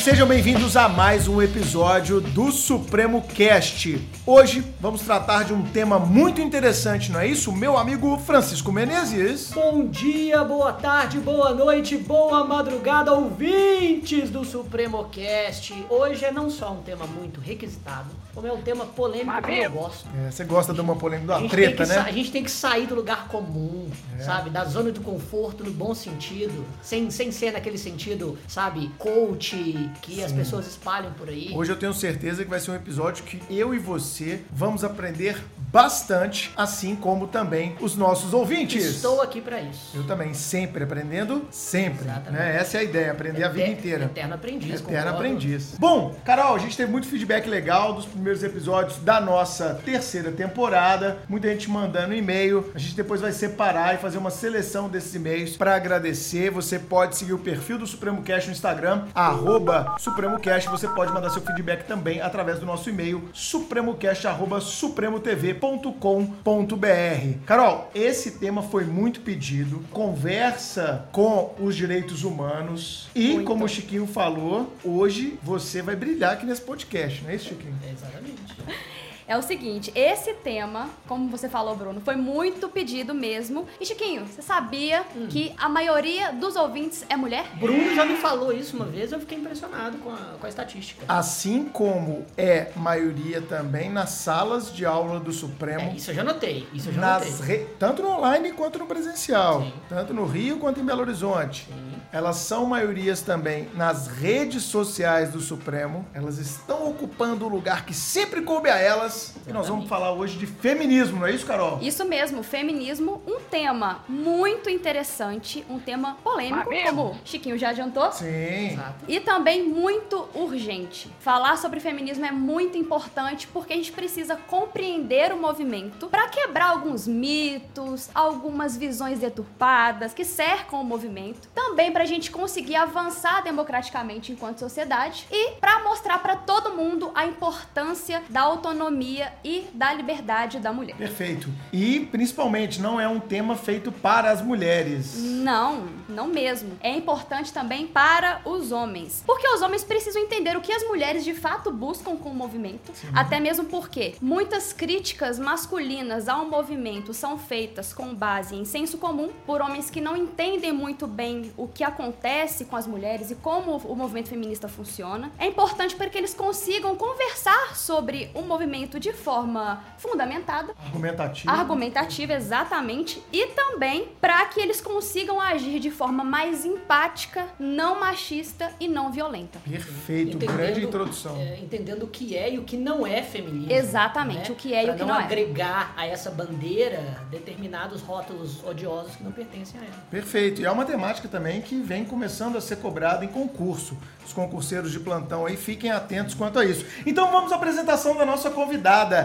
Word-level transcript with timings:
sejam 0.00 0.26
bem-vindos 0.26 0.78
a 0.78 0.88
mais 0.88 1.28
um 1.28 1.42
episódio 1.42 2.22
do 2.22 2.50
Supremo 2.50 3.20
Cast. 3.20 4.00
Hoje 4.24 4.64
vamos 4.80 5.02
tratar 5.02 5.44
de 5.44 5.52
um 5.52 5.62
tema 5.62 5.98
muito 5.98 6.40
interessante, 6.40 7.12
não 7.12 7.20
é 7.20 7.26
isso, 7.26 7.52
meu 7.52 7.76
amigo 7.76 8.16
Francisco 8.16 8.72
Menezes? 8.72 9.50
Bom 9.52 9.86
dia, 9.86 10.42
boa 10.42 10.72
tarde, 10.72 11.18
boa 11.18 11.52
noite, 11.52 11.98
boa 11.98 12.42
madrugada, 12.44 13.12
ouvintes 13.12 14.30
do 14.30 14.42
Supremo 14.42 15.04
Cast. 15.10 15.74
Hoje 15.90 16.24
é 16.24 16.32
não 16.32 16.48
só 16.48 16.72
um 16.72 16.80
tema 16.80 17.06
muito 17.06 17.38
requisitado, 17.38 18.08
como 18.40 18.48
é 18.50 18.56
um 18.56 18.62
tema 18.62 18.86
polêmico 18.86 19.42
que 19.42 19.52
eu 19.58 19.70
gosto. 19.70 20.08
É, 20.26 20.30
você 20.30 20.44
gosta 20.44 20.72
de 20.72 20.80
uma 20.80 20.96
polêmica, 20.96 21.34
A 21.34 21.36
de 21.38 21.42
uma 21.44 21.50
treta, 21.50 21.84
sa- 21.84 22.00
a 22.00 22.02
né? 22.04 22.12
gente 22.12 22.30
tem 22.32 22.42
que 22.42 22.50
sair 22.50 22.86
do 22.86 22.94
lugar 22.94 23.28
comum, 23.28 23.90
É. 24.18 24.22
sabe? 24.22 24.48
Da 24.48 24.64
zona 24.64 24.90
do 24.90 25.00
conforto 25.02 25.62
no 25.62 25.70
bom 25.70 25.94
sentido, 25.94 26.64
sem, 26.82 27.10
sem 27.10 27.30
ser 27.32 27.52
naquele 27.52 27.76
sentido, 27.76 28.38
sabe? 28.48 28.90
Coach, 28.98 29.90
que 30.00 30.22
as 30.24 30.30
Sim. 30.30 30.36
pessoas 30.38 30.66
espalham 30.66 31.12
por 31.12 31.28
aí. 31.28 31.52
Hoje 31.54 31.70
eu 31.70 31.76
tenho 31.76 31.92
certeza 31.92 32.42
que 32.44 32.48
vai 32.50 32.60
ser 32.60 32.70
um 32.70 32.76
episódio 32.76 33.24
que 33.24 33.42
eu 33.50 33.74
e 33.74 33.78
você 33.78 34.40
vamos 34.50 34.82
aprender 34.84 35.36
bastante, 35.72 36.50
assim 36.56 36.96
como 36.96 37.26
também 37.28 37.76
os 37.80 37.94
nossos 37.96 38.32
ouvintes. 38.34 38.84
Estou 38.84 39.20
aqui 39.20 39.40
pra 39.40 39.60
isso. 39.60 39.90
Eu 39.96 40.04
também, 40.04 40.34
sempre 40.34 40.82
aprendendo, 40.84 41.46
sempre. 41.50 42.04
Exatamente. 42.04 42.32
Né? 42.32 42.56
Essa 42.56 42.78
é 42.78 42.80
a 42.80 42.82
ideia, 42.84 43.12
aprender 43.12 43.44
a 43.44 43.48
vida 43.48 43.62
Eter- 43.64 43.78
inteira. 43.78 44.04
Eterno 44.06 44.34
aprendiz. 44.34 44.80
Eterno 44.80 44.88
concordo. 44.88 45.08
aprendiz. 45.16 45.74
Bom, 45.78 46.14
Carol, 46.24 46.54
a 46.54 46.58
gente 46.58 46.76
teve 46.76 46.90
muito 46.90 47.06
feedback 47.06 47.46
legal 47.48 47.92
dos 47.94 48.04
primeiros 48.06 48.29
episódios 48.42 48.98
da 48.98 49.20
nossa 49.20 49.80
terceira 49.84 50.30
temporada. 50.30 51.18
Muita 51.28 51.48
gente 51.48 51.68
mandando 51.68 52.14
e-mail. 52.14 52.70
A 52.74 52.78
gente 52.78 52.94
depois 52.94 53.20
vai 53.20 53.32
separar 53.32 53.94
e 53.94 53.98
fazer 53.98 54.18
uma 54.18 54.30
seleção 54.30 54.88
desses 54.88 55.14
e-mails 55.14 55.56
para 55.56 55.74
agradecer. 55.74 56.50
Você 56.50 56.78
pode 56.78 57.16
seguir 57.16 57.32
o 57.32 57.38
perfil 57.38 57.78
do 57.78 57.86
Supremo 57.86 58.22
Cash 58.22 58.46
no 58.46 58.52
Instagram, 58.52 59.04
arroba 59.14 59.96
Supremo 59.98 60.38
Cash. 60.40 60.66
Você 60.66 60.88
pode 60.88 61.12
mandar 61.12 61.30
seu 61.30 61.42
feedback 61.42 61.84
também 61.84 62.20
através 62.20 62.58
do 62.58 62.66
nosso 62.66 62.88
e-mail, 62.88 63.28
supremocast, 63.32 64.26
arroba 64.26 64.60
supremotv.com.br. 64.60 67.38
Carol, 67.46 67.90
esse 67.94 68.32
tema 68.32 68.62
foi 68.62 68.84
muito 68.84 69.20
pedido. 69.20 69.80
Conversa 69.90 71.06
com 71.12 71.54
os 71.58 71.76
direitos 71.76 72.24
humanos. 72.24 73.08
E, 73.14 73.34
Muito. 73.34 73.46
como 73.46 73.64
o 73.64 73.68
Chiquinho 73.68 74.06
falou, 74.06 74.72
hoje 74.84 75.38
você 75.42 75.82
vai 75.82 75.96
brilhar 75.96 76.32
aqui 76.32 76.46
nesse 76.46 76.62
podcast, 76.62 77.22
não 77.22 77.30
é 77.30 77.34
isso, 77.34 77.48
Chiquinho? 77.48 77.74
Exatamente. 78.10 78.99
É 79.30 79.38
o 79.38 79.42
seguinte, 79.42 79.92
esse 79.94 80.34
tema, 80.34 80.90
como 81.06 81.28
você 81.28 81.48
falou, 81.48 81.76
Bruno, 81.76 82.00
foi 82.00 82.16
muito 82.16 82.68
pedido 82.68 83.14
mesmo. 83.14 83.64
E 83.80 83.86
Chiquinho, 83.86 84.26
você 84.26 84.42
sabia 84.42 85.04
Hum. 85.14 85.28
que 85.30 85.54
a 85.56 85.68
maioria 85.68 86.32
dos 86.32 86.56
ouvintes 86.56 87.04
é 87.08 87.14
mulher? 87.16 87.44
Bruno 87.54 87.94
já 87.94 88.04
me 88.04 88.16
falou 88.16 88.52
isso 88.52 88.74
uma 88.74 88.86
vez, 88.86 89.12
eu 89.12 89.20
fiquei 89.20 89.38
impressionado 89.38 89.98
com 89.98 90.10
a, 90.10 90.16
com 90.40 90.44
a 90.44 90.48
estatística. 90.48 91.04
Assim 91.08 91.66
como 91.66 92.26
é 92.36 92.72
maioria 92.74 93.40
também 93.40 93.88
nas 93.88 94.10
salas 94.10 94.74
de 94.74 94.84
aula 94.84 95.20
do 95.20 95.32
Supremo. 95.32 95.90
É, 95.92 95.94
isso 95.94 96.10
eu 96.10 96.14
já 96.16 96.24
notei. 96.24 96.66
Isso 96.74 96.88
eu 96.88 96.94
já 96.94 97.00
nas 97.00 97.38
notei. 97.38 97.46
re- 97.58 97.66
Tanto 97.78 98.02
no 98.02 98.08
online 98.10 98.50
quanto 98.50 98.80
no 98.80 98.86
presencial. 98.86 99.62
Sim. 99.62 99.72
Tanto 99.88 100.12
no 100.12 100.24
Rio 100.26 100.58
quanto 100.58 100.80
em 100.80 100.84
Belo 100.84 101.02
Horizonte. 101.02 101.66
Sim. 101.68 101.90
Elas 102.12 102.38
são 102.38 102.66
maiorias 102.66 103.22
também 103.22 103.68
nas 103.76 104.08
redes 104.08 104.64
sociais 104.64 105.30
do 105.30 105.38
Supremo. 105.40 106.04
Elas 106.12 106.38
estão 106.38 106.90
ocupando 106.90 107.46
o 107.46 107.48
lugar 107.48 107.86
que 107.86 107.94
sempre 107.94 108.42
coube 108.42 108.68
a 108.68 108.76
elas. 108.76 109.19
E 109.46 109.52
nós 109.52 109.68
vamos 109.68 109.84
Exatamente. 109.84 109.88
falar 109.88 110.12
hoje 110.12 110.38
de 110.38 110.46
feminismo, 110.46 111.20
não 111.20 111.26
é 111.26 111.32
isso, 111.32 111.46
Carol? 111.46 111.78
Isso 111.80 112.04
mesmo, 112.04 112.42
feminismo, 112.42 113.22
um 113.26 113.40
tema 113.40 114.04
muito 114.08 114.68
interessante, 114.70 115.64
um 115.68 115.78
tema 115.78 116.16
polêmico, 116.22 116.70
como 116.84 117.16
Chiquinho 117.24 117.58
já 117.58 117.70
adiantou. 117.70 118.10
Sim. 118.12 118.72
Exato. 118.72 119.04
E 119.08 119.20
também 119.20 119.62
muito 119.62 120.28
urgente. 120.34 121.10
Falar 121.20 121.56
sobre 121.56 121.80
feminismo 121.80 122.24
é 122.24 122.32
muito 122.32 122.76
importante 122.78 123.46
porque 123.46 123.72
a 123.72 123.76
gente 123.76 123.92
precisa 123.92 124.36
compreender 124.36 125.32
o 125.32 125.36
movimento 125.36 126.08
para 126.08 126.28
quebrar 126.28 126.70
alguns 126.70 127.06
mitos, 127.06 128.08
algumas 128.14 128.76
visões 128.76 129.18
deturpadas 129.18 130.14
que 130.14 130.24
cercam 130.24 130.80
o 130.80 130.84
movimento. 130.84 131.48
Também 131.54 131.92
para 131.92 132.04
a 132.04 132.06
gente 132.06 132.30
conseguir 132.30 132.76
avançar 132.76 133.42
democraticamente 133.42 134.32
enquanto 134.32 134.58
sociedade 134.58 135.26
e 135.30 135.52
para 135.52 135.82
mostrar 135.82 136.18
para 136.18 136.36
todo 136.36 136.74
mundo 136.74 137.10
a 137.14 137.26
importância 137.26 138.22
da 138.28 138.42
autonomia 138.42 139.09
e 139.44 139.66
da 139.72 139.92
liberdade 139.92 140.58
da 140.58 140.72
mulher. 140.72 140.96
Perfeito. 140.96 141.48
E 141.72 142.08
principalmente 142.10 142.80
não 142.80 143.00
é 143.00 143.08
um 143.08 143.20
tema 143.20 143.56
feito 143.56 143.90
para 143.90 144.30
as 144.30 144.42
mulheres. 144.42 145.16
Não, 145.18 145.88
não 146.08 146.28
mesmo. 146.28 146.76
É 146.80 146.94
importante 146.94 147.52
também 147.52 147.86
para 147.86 148.40
os 148.44 148.72
homens. 148.72 149.22
Porque 149.26 149.48
os 149.48 149.62
homens 149.62 149.84
precisam 149.84 150.22
entender 150.22 150.56
o 150.56 150.60
que 150.60 150.72
as 150.72 150.86
mulheres 150.86 151.24
de 151.24 151.34
fato 151.34 151.72
buscam 151.72 152.16
com 152.16 152.30
o 152.30 152.34
movimento. 152.34 152.92
Até 153.14 153.40
mesmo 153.40 153.64
porque 153.64 154.14
muitas 154.20 154.72
críticas 154.72 155.38
masculinas 155.38 156.28
ao 156.28 156.46
movimento 156.46 157.12
são 157.12 157.38
feitas 157.38 157.92
com 157.92 158.14
base 158.14 158.54
em 158.54 158.64
senso 158.64 158.98
comum 158.98 159.30
por 159.46 159.60
homens 159.60 159.90
que 159.90 160.00
não 160.00 160.16
entendem 160.16 160.72
muito 160.72 161.06
bem 161.06 161.52
o 161.56 161.66
que 161.66 161.82
acontece 161.82 162.64
com 162.66 162.76
as 162.76 162.86
mulheres 162.86 163.30
e 163.30 163.34
como 163.34 163.76
o 163.76 163.96
movimento 163.96 164.28
feminista 164.28 164.68
funciona. 164.68 165.30
É 165.38 165.46
importante 165.46 165.96
para 165.96 166.08
que 166.08 166.18
eles 166.18 166.34
consigam 166.34 166.94
conversar 166.94 167.76
sobre 167.76 168.30
o 168.34 168.42
movimento 168.42 168.99
de 169.00 169.12
forma 169.12 169.82
fundamentada 169.98 170.72
Argumentativo. 170.84 171.50
argumentativa, 171.50 172.34
exatamente, 172.34 173.22
e 173.32 173.46
também 173.48 174.08
para 174.20 174.44
que 174.46 174.60
eles 174.60 174.80
consigam 174.80 175.40
agir 175.40 175.80
de 175.80 175.90
forma 175.90 176.22
mais 176.22 176.64
empática, 176.64 177.46
não 177.58 177.98
machista 177.98 178.70
e 178.78 178.86
não 178.86 179.10
violenta. 179.10 179.58
Perfeito. 179.68 180.36
Entendendo- 180.36 180.56
Grande 180.56 180.84
introdução. 180.84 181.36
é, 181.36 181.58
entendendo 181.60 182.02
o 182.04 182.08
que 182.08 182.36
é 182.36 182.52
e 182.54 182.58
o 182.58 182.62
que 182.64 182.76
não 182.76 183.06
é 183.06 183.22
feminismo. 183.22 183.72
Exatamente, 183.72 184.50
né? 184.50 184.54
o 184.54 184.54
que 184.54 184.74
é 184.74 184.82
e 184.82 184.84
Pra 184.86 184.94
o 184.94 184.98
que 184.98 185.02
não 185.02 185.08
não 185.14 185.20
é. 185.20 185.24
agregar 185.24 185.94
a 185.96 186.06
essa 186.06 186.30
bandeira 186.30 187.22
determinados 187.30 188.02
rótulos 188.02 188.62
odiosos 188.64 189.16
que 189.16 189.24
não 189.24 189.32
pertencem 189.32 189.80
a 189.80 189.84
ela. 189.84 189.94
Perfeito. 190.10 190.60
E 190.60 190.66
é 190.66 190.70
uma 190.70 190.84
temática 190.84 191.26
também 191.28 191.62
que 191.62 191.80
vem 191.80 192.04
começando 192.04 192.56
a 192.56 192.60
ser 192.60 192.76
cobrada 192.76 193.24
em 193.24 193.28
concurso. 193.28 193.96
Os 194.26 194.32
concurseiros 194.34 194.92
de 194.92 195.00
plantão 195.00 195.46
aí 195.46 195.56
fiquem 195.56 195.90
atentos 195.90 196.34
quanto 196.34 196.58
a 196.58 196.64
isso. 196.64 196.84
Então 197.06 197.30
vamos 197.32 197.50
à 197.52 197.56
apresentação 197.56 198.16
da 198.16 198.24
nossa 198.26 198.50
convidada. 198.50 198.79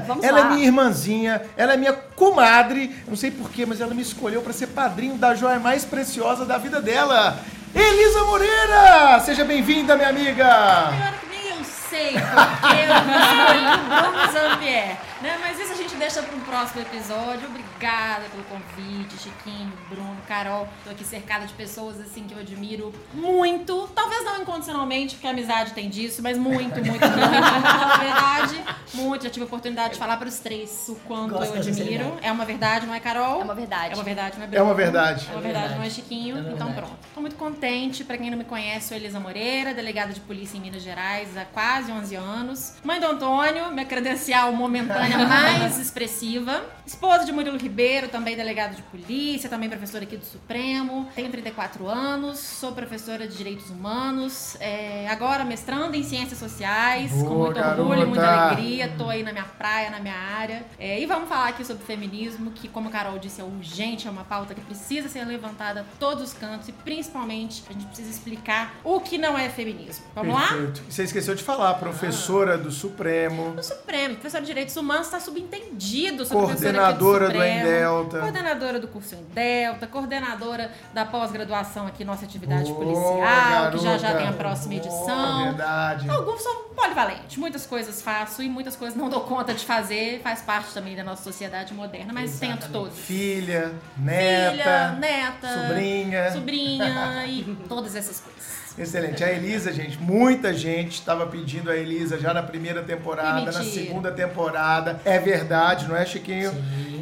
Vamos 0.07 0.23
ela 0.23 0.39
lá. 0.41 0.45
é 0.45 0.49
minha 0.53 0.65
irmãzinha, 0.65 1.41
ela 1.57 1.73
é 1.73 1.77
minha 1.77 1.93
comadre. 1.93 2.95
Não 3.07 3.15
sei 3.15 3.31
porquê, 3.31 3.65
mas 3.65 3.81
ela 3.81 3.93
me 3.93 4.01
escolheu 4.01 4.41
para 4.41 4.53
ser 4.53 4.67
padrinho 4.67 5.15
da 5.17 5.33
joia 5.35 5.59
mais 5.59 5.83
preciosa 5.85 6.45
da 6.45 6.57
vida 6.57 6.81
dela. 6.81 7.39
Elisa 7.73 8.23
Moreira! 8.23 9.19
Seja 9.19 9.43
bem-vinda, 9.43 9.95
minha 9.97 10.09
amiga! 10.09 10.45
Pior 10.45 11.13
que 11.19 11.27
nem 11.27 11.57
eu 11.57 11.63
sei 11.63 12.11
porque 12.13 12.75
eu 12.75 12.87
não 13.03 13.19
escolhi 13.19 13.65
o 13.75 14.11
Bruno 14.11 14.31
Zampier. 14.31 14.97
Né? 15.25 15.39
Mas 15.41 15.59
isso 15.59 15.73
a 15.73 15.75
gente 15.75 15.95
deixa 15.95 16.21
para 16.21 16.35
um 16.35 16.39
próximo 16.41 16.81
episódio. 16.83 17.47
Obrigada 17.47 18.25
pelo 18.29 18.43
convite, 18.43 19.17
Chiquinho, 19.17 19.73
Bruno, 19.89 20.17
Carol. 20.27 20.67
Tô 20.83 20.91
aqui 20.91 21.03
cercada 21.03 21.47
de 21.47 21.53
pessoas 21.53 21.99
assim 21.99 22.25
que 22.27 22.33
eu 22.35 22.39
admiro 22.39 22.93
muito. 23.11 23.89
Talvez 23.95 24.23
não 24.23 24.43
incondicionalmente, 24.43 25.15
porque 25.15 25.25
a 25.25 25.31
amizade 25.31 25.73
tem 25.73 25.89
disso, 25.89 26.21
mas 26.21 26.37
muito, 26.37 26.75
muito, 26.75 26.85
muito. 26.87 26.99
Na 27.01 27.97
verdade, 27.97 28.63
muito. 28.93 29.23
Já 29.23 29.31
tive 29.31 29.45
a 29.45 29.47
oportunidade 29.47 29.93
de 29.93 29.99
falar 29.99 30.17
para 30.17 30.27
os 30.27 30.37
três 30.37 30.85
o 30.89 30.95
quanto 31.07 31.31
Gosto 31.33 31.55
eu 31.55 31.59
admiro. 31.59 32.17
É 32.21 32.31
uma 32.31 32.45
verdade, 32.45 32.85
não 32.85 32.93
é, 32.93 32.99
Carol? 32.99 33.41
É 33.41 33.43
uma 33.43 33.55
verdade. 33.55 33.93
É 33.93 33.95
uma 33.95 34.03
verdade, 34.03 34.37
não 34.37 34.43
é 34.43 34.45
É 34.45 34.49
Bruno? 34.51 34.65
uma 34.65 34.73
verdade. 34.75 35.27
É 35.27 35.31
uma 35.31 35.39
É 35.39 35.43
verdade, 35.43 35.73
não 35.73 35.83
é 35.83 35.89
Chiquinho. 35.89 36.37
É 36.37 36.51
então 36.51 36.71
pronto. 36.71 36.97
Tô 37.15 37.21
muito 37.21 37.35
contente. 37.35 38.03
Pra 38.03 38.15
quem 38.15 38.29
não 38.29 38.37
me 38.37 38.45
conhece, 38.45 38.89
sou 38.89 38.97
Elisa 38.97 39.19
Moreira, 39.19 39.73
delegada 39.73 40.13
de 40.13 40.19
polícia 40.19 40.55
em 40.55 40.61
Minas 40.61 40.83
Gerais 40.83 41.35
há 41.35 41.45
quase 41.45 41.91
11 41.91 42.13
anos. 42.15 42.73
Mãe 42.83 42.99
do 42.99 43.07
Antônio, 43.07 43.71
minha 43.71 43.85
credencial 43.87 44.51
momentânea 44.51 45.14
mais 45.17 45.79
expressiva. 45.79 46.63
Esposa 46.85 47.25
de 47.25 47.31
Murilo 47.31 47.57
Ribeiro, 47.57 48.07
também 48.09 48.35
delegado 48.35 48.75
de 48.75 48.81
polícia, 48.83 49.49
também 49.49 49.67
professora 49.69 50.03
aqui 50.03 50.17
do 50.17 50.25
Supremo. 50.25 51.09
Tenho 51.15 51.29
34 51.29 51.87
anos, 51.87 52.37
sou 52.39 52.73
professora 52.73 53.27
de 53.27 53.35
Direitos 53.35 53.69
Humanos. 53.69 54.55
é, 54.59 55.07
agora 55.09 55.43
mestrando 55.43 55.95
em 55.95 56.03
Ciências 56.03 56.37
Sociais, 56.39 57.11
com 57.11 57.23
Boa, 57.23 57.45
muito 57.45 57.59
orgulho, 57.59 57.87
garota. 57.89 58.05
muita 58.05 58.27
alegria. 58.49 58.93
Tô 58.97 59.09
aí 59.09 59.23
na 59.23 59.31
minha 59.31 59.45
praia, 59.45 59.89
na 59.89 59.99
minha 59.99 60.15
área. 60.15 60.63
É, 60.77 60.99
e 60.99 61.05
vamos 61.05 61.27
falar 61.27 61.49
aqui 61.49 61.63
sobre 61.65 61.83
feminismo, 61.83 62.51
que, 62.51 62.67
como 62.67 62.87
a 62.89 62.91
Carol 62.91 63.17
disse, 63.17 63.41
é 63.41 63.43
urgente, 63.43 64.07
é 64.07 64.11
uma 64.11 64.23
pauta 64.23 64.53
que 64.53 64.61
precisa 64.61 65.09
ser 65.09 65.25
levantada 65.25 65.81
a 65.81 65.83
todos 65.99 66.23
os 66.23 66.33
cantos 66.33 66.67
e 66.67 66.71
principalmente 66.71 67.63
a 67.69 67.73
gente 67.73 67.85
precisa 67.85 68.09
explicar 68.09 68.75
o 68.83 68.99
que 68.99 69.17
não 69.17 69.37
é 69.37 69.49
feminismo. 69.49 70.05
Vamos 70.13 70.33
lá? 70.33 70.47
Perfeito. 70.47 70.83
E 70.87 70.93
Você 70.93 71.03
esqueceu 71.03 71.35
de 71.35 71.43
falar, 71.43 71.73
professora 71.75 72.57
do 72.57 72.71
Supremo, 72.71 73.53
No 73.55 73.63
Supremo, 73.63 74.13
professora 74.15 74.41
de 74.41 74.47
Direitos 74.47 74.75
Humanos 74.77 74.94
está 75.01 75.19
subentendido. 75.19 76.25
Sou 76.25 76.39
professora 76.45 76.89
aqui 76.89 76.99
coordenadora 76.99 77.25
do 77.27 77.31
Supremo, 77.33 77.59
Endelta. 77.59 78.19
Coordenadora 78.19 78.79
do 78.79 78.87
curso 78.87 79.15
Endelta, 79.15 79.87
coordenadora 79.87 80.71
da 80.93 81.05
pós-graduação 81.05 81.87
aqui, 81.87 82.03
nossa 82.03 82.25
atividade 82.25 82.71
Boa, 82.71 82.77
policial, 82.85 83.71
que 83.71 83.77
já 83.79 83.97
já 83.97 84.07
garota. 84.07 84.17
tem 84.19 84.27
a 84.27 84.33
próxima 84.33 84.75
Boa, 84.75 84.85
edição. 84.85 85.43
Verdade. 85.45 86.09
Alguns 86.09 86.41
são 86.41 86.55
polivalente. 86.75 87.39
Muitas 87.39 87.65
coisas 87.65 88.01
faço 88.01 88.41
e 88.43 88.49
muitas 88.49 88.75
coisas 88.75 88.97
não 88.97 89.09
dou 89.09 89.21
conta 89.21 89.53
de 89.53 89.65
fazer. 89.65 90.21
Faz 90.21 90.41
parte 90.41 90.73
também 90.73 90.95
da 90.95 91.03
nossa 91.03 91.23
sociedade 91.23 91.73
moderna, 91.73 92.13
mas 92.13 92.31
tento 92.39 92.65
Exatamente. 92.65 92.71
todos. 92.71 92.99
Filha, 92.99 93.73
neta, 93.97 94.51
Filha, 94.51 94.91
neta, 94.99 95.67
sobrinha. 95.67 96.31
sobrinha 96.31 97.25
e 97.27 97.43
todas 97.67 97.95
essas 97.95 98.19
coisas. 98.19 98.64
Excelente. 98.77 99.23
A 99.23 99.31
Elisa, 99.31 99.71
gente, 99.71 99.97
muita 99.97 100.53
gente 100.53 100.93
estava 100.93 101.25
pedindo 101.25 101.69
a 101.69 101.77
Elisa 101.77 102.19
já 102.19 102.33
na 102.33 102.43
primeira 102.43 102.83
temporada, 102.83 103.51
na 103.51 103.63
segunda 103.63 104.11
temporada. 104.11 104.99
É 105.05 105.17
verdade, 105.17 105.87
não 105.87 105.95
é, 105.95 106.05
Chiquinho? 106.05 106.51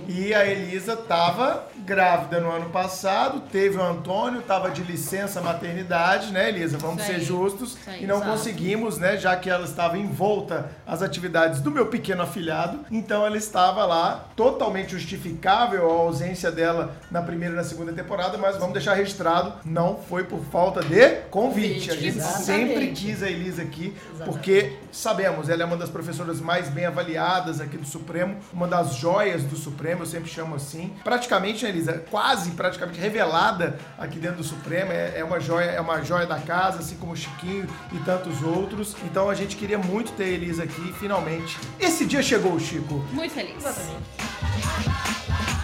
E 0.08 0.34
a 0.34 0.46
Elisa 0.46 0.94
estava 0.94 1.68
grávida 1.86 2.40
no 2.40 2.52
ano 2.52 2.70
passado, 2.70 3.42
teve 3.52 3.78
o 3.78 3.84
Antônio, 3.84 4.40
estava 4.40 4.72
de 4.72 4.84
licença 4.84 5.42
maternidade, 5.42 6.32
né, 6.32 6.50
Elisa? 6.50 6.78
Vamos 6.78 7.04
ser 7.04 7.20
justos. 7.20 7.78
Aí, 7.86 8.04
e 8.04 8.08
não 8.08 8.18
exato. 8.18 8.32
conseguimos, 8.32 8.98
né, 8.98 9.18
já 9.18 9.36
que 9.36 9.50
ela 9.50 9.66
estava 9.66 9.98
envolta 9.98 10.72
às 10.86 11.02
atividades 11.02 11.62
do 11.62 11.72
meu 11.72 11.88
pequeno 11.88 12.24
afilhado. 12.24 12.80
Então 12.90 13.26
ela 13.26 13.38
estava 13.38 13.86
lá, 13.86 14.26
totalmente 14.36 14.92
justificável 14.92 15.90
a 15.90 15.94
ausência 15.94 16.52
dela 16.52 16.96
na 17.12 17.22
primeira 17.22 17.54
e 17.54 17.58
na 17.58 17.64
segunda 17.64 17.92
temporada, 17.92 18.38
mas 18.38 18.58
vamos 18.58 18.74
deixar 18.74 18.94
registrado, 18.94 19.54
não 19.66 19.98
foi 19.98 20.24
por 20.24 20.40
falta 20.46 20.82
de 20.82 21.10
convite. 21.30 21.92
A 21.92 21.96
gente 21.96 22.18
Exatamente. 22.18 22.46
sempre 22.46 22.88
quis 22.92 23.22
a 23.22 23.30
Elisa 23.30 23.62
aqui, 23.62 23.96
porque 24.26 24.78
sabemos, 24.92 25.50
ela 25.50 25.64
é 25.64 25.66
uma 25.66 25.78
das 25.78 25.90
professoras 25.90 26.40
mais 26.40 26.70
bem 26.70 26.86
avaliadas 26.86 27.60
aqui 27.60 27.78
do 27.78 27.86
Supremo, 27.86 28.38
uma 28.52 28.68
das 28.68 28.96
joias 28.96 29.44
do 29.44 29.56
Supremo, 29.56 29.93
eu 30.02 30.06
sempre 30.06 30.30
chamo 30.30 30.56
assim. 30.56 30.94
Praticamente, 31.04 31.64
né, 31.64 31.70
Elisa, 31.70 32.04
quase 32.10 32.52
praticamente 32.52 33.00
revelada 33.00 33.78
aqui 33.98 34.20
dentro 34.20 34.38
do 34.38 34.44
Supremo, 34.44 34.92
é, 34.92 35.20
é 35.20 35.24
uma 35.24 35.40
joia, 35.40 35.72
é 35.72 35.82
uma 35.82 36.04
joia 36.04 36.26
da 36.26 36.40
casa, 36.40 36.80
assim 36.80 36.96
como 36.98 37.14
o 37.14 37.16
Chiquinho 37.16 37.68
e 37.92 37.98
tantos 38.00 38.42
outros. 38.42 38.96
Então 39.04 39.30
a 39.30 39.36
gente 39.36 39.56
queria 39.56 39.78
muito 39.78 40.12
ter 40.14 40.26
a 40.26 40.28
Elisa 40.28 40.64
aqui, 40.64 40.94
finalmente. 40.94 41.58
Esse 41.80 42.06
dia 42.06 42.22
chegou, 42.22 42.60
Chico. 42.60 42.96
Muito 43.12 43.34
feliz. 43.34 43.58
Exatamente. 43.58 45.63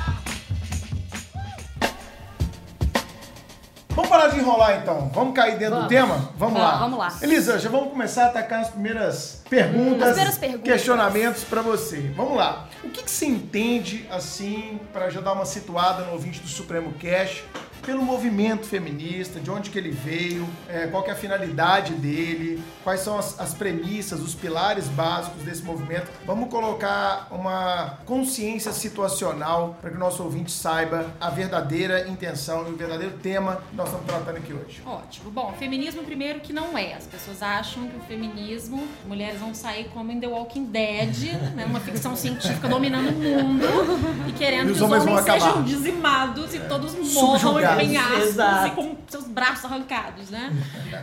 Vamos 3.99 4.09
parar 4.11 4.27
de 4.29 4.39
enrolar 4.39 4.77
então. 4.81 5.11
Vamos 5.13 5.33
cair 5.35 5.57
dentro 5.57 5.75
do 5.75 5.81
Vamos. 5.81 5.89
tema? 5.89 6.15
Vamos, 6.15 6.33
Vamos, 6.37 6.61
lá. 6.61 6.77
vamos 6.77 6.99
lá. 6.99 7.13
Elisa, 7.21 7.59
já 7.59 7.69
vamos 7.69 7.89
começar 7.89 8.23
a 8.23 8.27
atacar 8.27 8.61
as 8.61 8.69
primeiras 8.69 9.41
perguntas, 9.49 10.01
As 10.03 10.07
primeiras 10.11 10.37
perguntas. 10.37 10.63
questionamentos 10.63 11.43
pra 11.43 11.61
você. 11.61 12.09
Vamos 12.15 12.37
lá. 12.37 12.69
O 12.81 12.89
que, 12.89 13.03
que 13.03 13.11
você 13.11 13.25
entende, 13.25 14.07
assim, 14.09 14.79
pra 14.93 15.09
já 15.09 15.19
dar 15.19 15.33
uma 15.33 15.43
situada 15.43 16.05
no 16.05 16.13
ouvinte 16.13 16.39
do 16.39 16.47
Supremo 16.47 16.93
Cash, 16.93 17.43
pelo 17.85 18.03
movimento 18.03 18.65
feminista, 18.65 19.39
de 19.39 19.49
onde 19.49 19.69
que 19.69 19.77
ele 19.77 19.91
veio, 19.91 20.47
é, 20.67 20.87
qual 20.87 21.03
que 21.03 21.09
é 21.09 21.13
a 21.13 21.15
finalidade 21.15 21.93
dele, 21.93 22.61
quais 22.83 23.01
são 23.01 23.17
as, 23.17 23.39
as 23.39 23.53
premissas, 23.53 24.21
os 24.21 24.35
pilares 24.35 24.87
básicos 24.87 25.43
desse 25.43 25.63
movimento. 25.63 26.07
Vamos 26.25 26.49
colocar 26.49 27.27
uma 27.31 27.97
consciência 28.05 28.71
situacional 28.71 29.77
para 29.81 29.89
que 29.89 29.95
o 29.95 29.99
nosso 29.99 30.23
ouvinte 30.23 30.51
saiba 30.51 31.07
a 31.19 31.29
verdadeira 31.29 32.07
intenção 32.07 32.67
e 32.67 32.71
o 32.71 32.75
verdadeiro 32.75 33.17
tema 33.17 33.61
que 33.69 33.75
nós 33.75 33.87
estamos 33.87 34.05
tratando 34.05 34.37
aqui 34.37 34.53
hoje. 34.53 34.81
Ótimo. 34.85 35.31
Bom, 35.31 35.53
feminismo 35.57 36.03
primeiro 36.03 36.39
que 36.39 36.53
não 36.53 36.77
é. 36.77 36.93
As 36.93 37.05
pessoas 37.05 37.41
acham 37.41 37.87
que 37.87 37.97
o 37.97 38.01
feminismo, 38.01 38.87
mulheres 39.05 39.39
vão 39.39 39.53
sair 39.53 39.89
como 39.93 40.11
em 40.11 40.19
The 40.19 40.27
Walking 40.27 40.65
Dead, 40.65 41.33
né? 41.55 41.65
Uma 41.65 41.79
ficção 41.79 42.15
científica 42.15 42.67
dominando 42.67 43.09
o 43.09 43.13
mundo 43.13 43.65
e 44.27 44.31
querendo 44.33 44.69
E 44.69 44.73
que 44.73 44.77
os 44.77 44.81
homens 44.81 44.99
homens 44.99 45.23
sejam 45.23 45.63
dizimados 45.63 46.53
e 46.53 46.59
todos 46.59 46.93
morram 47.13 47.53
Em 47.77 47.95
Exato. 48.21 48.67
e 48.67 48.71
com 48.71 48.97
seus 49.07 49.27
braços 49.27 49.65
arrancados, 49.65 50.29
né? 50.29 50.51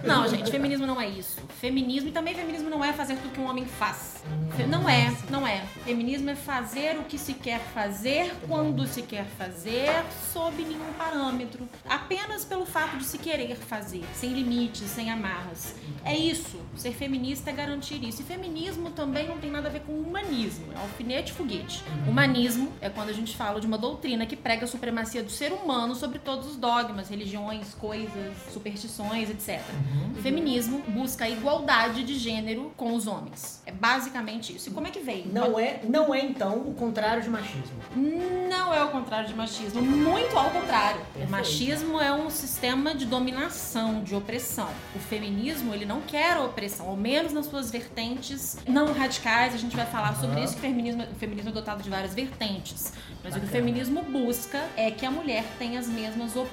Não, 0.05 0.29
gente, 0.29 0.51
feminismo 0.51 0.87
não 0.87 1.01
é 1.01 1.09
isso. 1.09 1.41
Feminismo 1.61 2.09
e 2.09 2.13
também 2.13 2.35
feminismo 2.35 2.69
não 2.69 2.85
é 2.85 2.93
fazer 2.93 3.17
tudo 3.17 3.33
que 3.33 3.41
um 3.41 3.49
homem 3.49 3.65
faz. 3.67 4.23
Não 4.69 4.89
é, 4.89 5.15
não 5.31 5.47
é. 5.47 5.63
Feminismo 5.85 6.31
é 6.31 6.35
fazer 6.35 6.99
o 6.99 7.05
que 7.05 7.19
se 7.19 7.35
quer 7.35 7.61
fazer, 7.61 8.33
quando 8.49 8.87
se 8.87 9.03
quer 9.03 9.25
fazer, 9.39 9.91
sob 10.33 10.63
nenhum 10.63 10.93
parâmetro. 10.99 11.69
Apenas 11.89 12.45
pelo 12.45 12.65
fato 12.65 12.97
de 12.97 13.05
se 13.05 13.19
querer 13.19 13.57
fazer, 13.57 14.05
sem 14.15 14.33
limites, 14.33 14.89
sem 14.91 15.11
amarras. 15.11 15.75
É 16.05 16.17
isso. 16.17 16.61
Ser 16.77 16.93
feminista 16.93 17.51
é 17.51 17.53
garantir 17.53 18.03
isso. 18.03 18.23
E 18.23 18.25
feminismo 18.25 18.91
também 18.91 19.29
não 19.29 19.39
tem 19.39 19.51
nada 19.51 19.69
a 19.69 19.71
ver 19.71 19.81
com 19.81 19.93
humanismo. 19.93 20.73
É 20.73 20.79
alfinete 20.79 21.33
e 21.33 21.35
foguete. 21.35 21.83
Humanismo 22.07 22.73
é 22.81 22.89
quando 22.89 23.11
a 23.11 23.13
gente 23.13 23.37
fala 23.37 23.61
de 23.61 23.67
uma 23.67 23.79
doutrina 23.79 24.27
que 24.27 24.37
prega 24.37 24.65
a 24.65 24.69
supremacia 24.69 25.23
do 25.23 25.31
ser 25.31 25.53
humano 25.53 25.95
sobre 25.95 26.19
todos 26.19 26.47
os 26.49 26.56
dogmas, 26.57 27.09
religiões, 27.09 27.75
coisas, 27.75 28.35
superstições, 28.53 29.31
etc. 29.31 29.61
Feminismo 30.23 30.83
busca 30.89 31.25
a 31.25 31.31
igualdade 31.31 32.03
de 32.03 32.19
gênero 32.19 32.73
com 32.77 32.95
os 32.95 33.07
homens. 33.07 33.63
É 33.67 33.73
basicamente 33.73 34.55
isso. 34.55 34.71
E 34.71 34.73
como 34.73 34.87
é 34.87 34.91
que 34.91 35.01
veio? 35.01 35.27
Não 35.33 35.59
é, 35.59 35.81
não 35.85 36.15
é 36.15 36.25
então 36.25 36.59
o 36.61 36.75
contrário 36.75 37.23
de 37.23 37.29
machismo. 37.29 37.77
Não 37.95 38.73
é 38.73 38.83
o 38.83 38.89
contrário 38.91 39.29
de 39.29 39.35
machismo, 39.35 39.83
muito 39.83 40.37
ao 40.37 40.51
contrário. 40.51 41.01
O 41.01 41.05
Perfeito. 41.05 41.31
machismo 41.31 42.01
é 42.01 42.13
um 42.13 42.31
sistema 42.31 42.95
de 42.95 43.07
dominação, 43.07 44.03
de 44.03 44.15
opressão. 44.15 44.69
O 44.95 44.99
feminismo, 44.99 45.75
ele 45.75 45.85
não 45.85 46.01
quer 46.01 46.37
a 46.37 46.43
opressão, 46.43 46.89
ao 46.89 46.97
menos 46.97 47.33
nas 47.33 47.47
suas 47.47 47.71
vertentes 47.71 48.59
não 48.67 48.93
radicais. 48.93 49.55
A 49.55 49.59
gente 49.59 49.77
vai 49.77 49.87
falar 49.87 50.15
sobre 50.17 50.43
isso, 50.43 50.55
que 50.55 50.59
o 50.59 50.63
feminismo, 50.63 51.03
o 51.03 51.15
feminismo 51.15 51.51
é 51.51 51.53
dotado 51.53 51.83
de 51.83 51.91
várias 51.91 52.15
vertentes. 52.15 52.93
Mas 53.23 53.35
o 53.35 53.41
que 53.41 53.47
o 53.47 53.49
feminismo 53.49 54.03
busca 54.03 54.65
é 54.77 54.91
que 54.91 55.05
a 55.05 55.11
mulher 55.11 55.45
tenha 55.59 55.81
as 55.81 55.89
mesmas 55.89 56.37
oportunidades 56.37 56.46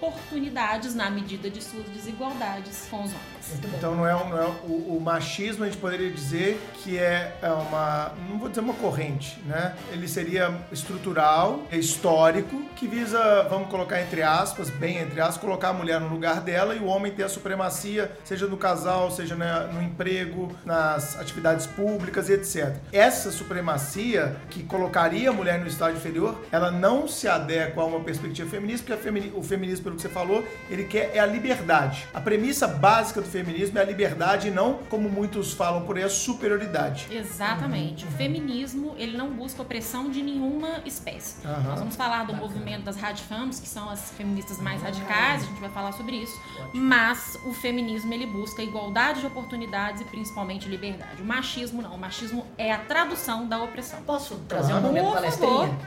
na 0.96 1.10
medida 1.10 1.50
de 1.50 1.62
suas 1.64 1.86
desigualdades 1.90 2.88
com 2.90 2.98
os 3.04 3.12
homens. 3.12 3.74
Então 3.78 3.96
não 3.96 4.08
é, 4.08 4.16
um- 4.16 4.30
não 4.30 4.38
é 4.42 4.46
o, 4.64 4.96
o 4.98 5.02
machismo, 5.02 5.64
a 5.64 5.68
gente 5.68 5.78
poderia 5.80 6.10
dizer 6.12 6.60
que 6.76 6.98
é 6.98 7.36
é 7.42 7.50
uma, 7.50 8.12
não 8.30 8.38
vou 8.40 8.48
dizer 8.50 8.62
uma 8.62 8.74
corrente, 8.74 9.40
né? 9.46 9.76
Ele 9.92 10.08
seria 10.08 10.54
estrutural, 10.72 11.64
é 11.72 11.78
histórico, 11.78 12.64
que 12.76 12.88
visa, 12.88 13.44
vamos 13.50 13.70
colocar 13.70 14.02
entre 14.02 14.22
aspas, 14.22 14.70
bem 14.70 14.98
entre 14.98 15.20
aspas, 15.20 15.38
colocar 15.38 15.70
a 15.70 15.74
mulher 15.74 16.00
no 16.00 16.08
lugar 16.08 16.42
dela 16.42 16.76
e 16.76 16.80
o 16.80 16.86
homem 16.86 17.12
ter 17.12 17.24
a 17.24 17.30
supremacia, 17.30 18.12
seja 18.24 18.48
no 18.48 18.58
casal, 18.58 19.12
seja 19.12 19.36
né, 19.36 19.70
no 19.74 19.82
emprego, 19.82 20.52
nas 20.66 21.20
atividades 21.20 21.66
públicas 21.66 22.30
e 22.30 22.34
etc. 22.34 22.76
Essa 22.92 23.32
supremacia 23.32 24.36
que 24.50 24.64
colocaria 24.64 25.30
a 25.30 25.34
mulher 25.34 25.60
no 25.60 25.68
estágio 25.68 25.98
inferior, 25.98 26.42
ela 26.52 26.72
não 26.72 27.08
se 27.08 27.28
adequa 27.28 27.82
a 27.82 27.86
uma 27.86 28.00
perspectiva 28.02 28.50
feminista, 28.50 28.86
porque 28.86 29.02
femini- 29.04 29.32
o 29.36 29.44
feminismo, 29.44 29.83
pelo 29.84 29.96
que 29.96 30.02
você 30.02 30.10
falou, 30.10 30.44
ele 30.70 30.86
quer 30.86 31.12
é 31.14 31.20
a 31.20 31.26
liberdade. 31.26 32.08
A 32.14 32.22
premissa 32.22 32.68
básica 32.68 33.22
do 33.22 33.28
feminismo 33.28 33.78
é 33.78 33.82
a 33.82 33.86
liberdade 33.86 34.48
e 34.48 34.52
não, 34.52 34.80
como 34.90 35.10
muitos 35.10 35.54
falam 35.54 35.84
por 35.84 35.98
aí, 35.98 36.04
a 36.04 36.10
superioridade. 36.10 37.08
Exatamente. 37.12 38.06
O 38.06 38.12
feminismo, 38.12 38.96
ele 38.98 39.18
não 39.18 39.30
busca 39.32 39.62
opressão 39.62 40.10
de 40.10 40.24
nenhuma 40.24 40.82
espécie. 40.86 41.46
Aham. 41.46 41.64
Nós 41.64 41.80
vamos 41.80 41.96
falar 41.96 42.26
do 42.26 42.34
movimento 42.34 42.84
das 42.84 42.96
radifems, 42.96 43.60
que 43.60 43.68
são 43.68 43.90
as 43.90 44.12
feministas 44.12 44.60
mais 44.60 44.82
radicais, 44.82 45.44
a 45.44 45.46
gente 45.46 45.60
vai 45.60 45.70
falar 45.70 45.92
sobre 45.92 46.16
isso. 46.16 46.40
Mas 46.74 47.38
o 47.46 47.54
feminismo, 47.54 48.14
ele 48.14 48.26
busca 48.26 48.62
igualdade 48.62 49.20
de 49.20 49.28
oportunidades 49.28 50.02
e 50.02 50.06
principalmente 50.06 50.68
liberdade. 50.70 51.22
O 51.22 51.26
machismo 51.26 51.82
não. 51.82 51.94
O 51.94 51.98
machismo 51.98 52.46
é 52.58 52.72
a 52.72 52.78
tradução 52.78 53.48
da 53.48 53.62
opressão. 53.62 54.02
Posso 54.04 54.36
trazer 54.48 54.74
um 54.74 54.82
momento 54.82 55.12
palestrinha? 55.12 55.78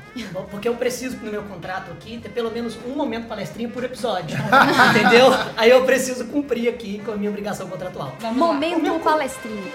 Porque 0.51 0.69
eu 0.69 0.75
preciso, 0.77 1.17
no 1.17 1.31
meu 1.31 1.43
contrato 1.45 1.91
aqui, 1.93 2.19
ter 2.19 2.29
pelo 2.29 2.51
menos 2.51 2.77
um 2.87 2.95
momento 2.95 3.27
palestrinha 3.29 3.69
por 3.69 3.85
episódio. 3.87 4.37
Entendeu? 4.91 5.29
Aí 5.57 5.71
eu 5.71 5.85
preciso 5.85 6.27
cumprir 6.27 6.69
aqui 6.69 7.01
com 7.05 7.13
a 7.13 7.17
minha 7.17 7.31
obrigação 7.31 7.69
contratual. 7.69 8.15
Vamos 8.21 8.39
lá. 8.41 8.47
Momento 8.47 9.01
palestrinho. 9.03 9.73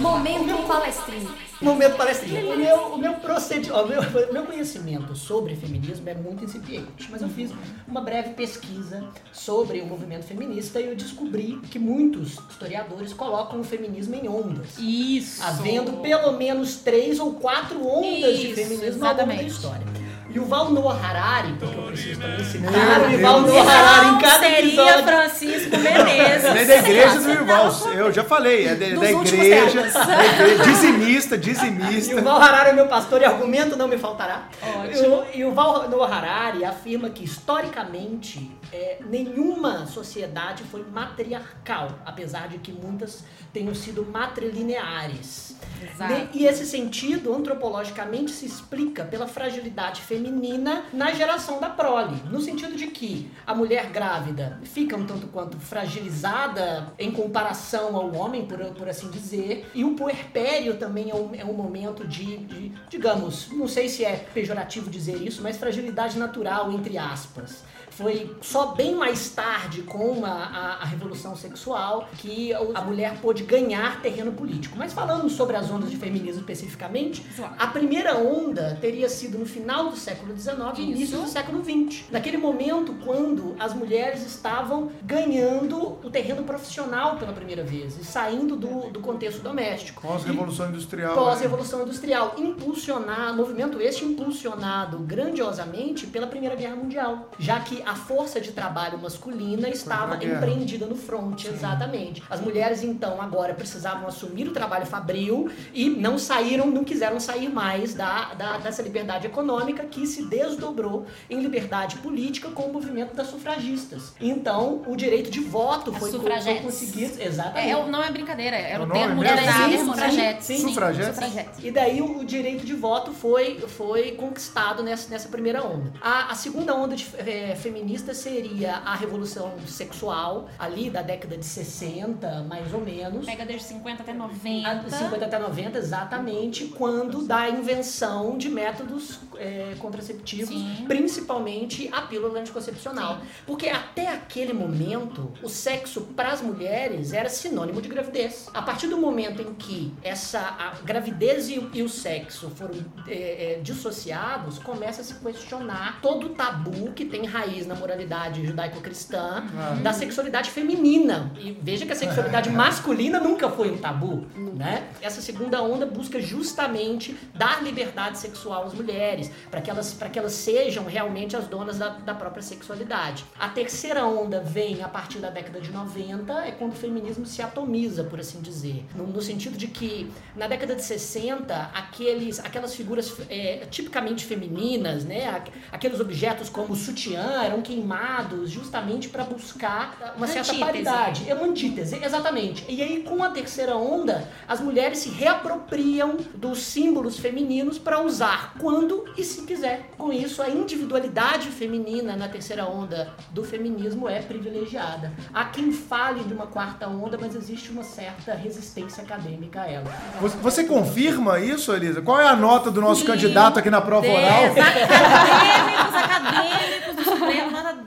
Momento 0.00 0.66
palestrinho. 0.66 1.30
Momento 1.62 1.96
palestrinha. 1.96 2.44
O 2.44 2.56
meu, 2.56 2.76
o 2.94 2.98
meu 2.98 3.14
procedimento, 3.14 3.74
o 3.80 3.86
meu, 3.86 4.00
o 4.00 4.32
meu 4.32 4.44
conhecimento 4.44 5.14
sobre 5.14 5.54
feminismo 5.54 6.08
é 6.08 6.14
muito 6.14 6.44
incipiente, 6.44 7.08
mas 7.10 7.22
eu 7.22 7.28
fiz 7.28 7.52
uma 7.86 8.00
breve 8.00 8.30
pesquisa 8.30 9.04
sobre 9.32 9.80
o 9.80 9.86
movimento 9.86 10.24
feminista 10.24 10.80
e 10.80 10.88
eu 10.88 10.96
descobri 10.96 11.58
que 11.70 11.78
muitos 11.78 12.38
historiadores 12.50 13.12
colocam 13.12 13.60
o 13.60 13.64
feminismo 13.64 14.14
em 14.14 14.28
ondas. 14.28 14.76
Isso. 14.78 15.42
havendo 15.42 15.92
pelo 16.02 16.32
menos 16.32 16.76
três 16.76 17.18
ou 17.18 17.34
quatro 17.34 17.86
ondas 17.86 18.38
de 18.38 18.46
Isso, 18.48 18.54
feminismo 18.56 19.04
ao 19.04 19.12
longo 19.12 19.16
da 19.16 19.24
exatamente. 19.24 19.46
história. 19.46 20.03
E 20.34 20.38
o 20.40 20.44
Val 20.46 20.70
Noah 20.72 20.98
Harari, 21.00 21.54
porque 21.60 21.78
eu 21.78 21.82
preciso 21.84 22.20
também 22.20 22.44
citar 22.44 22.72
o. 23.02 23.10
Yuval 23.12 23.40
Noah 23.42 23.70
Harari 23.72 24.08
em 24.08 24.18
cada 24.18 24.38
seria 24.40 24.58
episódio. 24.58 25.04
Francisco 25.04 25.76
Menezes. 25.78 26.44
Ele 26.44 26.58
é 26.58 26.64
da 26.64 26.76
igreja 26.76 27.20
do 27.20 27.30
Ival, 27.32 27.72
eu 27.94 28.12
já 28.12 28.24
falei, 28.24 28.66
é 28.66 28.74
da, 28.74 29.00
da 29.00 29.12
igreja, 29.12 29.82
da 29.82 30.24
igreja, 30.24 30.64
dizimista, 30.64 31.36
E 31.36 31.38
dizimista. 31.38 32.16
o 32.16 32.22
Val 32.24 32.40
Harari 32.42 32.70
é 32.70 32.72
meu 32.72 32.86
pastor 32.88 33.22
e 33.22 33.24
argumento 33.24 33.76
não 33.76 33.86
me 33.86 33.96
faltará. 33.96 34.48
Ótimo. 34.60 34.92
E 34.92 35.06
o, 35.06 35.24
e 35.34 35.44
o 35.44 35.52
Val 35.54 35.88
Noah 35.88 36.12
Harari 36.16 36.64
afirma 36.64 37.08
que, 37.10 37.22
historicamente, 37.22 38.50
é, 38.74 38.98
nenhuma 39.08 39.86
sociedade 39.86 40.64
foi 40.64 40.84
matriarcal, 40.84 41.98
apesar 42.04 42.48
de 42.48 42.58
que 42.58 42.72
muitas 42.72 43.24
tenham 43.52 43.74
sido 43.74 44.04
matrilineares. 44.04 45.56
Exato. 45.82 46.28
E 46.32 46.46
esse 46.46 46.66
sentido, 46.66 47.32
antropologicamente, 47.32 48.30
se 48.30 48.46
explica 48.46 49.04
pela 49.04 49.26
fragilidade 49.26 50.00
feminina 50.00 50.24
feminina 50.24 50.84
na 50.92 51.12
geração 51.12 51.60
da 51.60 51.68
prole, 51.68 52.16
no 52.30 52.40
sentido 52.40 52.76
de 52.76 52.86
que 52.88 53.30
a 53.46 53.54
mulher 53.54 53.90
grávida 53.90 54.58
fica 54.64 54.96
um 54.96 55.06
tanto 55.06 55.26
quanto 55.28 55.58
fragilizada 55.58 56.92
em 56.98 57.10
comparação 57.10 57.96
ao 57.96 58.14
homem, 58.14 58.46
por, 58.46 58.58
por 58.72 58.88
assim 58.88 59.10
dizer, 59.10 59.70
e 59.74 59.84
o 59.84 59.94
puerpério 59.94 60.76
também 60.76 61.10
é 61.10 61.14
um, 61.14 61.34
é 61.34 61.44
um 61.44 61.52
momento 61.52 62.06
de, 62.06 62.38
de, 62.38 62.72
digamos, 62.88 63.48
não 63.50 63.68
sei 63.68 63.88
se 63.88 64.04
é 64.04 64.16
pejorativo 64.32 64.90
dizer 64.90 65.20
isso, 65.20 65.42
mas 65.42 65.56
fragilidade 65.56 66.18
natural, 66.18 66.72
entre 66.72 66.96
aspas. 66.96 67.62
Foi 67.96 68.34
só 68.42 68.74
bem 68.74 68.94
mais 68.94 69.30
tarde, 69.30 69.82
com 69.82 70.24
a, 70.24 70.30
a, 70.30 70.82
a, 70.82 70.84
Revolução 70.84 71.36
Sexual, 71.36 72.08
que 72.18 72.52
a 72.52 72.80
mulher 72.80 73.18
pôde 73.20 73.44
ganhar 73.44 74.02
terreno 74.02 74.32
político. 74.32 74.76
Mas 74.76 74.92
falando 74.92 75.30
sobre 75.30 75.56
as 75.56 75.70
ondas 75.70 75.90
de 75.90 75.96
feminismo 75.96 76.40
especificamente, 76.40 77.24
a 77.56 77.68
primeira 77.68 78.16
onda 78.16 78.76
teria 78.80 79.08
sido 79.08 79.38
no 79.38 79.46
final 79.46 79.90
do 79.90 79.96
século 79.96 80.36
XIX 80.36 80.56
e 80.78 80.82
início 80.82 81.20
do 81.20 81.28
século 81.28 81.62
XX. 81.64 82.04
Naquele 82.10 82.36
momento, 82.36 82.94
quando 83.04 83.54
as 83.60 83.72
mulheres 83.72 84.26
estavam 84.26 84.90
ganhando 85.02 85.98
o 86.02 86.10
terreno 86.10 86.42
profissional 86.42 87.16
pela 87.16 87.32
primeira 87.32 87.62
vez 87.62 87.96
e 87.96 88.04
saindo 88.04 88.56
do, 88.56 88.90
do 88.90 89.00
contexto 89.00 89.40
doméstico. 89.40 90.02
Pós-Revolução 90.02 90.68
Industrial. 90.68 91.14
Pós-Revolução 91.14 91.82
Industrial. 91.82 92.34
Impulsionar, 92.38 93.36
movimento 93.36 93.80
este 93.80 94.04
impulsionado 94.04 94.98
grandiosamente 94.98 96.08
pela 96.08 96.26
Primeira 96.26 96.56
Guerra 96.56 96.74
Mundial. 96.74 97.30
Já 97.38 97.60
que 97.60 97.83
a 97.86 97.94
força 97.94 98.40
de 98.40 98.52
trabalho 98.52 98.98
masculina 98.98 99.68
estava 99.68 100.16
empreendida 100.24 100.86
no 100.86 100.96
fronte, 100.96 101.48
exatamente. 101.48 102.22
As 102.28 102.40
mulheres, 102.40 102.82
então, 102.82 103.20
agora 103.20 103.54
precisavam 103.54 104.06
assumir 104.08 104.48
o 104.48 104.52
trabalho 104.52 104.86
fabril 104.86 105.50
e 105.72 105.88
não 105.88 106.18
saíram, 106.18 106.66
não 106.66 106.84
quiseram 106.84 107.20
sair 107.20 107.48
mais 107.48 107.94
da, 107.94 108.34
da, 108.34 108.58
dessa 108.58 108.82
liberdade 108.82 109.26
econômica 109.26 109.84
que 109.84 110.06
se 110.06 110.24
desdobrou 110.26 111.06
em 111.28 111.40
liberdade 111.40 111.96
política 111.96 112.48
com 112.50 112.62
o 112.62 112.72
movimento 112.72 113.14
das 113.14 113.28
sufragistas. 113.28 114.14
Então, 114.20 114.82
o 114.86 114.96
direito 114.96 115.30
de 115.30 115.40
voto 115.40 115.92
foi, 115.92 116.10
foi 116.10 116.54
conseguido. 116.60 117.20
Exatamente. 117.20 117.70
É, 117.70 117.86
não 117.86 118.02
é 118.02 118.10
brincadeira, 118.10 118.56
era 118.56 118.82
o, 118.82 118.86
o 118.86 118.90
termo 118.90 119.20
utilizado, 119.20 119.72
Sim, 119.72 119.84
sufragetes. 119.86 120.46
sim, 120.46 120.56
Sim, 120.58 120.68
Sufragetes? 120.68 121.14
sufragetes. 121.14 121.64
E 121.64 121.70
daí 121.70 122.00
o 122.02 122.24
direito 122.24 122.64
de 122.64 122.74
voto 122.74 123.12
foi, 123.12 123.58
foi 123.60 124.12
conquistado 124.12 124.82
nessa, 124.82 125.08
nessa 125.10 125.28
primeira 125.28 125.64
onda. 125.64 125.92
A, 126.00 126.32
a 126.32 126.34
segunda 126.34 126.74
onda 126.74 126.96
de, 126.96 127.06
é, 127.18 127.54
feminista 127.74 128.14
seria 128.14 128.76
a 128.76 128.94
revolução 128.94 129.52
sexual, 129.66 130.48
ali 130.56 130.88
da 130.90 131.02
década 131.02 131.36
de 131.36 131.44
60, 131.44 132.44
mais 132.48 132.72
ou 132.72 132.80
menos. 132.80 133.26
Pega 133.26 133.44
desde 133.44 133.66
50 133.66 134.02
até 134.02 134.12
A- 134.12 134.14
90. 134.14 134.90
50 134.90 135.24
até 135.24 135.38
90, 135.40 135.78
exatamente, 135.78 136.66
quando 136.66 137.26
da 137.26 137.50
invenção 137.50 138.38
de 138.38 138.48
métodos 138.48 139.18
é, 139.36 139.74
contraceptivos, 139.80 140.50
Sim. 140.54 140.84
principalmente 140.86 141.88
a 141.92 142.02
pílula 142.02 142.38
anticoncepcional. 142.38 143.18
Porque 143.44 143.68
até 143.68 144.06
aquele 144.08 144.52
momento, 144.52 145.32
o 145.42 145.48
sexo 145.48 146.02
para 146.02 146.28
as 146.28 146.40
mulheres 146.40 147.12
era 147.12 147.28
sinônimo 147.28 147.82
de 147.82 147.88
gravidez. 147.88 148.48
A 148.54 148.62
partir 148.62 148.86
do 148.86 148.96
momento 148.98 149.42
em 149.42 149.52
que 149.54 149.92
essa 150.04 150.38
a 150.38 150.74
gravidez 150.84 151.48
e, 151.48 151.58
o- 151.58 151.70
e 151.74 151.82
o 151.82 151.88
sexo 151.88 152.50
foram 152.50 152.74
é, 153.08 153.54
é, 153.54 153.60
dissociados, 153.60 154.60
começa 154.60 155.00
a 155.00 155.04
se 155.04 155.14
questionar 155.14 155.98
todo 156.00 156.26
o 156.26 156.28
tabu 156.30 156.92
que 156.92 157.04
tem 157.04 157.26
raiz 157.26 157.63
na 157.66 157.74
moralidade 157.74 158.44
judaico-cristã 158.46 159.44
da 159.82 159.92
sexualidade 159.92 160.50
feminina. 160.50 161.32
E 161.38 161.52
veja 161.62 161.86
que 161.86 161.92
a 161.92 161.96
sexualidade 161.96 162.50
masculina 162.50 163.20
nunca 163.20 163.48
foi 163.50 163.70
um 163.70 163.78
tabu, 163.78 164.26
né? 164.36 164.88
Essa 165.00 165.20
segunda 165.20 165.62
onda 165.62 165.86
busca 165.86 166.20
justamente 166.20 167.16
dar 167.34 167.62
liberdade 167.62 168.18
sexual 168.18 168.64
às 168.64 168.74
mulheres, 168.74 169.30
para 169.50 169.60
que 169.60 169.70
elas 169.70 169.92
para 169.94 170.08
que 170.08 170.18
elas 170.18 170.32
sejam 170.32 170.84
realmente 170.84 171.36
as 171.36 171.46
donas 171.46 171.78
da, 171.78 171.88
da 171.90 172.14
própria 172.14 172.42
sexualidade. 172.42 173.24
A 173.38 173.48
terceira 173.48 174.04
onda 174.06 174.40
vem 174.40 174.82
a 174.82 174.88
partir 174.88 175.18
da 175.18 175.30
década 175.30 175.60
de 175.60 175.70
90, 175.70 176.32
é 176.46 176.50
quando 176.52 176.72
o 176.72 176.76
feminismo 176.76 177.24
se 177.26 177.40
atomiza, 177.42 178.04
por 178.04 178.20
assim 178.20 178.40
dizer, 178.40 178.84
no, 178.94 179.06
no 179.06 179.20
sentido 179.22 179.56
de 179.56 179.66
que 179.68 180.10
na 180.36 180.46
década 180.46 180.74
de 180.74 180.82
60, 180.82 181.54
aqueles 181.74 182.38
aquelas 182.40 182.74
figuras 182.74 183.14
é, 183.30 183.66
tipicamente 183.70 184.24
femininas, 184.24 185.04
né, 185.04 185.28
aqu- 185.28 185.52
aqueles 185.72 186.00
objetos 186.00 186.48
como 186.48 186.72
o 186.72 186.76
sutiã 186.76 187.42
eram 187.54 187.62
queimados 187.62 188.50
justamente 188.50 189.08
para 189.08 189.24
buscar 189.24 190.14
uma 190.16 190.26
certa 190.26 190.50
Antítese. 190.52 190.64
paridade. 190.64 191.30
É 191.30 191.34
uma 191.34 191.46
antítese, 191.46 192.00
exatamente. 192.02 192.64
E 192.68 192.82
aí, 192.82 193.02
com 193.02 193.22
a 193.22 193.30
terceira 193.30 193.76
onda, 193.76 194.28
as 194.48 194.60
mulheres 194.60 194.98
se 194.98 195.08
reapropriam 195.08 196.16
dos 196.34 196.58
símbolos 196.58 197.18
femininos 197.18 197.78
para 197.78 198.00
usar 198.00 198.54
quando 198.58 199.04
e 199.16 199.22
se 199.22 199.42
quiser. 199.42 199.90
Com 199.96 200.12
isso, 200.12 200.42
a 200.42 200.48
individualidade 200.48 201.48
feminina 201.48 202.16
na 202.16 202.28
terceira 202.28 202.66
onda 202.66 203.12
do 203.30 203.44
feminismo 203.44 204.08
é 204.08 204.20
privilegiada. 204.20 205.12
Há 205.32 205.44
quem 205.46 205.72
fale 205.72 206.24
de 206.24 206.34
uma 206.34 206.46
quarta 206.46 206.88
onda, 206.88 207.16
mas 207.20 207.34
existe 207.36 207.70
uma 207.70 207.84
certa 207.84 208.34
resistência 208.34 209.02
acadêmica 209.02 209.62
a 209.62 209.70
ela. 209.70 209.92
Você, 210.20 210.36
você 210.38 210.64
confirma 210.64 211.38
isso, 211.38 211.72
Elisa? 211.72 212.02
Qual 212.02 212.20
é 212.20 212.26
a 212.26 212.34
nota 212.34 212.70
do 212.70 212.80
nosso 212.80 213.02
Sim. 213.02 213.06
candidato 213.06 213.58
aqui 213.58 213.70
na 213.70 213.80
prova 213.80 214.06
oral? 214.08 214.44
Acadêmicos, 214.54 215.94
acadêmicos 215.94 216.83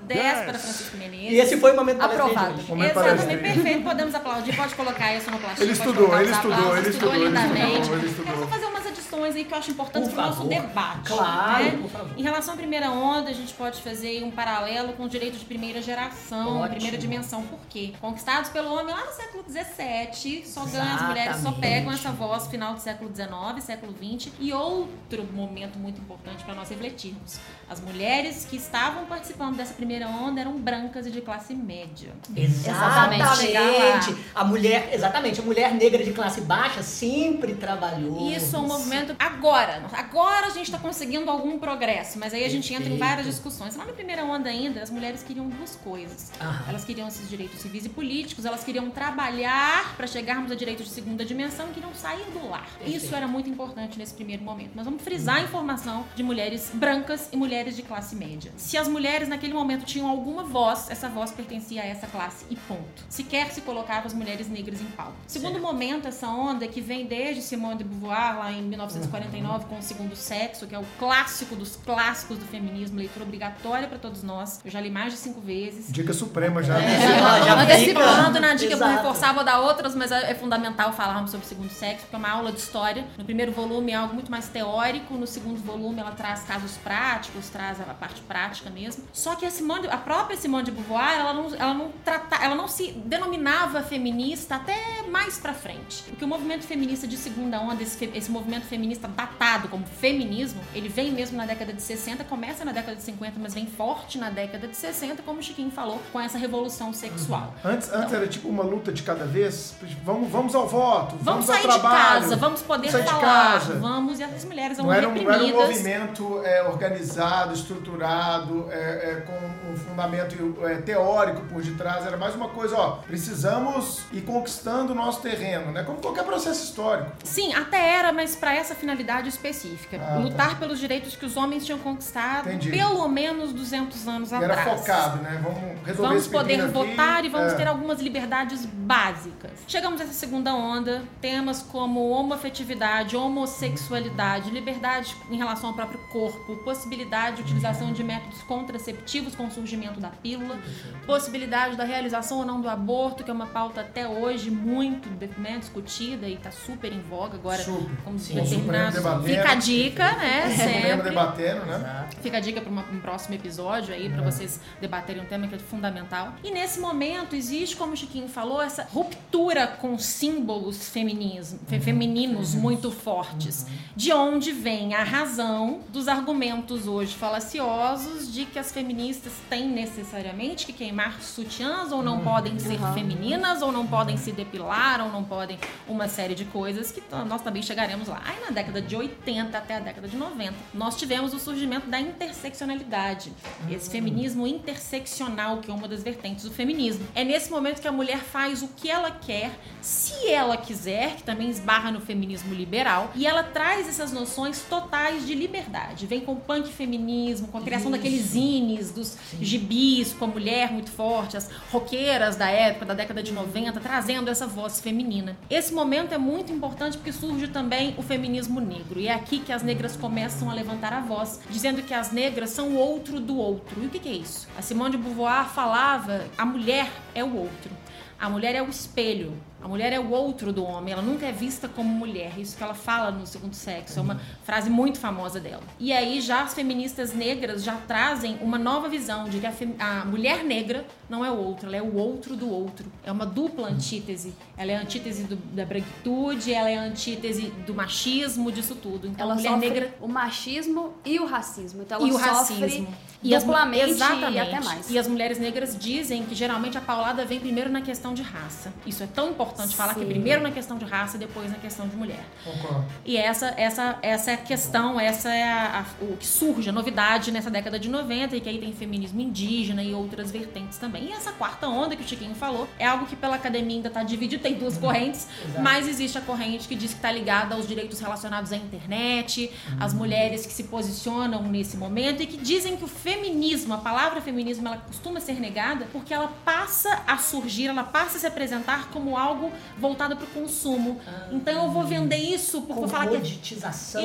10 0.07 0.45
para 0.45 0.59
Francisco 0.59 0.97
Menezes. 0.97 1.31
E 1.31 1.35
esse 1.37 1.57
foi 1.57 1.71
o 1.73 1.75
momento 1.75 2.01
Aprovado. 2.01 2.59
Exatamente, 2.59 3.41
perfeito. 3.41 3.83
Podemos 3.83 4.15
aplaudir, 4.15 4.55
pode 4.55 4.75
colocar 4.75 5.15
isso 5.15 5.29
no 5.29 5.37
plástico. 5.37 5.63
Ele 5.63 5.71
estudou, 5.73 6.19
ele 6.19 6.31
estudou, 6.31 6.77
ele 6.77 6.89
estudou, 6.89 7.15
ele 7.15 7.25
estudou, 7.25 7.95
ele 7.97 8.07
estudou. 8.07 8.33
Eu 8.33 8.39
vou 8.39 8.47
fazer 8.47 8.65
umas 8.65 8.85
adições 9.17 9.36
aí 9.36 9.45
que 9.45 9.53
eu 9.53 9.57
acho 9.57 9.71
importantes 9.71 10.09
Por 10.09 10.15
para 10.15 10.25
o 10.25 10.29
nosso 10.29 10.43
debate. 10.47 11.07
Claro, 11.07 11.63
né? 11.63 11.71
por 11.81 11.89
favor. 11.89 12.12
Em 12.17 12.21
relação 12.21 12.53
à 12.53 12.57
primeira 12.57 12.91
onda, 12.91 13.29
a 13.29 13.33
gente 13.33 13.53
pode 13.53 13.81
fazer 13.81 14.24
um 14.24 14.31
paralelo 14.31 14.93
com 14.93 15.03
o 15.05 15.09
direito 15.09 15.38
de 15.38 15.45
primeira 15.45 15.81
geração, 15.81 16.59
Ótimo. 16.59 16.75
primeira 16.75 16.97
dimensão. 16.97 17.41
Por 17.43 17.59
quê? 17.69 17.93
Conquistados 18.00 18.50
pelo 18.50 18.71
homem 18.74 18.93
lá 18.93 19.05
no 19.05 19.12
século 19.12 19.43
XVII, 19.47 20.45
só 20.45 20.65
ganham 20.65 20.95
as 20.95 21.01
mulheres, 21.01 21.38
só 21.38 21.51
pegam 21.51 21.91
essa 21.91 22.12
voz 22.12 22.47
final 22.47 22.74
do 22.74 22.79
século 22.79 23.12
XIX, 23.13 23.63
século 23.63 23.93
XX. 23.93 24.31
E 24.39 24.53
outro 24.53 25.24
momento 25.33 25.77
muito 25.77 26.00
importante 26.00 26.43
para 26.43 26.53
nós 26.53 26.69
refletirmos. 26.69 27.39
As 27.69 27.81
mulheres 27.81 28.45
que 28.50 28.55
estavam 28.55 29.05
participando 29.05 29.57
dessa 29.57 29.74
primeira 29.74 30.07
onda 30.07 30.41
eram 30.41 30.57
brancas 30.57 31.05
e 31.05 31.12
de 31.12 31.21
classe 31.21 31.53
média. 31.53 32.13
Exatamente. 32.36 34.15
A 34.33 34.43
mulher, 34.43 34.89
exatamente, 34.93 35.39
a 35.39 35.43
mulher 35.43 35.74
negra 35.74 36.03
de 36.03 36.12
classe 36.12 36.41
baixa 36.41 36.81
sempre 36.81 37.55
trabalhou. 37.55 38.31
Isso 38.31 38.55
é 38.55 38.59
um 38.59 38.67
movimento 38.67 39.06
agora. 39.19 39.83
Agora 39.93 40.47
a 40.47 40.49
gente 40.49 40.65
está 40.65 40.77
conseguindo 40.77 41.29
algum 41.29 41.59
progresso, 41.59 42.19
mas 42.19 42.33
aí 42.33 42.43
a 42.43 42.49
gente 42.49 42.73
entra 42.73 42.89
em 42.89 42.97
várias 42.97 43.25
discussões. 43.25 43.75
Lá 43.75 43.85
na 43.85 43.93
primeira 43.93 44.23
onda 44.23 44.49
ainda, 44.49 44.81
as 44.81 44.89
mulheres 44.89 45.23
queriam 45.23 45.47
duas 45.49 45.75
coisas. 45.75 46.31
Elas 46.67 46.83
queriam 46.85 47.07
esses 47.07 47.29
direitos 47.29 47.59
civis 47.61 47.85
e 47.85 47.89
políticos, 47.89 48.45
elas 48.45 48.63
queriam 48.63 48.89
trabalhar 48.89 49.95
para 49.95 50.07
chegarmos 50.07 50.51
a 50.51 50.55
direitos 50.55 50.87
de 50.87 50.91
segunda 50.91 51.25
dimensão, 51.25 51.67
queriam 51.69 51.93
sair 51.93 52.25
do 52.31 52.49
lar. 52.49 52.67
Perfeito. 52.77 52.97
Isso 53.03 53.15
era 53.15 53.27
muito 53.27 53.49
importante 53.49 53.97
nesse 53.97 54.13
primeiro 54.13 54.43
momento. 54.43 54.71
Mas 54.75 54.85
vamos 54.85 55.01
frisar 55.01 55.37
a 55.37 55.41
informação 55.41 56.05
de 56.15 56.23
mulheres 56.23 56.71
brancas 56.73 57.29
e 57.31 57.37
mulheres 57.37 57.75
de 57.75 57.83
classe 57.83 58.15
média. 58.15 58.51
Se 58.57 58.77
as 58.77 58.87
mulheres 58.87 59.27
naquele 59.27 59.53
momento 59.53 59.85
tinham 59.85 60.07
alguma 60.07 60.43
voz, 60.43 60.89
essa 60.89 61.09
voz 61.09 61.31
pertencia 61.31 61.81
a 61.81 61.85
essa 61.85 62.07
classe 62.07 62.45
e 62.49 62.55
ponto. 62.55 63.05
Sequer 63.09 63.51
se 63.51 63.61
colocava 63.61 64.07
as 64.07 64.13
mulheres 64.13 64.47
negras 64.47 64.81
em 64.81 64.85
pauta. 64.85 65.15
Segundo 65.27 65.53
Certo. 65.53 65.63
momento, 65.65 66.07
essa 66.07 66.27
onda 66.27 66.67
que 66.67 66.81
vem 66.81 67.05
desde 67.05 67.41
Simone 67.41 67.77
de 67.77 67.83
Beauvoir, 67.83 68.37
lá 68.37 68.51
em 68.51 68.61
1949, 68.97 69.65
com 69.65 69.77
o 69.77 69.81
Segundo 69.81 70.15
Sexo, 70.15 70.67
que 70.67 70.75
é 70.75 70.79
o 70.79 70.85
clássico 70.99 71.55
dos 71.55 71.75
clássicos 71.77 72.37
do 72.37 72.45
feminismo, 72.45 72.97
leitura 72.97 73.23
obrigatória 73.25 73.87
para 73.87 73.97
todos 73.97 74.23
nós. 74.23 74.59
Eu 74.65 74.71
já 74.71 74.79
li 74.81 74.89
mais 74.89 75.13
de 75.13 75.19
cinco 75.19 75.39
vezes. 75.41 75.91
Dica 75.91 76.13
suprema 76.13 76.61
já. 76.63 76.79
É, 76.79 76.99
já- 77.19 77.45
já 77.45 77.61
Antecipando 77.61 78.39
na 78.39 78.53
dica, 78.53 78.75
vou 78.75 78.87
Exato. 78.87 79.01
reforçar, 79.03 79.33
vou 79.33 79.43
dar 79.43 79.59
outras, 79.59 79.95
mas 79.95 80.11
é 80.11 80.27
é 80.31 80.35
fundamental 80.35 80.91
falarmos 80.91 81.31
sobre 81.31 81.45
o 81.45 81.49
segundo 81.49 81.69
sexo, 81.69 82.01
porque 82.01 82.15
é 82.15 82.19
uma 82.19 82.29
aula 82.29 82.51
de 82.51 82.59
história. 82.59 83.05
No 83.17 83.23
primeiro 83.23 83.51
volume 83.51 83.91
é 83.91 83.95
algo 83.95 84.13
muito 84.13 84.29
mais 84.29 84.47
teórico, 84.49 85.13
no 85.13 85.25
segundo 85.27 85.57
volume 85.63 85.99
ela 85.99 86.11
traz 86.11 86.41
casos 86.43 86.71
práticos, 86.77 87.49
traz 87.49 87.79
a 87.79 87.83
parte 87.93 88.19
prática 88.21 88.69
mesmo. 88.69 89.03
Só 89.13 89.35
que 89.35 89.45
a, 89.45 89.51
Simone, 89.51 89.87
a 89.87 89.97
própria 89.97 90.35
Simone 90.37 90.65
de 90.65 90.71
Beauvoir, 90.71 91.17
ela 91.19 91.33
não, 91.33 91.55
ela 91.55 91.73
não 91.73 91.91
trata, 92.03 92.35
ela 92.43 92.55
não 92.55 92.67
se 92.67 92.91
denominava 92.91 93.81
feminista 93.83 94.55
até 94.55 95.03
mais 95.09 95.37
pra 95.37 95.53
frente. 95.53 96.03
Porque 96.09 96.25
o 96.25 96.27
movimento 96.27 96.65
feminista 96.65 97.07
de 97.07 97.15
segunda 97.15 97.59
onda, 97.59 97.81
esse, 97.81 98.03
esse 98.13 98.29
movimento 98.31 98.65
feminista 98.65 98.87
datado 98.96 99.67
como 99.67 99.86
feminismo, 99.86 100.62
ele 100.74 100.89
vem 100.89 101.12
mesmo 101.12 101.38
na 101.38 101.46
década 101.46 101.74
de 101.74 101.82
60, 101.82 102.24
começa 102.24 102.63
na 102.63 102.72
década 102.72 102.96
de 102.96 103.03
50, 103.03 103.34
mas 103.39 103.53
vem 103.53 103.65
forte 103.65 104.17
na 104.17 104.29
década 104.29 104.67
de 104.67 104.75
60, 104.75 105.22
como 105.24 105.39
o 105.39 105.44
Chiquinho 105.44 105.72
falou, 105.72 106.01
com 106.12 106.20
essa 106.20 106.38
revolução 106.38 106.94
sexual. 106.94 107.53
Antes, 107.63 107.91
antes 107.91 108.13
era 108.13 108.27
tipo 108.27 108.48
uma 108.48 108.63
luta 108.63 108.91
de 108.91 109.03
cada 109.03 109.25
vez. 109.25 109.75
Vamos, 110.03 110.29
vamos 110.29 110.56
ao 110.56 110.67
voto, 110.67 111.15
Vamos, 111.22 111.46
vamos, 111.46 111.46
sair 111.46 111.65
ao 111.65 111.75
de 111.75 111.79
trabalho. 111.79 112.22
casa, 112.22 112.36
vamos 112.36 112.62
poder 112.62 112.91
sair 112.91 113.03
de 113.03 113.10
falar, 113.10 113.60
vamos, 113.60 114.20
e 114.20 114.24
as 114.24 114.46
mulheres 114.46 114.77
era, 114.77 114.84
um, 114.84 114.86
não 114.88 114.94
era 114.94 115.10
um 115.10 115.13
reprimidas. 115.13 115.53
movimento 115.53 116.41
é, 116.44 116.63
organizado, 116.63 117.53
estruturado, 117.53 118.67
é, 118.70 119.12
é, 119.12 119.15
com 119.22 119.72
um 119.72 119.75
fundamento 119.75 120.58
é, 120.65 120.75
teórico 120.77 121.41
por 121.41 121.62
detrás. 121.62 122.06
Era 122.06 122.17
mais 122.17 122.36
uma 122.36 122.50
coisa, 122.50 122.77
ó, 122.77 122.91
precisamos 122.98 124.01
ir 124.12 124.22
conquistando 124.22 124.94
o 124.94 124.96
nosso 124.96 125.22
terreno, 125.22 125.72
né? 125.72 125.84
Como 125.84 126.00
qualquer 126.00 126.24
processo 126.24 126.63
histórico. 126.63 127.12
Sim, 127.24 127.53
até 127.53 127.98
era, 127.98 128.12
mas 128.12 128.36
para 128.36 128.56
essa 128.56 128.75
finalidade 128.77 129.27
específica. 129.29 129.98
Ah, 130.01 130.05
tá. 130.13 130.17
lutar 130.17 130.60
pelos 130.60 130.79
direitos 130.79 131.15
que 131.15 131.25
os 131.25 131.36
homens 131.36 131.65
tinham 131.65 131.79
conquistado 131.79 132.48
Entendi. 132.48 132.69
pelo 132.72 133.07
menos 133.10 133.51
200 133.51 134.07
anos 134.07 134.31
E 134.31 134.36
era 134.36 134.53
atrás. 134.53 134.79
focado, 134.79 135.22
né? 135.22 135.39
Vamos 135.43 135.60
resolver 135.86 136.07
Vamos 136.07 136.24
esse 136.24 136.29
poder 136.29 136.62
aqui. 136.62 136.72
votar 136.72 137.25
e 137.25 137.29
vamos 137.29 137.53
É. 137.53 137.55
ter 137.57 137.67
algumas 137.67 138.00
liberdades 138.00 138.65
básicas. 138.65 139.51
Chegamos 139.67 140.00
nessa 140.00 140.13
segunda 140.13 140.53
onda, 140.55 141.03
temas 141.19 141.62
como 141.62 142.10
homoafetividade, 142.10 143.15
homossexualidade, 143.17 144.50
liberdade 144.51 145.15
em 145.29 145.38
relação 145.38 145.69
ao 145.69 145.75
próprio 145.75 146.00
corpo, 146.12 146.55
possibilidade 146.63 147.38
de 147.38 147.41
utilização 147.43 147.91
de 147.91 148.03
métodos 148.03 148.41
contraceptivos 148.43 149.36
com 149.36 149.46
o 149.48 149.51
surgimento 149.51 150.00
da 150.00 150.10
pílula, 150.10 150.57
possibilidade 151.05 151.75
da 151.75 151.84
realização 151.84 152.39
ou 152.39 152.46
não 152.46 152.62
do 152.62 152.69
aborto, 152.69 153.24
que 153.24 153.29
é 153.29 153.34
uma 153.34 153.48
pauta 153.48 153.81
até 153.81 154.07
hoje 154.07 154.50
muito 154.50 155.07
né, 155.39 155.57
discutida 155.60 156.27
e 156.27 156.34
está 156.36 156.51
super 156.51 156.91
em 156.91 157.01
voga 157.01 157.36
agora. 157.36 157.62
Super. 157.63 157.96
Como 158.03 158.17
Sim, 158.19 158.36
o 158.69 158.91
Supremo 158.91 159.24
Fica 159.24 159.51
a 159.51 159.55
dica, 159.55 160.12
né? 160.17 160.55
Sempre. 160.55 161.01
debatendo, 161.03 161.65
né? 161.65 162.07
Fica 162.21 162.38
a 162.38 162.39
dica 162.39 162.62
para 162.62 162.71
um 162.71 163.00
próximo 163.00 163.36
episódio 163.36 163.93
aí, 163.93 164.09
para 164.09 164.21
vocês 164.21 164.59
debaterem 164.81 165.21
um 165.21 165.25
tema 165.25 165.47
que 165.47 165.55
é 165.55 165.59
fundamental. 165.59 166.33
E 166.43 166.51
nesse 166.51 166.79
momento 166.79 167.36
existe, 167.36 167.75
como 167.75 167.93
o 167.93 167.97
Chiquinho 167.97 168.27
falou, 168.27 168.62
essa 168.62 168.83
ruptura 168.91 169.67
com 169.67 169.97
símbolos 169.97 170.89
feminismo, 170.89 171.59
fe- 171.67 171.79
femininos 171.79 172.53
muito 172.55 172.91
fortes. 172.91 173.65
De 173.95 174.12
onde 174.13 174.51
vem 174.51 174.93
a 174.93 175.03
razão 175.03 175.79
dos 175.89 176.07
argumentos 176.07 176.88
hoje 176.88 177.13
falaciosos 177.15 178.31
de 178.31 178.45
que 178.45 178.59
as 178.59 178.71
feministas 178.71 179.33
têm 179.50 179.67
necessariamente 179.69 180.65
que 180.65 180.74
queimar 180.74 181.21
sutiãs 181.21 181.91
ou 181.91 182.01
não 182.03 182.19
podem 182.19 182.57
ser 182.59 182.77
Uhum. 182.81 182.93
femininas 182.93 183.62
ou 183.62 183.71
não 183.71 183.88
podem 183.88 184.17
se 184.17 184.31
depilar 184.31 185.01
ou 185.01 185.12
não 185.12 185.24
podem 185.24 185.57
uma 185.88 186.07
série 186.07 186.36
de 186.36 186.45
coisas 186.45 186.91
que 186.91 187.01
nós 187.27 187.41
também 187.41 187.62
chegaremos 187.62 188.07
lá. 188.07 188.21
Na 188.45 188.51
década 188.57 188.81
de 188.81 188.95
80 188.95 189.55
até 189.55 189.75
a 189.75 189.79
década 189.79 190.07
de 190.07 190.17
90, 190.17 190.53
nós 190.73 190.95
tivemos 190.95 191.31
o 191.31 191.39
surgimento 191.39 191.87
da 191.87 191.99
interseccionalidade. 191.99 193.31
Esse 193.69 193.87
feminismo 193.87 194.47
interseccional, 194.47 195.59
que 195.59 195.69
é 195.69 195.73
uma 195.73 195.87
das 195.87 196.01
vertentes 196.01 196.45
do 196.45 196.51
feminismo. 196.51 197.05
É 197.13 197.23
nesse 197.23 197.51
momento 197.51 197.79
que 197.79 197.87
a 197.87 197.91
mulher 197.91 198.17
faz 198.17 198.63
o 198.63 198.69
que 198.69 198.89
ela 198.89 199.11
quer, 199.11 199.51
se 199.79 200.27
ela 200.27 200.57
quiser, 200.57 201.17
que 201.17 201.23
também 201.23 201.49
esbarra 201.49 201.91
no 201.91 202.01
feminismo 202.01 202.53
liberal, 202.53 203.11
e 203.13 203.27
ela 203.27 203.43
traz 203.43 203.87
essas 203.87 204.11
noções 204.11 204.63
totais 204.67 205.27
de 205.27 205.35
liberdade. 205.35 206.07
Vem 206.07 206.21
com 206.21 206.33
o 206.33 206.37
punk 206.37 206.69
feminismo, 206.69 207.49
com 207.49 207.59
a 207.59 207.61
criação 207.61 207.91
Isso. 207.91 207.97
daqueles 207.97 208.21
zines, 208.21 208.91
dos 208.91 209.17
gibis, 209.39 210.13
com 210.13 210.25
a 210.25 210.27
mulher 210.27 210.71
muito 210.71 210.89
forte, 210.89 211.37
as 211.37 211.47
roqueiras 211.71 212.35
da 212.35 212.49
época, 212.49 212.85
da 212.85 212.95
década 212.95 213.21
de 213.21 213.31
90, 213.31 213.79
trazendo 213.79 214.31
essa 214.31 214.47
voz 214.47 214.81
feminina. 214.81 215.37
Esse 215.47 215.71
momento 215.73 216.13
é 216.13 216.17
muito 216.17 216.51
importante 216.51 216.97
porque 216.97 217.11
surge 217.11 217.47
também 217.49 217.93
o 217.97 218.01
feminismo 218.01 218.46
negro. 218.47 218.99
E 218.99 219.07
é 219.07 219.13
aqui 219.13 219.39
que 219.39 219.51
as 219.51 219.63
negras 219.63 219.95
começam 219.95 220.49
a 220.49 220.53
levantar 220.53 220.93
a 220.93 221.01
voz, 221.01 221.39
dizendo 221.49 221.81
que 221.81 221.93
as 221.93 222.11
negras 222.11 222.49
são 222.49 222.69
o 222.69 222.75
outro 222.75 223.19
do 223.19 223.37
outro. 223.37 223.81
E 223.81 223.85
o 223.85 223.89
que 223.89 224.07
é 224.07 224.13
isso? 224.13 224.47
A 224.57 224.61
Simone 224.61 224.91
de 224.91 224.97
Beauvoir 224.97 225.49
falava: 225.49 226.25
a 226.37 226.45
mulher 226.45 226.89
é 227.13 227.23
o 227.23 227.35
outro. 227.35 227.71
A 228.19 228.29
mulher 228.29 228.55
é 228.55 228.61
o 228.63 228.69
espelho. 228.69 229.33
A 229.61 229.67
mulher 229.67 229.91
é 229.91 229.99
o 229.99 230.11
outro 230.11 230.53
do 230.53 230.63
homem, 230.63 230.93
ela 230.93 231.01
nunca 231.01 231.25
é 231.25 231.31
vista 231.31 231.67
como 231.67 231.89
mulher. 231.89 232.37
Isso 232.37 232.55
que 232.55 232.63
ela 232.63 232.75
fala 232.75 233.09
no 233.11 233.25
segundo 233.25 233.53
sexo, 233.55 233.97
é 233.97 234.01
uma 234.01 234.21
frase 234.43 234.69
muito 234.69 234.99
famosa 234.99 235.39
dela. 235.39 235.63
E 235.79 235.91
aí 235.91 236.21
já 236.21 236.43
as 236.43 236.53
feministas 236.53 237.11
negras 237.13 237.63
já 237.63 237.75
trazem 237.75 238.37
uma 238.41 238.57
nova 238.59 238.87
visão 238.87 239.25
de 239.27 239.39
que 239.39 239.47
a, 239.47 239.53
a 240.01 240.05
mulher 240.05 240.43
negra 240.43 240.85
não 241.09 241.25
é 241.25 241.31
o 241.31 241.37
outro, 241.37 241.67
ela 241.67 241.75
é 241.77 241.81
o 241.81 241.95
outro 241.95 242.35
do 242.35 242.49
outro. 242.51 242.85
É 243.03 243.11
uma 243.11 243.25
dupla 243.25 243.69
antítese. 243.69 244.33
Ela 244.55 244.73
é 244.73 244.75
a 244.77 244.81
antítese 244.81 245.23
do- 245.23 245.35
da 245.35 245.65
branquitude, 245.65 246.53
ela 246.53 246.69
é 246.69 246.77
a 246.77 246.81
antítese 246.83 247.51
do 247.65 247.73
machismo, 247.73 248.51
disso 248.51 248.75
tudo. 248.75 249.07
Então 249.07 249.23
Ela 249.25 249.33
a 249.33 249.35
mulher 249.37 249.49
sofre 249.51 249.69
negra 249.69 249.95
o 249.99 250.07
machismo 250.07 250.93
e 251.03 251.19
o 251.19 251.25
racismo. 251.25 251.81
Então 251.81 251.97
ela 251.97 252.07
e 252.07 252.11
o 252.11 252.13
sofre 252.13 252.29
racismo. 252.29 252.87
E 253.23 253.33
as, 253.33 253.43
exatamente. 253.89 254.35
e 254.35 254.39
até 254.39 254.59
mais. 254.59 254.89
E 254.91 254.99
as 254.99 255.07
mulheres 255.07 255.39
negras 255.39 255.75
dizem 255.75 256.23
que 256.23 256.35
geralmente 256.35 256.77
a 256.77 256.81
paulada 256.81 257.25
vem 257.25 257.39
primeiro 257.39 257.71
na 257.71 257.81
questão 257.81 258.13
de 258.13 258.21
raça. 258.21 258.71
Isso 258.85 259.01
é 259.01 259.07
tão 259.07 259.31
importante 259.31 259.46
falar 259.55 259.93
que 259.93 260.01
é 260.01 260.03
Sim. 260.03 260.09
primeiro 260.09 260.41
na 260.41 260.51
questão 260.51 260.77
de 260.77 260.85
raça 260.85 261.17
e 261.17 261.19
depois 261.19 261.49
na 261.51 261.57
questão 261.57 261.87
de 261.87 261.95
mulher. 261.95 262.23
Concordo. 262.43 262.85
E 263.05 263.17
essa, 263.17 263.53
essa, 263.57 263.97
essa 264.01 264.31
é 264.31 264.33
a 264.33 264.37
questão, 264.37 264.99
essa 264.99 265.29
é 265.33 265.43
a- 265.43 265.79
a- 265.81 266.03
o 266.03 266.17
que 266.17 266.25
surge, 266.25 266.69
a 266.69 266.71
novidade 266.71 267.31
nessa 267.31 267.49
década 267.49 267.79
de 267.79 267.89
90, 267.89 268.35
e 268.35 268.41
que 268.41 268.49
aí 268.49 268.57
tem 268.59 268.73
feminismo 268.73 269.19
indígena 269.21 269.83
e 269.83 269.93
outras 269.93 270.31
vertentes 270.31 270.77
também. 270.77 271.05
E 271.05 271.12
essa 271.12 271.31
quarta 271.31 271.67
onda 271.67 271.95
que 271.95 272.03
o 272.03 272.07
Chiquinho 272.07 272.36
falou 272.36 272.67
é 272.79 272.86
algo 272.86 273.05
que 273.05 273.15
pela 273.15 273.36
academia 273.36 273.77
ainda 273.77 273.88
está 273.89 274.03
dividido, 274.03 274.41
tem 274.43 274.55
duas 274.55 274.77
correntes, 274.77 275.27
Exato. 275.45 275.62
mas 275.62 275.88
existe 275.88 276.17
a 276.17 276.21
corrente 276.21 276.67
que 276.67 276.75
diz 276.75 276.91
que 276.91 276.97
está 276.97 277.12
ligada 277.12 277.55
aos 277.55 277.67
direitos 277.67 277.99
relacionados 277.99 278.51
à 278.51 278.57
internet, 278.57 279.51
às 279.79 279.93
mulheres 279.93 280.45
que 280.45 280.53
se 280.53 280.63
posicionam 280.65 281.43
nesse 281.43 281.77
momento 281.77 282.23
e 282.23 282.27
que 282.27 282.38
dizem 282.38 282.75
que 282.77 282.83
o 282.83 282.88
feminismo, 282.88 283.73
a 283.73 283.77
palavra 283.77 284.21
feminismo, 284.21 284.67
ela 284.67 284.77
costuma 284.77 285.19
ser 285.19 285.39
negada 285.39 285.88
porque 285.91 286.13
ela 286.13 286.31
passa 286.45 287.01
a 287.07 287.17
surgir, 287.17 287.67
ela 287.67 287.83
passa 287.83 288.17
a 288.17 288.19
se 288.19 288.27
apresentar 288.27 288.89
como 288.91 289.17
algo 289.17 289.37
voltado 289.78 290.15
para 290.15 290.26
o 290.26 290.30
consumo. 290.30 291.00
Então 291.32 291.65
eu 291.65 291.71
vou 291.71 291.84
vender 291.84 292.17
isso 292.17 292.62
porque 292.62 292.82
vou 292.82 292.88
falar 292.88 293.08
que 293.08 293.15
é 293.15 293.21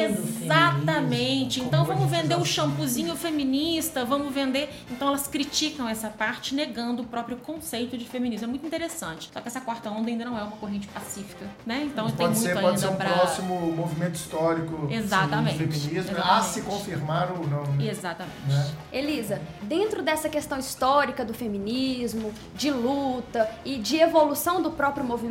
Exatamente. 0.06 1.60
Então 1.60 1.84
vamos 1.84 2.10
vender 2.10 2.36
o 2.36 2.44
shampoozinho 2.44 3.16
feminista, 3.16 4.04
vamos 4.04 4.32
vender. 4.32 4.70
Então 4.90 5.08
elas 5.08 5.26
criticam 5.26 5.88
essa 5.88 6.08
parte, 6.08 6.54
negando 6.54 7.02
o 7.02 7.04
próprio 7.04 7.36
conceito 7.38 7.96
de 7.96 8.04
feminismo. 8.04 8.46
É 8.46 8.48
muito 8.48 8.66
interessante. 8.66 9.30
Só 9.32 9.40
que 9.40 9.48
essa 9.48 9.60
quarta 9.60 9.90
onda 9.90 10.08
ainda 10.08 10.24
não 10.24 10.38
é 10.38 10.42
uma 10.42 10.56
corrente 10.56 10.88
pacífica, 10.88 11.46
né? 11.66 11.82
Então 11.84 12.06
tem 12.06 12.26
pode 12.26 12.38
muito 12.38 12.42
ser, 12.42 12.48
ainda 12.50 12.60
pode 12.62 12.80
ser 12.80 12.88
um 12.88 12.96
pra. 12.96 13.10
próximo 13.10 13.72
movimento 13.72 14.14
histórico 14.14 14.88
Exatamente. 14.90 15.58
do 15.58 15.72
feminismo, 15.72 15.98
Exatamente. 15.98 16.28
a 16.28 16.42
se 16.42 16.62
confirmar 16.62 17.32
ou 17.32 17.46
não. 17.46 17.64
Né? 17.74 17.88
Exatamente. 17.88 18.32
Né? 18.48 18.70
Elisa, 18.92 19.40
dentro 19.62 20.02
dessa 20.02 20.28
questão 20.28 20.58
histórica 20.58 21.24
do 21.24 21.34
feminismo, 21.34 22.32
de 22.54 22.70
luta 22.70 23.48
e 23.64 23.78
de 23.78 23.96
evolução 23.96 24.62
do 24.62 24.70
próprio 24.70 25.04
movimento, 25.04 25.21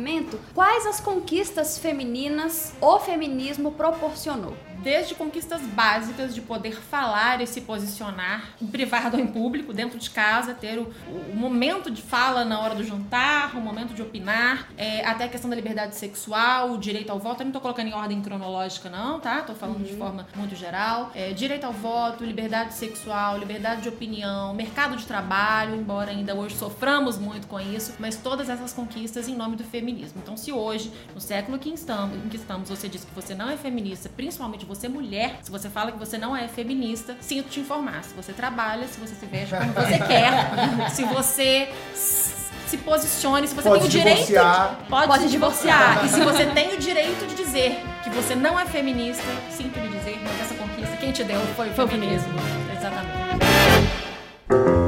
quais 0.54 0.86
as 0.86 1.00
conquistas 1.00 1.78
femininas 1.78 2.72
o 2.80 2.98
feminismo 2.98 3.72
proporcionou? 3.72 4.54
Desde 4.82 5.14
conquistas 5.14 5.62
básicas 5.62 6.34
de 6.34 6.40
poder 6.40 6.74
falar 6.74 7.40
e 7.40 7.46
se 7.46 7.60
posicionar 7.60 8.50
em 8.60 8.66
privado 8.66 9.16
ou 9.16 9.22
em 9.22 9.26
público, 9.28 9.72
dentro 9.72 9.96
de 9.96 10.10
casa, 10.10 10.54
ter 10.54 10.76
o, 10.76 10.92
o 11.32 11.36
momento 11.36 11.88
de 11.88 12.02
fala 12.02 12.44
na 12.44 12.58
hora 12.60 12.74
do 12.74 12.82
jantar, 12.82 13.56
o 13.56 13.60
momento 13.60 13.94
de 13.94 14.02
opinar, 14.02 14.68
é, 14.76 15.06
até 15.06 15.24
a 15.24 15.28
questão 15.28 15.48
da 15.48 15.54
liberdade 15.54 15.94
sexual, 15.94 16.72
o 16.72 16.78
direito 16.78 17.10
ao 17.10 17.18
voto. 17.20 17.42
Eu 17.42 17.46
não 17.46 17.52
tô 17.52 17.60
colocando 17.60 17.86
em 17.86 17.94
ordem 17.94 18.20
cronológica, 18.20 18.90
não, 18.90 19.20
tá? 19.20 19.42
Tô 19.42 19.54
falando 19.54 19.84
de 19.84 19.94
forma 19.94 20.26
muito 20.34 20.56
geral. 20.56 21.12
É, 21.14 21.32
direito 21.32 21.64
ao 21.64 21.72
voto, 21.72 22.24
liberdade 22.24 22.74
sexual, 22.74 23.38
liberdade 23.38 23.82
de 23.82 23.88
opinião, 23.88 24.52
mercado 24.52 24.96
de 24.96 25.06
trabalho, 25.06 25.76
embora 25.76 26.10
ainda 26.10 26.34
hoje 26.34 26.56
soframos 26.56 27.18
muito 27.18 27.46
com 27.46 27.60
isso, 27.60 27.94
mas 28.00 28.16
todas 28.16 28.48
essas 28.48 28.72
conquistas 28.72 29.28
em 29.28 29.36
nome 29.36 29.54
do 29.54 29.62
feminismo. 29.62 30.20
Então, 30.20 30.36
se 30.36 30.50
hoje, 30.52 30.92
no 31.14 31.20
século 31.20 31.56
que 31.56 31.68
estamos, 31.68 32.16
em 32.16 32.28
que 32.28 32.36
estamos, 32.36 32.68
você 32.68 32.88
diz 32.88 33.04
que 33.04 33.14
você 33.14 33.32
não 33.32 33.48
é 33.48 33.56
feminista, 33.56 34.08
principalmente 34.08 34.71
você 34.74 34.88
mulher, 34.88 35.38
se 35.42 35.50
você 35.50 35.68
fala 35.68 35.92
que 35.92 35.98
você 35.98 36.16
não 36.16 36.34
é 36.36 36.48
feminista, 36.48 37.16
sinto 37.20 37.48
te 37.50 37.60
informar. 37.60 38.02
Se 38.04 38.14
você 38.14 38.32
trabalha, 38.32 38.86
se 38.88 38.98
você 38.98 39.14
se 39.14 39.26
veste 39.26 39.54
como 39.54 39.72
você 39.72 39.98
quer, 40.06 40.90
se 40.90 41.04
você 41.04 41.68
se 41.94 42.76
posicione, 42.78 43.46
se 43.46 43.54
você 43.54 43.68
Pode 43.68 43.80
tem 43.80 43.88
o 43.88 43.90
direito, 43.90 44.16
divorciar. 44.26 44.78
pode, 44.88 45.06
Pode 45.06 45.22
se 45.24 45.28
divorciar. 45.28 46.04
e 46.04 46.08
se 46.08 46.20
você 46.20 46.46
tem 46.46 46.74
o 46.74 46.78
direito 46.78 47.26
de 47.26 47.34
dizer 47.34 47.82
que 48.02 48.08
você 48.10 48.34
não 48.34 48.58
é 48.58 48.64
feminista, 48.64 49.24
sinto 49.50 49.78
lhe 49.78 49.88
dizer, 49.88 50.18
mas 50.22 50.40
essa 50.40 50.54
conquista 50.54 50.96
quem 50.96 51.12
te 51.12 51.22
deu 51.24 51.38
foi 51.54 51.68
o 51.68 51.74
feminismo. 51.74 52.32
Exatamente. 52.74 54.81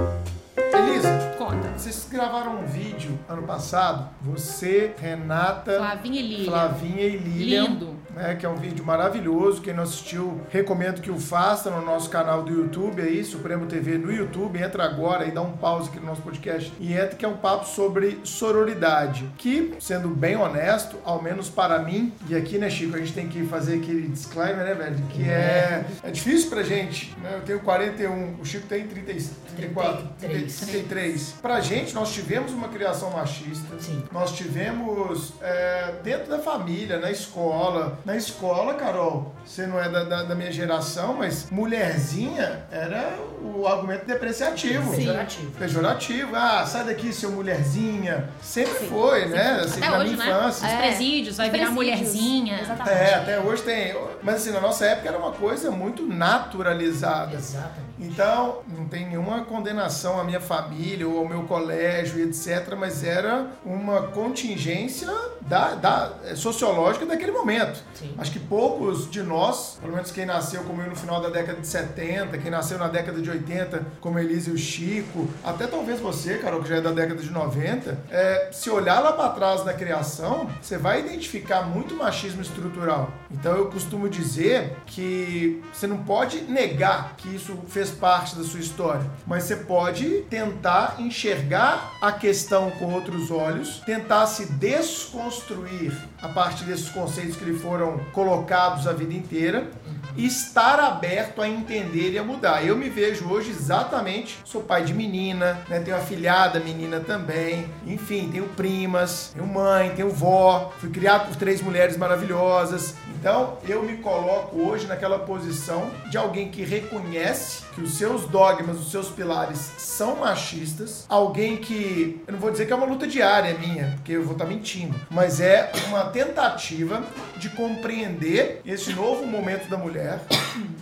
Vocês 1.76 2.06
gravaram 2.10 2.60
um 2.60 2.66
vídeo 2.66 3.18
ano 3.28 3.42
passado, 3.42 4.08
você, 4.22 4.94
Renata, 4.96 5.76
Flavinha 5.76 6.20
e 6.20 6.26
Lilian. 6.28 6.44
Flavinha 6.50 7.02
e 7.02 7.16
Lilian. 7.16 7.62
Lindo. 7.64 7.96
né, 8.14 8.37
que 8.37 8.46
é 8.46 8.48
um 8.48 8.54
vídeo 8.54 8.84
maravilhoso. 8.84 9.60
Quem 9.60 9.74
não 9.74 9.82
assistiu, 9.82 10.40
recomendo 10.50 11.00
que 11.02 11.10
o 11.10 11.18
faça 11.18 11.70
no 11.70 11.84
nosso 11.84 12.08
canal 12.08 12.42
do 12.44 12.52
YouTube 12.52 13.02
aí, 13.02 13.24
Supremo 13.24 13.66
TV 13.66 13.98
no 13.98 14.12
YouTube. 14.12 14.62
Entra 14.62 14.84
agora 14.84 15.26
e 15.26 15.32
dá 15.32 15.42
um 15.42 15.52
pause 15.56 15.90
aqui 15.90 15.98
no 15.98 16.06
nosso 16.06 16.22
podcast 16.22 16.72
e 16.78 16.92
entra 16.92 17.16
que 17.16 17.24
é 17.24 17.28
um 17.28 17.37
papo 17.37 17.66
sobre 17.66 18.20
sororidade. 18.22 19.28
Que, 19.37 19.74
sendo 19.80 20.08
bem 20.08 20.37
honesto, 20.37 20.96
ao 21.04 21.20
menos 21.20 21.50
para 21.50 21.80
mim, 21.80 22.12
e 22.28 22.37
aqui, 22.37 22.56
né, 22.56 22.70
Chico, 22.70 22.94
a 22.94 22.98
gente 23.00 23.12
tem 23.12 23.28
que 23.28 23.44
fazer 23.46 23.78
aquele 23.78 24.06
disclaimer, 24.08 24.64
né, 24.64 24.74
velho? 24.74 24.96
Que 25.10 25.24
é, 25.28 25.84
é 26.04 26.10
difícil 26.10 26.48
pra 26.50 26.62
gente, 26.62 27.14
né? 27.20 27.32
Eu 27.34 27.42
tenho 27.42 27.60
41, 27.60 28.37
o 28.40 28.44
Chico 28.44 28.66
tem 28.68 28.87
30, 28.87 29.12
34, 29.56 30.08
33. 30.20 30.56
33. 30.60 31.34
Pra 31.42 31.60
gente, 31.64 31.94
nós 31.94 32.12
tivemos 32.12 32.53
uma 32.53 32.68
criação 32.68 33.11
machista. 33.11 33.74
Sim. 33.81 34.03
Nós 34.12 34.33
tivemos 34.33 35.33
é, 35.42 35.94
dentro 36.03 36.29
da 36.31 36.38
família, 36.38 36.98
na 36.98 37.11
escola, 37.11 37.98
Na 38.05 38.16
escola, 38.16 38.74
Carol, 38.74 39.35
você 39.44 39.66
não 39.66 39.79
é 39.81 39.88
da, 39.88 40.05
da, 40.05 40.22
da 40.24 40.35
minha 40.35 40.53
geração, 40.53 41.14
mas 41.14 41.48
mulherzinha 41.50 42.64
era 42.70 43.16
o 43.42 43.66
argumento 43.66 44.07
depreciativo. 44.07 44.94
Pejorativo. 44.94 45.50
Pejorativo. 45.53 46.37
Ah, 46.37 46.64
sai 46.66 46.85
daqui, 46.85 47.12
seu 47.12 47.31
mulherzinha. 47.31 48.29
Sempre 48.42 48.87
foi, 48.88 49.27
né? 49.27 49.61
Assim, 49.64 49.81
Até 49.81 49.90
na 49.90 49.98
hoje, 49.98 50.12
minha 50.14 50.24
né? 50.27 50.31
infância. 50.33 50.66
Os 50.66 50.72
É. 50.72 50.77
presídios, 50.79 51.37
vai 51.37 51.50
virar 51.50 51.66
Presídios. 51.66 51.74
mulherzinha. 51.96 52.61
Exatamente. 52.61 52.90
É, 52.98 53.14
até 53.14 53.40
hoje 53.40 53.62
tem. 53.62 53.96
Mas 54.22 54.37
assim, 54.37 54.50
na 54.53 54.61
nossa 54.61 54.85
época 54.87 55.09
era 55.09 55.18
uma 55.18 55.33
coisa 55.33 55.70
muito 55.70 56.07
naturalizada. 56.07 57.35
Exatamente. 57.35 57.93
Então, 57.98 58.61
não 58.68 58.87
tem 58.87 59.07
nenhuma 59.07 59.44
condenação 59.44 60.18
à 60.20 60.24
minha 60.24 60.40
família 60.40 61.07
ou 61.09 61.18
ao 61.18 61.28
meu 61.28 61.42
colégio, 61.44 62.18
e 62.18 62.22
etc., 62.22 62.74
mas 62.78 63.04
era 63.04 63.46
uma 63.64 64.02
contingência 64.09 65.09
da, 65.42 65.74
da- 65.74 66.12
eh, 66.24 66.35
sociológica 66.35 67.07
daquele 67.07 67.33
momento. 67.33 67.83
Sim. 67.94 68.14
Acho 68.18 68.33
que 68.33 68.40
poucos 68.40 69.11
de 69.11 69.22
nós, 69.22 69.78
pelo 69.80 69.92
menos 69.94 70.11
quem 70.11 70.26
nasceu 70.26 70.62
como 70.64 70.83
eu 70.83 70.88
no 70.90 70.96
final 70.96 71.20
da 71.20 71.28
década 71.30 71.61
de 71.61 71.66
70, 71.66 72.37
quem 72.38 72.50
nasceu 72.50 72.78
na 72.78 72.88
década 72.88 73.20
de 73.20 73.30
80, 73.30 73.83
como 74.00 74.18
Elise 74.18 74.50
e 74.50 74.52
o 74.54 74.59
Chico, 74.59 75.28
até 75.44 75.66
talvez 75.66 76.00
você, 76.00 76.38
Carol, 76.38 76.62
que 76.62 76.68
já 76.68 76.76
é 76.76 76.80
da 76.80 76.90
década 76.92 77.20
de 77.22 77.30
90, 77.30 77.98
é, 78.11 78.48
se 78.52 78.70
olhar 78.70 79.00
lá 79.00 79.12
para 79.12 79.28
trás 79.30 79.64
na 79.64 79.72
criação, 79.72 80.48
você 80.61 80.76
vai 80.78 81.00
identificar 81.00 81.62
muito 81.62 81.94
machismo 81.94 82.42
estrutural. 82.42 83.11
Então 83.35 83.57
eu 83.57 83.66
costumo 83.66 84.09
dizer 84.09 84.77
que 84.87 85.62
você 85.73 85.87
não 85.87 85.99
pode 85.99 86.42
negar 86.42 87.14
que 87.16 87.35
isso 87.35 87.59
fez 87.68 87.90
parte 87.90 88.37
da 88.37 88.44
sua 88.44 88.61
história, 88.61 89.05
mas 89.27 89.44
você 89.44 89.57
pode 89.57 90.23
tentar 90.31 90.97
enxergar 90.99 91.92
a 92.01 92.12
questão 92.12 92.70
com 92.70 92.92
outros 92.92 93.31
olhos, 93.31 93.83
tentar 93.85 94.27
se 94.27 94.47
desconstruir 94.53 95.92
a 96.23 96.29
partir 96.29 96.64
desses 96.64 96.88
conceitos 96.88 97.37
que 97.37 97.44
lhe 97.44 97.59
foram 97.59 97.99
colocados 98.12 98.87
a 98.87 98.92
vida 98.92 99.12
inteira 99.12 99.68
estar 100.16 100.79
aberto 100.79 101.42
a 101.42 101.49
entender 101.49 102.12
e 102.12 102.18
a 102.18 102.23
mudar. 102.23 102.64
Eu 102.64 102.77
me 102.77 102.88
vejo 102.88 103.29
hoje 103.29 103.51
exatamente, 103.51 104.38
sou 104.44 104.62
pai 104.62 104.85
de 104.85 104.94
menina, 104.94 105.61
né, 105.68 105.81
tenho 105.81 105.97
afilhada 105.97 106.61
menina 106.61 107.01
também, 107.01 107.68
enfim, 107.87 108.29
tenho 108.31 108.47
primas, 108.49 109.33
tenho 109.35 109.47
mãe, 109.47 109.90
tenho 109.94 110.11
vó, 110.11 110.73
fui 110.79 110.90
criado 110.90 111.29
por 111.29 111.37
três 111.37 111.61
mulheres 111.61 111.97
maravilhosas. 111.97 112.94
Então, 113.24 113.56
eu 113.66 113.82
me 113.82 113.96
coloco 113.96 114.54
hoje 114.60 114.87
naquela 114.87 115.18
posição 115.18 115.90
de 116.10 116.18
alguém 116.18 116.50
que 116.50 116.62
reconhece 116.62 117.62
que 117.74 117.80
os 117.80 117.94
seus 117.94 118.26
dogmas, 118.26 118.78
os 118.78 118.90
seus 118.90 119.08
pilares 119.08 119.58
são 119.78 120.16
machistas, 120.16 121.06
alguém 121.08 121.56
que, 121.56 122.22
eu 122.26 122.34
não 122.34 122.38
vou 122.38 122.50
dizer 122.50 122.66
que 122.66 122.72
é 122.74 122.76
uma 122.76 122.84
luta 122.84 123.06
diária 123.06 123.56
minha, 123.56 123.94
porque 123.94 124.12
eu 124.12 124.22
vou 124.22 124.32
estar 124.32 124.44
mentindo, 124.44 124.94
mas 125.10 125.40
é 125.40 125.72
uma 125.88 126.04
tentativa 126.04 127.02
de 127.38 127.48
compreender 127.48 128.60
esse 128.66 128.92
novo 128.92 129.26
momento 129.26 129.70
da 129.70 129.78
mulher, 129.78 130.20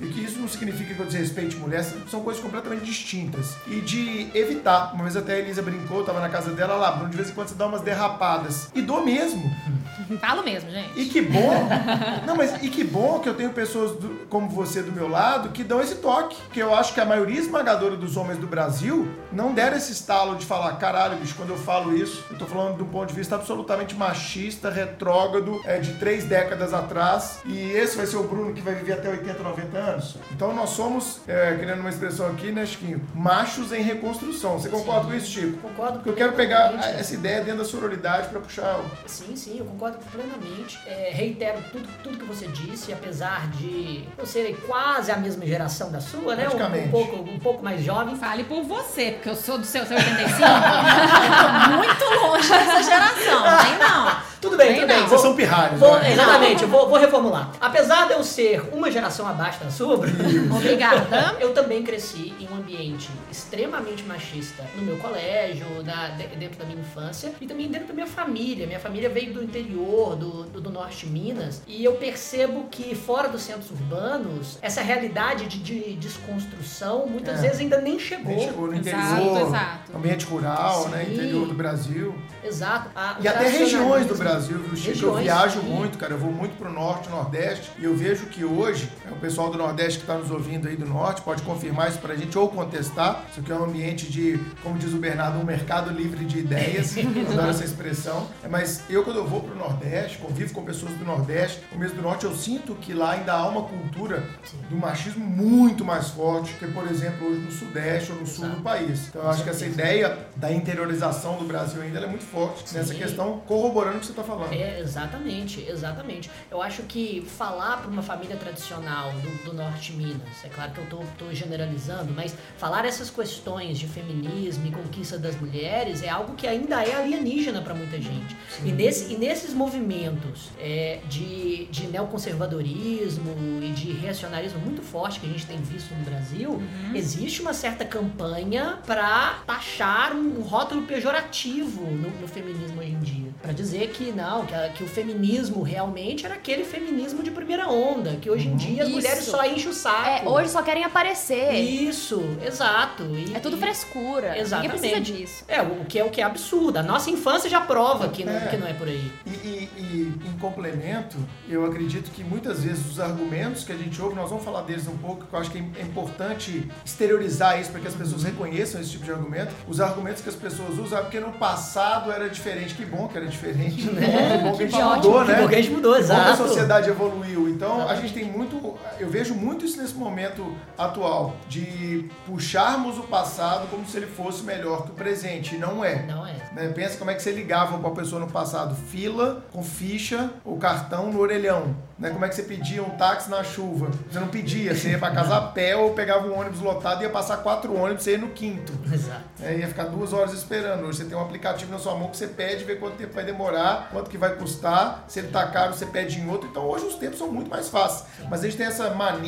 e 0.02 0.08
que 0.08 0.20
isso 0.24 0.38
não 0.38 0.48
significa 0.48 0.92
que 0.94 1.00
eu 1.00 1.06
desrespeite 1.06 1.56
mulher, 1.56 1.84
são 2.10 2.20
coisas 2.22 2.42
completamente 2.42 2.84
distintas, 2.84 3.54
e 3.66 3.80
de 3.80 4.28
evitar. 4.34 4.92
Uma 4.94 5.04
vez 5.04 5.16
até 5.16 5.34
a 5.34 5.38
Elisa 5.38 5.62
brincou, 5.62 6.04
tava 6.04 6.20
na 6.20 6.28
casa 6.28 6.50
dela, 6.50 6.74
lá, 6.74 6.92
Bruno, 6.92 7.10
de 7.10 7.16
vez 7.16 7.30
em 7.30 7.32
quando 7.34 7.48
você 7.48 7.54
dá 7.54 7.66
umas 7.66 7.80
derrapadas, 7.82 8.68
e 8.74 8.82
dou 8.82 9.04
mesmo. 9.04 9.42
Falo 10.20 10.42
mesmo, 10.42 10.70
gente. 10.70 10.98
E 11.00 11.06
que 11.06 11.22
bom. 11.22 11.68
Não, 12.26 12.36
mas 12.36 12.62
e 12.62 12.68
que 12.68 12.84
bom 12.84 13.20
que 13.20 13.28
eu 13.28 13.34
tenho 13.34 13.50
pessoas 13.50 13.92
do- 13.92 14.26
como 14.28 14.48
você 14.48 14.82
do 14.82 14.92
meu 14.92 15.08
lado 15.08 15.50
que 15.50 15.62
dão 15.64 15.80
esse 15.80 15.96
toque. 15.96 16.36
Que 16.52 16.60
eu 16.60 16.74
acho 16.74 16.92
que 16.92 17.00
a 17.00 17.04
maioria 17.04 17.38
esmagadora 17.38 17.96
dos 17.96 18.16
homens 18.16 18.38
do 18.38 18.46
Brasil 18.46 19.08
não 19.32 19.52
deram 19.54 19.76
esse 19.76 19.92
estalo 19.92 20.36
de 20.36 20.44
falar, 20.44 20.72
caralho, 20.76 21.16
bicho, 21.18 21.34
quando 21.34 21.50
eu 21.50 21.56
falo 21.58 21.96
isso, 21.96 22.24
eu 22.30 22.36
tô 22.38 22.46
falando 22.46 22.76
de 22.76 22.82
um 22.82 22.86
ponto 22.86 23.08
de 23.08 23.14
vista 23.14 23.36
absolutamente 23.36 23.94
machista, 23.94 24.70
retrógrado, 24.70 25.60
é, 25.64 25.78
de 25.78 25.92
três 25.94 26.24
décadas 26.24 26.74
atrás. 26.74 27.38
E 27.46 27.70
esse 27.72 27.96
vai 27.96 28.06
ser 28.06 28.16
o 28.16 28.24
Bruno 28.24 28.52
que 28.52 28.60
vai 28.60 28.74
viver 28.74 28.92
até 28.94 29.08
80, 29.08 29.42
90 29.42 29.78
anos. 29.78 29.91
Então 30.30 30.54
nós 30.54 30.70
somos, 30.70 31.20
é, 31.26 31.56
querendo 31.58 31.80
uma 31.80 31.90
expressão 31.90 32.26
aqui, 32.28 32.50
né, 32.52 32.64
Chiquinho? 32.66 33.00
Machos 33.14 33.72
em 33.72 33.82
reconstrução. 33.82 34.58
Você 34.58 34.68
concorda 34.68 35.06
com 35.06 35.14
isso, 35.14 35.26
Chico? 35.30 35.58
Concordo 35.58 35.94
Porque 35.94 36.10
eu 36.10 36.14
quero 36.14 36.32
pegar 36.32 36.72
essa 36.98 37.14
ideia 37.14 37.42
dentro 37.42 37.58
da 37.58 37.64
sororidade 37.64 38.28
pra 38.28 38.40
puxar 38.40 38.78
o 38.78 38.84
Sim, 39.08 39.34
sim, 39.36 39.58
eu 39.58 39.64
concordo 39.66 39.98
plenamente. 40.10 40.78
É, 40.86 41.10
reitero 41.12 41.58
tudo, 41.70 41.88
tudo 42.02 42.18
que 42.18 42.24
você 42.24 42.46
disse, 42.48 42.92
apesar 42.92 43.48
de 43.50 44.04
eu 44.16 44.26
ser 44.26 44.56
quase 44.66 45.10
a 45.10 45.16
mesma 45.16 45.44
geração 45.46 45.90
da 45.90 46.00
sua, 46.00 46.34
né? 46.36 46.44
Um, 46.46 46.50
Praticamente. 46.50 46.88
um 46.88 46.90
pouco, 46.90 47.16
um 47.16 47.38
pouco 47.38 47.64
mais 47.64 47.82
jovem. 47.82 48.16
Fale 48.16 48.44
por 48.44 48.62
você, 48.64 49.12
porque 49.12 49.28
eu 49.28 49.36
sou 49.36 49.58
do 49.58 49.64
seu, 49.64 49.84
seu 49.86 49.96
85. 49.96 50.42
muito 51.76 52.04
longe 52.26 52.48
dessa 52.48 52.82
geração, 52.82 53.42
nem 53.64 53.78
não. 53.78 54.32
Tudo 54.40 54.56
bem, 54.56 54.68
Bem, 54.72 54.80
tudo 54.80 54.88
bem. 54.88 55.00
não. 55.00 55.06
Vocês 55.08 55.20
são 55.20 55.36
pirralhos, 55.36 55.78
Vou- 55.78 55.98
né? 56.00 56.12
exatamente, 56.12 56.62
eu 56.64 56.68
vou, 56.68 56.88
vou 56.88 56.98
reformular. 56.98 57.50
Apesar 57.60 58.08
de 58.08 58.14
eu 58.14 58.24
ser 58.24 58.60
uma 58.72 58.90
geração 58.90 59.26
abaixo 59.28 59.62
da 59.62 59.70
sua, 59.70 59.81
Bruno, 59.88 60.56
Obrigada. 60.56 61.36
eu 61.40 61.52
também 61.52 61.82
cresci 61.82 62.32
em 62.40 62.48
um 62.52 62.56
ambiente 62.56 63.10
extremamente 63.30 64.02
machista 64.04 64.64
no 64.76 64.82
meu 64.82 64.96
colégio, 64.98 65.66
na- 65.84 66.08
de- 66.08 66.26
dentro 66.36 66.58
da 66.58 66.64
minha 66.64 66.80
infância 66.80 67.32
e 67.40 67.46
também 67.46 67.68
dentro 67.68 67.88
da 67.88 67.94
minha 67.94 68.06
família. 68.06 68.66
Minha 68.66 68.80
família 68.80 69.08
veio 69.08 69.32
do 69.34 69.42
interior, 69.42 70.16
do, 70.16 70.44
do, 70.44 70.60
do 70.60 70.70
norte 70.70 71.06
de 71.06 71.12
Minas, 71.12 71.62
e 71.66 71.84
eu 71.84 71.94
percebo 71.94 72.66
que 72.70 72.94
fora 72.94 73.28
dos 73.28 73.42
centros 73.42 73.70
urbanos, 73.70 74.58
essa 74.62 74.80
realidade 74.82 75.46
de, 75.46 75.58
de 75.58 75.94
desconstrução 75.94 77.06
muitas 77.06 77.38
É. 77.38 77.42
vezes 77.42 77.60
ainda 77.60 77.80
nem 77.80 77.98
chegou. 77.98 78.34
Nem 78.34 78.46
chegou 78.48 78.66
no 78.68 78.74
Exato, 78.76 79.12
interior, 79.22 79.46
exato. 79.48 79.96
ambiente 79.96 80.24
rural, 80.26 80.88
né? 80.88 81.04
Sim. 81.04 81.14
Interior 81.14 81.46
do 81.46 81.54
Brasil. 81.54 82.14
Exato. 82.42 82.90
A- 82.94 83.16
E 83.20 83.28
até 83.28 83.48
regiões 83.48 84.06
do 84.06 84.14
Brasil, 84.14 84.58
viu, 84.58 84.76
Chico? 84.76 85.06
Eu 85.06 85.14
viajo 85.16 85.60
sim. 85.60 85.66
muito, 85.66 85.98
cara. 85.98 86.12
Eu 86.14 86.18
vou 86.18 86.32
muito 86.32 86.56
pro 86.56 86.70
norte, 86.72 87.08
nordeste. 87.08 87.70
E 87.78 87.84
eu 87.84 87.94
vejo 87.96 88.26
que 88.26 88.44
hoje, 88.44 88.88
é, 89.08 89.12
o 89.12 89.16
pessoal 89.16 89.50
do 89.50 89.58
Nordeste 89.72 90.00
que 90.00 90.04
está 90.04 90.18
nos 90.18 90.30
ouvindo 90.30 90.68
aí 90.68 90.76
do 90.76 90.86
norte 90.86 91.22
pode 91.22 91.42
confirmar 91.42 91.88
isso 91.88 91.98
pra 91.98 92.14
gente 92.14 92.36
ou 92.36 92.46
contestar. 92.48 93.24
Isso 93.30 93.40
aqui 93.40 93.50
é 93.50 93.54
um 93.54 93.64
ambiente 93.64 94.10
de, 94.10 94.38
como 94.62 94.78
diz 94.78 94.92
o 94.92 94.98
Bernardo, 94.98 95.38
um 95.38 95.44
mercado 95.44 95.90
livre 95.90 96.26
de 96.26 96.40
ideias. 96.40 96.94
Adoro 97.32 97.48
essa 97.48 97.64
expressão. 97.64 98.28
Mas 98.50 98.82
eu, 98.90 99.02
quando 99.02 99.16
eu 99.16 99.26
vou 99.26 99.40
pro 99.40 99.54
Nordeste, 99.54 100.18
convivo 100.18 100.52
com 100.52 100.62
pessoas 100.62 100.92
do 100.92 101.04
Nordeste, 101.06 101.62
ou 101.72 101.78
mesmo 101.78 101.96
do 101.96 102.02
Norte, 102.02 102.24
eu 102.24 102.34
sinto 102.34 102.74
que 102.74 102.92
lá 102.92 103.12
ainda 103.12 103.32
há 103.32 103.48
uma 103.48 103.62
cultura 103.62 104.22
do 104.68 104.76
machismo 104.76 105.24
muito 105.24 105.86
mais 105.86 106.10
forte 106.10 106.52
que, 106.54 106.66
por 106.66 106.86
exemplo, 106.86 107.28
hoje 107.28 107.40
no 107.40 107.50
Sudeste 107.50 108.12
ou 108.12 108.18
no 108.18 108.26
Sul 108.26 108.44
Exato. 108.44 108.58
do 108.58 108.62
país. 108.62 109.08
Então 109.08 109.22
eu 109.22 109.30
acho 109.30 109.42
que 109.42 109.48
essa 109.48 109.64
ideia 109.64 110.18
da 110.36 110.52
interiorização 110.52 111.38
do 111.38 111.44
Brasil 111.46 111.80
ainda 111.80 111.98
é 112.00 112.06
muito 112.06 112.24
forte 112.24 112.68
Sim. 112.68 112.76
nessa 112.76 112.94
questão, 112.94 113.40
corroborando 113.46 113.96
o 113.96 114.00
que 114.00 114.06
você 114.06 114.12
está 114.12 114.22
falando. 114.22 114.52
É, 114.52 114.80
exatamente, 114.80 115.66
exatamente. 115.66 116.30
Eu 116.50 116.60
acho 116.60 116.82
que 116.82 117.22
falar 117.22 117.78
para 117.78 117.90
uma 117.90 118.02
família 118.02 118.36
tradicional 118.36 119.12
do, 119.12 119.44
do 119.44 119.51
norte 119.52 119.92
Minas, 119.92 120.44
é 120.44 120.48
claro 120.48 120.72
que 120.72 120.78
eu 120.78 120.86
tô, 120.86 120.98
tô 121.18 121.32
generalizando, 121.32 122.12
mas 122.14 122.34
falar 122.56 122.84
essas 122.84 123.10
questões 123.10 123.78
de 123.78 123.86
feminismo 123.86 124.66
e 124.66 124.70
conquista 124.70 125.18
das 125.18 125.38
mulheres 125.40 126.02
é 126.02 126.08
algo 126.08 126.34
que 126.34 126.46
ainda 126.46 126.82
é 126.82 126.94
alienígena 126.94 127.60
para 127.62 127.74
muita 127.74 128.00
gente. 128.00 128.36
E, 128.64 128.72
nesse, 128.72 129.12
e 129.12 129.16
nesses 129.16 129.54
movimentos 129.54 130.50
é, 130.58 131.00
de, 131.08 131.66
de 131.66 131.86
neoconservadorismo 131.88 133.60
e 133.62 133.70
de 133.70 133.92
reacionarismo 133.92 134.60
muito 134.60 134.82
forte 134.82 135.20
que 135.20 135.26
a 135.26 135.28
gente 135.28 135.46
tem 135.46 135.58
visto 135.58 135.94
no 135.94 136.04
Brasil, 136.04 136.62
existe 136.94 137.40
uma 137.40 137.52
certa 137.52 137.84
campanha 137.84 138.78
para 138.86 139.42
taxar 139.46 140.14
um, 140.14 140.38
um 140.38 140.42
rótulo 140.42 140.82
pejorativo 140.82 141.82
no, 141.82 142.10
no 142.20 142.28
feminismo 142.28 142.80
hoje 142.80 142.90
em 142.90 143.00
dia. 143.00 143.32
Para 143.40 143.52
dizer 143.52 143.90
que 143.90 144.12
não, 144.12 144.46
que, 144.46 144.54
que 144.76 144.84
o 144.84 144.88
feminismo 144.88 145.62
realmente 145.62 146.24
era 146.24 146.34
aquele 146.34 146.64
feminismo 146.64 147.22
de 147.22 147.30
primeira 147.30 147.68
onda, 147.68 148.16
que 148.16 148.30
hoje 148.30 148.48
em 148.48 148.56
dia 148.56 148.82
as 148.82 148.88
Isso. 148.88 148.96
mulheres 148.96 149.24
só 149.24 149.41
enchem 149.46 149.68
o 149.70 149.72
saco. 149.72 150.08
É, 150.08 150.22
hoje 150.28 150.48
só 150.50 150.62
querem 150.62 150.84
aparecer. 150.84 151.52
Isso, 151.54 152.22
exato. 152.44 153.04
E- 153.04 153.34
É 153.34 153.40
tudo 153.40 153.56
e- 153.56 153.60
frescura. 153.60 154.38
Exatamente. 154.38 154.72
Ninguém 154.80 154.90
precisa 155.00 155.18
disso. 155.18 155.44
É, 155.48 155.60
o 155.62 155.84
que 155.84 155.98
é 155.98 156.04
o 156.04 156.10
que 156.10 156.20
é 156.20 156.24
absurdo. 156.24 156.78
A 156.78 156.82
nossa 156.82 157.10
infância 157.10 157.48
já 157.48 157.60
prova 157.60 158.08
que 158.08 158.24
não 158.24 158.32
É. 158.32 158.46
que 158.48 158.56
não 158.56 158.66
é 158.66 158.72
por 158.72 158.86
aí. 158.88 159.10
E, 159.26 159.30
e- 159.30 159.70
e, 159.78 160.28
em 160.28 160.38
complemento, 160.38 161.16
eu 161.48 161.64
acredito 161.64 162.10
que 162.10 162.22
muitas 162.24 162.64
vezes 162.64 162.84
os 162.90 163.00
argumentos 163.00 163.64
que 163.64 163.72
a 163.72 163.76
gente 163.76 164.00
ouve, 164.00 164.14
nós 164.14 164.28
vamos 164.30 164.44
falar 164.44 164.62
deles 164.62 164.86
um 164.88 164.96
pouco, 164.96 165.26
que 165.26 165.32
eu 165.34 165.38
acho 165.38 165.50
que 165.50 165.58
é 165.58 165.82
importante 165.82 166.70
exteriorizar 166.84 167.60
isso 167.60 167.70
para 167.70 167.80
que 167.80 167.88
as 167.88 167.94
pessoas 167.94 168.22
reconheçam 168.22 168.80
esse 168.80 168.90
tipo 168.90 169.04
de 169.04 169.10
argumento. 169.12 169.52
Os 169.68 169.80
argumentos 169.80 170.22
que 170.22 170.28
as 170.28 170.34
pessoas 170.34 170.78
usam 170.78 170.98
é 170.98 171.02
porque 171.02 171.20
no 171.20 171.32
passado 171.32 172.10
era 172.12 172.28
diferente. 172.28 172.74
Que 172.74 172.84
bom 172.84 173.08
que 173.08 173.16
era 173.16 173.26
diferente, 173.26 173.84
né? 173.90 174.02
Que 174.42 174.44
bom 174.44 174.56
que 174.56 174.62
a 174.62 174.66
gente 174.66 174.76
Que 174.76 174.82
mudou, 174.82 175.12
ótimo, 175.14 175.24
né? 175.24 175.34
que 175.34 175.42
bom 175.42 175.48
que 175.48 175.54
a 175.54 175.58
gente 175.62 175.70
mudou, 175.70 175.92
Como 175.92 176.02
a 176.04 176.06
exato. 176.06 176.36
sociedade 176.38 176.88
evoluiu. 176.90 177.48
Então, 177.48 177.72
a 177.72 177.76
Exatamente. 177.76 178.02
gente 178.02 178.14
tem 178.14 178.24
muito. 178.24 178.74
Eu 178.98 179.08
vejo 179.08 179.31
muito 179.34 179.64
isso 179.64 179.80
nesse 179.80 179.94
momento 179.94 180.54
atual, 180.76 181.36
de 181.48 182.08
puxarmos 182.26 182.98
o 182.98 183.02
passado 183.02 183.68
como 183.70 183.86
se 183.86 183.96
ele 183.96 184.06
fosse 184.06 184.42
melhor 184.42 184.84
que 184.84 184.90
o 184.90 184.94
presente. 184.94 185.54
E 185.54 185.58
não 185.58 185.84
é. 185.84 186.02
Não 186.02 186.26
é. 186.26 186.34
Né? 186.52 186.68
Pensa 186.74 186.96
como 186.96 187.10
é 187.10 187.14
que 187.14 187.22
você 187.22 187.32
ligava 187.32 187.78
para 187.78 187.88
a 187.88 187.92
pessoa 187.92 188.20
no 188.20 188.30
passado. 188.30 188.74
Fila, 188.74 189.44
com 189.52 189.62
ficha, 189.62 190.30
ou 190.44 190.56
cartão 190.56 191.12
no 191.12 191.20
orelhão. 191.20 191.74
Né? 191.98 192.10
Como 192.10 192.24
é 192.24 192.28
que 192.28 192.34
você 192.34 192.42
pedia 192.42 192.82
um 192.82 192.90
táxi 192.90 193.30
na 193.30 193.44
chuva? 193.44 193.90
Você 194.10 194.18
não 194.18 194.28
pedia, 194.28 194.74
você 194.74 194.90
ia 194.90 194.98
para 194.98 195.14
casa 195.14 195.36
a 195.36 195.40
pé 195.40 195.76
ou 195.76 195.92
pegava 195.92 196.26
um 196.26 196.38
ônibus 196.38 196.60
lotado 196.60 197.00
e 197.00 197.04
ia 197.04 197.10
passar 197.10 197.38
quatro 197.38 197.74
ônibus, 197.74 198.02
você 198.02 198.12
ia 198.12 198.18
no 198.18 198.30
quinto. 198.30 198.72
Exato. 198.92 199.22
É, 199.40 199.56
ia 199.56 199.68
ficar 199.68 199.84
duas 199.84 200.12
horas 200.12 200.32
esperando. 200.32 200.84
Hoje 200.84 200.98
você 200.98 201.04
tem 201.04 201.16
um 201.16 201.22
aplicativo 201.22 201.70
na 201.70 201.78
sua 201.78 201.94
mão 201.94 202.08
que 202.08 202.16
você 202.16 202.26
pede, 202.26 202.64
vê 202.64 202.76
quanto 202.76 202.96
tempo 202.96 203.14
vai 203.14 203.24
demorar, 203.24 203.88
quanto 203.92 204.10
que 204.10 204.18
vai 204.18 204.34
custar. 204.34 205.04
Se 205.08 205.20
ele 205.20 205.28
tá 205.28 205.46
caro, 205.46 205.74
você 205.74 205.86
pede 205.86 206.20
em 206.20 206.28
outro. 206.28 206.48
Então 206.48 206.64
hoje 206.64 206.86
os 206.86 206.96
tempos 206.96 207.18
são 207.18 207.30
muito 207.30 207.48
mais 207.48 207.68
fáceis. 207.68 208.04
Mas 208.28 208.40
a 208.40 208.44
gente 208.44 208.56
tem 208.56 208.66
essa 208.66 208.90
mania 208.90 209.21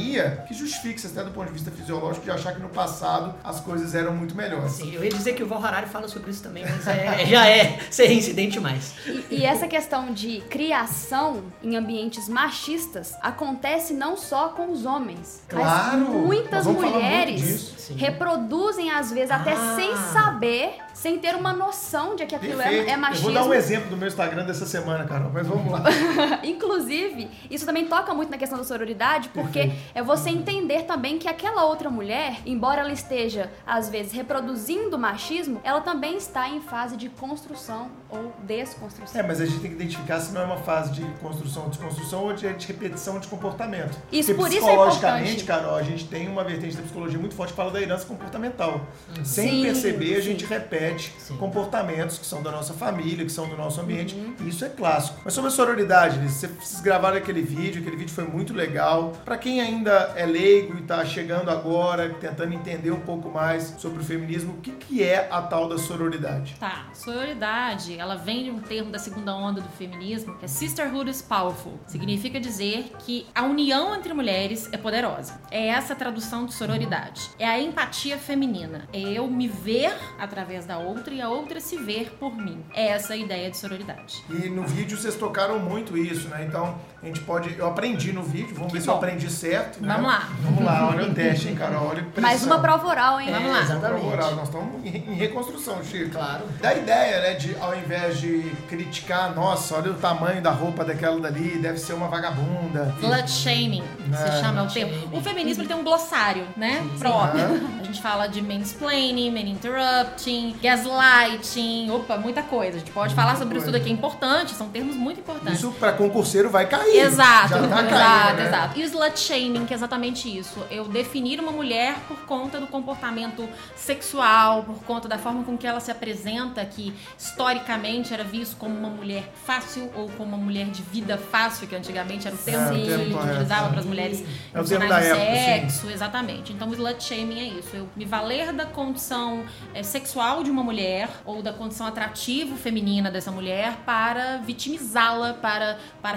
que 0.46 0.54
justifica, 0.54 1.06
até 1.08 1.22
do 1.24 1.30
ponto 1.30 1.46
de 1.48 1.52
vista 1.52 1.70
fisiológico, 1.70 2.24
de 2.24 2.30
achar 2.30 2.54
que 2.54 2.60
no 2.60 2.68
passado 2.68 3.34
as 3.42 3.60
coisas 3.60 3.94
eram 3.94 4.14
muito 4.14 4.34
melhores. 4.36 4.72
Sim, 4.72 4.92
eu 4.94 5.02
ia 5.04 5.10
dizer 5.10 5.34
que 5.34 5.42
o 5.42 5.46
Val 5.46 5.64
Harari 5.64 5.86
fala 5.88 6.08
sobre 6.08 6.30
isso 6.30 6.42
também, 6.42 6.64
mas 6.68 6.86
é- 6.86 7.24
já 7.26 7.48
é 7.48 7.78
ser 7.90 8.10
incidente 8.12 8.58
mais. 8.60 8.94
E, 9.06 9.36
e 9.36 9.44
essa 9.44 9.66
questão 9.66 10.12
de 10.12 10.40
criação 10.50 11.42
em 11.62 11.76
ambientes 11.76 12.28
machistas 12.28 13.14
acontece 13.22 13.92
não 13.94 14.16
só 14.16 14.48
com 14.50 14.70
os 14.72 14.84
homens, 14.84 15.42
Claro! 15.48 15.98
mas 15.98 16.08
muitas 16.08 16.66
mulheres 16.66 17.40
disso. 17.40 17.83
Sim. 17.86 17.94
reproduzem 17.96 18.90
às 18.90 19.10
vezes 19.12 19.30
até 19.30 19.52
Ah. 19.52 19.74
sem 19.76 19.96
saber, 20.12 20.74
sem 20.92 21.18
ter 21.18 21.34
uma 21.34 21.52
noção 21.52 22.14
de 22.16 22.24
que 22.26 22.34
aquilo 22.34 22.60
é, 22.60 22.64
Perfeito. 22.64 22.90
é 22.90 22.94
Eu 22.94 22.98
machismo. 22.98 23.24
vou 23.24 23.34
dar 23.34 23.44
um 23.44 23.52
exemplo 23.54 23.90
do 23.90 23.96
meu 23.96 24.08
Instagram 24.08 24.44
dessa 24.46 24.66
semana, 24.66 25.04
Carol, 25.04 25.30
mas 25.32 25.46
vamos 25.46 25.70
lá. 25.72 25.82
Inclusive, 26.42 27.30
isso 27.50 27.66
também 27.66 27.86
toca 27.86 28.14
muito 28.14 28.30
na 28.30 28.38
questão 28.38 28.56
da 28.58 28.64
sororidade, 28.64 29.28
porque 29.30 29.72
é 29.94 30.02
você 30.02 30.30
entender 30.30 30.82
também 30.84 31.18
que 31.18 31.28
aquela 31.28 31.64
outra 31.64 31.90
mulher, 31.90 32.38
embora 32.46 32.80
ela 32.80 32.92
esteja, 32.92 33.50
às 33.66 33.88
vezes, 33.88 34.12
reproduzindo 34.12 34.98
machismo, 34.98 35.60
ela 35.64 35.80
também 35.80 36.16
está 36.16 36.48
em 36.48 36.60
fase 36.60 36.96
de 36.96 37.08
construção 37.08 37.90
ou 38.08 38.32
desconstrução. 38.42 39.20
É, 39.20 39.24
mas 39.26 39.40
a 39.40 39.46
gente 39.46 39.60
tem 39.60 39.70
que 39.70 39.76
identificar 39.76 40.20
se 40.20 40.32
não 40.32 40.40
é 40.42 40.44
uma 40.44 40.58
fase 40.58 40.92
de 40.92 41.02
construção 41.20 41.64
ou 41.64 41.68
desconstrução 41.70 42.22
ou 42.24 42.32
de, 42.32 42.46
repetição 42.46 43.18
de 43.18 43.26
comportamento. 43.28 43.96
Isso, 44.12 44.34
Porque 44.34 44.42
por 44.42 44.48
isso 44.56 44.64
é 44.64 44.70
psicologicamente, 44.70 45.30
importante. 45.42 45.44
Carol, 45.44 45.74
a 45.76 45.82
gente 45.82 46.06
tem 46.06 46.28
uma 46.28 46.44
vertente 46.44 46.76
da 46.76 46.82
psicologia 46.82 47.18
muito 47.18 47.34
forte 47.34 47.50
que 47.52 47.56
fala 47.56 47.70
da 47.74 47.82
herança 47.82 48.06
comportamental. 48.06 48.86
Sem 49.22 49.50
Sim, 49.50 49.62
perceber, 49.62 50.14
a 50.14 50.16
sim. 50.16 50.22
gente 50.22 50.44
repete 50.46 51.12
Sim. 51.18 51.36
comportamentos 51.36 52.16
que 52.18 52.24
são 52.24 52.42
da 52.42 52.50
nossa 52.50 52.72
família, 52.72 53.24
que 53.24 53.32
são 53.32 53.48
do 53.48 53.56
nosso 53.56 53.80
ambiente. 53.80 54.14
Uhum. 54.14 54.34
E 54.40 54.48
isso 54.48 54.64
é 54.64 54.68
clássico. 54.68 55.20
Mas 55.24 55.34
sobre 55.34 55.48
a 55.48 55.50
sororidade, 55.50 56.18
vocês 56.18 56.80
gravaram 56.80 57.16
aquele 57.16 57.42
vídeo, 57.42 57.82
aquele 57.82 57.96
vídeo 57.96 58.14
foi 58.14 58.24
muito 58.24 58.54
legal. 58.54 59.12
Pra 59.24 59.36
quem 59.36 59.60
ainda 59.60 60.12
é 60.16 60.24
leigo 60.24 60.78
e 60.78 60.82
tá 60.82 61.04
chegando 61.04 61.50
agora, 61.50 62.14
tentando 62.20 62.54
entender 62.54 62.92
um 62.92 63.00
pouco 63.00 63.28
mais 63.28 63.74
sobre 63.78 64.00
o 64.00 64.04
feminismo, 64.04 64.54
o 64.54 64.60
que, 64.60 64.70
que 64.70 65.02
é 65.02 65.28
a 65.30 65.42
tal 65.42 65.68
da 65.68 65.76
sororidade? 65.76 66.56
Tá, 66.60 66.86
sororidade, 66.94 67.98
ela 67.98 68.14
vem 68.14 68.44
de 68.44 68.50
um 68.50 68.60
termo 68.60 68.90
da 68.90 68.98
segunda 68.98 69.34
onda 69.34 69.60
do 69.60 69.68
feminismo, 69.70 70.36
que 70.36 70.44
é 70.44 70.48
sisterhood 70.48 71.10
is 71.10 71.20
powerful. 71.20 71.78
Significa 71.86 72.38
dizer 72.38 72.92
que 73.00 73.26
a 73.34 73.42
união 73.42 73.94
entre 73.94 74.14
mulheres 74.14 74.68
é 74.72 74.76
poderosa. 74.76 75.40
É 75.50 75.68
essa 75.68 75.92
a 75.92 75.96
tradução 75.96 76.46
de 76.46 76.54
sororidade. 76.54 77.30
É 77.38 77.46
a 77.46 77.58
empatia 77.64 78.18
feminina. 78.18 78.88
É 78.92 79.00
eu 79.00 79.26
me 79.26 79.48
ver 79.48 79.94
através 80.18 80.66
da 80.66 80.78
outra 80.78 81.12
e 81.12 81.20
a 81.20 81.28
outra 81.28 81.60
se 81.60 81.76
ver 81.76 82.12
por 82.18 82.36
mim. 82.36 82.64
É 82.72 82.88
essa 82.88 83.14
a 83.14 83.16
ideia 83.16 83.50
de 83.50 83.56
sororidade. 83.56 84.22
E 84.30 84.48
no 84.48 84.64
vídeo 84.66 84.96
vocês 84.96 85.16
tocaram 85.16 85.58
muito 85.58 85.96
isso, 85.96 86.28
né? 86.28 86.44
Então 86.46 86.78
a 87.04 87.06
gente 87.08 87.20
pode. 87.20 87.54
Eu 87.58 87.66
aprendi 87.68 88.12
no 88.12 88.22
vídeo, 88.22 88.54
vamos 88.54 88.72
ver 88.72 88.80
se 88.80 88.88
eu 88.88 88.94
bom. 88.94 88.98
aprendi 88.98 89.30
certo. 89.30 89.80
Né? 89.80 89.92
Vamos 89.94 90.10
lá. 90.10 90.28
Vamos 90.40 90.64
lá, 90.64 90.88
olha 90.88 91.04
o 91.04 91.14
teste, 91.14 91.48
hein, 91.48 91.54
Carol? 91.54 91.88
Olha. 91.88 92.06
Mais 92.20 92.44
uma 92.44 92.58
prova 92.58 92.86
oral, 92.86 93.20
hein? 93.20 93.28
Vamos 93.30 93.50
lá. 93.52 93.60
Exatamente. 93.62 94.00
Prova 94.00 94.16
oral. 94.16 94.34
Nós 94.36 94.48
estamos 94.48 94.84
em 94.84 95.14
reconstrução, 95.14 95.84
Chico. 95.84 96.10
Claro. 96.10 96.44
Da 96.60 96.74
ideia, 96.74 97.20
né, 97.20 97.34
de 97.34 97.56
ao 97.60 97.74
invés 97.76 98.18
de 98.18 98.50
criticar, 98.68 99.34
nossa, 99.34 99.76
olha 99.76 99.90
o 99.90 99.94
tamanho 99.94 100.40
da 100.42 100.50
roupa 100.50 100.84
daquela 100.84 101.20
dali, 101.20 101.58
deve 101.58 101.78
ser 101.78 101.92
uma 101.92 102.08
vagabunda. 102.08 102.94
Slut 103.00 103.30
shaming, 103.30 103.84
se 104.16 104.22
É. 104.38 104.40
chama 104.40 104.62
o 104.62 104.66
termo. 104.68 104.92
Shaming. 104.94 105.16
O 105.16 105.20
feminismo 105.20 105.62
ele 105.62 105.68
tem 105.68 105.76
um 105.76 105.84
glossário, 105.84 106.46
né? 106.56 106.82
Próprio. 106.98 107.44
Aham. 107.44 107.60
A 107.80 107.84
gente 107.84 108.00
fala 108.00 108.26
de 108.26 108.40
mansplaining, 108.42 109.30
man 109.30 109.40
interrupting, 109.40 110.56
gaslighting, 110.62 111.90
opa, 111.90 112.16
muita 112.16 112.42
coisa. 112.42 112.76
A 112.76 112.78
gente 112.78 112.90
pode 112.90 113.14
falar 113.14 113.36
sobre 113.36 113.56
isso 113.58 113.66
coisa. 113.66 113.66
tudo 113.66 113.76
aqui, 113.76 113.90
é 113.90 113.92
importante, 113.92 114.54
são 114.54 114.68
termos 114.68 114.96
muito 114.96 115.20
importantes. 115.20 115.58
Isso 115.58 115.70
pra 115.72 115.92
concurseiro 115.92 116.48
vai 116.50 116.66
cair. 116.66 116.93
Exato, 116.96 117.54
tá 117.54 117.64
exato, 117.64 117.88
caindo, 117.88 118.36
né? 118.36 118.46
exato. 118.46 118.78
E 118.78 118.82
o 118.82 118.86
slut 118.86 119.18
shaming, 119.18 119.66
que 119.66 119.72
é 119.72 119.76
exatamente 119.76 120.38
isso. 120.38 120.64
Eu 120.70 120.84
definir 120.86 121.40
uma 121.40 121.52
mulher 121.52 121.96
por 122.08 122.18
conta 122.26 122.60
do 122.60 122.66
comportamento 122.66 123.48
sexual, 123.76 124.62
por 124.64 124.82
conta 124.84 125.08
da 125.08 125.18
forma 125.18 125.44
com 125.44 125.56
que 125.56 125.66
ela 125.66 125.80
se 125.80 125.90
apresenta, 125.90 126.64
que 126.64 126.94
historicamente 127.18 128.12
era 128.12 128.24
visto 128.24 128.56
como 128.56 128.76
uma 128.76 128.88
mulher 128.90 129.30
fácil 129.44 129.90
ou 129.94 130.08
como 130.10 130.34
uma 130.34 130.38
mulher 130.38 130.66
de 130.66 130.82
vida 130.82 131.18
fácil, 131.18 131.66
que 131.66 131.74
antigamente 131.74 132.26
era 132.26 132.36
o 132.36 132.38
termo 132.38 132.64
É, 132.64 132.70
o 132.70 132.74
que 132.74 132.86
termo 132.86 133.02
ele 133.02 133.14
correto, 133.14 133.30
utilizava 133.32 133.66
é. 133.66 133.70
para 133.70 133.80
as 133.80 133.86
mulheres 133.86 134.24
É 134.52 134.60
o 134.60 134.64
termo 134.64 134.88
da 134.88 135.02
sim. 135.02 135.08
sexo, 135.08 135.90
exatamente. 135.90 136.52
Então 136.52 136.68
o 136.68 136.72
slut 136.72 137.02
shaming 137.02 137.38
é 137.38 137.44
isso. 137.58 137.74
Eu 137.74 137.88
me 137.96 138.04
valer 138.04 138.52
da 138.52 138.66
condição 138.66 139.44
eh, 139.74 139.82
sexual 139.82 140.42
de 140.42 140.50
uma 140.50 140.62
mulher 140.62 141.08
ou 141.24 141.42
da 141.42 141.52
condição 141.52 141.86
atrativo 141.86 142.56
feminina 142.56 143.10
dessa 143.10 143.30
mulher 143.30 143.76
para 143.84 144.38
vitimizá-la, 144.38 145.34
para, 145.34 145.78
para 146.02 146.16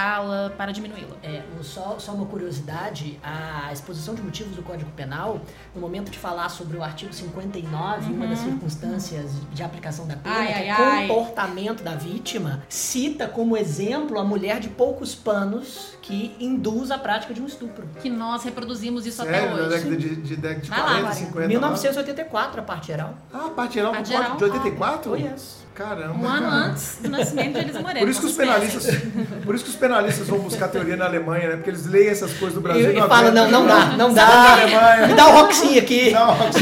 ridicularizá-la, 0.00 0.50
para 0.56 0.72
diminuí-la. 0.72 1.16
É, 1.22 1.42
um- 1.58 1.62
só, 1.62 1.96
só 1.98 2.12
uma 2.12 2.26
curiosidade, 2.26 3.18
a 3.22 3.72
exposição 3.72 4.14
de 4.14 4.22
motivos 4.22 4.56
do 4.56 4.62
Código 4.62 4.90
Penal, 4.92 5.40
no 5.74 5.80
momento 5.80 6.10
de 6.10 6.18
falar 6.18 6.48
sobre 6.48 6.76
o 6.76 6.82
artigo 6.82 7.12
59, 7.12 8.12
uma 8.12 8.26
das 8.26 8.38
circunstâncias 8.40 9.30
de 9.52 9.62
aplicação 9.62 10.06
da 10.06 10.16
pena, 10.16 10.34
Ai, 10.36 10.46
que 10.46 10.52
ai, 10.54 10.66
é 10.68 10.70
ai. 10.70 11.08
comportamento 11.08 11.82
da 11.82 11.94
vítima, 11.94 12.62
cita 12.68 13.28
como 13.28 13.56
exemplo 13.56 14.18
a 14.18 14.24
mulher 14.24 14.60
de 14.60 14.68
poucos 14.68 15.14
panos 15.14 15.94
que 16.02 16.34
induz 16.40 16.90
a 16.90 16.98
prática 16.98 17.32
de 17.34 17.40
um 17.40 17.46
estupro. 17.46 17.88
Que 18.00 18.08
nós 18.10 18.42
reproduzimos 18.42 19.06
isso 19.06 19.22
Sério, 19.22 19.52
até 19.54 19.54
hoje. 19.62 19.68
década 19.68 19.96
de, 19.96 20.16
de, 20.16 20.36
década 20.36 20.60
de 20.60 20.70
lá, 20.70 20.76
40, 20.76 21.02
Maria. 21.02 21.12
50. 21.26 21.48
1984, 21.48 22.60
a 22.60 22.64
parte 22.64 22.86
geral. 22.88 23.14
Ah, 23.32 23.50
parte 23.54 23.74
geral, 23.74 23.92
Parte 23.92 24.12
código 24.12 24.36
de 24.36 24.44
geral. 24.48 24.58
84? 24.60 25.12
Oh, 25.12 25.16
yes. 25.16 25.59
Caramba. 25.80 26.14
Um 26.14 26.28
ano 26.28 26.48
antes 26.50 26.98
do 27.00 27.08
nascimento 27.08 27.52
de 27.54 27.58
Elisa 27.60 27.80
Moreira. 27.80 28.00
Por 28.00 28.08
isso 28.10 28.20
que 28.20 28.26
os 28.26 28.36
penalistas, 28.36 28.86
por 29.44 29.54
isso 29.54 29.64
que 29.64 29.70
os 29.70 29.76
penalistas 29.76 30.26
vão 30.28 30.38
buscar 30.40 30.68
teoria 30.68 30.96
na 30.96 31.06
Alemanha, 31.06 31.48
né? 31.48 31.56
Porque 31.56 31.70
eles 31.70 31.86
leem 31.86 32.08
essas 32.10 32.32
coisas 32.34 32.54
do 32.54 32.60
E, 32.60 32.62
Brasil 32.62 32.90
e 32.92 32.94
não 32.96 33.08
fala, 33.08 33.30
não, 33.30 33.42
aguentam. 33.44 33.60
não 33.62 33.66
dá, 33.66 33.86
não 33.96 34.14
dá. 34.14 34.52
Alemanha. 34.52 35.06
Me 35.08 35.14
dá 35.14 35.28
o 35.28 35.32
Roxy 35.32 35.78
aqui. 35.78 36.10
Não, 36.10 36.34
você- 36.34 36.60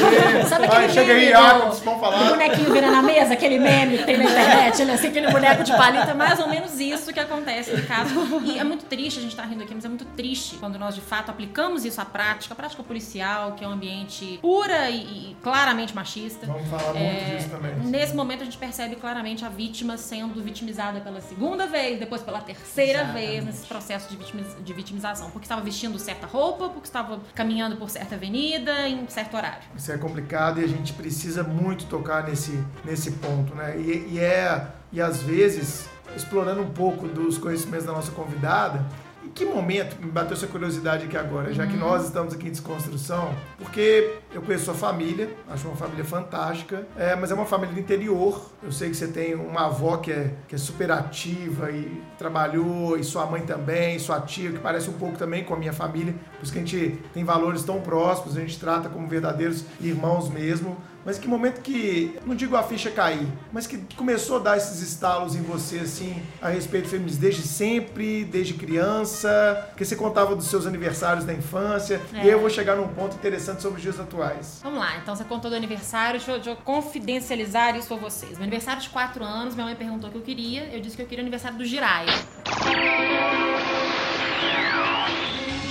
Sabe 0.49 0.67
Vai, 0.69 0.87
aquele 0.87 0.93
chega 0.93 1.13
aí, 1.13 1.33
do, 1.33 1.73
vamos 1.85 2.01
falar. 2.01 2.29
bonequinho 2.31 2.73
virando 2.73 2.97
a 2.97 3.03
mesa, 3.03 3.33
aquele 3.35 3.59
meme 3.59 3.99
que 3.99 4.05
tem 4.05 4.17
na 4.19 4.25
internet, 4.25 4.83
ele 4.83 4.91
é 4.91 4.95
assim, 4.95 5.09
aquele 5.09 5.31
boneco 5.31 5.65
de 5.65 5.73
palito, 5.77 6.11
é 6.11 6.15
mais 6.15 6.39
ou 6.39 6.49
menos 6.49 6.79
isso 6.79 7.13
que 7.13 7.19
acontece 7.21 7.73
no 7.73 7.83
caso. 7.87 8.09
E 8.45 8.59
é 8.59 8.65
muito 8.65 8.85
triste, 8.85 9.19
a 9.19 9.23
gente 9.23 9.35
tá 9.35 9.43
rindo 9.43 9.65
aqui, 9.65 9.75
mas 9.75 9.85
é 9.85 9.89
muito 9.89 10.05
triste 10.05 10.57
quando 10.57 10.79
nós 10.79 10.95
de 10.95 11.01
fato 11.01 11.31
aplicamos 11.31 11.85
isso 11.85 12.01
à 12.01 12.05
prática, 12.05 12.55
a 12.55 12.57
prática 12.57 12.83
policial, 12.83 13.53
que 13.53 13.65
é 13.65 13.69
um 13.69 13.73
ambiente 13.73 14.39
pura 14.41 14.89
e, 14.91 14.97
e 15.33 15.37
claramente 15.43 15.95
machista. 15.95 16.47
Vamos 16.47 16.69
falar 16.69 16.95
muito 16.95 16.99
É, 16.99 17.35
disso 17.37 17.49
também. 17.49 17.75
Nesse 17.85 18.15
momento 18.15 18.43
a 18.43 18.45
gente 18.45 18.57
percebe 18.59 18.95
claramente 18.95 19.08
a 19.11 19.49
vítima 19.49 19.97
sendo 19.97 20.43
vitimizada 20.43 21.01
pela 21.01 21.21
segunda 21.21 21.67
vez, 21.67 21.99
depois 21.99 22.23
pela 22.23 22.41
terceira 22.41 23.01
Exatamente. 23.01 23.27
vez 23.27 23.45
nesse 23.45 23.67
processo 23.67 24.11
de, 24.11 24.17
vitimiz- 24.17 24.57
de 24.63 24.73
vitimização. 24.73 25.31
Porque 25.31 25.45
estava 25.45 25.61
vestindo 25.61 25.99
certa 25.99 26.27
roupa, 26.27 26.69
porque 26.69 26.87
estava 26.87 27.21
caminhando 27.35 27.77
por 27.77 27.89
certa 27.91 28.15
avenida 28.15 28.89
em 28.89 29.09
certo 29.09 29.37
horário. 29.37 29.63
Isso 29.77 29.91
é 29.93 29.99
complicado 29.99 30.61
e 30.61 30.65
a 30.65 30.69
gente 30.69 30.93
precisa 30.93 31.43
muito 31.43 31.87
tocar 31.87 32.25
nesse, 32.29 32.63
nesse 32.85 33.13
ponto, 33.13 33.55
né? 33.55 33.79
E, 33.79 34.15
e 34.15 34.19
é, 34.21 34.67
e 34.93 35.01
às 35.01 35.23
vezes, 35.23 35.89
explorando 36.17 36.63
um 36.63 36.71
pouco 36.71 37.07
dos 37.09 37.39
conhecimentos 37.39 37.87
da 37.87 37.93
nossa 37.93 38.11
convidada, 38.13 38.85
em 39.29 39.31
que 39.31 39.45
momento, 39.45 40.01
me 40.01 40.11
bateu 40.11 40.35
essa 40.35 40.47
curiosidade 40.47 41.05
aqui 41.05 41.17
agora, 41.17 41.53
já 41.53 41.67
que 41.67 41.77
nós 41.77 42.07
estamos 42.07 42.33
aqui 42.33 42.49
em 42.49 42.51
desconstrução, 42.51 43.35
porque 43.59 44.15
eu 44.33 44.41
conheço 44.41 44.65
sua 44.65 44.75
família, 44.75 45.29
acho 45.49 45.69
uma 45.69 45.77
família 45.77 46.05
fantástica, 46.05 46.87
é, 46.97 47.15
mas 47.15 47.31
é 47.31 47.35
uma 47.35 47.45
família 47.45 47.75
do 47.75 47.81
interior. 47.81 48.51
Eu 48.63 48.73
sei 48.73 48.89
que 48.89 48.97
você 48.97 49.09
tem 49.09 49.35
uma 49.35 49.67
avó 49.67 49.99
que 49.99 50.11
é, 50.11 50.33
que 50.49 50.55
é 50.55 50.59
super 50.59 50.91
ativa 50.91 51.71
e 51.71 52.03
trabalhou, 52.17 52.97
e 52.97 53.05
sua 53.05 53.27
mãe 53.27 53.43
também, 53.43 53.99
sua 53.99 54.21
tia, 54.21 54.51
que 54.51 54.59
parece 54.59 54.89
um 54.89 54.95
pouco 54.95 55.19
também 55.19 55.45
com 55.45 55.53
a 55.53 55.59
minha 55.59 55.75
família, 55.75 56.15
por 56.37 56.45
isso 56.45 56.53
que 56.53 56.59
a 56.59 56.63
gente 56.63 56.99
tem 57.13 57.23
valores 57.23 57.63
tão 57.63 57.81
próximos, 57.83 58.37
a 58.37 58.41
gente 58.41 58.59
trata 58.59 58.89
como 58.89 59.07
verdadeiros 59.07 59.65
irmãos 59.81 60.31
mesmo. 60.31 60.77
Mas 61.05 61.19
que 61.19 61.27
momento 61.27 61.63
que, 61.63 62.19
não 62.27 62.35
digo 62.35 62.57
a 62.57 62.63
ficha 62.63 62.91
cair, 62.91 63.27
mas 63.53 63.67
que 63.67 63.79
começou 63.97 64.37
a 64.37 64.41
dar 64.41 64.57
esses 64.57 64.81
estalos 64.83 65.35
em 65.35 65.43
você, 65.43 65.79
assim, 65.79 66.23
a 66.41 66.49
respeito 66.49 66.85
do 66.85 66.91
feminismo, 66.91 67.21
desde 67.21 67.43
sempre, 67.43 68.25
desde 68.25 68.55
criança, 68.55 69.67
porque 69.69 69.85
você 69.85 69.97
contava 69.97 70.37
dos 70.37 70.49
seus 70.49 70.67
aniversários 70.67 71.25
da 71.25 71.33
infância, 71.33 72.01
e 72.13 72.19
aí 72.19 72.29
eu 72.29 72.41
vou 72.41 72.51
chegar 72.51 72.77
num 72.77 72.89
ponto 72.89 73.17
interessante 73.17 73.63
sobre 73.63 73.77
os 73.77 73.83
dias 73.83 73.99
atuais. 73.99 74.61
Vamos 74.63 74.81
lá, 74.81 74.97
então 74.99 75.17
você 75.17 75.25
contou 75.25 75.51
do 75.51 75.57
aniversário, 75.57 76.19
deixa 76.19 76.33
eu, 76.33 76.37
deixa 76.37 76.51
eu 76.51 76.57
confidencializar 76.57 77.77
isso 77.77 77.89
pra 77.89 77.97
vocês. 77.97 78.33
Meu 78.33 78.43
aniversário 78.43 78.83
de 78.83 78.91
4 78.91 79.25
anos, 79.25 79.55
minha 79.55 79.67
mãe 79.67 79.77
perguntou 79.77 80.11
o 80.11 80.13
que 80.13 80.19
eu 80.19 80.23
queria, 80.23 80.69
eu 80.75 80.81
disse 80.81 80.97
que 80.97 81.03
eu 81.03 81.07
queria 81.07 81.23
o 81.23 81.25
aniversário 81.25 81.57
do 81.57 81.65
Jiraya. 81.65 82.13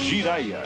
Jiraya, 0.08 0.64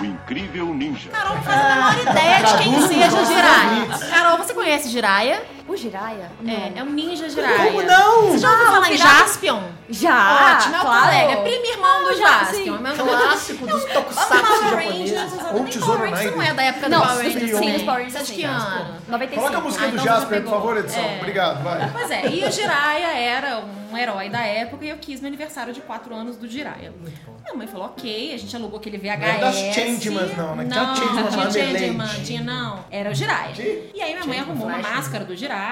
o 0.00 0.04
incrível 0.04 0.66
ninja. 0.72 1.10
Carol 1.10 1.34
não 1.34 1.42
faz 1.42 1.60
a 1.60 1.74
menor 1.74 2.12
ideia 2.12 2.42
de 2.44 2.62
quem 2.62 2.80
seja 2.86 3.18
ouvintes. 3.18 4.04
Carol, 4.08 4.38
você 4.38 4.54
conhece 4.54 4.88
Jiraya? 4.88 5.42
O 5.74 5.76
O 5.76 5.80
Jiraya? 5.80 6.30
É, 6.46 6.78
é 6.78 6.82
um 6.84 6.90
ninja 6.90 7.28
Jiraiya. 7.28 7.72
Como 7.72 7.82
não? 7.82 8.28
Você 8.30 8.38
já 8.38 8.48
ouviu 8.52 8.66
Ah, 8.66 8.70
falar 8.70 8.92
em 8.92 8.96
Jaspion? 8.96 9.60
Já! 9.90 10.54
Ótimo, 10.56 10.74
é 10.76 10.78
o 10.78 10.80
claro. 10.82 11.04
colega, 11.06 11.32
é 11.32 11.36
primo 11.42 11.66
irmão 11.66 12.04
do 12.04 12.14
Jaspion. 12.16 12.62
sim. 12.76 12.78
mas- 12.80 12.96
Clássico 12.96 13.66
dos 13.66 13.84
tokusatsu 13.84 14.28
Power 14.28 14.60
japoneses. 14.62 15.10
Rangers, 15.10 15.32
exatamente. 15.32 15.58
Ou 15.60 15.64
Tesouro 15.66 15.86
Power 15.98 16.10
Rangers 16.10 16.20
Knight. 16.24 16.36
não 16.36 16.42
é 16.44 16.54
da 16.54 16.62
época 16.62 16.88
Não, 16.88 17.00
do 17.00 17.06
Power 17.08 17.24
sim, 17.24 17.32
Rangers 17.32 17.50
sim, 17.50 17.56
também. 17.58 17.76
os 17.76 17.82
Power 17.82 17.96
Rangers 17.98 18.12
Você 18.12 18.18
acha 18.18 18.26
sim. 18.26 18.34
que 18.34 18.44
ano? 18.44 18.94
95. 19.08 19.40
Coloca 19.40 19.58
a 19.58 19.60
música 19.60 19.84
Ah, 19.84 19.88
do 19.88 19.92
então 19.94 20.04
Jasper, 20.04 20.42
por 20.42 20.50
favor, 20.50 20.76
edição. 20.76 21.02
É. 21.02 21.16
Obrigado, 21.18 21.62
vai. 21.64 21.90
Pois 21.92 22.10
é, 22.12 22.26
e 22.28 22.44
o 22.44 22.50
Jiraiya 22.52 23.06
era 23.18 23.64
um 23.92 23.96
herói 23.98 24.28
da 24.30 24.42
época 24.44 24.84
e 24.84 24.88
eu 24.90 24.96
quis 24.98 25.20
meu 25.20 25.28
aniversário 25.28 25.72
de 25.72 25.80
4 25.80 26.14
anos 26.14 26.36
do 26.36 26.48
Jiraiya. 26.48 26.92
Minha 27.44 27.54
mãe 27.56 27.66
falou, 27.66 27.86
ok, 27.88 28.32
a 28.34 28.38
gente 28.38 28.56
alugou 28.56 28.78
aquele 28.78 28.96
VHS. 28.96 29.18
Não 29.18 29.26
é 29.26 29.38
das 29.38 29.56
Changemans, 29.74 30.36
não, 30.36 30.56
né? 30.56 30.64
Tinha 30.64 30.80
Não, 30.82 30.86
não 30.86 30.94
tinha 30.94 31.12
lá, 31.22 31.30
Changeman, 31.50 32.06
Leite. 32.06 32.24
tinha 32.24 32.40
não. 32.42 32.84
Era 32.90 33.10
o 33.10 33.14
Jiraiya. 33.14 33.90
E 33.94 34.00
aí 34.00 34.14
minha 34.14 34.24
mãe 34.26 34.40
arrumou 34.40 34.66
uma 34.66 34.78
Flash, 34.78 34.94
máscara 34.96 35.24
do 35.26 35.36
Jiraiya, 35.36 35.63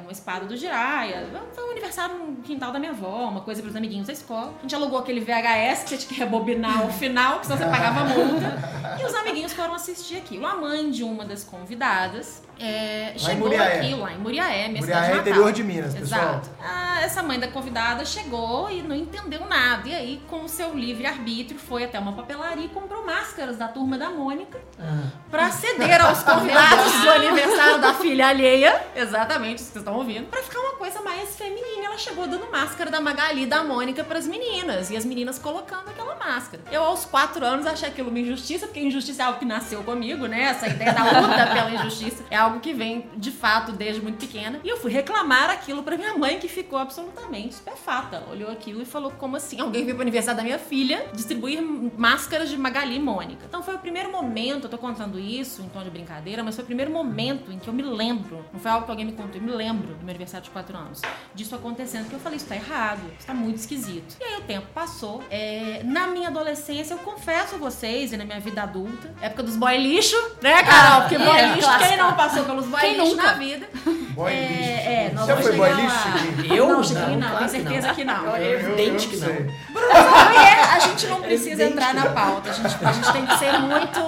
uma 0.00 0.12
espada 0.12 0.46
do 0.46 0.56
Jiraiya. 0.56 1.28
Foi 1.54 1.64
um 1.64 1.70
aniversário 1.70 2.16
no 2.16 2.36
quintal 2.42 2.72
da 2.72 2.78
minha 2.78 2.92
avó, 2.92 3.28
uma 3.28 3.40
coisa 3.40 3.62
pros 3.62 3.76
amiguinhos 3.76 4.06
da 4.06 4.12
escola. 4.12 4.54
A 4.58 4.62
gente 4.62 4.74
alugou 4.74 4.98
aquele 4.98 5.20
VHS 5.20 5.82
que 5.82 5.88
você 5.88 5.96
tinha 5.96 6.08
que 6.08 6.14
rebobinar 6.14 6.86
o 6.86 6.92
final, 6.92 7.34
porque 7.34 7.46
senão 7.46 7.58
você 7.58 7.64
pagava 7.64 8.04
multa. 8.04 8.98
E 9.00 9.04
os 9.04 9.14
amiguinhos 9.14 9.52
foram 9.52 9.74
assistir 9.74 10.16
aquilo. 10.16 10.46
A 10.46 10.56
mãe 10.56 10.90
de 10.90 11.02
uma 11.02 11.24
das 11.24 11.44
convidadas 11.44 12.42
é, 12.58 13.12
chegou 13.16 13.48
Muriaé. 13.48 13.78
aqui, 13.80 13.94
lá 13.94 14.12
em 14.12 14.18
Muriaé, 14.18 14.68
minha 14.68 14.80
Muriaé 14.80 15.02
cidade 15.02 15.18
é 15.18 15.20
interior 15.20 15.52
de 15.52 15.62
Minas, 15.64 15.94
pessoal. 15.94 16.20
Exato. 16.22 16.50
Ah, 16.62 17.00
essa 17.02 17.22
mãe 17.22 17.38
da 17.38 17.48
convidada 17.48 18.04
chegou 18.04 18.70
e 18.70 18.82
não 18.82 18.94
entendeu 18.96 19.44
nada. 19.46 19.88
E 19.88 19.94
aí, 19.94 20.22
com 20.28 20.44
o 20.44 20.48
seu 20.48 20.74
livre-arbítrio, 20.74 21.58
foi 21.58 21.84
até 21.84 21.98
uma 21.98 22.12
papelaria 22.12 22.64
e 22.64 22.68
comprou 22.68 23.04
máscaras 23.04 23.56
da 23.56 23.68
turma 23.68 23.98
da 23.98 24.10
Mônica 24.10 24.58
Ah. 24.80 25.08
pra 25.30 25.50
ceder 25.50 26.04
aos 26.04 26.22
convidados 26.24 26.92
do 27.00 27.10
aniversário 27.10 27.80
da 27.80 27.94
filha 27.94 28.28
alheia. 28.28 28.80
Exatamente, 28.94 29.58
isso 29.58 29.66
que 29.66 29.72
vocês 29.74 29.82
estão 29.82 29.94
ouvindo. 29.96 30.26
Pra 30.28 30.42
ficar 30.42 30.60
uma 30.60 30.74
coisa 30.76 31.00
mais 31.02 31.36
feminina. 31.36 31.86
Ela 31.86 31.98
chegou 31.98 32.26
dando 32.26 32.50
máscara 32.50 32.90
da 32.90 33.00
Magali 33.00 33.42
e 33.42 33.46
da 33.46 33.62
Mônica 33.62 34.02
pras 34.02 34.26
meninas. 34.26 34.90
E 34.90 34.96
as 34.96 35.04
meninas 35.04 35.38
colocando 35.38 35.88
aquela 35.90 36.14
máscara. 36.16 36.62
Eu, 36.70 36.82
aos 36.82 37.04
quatro 37.04 37.44
anos, 37.44 37.66
achei 37.66 37.88
aquilo 37.88 38.08
uma 38.10 38.18
injustiça, 38.18 38.66
porque 38.66 38.80
injustiça 38.80 39.22
é 39.22 39.26
algo 39.26 39.38
que 39.38 39.44
nasceu 39.44 39.82
comigo, 39.82 40.26
né? 40.26 40.42
Essa 40.44 40.68
ideia 40.68 40.92
da 40.92 41.02
luta 41.20 41.46
pela 41.46 41.70
injustiça 41.70 42.24
é 42.30 42.36
algo 42.36 42.45
que 42.60 42.72
vem, 42.72 43.06
de 43.16 43.30
fato, 43.30 43.72
desde 43.72 44.00
muito 44.00 44.18
pequena. 44.18 44.60
E 44.64 44.68
eu 44.68 44.76
fui 44.76 44.90
reclamar 44.90 45.50
aquilo 45.50 45.82
pra 45.82 45.96
minha 45.96 46.16
mãe, 46.16 46.38
que 46.38 46.48
ficou 46.48 46.78
absolutamente 46.78 47.50
estupefata. 47.50 48.24
Olhou 48.30 48.50
aquilo 48.50 48.82
e 48.82 48.84
falou: 48.84 49.12
como 49.12 49.36
assim? 49.36 49.60
Alguém 49.60 49.84
veio 49.84 49.94
pro 49.94 50.02
aniversário 50.02 50.36
da 50.36 50.42
minha 50.42 50.58
filha 50.58 51.06
distribuir 51.12 51.62
máscaras 51.96 52.48
de 52.48 52.56
Magali 52.56 52.96
e 52.96 53.00
Mônica. 53.00 53.44
Então 53.46 53.62
foi 53.62 53.74
o 53.74 53.78
primeiro 53.78 54.10
momento, 54.10 54.64
eu 54.64 54.70
tô 54.70 54.78
contando 54.78 55.18
isso 55.18 55.62
em 55.62 55.68
tom 55.68 55.82
de 55.82 55.90
brincadeira, 55.90 56.42
mas 56.42 56.54
foi 56.54 56.64
o 56.64 56.66
primeiro 56.66 56.90
momento 56.90 57.52
em 57.52 57.58
que 57.58 57.68
eu 57.68 57.74
me 57.74 57.82
lembro, 57.82 58.44
não 58.52 58.60
foi 58.60 58.70
algo 58.70 58.84
que 58.84 58.90
alguém 58.90 59.06
me 59.06 59.12
contou, 59.12 59.40
eu 59.40 59.42
me 59.42 59.52
lembro 59.52 59.94
do 59.94 60.00
meu 60.00 60.10
aniversário 60.10 60.44
de 60.44 60.50
4 60.50 60.76
anos, 60.76 61.02
disso 61.34 61.54
acontecendo, 61.54 62.02
porque 62.02 62.16
eu 62.16 62.20
falei, 62.20 62.36
isso 62.36 62.46
tá 62.46 62.56
errado, 62.56 63.00
isso 63.18 63.26
tá 63.26 63.34
muito 63.34 63.56
esquisito. 63.56 64.16
E 64.20 64.24
aí 64.24 64.36
o 64.36 64.42
tempo 64.42 64.66
passou. 64.74 65.22
É, 65.30 65.82
na 65.84 66.06
minha 66.06 66.28
adolescência, 66.28 66.94
eu 66.94 66.98
confesso 66.98 67.56
a 67.56 67.58
vocês, 67.58 68.12
e 68.12 68.16
na 68.16 68.24
minha 68.24 68.40
vida 68.40 68.62
adulta, 68.62 69.14
época 69.20 69.42
dos 69.42 69.56
boy 69.56 69.76
lixo, 69.76 70.16
né, 70.42 70.62
Carol? 70.62 71.02
Porque 71.02 71.18
boy 71.18 71.38
é, 71.38 71.54
lixo, 71.54 71.78
quem 71.78 71.96
não 71.96 72.14
passou 72.14 72.35
pelos 72.44 72.66
boy 72.66 72.80
Quem 72.80 72.96
lixo 72.96 73.10
nunca? 73.16 73.22
na 73.22 73.32
vida? 73.34 73.66
Boy 74.14 74.32
É, 74.32 74.36
lixo. 74.36 74.88
é, 74.88 75.10
nós 75.14 75.26
Já 75.26 75.34
vamos 75.34 75.48
foi 75.48 75.56
boy 75.56 75.70
chegar 75.70 75.82
lixo? 75.82 76.54
Eu? 76.54 76.68
Não, 76.68 76.82
Chiquinho, 76.84 77.18
não, 77.18 77.28
claro 77.30 77.36
tenho 77.48 77.64
certeza 77.64 77.94
que 77.94 78.04
não. 78.04 78.36
É 78.36 78.50
evidente 78.52 79.08
que 79.08 79.16
não. 79.16 79.28
É, 79.28 80.62
a 80.74 80.78
gente 80.80 81.06
não 81.06 81.20
precisa 81.22 81.62
entrar 81.64 81.94
na 81.94 82.04
não. 82.06 82.12
pauta. 82.14 82.50
A 82.50 82.52
gente, 82.52 82.84
a 82.84 82.92
gente 82.92 83.12
tem 83.12 83.26
que 83.26 83.38
ser 83.38 83.52
muito 83.58 84.00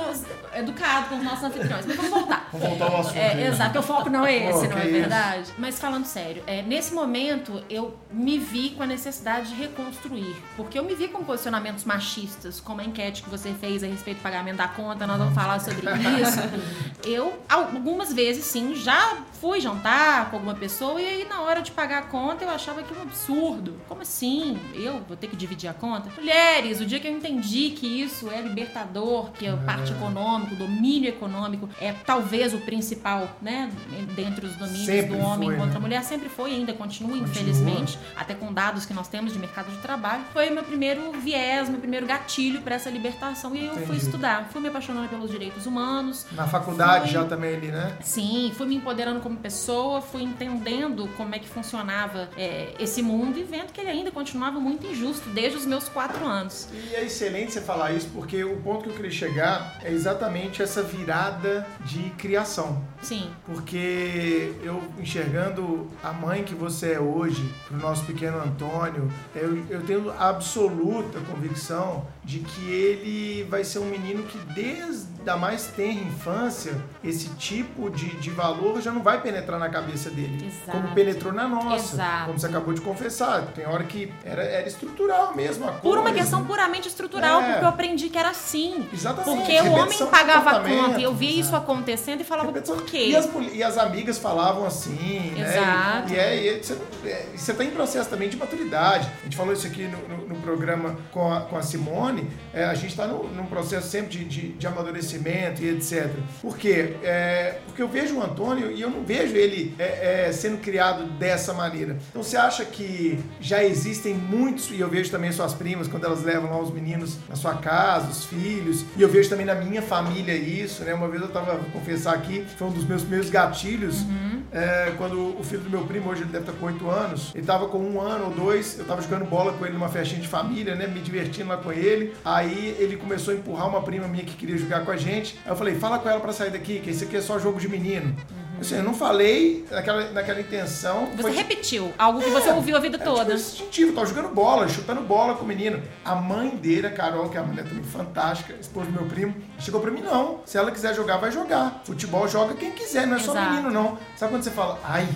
educado 0.59 1.09
com 1.09 1.16
os 1.16 1.25
nossos 1.25 1.44
anfitriões. 1.44 1.87
Mas 1.87 1.97
vamos 1.97 2.11
voltar. 2.11 2.49
Vamos 2.53 2.68
voltar 2.68 2.85
ao 2.87 3.01
assunto. 3.01 3.16
É, 3.16 3.29
aí. 3.33 3.47
exato, 3.47 3.64
porque 3.73 3.79
o 3.79 3.83
foco 3.83 4.11
não 4.11 4.27
é 4.27 4.37
esse, 4.51 4.66
Oh, 4.66 4.68
não 4.71 4.79
é 4.79 4.85
isso. 4.85 4.92
verdade? 4.92 5.53
Mas 5.59 5.79
falando 5.79 6.05
sério, 6.05 6.42
é, 6.47 6.62
nesse 6.62 6.92
momento 6.94 7.62
eu 7.71 7.97
me 8.11 8.38
vi 8.38 8.71
com 8.71 8.83
a 8.83 8.87
necessidade 8.87 9.51
de 9.51 9.55
reconstruir. 9.55 10.37
Porque 10.57 10.79
eu 10.79 10.85
me 10.85 10.94
vi 10.94 11.09
com 11.09 11.23
posicionamentos 11.25 11.85
machistas, 11.85 12.61
como 12.61 12.81
a 12.81 12.85
enquete 12.85 13.23
que 13.23 13.31
você 13.31 13.53
fez 13.61 13.83
a 13.85 13.87
respeito 13.87 14.18
do 14.18 14.23
pagamento 14.23 14.57
da 14.57 14.68
conta, 14.68 15.07
nós 15.07 15.18
vamos 15.18 15.35
falar 15.35 15.61
sobre 15.61 15.87
isso. 16.21 16.38
Eu, 17.05 17.38
algumas 17.49 18.12
vezes, 18.12 18.44
sim, 18.44 18.75
já 18.75 19.18
fui 19.40 19.61
jantar 19.61 20.31
com 20.31 20.37
alguma 20.37 20.55
pessoa 20.55 21.01
e 21.01 21.07
aí 21.07 21.24
na 21.29 21.40
hora 21.42 21.61
de 21.62 21.70
pagar 21.70 21.98
a 21.98 22.03
conta 22.03 22.44
eu 22.44 22.51
achava 22.51 22.81
aquilo 22.81 22.98
um 23.01 23.03
absurdo. 23.03 23.77
Como 23.88 24.03
assim? 24.03 24.59
Eu 24.74 25.01
vou 25.07 25.16
ter 25.16 25.29
que 25.29 25.37
dividir 25.37 25.68
a 25.68 25.74
conta? 25.74 26.11
Mulheres, 26.18 26.81
o 26.81 26.87
dia 26.87 26.98
que 27.01 27.07
eu 27.07 27.12
entendi 27.12 27.70
que 27.70 27.87
isso 27.87 28.31
é 28.31 28.40
libertador, 28.40 29.31
que 29.33 29.46
a 29.46 29.57
parte 29.57 29.92
econômica, 29.92 30.55
o 30.55 30.57
domínio 30.57 31.09
econômico 31.09 31.68
é 31.81 31.92
talvez 32.05 32.53
o 32.55 32.59
principal, 32.59 33.29
né, 33.40 33.70
dentre 34.14 34.46
os 34.46 34.55
domínios 34.57 34.87
Sempre 34.87 35.16
do 35.16 35.22
homem 35.22 35.48
foi, 35.51 35.57
contra 35.59 35.72
né? 35.72 35.77
a 35.77 35.81
mulher, 35.81 36.03
sempre 36.05 36.29
foi 36.29 36.51
e 36.53 36.55
ainda 36.55 36.72
continua, 36.72 37.11
Continua. 37.18 37.31
infelizmente, 37.31 37.98
até 38.16 38.35
com 38.35 38.53
dados 38.53 38.85
que 38.87 38.94
nós 38.94 39.09
temos 39.09 39.33
de 39.33 39.38
mercado 39.38 39.70
de 39.70 39.79
trabalho. 39.79 40.24
Foi 40.33 40.48
o 40.51 40.53
meu 40.55 40.62
primeiro 40.64 41.12
viés, 41.12 41.68
meu 41.68 41.79
primeiro 41.81 42.07
gatilho 42.07 42.61
para 42.62 42.74
essa 42.74 42.90
libertação 42.90 43.55
e 43.55 43.61
aí 43.61 43.66
eu 43.66 43.87
fui 43.87 43.96
estudar. 43.96 44.48
Fui 44.51 44.61
me 44.61 44.68
apaixonando 44.68 45.09
pelos 45.09 45.31
direitos 45.31 45.66
humanos, 45.66 46.27
Na 46.33 46.46
faculdade 46.46 47.05
Fui. 47.05 47.12
já 47.12 47.24
também 47.24 47.55
ali, 47.57 47.68
né? 47.68 47.96
Sim, 48.03 48.53
fui 48.57 48.66
me 48.66 48.77
empoderando 48.77 49.20
como 49.29 49.38
pessoa, 49.38 50.01
fui 50.01 50.23
entendendo 50.23 51.07
como 51.17 51.35
é 51.35 51.38
que 51.38 51.49
funcionava 51.49 52.31
é, 52.35 52.73
esse 52.81 53.03
mundo 53.03 53.38
e 53.38 53.43
vendo 53.43 53.73
que 53.73 53.81
ele 53.81 53.91
ainda 53.91 54.11
continuava 54.11 54.59
muito 54.59 54.87
injusto 54.87 55.29
desde 55.29 55.59
os 55.59 55.67
meus 55.67 55.87
quatro 55.87 56.25
anos. 56.27 56.69
E 56.73 56.95
é 56.95 57.05
excelente 57.05 57.53
você 57.53 57.61
falar 57.61 57.93
isso, 57.93 58.09
porque 58.14 58.43
o 58.43 58.57
ponto 58.62 58.85
que 58.85 58.88
eu 58.88 58.95
queria 58.95 59.11
chegar 59.11 59.79
é 59.85 59.93
exatamente 59.93 60.62
essa 60.62 60.83
virada 60.83 61.67
de 61.85 62.09
criação. 62.11 62.83
Sim, 63.01 63.31
Porque 63.47 64.55
eu 64.63 64.83
enxergando 64.99 65.89
a 66.03 66.13
mãe 66.13 66.43
que 66.45 66.55
você 66.55 66.93
é 66.95 67.01
hoje, 67.01 67.49
pro 67.69 67.77
nosso 67.77 68.05
pequeno 68.05 68.39
Antônio, 68.39 69.11
eu, 69.35 69.65
eu 69.71 69.83
tenho 69.83 70.11
absoluta 70.19 71.19
convicção 71.21 72.07
de 72.25 72.41
que 72.41 72.71
ele 72.71 73.45
vai 73.49 73.65
ser 73.65 73.79
um 73.79 73.87
menino 73.87 74.23
que 74.25 74.39
desde 74.53 75.09
a 75.29 75.37
mais 75.37 75.67
tenra 75.69 76.01
infância, 76.03 76.75
esse 77.03 77.29
tipo 77.31 77.89
de, 77.91 78.09
de 78.17 78.31
valor 78.31 78.81
já 78.83 78.91
não 78.91 79.03
vai 79.03 79.21
penetrar 79.21 79.59
na 79.59 79.69
cabeça 79.69 80.11
dele. 80.11 80.47
Exato. 80.47 80.71
Como 80.79 80.95
penetrou 80.95 81.33
na 81.33 81.47
nossa. 81.49 81.95
Exato. 81.95 82.27
Como 82.27 82.39
você 82.39 82.47
acabou 82.47 82.75
de 82.75 82.81
confessar. 82.81 83.43
Tem 83.55 83.67
hora 83.67 83.85
que 83.85 84.13
era, 84.25 84.43
era 84.43 84.67
estrutural 84.69 85.35
mesmo 85.35 85.67
a 85.69 85.73
por 85.73 85.95
uma 85.99 86.03
coisa. 86.05 86.19
questão 86.19 86.45
puramente 86.45 86.89
estrutural, 86.89 87.41
É. 87.41 87.53
porque 87.53 87.65
eu 87.65 87.69
aprendi 87.69 88.09
que 88.11 88.19
era 88.19 88.31
assim. 88.31 88.87
Exatamente. 88.93 89.39
Porque 89.41 89.61
o 89.69 89.73
homem 89.73 89.99
pagava 90.11 90.51
a 90.51 90.61
conta 90.61 90.99
e 91.01 91.03
eu 91.05 91.15
via 91.15 91.41
isso 91.41 91.55
acontecendo 91.57 92.21
e 92.21 92.25
falava, 92.25 92.49
Repetição- 92.49 92.77
por 92.77 92.85
quê? 92.90 93.07
E 93.09 93.16
as, 93.16 93.29
e 93.53 93.62
as 93.62 93.79
amigas 93.79 94.18
falavam 94.18 94.64
assim, 94.66 95.33
Exato. 95.38 96.12
né? 96.12 96.12
E, 96.12 96.12
e 96.12 96.16
é, 96.18 96.42
e 96.42 96.48
é- 96.48 96.59
você, 96.62 96.77
é, 97.05 97.27
você 97.37 97.53
tá 97.55 97.64
em 97.64 97.70
processo 97.70 98.09
também 98.11 98.29
de 98.29 98.37
maturidade. 98.37 99.09
A 99.20 99.24
gente 99.24 99.37
falou 99.37 99.53
isso 99.53 99.66
aqui 99.66 99.83
no, 99.85 100.16
no- 100.16 100.29
no 100.29 100.37
programa 100.42 100.96
com 101.12 101.33
a, 101.33 101.40
com 101.42 101.57
a 101.57 101.62
Simone. 101.62 102.29
É, 102.53 102.64
a 102.64 102.74
gente 102.74 102.90
está 102.90 103.07
num 103.07 103.46
processo 103.46 103.88
sempre 103.88 104.11
de, 104.11 104.24
de, 104.24 104.48
de 104.53 104.66
amadurecimento 104.66 105.62
e 105.62 105.68
etc. 105.70 106.11
Por 106.40 106.57
quê? 106.57 106.94
É, 107.03 107.59
porque 107.66 107.83
eu 107.83 107.88
vejo 107.88 108.16
o 108.16 108.22
Antônio 108.22 108.70
e 108.70 108.81
eu 108.81 108.90
não 108.90 109.05
vejo 109.05 109.35
ele 109.37 109.74
é, 109.79 110.27
é, 110.29 110.33
sendo 110.33 110.59
criado 110.59 111.05
dessa 111.18 111.53
maneira. 111.53 111.96
Então 112.11 112.22
você 112.22 112.37
acha 112.37 112.64
que 112.64 113.18
já 113.40 113.62
existem 113.64 114.14
muitos, 114.14 114.70
e 114.70 114.81
eu 114.81 114.88
vejo 114.88 115.11
também 115.11 115.31
suas 115.33 115.55
primas, 115.55 115.88
quando 115.88 116.05
elas 116.05 116.22
levam 116.22 116.51
lá 116.51 116.59
os 116.61 116.72
meninos 116.72 117.16
na 117.29 117.37
sua 117.37 117.55
casa, 117.55 118.09
os 118.11 118.24
filhos, 118.24 118.85
e 118.96 119.03
eu 119.03 119.09
vejo 119.09 119.29
também 119.29 119.46
na 119.46 119.55
minha 119.55 119.83
família 119.83 120.35
isso, 120.35 120.83
né? 120.85 120.94
Uma 120.94 121.09
vez 121.09 121.22
eu 121.22 121.29
tava, 121.29 121.55
vou 121.57 121.70
confessar 121.70 122.14
aqui, 122.14 122.44
foi 122.57 122.68
um 122.68 122.72
dos 122.79 122.88
meus 122.88 123.03
primeiros 123.03 123.31
gatilhos, 123.31 124.05
é, 124.51 124.93
quando 124.97 125.38
o 125.38 125.43
filho 125.43 125.62
do 125.62 125.71
meu 125.71 125.83
primo, 125.85 126.11
hoje 126.11 126.23
ele 126.23 126.31
deve 126.31 126.45
estar 126.45 126.59
com 126.59 126.67
8 126.67 126.91
anos, 126.91 127.33
ele 127.35 127.45
tava 127.45 127.69
com 127.69 127.79
um 127.79 128.01
ano 128.01 128.27
ou 128.27 128.31
dois, 128.31 128.79
eu 128.79 128.85
tava 128.85 129.03
jogando 129.03 129.27
bola 129.27 129.53
com 129.53 129.64
ele 129.64 129.75
numa 129.75 129.88
festinha 129.88 130.21
de 130.21 130.29
família, 130.29 130.75
né? 130.75 130.87
Me 130.87 131.01
divertindo 131.01 131.49
lá 131.49 131.57
com 131.59 131.71
ele. 131.71 132.14
Aí 132.25 132.75
ele 132.79 132.97
começou 132.97 133.35
a 133.35 133.37
empurrar 133.37 133.69
uma 133.69 133.83
prima 133.83 134.09
minha 134.09 134.25
que 134.25 134.35
queria 134.35 134.57
jogar 134.57 134.85
com 134.85 134.91
a 134.91 134.97
gente. 134.97 135.38
Aí 135.45 135.53
eu 135.53 135.57
falei, 135.57 135.75
fala 135.75 135.99
com 135.99 136.09
ela 136.09 136.21
pra 136.21 136.33
sair 136.33 136.51
daqui, 136.51 136.81
que 136.81 136.91
isso 136.91 137.05
aqui 137.05 137.17
é 137.17 137.21
só 137.21 137.38
jogo 137.38 137.61
de 137.61 137.69
menino. 137.69 138.14
Assim, 138.61 138.77
eu 138.77 138.83
não 138.83 138.94
falei 138.94 139.64
naquela, 139.71 140.11
naquela 140.11 140.40
intenção. 140.40 141.07
Você 141.16 141.23
foi- 141.23 141.31
repetiu 141.33 141.92
algo 141.99 142.21
que 142.21 142.31
você 142.31 142.51
ouviu 142.51 142.77
a 142.77 142.81
vida 142.81 142.97
é, 142.97 143.01
toda. 143.01 143.25
Tipo, 143.25 143.35
instintivo, 143.37 143.92
tava 143.92 144.07
jogando 144.07 144.29
bola, 144.35 144.68
chutando 144.68 145.01
bola 145.03 145.35
com 145.35 145.44
o 145.44 145.47
menino. 145.49 145.83
A 146.05 146.14
mãe 146.14 146.51
dele, 146.51 146.87
a 146.87 146.90
Carol, 146.90 147.29
que 147.29 147.37
é 147.37 147.40
uma 147.40 147.49
mulher 147.49 147.64
também 147.66 147.85
fantástica, 147.85 148.55
esposa 148.61 148.87
do 148.87 148.92
meu 148.92 149.05
primo, 149.09 149.35
chegou 149.59 149.81
pra 149.81 149.90
mim, 149.90 150.01
não. 150.03 150.40
Se 150.44 150.59
ela 150.59 150.71
quiser 150.71 150.94
jogar, 150.94 151.18
vai 151.18 151.31
jogar. 151.31 151.83
Futebol 151.85 152.27
joga 152.29 152.55
quem 152.55 152.73
quiser, 152.73 153.07
não 153.07 153.16
é 153.16 153.21
só 153.21 153.33
Exato. 153.33 153.51
menino, 153.51 153.71
não. 153.71 153.99
Sabe 154.16 154.33
quando 154.33 154.42
você 154.42 154.51
fala, 154.51 154.79
ai, 154.85 155.09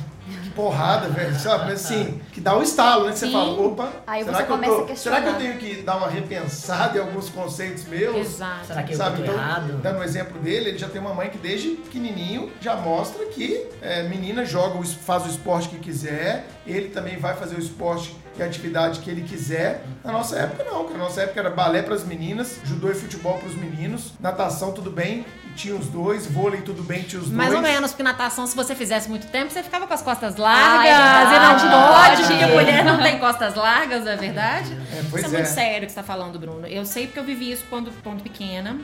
que 0.43 0.51
porrada, 0.51 1.09
velho, 1.09 1.35
sabe? 1.39 1.65
Mas 1.65 1.85
assim, 1.85 2.21
que 2.33 2.41
dá 2.41 2.57
o 2.57 2.63
estalo, 2.63 3.07
né? 3.07 3.13
Você 3.13 3.27
Sim. 3.27 3.33
fala, 3.33 3.61
opa, 3.61 3.93
Aí 4.07 4.25
será, 4.25 4.37
você 4.37 4.45
que 4.45 4.51
eu 4.53 4.55
começa 4.55 4.75
tô- 4.77 4.83
a 4.83 4.87
questionar. 4.87 5.17
será 5.21 5.29
que 5.29 5.35
eu 5.43 5.47
tenho 5.49 5.59
que 5.59 5.83
dar 5.83 5.97
uma 5.97 6.09
repensada 6.09 6.97
em 6.99 7.01
alguns 7.01 7.29
conceitos 7.29 7.85
meus? 7.85 8.17
Exato. 8.17 8.67
Será 8.67 8.83
que 8.83 8.93
eu 8.93 8.97
Sabe, 8.97 9.17
tô 9.17 9.23
então, 9.25 9.35
errado? 9.35 9.81
dando 9.83 9.99
o 9.99 10.03
exemplo 10.05 10.39
dele, 10.41 10.71
ele 10.71 10.79
já 10.79 10.89
tem 10.89 11.01
uma 11.01 11.13
mãe 11.15 11.29
que 11.29 11.39
desde 11.39 11.71
pequenininho 11.71 12.51
já 12.61 12.77
mostra 12.77 13.25
que 13.27 13.67
é, 13.81 14.05
menina 14.05 14.45
joga, 14.45 14.81
faz 14.85 15.25
o 15.27 15.29
esporte 15.29 15.69
que 15.69 15.79
quiser, 15.79 16.47
ele 16.67 16.89
também 16.91 17.17
vai 17.19 17.35
fazer 17.35 17.57
o 17.57 17.59
esporte 17.61 18.17
e 18.37 18.43
a 18.43 18.47
atividade 18.47 19.01
que 19.01 19.11
ele 19.11 19.23
quiser. 19.23 19.85
Na 20.05 20.13
nossa 20.13 20.37
época 20.39 20.65
não, 20.65 20.89
na 20.91 20.99
nossa 20.99 21.23
época 21.23 21.41
era 21.41 21.51
balé 21.51 21.83
para 21.83 21.95
as 21.95 22.05
meninas, 22.05 22.59
judô 22.65 22.91
e 22.91 22.95
futebol 22.95 23.39
para 23.39 23.49
os 23.49 23.55
meninos, 23.55 24.13
natação 24.21 24.73
tudo 24.73 24.91
bem, 24.91 25.25
tinha 25.55 25.75
os 25.77 25.87
dois, 25.87 26.27
vôlei 26.27 26.63
tudo 26.63 26.83
bem, 26.83 27.03
tinha 27.03 27.21
os 27.21 27.29
Mais 27.29 27.51
dois. 27.51 27.63
ou 27.63 27.71
menos, 27.71 27.91
porque 27.91 28.03
natação, 28.03 28.47
se 28.47 28.57
você 28.57 28.75
fizesse 28.75 29.09
muito 29.09 29.27
tempo, 29.29 29.53
você 29.53 29.63
ficava 29.63 29.87
com 29.87 29.93
as 29.95 30.01
costas 30.03 30.35
Ah, 30.39 30.43
largas. 30.43 31.33
é 31.33 31.37
e 31.37 31.69
não 31.69 31.83
não 31.83 31.89
pode, 31.89 32.23
porque 32.23 32.47
mulher 32.47 32.85
não 32.85 33.03
tem 33.03 33.19
costas 33.19 33.55
largas, 33.55 34.05
não 34.05 34.13
é 34.13 34.17
verdade? 34.17 34.73
É, 34.93 35.03
pois 35.11 35.25
Isso 35.25 35.35
é, 35.35 35.39
é. 35.39 35.43
muito 35.43 35.55
sério 35.55 35.83
o 35.83 35.87
que 35.87 35.93
você 35.93 35.97
tá 35.97 36.03
falando, 36.03 36.39
Bruno. 36.39 36.67
Eu 36.67 36.85
sei 36.87 37.07
porque 37.07 37.19
eu 37.21 37.25
vivi 37.25 37.53
isso 37.53 37.65
quando, 37.69 37.93
quando 38.03 38.23
pequena. 38.23 38.79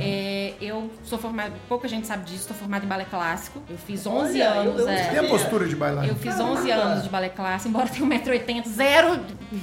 É, 0.00 0.54
eu 0.60 0.90
sou 1.04 1.18
formada, 1.18 1.52
pouca 1.68 1.86
gente 1.88 2.06
sabe 2.06 2.24
disso, 2.24 2.40
estou 2.42 2.56
formada 2.56 2.84
em 2.84 2.88
balé 2.88 3.04
clássico. 3.04 3.62
Eu 3.68 3.76
fiz 3.76 4.06
11 4.06 4.40
Olha, 4.40 4.50
anos. 4.50 4.80
eu 4.80 4.88
é. 4.88 5.04
Tem 5.04 5.18
a 5.18 5.24
postura 5.24 5.68
de 5.68 5.76
bailar. 5.76 6.06
Eu 6.08 6.16
fiz 6.16 6.34
Caramba. 6.34 6.52
11 6.60 6.70
anos 6.70 7.02
de 7.04 7.08
balé 7.10 7.28
clássico, 7.28 7.68
embora 7.68 7.88
tenha 7.88 8.06
1,80m, 8.06 8.66
zero 8.66 8.93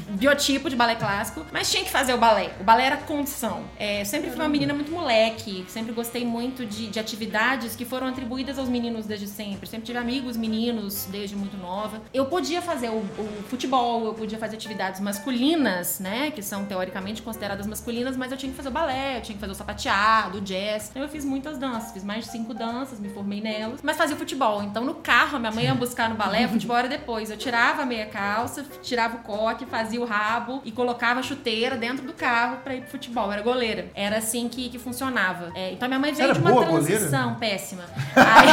biotipo 0.09 0.69
de 0.69 0.75
balé 0.75 0.95
clássico, 0.95 1.45
mas 1.51 1.69
tinha 1.69 1.83
que 1.83 1.89
fazer 1.89 2.13
o 2.13 2.17
balé. 2.17 2.51
O 2.59 2.63
balé 2.63 2.85
era 2.85 2.97
condição. 2.97 3.63
É, 3.77 4.01
eu 4.01 4.05
sempre 4.05 4.29
fui 4.29 4.39
uma 4.39 4.49
menina 4.49 4.73
muito 4.73 4.91
moleque, 4.91 5.65
sempre 5.67 5.91
gostei 5.91 6.25
muito 6.25 6.65
de, 6.65 6.87
de 6.87 6.99
atividades 6.99 7.75
que 7.75 7.85
foram 7.85 8.07
atribuídas 8.07 8.57
aos 8.57 8.69
meninos 8.69 9.05
desde 9.05 9.27
sempre. 9.27 9.67
Sempre 9.67 9.85
tive 9.85 9.97
amigos 9.97 10.37
meninos 10.37 11.07
desde 11.11 11.35
muito 11.35 11.57
nova. 11.57 12.01
Eu 12.13 12.25
podia 12.25 12.61
fazer 12.61 12.89
o, 12.89 12.97
o 12.99 13.43
futebol, 13.49 14.05
eu 14.05 14.13
podia 14.13 14.37
fazer 14.37 14.55
atividades 14.55 14.99
masculinas, 14.99 15.99
né, 15.99 16.31
que 16.31 16.41
são 16.41 16.65
teoricamente 16.65 17.21
consideradas 17.21 17.67
masculinas, 17.67 18.15
mas 18.15 18.31
eu 18.31 18.37
tinha 18.37 18.51
que 18.51 18.55
fazer 18.55 18.69
o 18.69 18.71
balé, 18.71 19.17
eu 19.17 19.21
tinha 19.21 19.35
que 19.35 19.39
fazer 19.39 19.51
o 19.51 19.55
sapateado, 19.55 20.37
o 20.37 20.41
jazz. 20.41 20.89
Então 20.89 21.01
eu 21.01 21.09
fiz 21.09 21.25
muitas 21.25 21.57
danças, 21.57 21.91
fiz 21.91 22.03
mais 22.03 22.25
de 22.25 22.31
cinco 22.31 22.53
danças, 22.53 22.99
me 22.99 23.09
formei 23.09 23.41
nelas, 23.41 23.79
mas 23.83 23.97
fazia 23.97 24.15
futebol. 24.15 24.63
Então 24.63 24.83
no 24.83 24.95
carro, 24.95 25.37
a 25.37 25.39
minha 25.39 25.51
mãe 25.51 25.65
ia 25.65 25.75
buscar 25.75 26.09
no 26.09 26.15
balé, 26.15 26.47
futebol 26.47 26.77
era 26.77 26.87
depois. 26.87 27.29
Eu 27.29 27.37
tirava 27.37 27.81
a 27.81 27.85
meia 27.85 28.05
calça, 28.05 28.63
tirava 28.81 29.17
o 29.17 29.19
coque, 29.23 29.65
fazia 29.65 29.99
o 30.01 30.05
rabo 30.05 30.61
e 30.65 30.71
colocava 30.71 31.19
a 31.19 31.23
chuteira 31.23 31.75
dentro 31.75 32.05
do 32.05 32.13
carro 32.13 32.57
pra 32.63 32.75
ir 32.75 32.81
pro 32.81 32.91
futebol. 32.91 33.31
Era 33.31 33.41
goleira. 33.41 33.89
Era 33.95 34.17
assim 34.17 34.47
que, 34.49 34.69
que 34.69 34.77
funcionava. 34.79 35.51
É, 35.55 35.71
então 35.73 35.87
minha 35.87 35.99
mãe 35.99 36.11
veio 36.13 36.25
era 36.25 36.33
de 36.33 36.39
uma 36.39 36.51
boa 36.51 36.65
goleira? 36.65 36.87
transição 36.87 37.35
péssima. 37.35 37.83
Aí, 38.15 38.47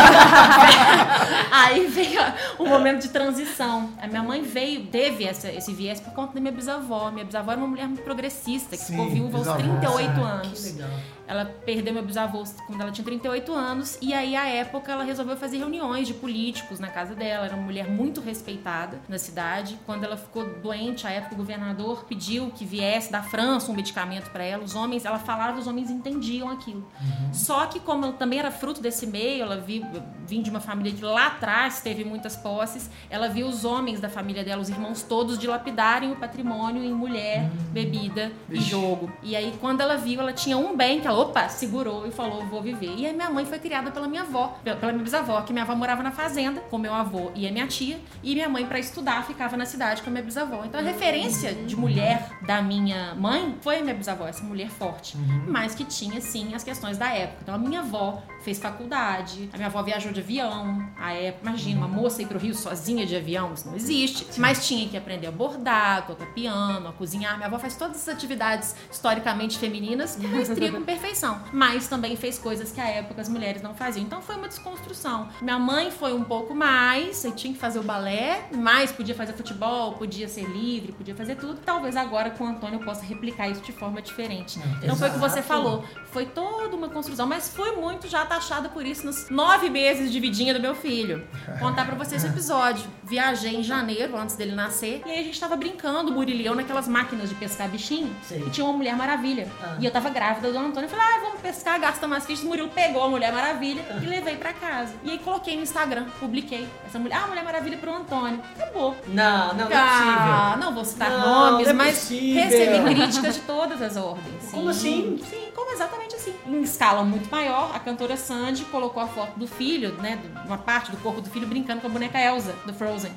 aí 1.53 1.87
veio 1.87 2.21
o 2.59 2.67
momento 2.67 3.03
de 3.03 3.09
transição. 3.09 3.91
A 4.01 4.07
minha 4.07 4.23
mãe 4.23 4.43
veio, 4.43 4.87
teve 4.87 5.25
essa, 5.25 5.51
esse 5.51 5.73
viés 5.73 6.01
por 6.01 6.13
conta 6.13 6.35
da 6.35 6.41
minha 6.41 6.53
bisavó. 6.53 7.11
Minha 7.11 7.25
bisavó 7.25 7.53
era 7.53 7.61
uma 7.61 7.69
mulher 7.69 7.87
muito 7.87 8.03
progressista, 8.03 8.77
que 8.77 8.83
Sim, 8.83 8.93
ficou 8.93 9.11
viúva 9.11 9.39
aos 9.39 9.47
bisavó. 9.47 9.79
38 9.81 10.13
Que 10.15 10.21
anos. 10.21 10.65
legal. 10.75 10.91
Ela 11.29 11.45
perdeu 11.45 11.93
meu 11.93 12.03
bisavô 12.03 12.43
quando 12.67 12.81
ela 12.81 12.91
tinha 12.91 13.05
38 13.05 13.53
anos. 13.53 13.99
E 14.01 14.15
aí, 14.15 14.35
à 14.35 14.47
época, 14.49 14.91
ela 14.91 15.05
resolveu 15.05 15.37
fazer 15.37 15.59
reuniões 15.59 16.09
de 16.09 16.15
políticos 16.15 16.81
na 16.81 16.89
casa 16.89 17.15
dela. 17.15 17.45
Era 17.45 17.55
uma 17.55 17.65
mulher 17.65 17.89
muito 17.89 18.21
respeitada 18.23 18.99
na 19.07 19.19
cidade. 19.19 19.79
Quando 19.85 20.05
ela 20.05 20.17
ficou 20.17 20.45
doente, 20.61 21.07
à 21.07 21.11
época, 21.11 21.35
o 21.35 21.37
governador 21.37 22.07
pediu 22.09 22.51
que 22.51 22.65
viesse 22.65 23.13
da 23.13 23.23
França 23.23 23.71
um 23.71 23.75
medicamento 23.75 24.31
para 24.31 24.43
ela. 24.43 24.65
Os 24.65 24.75
homens, 24.75 25.05
ela 25.05 25.19
falava, 25.19 25.59
os 25.59 25.67
homens 25.67 25.91
entendiam 25.91 26.49
aquilo. 26.49 26.89
Só 27.33 27.67
que, 27.67 27.79
como 27.79 28.07
ela 28.07 28.15
também 28.15 28.39
era 28.39 28.51
fruto 28.51 28.81
desse 28.81 29.07
meio, 29.07 29.43
ela 29.43 29.59
vi, 29.59 29.85
vim 30.27 30.41
de 30.41 30.49
uma 30.49 30.61
família 30.61 30.93
que 30.93 31.05
lá 31.05 31.27
atrás 31.27 31.81
teve 31.83 32.05
muitas 32.05 32.37
posses. 32.37 32.91
Ela 33.11 33.29
viu 33.29 33.47
os 33.47 33.67
homens 33.67 34.01
da 34.01 34.09
família 34.09 34.43
dela, 34.43 34.63
os 34.63 34.71
irmãos 34.71 35.03
todos, 35.03 35.39
dilapidarem 35.39 36.11
o 36.11 36.17
patrimônio 36.17 36.83
em 36.83 36.93
mulher, 36.93 37.51
bebida 37.71 38.33
e 38.49 38.59
jogo. 38.61 39.13
E 39.23 39.37
aí, 39.37 39.53
quando 39.61 39.83
ela 39.83 39.97
viu, 39.97 40.21
ela 40.21 40.33
tinha 40.33 40.57
um 40.57 40.75
bem 40.75 41.01
que 41.01 41.07
ela, 41.07 41.18
opa, 41.19 41.49
segurou 41.49 42.07
e 42.07 42.11
falou, 42.11 42.45
vou 42.47 42.63
viver. 42.63 42.95
E 42.97 43.07
aí, 43.07 43.13
minha 43.13 43.31
mãe 43.31 43.45
foi 43.45 43.59
criada 43.59 43.91
pela 43.91 44.07
minha 44.07 44.23
avó, 44.23 44.57
pela 44.63 44.93
minha 44.93 45.05
bisavó, 45.05 45.41
que 45.43 45.53
minha 45.53 45.65
avó 45.65 45.75
morava 45.75 46.03
na 46.03 46.11
fazenda 46.11 46.61
com 46.61 46.79
meu 46.79 46.95
avô 46.95 47.31
e 47.35 47.47
a 47.47 47.53
minha 47.53 47.67
tia. 47.67 47.99
E 48.23 48.35
minha 48.35 48.49
mãe, 48.49 48.67
pra 48.67 48.79
estudar, 48.79 49.25
ficava 49.27 49.57
na 49.57 49.67
cidade 49.67 50.03
com 50.03 50.11
a 50.11 50.13
minha 50.13 50.25
bisavó. 50.25 50.65
Então, 50.65 50.81
a 50.81 50.83
referência 50.83 51.53
de 51.53 51.77
mulher 51.77 52.31
da 52.47 52.63
minha 52.63 53.15
mãe 53.15 53.57
foi 53.61 53.79
a 53.79 53.83
minha 53.83 53.95
bisavó, 53.95 54.27
essa 54.27 54.45
mulher 54.45 54.69
forte. 54.71 55.17
Mas 55.47 55.75
que 55.75 55.85
tinha, 55.85 56.21
sim, 56.21 56.55
as 56.55 56.63
questões 56.63 56.97
da 56.97 57.13
época. 57.13 57.39
Então, 57.43 57.55
a 57.55 57.59
minha 57.59 57.81
avó 57.81 58.23
fez 58.41 58.59
faculdade, 58.59 59.49
a 59.53 59.57
minha 59.57 59.69
avó 59.69 59.83
viajou 59.83 60.13
de 60.13 60.21
avião. 60.21 60.87
A 60.99 61.13
época, 61.13 61.49
imagina, 61.49 61.79
uma 61.79 61.89
moça 61.89 62.23
ir 62.23 62.27
pro 62.27 62.39
Rio 62.39 62.55
sozinha 62.55 63.05
de 63.07 63.17
avião, 63.17 63.53
isso 63.55 63.67
não 63.69 63.77
existe. 63.77 64.27
Mas 64.39 64.67
tinha 64.67 64.89
que 64.89 64.97
aprender 64.97 65.27
a 65.27 65.31
bordar, 65.33 66.07
tocar 66.07 66.27
piano, 66.33 66.89
a 66.89 66.93
cozinhar. 66.93 67.37
Minha 67.37 67.47
avó 67.47 67.59
faz 67.59 67.77
todas 67.77 67.97
essas 67.97 68.15
atividades 68.15 68.75
historicamente 68.91 69.59
femininas 69.59 70.17
com 70.17 70.27
maestria, 70.29 70.73
com 70.73 70.83
perfeição. 70.83 71.41
Mas 71.53 71.89
também 71.89 72.17
fez 72.17 72.39
coisas 72.39 72.73
que 72.73 72.81
à 72.81 72.89
época 72.89 73.21
as 73.21 73.29
mulheres 73.29 73.63
não 73.63 73.75
faziam. 73.75 74.05
Então 74.05 74.23
foi 74.23 74.37
uma 74.37 74.49
desconstrução. 74.49 75.29
Minha 75.41 75.59
mãe 75.59 75.91
foi 75.91 76.13
um 76.13 76.25
pouco 76.25 76.55
mais, 76.55 77.25
eu 77.25 77.33
tinha 77.33 77.53
que 77.53 77.59
fazer 77.59 77.79
o 77.79 77.83
balé, 77.83 78.49
mas 78.55 78.93
podia 78.93 79.15
fazer 79.15 79.33
futebol, 79.33 79.95
podia 79.95 80.29
ser 80.29 80.45
livre, 80.45 80.93
podia 80.93 81.15
fazer 81.15 81.37
tudo. 81.37 81.61
Talvez 81.65 81.97
agora 81.97 82.31
com 82.31 82.45
o 82.45 82.47
Antônio 82.47 82.81
eu 82.81 82.85
possa 82.85 83.03
replicar 83.05 83.49
isso 83.49 83.63
de 83.63 83.73
forma 83.73 84.01
diferente. 84.01 84.59
Então 84.83 84.97
foi 84.97 85.09
o 85.09 85.13
que 85.13 85.19
você 85.19 85.39
Exato. 85.41 85.49
falou. 85.49 85.85
Foi 86.13 86.27
toda 86.27 86.75
uma 86.75 86.89
construção, 86.89 87.27
mas 87.27 87.49
fui 87.49 87.73
muito 87.73 88.09
já 88.09 88.23
taxada 88.29 88.69
por 88.69 88.85
isso 88.87 89.05
nos 89.07 89.29
nove 89.31 89.69
meses 89.71 90.13
de 90.13 90.21
vidinha 90.21 90.55
do 90.55 90.61
meu 90.61 90.75
filho. 90.75 91.27
Contar 91.59 91.85
pra 91.87 91.95
vocês 91.97 92.23
esse 92.23 92.33
episódio. 92.33 92.85
Viajei 93.05 93.57
em 93.57 93.63
janeiro, 93.63 94.17
antes 94.17 94.37
dele 94.37 94.53
nascer, 94.55 95.03
e 95.07 95.11
aí 95.11 95.21
a 95.21 95.23
gente 95.23 95.41
tava 95.41 95.57
brincando, 95.57 96.13
burilhão, 96.13 96.55
naquelas 96.55 96.87
máquinas 96.87 97.29
de 97.29 97.35
pescar 97.35 97.69
bichinho. 97.69 98.15
Sei. 98.23 98.43
E 98.47 98.51
tinha 98.51 98.65
uma 98.65 98.73
Mulher 98.75 98.95
Maravilha. 98.97 99.49
Ah. 99.63 99.77
E 99.81 99.85
eu 99.85 99.91
tava 99.91 100.11
grávida 100.11 100.53
do 100.53 100.59
Antônio. 100.59 100.87
Eu 100.87 100.91
falei, 100.91 101.05
ah, 101.05 101.21
vamos 101.23 101.41
pescar, 101.41 101.81
gasta 101.81 102.07
mais 102.07 102.27
fichas. 102.27 102.45
O 102.45 102.49
Murilo 102.49 102.69
pegou 102.69 103.03
a 103.03 103.09
Mulher 103.09 103.33
Maravilha 103.33 103.83
e 104.03 104.07
levei 104.07 104.37
pra 104.37 104.53
casa. 104.53 104.93
E 105.03 105.11
aí 105.11 105.19
coloquei 105.19 105.57
no 105.57 105.63
Instagram, 105.63 106.05
publiquei. 106.21 106.69
Essa 106.87 106.99
mulher, 106.99 107.21
ah, 107.23 107.27
Mulher 107.27 107.43
Maravilha 107.45 107.79
pro 107.79 107.93
Antônio. 107.95 108.41
Acabou. 108.59 108.95
Não, 109.09 109.49
não, 109.55 109.65
não 109.65 109.71
é 109.71 109.75
Ah, 109.75 110.51
possível. 110.53 110.67
não 110.67 110.75
vou 110.75 110.85
citar 110.85 111.11
Não, 111.11 111.21
nomes, 111.53 111.65
não 111.67 111.71
é 111.71 111.75
mas 111.75 111.99
possível. 111.99 112.43
recebi 112.45 112.95
críticas 112.95 113.35
de 113.37 113.41
todas 113.43 113.81
as 113.83 113.97
ordens. 113.97 114.51
Como 114.51 114.69
assim? 114.69 115.19
Sim, 115.29 115.49
como 115.55 115.73
exatamente 115.73 116.15
assim. 116.15 116.35
Em 116.47 116.63
escala 116.63 117.03
muito 117.03 117.31
maior, 117.31 117.71
a 117.75 117.79
cantora 117.79 118.17
Sandy 118.19 118.65
colocou 118.67 119.03
a 119.03 119.07
foto 119.07 119.39
do 119.39 119.47
filho, 119.47 119.93
né, 119.95 120.19
uma 120.47 120.59
parte 120.59 120.91
do 120.91 120.97
corpo 120.99 121.21
do 121.21 121.31
filho 121.31 121.47
brincando 121.47 121.81
com 121.81 121.87
a 121.87 121.91
boneca 121.91 122.19
Elsa 122.21 122.55
do 122.67 122.73
Frozen. 122.75 123.13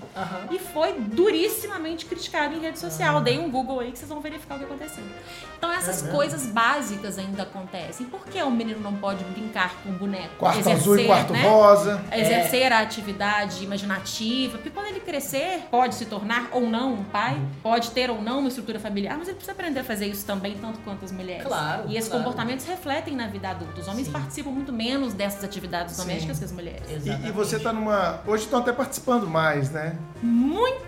E 0.49 0.59
foi 0.59 0.93
durissimamente 0.93 2.05
criticado 2.05 2.55
em 2.55 2.59
rede 2.59 2.79
social. 2.79 3.21
Dei 3.21 3.39
um 3.39 3.49
Google 3.49 3.79
aí 3.79 3.91
que 3.91 3.97
vocês 3.97 4.09
vão 4.09 4.21
verificar 4.21 4.55
o 4.55 4.59
que 4.59 4.65
aconteceu. 4.65 5.03
Então 5.57 5.71
essas 5.71 6.07
É 6.07 6.11
coisas 6.11 6.45
básicas 6.47 7.17
ainda 7.17 7.43
acontecem. 7.43 8.05
Por 8.05 8.25
que 8.25 8.41
o 8.41 8.51
menino 8.51 8.79
não 8.79 8.95
pode 8.95 9.23
brincar 9.25 9.73
com 9.83 9.89
o 9.89 9.93
boneco? 9.93 10.35
Quarto 10.37 10.69
azul 10.69 10.99
e 10.99 11.05
quarto 11.05 11.33
né? 11.33 11.41
rosa. 11.47 12.03
exercer 12.11 12.71
a 12.71 12.79
atividade 12.79 13.63
imaginativa, 13.63 14.57
porque 14.57 14.69
quando 14.69 14.87
ele 14.87 14.99
crescer, 14.99 15.63
pode 15.69 15.95
se 15.95 16.05
tornar 16.05 16.49
ou 16.51 16.61
não 16.69 16.93
um 16.93 17.03
pai, 17.03 17.39
pode 17.63 17.91
ter 17.91 18.09
ou 18.09 18.21
não 18.21 18.39
uma 18.39 18.47
estrutura 18.47 18.79
familiar, 18.79 19.17
mas 19.17 19.27
ele 19.27 19.35
precisa 19.35 19.51
aprender 19.53 19.79
a 19.79 19.83
fazer 19.83 20.07
isso 20.07 20.25
também, 20.25 20.55
tanto 20.59 20.79
quanto 20.79 21.05
as 21.05 21.11
mulheres. 21.11 21.45
Claro, 21.45 21.83
E 21.87 21.97
esses 21.97 22.09
claro. 22.09 22.23
comportamentos 22.23 22.65
refletem 22.65 23.15
na 23.15 23.27
vida 23.27 23.49
adulta. 23.49 23.79
Os 23.79 23.87
homens 23.87 24.07
Sim. 24.07 24.13
participam 24.13 24.51
muito 24.51 24.71
menos 24.71 24.90
dessas 25.13 25.43
atividades 25.43 25.95
Sim. 25.95 26.01
domésticas 26.03 26.39
que 26.39 26.45
as 26.45 26.51
mulheres. 26.51 26.81
E, 26.89 26.93
Exatamente. 26.93 27.27
e 27.29 27.31
você 27.31 27.59
tá 27.59 27.71
numa. 27.73 28.21
Hoje 28.27 28.43
estão 28.43 28.59
até 28.59 28.71
participando 28.71 29.27
mais, 29.27 29.69
né? 29.71 29.95
Muito 30.21 30.81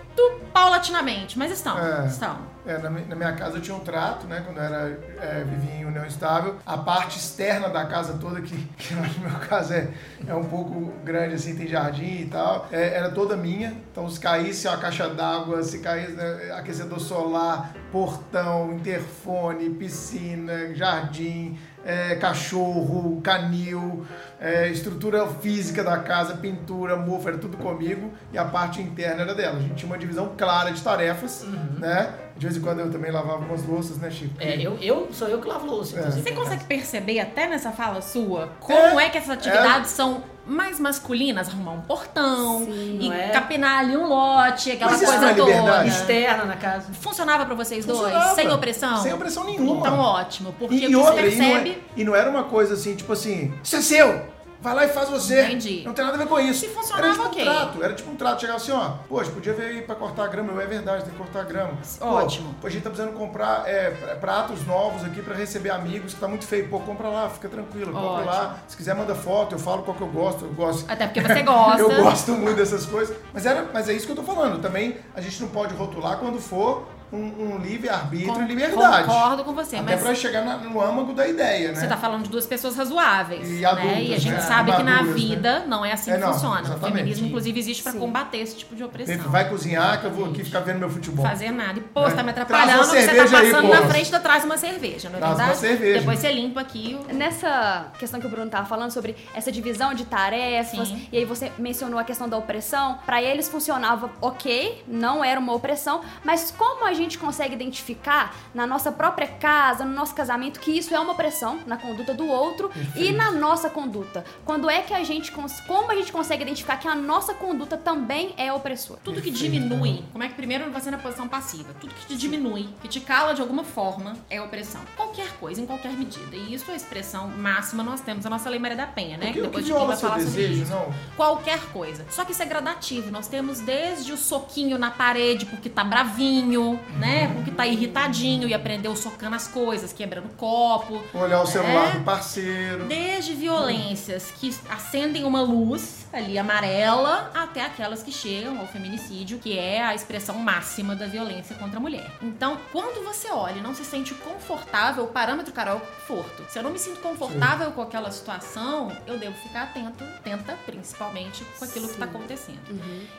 paulatinamente, 0.52 1.36
mas 1.38 1.50
estão. 1.50 1.78
É. 1.78 2.06
Estão. 2.06 2.54
É, 2.66 2.78
na, 2.78 2.88
mi- 2.88 3.04
na 3.04 3.14
minha 3.16 3.32
casa 3.32 3.56
eu 3.58 3.60
tinha 3.60 3.76
um 3.76 3.80
trato, 3.80 4.26
né? 4.26 4.42
Quando 4.46 4.56
eu 4.56 4.62
era, 4.62 4.98
é, 5.20 5.44
vivia 5.44 5.74
em 5.80 5.84
união 5.84 6.06
estável. 6.06 6.56
A 6.64 6.78
parte 6.78 7.18
externa 7.18 7.68
da 7.68 7.84
casa 7.84 8.14
toda, 8.18 8.40
que, 8.40 8.56
que 8.78 8.94
no 8.94 9.02
meu 9.28 9.38
caso 9.40 9.74
é, 9.74 9.88
é 10.26 10.34
um 10.34 10.44
pouco 10.44 10.92
grande, 11.04 11.34
assim, 11.34 11.54
tem 11.56 11.66
jardim 11.66 12.22
e 12.22 12.26
tal, 12.30 12.68
é, 12.72 12.94
era 12.96 13.10
toda 13.10 13.36
minha. 13.36 13.74
Então, 13.90 14.08
se 14.08 14.18
caísse 14.18 14.66
uma 14.68 14.78
caixa 14.78 15.08
d'água, 15.10 15.62
se 15.62 15.80
caísse 15.80 16.12
né, 16.12 16.52
aquecedor 16.56 17.00
solar, 17.00 17.74
portão, 17.92 18.72
interfone, 18.72 19.68
piscina, 19.70 20.74
jardim, 20.74 21.58
é, 21.84 22.14
cachorro, 22.16 23.20
canil, 23.22 24.06
é, 24.40 24.68
estrutura 24.68 25.26
física 25.26 25.82
da 25.84 25.98
casa, 25.98 26.36
pintura, 26.36 26.96
mofo, 26.96 27.28
era 27.28 27.38
tudo 27.38 27.56
comigo. 27.56 28.12
E 28.32 28.38
a 28.38 28.44
parte 28.44 28.80
interna 28.80 29.22
era 29.22 29.34
dela. 29.34 29.58
A 29.58 29.60
gente 29.60 29.74
tinha 29.74 29.90
uma 29.90 29.98
divisão 29.98 30.32
clara 30.36 30.70
de 30.70 30.80
tarefas, 30.82 31.46
né? 31.78 32.14
De 32.36 32.46
vez 32.46 32.56
em 32.56 32.60
quando 32.60 32.80
eu 32.80 32.90
também 32.90 33.12
lavava 33.12 33.44
umas 33.44 33.64
louças, 33.64 33.96
né, 33.98 34.10
Chico? 34.10 34.34
É, 34.40 34.60
eu, 34.60 34.76
eu 34.78 35.08
sou 35.12 35.28
eu 35.28 35.40
que 35.40 35.46
lavo 35.46 35.66
louça. 35.66 35.98
inclusive, 35.98 36.22
Você 36.22 36.34
consegue 36.34 36.64
perceber 36.64 37.20
até 37.20 37.46
nessa 37.46 37.70
fala 37.70 38.02
sua 38.02 38.48
como 38.60 38.98
é, 38.98 39.08
que 39.08 39.18
essas 39.18 39.30
atividades 39.30 39.90
são 39.90 40.22
mais 40.46 40.78
masculinas? 40.80 41.48
Arrumar 41.48 41.72
um 41.72 41.80
portão 41.80 42.64
Sim, 42.64 42.98
e 43.00 43.10
é? 43.12 43.28
capinar 43.28 43.78
ali 43.80 43.96
um 43.96 44.06
lote, 44.06 44.70
aquela 44.72 44.90
Mas 44.92 45.00
coisa 45.02 45.26
é 45.30 45.34
toda. 45.34 45.50
liberdade? 45.50 45.88
Externa 45.88 46.44
na 46.44 46.56
casa. 46.56 46.92
Funcionava 46.92 47.44
pra 47.46 47.54
vocês 47.54 47.84
dois? 47.84 47.98
Funcionava. 48.00 48.34
Sem 48.34 48.48
opressão? 48.50 48.96
Sem 49.02 49.12
opressão 49.12 49.44
nenhuma. 49.44 49.80
Então 49.80 49.98
ótimo, 49.98 50.54
porque 50.58 50.74
E, 50.74 50.84
e 50.84 50.86
que 50.88 50.96
outra, 50.96 51.14
você 51.22 51.28
e 51.30 51.36
não, 51.38 51.44
é, 51.44 51.50
percebe... 51.60 51.82
e 51.96 52.04
não 52.04 52.14
era 52.14 52.28
uma 52.30 52.44
coisa 52.44 52.74
assim, 52.74 52.94
tipo 52.94 53.12
assim, 53.12 53.52
isso 53.62 53.76
é 53.76 53.80
seu! 53.80 54.33
Vai 54.64 54.74
lá 54.74 54.84
e 54.86 54.88
faz 54.88 55.10
você. 55.10 55.42
Entendi. 55.42 55.82
Não 55.84 55.92
tem 55.92 56.02
nada 56.02 56.16
a 56.16 56.20
ver 56.20 56.26
com 56.26 56.40
isso. 56.40 56.60
Se 56.60 56.68
funcionava, 56.68 57.06
era 57.06 57.12
tipo 57.14 57.26
ok. 57.26 57.42
um 57.42 57.44
trato. 57.44 57.84
Era 57.84 57.92
tipo 57.94 58.10
um 58.10 58.16
trato. 58.16 58.40
Chegava 58.40 58.56
assim, 58.58 58.72
ó. 58.72 58.90
Poxa, 59.06 59.30
podia 59.30 59.52
vir 59.52 59.62
aí 59.66 59.82
pra 59.82 59.94
cortar 59.94 60.24
a 60.24 60.26
grama. 60.28 60.52
Eu, 60.52 60.60
é 60.62 60.66
verdade, 60.66 61.02
tem 61.04 61.12
que 61.12 61.18
cortar 61.18 61.40
a 61.40 61.44
grama. 61.44 61.72
Pô, 61.98 62.06
Ótimo. 62.06 62.54
Pô, 62.62 62.66
a 62.66 62.70
gente 62.70 62.82
tá 62.82 62.88
precisando 62.88 63.12
comprar 63.14 63.68
é, 63.68 63.90
pr- 63.90 64.16
pratos 64.20 64.66
novos 64.66 65.04
aqui 65.04 65.20
pra 65.20 65.34
receber 65.34 65.68
amigos, 65.68 66.14
que 66.14 66.20
tá 66.20 66.26
muito 66.26 66.46
feio. 66.46 66.66
Pô, 66.70 66.80
compra 66.80 67.08
lá, 67.08 67.28
fica 67.28 67.46
tranquilo. 67.48 67.92
Compra 67.92 68.08
Ótimo. 68.08 68.26
lá. 68.30 68.56
Se 68.66 68.74
quiser, 68.74 68.94
manda 68.94 69.14
foto. 69.14 69.54
Eu 69.54 69.58
falo 69.58 69.82
qual 69.82 69.94
que 69.94 70.02
eu 70.02 70.08
gosto. 70.08 70.46
Eu 70.46 70.52
gosto. 70.54 70.90
Até 70.90 71.06
porque 71.06 71.20
você 71.20 71.42
gosta. 71.42 71.82
eu 71.82 72.02
gosto 72.02 72.32
muito 72.32 72.56
dessas 72.56 72.86
coisas. 72.86 73.14
Mas, 73.34 73.44
era, 73.44 73.68
mas 73.70 73.86
é 73.88 73.92
isso 73.92 74.06
que 74.06 74.12
eu 74.12 74.16
tô 74.16 74.22
falando. 74.22 74.62
Também 74.62 74.96
a 75.14 75.20
gente 75.20 75.42
não 75.42 75.48
pode 75.50 75.74
rotular 75.74 76.16
quando 76.16 76.40
for 76.40 76.88
um, 77.12 77.16
um 77.54 77.58
livre-arbítrio 77.58 78.42
e 78.42 78.46
liberdade. 78.46 79.06
Concordo 79.06 79.44
com 79.44 79.52
você, 79.52 79.76
Até 79.76 79.92
mas 79.92 80.02
pra 80.02 80.14
chegar 80.14 80.44
na- 80.44 80.56
no 80.58 80.80
âmago 80.80 81.12
da 81.12 81.26
ideia, 81.28 81.68
né? 81.72 81.74
Você 81.80 81.86
tá 81.86 81.96
falando 81.96 82.24
de 82.24 82.28
duas 82.30 82.46
pessoas 82.46 82.76
razoáveis. 82.76 83.48
E 83.48 83.60
né? 83.60 83.64
adultas, 83.66 83.98
E 84.00 84.14
a 84.14 84.18
gente 84.18 84.34
né? 84.34 84.40
sabe 84.40 84.72
que 84.72 84.82
na 84.82 84.96
Maduras, 84.96 85.08
né? 85.08 85.14
vida 85.28 85.64
não 85.66 85.84
é 85.84 85.92
assim 85.92 86.10
É, 86.10 86.14
que 86.14 86.20
não, 86.20 86.32
funciona. 86.32 86.56
O 86.60 86.64
exatamente. 86.64 86.96
feminismo, 86.96 87.26
inclusive, 87.28 87.58
existe 87.60 87.82
pra 87.82 87.92
Sim. 87.92 87.98
combater 88.00 88.38
esse 88.38 88.56
tipo 88.56 88.74
de 88.74 88.82
opressão. 88.84 89.16
Vai 89.30 89.48
cozinhar 89.48 90.00
que 90.00 90.06
eu 90.06 90.10
vou 90.10 90.26
aqui 90.26 90.42
ficar 90.44 90.60
vendo 90.60 90.78
meu 90.78 90.90
futebol. 90.90 91.24
Fazer 91.24 91.50
nada. 91.50 91.78
E, 91.78 91.82
pô, 91.82 92.02
você 92.02 92.16
tá 92.16 92.22
me 92.22 92.32
Traz 92.32 92.46
atrapalhando, 92.50 92.78
uma 92.78 92.84
você 92.84 93.06
tá 93.06 93.12
aí, 93.12 93.30
passando 93.50 93.68
pô. 93.68 93.74
na 93.74 93.82
frente 93.88 94.10
da 94.10 94.20
traz 94.20 94.44
uma 94.44 94.56
cerveja, 94.58 95.08
não 95.08 95.16
é 95.16 95.20
Traz 95.20 95.32
uma 95.34 95.44
verdade? 95.46 95.58
cerveja. 95.60 95.98
Depois 96.00 96.18
você 96.18 96.32
limpa 96.32 96.60
aqui 96.60 96.98
o... 97.08 97.14
Nessa 97.14 97.92
questão 97.98 98.20
que 98.20 98.26
o 98.26 98.30
Bruno 98.30 98.50
tava 98.50 98.66
falando 98.66 98.90
sobre 98.90 99.16
essa 99.34 99.52
divisão 99.52 99.94
de 99.94 100.04
tarefas, 100.04 100.88
Sim. 100.88 101.08
e 101.12 101.18
aí 101.18 101.24
você 101.24 101.52
mencionou 101.58 101.98
a 101.98 102.04
questão 102.04 102.28
da 102.28 102.36
opressão, 102.36 102.98
pra 103.06 103.22
eles 103.22 103.48
funcionava 103.48 104.10
ok, 104.20 104.82
não 104.88 105.24
era 105.24 105.38
uma 105.38 105.52
opressão, 105.52 106.00
mas 106.24 106.50
como 106.56 106.84
a 106.86 106.92
gente 106.92 107.03
consegue 107.18 107.54
identificar 107.54 108.34
na 108.54 108.66
nossa 108.66 108.90
própria 108.90 109.26
casa, 109.26 109.84
no 109.84 109.92
nosso 109.92 110.14
casamento, 110.14 110.60
que 110.60 110.70
isso 110.76 110.94
é 110.94 111.00
uma 111.00 111.12
opressão 111.12 111.60
na 111.66 111.76
conduta 111.76 112.14
do 112.14 112.26
outro 112.26 112.70
e 112.96 113.12
na 113.12 113.30
nossa 113.30 113.68
conduta? 113.68 114.24
Quando 114.44 114.68
é 114.70 114.82
que 114.82 114.94
a 114.94 115.04
gente, 115.04 115.30
como 115.32 115.90
a 115.90 115.94
gente 115.94 116.12
consegue 116.12 116.42
identificar 116.42 116.76
que 116.76 116.88
a 116.88 116.94
nossa 116.94 117.34
conduta 117.34 117.76
também 117.76 118.34
é 118.36 118.52
opressora? 118.52 119.00
Tudo 119.04 119.20
que 119.20 119.30
diminui, 119.30 120.04
como 120.12 120.24
é 120.24 120.28
que 120.28 120.34
primeiro 120.34 120.70
você 120.70 120.90
na 120.90 120.98
posição 120.98 121.28
passiva, 121.28 121.74
tudo 121.80 121.94
que 121.94 122.06
te 122.06 122.16
diminui, 122.16 122.68
que 122.80 122.88
te 122.88 123.00
cala 123.00 123.34
de 123.34 123.40
alguma 123.40 123.64
forma, 123.64 124.16
é 124.30 124.40
opressão. 124.40 124.80
Qualquer 124.96 125.32
coisa, 125.38 125.60
em 125.60 125.66
qualquer 125.66 125.92
medida. 125.92 126.36
E 126.36 126.54
isso 126.54 126.70
é 126.70 126.74
a 126.74 126.76
expressão 126.76 127.28
máxima, 127.28 127.82
nós 127.82 128.00
temos 128.00 128.24
a 128.26 128.30
nossa 128.30 128.48
Lei 128.48 128.58
Maria 128.58 128.76
da 128.76 128.86
Penha, 128.86 129.16
né? 129.16 129.30
O 129.30 129.32
que, 129.32 129.40
o 129.40 129.42
que 129.42 129.48
depois 129.48 129.64
de 129.64 129.70
quem 129.70 129.78
viola 129.78 129.92
vai 129.92 130.00
falar 130.00 130.20
sobre 130.20 130.42
desejo, 130.42 130.62
isso. 130.62 130.72
não? 130.72 130.94
Qualquer 131.16 131.60
coisa. 131.72 132.06
Só 132.10 132.24
que 132.24 132.32
isso 132.32 132.42
é 132.42 132.46
gradativo. 132.46 133.10
Nós 133.10 133.28
temos 133.28 133.60
desde 133.60 134.12
o 134.12 134.16
soquinho 134.16 134.78
na 134.78 134.90
parede 134.90 135.46
porque 135.46 135.68
tá 135.68 135.84
bravinho, 135.84 136.78
né? 136.98 137.32
Porque 137.34 137.50
tá 137.50 137.66
irritadinho 137.66 138.48
e 138.48 138.54
aprendeu 138.54 138.94
socando 138.96 139.36
as 139.36 139.48
coisas, 139.48 139.92
quebrando 139.92 140.28
copo. 140.36 141.02
Olhar 141.14 141.42
o 141.42 141.46
celular 141.46 141.88
É. 141.94 141.98
do 141.98 142.04
parceiro. 142.04 142.84
Desde 142.86 143.32
violências 143.34 144.30
que 144.38 144.54
acendem 144.68 145.24
uma 145.24 145.40
luz 145.42 146.06
ali 146.12 146.38
amarela 146.38 147.30
até 147.34 147.62
aquelas 147.64 148.02
que 148.02 148.12
chegam 148.12 148.58
ao 148.60 148.66
feminicídio, 148.68 149.38
que 149.38 149.58
é 149.58 149.82
a 149.82 149.94
expressão 149.94 150.36
máxima 150.36 150.94
da 150.94 151.06
violência 151.06 151.56
contra 151.56 151.78
a 151.78 151.80
mulher. 151.80 152.08
Então, 152.22 152.58
quando 152.72 153.04
você 153.04 153.30
olha 153.30 153.58
e 153.58 153.60
não 153.60 153.74
se 153.74 153.84
sente 153.84 154.14
confortável, 154.14 155.04
o 155.04 155.08
parâmetro, 155.08 155.52
Carol, 155.52 155.74
é 155.74 155.76
o 155.76 155.80
conforto. 155.80 156.44
Se 156.48 156.58
eu 156.58 156.62
não 156.62 156.70
me 156.70 156.78
sinto 156.78 157.00
confortável 157.00 157.70
com 157.72 157.82
aquela 157.82 158.10
situação, 158.10 158.92
eu 159.06 159.18
devo 159.18 159.34
ficar 159.38 159.62
atento, 159.64 160.04
atenta 160.04 160.56
principalmente 160.66 161.44
com 161.58 161.64
aquilo 161.64 161.88
que 161.88 161.96
tá 161.96 162.04
acontecendo. 162.04 162.60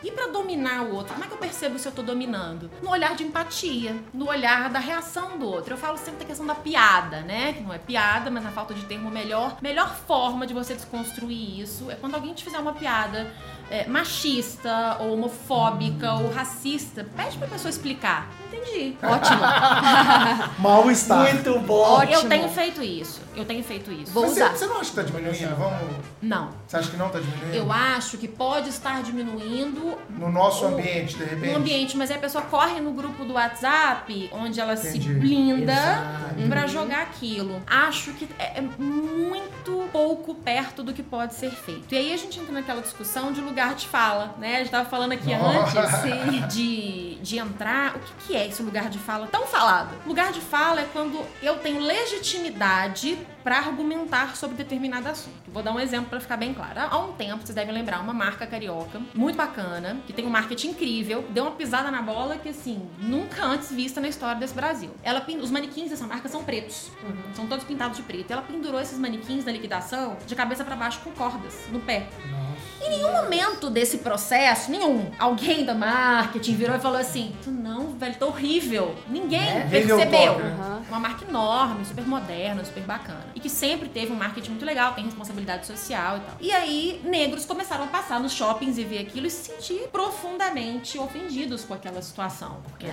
E 0.03 0.11
pra 0.11 0.27
dominar 0.27 0.83
o 0.83 0.95
outro, 0.95 1.13
como 1.13 1.25
é 1.25 1.27
que 1.27 1.33
eu 1.33 1.37
percebo 1.37 1.77
se 1.77 1.87
eu 1.87 1.91
tô 1.91 2.01
dominando? 2.01 2.69
No 2.81 2.91
olhar 2.91 3.15
de 3.15 3.23
empatia, 3.23 3.54
no 4.13 4.27
olhar 4.27 4.69
da 4.69 4.79
reação 4.79 5.37
do 5.37 5.47
outro. 5.47 5.73
Eu 5.73 5.77
falo 5.77 5.97
sempre 5.97 6.19
da 6.19 6.25
questão 6.25 6.45
da 6.45 6.55
piada, 6.55 7.21
né? 7.21 7.53
Que 7.53 7.61
não 7.61 7.73
é 7.73 7.77
piada, 7.77 8.29
mas 8.29 8.43
na 8.43 8.51
falta 8.51 8.73
de 8.73 8.83
termo 8.85 9.09
melhor. 9.09 9.57
Melhor 9.61 9.95
forma 9.95 10.45
de 10.45 10.53
você 10.53 10.73
desconstruir 10.73 11.61
isso 11.61 11.89
é 11.89 11.95
quando 11.95 12.15
alguém 12.15 12.33
te 12.33 12.43
fizer 12.43 12.59
uma 12.59 12.73
piada 12.73 13.31
é, 13.69 13.87
machista, 13.87 14.97
ou 14.99 15.13
homofóbica, 15.13 16.13
ou 16.13 16.31
racista. 16.31 17.05
Pede 17.15 17.37
pra 17.37 17.47
pessoa 17.47 17.69
explicar. 17.69 18.29
Entendi. 18.51 18.95
Ótimo. 19.03 19.39
Mal 20.59 20.89
estar. 20.91 21.33
Muito 21.33 21.59
bom. 21.59 21.81
Ótimo. 21.81 22.13
Eu 22.13 22.29
tenho 22.29 22.49
feito 22.49 22.81
isso. 22.81 23.21
Eu 23.35 23.43
tenho 23.43 23.63
feito 23.63 23.91
isso. 23.91 24.11
Vou 24.13 24.23
Mas 24.23 24.33
você, 24.33 24.43
usar. 24.43 24.51
você 24.55 24.65
não 24.67 24.79
acha 24.79 24.89
que 24.91 24.95
tá 24.95 25.01
diminuindo? 25.01 25.55
Vamos. 25.55 25.95
Não. 26.21 26.49
Você 26.67 26.77
acha 26.77 26.89
que 26.89 26.97
não 26.97 27.09
tá 27.09 27.19
diminuindo? 27.19 27.53
Eu 27.53 27.71
acho 27.71 28.17
que 28.17 28.27
pode 28.27 28.69
estar 28.69 29.03
diminuindo 29.03 29.97
No 30.09 30.31
nosso 30.31 30.63
O- 30.63 30.67
ambiente, 30.69 31.17
de 31.17 31.23
repente. 31.25 31.51
no 31.51 31.57
ambiente, 31.57 31.97
mas 31.97 32.09
aí 32.09 32.17
a 32.17 32.19
pessoa 32.19 32.43
corre 32.45 32.79
no 32.79 32.91
grupo 32.93 33.25
do 33.25 33.33
WhatsApp, 33.33 34.29
onde 34.31 34.59
ela 34.59 34.73
Entendi. 34.73 35.03
se 35.03 35.09
blinda 35.13 35.73
Exato. 35.73 36.47
pra 36.49 36.65
jogar 36.67 37.01
aquilo. 37.01 37.61
Acho 37.67 38.11
que 38.13 38.27
é 38.39 38.55
é 38.55 38.61
muito 38.61 39.89
pouco 39.91 40.33
perto 40.35 40.81
do 40.81 40.93
que 40.93 41.03
pode 41.03 41.33
ser 41.35 41.51
feito. 41.51 41.93
E 41.93 41.97
aí 41.97 42.13
a 42.13 42.17
gente 42.17 42.39
entra 42.39 42.53
naquela 42.53 42.81
discussão 42.81 43.33
de 43.33 43.41
lugar 43.41 43.54
de 43.75 43.87
fala, 43.87 44.35
né? 44.37 44.57
A 44.57 44.59
gente 44.59 44.71
tava 44.71 44.89
falando 44.89 45.13
aqui 45.13 45.33
Nossa. 45.35 45.79
antes 45.79 46.47
de, 46.53 47.15
de 47.15 47.37
entrar. 47.37 47.95
O 47.95 47.99
que, 47.99 48.13
que 48.27 48.35
é 48.35 48.47
esse 48.47 48.61
lugar 48.61 48.89
de 48.89 48.99
fala 48.99 49.27
tão 49.27 49.47
falado? 49.47 49.95
Lugar 50.05 50.31
de 50.31 50.41
fala 50.41 50.81
é 50.81 50.89
quando 50.91 51.25
eu 51.41 51.57
tenho 51.59 51.79
legitimidade 51.79 53.17
pra 53.45 53.57
argumentar 53.57 54.35
sobre 54.35 54.57
determinado 54.57 55.07
assunto. 55.07 55.35
Vou 55.49 55.61
dar 55.61 55.71
um 55.71 55.79
exemplo 55.79 56.09
pra 56.09 56.19
ficar 56.19 56.35
bem 56.35 56.51
claro. 56.51 56.79
Há 56.79 56.97
um 56.97 57.13
tempo, 57.13 57.45
vocês 57.45 57.53
devem 57.53 57.73
lembrar, 57.73 57.99
uma 57.99 58.13
marca 58.13 58.47
carioca 58.47 58.99
muito 59.13 59.35
bacana, 59.35 59.97
que 60.07 60.11
tem 60.11 60.25
um 60.25 60.31
marketing 60.31 60.69
incrível, 60.69 61.23
deu 61.29 61.43
uma 61.43 61.51
pisada 61.51 61.91
na 61.91 62.01
bola 62.01 62.37
que, 62.37 62.49
assim, 62.49 62.89
nunca 62.97 63.45
antes 63.45 63.71
vista 63.71 64.01
na 64.01 64.07
história 64.07 64.35
desse 64.35 64.55
Brasil. 64.55 64.89
Ela, 65.03 65.23
os 65.41 65.51
manequins 65.51 65.91
dessa 65.91 66.07
marca 66.07 66.27
são 66.27 66.43
pretos, 66.43 66.89
são 67.35 67.45
todos 67.45 67.63
pintados 67.63 67.97
de 67.97 68.03
preto. 68.03 68.31
Ela 68.31 68.41
pendurou 68.41 68.81
esses 68.81 68.97
manequins 68.97 69.45
na 69.45 69.51
liquidação 69.51 70.17
de 70.25 70.35
cabeça 70.35 70.63
pra 70.65 70.75
baixo 70.75 70.99
com 71.03 71.11
cordas 71.11 71.67
no 71.71 71.79
pé. 71.79 72.07
Em 72.85 72.89
nenhum 72.89 73.11
momento 73.11 73.69
desse 73.69 73.97
processo, 73.99 74.69
nenhum, 74.69 75.11
alguém 75.17 75.65
da 75.65 75.73
marketing 75.73 76.55
virou 76.55 76.75
e 76.75 76.79
falou 76.79 76.99
assim: 76.99 77.35
Tu 77.43 77.49
não, 77.49 77.97
velho, 77.97 78.15
tá 78.15 78.25
horrível. 78.25 78.95
Ninguém 79.09 79.41
É? 79.41 79.67
Percebeu. 79.69 80.37
né? 80.37 80.55
Aham. 80.59 80.75
Uma 80.87 80.99
marca 80.99 81.25
enorme, 81.27 81.83
super 81.83 82.05
moderna, 82.05 82.63
super 82.63 82.83
bacana. 82.83 83.25
E 83.33 83.39
que 83.39 83.49
sempre 83.49 83.89
teve 83.89 84.11
um 84.11 84.15
marketing 84.15 84.51
muito 84.51 84.65
legal, 84.65 84.93
tem 84.93 85.03
responsabilidade 85.03 85.65
social 85.65 86.17
e 86.17 86.19
tal. 86.19 86.35
E 86.39 86.51
aí, 86.51 87.01
negros 87.03 87.43
começaram 87.45 87.85
a 87.85 87.87
passar 87.87 88.19
nos 88.19 88.33
shoppings 88.33 88.77
e 88.77 88.83
ver 88.83 88.99
aquilo 88.99 89.25
e 89.25 89.31
se 89.31 89.51
sentir 89.51 89.87
profundamente 89.91 90.99
ofendidos 90.99 91.63
com 91.65 91.73
aquela 91.73 92.01
situação. 92.01 92.57
Por 92.63 92.77
quê? 92.77 92.87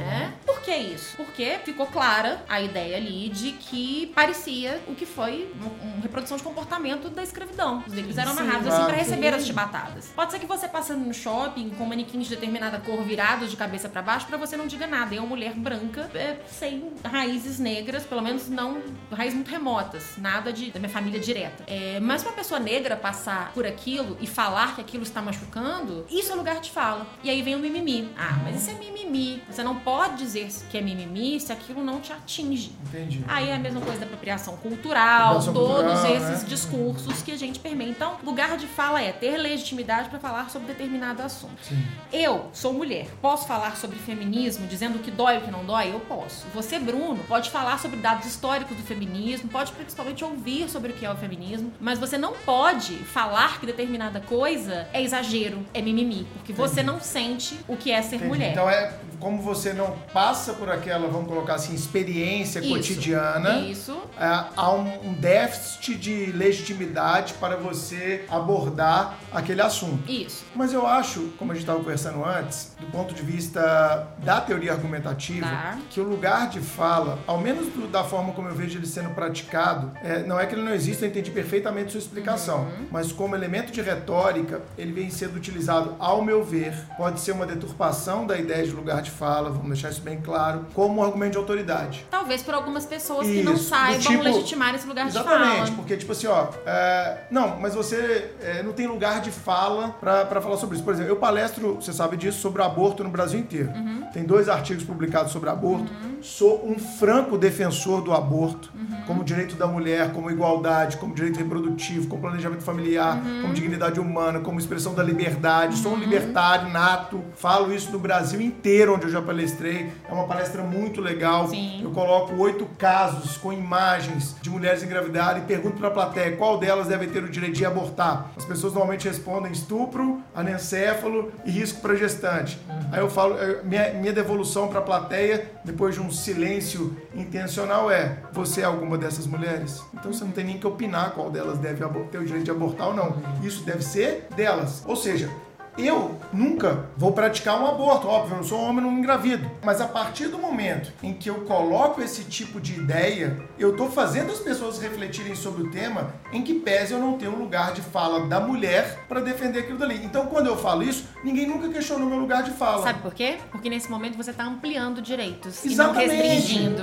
Por 0.47 0.61
que 0.63 0.75
isso? 0.75 1.17
Porque 1.17 1.59
ficou 1.65 1.87
clara 1.87 2.43
a 2.49 2.61
ideia 2.63 2.97
ali 2.97 3.29
de 3.29 3.53
que 3.53 4.11
parecia 4.15 4.81
o 4.89 4.95
que 4.95 5.05
foi 5.05 5.53
uma, 5.61 6.01
reprodução 6.01 6.37
de 6.37 6.43
comportamento 6.43 7.09
da 7.11 7.23
escravidão. 7.23 7.83
Os 7.87 7.93
negros 7.93 8.17
eram 8.17 8.33
Sim. 8.33 8.41
amarrados 8.41 8.69
assim 8.69 8.85
pra 8.85 8.95
receber 8.95 9.35
as 9.35 9.45
chibatadas. 9.47 9.82
Pode 10.15 10.33
ser 10.33 10.39
que 10.39 10.47
você 10.47 10.69
passando 10.69 11.05
no 11.05 11.15
shopping 11.15 11.71
com 11.71 11.85
manequins 11.85 12.25
de 12.27 12.31
determinada 12.35 12.79
cor 12.79 13.03
virados 13.03 13.51
de 13.51 13.57
cabeça 13.57 13.89
pra 13.89 14.03
baixo, 14.03 14.27
pra 14.27 14.37
você 14.37 14.57
não 14.57 14.67
diga 14.67 14.87
nada. 14.87 15.15
É 15.15 15.19
uma 15.19 15.29
mulher 15.29 15.55
branca 15.55 16.11
é, 16.15 16.37
sem 16.49 16.93
raízes 17.05 17.59
negras, 17.59 18.05
pelo 18.05 18.23
menos 18.23 18.49
não 18.49 18.81
raízes 19.11 19.35
muito 19.35 19.51
remotas, 19.51 20.17
nada 20.19 20.53
de, 20.53 20.71
da 20.71 20.79
minha 20.79 20.91
família 20.91 21.21
direta. 21.21 21.65
É, 21.67 21.99
mas 22.01 22.23
uma 22.23 22.33
pessoa 22.33 22.59
negra 22.61 22.97
passar 22.97 23.53
por 23.53 23.67
aquilo 23.67 24.17
e 24.21 24.27
falar 24.27 24.75
que 24.75 24.81
aquilo 24.81 25.03
está 25.03 25.21
machucando, 25.23 26.07
isso 26.11 26.33
é 26.33 26.35
lugar 26.35 26.61
de 26.61 26.71
fala. 26.71 27.07
E 27.23 27.31
aí 27.31 27.43
vem 27.43 27.55
o 27.55 27.59
mimimi. 27.59 28.11
Ah, 28.17 28.39
mas 28.45 28.63
isso 28.63 28.71
é 28.71 28.75
mimimi. 28.75 29.43
Você 29.51 29.63
não 29.63 29.77
pode 29.77 30.17
dizer 30.17 30.49
que 30.71 30.79
é 30.79 30.81
mimimi 30.81 31.41
se 31.41 31.53
aquilo 31.53 31.83
não 31.85 32.01
te 32.01 32.13
atinge. 32.13 32.73
Entendi. 32.87 33.25
Aí 33.29 33.49
é 33.49 33.55
a 33.55 33.59
mesma 33.59 33.81
coisa 33.81 34.01
da 34.01 34.07
apropriação 34.07 34.57
cultural, 34.57 35.39
Apropriação 35.39 35.55
todos 35.55 36.01
cultural, 36.01 36.17
esses 36.17 36.43
né? 36.43 36.49
discursos 36.49 37.23
que 37.23 37.33
a 37.33 37.37
gente 37.39 37.59
permeia. 37.59 37.91
Então, 37.91 38.17
lugar 38.25 38.57
de 38.57 38.67
fala 38.67 39.01
é 39.01 39.13
ter 39.13 39.37
legitimidade 39.73 40.09
para 40.09 40.19
falar 40.19 40.51
sobre 40.51 40.69
determinado 40.69 41.23
assunto. 41.23 41.55
Sim. 41.63 41.83
Eu 42.13 42.51
sou 42.53 42.73
mulher, 42.73 43.07
posso 43.21 43.47
falar 43.47 43.77
sobre 43.77 43.99
feminismo, 43.99 44.67
dizendo 44.67 44.97
o 44.97 44.99
que 45.01 45.11
dói 45.11 45.37
e 45.37 45.39
o 45.39 45.41
que 45.43 45.51
não 45.51 45.65
dói? 45.65 45.93
Eu 45.93 46.01
posso. 46.01 46.47
Você, 46.55 46.79
Bruno, 46.79 47.23
pode 47.27 47.51
falar 47.51 47.79
sobre 47.79 47.99
dados 47.99 48.27
históricos 48.27 48.77
do 48.77 48.83
feminismo, 48.83 49.49
pode 49.49 49.73
principalmente 49.73 50.25
ouvir 50.25 50.69
sobre 50.69 50.93
o 50.93 50.95
que 50.95 51.05
é 51.05 51.11
o 51.11 51.17
feminismo, 51.17 51.73
mas 51.81 51.99
você 51.99 52.17
não 52.19 52.33
pode 52.33 52.95
falar 52.95 53.59
que 53.59 53.67
determinada 53.67 54.21
coisa 54.21 54.87
é 54.93 55.03
exagero, 55.03 55.65
é 55.73 55.81
mimimi, 55.81 56.27
porque 56.35 56.53
você 56.53 56.83
não 56.83 57.01
sente 57.01 57.59
o 57.67 57.77
que 57.77 57.91
é 57.91 58.01
ser 58.03 58.17
Entendi. 58.17 58.29
mulher. 58.29 58.53
Então 58.53 58.69
é 58.69 58.93
como 59.23 59.41
você 59.41 59.73
não 59.73 59.97
passa 60.13 60.53
por 60.53 60.69
aquela, 60.69 61.07
vamos 61.07 61.29
colocar 61.29 61.55
assim, 61.55 61.75
experiência 61.75 62.59
Isso. 62.59 62.69
cotidiana. 62.69 63.61
Isso. 63.61 63.97
é, 64.19 64.45
há 64.57 64.73
um, 64.73 65.11
um 65.11 65.13
déficit 65.15 65.95
de 65.95 66.27
legitimidade 66.33 67.35
para 67.35 67.57
você 67.57 68.25
abordar 68.29 69.19
aquele 69.33 69.52
assunto. 69.61 70.11
Isso. 70.11 70.45
Mas 70.55 70.73
eu 70.73 70.87
acho, 70.87 71.29
como 71.39 71.53
a 71.53 71.55
gente 71.55 71.65
estava 71.65 71.79
conversando 71.81 72.25
antes, 72.25 72.73
do 72.81 72.87
ponto 72.87 73.13
de 73.15 73.23
vista 73.23 74.09
da 74.19 74.41
teoria 74.41 74.73
argumentativa, 74.73 75.47
Tá. 75.47 75.79
que 75.91 76.01
o 76.01 76.05
lugar 76.05 76.49
de 76.49 76.61
fala, 76.61 77.19
ao 77.27 77.39
menos 77.39 77.67
do- 77.67 77.89
da 77.89 78.05
forma 78.05 78.33
como 78.33 78.49
eu 78.49 78.55
vejo 78.55 78.79
ele 78.79 78.87
sendo 78.87 79.11
praticado, 79.11 79.91
é, 80.03 80.21
não 80.23 80.39
é 80.39 80.47
que 80.47 80.55
ele 80.55 80.63
não 80.63 80.73
exista, 80.73 81.05
eu 81.05 81.11
entendi 81.11 81.31
perfeitamente 81.31 81.93
sua 81.93 81.99
explicação, 82.01 82.61
Uhum. 82.61 82.87
mas 82.91 83.13
como 83.13 83.35
elemento 83.35 83.73
de 83.73 83.83
retórica, 83.83 84.61
ele 84.79 84.93
vem 84.93 85.11
sendo 85.11 85.37
utilizado, 85.37 85.97
ao 85.99 86.23
meu 86.23 86.43
ver, 86.45 86.75
pode 86.97 87.21
ser 87.21 87.33
uma 87.33 87.45
deturpação 87.47 88.27
da 88.27 88.39
ideia 88.39 88.65
de 88.65 88.71
lugar 88.71 89.03
de 89.03 89.11
fala, 89.11 89.51
vamos 89.51 89.69
deixar 89.69 89.91
isso 89.91 90.01
bem 90.01 90.21
claro, 90.21 90.67
como 90.75 91.01
um 91.01 91.05
argumento 91.05 91.33
de 91.33 91.39
autoridade. 91.39 92.07
Talvez 92.11 92.43
por 92.43 92.55
algumas 92.55 92.87
pessoas 92.87 93.27
que 93.27 93.43
não 93.43 93.55
Isso, 93.55 93.69
saibam 93.69 94.01
tipo- 94.01 94.23
legitimar 94.23 94.75
esse 94.75 94.87
lugar 94.87 95.05
de 95.07 95.11
Exatamente, 95.17 95.57
fala. 95.63 95.71
porque, 95.73 95.97
tipo 95.97 96.13
assim, 96.13 96.27
ó, 96.27 96.49
é, 96.67 97.25
não, 97.31 97.59
mas 97.59 97.75
você 97.75 98.31
é, 98.43 98.63
não 98.63 98.73
tem 98.73 98.87
lugar 98.87 99.21
de 99.21 99.31
fala 99.45 99.89
pra 100.01 100.41
falar 100.41 100.57
sobre 100.57 100.77
isso. 100.77 100.85
Por 100.85 100.95
exemplo, 100.95 101.11
eu 101.11 101.17
palestro, 101.17 101.75
você 101.75 101.93
sabe 101.93 102.17
disso, 102.17 102.41
sobre 102.41 102.63
aborto 102.63 103.03
no 103.03 103.11
Brasil 103.11 103.39
inteiro. 103.41 103.71
Uhum. 103.71 104.03
Tem 104.13 104.25
dois 104.25 104.49
artigos 104.49 104.85
publicados 104.85 105.33
sobre 105.33 105.51
aborto. 105.51 105.93
Sou 106.23 106.67
um 106.67 106.79
franco 106.79 107.37
defensor 107.37 108.01
do 108.01 108.13
aborto, 108.13 108.73
como 109.07 109.25
direito 109.25 109.57
da 109.57 109.67
mulher, 109.67 110.13
como 110.13 110.31
igualdade, 110.31 110.97
como 110.97 111.15
direito 111.15 111.39
reprodutivo, 111.39 112.07
como 112.07 112.23
planejamento 112.23 112.63
familiar, 112.63 113.21
como 113.43 113.53
dignidade 113.53 113.99
humana, 113.99 114.41
como 114.41 114.59
expressão 114.59 114.95
da 114.95 115.03
liberdade. 115.03 115.77
Sou 115.79 115.95
um 115.95 115.99
libertário 115.99 116.69
nato. 116.71 117.23
Falo 117.37 117.75
isso 117.75 117.91
no 117.91 117.99
Brasil 117.99 118.41
inteiro, 118.41 118.95
onde 118.95 119.07
eu 119.07 119.11
já 119.11 119.21
palestrei. 119.21 119.93
É 120.09 120.13
uma 120.13 120.25
palestra 120.25 120.63
muito 120.63 121.01
legal. 121.01 121.49
Sim. 121.49 121.83
Eu 121.83 121.91
coloco 121.91 122.35
oito 122.37 122.67
casos 122.79 123.37
com 123.37 123.53
imagens 123.53 124.37
de 124.41 124.49
mulheres 124.49 124.83
engravidadas 124.83 125.43
e 125.43 125.47
pergunto 125.47 125.77
para 125.77 125.89
a 125.89 125.93
plateia 125.93 126.37
qual 126.37 126.59
delas 126.59 126.87
deve 126.87 127.09
ter 127.09 127.23
o 127.25 127.29
direito 127.29 127.57
de 127.57 127.67
abortar. 127.67 128.31
As 128.37 128.45
pessoas 128.45 128.73
normalmente 128.73 129.09
respondem 129.09 129.51
estupro, 129.53 130.23
anencéfalo 130.35 131.33
e 131.45 131.51
risco 131.51 131.81
para 131.81 131.97
gestante. 131.97 132.59
Aí 132.91 133.01
eu 133.01 133.11
falo, 133.11 133.37
eh, 133.39 133.61
minha, 133.65 133.93
minha 133.95 134.13
devolução 134.13 134.69
para 134.69 134.79
a 134.79 134.83
plateia, 134.83 135.51
depois 135.65 135.95
de 135.95 136.01
um 136.01 136.11
silêncio 136.13 136.97
intencional, 137.15 137.91
é: 137.91 138.19
você 138.33 138.61
é 138.61 138.65
alguma 138.65 138.99
dessas 138.99 139.27
mulheres? 139.27 139.83
Então 139.95 140.13
você 140.13 140.25
não 140.25 140.33
tem 140.33 140.45
nem 140.45 140.59
que 140.59 140.67
opinar 140.67 141.13
qual 141.13 141.31
delas 141.31 141.59
deve 141.59 141.85
ter 142.11 142.19
o 142.19 142.25
direito 142.25 142.45
de 142.45 142.51
abortar 142.51 142.89
ou 142.89 142.95
não. 142.95 143.17
Isso 143.43 143.65
deve 143.65 143.83
ser 143.83 144.27
delas. 144.37 144.83
Ou 144.87 144.97
seja, 144.97 145.31
eu 145.77 146.21
nunca 146.33 146.87
vou 146.97 147.13
praticar 147.13 147.61
um 147.61 147.67
aborto, 147.67 148.07
óbvio, 148.07 148.35
eu 148.35 148.37
não 148.39 148.45
sou 148.45 148.61
um 148.61 148.69
homem, 148.69 148.85
não 148.85 148.99
engravido. 148.99 149.51
Mas 149.63 149.81
a 149.81 149.89
partir 149.89 150.29
do 150.29 150.39
momento 150.39 150.93
em 151.03 151.15
que 151.15 151.31
eu 151.31 151.43
coloco 151.47 152.01
esse 152.01 152.25
tipo 152.25 152.61
de 152.61 152.75
ideia, 152.75 153.37
eu 153.59 153.75
tô 153.77 153.89
fazendo 153.89 154.33
as 154.33 154.39
pessoas 154.39 154.79
refletirem 154.79 155.35
sobre 155.35 155.63
o 155.63 155.71
tema, 155.71 156.13
em 156.33 156.43
que 156.43 156.55
pese 156.55 156.93
eu 156.93 156.99
não 156.99 157.17
ter 157.17 157.29
um 157.29 157.37
lugar 157.37 157.73
de 157.73 157.81
fala 157.81 158.27
da 158.27 158.41
mulher 158.41 159.05
para 159.09 159.21
defender 159.21 159.61
aquilo 159.61 159.79
dali. 159.79 160.05
Então, 160.05 160.27
quando 160.27 160.47
eu 160.47 160.57
falo 160.57 160.83
isso, 160.83 161.09
ninguém 161.25 161.47
nunca 161.47 161.69
questionou 161.69 162.09
meu 162.09 162.19
lugar 162.19 162.43
de 162.43 162.51
fala. 162.51 162.83
Sabe 162.83 163.01
por 163.01 163.15
quê? 163.15 163.39
Porque 163.51 163.71
nesse 163.71 163.91
momento 163.91 164.17
você 164.17 164.33
tá 164.33 164.45
ampliando 164.45 165.01
direitos 165.01 165.65
Exatamente. 165.65 166.05
e 166.05 166.09
não 166.09 166.23
restringindo. 166.23 166.83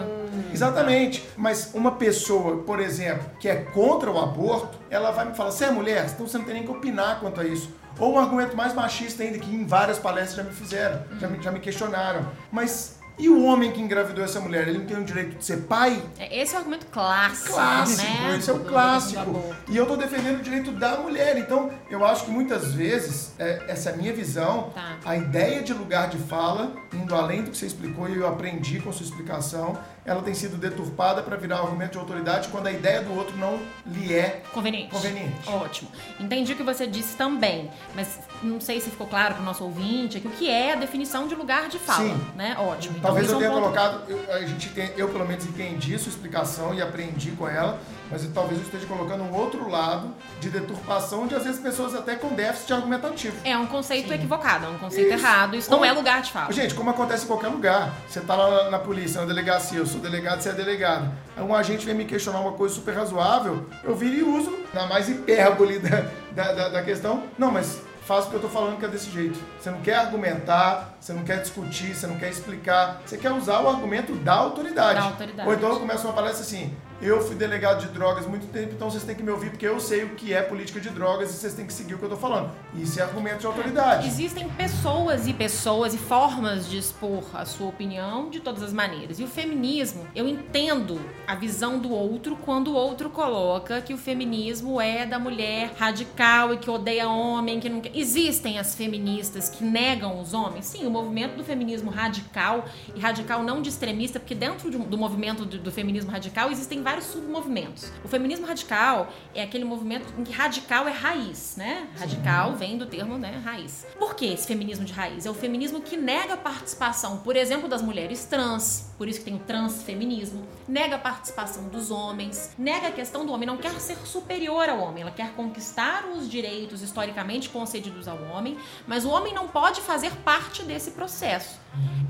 Exatamente. 0.51 1.23
Mas 1.37 1.71
uma 1.73 1.91
pessoa, 1.91 2.57
por 2.63 2.79
exemplo, 2.79 3.29
que 3.39 3.47
é 3.47 3.55
contra 3.55 4.09
o 4.11 4.19
aborto, 4.19 4.77
ela 4.89 5.11
vai 5.11 5.25
me 5.25 5.35
falar: 5.35 5.51
você 5.51 5.65
é 5.65 5.71
mulher? 5.71 6.09
Então 6.13 6.27
você 6.27 6.37
não 6.37 6.45
tem 6.45 6.55
nem 6.55 6.63
que 6.63 6.71
opinar 6.71 7.19
quanto 7.19 7.41
a 7.41 7.45
isso. 7.45 7.69
Ou 7.97 8.13
um 8.15 8.19
argumento 8.19 8.55
mais 8.55 8.73
machista 8.73 9.23
ainda, 9.23 9.39
que 9.39 9.53
em 9.53 9.65
várias 9.65 9.97
palestras 9.99 10.35
já 10.37 10.43
me 10.43 10.51
fizeram, 10.55 11.01
já 11.19 11.27
me, 11.27 11.41
já 11.41 11.51
me 11.51 11.59
questionaram. 11.59 12.27
Mas 12.51 12.97
e 13.17 13.27
o 13.27 13.43
homem 13.43 13.73
que 13.73 13.81
engravidou 13.81 14.23
essa 14.23 14.39
mulher? 14.39 14.65
Ele 14.69 14.77
não 14.77 14.85
tem 14.85 14.97
o 14.97 15.03
direito 15.03 15.37
de 15.37 15.43
ser 15.43 15.63
pai? 15.63 16.01
É, 16.17 16.39
Esse 16.41 16.53
é 16.55 16.57
o 16.57 16.59
argumento 16.59 16.85
clássico, 16.85 17.49
Clássico, 17.53 18.01
né? 18.01 18.37
esse 18.37 18.49
é 18.49 18.53
do 18.53 18.59
clássico. 18.61 19.19
aborto. 19.19 19.55
E 19.67 19.75
eu 19.75 19.85
tô 19.85 19.97
defendendo 19.97 20.39
o 20.39 20.41
direito 20.41 20.71
da 20.71 20.95
mulher. 20.99 21.37
Então, 21.37 21.69
eu 21.89 22.05
acho 22.05 22.23
que 22.23 22.31
muitas 22.31 22.71
vezes, 22.73 23.33
é, 23.37 23.61
essa 23.67 23.91
minha 23.91 24.13
visão, 24.13 24.69
Tá. 24.73 24.95
a 25.03 25.17
ideia 25.17 25.61
de 25.61 25.73
lugar 25.73 26.07
de 26.07 26.17
fala, 26.17 26.71
indo 26.93 27.13
além 27.13 27.41
do 27.43 27.51
que 27.51 27.57
você 27.57 27.65
explicou 27.65 28.07
e 28.07 28.17
eu 28.17 28.25
aprendi 28.25 28.79
com 28.79 28.89
sua 28.93 29.05
explicação, 29.05 29.77
ela 30.09 30.23
tem 30.23 30.33
sido 30.33 30.57
deturpada 30.57 31.21
para 31.21 31.37
virar 31.37 31.57
argumento 31.59 31.91
de 31.91 31.97
autoridade 31.99 32.47
quando 32.49 32.65
a 32.65 32.71
ideia 32.71 33.01
do 33.03 33.13
outro 33.15 33.37
não 33.37 33.59
lhe 33.85 34.11
é 34.13 34.41
Conveniente. 34.51 34.89
conveniente. 34.89 35.47
Ótimo. 35.47 35.89
Entendi 36.19 36.53
o 36.53 36.55
que 36.55 36.63
você 36.63 36.87
disse 36.87 37.15
também, 37.15 37.69
mas 37.95 38.19
não 38.41 38.59
sei 38.59 38.81
se 38.81 38.89
ficou 38.89 39.05
claro 39.05 39.35
para 39.35 39.41
o 39.43 39.45
nosso 39.45 39.63
ouvinte 39.63 40.17
aqui 40.17 40.27
o 40.27 40.31
que 40.31 40.49
é 40.49 40.73
a 40.73 40.75
definição 40.75 41.27
de 41.27 41.35
lugar 41.35 41.69
de 41.69 41.77
fala, 41.77 42.05
Sim. 42.09 42.21
né? 42.35 42.55
Ótimo. 42.59 42.97
Então, 42.97 43.03
Talvez 43.11 43.25
isso 43.27 43.35
eu 43.35 43.37
um 43.37 43.41
tenha 43.41 43.51
ponto- 43.51 43.61
colocado, 43.63 44.03
eu, 44.09 44.33
a 44.33 44.39
gente 44.45 44.69
tem, 44.69 44.91
eu 44.97 45.09
pelo 45.09 45.27
menos 45.27 45.45
entendi 45.45 45.97
sua 45.99 46.09
explicação 46.09 46.73
e 46.73 46.81
aprendi 46.81 47.31
com 47.31 47.47
ela, 47.47 47.79
mas 48.11 48.23
eu- 48.23 48.31
talvez 48.33 48.59
eu 48.59 48.65
esteja 48.65 48.85
colocando 48.85 49.23
um 49.23 49.33
outro 49.33 49.69
lado 49.69 50.13
de 50.39 50.49
deturpação, 50.49 51.23
onde 51.23 51.35
às 51.35 51.43
vezes 51.43 51.59
pessoas 51.61 51.93
até 51.95 52.15
com 52.15 52.29
déficit 52.29 52.73
argumentativo. 52.73 53.35
É 53.43 53.57
um 53.57 53.65
conceito 53.65 54.11
equivocado, 54.13 54.65
é 54.65 54.69
um 54.69 54.77
conceito 54.77 55.13
Isso. 55.13 55.25
errado. 55.25 55.55
Isso 55.55 55.69
não 55.69 55.77
Como- 55.79 55.89
é 55.89 55.93
lugar 55.93 56.21
de 56.21 56.31
fala. 56.31 56.51
Gente, 56.51 56.73
como 56.73 56.89
acontece 56.89 57.23
em 57.25 57.27
qualquer 57.27 57.47
lugar. 57.49 57.93
Você 58.07 58.21
tá 58.21 58.35
lá 58.35 58.69
na, 58.69 58.79
polícia, 58.79 59.21
na 59.21 59.27
delegacia, 59.27 59.79
eu 59.79 59.85
sou 59.85 59.99
delegado, 59.99 60.41
você 60.41 60.49
é 60.49 60.53
delegado. 60.53 61.11
Aí 61.37 61.43
um 61.43 61.53
agente 61.55 61.85
vem 61.85 61.95
me 61.95 62.05
questionar 62.05 62.39
uma 62.39 62.53
coisa 62.53 62.73
super 62.75 62.95
razoável, 62.95 63.65
eu 63.83 63.95
viro 63.95 64.15
e 64.15 64.23
uso, 64.23 64.57
na 64.73 64.85
mais 64.87 65.07
hipérbole 65.09 65.79
da, 65.79 66.05
da, 66.31 66.51
da- 66.53 66.69
da 66.69 66.81
questão. 66.83 67.23
Não, 67.37 67.51
mas 67.51 67.81
faço 68.05 68.27
o 68.27 68.29
que 68.31 68.35
eu 68.37 68.41
tô 68.41 68.49
falando 68.49 68.77
que 68.79 68.85
é 68.85 68.87
desse 68.87 69.09
jeito. 69.11 69.39
Você 69.59 69.69
não 69.69 69.81
quer 69.81 69.95
argumentar, 69.95 70.95
você 70.99 71.13
não 71.13 71.23
quer 71.23 71.41
discutir, 71.41 71.95
você 71.95 72.07
não 72.07 72.17
quer 72.17 72.29
explicar, 72.29 73.01
você 73.05 73.17
quer 73.17 73.31
usar 73.31 73.61
o 73.61 73.69
argumento 73.69 74.13
da 74.15 74.33
autoridade. 74.33 74.99
Da 74.99 75.05
autoridade. 75.05 75.47
Ou 75.47 75.55
então 75.55 75.69
eu 75.69 75.79
começo 75.79 76.05
uma 76.05 76.13
palestra 76.13 76.41
assim, 76.43 76.75
eu 77.01 77.21
fui 77.21 77.35
delegado 77.35 77.79
de 77.79 77.93
drogas 77.93 78.25
há 78.25 78.27
muito 78.27 78.47
tempo, 78.47 78.73
então 78.73 78.89
vocês 78.89 79.03
têm 79.03 79.15
que 79.15 79.23
me 79.23 79.31
ouvir 79.31 79.51
porque 79.51 79.65
eu 79.65 79.79
sei 79.79 80.03
o 80.03 80.09
que 80.15 80.33
é 80.33 80.41
política 80.41 80.81
de 80.81 80.89
drogas 80.89 81.29
e 81.29 81.33
vocês 81.33 81.53
têm 81.53 81.65
que 81.65 81.71
seguir 81.71 81.93
o 81.93 81.97
que 81.97 82.03
eu 82.03 82.09
tô 82.09 82.17
falando. 82.17 82.51
Isso 82.75 82.99
é 82.99 83.03
argumento 83.03 83.39
de 83.39 83.45
autoridade. 83.45 84.05
Existem 84.05 84.49
pessoas 84.49 85.25
e 85.25 85.33
pessoas 85.33 85.93
e 85.93 85.97
formas 85.97 86.67
de 86.67 86.77
expor 86.77 87.23
a 87.33 87.45
sua 87.45 87.67
opinião 87.67 88.29
de 88.29 88.41
todas 88.41 88.61
as 88.61 88.73
maneiras. 88.73 89.17
E 89.17 89.23
o 89.23 89.27
feminismo, 89.27 90.05
eu 90.13 90.27
entendo 90.27 90.99
a 91.25 91.35
visão 91.35 91.79
do 91.79 91.89
outro 91.89 92.35
quando 92.35 92.71
o 92.71 92.73
outro 92.73 93.09
coloca 93.09 93.81
que 93.81 93.93
o 93.93 93.97
feminismo 93.97 94.81
é 94.81 95.05
da 95.05 95.17
mulher 95.17 95.71
radical 95.77 96.53
e 96.53 96.57
que 96.57 96.69
odeia 96.69 97.07
homem, 97.07 97.61
que 97.61 97.69
não. 97.69 97.81
Existem 97.93 98.59
as 98.59 98.75
feministas 98.75 99.47
que 99.47 99.63
negam 99.63 100.19
os 100.19 100.33
homens? 100.33 100.65
Sim, 100.65 100.88
o 100.89 100.91
movimento 100.91 101.37
do 101.37 101.43
feminismo 101.43 101.89
radical 101.89 102.65
e 102.95 102.99
radical 102.99 103.43
não 103.43 103.61
de 103.61 103.69
extremista, 103.69 104.19
porque 104.19 104.35
dentro 104.35 104.69
de 104.69 104.77
do 104.77 104.97
movimento 104.97 105.45
do, 105.45 105.57
do 105.57 105.71
feminismo 105.71 106.11
radical 106.11 106.51
existem 106.51 106.81
vários 106.81 107.05
submovimentos. 107.05 107.91
O 108.03 108.07
feminismo 108.07 108.45
radical 108.45 109.11
é 109.35 109.43
aquele 109.43 109.65
movimento 109.65 110.13
em 110.17 110.23
que 110.23 110.31
radical 110.31 110.87
é 110.87 110.91
raiz, 110.91 111.55
né? 111.57 111.87
Radical 111.97 112.55
vem 112.55 112.77
do 112.77 112.85
termo, 112.85 113.17
né, 113.17 113.41
raiz. 113.43 113.85
Por 113.97 114.15
que 114.15 114.25
esse 114.25 114.47
feminismo 114.47 114.85
de 114.85 114.93
raiz? 114.93 115.25
É 115.25 115.29
o 115.29 115.33
feminismo 115.33 115.81
que 115.81 115.97
nega 115.97 116.33
a 116.33 116.37
participação, 116.37 117.17
por 117.17 117.35
exemplo, 117.35 117.67
das 117.67 117.81
mulheres 117.81 118.25
trans, 118.25 118.89
por 118.97 119.07
isso 119.07 119.19
que 119.19 119.25
tem 119.25 119.35
o 119.35 119.39
transfeminismo, 119.39 120.47
nega 120.67 120.95
a 120.95 120.99
participação 120.99 121.67
dos 121.67 121.91
homens, 121.91 122.51
nega 122.57 122.87
a 122.87 122.91
questão 122.91 123.25
do 123.25 123.31
homem, 123.31 123.47
não 123.47 123.57
quer 123.57 123.71
ser 123.79 123.97
superior 124.05 124.69
ao 124.69 124.79
homem, 124.79 125.03
ela 125.03 125.11
quer 125.11 125.33
conquistar 125.33 126.05
os 126.05 126.29
direitos 126.29 126.81
historicamente 126.81 127.49
concedidos 127.49 128.07
ao 128.07 128.21
homem, 128.31 128.57
mas 128.87 129.05
o 129.05 129.09
homem 129.09 129.33
não 129.33 129.47
pode 129.47 129.81
fazer 129.81 130.11
parte 130.17 130.63
desse 130.63 130.78
processo. 130.91 131.58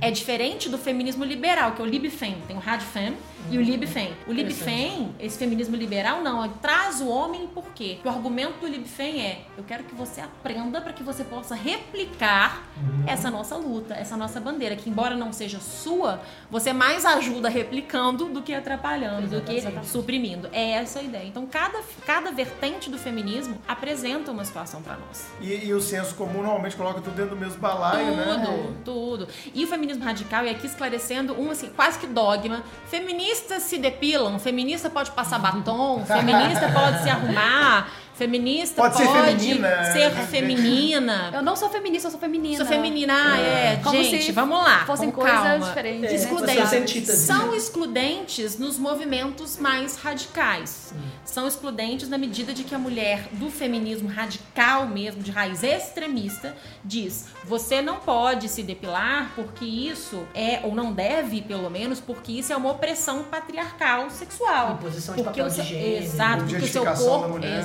É 0.01 0.09
diferente 0.11 0.69
do 0.69 0.77
feminismo 0.77 1.23
liberal, 1.23 1.73
que 1.73 1.81
é 1.81 1.85
o 1.85 1.87
Libfem. 1.87 2.37
Tem 2.47 2.55
o 2.55 2.59
Radfem 2.59 3.17
e 3.51 3.57
o 3.57 3.61
Libfem. 3.61 4.13
O 4.27 4.31
Libfem, 4.31 5.13
esse 5.19 5.37
feminismo 5.37 5.75
liberal, 5.75 6.21
não. 6.21 6.45
Ele 6.45 6.53
traz 6.61 7.01
o 7.01 7.07
homem 7.07 7.47
por 7.47 7.65
quê? 7.73 7.93
Porque 7.95 8.07
o 8.07 8.11
argumento 8.11 8.59
do 8.59 8.67
Libfem 8.67 9.21
é: 9.21 9.41
eu 9.57 9.63
quero 9.63 9.83
que 9.83 9.95
você 9.95 10.21
aprenda 10.21 10.79
para 10.79 10.93
que 10.93 11.03
você 11.03 11.23
possa 11.23 11.55
replicar 11.55 12.63
essa 13.05 13.29
nossa 13.29 13.55
luta, 13.55 13.93
essa 13.93 14.15
nossa 14.15 14.39
bandeira, 14.39 14.75
que 14.75 14.89
embora 14.89 15.15
não 15.15 15.33
seja 15.33 15.59
sua, 15.59 16.21
você 16.49 16.71
mais 16.71 17.05
ajuda 17.05 17.49
replicando 17.49 18.25
do 18.25 18.41
que 18.41 18.53
atrapalhando, 18.53 19.27
do 19.27 19.41
que 19.41 19.57
Exatamente. 19.57 19.87
suprimindo. 19.87 20.49
É 20.51 20.71
essa 20.71 20.99
a 20.99 21.03
ideia. 21.03 21.25
Então, 21.25 21.45
cada, 21.45 21.81
cada 22.05 22.31
vertente 22.31 22.89
do 22.89 22.97
feminismo 22.97 23.57
apresenta 23.67 24.31
uma 24.31 24.45
situação 24.45 24.81
para 24.81 24.95
nós. 24.97 25.27
E, 25.41 25.65
e 25.65 25.73
o 25.73 25.81
senso 25.81 26.15
comum 26.15 26.41
normalmente 26.41 26.75
coloca 26.75 27.01
tudo 27.01 27.15
dentro 27.15 27.35
do 27.35 27.39
mesmo 27.39 27.59
balaio, 27.59 28.15
né? 28.15 28.45
Tudo, 28.45 28.77
tudo. 28.85 29.27
E 29.53 29.63
o 29.63 29.67
feminismo 29.67 30.03
radical, 30.03 30.45
e 30.45 30.49
aqui 30.49 30.67
esclarecendo 30.67 31.39
um 31.39 31.51
assim, 31.51 31.69
quase 31.75 31.99
que 31.99 32.07
dogma. 32.07 32.63
Feministas 32.87 33.63
se 33.63 33.77
depilam, 33.77 34.39
feminista 34.39 34.89
pode 34.89 35.11
passar 35.11 35.39
batom, 35.39 36.03
feminista 36.07 36.69
pode 36.71 37.03
se 37.03 37.09
arrumar, 37.09 37.89
feminista 38.19 38.81
Pode 38.81 38.93
pode, 38.95 39.07
ser 39.07 39.23
feminina, 39.25 39.83
ser 39.91 40.09
né? 40.13 40.27
feminina. 40.29 41.31
Eu 41.33 41.41
não 41.41 41.55
sou 41.55 41.69
feminista, 41.69 42.07
eu 42.07 42.11
sou 42.11 42.19
feminina. 42.19 42.57
Sou 42.57 42.65
feminina, 42.65 43.13
ah, 43.15 43.39
é. 43.39 43.75
Como 43.83 44.03
Gente, 44.03 44.23
se 44.25 44.31
vamos 44.31 44.57
lá. 44.61 44.85
Fossem 44.85 45.09
com 45.09 45.21
coisas 45.21 45.39
calma. 45.41 45.65
diferentes. 45.65 46.03
É, 46.03 46.07
né? 46.09 46.15
Excludentes. 46.15 47.09
É. 47.09 47.15
São 47.15 47.55
excludentes 47.55 48.59
nos 48.59 48.77
movimentos 48.77 49.57
mais 49.57 49.95
radicais. 49.95 50.93
São 51.25 51.47
excludentes 51.47 52.09
na 52.09 52.17
medida 52.17 52.53
de 52.53 52.63
que 52.63 52.75
a 52.75 52.79
mulher 52.79 53.29
do 53.31 53.49
feminismo 53.49 54.09
radical 54.09 54.85
mesmo, 54.87 55.21
de 55.23 55.31
raiz 55.31 55.63
extremista, 55.63 56.55
diz: 56.83 57.27
você 57.45 57.81
não 57.81 57.97
pode 57.97 58.49
se 58.49 58.61
depilar 58.63 59.31
porque 59.35 59.63
isso 59.65 60.23
é, 60.35 60.59
ou 60.63 60.75
não 60.75 60.91
deve, 60.91 61.41
pelo 61.41 61.69
menos, 61.69 61.99
porque 61.99 62.33
isso 62.33 62.51
é 62.51 62.57
uma 62.57 62.71
opressão 62.71 63.23
patriarcal 63.23 64.09
sexual. 64.09 64.73
Imposição 64.73 65.15
de 65.15 65.23
Porque 65.23 65.39
papel 65.39 65.51
o 65.51 65.55
seu- 65.55 65.63
de 65.63 65.69
gênero. 65.69 66.03
Exato, 66.03 66.43
porque 66.43 66.65
o 66.65 66.67
seu 66.67 66.83
corpo. 66.85 67.29
mulher. 67.29 67.59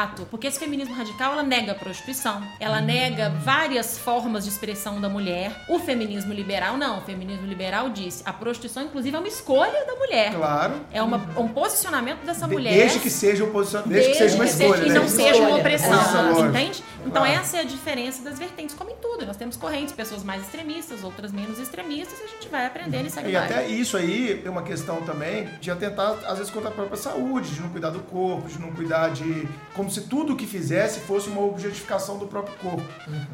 Exato. 0.00 0.26
Porque 0.30 0.46
esse 0.46 0.58
feminismo 0.58 0.94
radical 0.94 1.32
ela 1.32 1.42
nega 1.42 1.72
a 1.72 1.74
prostituição, 1.74 2.42
ela 2.58 2.80
nega 2.80 3.28
várias 3.30 3.98
formas 3.98 4.44
de 4.44 4.50
expressão 4.50 5.00
da 5.00 5.08
mulher. 5.08 5.52
O 5.68 5.78
feminismo 5.78 6.32
liberal 6.32 6.76
não. 6.76 6.98
O 6.98 7.00
feminismo 7.02 7.46
liberal 7.46 7.90
diz 7.90 8.22
a 8.24 8.32
prostituição, 8.32 8.84
inclusive, 8.84 9.14
é 9.16 9.18
uma 9.18 9.28
escolha 9.28 9.84
da 9.84 9.94
mulher. 9.96 10.32
Claro. 10.34 10.74
É 10.92 11.02
uma, 11.02 11.18
um 11.36 11.48
posicionamento 11.48 12.24
dessa 12.24 12.46
De- 12.46 12.52
mulher. 12.54 12.72
Desde 12.72 12.98
que 12.98 13.10
seja, 13.10 13.44
um 13.44 13.50
posicion... 13.50 13.82
desde 13.86 14.10
que 14.12 14.16
seja 14.18 14.34
uma 14.36 14.44
Desde 14.44 14.62
escolha, 14.64 14.82
que 14.82 14.88
né? 14.88 14.94
não 14.94 15.08
seja 15.08 15.28
uma 15.28 15.34
Escolha. 15.44 15.56
opressão, 15.56 16.22
lógico. 16.32 16.48
entende? 16.48 16.84
Então 17.06 17.22
Claro. 17.22 17.40
essa 17.40 17.56
é 17.56 17.60
a 17.60 17.64
diferença 17.64 18.22
das 18.22 18.38
vertentes, 18.38 18.74
como 18.74 18.90
em 18.90 18.96
tudo. 18.96 19.26
Nós 19.26 19.36
temos 19.36 19.56
correntes, 19.56 19.92
pessoas 19.94 20.22
mais 20.22 20.42
extremistas, 20.42 21.02
outras 21.04 21.32
menos 21.32 21.58
extremistas, 21.58 22.18
e 22.20 22.24
a 22.24 22.26
gente 22.26 22.48
vai 22.48 22.66
aprendendo 22.66 23.06
e 23.06 23.10
segue 23.10 23.30
E 23.30 23.36
até 23.36 23.66
isso 23.66 23.96
aí 23.96 24.42
é 24.44 24.50
uma 24.50 24.62
questão 24.62 25.02
também 25.02 25.48
de 25.60 25.70
atentar, 25.70 26.14
às 26.26 26.38
vezes, 26.38 26.50
contra 26.52 26.68
a 26.68 26.72
própria 26.72 26.96
saúde, 26.96 27.50
de 27.50 27.60
não 27.60 27.68
cuidar 27.70 27.90
do 27.90 28.00
corpo, 28.00 28.48
de 28.48 28.58
não 28.58 28.70
cuidar 28.72 29.10
de. 29.10 29.48
Como 29.74 29.89
se 29.90 30.02
tudo 30.02 30.32
o 30.32 30.36
que 30.36 30.46
fizesse 30.46 31.00
fosse 31.00 31.28
uma 31.28 31.42
objetificação 31.42 32.16
do 32.18 32.26
próprio 32.26 32.56
corpo. 32.56 32.82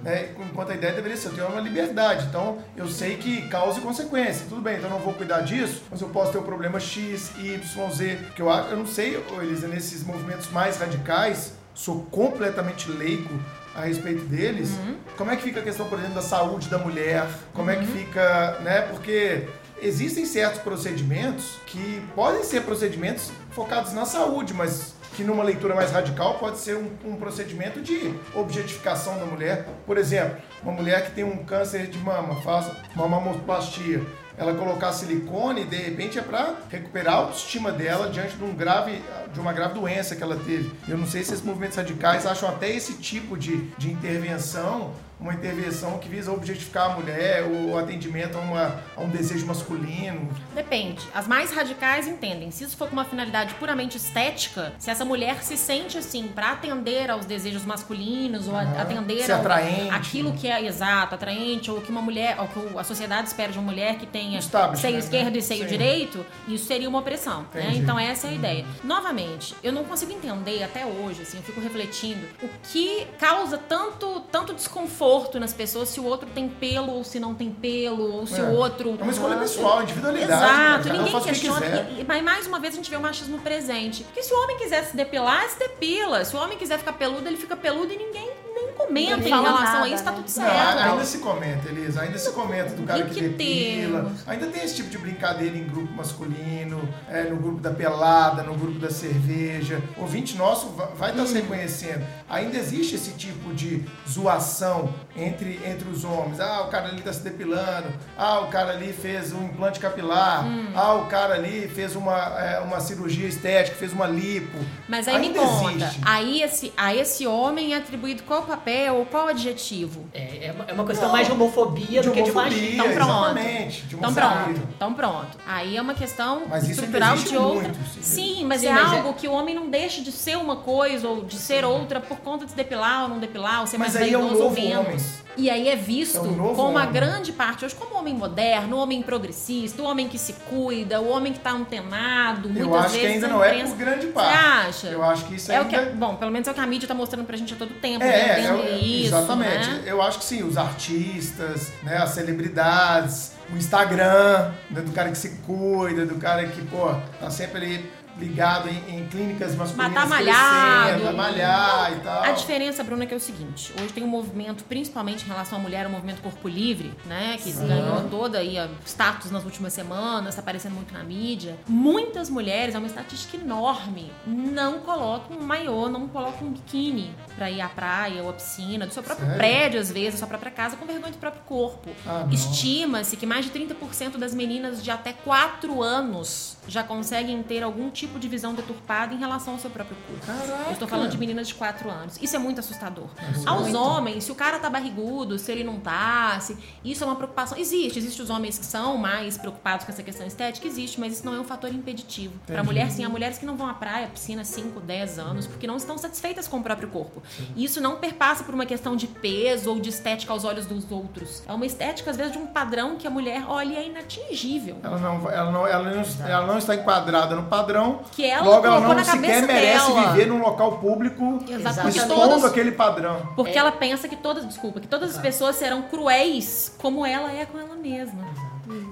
né? 0.03 0.31
Enquanto 0.51 0.71
a 0.71 0.75
ideia 0.75 0.93
deveria 0.95 1.17
ser, 1.17 1.29
eu 1.29 1.35
tenho 1.35 1.49
uma 1.49 1.61
liberdade. 1.61 2.27
Então, 2.27 2.59
eu 2.77 2.89
sei 2.89 3.17
que 3.17 3.49
causa 3.49 3.79
e 3.79 3.83
consequência. 3.83 4.47
Tudo 4.49 4.61
bem, 4.63 4.77
então 4.77 4.89
eu 4.91 4.95
não 4.97 5.01
vou 5.05 5.15
cuidar 5.15 5.41
disso, 5.43 5.83
mas 5.91 6.01
eu 6.01 6.09
posso 6.09 6.33
ter 6.33 6.39
um 6.39 6.43
problema 6.43 6.81
X, 6.81 7.31
Y, 7.39 7.91
Z. 7.93 8.19
Que 8.35 8.43
eu, 8.43 8.51
acho- 8.51 8.71
eu 8.71 8.77
não 8.79 8.87
sei, 8.87 9.23
Elisa, 9.41 9.69
nesses 9.69 10.03
movimentos 10.03 10.51
mais 10.51 10.79
radicais, 10.79 11.53
sou 11.75 12.03
completamente 12.11 12.91
leigo 12.91 13.39
a 13.75 13.83
respeito 13.83 14.25
deles. 14.25 14.71
Como 15.19 15.31
é 15.31 15.37
que 15.37 15.43
fica 15.43 15.61
a 15.61 15.63
questão, 15.63 15.87
por 15.89 15.99
exemplo, 15.99 16.15
da 16.17 16.23
saúde 16.23 16.69
da 16.69 16.79
mulher? 16.79 17.27
Como 17.53 17.71
é 17.71 17.77
que 17.77 17.87
fica, 17.87 18.59
né? 18.63 18.81
Porque 18.91 19.47
existem 19.83 20.25
certos 20.25 20.61
procedimentos 20.63 21.59
que 21.67 22.03
podem 22.15 22.43
ser 22.43 22.63
procedimentos 22.63 23.31
focados 23.51 23.93
na 23.93 24.07
saúde, 24.07 24.55
mas 24.55 24.95
que 25.17 25.25
numa 25.25 25.43
leitura 25.43 25.75
mais 25.75 25.91
radical 25.91 26.35
pode 26.35 26.59
ser 26.59 26.77
um, 26.77 26.91
um 27.05 27.17
procedimento 27.17 27.81
de 27.81 28.15
objetificação 28.35 29.19
da 29.19 29.25
mulher. 29.25 29.67
Por 29.87 29.97
exemplo, 29.97 30.37
uma 30.63 30.73
mulher 30.73 31.07
que 31.07 31.13
tem 31.13 31.25
um 31.25 31.43
câncer 31.43 31.87
de 31.87 31.99
mama, 31.99 32.43
faz 32.43 32.71
uma 32.95 33.09
mamoplastia. 33.09 34.03
Ela 34.39 34.53
colocar 34.53 34.93
silicone, 34.93 35.65
de 35.65 35.77
repente, 35.77 36.19
é 36.19 36.23
para 36.23 36.57
recuperar 36.71 37.15
a 37.15 37.17
autoestima 37.19 37.73
dela 37.73 38.11
diante 38.11 38.37
de, 38.37 38.45
um 38.45 38.55
grave, 38.55 39.03
de 39.33 39.41
uma 39.41 39.55
grave 39.55 39.73
doença 39.73 40.15
que 40.15 40.23
ela 40.23 40.37
teve. 40.37 40.71
Eu 40.87 40.99
não 40.99 41.07
sei 41.07 41.25
se 41.25 41.33
esses 41.33 41.43
movimentos 41.43 41.79
radicais 41.79 42.27
acham 42.27 42.51
até 42.51 42.71
esse 42.71 42.99
tipo 42.99 43.39
de, 43.39 43.57
de 43.79 43.91
intervenção 43.91 44.93
uma 45.19 45.33
intervenção 45.33 45.99
que 45.99 46.09
visa 46.09 46.31
objetificar 46.31 46.91
a 46.93 46.95
mulher, 46.95 47.43
o 47.45 47.77
atendimento 47.79 48.37
a, 48.37 48.41
uma, 48.43 48.81
a 48.97 49.01
um 49.01 49.09
desejo 49.09 49.47
masculino. 49.47 50.29
Depende. 50.55 51.01
As 51.15 51.27
mais 51.27 51.51
radicais 51.53 52.07
entendem. 52.07 52.51
Se 52.51 52.65
isso 52.65 52.77
for 52.77 52.87
com 52.89 52.93
uma 52.93 53.05
finalidade 53.05 53.55
puramente 53.55 53.97
estética, 53.97 54.75
se 54.79 54.91
essa 54.91 55.05
mulher 55.07 55.43
se 55.43 55.57
sente 55.57 55.97
assim 55.97 56.29
pra 56.29 56.53
atender 56.53 57.11
aos 57.11 57.25
desejos 57.25 57.65
masculinos 57.65 58.47
ou 58.47 58.55
Aham. 58.55 58.79
atender 58.79 59.23
Ser 59.23 59.33
ao- 59.33 59.41
atraente. 59.41 59.91
aquilo 59.91 60.33
que 60.35 60.49
é 60.49 60.65
exato, 60.67 61.15
atraente, 61.15 61.71
ou 61.71 61.81
que 61.81 61.91
uma 61.91 62.03
mulher, 62.03 62.37
ou 62.39 62.47
que 62.49 62.79
a 62.79 62.85
sociedade 62.85 63.29
espera 63.29 63.51
de 63.51 63.59
uma 63.59 63.71
mulher 63.71 63.97
que 63.97 64.07
tenha 64.07 64.39
Establishment, 64.39 64.81
seio 64.83 64.93
né? 64.95 64.99
esquerdo 64.99 65.37
e 65.37 65.43
seio 65.43 65.63
Sim. 65.63 65.69
direito, 65.69 66.27
isso 66.47 66.67
seria 66.67 66.89
uma 66.89 66.99
opressão. 66.99 67.47
Né? 67.55 67.73
Então 67.77 67.99
essa 67.99 68.27
é 68.27 68.31
a 68.31 68.35
ideia. 68.35 68.67
Novamente, 68.85 69.55
eu 69.63 69.73
não 69.73 69.85
consigo 69.85 70.13
entender 70.13 70.63
até 70.63 70.85
hoje, 70.85 71.23
assim, 71.23 71.39
eu 71.39 71.43
fico 71.43 71.61
refletindo 71.61 72.27
o 72.43 72.49
que 72.65 73.07
causa 73.19 73.57
tanto, 73.57 74.21
tanto 74.31 74.53
desconforto 74.53 75.06
nas 75.39 75.53
pessoas 75.53 75.89
se 75.89 76.01
o 76.01 76.05
outro 76.05 76.29
tem 76.35 76.49
pelo 76.49 76.93
ou 76.93 77.05
se 77.05 77.19
não 77.21 77.35
tem 77.35 77.51
pelo, 77.51 78.13
ou 78.13 78.27
se 78.27 78.41
É. 78.41 78.43
o 78.45 78.53
outro. 78.53 78.97
É 78.99 79.03
uma 79.03 79.13
escolha 79.13 79.37
pessoal, 79.37 79.83
individualidade. 79.83 80.33
Exato, 80.33 80.89
ninguém 80.93 81.13
que 81.21 81.29
questiona. 81.29 81.89
Mas 82.07 82.23
mais 82.23 82.47
uma 82.47 82.59
vez 82.59 82.75
a 82.75 82.77
gente 82.77 82.91
vê 82.91 82.97
o 82.97 83.01
machismo 83.01 83.39
presente. 83.39 84.03
Porque 84.05 84.23
se 84.23 84.33
o 84.35 84.43
homem 84.43 84.57
quiser 84.57 84.85
se 84.85 84.97
depilar, 84.97 85.49
se 85.49 85.59
depila. 85.59 86.25
Se 86.25 86.35
o 86.35 86.39
homem 86.41 86.59
quiser 86.59 86.79
ficar 86.79 86.93
peludo, 86.95 87.27
ele 87.27 87.37
fica 87.37 87.57
peludo 87.57 87.93
e 87.93 87.97
ninguém 87.97 88.31
nem 88.55 88.73
comenta 88.73 89.17
Ninguém 89.17 89.33
em 89.33 89.43
relação 89.43 89.67
a 89.67 89.81
nada, 89.81 89.89
isso, 89.89 90.03
tá 90.03 90.11
né? 90.13 90.17
tudo 90.17 90.27
Não, 90.27 90.49
certo. 90.51 90.79
ainda 90.79 91.05
se 91.05 91.19
comenta, 91.19 91.69
Elisa. 91.69 92.01
Ainda 92.03 92.19
se 92.19 92.31
comenta 92.33 92.71
do 92.75 92.83
cara 92.85 93.03
que 93.05 93.09
que, 93.11 93.15
que 93.21 93.29
depila. 93.29 94.01
temos? 94.05 94.29
Ainda 94.29 94.47
tem 94.47 94.65
esse 94.65 94.77
tipo 94.77 94.89
de 94.89 94.99
brincadeira 94.99 95.57
em 95.57 95.65
grupo 95.65 95.93
masculino, 95.93 96.89
é, 97.09 97.25
no 97.25 97.37
grupo 97.37 97.61
da 97.61 97.71
pelada, 97.71 98.43
no 98.43 98.55
grupo 98.55 98.79
da 98.79 98.91
cerveja. 98.91 99.83
O 99.99 100.03
ouvinte 100.03 100.37
nosso 100.37 100.69
va- 100.71 100.87
vai 100.97 101.11
estar 101.11 101.27
se 101.27 101.35
reconhecendo. 101.35 102.07
Ainda 102.31 102.57
existe 102.57 102.95
esse 102.95 103.11
tipo 103.13 103.53
de 103.53 103.85
zoação 104.09 104.93
entre, 105.17 105.61
entre 105.65 105.89
os 105.89 106.05
homens. 106.05 106.41
Ah, 106.41 106.63
o 106.63 106.69
cara 106.69 106.89
ali 106.89 107.01
tá 107.03 107.13
se 107.13 107.21
depilando. 107.23 107.89
Ah, 108.17 108.41
o 108.41 108.49
cara 108.49 108.73
ali 108.73 108.93
fez 108.93 109.33
um 109.33 109.45
implante 109.45 109.79
capilar. 109.81 110.45
Ah, 110.75 110.95
o 110.95 111.07
cara 111.07 111.35
ali 111.35 111.69
fez 111.69 111.97
uma, 111.97 112.17
é, 112.41 112.61
uma 112.61 112.81
cirurgia 112.81 113.27
estética, 113.29 113.77
fez 113.77 113.93
uma 113.93 114.07
lipo. 114.07 114.59
Mas 114.89 115.09
aí 115.09 115.19
me 115.19 115.27
Ainda 115.29 115.41
conta, 115.41 115.71
existe. 115.85 116.01
aí 116.05 116.43
esse, 116.43 116.73
a 116.77 116.95
esse 116.95 117.27
homem 117.27 117.75
é 117.75 117.79
atribuído 117.79 118.23
qual 118.25 118.43
papel 118.43 118.95
ou 118.97 119.07
qual 119.07 119.29
adjetivo? 119.29 120.05
É, 120.15 120.47
é 120.49 120.53
uma, 120.53 120.65
é 120.69 120.73
uma 120.73 120.85
questão 120.87 121.07
Não. 121.09 121.13
mais 121.15 121.27
de 121.27 121.33
homofobia 121.33 122.03
do 122.03 122.11
que 122.13 122.23
de 122.23 122.31
homofobia, 122.31 122.51
machismo. 122.61 122.75
Então 122.85 122.95
pronto. 122.95 123.11
exatamente. 123.39 123.83
De 123.87 123.95
Então 123.97 124.11
homofobia. 124.11 124.45
pronto, 124.45 124.69
então 124.77 124.95
pronto. 124.95 125.39
Aí 125.47 125.77
é 125.77 125.81
uma 125.83 125.95
questão 125.95 126.43
Mas 126.49 126.63
isso 126.65 126.73
estrutural 126.81 127.17
de 127.17 127.37
outra. 127.37 127.63
muito, 127.69 127.79
sim. 128.03 128.45
Mas 128.45 128.61
Sim, 128.61 128.69
é 128.69 128.73
mas 128.73 128.93
é- 128.93 128.97
algo 128.97 129.13
que 129.15 129.29
o 129.29 129.33
homem 129.33 129.55
não 129.55 129.69
deixa 129.69 130.01
de 130.03 130.13
ser 130.13 130.37
uma 130.37 130.57
coisa 130.57 131.09
ou 131.09 131.25
de 131.25 131.37
ser 131.37 131.65
outra 131.65 132.01
por 132.01 132.19
conta 132.19 132.45
de 132.45 132.51
se 132.53 132.57
depilar 132.57 133.03
ou 133.05 133.09
não 133.09 133.19
depilar, 133.19 133.61
ou 133.61 133.67
ser 133.67 133.79
Mas 133.79 133.95
mais 133.95 134.05
aí 134.07 134.15
é 134.15 134.19
um 134.19 134.23
vaidoso 134.29 134.45
ou 134.45 134.51
menos. 134.51 134.86
Homem. 134.87 135.27
E 135.39 135.51
aí 135.51 135.69
é 135.69 135.77
visto 135.77 136.17
É 136.17 136.21
um 136.23 136.55
como 136.55 136.79
a 136.79 136.83
homem. 136.83 136.93
grande 136.93 137.31
parte 137.31 137.63
hoje 137.67 137.75
como 137.75 137.95
homem 137.99 138.15
moderno, 138.15 138.79
homem 138.79 139.03
progressista, 139.03 139.83
o 139.83 139.85
homem 139.85 140.09
que 140.09 140.17
se 140.19 140.33
cuida, 140.49 140.99
o 140.99 141.09
homem 141.11 141.31
que 141.35 141.39
tá 141.41 141.51
antenado, 141.51 142.49
Eu 142.49 142.69
muitas 142.69 142.87
acho 142.87 142.95
que 142.95 143.01
vezes 143.01 143.15
ainda 143.17 143.27
a 143.27 143.31
não 143.31 143.45
é 143.45 143.65
por 143.65 143.77
grande 143.77 144.07
Você 144.07 144.13
parte. 144.13 144.37
acha? 144.39 144.87
Eu 144.87 145.03
acho 145.05 145.25
que 145.27 145.35
isso 145.35 145.53
É 145.53 145.61
o 145.61 145.65
ainda... 145.65 145.87
que, 145.87 145.91
bom, 145.97 146.17
pelo 146.17 146.31
menos 146.31 146.49
é 146.49 146.51
o 146.51 146.55
que 146.55 146.61
a 146.61 146.67
mídia 146.67 146.89
tá 146.89 146.95
mostrando 146.95 147.27
pra 147.27 147.37
gente 147.37 147.53
a 147.53 147.57
todo 147.57 147.75
tempo, 147.75 148.03
É, 148.03 148.09
é, 148.31 148.35
vendendo 148.37 148.63
é, 148.63 148.79
isso, 148.79 149.15
exatamente. 149.15 149.69
né? 149.69 149.83
Eu 149.85 150.01
acho 150.01 150.19
que 150.21 150.25
sim, 150.25 150.43
os 150.43 150.57
artistas, 150.57 151.71
né, 151.83 151.99
as 151.99 152.11
celebridades, 152.11 153.33
o 153.53 153.57
Instagram, 153.57 154.53
né, 154.71 154.81
do 154.81 154.93
cara 154.93 155.11
que 155.11 155.19
se 155.19 155.29
cuida, 155.47 156.07
do 156.07 156.17
cara 156.17 156.47
que, 156.47 156.63
pô, 156.63 156.95
tá 157.21 157.31
sempre 157.31 157.59
ali 157.65 157.91
ligado 158.19 158.69
em, 158.69 158.97
em 158.97 159.07
clínicas 159.09 159.55
masculinas 159.55 159.93
Mas 159.93 160.03
tá 160.03 160.07
malhado. 160.07 161.09
a 161.09 161.13
malhar 161.13 161.93
e 161.93 162.01
tal. 162.01 162.23
A 162.23 162.33
diferença, 162.33 162.83
Bruna, 162.83 163.05
é 163.05 163.07
que 163.07 163.15
é 163.15 163.17
o 163.17 163.21
seguinte: 163.21 163.73
hoje 163.81 163.93
tem 163.93 164.03
um 164.03 164.09
movimento, 164.09 164.65
principalmente 164.65 165.25
em 165.25 165.29
relação 165.29 165.59
à 165.59 165.61
mulher, 165.61 165.87
o 165.87 165.91
movimento 165.91 166.23
corpo 166.23 166.49
livre, 166.49 166.93
né? 167.05 167.37
Que 167.43 167.53
ganhou 167.53 168.09
toda 168.09 168.39
aí 168.39 168.59
a 168.59 168.69
status 168.85 169.31
nas 169.31 169.45
últimas 169.45 169.73
semanas, 169.73 170.35
tá 170.35 170.41
aparecendo 170.41 170.75
muito 170.75 170.93
na 170.93 171.03
mídia. 171.03 171.57
Muitas 171.69 172.31
mulheres, 172.31 172.75
é 172.75 172.79
uma 172.79 172.87
estatística 172.87 173.37
enorme, 173.37 174.11
não 174.27 174.81
colocam 174.81 175.37
um 175.39 175.43
maiô, 175.43 175.89
não 175.89 176.09
colocam 176.09 176.49
um 176.49 176.53
biquíni 176.53 177.15
pra 177.37 177.51
ir 177.51 177.61
à 177.61 177.69
praia 177.69 178.23
ou 178.23 178.31
à 178.31 178.33
piscina, 178.33 178.87
do 178.87 178.93
seu 178.95 179.03
próprio 179.03 179.27
Sério? 179.27 179.39
prédio, 179.39 179.81
às 179.81 179.91
vezes, 179.91 180.13
da 180.13 180.19
sua 180.19 180.29
própria 180.29 180.51
casa, 180.51 180.77
com 180.77 180.87
vergonha 180.87 181.13
do 181.13 181.19
próprio 181.19 181.43
corpo. 181.45 181.91
Ah. 182.07 182.27
Estima-se 182.31 183.17
que 183.17 183.27
mais 183.27 183.45
de 183.45 183.51
30% 183.51 184.17
das 184.17 184.35
meninas 184.35 184.83
de 184.83 184.91
até 184.91 185.13
4 185.13 185.83
anos 185.83 186.56
já 186.69 186.83
conseguem 186.83 187.43
ter 187.43 187.63
algum 187.63 187.91
tipo 187.91 188.19
de 188.19 188.29
visão 188.29 188.55
deturpada 188.55 189.15
em 189.15 189.19
relação 189.19 189.55
ao 189.55 189.59
seu 189.59 189.71
próprio 189.71 189.97
corpo. 190.07 190.27
Caraca. 190.27 190.65
Eu 190.67 190.73
estou 190.73 190.89
falando 190.89 191.11
de 191.11 191.19
meninas 191.19 191.49
de 191.49 191.55
4 191.55 191.91
anos. 191.91 192.19
Isso 192.21 192.35
é 192.37 192.39
muito 192.39 192.61
assustador. 192.61 193.09
É 193.19 193.49
Aos 193.49 193.63
muito. 193.63 193.79
homens, 193.79 194.25
se 194.25 194.33
o 194.33 194.35
cara 194.35 194.59
tá 194.59 194.69
barrigudo, 194.69 195.39
se 195.39 195.51
ele 195.53 195.65
não 195.65 195.79
tá, 195.79 196.39
se... 196.41 196.57
isso 196.85 197.05
é 197.05 197.07
uma 197.07 197.17
preocupação. 197.17 197.57
Existe, 197.59 197.99
existe 197.99 198.21
os 198.23 198.31
homens 198.31 198.59
que 198.59 198.67
são 198.67 198.97
mais 198.97 199.37
preocupados 199.37 199.85
com 199.85 199.93
essa 199.93 200.03
questão 200.03 200.27
estética, 200.27 200.67
existe, 200.67 200.99
mas 200.99 201.15
isso 201.15 201.27
não 201.27 201.35
é 201.35 201.41
um 201.41 201.45
fator 201.45 201.73
impeditivo. 201.73 202.35
Para 202.47 202.63
mulher, 202.63 202.91
sim, 202.91 203.05
há 203.05 203.09
mulheres 203.09 203.39
que 203.39 203.47
não 203.47 203.57
vão 203.57 203.69
à 203.69 203.75
praia, 203.75 204.09
piscina 204.09 204.45
5, 204.45 204.81
10 204.81 205.19
anos, 205.19 205.47
porque 205.47 205.67
não 205.67 205.77
estão 205.77 205.97
satisfeitas 205.99 206.49
com 206.49 206.59
o 206.59 206.63
próprio 206.63 206.89
corpo. 206.89 207.23
E 207.55 207.65
isso 207.65 207.81
não 207.81 207.97
perpassa 207.97 208.45
por 208.45 208.55
uma 208.55 208.67
questão 208.67 208.97
de 208.97 209.07
peso 209.07 209.71
ou 209.71 209.81
de 209.81 209.89
estética 209.89 210.33
aos 210.33 210.45
olhos 210.45 210.67
dos 210.67 210.91
outros. 210.91 211.43
É 211.47 211.53
uma 211.53 211.67
estética, 211.67 212.11
às 212.11 212.17
vezes, 212.17 212.33
de 212.33 212.39
um 212.39 212.47
padrão 212.47 212.97
que 212.97 213.07
a 213.07 213.11
mulher 213.11 213.45
olha 213.49 213.73
e 213.73 213.77
é 213.77 213.87
inatingível. 213.87 214.79
Ela 214.83 214.99
não, 214.99 215.31
ela, 215.31 215.51
não, 215.51 215.67
ela, 215.67 215.91
não, 215.91 216.27
ela 216.27 216.47
não 216.47 216.56
está 216.59 216.75
enquadrada 216.75 217.35
no 217.35 217.45
padrão, 217.45 218.01
Que 218.13 218.25
ela 218.25 218.43
logo 218.45 218.67
ela 218.67 218.81
não 218.81 219.05
sequer 219.05 219.43
merece 219.47 219.87
dela. 219.93 220.09
viver 220.13 220.27
num 220.27 220.41
local 220.41 220.79
público 220.79 221.39
Exatamente. 221.49 221.99
expondo 221.99 222.21
Todas- 222.21 222.45
aquele 222.45 222.73
padrão. 222.73 223.29
Porque 223.37 223.57
ela 223.59 223.73
pensa 223.73 224.09
que 224.09 224.17
todas, 224.17 224.47
desculpa, 224.47 224.81
que 224.81 224.87
todas 224.89 225.17
as 225.17 225.19
pessoas 225.19 225.57
serão 225.57 225.83
cruéis 225.83 226.75
como 226.79 227.05
ela 227.05 227.33
é 227.33 227.45
com 227.47 227.59
ela 227.59 227.75
mesma. 227.77 228.23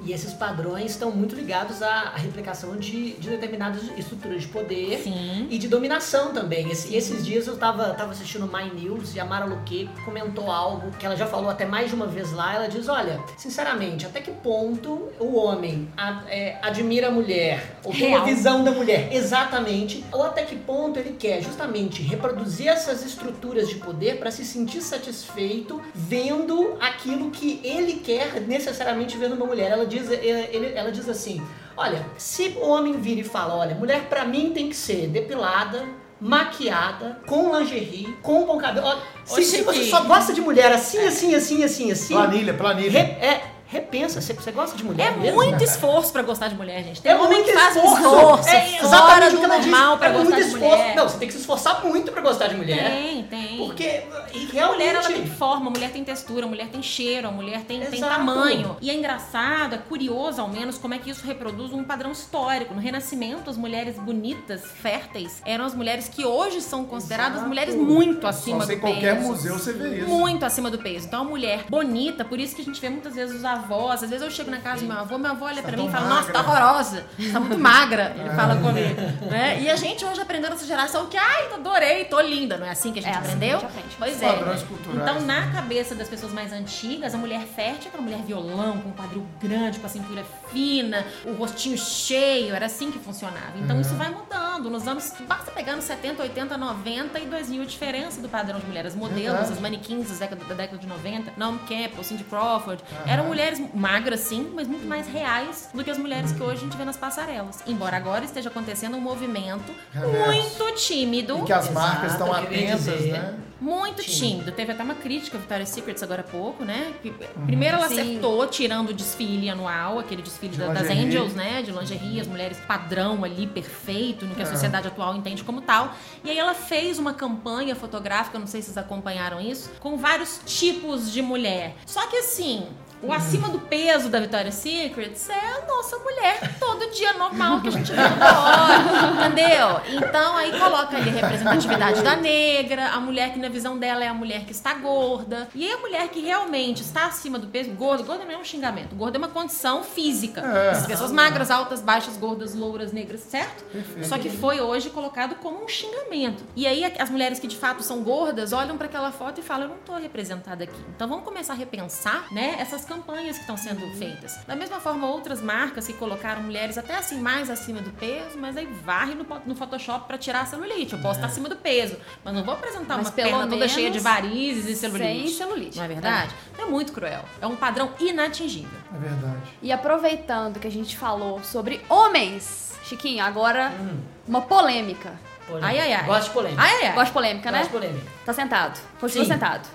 E 0.05 0.13
esses 0.13 0.33
padrões 0.35 0.91
estão 0.93 1.11
muito 1.11 1.35
ligados 1.35 1.83
à, 1.83 1.89
à 2.15 2.17
replicação 2.17 2.77
de, 2.77 3.13
de 3.15 3.31
determinadas 3.31 3.83
estruturas 3.97 4.43
de 4.43 4.49
poder 4.49 4.99
Sim. 5.03 5.47
e 5.51 5.59
de 5.59 5.67
dominação 5.69 6.33
também. 6.33 6.71
Esse- 6.71 6.95
esses 6.95 7.25
dias 7.25 7.47
eu 7.47 7.57
tava, 7.57 7.95
tava 7.95 8.13
assistindo 8.13 8.47
My 8.47 8.71
News 8.73 9.15
e 9.15 9.21
a 9.21 9.25
Mara 9.25 9.45
Luque 9.47 9.89
comentou 10.05 10.51
algo 10.51 10.91
que 10.99 11.07
ela 11.07 11.17
já 11.17 11.27
falou 11.27 11.49
até 11.51 11.65
mais 11.65 11.89
de 11.89 11.95
uma 11.95 12.07
vez 12.07 12.33
lá. 12.33 12.55
Ela 12.55 12.69
diz: 12.69 12.89
Olha, 12.89 13.19
sinceramente, 13.37 14.05
até 14.07 14.21
que 14.21 14.31
ponto 14.31 15.09
o 15.19 15.37
homem 15.37 15.89
a- 15.97 16.23
é, 16.29 16.59
admira 16.63 17.09
a 17.09 17.11
mulher, 17.11 17.79
ou 17.85 17.93
tem 17.93 18.09
uma 18.09 18.25
visão 18.25 18.63
da 18.63 18.71
mulher 18.71 19.13
exatamente, 19.13 20.05
ou 20.13 20.23
até 20.23 20.43
que 20.45 20.57
ponto 20.57 20.99
ele 20.99 21.17
quer 21.19 21.43
justamente 21.43 22.03
reproduzir 22.03 22.69
essas 22.69 23.05
estruturas 23.05 23.69
de 23.69 23.77
poder 23.77 24.19
para 24.19 24.31
se 24.31 24.45
sentir 24.45 24.81
satisfeito 24.81 25.81
vendo 25.95 26.77
aquilo 26.81 27.31
que 27.31 27.61
ele 27.65 27.95
quer 27.95 28.41
necessariamente 28.43 29.17
ver 29.17 29.29
numa 29.31 29.47
mulher. 29.47 29.71
Ela 29.71 29.87
diz, 29.99 30.11
eh, 30.11 30.51
ele- 30.53 30.73
ela 30.75 30.91
diz 30.93 31.09
assim: 31.09 31.43
olha, 31.77 32.05
se 32.17 32.57
o 32.61 32.67
homem 32.69 32.95
vira 33.01 33.21
e 33.21 33.25
fala, 33.25 33.55
olha, 33.55 33.75
mulher 33.75 34.03
pra 34.09 34.25
mim 34.25 34.53
tem 34.53 34.69
que 34.69 34.77
ser 34.77 35.09
depilada, 35.09 35.85
maquiada, 36.21 37.21
com 37.27 37.57
lingerie, 37.57 38.17
com 38.23 38.45
bom 38.47 38.59
cabelo. 38.59 38.87
Ô, 38.89 38.97
se, 39.25 39.45
se 39.45 39.63
você 39.63 39.85
só 39.85 40.03
gosta 40.05 40.33
de 40.33 40.41
mulher 40.41 40.73
assim, 40.73 40.99
assim, 41.07 41.35
assim, 41.35 41.63
assim, 41.65 41.91
assim, 41.93 42.15
Planilha, 42.15 42.55
planilha. 42.55 42.91
re- 43.03 43.27
é, 43.27 43.43
repita 43.75 43.95
pensa, 43.95 44.21
você, 44.21 44.33
você 44.33 44.51
gosta 44.51 44.77
de 44.77 44.83
mulher 44.85 45.13
É 45.13 45.17
mesmo? 45.17 45.37
muito 45.37 45.63
esforço 45.63 46.13
pra 46.13 46.23
gostar 46.23 46.49
de 46.49 46.57
mulher, 46.57 46.83
gente. 46.83 47.01
Tem 47.01 47.13
É 47.13 47.17
homem 47.17 47.29
muito 47.29 47.45
que 47.47 47.53
faz 47.53 47.77
esforço. 47.77 48.03
esforço, 48.03 48.49
é 48.49 48.61
fora 48.61 48.85
exatamente 48.87 49.31
do 49.31 49.37
o 49.37 49.39
que 49.39 49.45
ela 49.45 49.59
normal 49.59 49.87
disse. 49.87 49.99
pra 49.99 50.09
é 50.09 50.13
gostar 50.13 50.25
muito 50.25 50.35
de 50.37 50.41
esforço. 50.49 50.77
mulher. 50.77 50.97
Não, 50.97 51.09
você 51.09 51.19
tem 51.19 51.29
que 51.29 51.35
se 51.35 51.41
esforçar 51.41 51.85
muito 51.85 52.11
pra 52.13 52.21
gostar 52.23 52.47
de 52.49 52.57
mulher. 52.57 52.91
Tem, 52.91 53.23
tem. 53.25 53.57
Porque 53.59 53.85
e 53.85 54.49
A 54.49 54.53
realmente 54.53 54.73
mulher 54.79 54.95
ela 54.97 55.03
tem 55.07 55.27
forma, 55.27 55.67
a 55.69 55.71
mulher 55.71 55.91
tem 55.93 56.03
textura, 56.03 56.47
a 56.47 56.49
mulher 56.49 56.67
tem 56.69 56.83
cheiro, 56.83 57.29
a 57.29 57.31
mulher 57.31 57.61
tem, 57.63 57.81
tem 57.83 58.01
tamanho. 58.01 58.77
E 58.81 58.91
é 58.91 58.95
engraçado, 58.95 59.75
é 59.77 59.79
curioso 59.79 60.41
ao 60.41 60.49
menos, 60.49 60.77
como 60.77 60.95
é 60.95 60.99
que 60.99 61.11
isso 61.11 61.25
reproduz 61.25 61.73
um 61.73 61.85
padrão 61.85 62.11
histórico. 62.11 62.75
No 62.75 62.81
Renascimento, 62.81 63.49
as 63.49 63.57
mulheres 63.57 63.97
bonitas, 63.97 64.63
férteis, 64.65 65.41
eram 65.45 65.65
as 65.65 65.75
mulheres 65.75 66.09
que 66.09 66.25
hoje 66.25 66.61
são 66.61 66.85
consideradas 66.85 67.35
Exato. 67.37 67.49
mulheres 67.49 67.75
muito 67.77 68.27
acima 68.27 68.61
Só 68.61 68.67
do 68.67 68.73
em 68.73 68.79
qualquer 68.81 69.17
peso. 69.17 69.29
museu 69.29 69.59
você 69.59 69.73
vê 69.73 69.99
isso. 69.99 70.09
Muito 70.09 70.45
acima 70.45 70.71
do 70.71 70.79
peso. 70.79 71.07
Então, 71.07 71.21
a 71.23 71.25
mulher 71.25 71.65
bonita, 71.69 72.25
por 72.25 72.39
isso 72.41 72.57
que 72.57 72.63
a 72.63 72.65
gente 72.65 72.81
vê 72.81 72.89
muitas 72.89 73.15
vezes 73.15 73.37
os 73.37 73.45
avós. 73.45 73.64
Às 74.05 74.11
vezes 74.11 74.23
eu 74.23 74.31
chego 74.31 74.51
na 74.51 74.59
casa 74.59 74.81
do 74.83 74.87
meu 74.87 74.99
avô, 74.99 75.19
meu 75.19 75.31
avô 75.31 75.45
olha 75.47 75.63
Tá 75.63 75.69
pra 75.69 75.77
mim 75.77 75.87
e 75.87 75.91
fala: 75.91 76.09
Nossa, 76.09 76.33
tá 76.33 76.43
magra." 76.43 76.65
horrorosa, 76.67 77.05
tá 77.33 77.41
muito 77.41 77.59
magra. 77.59 78.15
Ele 78.19 78.31
fala 78.31 78.57
comigo. 78.57 79.01
Né? 79.31 79.61
E 79.63 79.71
a 79.71 79.77
gente 79.77 80.05
hoje 80.05 80.21
aprendeu 80.21 80.51
nessa 80.51 80.67
geração 80.67 81.07
que, 81.07 81.17
ai, 81.17 81.53
adorei, 81.55 82.05
tô 82.05 82.21
linda. 82.21 82.57
Não 82.59 82.67
é 82.67 82.71
assim 82.71 82.93
que 82.93 82.99
a 82.99 83.03
gente 83.03 83.15
É 83.15 83.19
assim 83.19 83.27
aprendeu? 83.35 83.57
a 83.59 83.61
gente 83.61 83.71
aprende. 83.71 83.97
Pois 83.99 84.23
é. 84.23 84.33
padrões 84.33 84.63
culturais, 84.63 85.03
Então, 85.11 85.21
na 85.27 85.51
cabeça 85.53 85.95
das 85.95 86.09
pessoas 86.09 86.33
mais 86.33 86.53
antigas, 86.53 87.15
a 87.15 87.19
mulher 87.19 87.41
fértil 87.43 87.85
é 87.87 87.89
aquela 87.89 88.03
mulher 88.03 88.19
violão, 88.23 88.79
com 88.79 88.89
um 88.89 88.93
quadril 88.93 89.27
grande, 89.41 89.79
com 89.79 89.87
a 89.87 89.91
cintura 89.91 90.25
fina, 90.53 91.05
o 91.25 91.33
rostinho 91.35 91.77
cheio, 91.79 92.55
era 92.55 92.67
assim 92.67 92.91
que 92.91 92.99
funcionava. 92.99 93.53
Então 93.57 93.81
isso 93.81 93.95
vai 93.95 94.09
mudando. 94.11 94.71
Nos 94.71 94.87
anos. 94.87 95.13
Basta 95.29 95.51
pegar 95.51 95.75
nos 95.77 95.85
70, 95.85 96.23
80, 96.23 96.57
90 96.57 97.19
e 97.19 97.27
2000 97.27 97.63
a 97.63 97.65
diferença 97.67 98.21
do 98.21 98.29
padrão 98.29 98.59
de 98.61 98.67
mulheres. 98.67 98.93
As 98.93 98.99
modelos, 98.99 99.25
Verdade. 99.25 99.53
as 99.53 99.61
manequins 99.61 100.09
da 100.11 100.15
década, 100.17 100.45
da 100.45 100.55
década 100.55 100.79
de 100.79 100.87
90, 100.87 101.33
Naomi 101.37 101.59
Campbell, 101.61 102.05
Cindy 102.05 102.25
Crawford, 102.25 102.83
eram 103.07 103.25
mulheres 103.25 103.54
magras 103.75 104.21
sim, 104.21 104.51
mas 104.55 104.67
muito 104.69 104.87
mais 104.87 105.07
reais 105.07 105.69
do 105.75 105.83
que 105.85 105.91
as 105.91 105.99
mulheres 105.99 106.33
que 106.33 106.43
hoje 106.43 106.55
a 106.57 106.65
gente 106.65 106.77
vê 106.77 106.85
nas 106.85 106.97
passarelas. 106.97 107.63
Embora 107.67 107.97
agora 107.97 108.25
esteja 108.25 108.49
acontecendo 108.49 108.97
um 108.97 109.01
movimento 109.01 109.73
Reverso. 109.93 110.27
muito 110.27 110.75
tímido. 110.77 111.39
E 111.39 111.43
que 111.45 111.53
as 111.53 111.69
Exato, 111.69 111.75
marcas 111.87 112.13
estão 112.13 112.27
eu 112.29 112.47
queria 112.47 112.75
atentas, 112.75 113.01
né? 113.07 113.35
Muito 113.61 114.03
Tímido. 114.03 114.19
tímido. 114.27 114.53
Teve 114.53 114.73
até 114.73 114.83
uma 114.83 114.97
crítica 114.97 115.39
a 115.39 115.41
Victoria's 115.41 115.71
Secrets 115.71 116.03
agora 116.03 116.21
há 116.21 116.25
pouco, 116.31 116.65
né? 116.65 116.93
Que, 117.01 117.11
Primeiro 117.47 117.77
ela 117.79 117.89
Sim. 117.89 117.99
acertou 118.01 118.47
tirando 118.49 118.91
o 118.91 118.93
desfile 118.93 119.49
anual, 119.49 119.99
aquele 120.01 120.21
desfile 120.21 120.53
De 120.53 120.59
da- 120.59 120.73
das. 120.73 120.91
Angels, 120.91 121.33
né? 121.35 121.63
De 121.63 121.71
lingerie, 121.71 122.21
as 122.21 122.27
mulheres 122.27 122.59
padrão 122.67 123.25
ali, 123.25 123.47
perfeito, 123.47 124.27
no 124.27 124.35
que 124.35 124.43
a 124.43 124.45
É. 124.45 124.49
sociedade 124.49 124.89
atual 124.89 125.15
entende 125.17 125.43
como 125.45 125.63
tal. 125.63 125.95
E 126.23 126.31
aí 126.31 126.39
ela 126.39 126.53
fez 126.53 126.99
uma 126.99 127.15
campanha 127.15 127.75
fotográfica, 127.75 128.39
não 128.39 128.47
sei 128.47 128.61
se 128.61 128.67
vocês 128.67 128.77
acompanharam 128.77 129.41
isso, 129.41 129.71
com 129.81 129.97
vários 129.97 130.41
tipos 130.45 131.11
de 131.11 131.23
mulher. 131.23 131.75
Só 131.87 132.07
que 132.09 132.17
assim. 132.17 132.67
O 133.07 133.13
acima 133.13 133.49
do 133.51 133.59
peso 133.59 134.09
da 134.09 134.19
Victoria's 134.19 134.55
Secrets 134.55 135.29
é 135.29 135.63
a 135.63 135.67
nossa 135.67 135.99
mulher 135.99 136.59
todo 136.59 136.91
dia 136.91 137.13
normal 137.15 137.61
que 137.61 137.69
a 137.69 137.71
gente 137.71 137.93
vê 137.93 138.03
toda 138.09 138.41
hora, 138.41 139.27
entendeu? 139.27 139.81
Então 139.99 140.37
aí 140.37 140.59
coloca 140.59 140.97
ali 140.97 141.11
a 141.11 141.13
representatividade 141.13 142.03
da 142.03 142.17
negra, 142.17 142.89
a 142.89 143.01
mulher 143.01 143.33
que 143.33 143.39
na 143.39 143.51
visão 143.51 143.79
dela 143.79 144.03
é 144.03 144.09
a 144.09 144.15
mulher 144.15 144.45
que 144.47 144.53
está 144.53 144.73
gorda, 144.75 145.49
e 145.55 145.67
aí 145.67 145.73
a 145.73 145.79
mulher 145.79 146.09
que 146.09 146.21
realmente 146.21 146.81
está 146.81 147.07
acima 147.07 147.39
do 147.39 147.47
peso, 147.49 147.71
gorda, 147.73 148.03
gorda 148.03 148.25
não 148.25 148.33
é 148.33 148.39
um 148.39 148.45
xingamento, 148.45 148.95
gorda 148.95 149.19
é 149.19 149.19
uma 149.19 149.29
condição 149.29 149.83
física. 149.83 150.41
É. 150.41 150.71
As 150.71 150.87
pessoas 150.87 151.13
magras, 151.13 151.51
altas, 151.51 151.83
baixas, 151.83 152.17
gordas, 152.17 152.55
louras, 152.55 152.91
negras, 152.91 153.21
certo? 153.21 153.65
Perfeito. 153.65 154.09
Só 154.09 154.17
que 154.17 154.31
foi 154.31 154.61
hoje 154.61 154.89
colocado 154.89 155.35
como 155.37 155.63
um 155.63 155.69
xingamento. 155.69 156.43
E 156.57 156.67
aí 156.67 156.85
as 156.99 157.11
mulheres 157.11 157.39
que 157.39 157.47
de 157.47 157.57
fato 157.57 157.83
são 157.83 158.03
gordas 158.03 158.53
olham 158.53 158.79
para 158.79 158.87
aquela 158.87 159.13
foto 159.13 159.41
e 159.41 159.43
falam: 159.43 159.65
"Eu 159.65 159.69
não 159.71 159.79
tô 159.79 159.95
representada 159.97 160.65
aqui". 160.65 160.81
Então 160.97 161.07
vamos 161.07 161.25
começar 161.25 161.53
a 161.53 161.57
repensar, 161.57 162.33
né, 162.33 162.57
essas 162.59 162.85
campanhas 162.95 163.37
que 163.37 163.43
estão 163.43 163.57
sendo 163.57 163.87
feitas. 163.97 164.39
Da 164.47 164.55
mesma 164.55 164.79
forma, 164.81 165.07
outras 165.09 165.41
marcas 165.43 165.87
que 165.87 165.93
colocaram 165.93 166.43
mulheres 166.43 166.79
até 166.79 166.97
assim 166.97 167.19
mais 167.19 167.51
acima 167.51 167.81
do 167.81 167.91
peso, 167.91 168.39
mas 168.39 168.57
aí 168.57 168.67
varre 168.67 169.15
no, 169.15 169.27
no 169.45 169.55
Photoshop 169.55 170.07
para 170.07 170.17
tirar 170.17 170.43
a 170.43 170.47
celulite. 170.47 170.93
Eu 170.95 171.01
posso 171.01 171.17
estar 171.17 171.27
acima 171.27 171.49
do 171.49 171.57
peso, 171.57 171.97
mas 172.25 172.35
não 172.35 172.45
vou 172.45 172.55
apresentar 172.55 172.97
Mas 172.97 173.07
uma 173.07 173.13
pelo 173.13 173.29
perna 173.31 173.47
toda 173.49 173.69
cheia 173.69 173.91
de 173.91 173.99
varizes 173.99 174.67
e 174.67 174.77
celulite. 174.77 175.29
Sem 175.29 175.37
celulite. 175.37 175.77
Não 175.77 175.85
é 175.85 175.89
verdade? 175.89 176.35
É 176.59 176.65
muito 176.65 176.93
cruel. 176.93 177.25
É 177.41 177.47
um 177.47 177.57
padrão 177.57 177.91
inatingível. 177.99 178.79
É 178.95 178.99
verdade. 178.99 179.43
E 179.61 179.73
aproveitando 179.73 180.61
que 180.61 180.67
a 180.67 180.71
gente 180.71 180.97
falou 180.97 181.43
sobre 181.43 181.81
homens, 181.89 182.73
Chiquinho, 182.85 183.25
agora 183.25 183.73
Hum. 183.81 183.99
uma 184.29 184.43
polêmica. 184.43 185.19
Polêmica. 185.47 185.67
Ai, 185.69 185.79
ai, 185.79 185.93
ai. 185.93 186.07
Gosto 186.07 186.29
de 186.29 186.31
polêmica. 186.31 186.63
Ah, 186.63 186.85
é? 186.85 186.89
Gosta 186.93 187.05
de 187.07 187.13
polêmica, 187.13 187.51
né? 187.51 187.59
Gosto 187.59 187.71
de 187.73 187.79
polêmica. 187.79 188.07
Tá 188.25 188.33
sentado. 188.33 188.81
Continua 189.01 189.25
Sim. 189.25 189.33
sentado. 189.33 189.69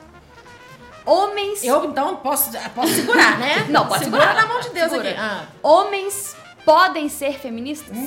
Homens. 1.10 1.64
Eu 1.64 1.86
então 1.86 2.18
posso, 2.18 2.52
posso 2.76 2.94
segurar, 2.94 3.38
né? 3.40 3.66
Não, 3.70 3.88
pode 3.88 4.04
Segura 4.06 4.22
segurar. 4.24 4.42
na 4.42 4.48
mão 4.48 4.62
de 4.62 4.70
Deus 4.70 4.90
Segura. 4.92 5.10
aqui. 5.10 5.20
Ah. 5.20 5.44
Homens 5.64 6.36
podem 6.66 7.10
ser 7.10 7.40
feministas? 7.40 7.98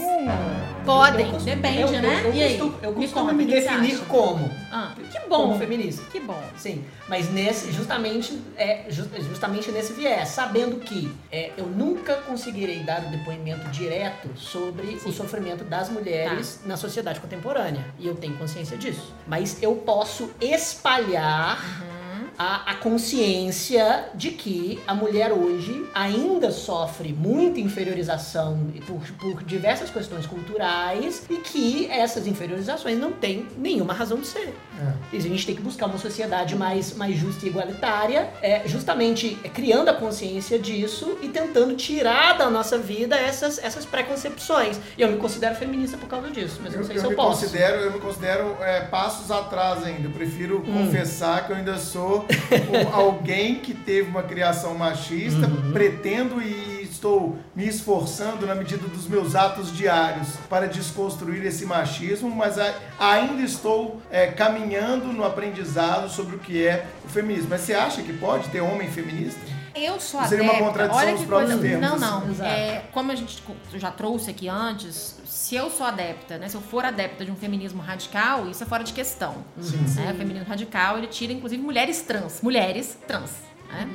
Podem, 0.84 1.26
Eu 1.26 1.32
costumo- 1.32 1.54
depende, 1.56 1.80
eu- 1.94 2.02
né? 2.02 2.20
Eu, 2.24 2.28
eu 2.28 2.34
e 2.34 2.42
aí? 2.42 2.58
costumo, 2.58 2.78
eu 2.82 2.90
Me 2.92 2.96
costumo 3.06 3.20
conta, 3.26 3.32
me 3.34 3.44
você 3.44 3.50
definir 3.60 3.94
acha? 3.94 4.04
como. 4.06 4.50
Ah, 4.72 4.92
que 4.96 5.20
Como 5.28 5.46
bom. 5.52 5.58
feminista. 5.58 6.02
Que 6.10 6.18
bom. 6.20 6.42
Sim, 6.56 6.84
mas 7.08 7.30
nesse, 7.30 7.70
justamente, 7.72 8.36
é, 8.56 8.84
ju- 8.88 9.08
justamente 9.20 9.70
nesse 9.70 9.92
viés, 9.92 10.28
sabendo 10.30 10.78
que 10.80 11.12
é, 11.30 11.52
eu 11.56 11.66
nunca 11.66 12.14
conseguirei 12.16 12.80
dar 12.80 13.00
um 13.00 13.10
depoimento 13.10 13.68
direto 13.70 14.28
sobre 14.36 14.98
o 15.04 15.12
sofrimento 15.12 15.62
das 15.64 15.88
mulheres 15.88 16.60
Tá. 16.62 16.68
na 16.68 16.76
sociedade 16.76 17.20
contemporânea. 17.20 17.84
E 17.98 18.06
eu 18.08 18.14
tenho 18.16 18.36
consciência 18.36 18.76
disso. 18.76 19.14
Mas 19.26 19.62
eu 19.62 19.76
posso 19.76 20.30
espalhar 20.40 21.58
Uhum. 21.62 22.01
A, 22.38 22.70
a 22.72 22.74
consciência 22.76 24.06
de 24.14 24.30
que 24.30 24.80
a 24.86 24.94
mulher 24.94 25.32
hoje 25.32 25.86
ainda 25.94 26.50
sofre 26.50 27.12
muita 27.12 27.60
inferiorização 27.60 28.58
por, 28.86 29.00
por 29.18 29.42
diversas 29.44 29.90
questões 29.90 30.26
culturais 30.26 31.24
e 31.30 31.36
que 31.36 31.86
essas 31.90 32.26
inferiorizações 32.26 32.98
não 32.98 33.12
têm 33.12 33.46
nenhuma 33.56 33.92
razão 33.92 34.18
de 34.18 34.26
ser. 34.26 34.54
É. 34.80 34.92
E 35.12 35.16
a 35.16 35.20
gente 35.20 35.46
tem 35.46 35.54
que 35.54 35.62
buscar 35.62 35.86
uma 35.86 35.98
sociedade 35.98 36.56
mais, 36.56 36.94
mais 36.94 37.16
justa 37.16 37.44
e 37.46 37.48
igualitária, 37.48 38.30
é, 38.42 38.62
justamente 38.66 39.38
é, 39.44 39.48
criando 39.48 39.88
a 39.88 39.94
consciência 39.94 40.58
disso 40.58 41.18
e 41.22 41.28
tentando 41.28 41.74
tirar 41.76 42.36
da 42.38 42.48
nossa 42.50 42.78
vida 42.78 43.16
essas, 43.16 43.58
essas 43.62 43.84
preconcepções. 43.84 44.78
E 44.96 45.02
eu 45.02 45.10
me 45.10 45.18
considero 45.18 45.54
feminista 45.54 45.96
por 45.96 46.08
causa 46.08 46.30
disso, 46.30 46.60
mas 46.62 46.72
eu 46.72 46.80
não 46.80 46.86
sei 46.86 46.98
se 46.98 47.04
eu 47.04 47.14
posso. 47.14 47.42
considero, 47.42 47.76
eu 47.76 47.92
me 47.92 48.00
considero 48.00 48.56
é, 48.60 48.80
passos 48.82 49.30
atrás 49.30 49.84
ainda. 49.84 50.08
Eu 50.08 50.12
prefiro 50.12 50.62
Hum. 50.66 50.84
confessar 50.84 51.46
que 51.46 51.52
eu 51.52 51.56
ainda 51.56 51.78
sou 51.78 52.20
um- 52.28 52.94
alguém 52.94 53.56
que 53.56 53.74
teve 53.74 54.08
uma 54.08 54.22
criação 54.22 54.74
machista, 54.74 55.46
Uhum. 55.46 55.72
pretendo 55.72 56.40
e 56.42 56.82
estou 56.82 57.36
me 57.54 57.66
esforçando 57.66 58.46
na 58.46 58.54
medida 58.54 58.86
dos 58.86 59.06
meus 59.08 59.34
atos 59.34 59.76
diários 59.76 60.28
para 60.48 60.66
desconstruir 60.68 61.44
esse 61.44 61.64
machismo, 61.66 62.30
mas 62.30 62.56
ainda 62.98 63.42
estou 63.42 64.00
é, 64.10 64.26
caminhando 64.26 65.06
no 65.12 65.24
aprendizado 65.24 66.08
sobre 66.10 66.36
o 66.36 66.38
que 66.38 66.64
é 66.66 66.84
o 67.04 67.08
feminismo. 67.08 67.48
Mas 67.50 67.62
você 67.62 67.74
acha 67.74 68.02
que 68.02 68.12
pode 68.12 68.48
ter 68.48 68.60
homem 68.60 68.88
feminista? 68.88 69.40
Eu 69.74 69.98
sou 70.00 70.22
Seria 70.24 70.42
uma 70.44 70.52
adepta. 70.52 70.68
contradição 70.68 71.02
Olha 71.06 71.16
que 71.16 71.24
próprios 71.26 71.52
coisa. 71.54 71.68
termos, 71.68 71.90
Não, 71.90 71.98
não. 71.98 72.30
assim. 72.32 72.42
É, 72.44 72.84
como 72.92 73.10
a 73.10 73.14
gente 73.14 73.42
já 73.76 73.90
trouxe 73.90 74.30
aqui 74.30 74.48
antes, 74.48 75.18
se 75.24 75.54
eu 75.54 75.70
sou 75.70 75.86
adepta, 75.86 76.38
né? 76.38 76.48
Se 76.48 76.56
eu 76.56 76.60
for 76.60 76.84
adepta 76.84 77.24
de 77.24 77.30
um 77.30 77.36
feminismo 77.36 77.80
radical, 77.82 78.48
isso 78.48 78.62
é 78.62 78.66
fora 78.66 78.84
de 78.84 78.92
questão. 78.92 79.36
Sim. 79.60 79.78
né? 80.00 80.12
O 80.12 80.16
feminismo 80.16 80.48
radical, 80.48 80.98
ele 80.98 81.06
tira, 81.06 81.32
inclusive, 81.32 81.62
mulheres 81.62 82.02
trans. 82.02 82.40
Mulheres 82.42 82.96
trans. 83.06 83.30
Né? 83.72 83.88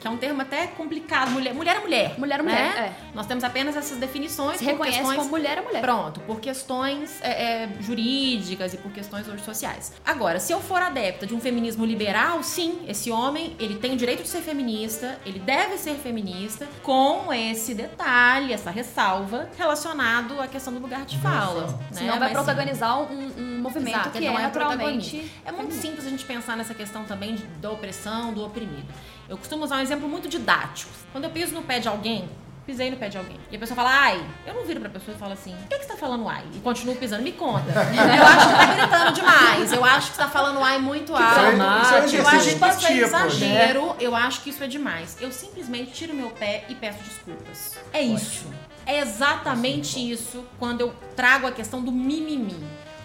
Que 0.00 0.06
é 0.06 0.10
um 0.10 0.16
termo 0.16 0.42
até 0.42 0.66
complicado. 0.66 1.30
Mulher, 1.30 1.54
mulher 1.54 1.76
é 1.76 1.80
mulher. 1.80 2.14
Mulher 2.18 2.40
é 2.40 2.42
mulher, 2.42 2.74
né? 2.74 2.94
Nós 3.14 3.26
temos 3.26 3.44
apenas 3.44 3.76
essas 3.76 3.96
definições. 3.98 4.58
Se 4.58 4.64
por 4.64 4.70
reconhece 4.72 4.98
questões- 4.98 5.18
como 5.18 5.30
mulher 5.30 5.58
é 5.58 5.60
mulher. 5.60 5.80
Pronto, 5.80 6.20
por 6.20 6.40
questões 6.40 7.18
é, 7.22 7.62
é, 7.64 7.68
jurídicas 7.80 8.74
e 8.74 8.76
por 8.76 8.90
questões 8.92 9.28
hoje 9.28 9.42
sociais. 9.44 9.92
Agora, 10.04 10.40
se 10.40 10.52
eu 10.52 10.60
for 10.60 10.82
adepta 10.82 11.26
de 11.26 11.34
um 11.34 11.40
feminismo 11.40 11.84
liberal, 11.84 12.42
sim, 12.42 12.80
esse 12.88 13.10
homem, 13.10 13.54
ele 13.58 13.76
tem 13.76 13.92
o 13.92 13.96
direito 13.96 14.22
de 14.22 14.28
ser 14.28 14.40
feminista, 14.42 15.18
ele 15.24 15.38
deve 15.38 15.78
ser 15.78 15.94
feminista, 15.94 16.66
com 16.82 17.32
esse 17.32 17.74
detalhe, 17.74 18.52
essa 18.52 18.70
ressalva, 18.70 19.48
relacionado 19.56 20.40
à 20.40 20.46
questão 20.48 20.72
do 20.72 20.80
lugar 20.80 21.04
de 21.04 21.18
fala. 21.18 21.66
Né? 21.68 21.78
Senão 21.92 22.18
vai 22.18 22.32
Mas, 22.32 22.32
protagonizar 22.32 23.00
um, 23.00 23.30
um 23.38 23.60
movimento 23.60 23.94
Exato, 23.94 24.10
que 24.10 24.18
ele 24.18 24.26
é, 24.26 24.30
não 24.30 24.38
é 24.38 24.42
naturalmente. 24.42 25.30
É 25.44 25.52
muito 25.52 25.74
simples 25.74 26.06
a 26.06 26.10
gente 26.10 26.24
pensar 26.24 26.56
nessa 26.56 26.74
questão 26.74 27.04
também 27.04 27.36
de- 27.36 27.44
da 27.60 27.70
opressão, 27.70 28.32
do 28.32 28.44
oprimido. 28.44 28.86
Eu 29.30 29.38
costumo 29.38 29.62
usar 29.62 29.76
um 29.76 29.80
exemplo 29.80 30.08
muito 30.08 30.28
didático. 30.28 30.90
Quando 31.12 31.22
eu 31.22 31.30
piso 31.30 31.54
no 31.54 31.62
pé 31.62 31.78
de 31.78 31.86
alguém, 31.86 32.28
pisei 32.66 32.90
no 32.90 32.96
pé 32.96 33.08
de 33.08 33.16
alguém, 33.16 33.38
e 33.48 33.54
a 33.54 33.58
pessoa 33.60 33.76
fala, 33.76 33.90
ai, 33.90 34.20
eu 34.44 34.54
não 34.54 34.64
viro 34.64 34.80
pra 34.80 34.90
pessoa 34.90 35.16
e 35.16 35.20
falo 35.20 35.32
assim, 35.32 35.54
por 35.54 35.68
que, 35.68 35.78
que 35.78 35.84
você 35.84 35.92
tá 35.92 35.96
falando 35.96 36.28
ai? 36.28 36.44
E 36.52 36.58
continuo 36.58 36.96
pisando, 36.96 37.22
me 37.22 37.30
conta. 37.30 37.70
eu 37.70 38.24
acho 38.26 38.48
que 38.48 38.54
tá 38.56 38.74
gritando 38.74 39.12
demais, 39.12 39.72
eu 39.72 39.84
acho 39.84 40.10
que 40.10 40.16
você 40.16 40.22
tá 40.22 40.28
falando 40.28 40.58
ai 40.60 40.78
muito 40.78 41.14
alto. 41.14 41.38
Eu 41.40 41.62
é 41.62 42.00
acho 42.00 42.08
que 42.08 42.16
isso 42.16 42.48
é 42.48 42.52
empatia, 42.54 42.88
pô, 42.88 42.94
né? 42.94 43.02
exagero, 43.02 43.96
eu 44.00 44.16
acho 44.16 44.40
que 44.42 44.50
isso 44.50 44.64
é 44.64 44.66
demais. 44.66 45.16
Eu 45.20 45.30
simplesmente 45.30 45.92
tiro 45.92 46.12
meu 46.12 46.30
pé 46.30 46.64
e 46.68 46.74
peço 46.74 46.98
desculpas. 47.04 47.78
É 47.92 48.02
isso. 48.02 48.46
É 48.84 48.98
exatamente 48.98 49.98
isso 50.10 50.44
quando 50.58 50.80
eu 50.80 50.92
trago 51.14 51.46
a 51.46 51.52
questão 51.52 51.80
do 51.80 51.92
mimimi. 51.92 52.56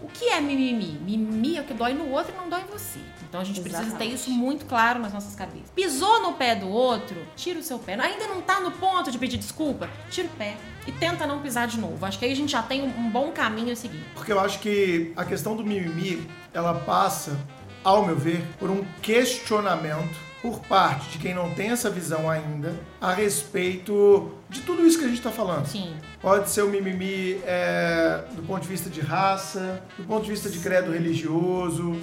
O 0.02 0.08
que 0.08 0.26
é 0.30 0.42
mimimi? 0.42 1.00
Mimimi 1.02 1.58
é 1.58 1.62
o 1.62 1.64
que 1.64 1.74
dói 1.74 1.94
no 1.94 2.10
outro 2.10 2.34
e 2.34 2.38
não 2.38 2.50
dói 2.50 2.62
em 2.62 2.66
você. 2.66 3.00
Então 3.36 3.42
a 3.42 3.46
gente 3.46 3.60
precisa 3.60 3.82
ter 3.82 3.88
Exatamente. 3.90 4.16
isso 4.16 4.32
muito 4.32 4.66
claro 4.66 4.98
nas 4.98 5.12
nossas 5.12 5.36
cabeças. 5.36 5.70
Pisou 5.76 6.22
no 6.22 6.34
pé 6.34 6.56
do 6.56 6.70
outro, 6.70 7.18
tira 7.36 7.60
o 7.60 7.64
seu 7.64 7.78
pé. 7.78 8.00
Ainda 8.00 8.30
não 8.30 8.42
tá 8.42 8.62
no 8.62 8.72
ponto 8.72 9.12
de 9.12 9.18
pedir 9.18 9.36
desculpa, 9.36 9.90
tira 10.10 10.30
o 10.30 10.32
pé 10.38 10.56
e 10.88 10.92
tenta 10.94 11.28
não 11.28 11.42
pisar 11.42 11.68
de 11.68 11.78
novo. 11.78 12.06
Acho 12.06 12.18
que 12.18 12.24
aí 12.24 12.32
a 12.32 12.36
gente 12.36 12.54
já 12.54 12.64
tem 12.64 12.82
um, 12.84 12.98
um 12.98 13.10
bom 13.10 13.34
caminho 13.34 13.74
a 13.74 13.76
seguir. 13.76 14.02
Porque 14.14 14.32
eu 14.32 14.40
acho 14.40 14.60
que 14.60 15.12
a 15.18 15.26
questão 15.26 15.54
do 15.54 15.66
mimimi, 15.66 16.26
ela 16.54 16.76
passa, 16.76 17.38
ao 17.84 18.06
meu 18.06 18.16
ver, 18.16 18.42
por 18.58 18.70
um 18.70 18.86
questionamento 19.02 20.18
por 20.42 20.60
parte 20.60 21.10
de 21.10 21.18
quem 21.18 21.34
não 21.34 21.50
tem 21.52 21.70
essa 21.70 21.90
visão 21.90 22.30
ainda 22.30 22.74
a 23.02 23.14
respeito 23.14 24.32
de 24.50 24.62
tudo 24.62 24.86
isso 24.86 24.98
que 24.98 25.06
a 25.06 25.08
gente 25.08 25.18
está 25.18 25.32
falando. 25.32 25.66
Sim. 25.66 25.96
Pode 26.22 26.50
ser 26.50 26.62
o 26.62 26.68
mimimi 26.68 27.40
é, 27.46 28.24
do 28.36 28.44
ponto 28.44 28.62
de 28.62 28.68
vista 28.68 28.90
de 28.90 29.02
raça, 29.02 29.84
do 29.98 30.04
ponto 30.04 30.24
de 30.24 30.32
vista 30.32 30.50
de 30.50 30.60
credo 30.60 30.92
religioso 30.92 32.00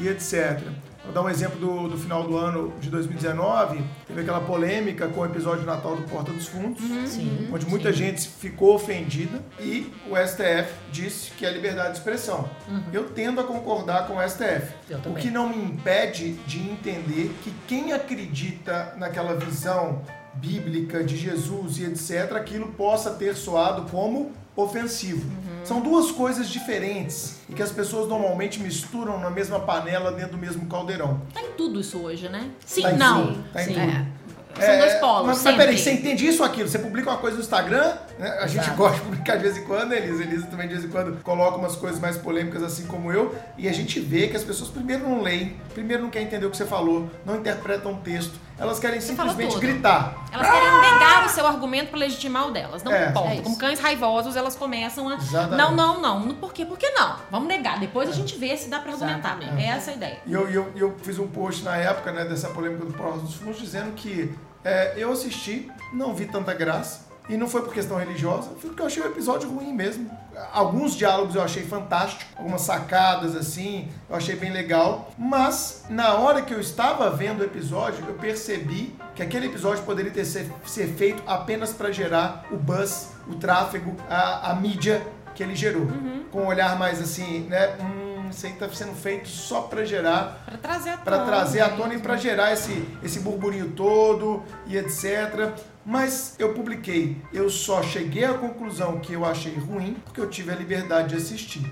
e 0.00 0.08
etc. 0.08 0.60
Vou 1.04 1.12
dar 1.12 1.22
um 1.22 1.28
exemplo 1.28 1.58
do, 1.58 1.88
do 1.88 1.98
final 1.98 2.24
do 2.24 2.36
ano 2.36 2.72
de 2.80 2.88
2019. 2.88 3.82
Teve 4.06 4.22
aquela 4.22 4.40
polêmica 4.40 5.06
com 5.08 5.20
o 5.20 5.26
episódio 5.26 5.60
de 5.60 5.66
Natal 5.66 5.96
do 5.96 6.02
Porta 6.04 6.32
dos 6.32 6.48
Fundos, 6.48 6.82
Sim. 7.06 7.48
onde 7.52 7.66
muita 7.66 7.92
gente 7.92 8.26
ficou 8.26 8.74
ofendida 8.74 9.42
e 9.60 9.92
o 10.08 10.16
STF 10.16 10.72
disse 10.90 11.30
que 11.32 11.44
é 11.44 11.50
liberdade 11.50 11.92
de 11.92 11.98
expressão. 11.98 12.48
Eu 12.92 13.10
tendo 13.10 13.40
a 13.40 13.44
concordar 13.44 14.06
com 14.06 14.16
o 14.16 14.28
STF. 14.28 14.72
O 15.06 15.14
que 15.14 15.30
não 15.30 15.48
me 15.48 15.62
impede 15.62 16.32
de 16.46 16.58
entender 16.58 17.30
que 17.42 17.52
quem 17.68 17.92
acredita 17.92 18.94
naquela 18.96 19.34
visão 19.34 20.02
bíblica 20.34 21.04
de 21.04 21.16
Jesus 21.16 21.78
e 21.78 21.84
etc., 21.84 22.32
aquilo 22.32 22.68
possa 22.72 23.10
ter 23.10 23.36
soado 23.36 23.90
como 23.90 24.32
ofensivo. 24.56 25.24
São 25.64 25.80
duas 25.80 26.10
coisas 26.10 26.48
diferentes 26.48 27.36
e 27.48 27.54
que 27.54 27.62
as 27.62 27.72
pessoas 27.72 28.08
normalmente 28.08 28.60
misturam 28.60 29.18
na 29.18 29.30
mesma 29.30 29.58
panela 29.60 30.12
dentro 30.12 30.32
do 30.32 30.38
mesmo 30.38 30.66
caldeirão. 30.66 31.20
Tá 31.32 31.40
em 31.40 31.52
tudo 31.56 31.80
isso 31.80 31.98
hoje, 31.98 32.28
né? 32.28 32.50
Sim, 32.64 32.82
Tá 32.82 32.92
não. 32.92 33.26
tudo, 33.26 33.44
tá 33.52 33.62
em 33.62 33.66
Sim. 33.66 33.74
tudo. 33.74 34.24
São 34.56 34.78
dois 34.78 34.94
polos, 35.00 35.26
Mas, 35.26 35.42
mas 35.42 35.56
peraí, 35.56 35.76
você 35.76 35.90
entende 35.90 36.24
isso 36.28 36.40
ou 36.40 36.48
aquilo? 36.48 36.68
Você 36.68 36.78
publica 36.78 37.10
uma 37.10 37.18
coisa 37.18 37.36
no 37.36 37.42
Instagram, 37.42 37.92
né? 38.20 38.28
a 38.40 38.46
gente 38.46 38.60
Exato. 38.62 38.76
gosta 38.76 38.98
de 38.98 39.02
publicar 39.02 39.34
de 39.36 39.42
vez 39.42 39.56
em 39.56 39.64
quando, 39.64 39.92
Elisa. 39.92 40.22
Elisa 40.22 40.46
também 40.46 40.68
de 40.68 40.74
vez 40.74 40.84
em 40.86 40.88
quando 40.90 41.20
coloca 41.24 41.56
umas 41.58 41.74
coisas 41.74 41.98
mais 41.98 42.16
polêmicas 42.16 42.62
assim 42.62 42.86
como 42.86 43.10
eu, 43.10 43.34
e 43.58 43.68
a 43.68 43.72
gente 43.72 43.98
vê 43.98 44.28
que 44.28 44.36
as 44.36 44.44
pessoas 44.44 44.70
primeiro 44.70 45.08
não 45.08 45.22
leem, 45.22 45.56
primeiro 45.72 46.04
não 46.04 46.10
querem 46.10 46.28
entender 46.28 46.46
o 46.46 46.50
que 46.52 46.56
você 46.56 46.66
falou, 46.66 47.10
não 47.26 47.34
interpretam 47.34 47.94
o 47.94 47.96
texto, 47.96 48.38
elas 48.58 48.78
querem 48.78 49.00
simplesmente 49.00 49.58
gritar. 49.58 50.24
Elas 50.32 50.48
querem 50.50 50.80
negar 50.80 51.26
o 51.26 51.28
seu 51.28 51.46
argumento 51.46 51.90
pra 51.90 51.98
legitimar 51.98 52.46
o 52.48 52.50
delas. 52.50 52.82
Não 52.82 52.92
É. 52.92 53.08
importa. 53.08 53.34
É. 53.34 53.40
Como 53.40 53.56
cães 53.58 53.80
raivosos, 53.80 54.36
elas 54.36 54.54
começam 54.56 55.08
a. 55.08 55.14
Exatamente. 55.14 55.56
Não, 55.58 55.74
não, 55.74 56.00
não. 56.00 56.34
Por 56.34 56.52
quê? 56.52 56.64
Por 56.64 56.78
que 56.78 56.88
não? 56.90 57.16
Vamos 57.30 57.48
negar. 57.48 57.78
Depois 57.80 58.08
a 58.08 58.12
gente 58.12 58.36
vê 58.38 58.56
se 58.56 58.68
dá 58.68 58.78
pra 58.78 58.92
argumentar. 58.92 59.36
Exatamente. 59.40 59.62
É 59.62 59.66
essa 59.68 59.90
a 59.90 59.94
ideia. 59.94 60.18
E 60.26 60.32
eu, 60.32 60.48
eu, 60.48 60.72
eu 60.76 60.96
fiz 61.02 61.18
um 61.18 61.26
post 61.26 61.62
na 61.64 61.76
época, 61.76 62.12
né, 62.12 62.24
dessa 62.24 62.48
polêmica 62.50 62.84
do 62.84 62.92
Prós 62.92 63.20
dos 63.20 63.34
Fundos, 63.34 63.58
dizendo 63.58 63.92
que 63.92 64.32
é, 64.64 64.94
eu 64.96 65.12
assisti, 65.12 65.70
não 65.92 66.14
vi 66.14 66.26
tanta 66.26 66.54
graça. 66.54 67.03
E 67.26 67.36
não 67.38 67.48
foi 67.48 67.62
por 67.62 67.72
questão 67.72 67.96
religiosa, 67.96 68.50
foi 68.60 68.68
porque 68.68 68.82
eu 68.82 68.86
achei 68.86 69.02
o 69.02 69.06
episódio 69.06 69.48
ruim 69.48 69.72
mesmo. 69.72 70.10
Alguns 70.52 70.94
diálogos 70.94 71.34
eu 71.34 71.42
achei 71.42 71.62
fantástico, 71.64 72.22
algumas 72.36 72.60
sacadas 72.60 73.34
assim, 73.34 73.88
eu 74.10 74.16
achei 74.16 74.36
bem 74.36 74.52
legal. 74.52 75.10
Mas 75.16 75.84
na 75.88 76.14
hora 76.14 76.42
que 76.42 76.52
eu 76.52 76.60
estava 76.60 77.08
vendo 77.10 77.40
o 77.40 77.44
episódio, 77.44 78.04
eu 78.06 78.14
percebi 78.14 78.94
que 79.14 79.22
aquele 79.22 79.46
episódio 79.46 79.82
poderia 79.84 80.10
ter 80.12 80.24
ser, 80.26 80.50
ser 80.66 80.88
feito 80.88 81.22
apenas 81.26 81.72
para 81.72 81.90
gerar 81.90 82.44
o 82.50 82.56
buzz, 82.56 83.12
o 83.26 83.36
tráfego, 83.36 83.96
a, 84.10 84.50
a 84.50 84.54
mídia 84.56 85.02
que 85.34 85.42
ele 85.42 85.56
gerou. 85.56 85.86
Com 86.30 86.42
um 86.42 86.46
olhar 86.46 86.78
mais 86.78 87.00
assim, 87.00 87.46
né? 87.48 87.74
Hum, 87.80 88.28
isso 88.30 88.44
aí 88.44 88.52
tá 88.52 88.68
sendo 88.70 88.94
feito 88.94 89.28
só 89.28 89.62
para 89.62 89.84
gerar 89.84 90.42
Pra 90.44 90.58
trazer 90.58 90.90
à 90.90 90.96
para 90.98 91.18
tona. 91.18 91.30
trazer 91.30 91.60
à 91.60 91.68
tona 91.70 91.94
e 91.94 91.98
para 92.00 92.16
gerar 92.16 92.52
esse, 92.52 92.86
esse 93.02 93.20
burburinho 93.20 93.70
todo 93.70 94.42
e 94.66 94.76
etc. 94.76 95.52
Mas 95.86 96.34
eu 96.38 96.54
publiquei, 96.54 97.16
eu 97.32 97.50
só 97.50 97.82
cheguei 97.82 98.24
à 98.24 98.34
conclusão 98.34 98.98
que 99.00 99.12
eu 99.12 99.24
achei 99.24 99.54
ruim 99.54 99.96
porque 100.04 100.20
eu 100.20 100.28
tive 100.30 100.50
a 100.50 100.54
liberdade 100.54 101.08
de 101.10 101.16
assistir. 101.16 101.62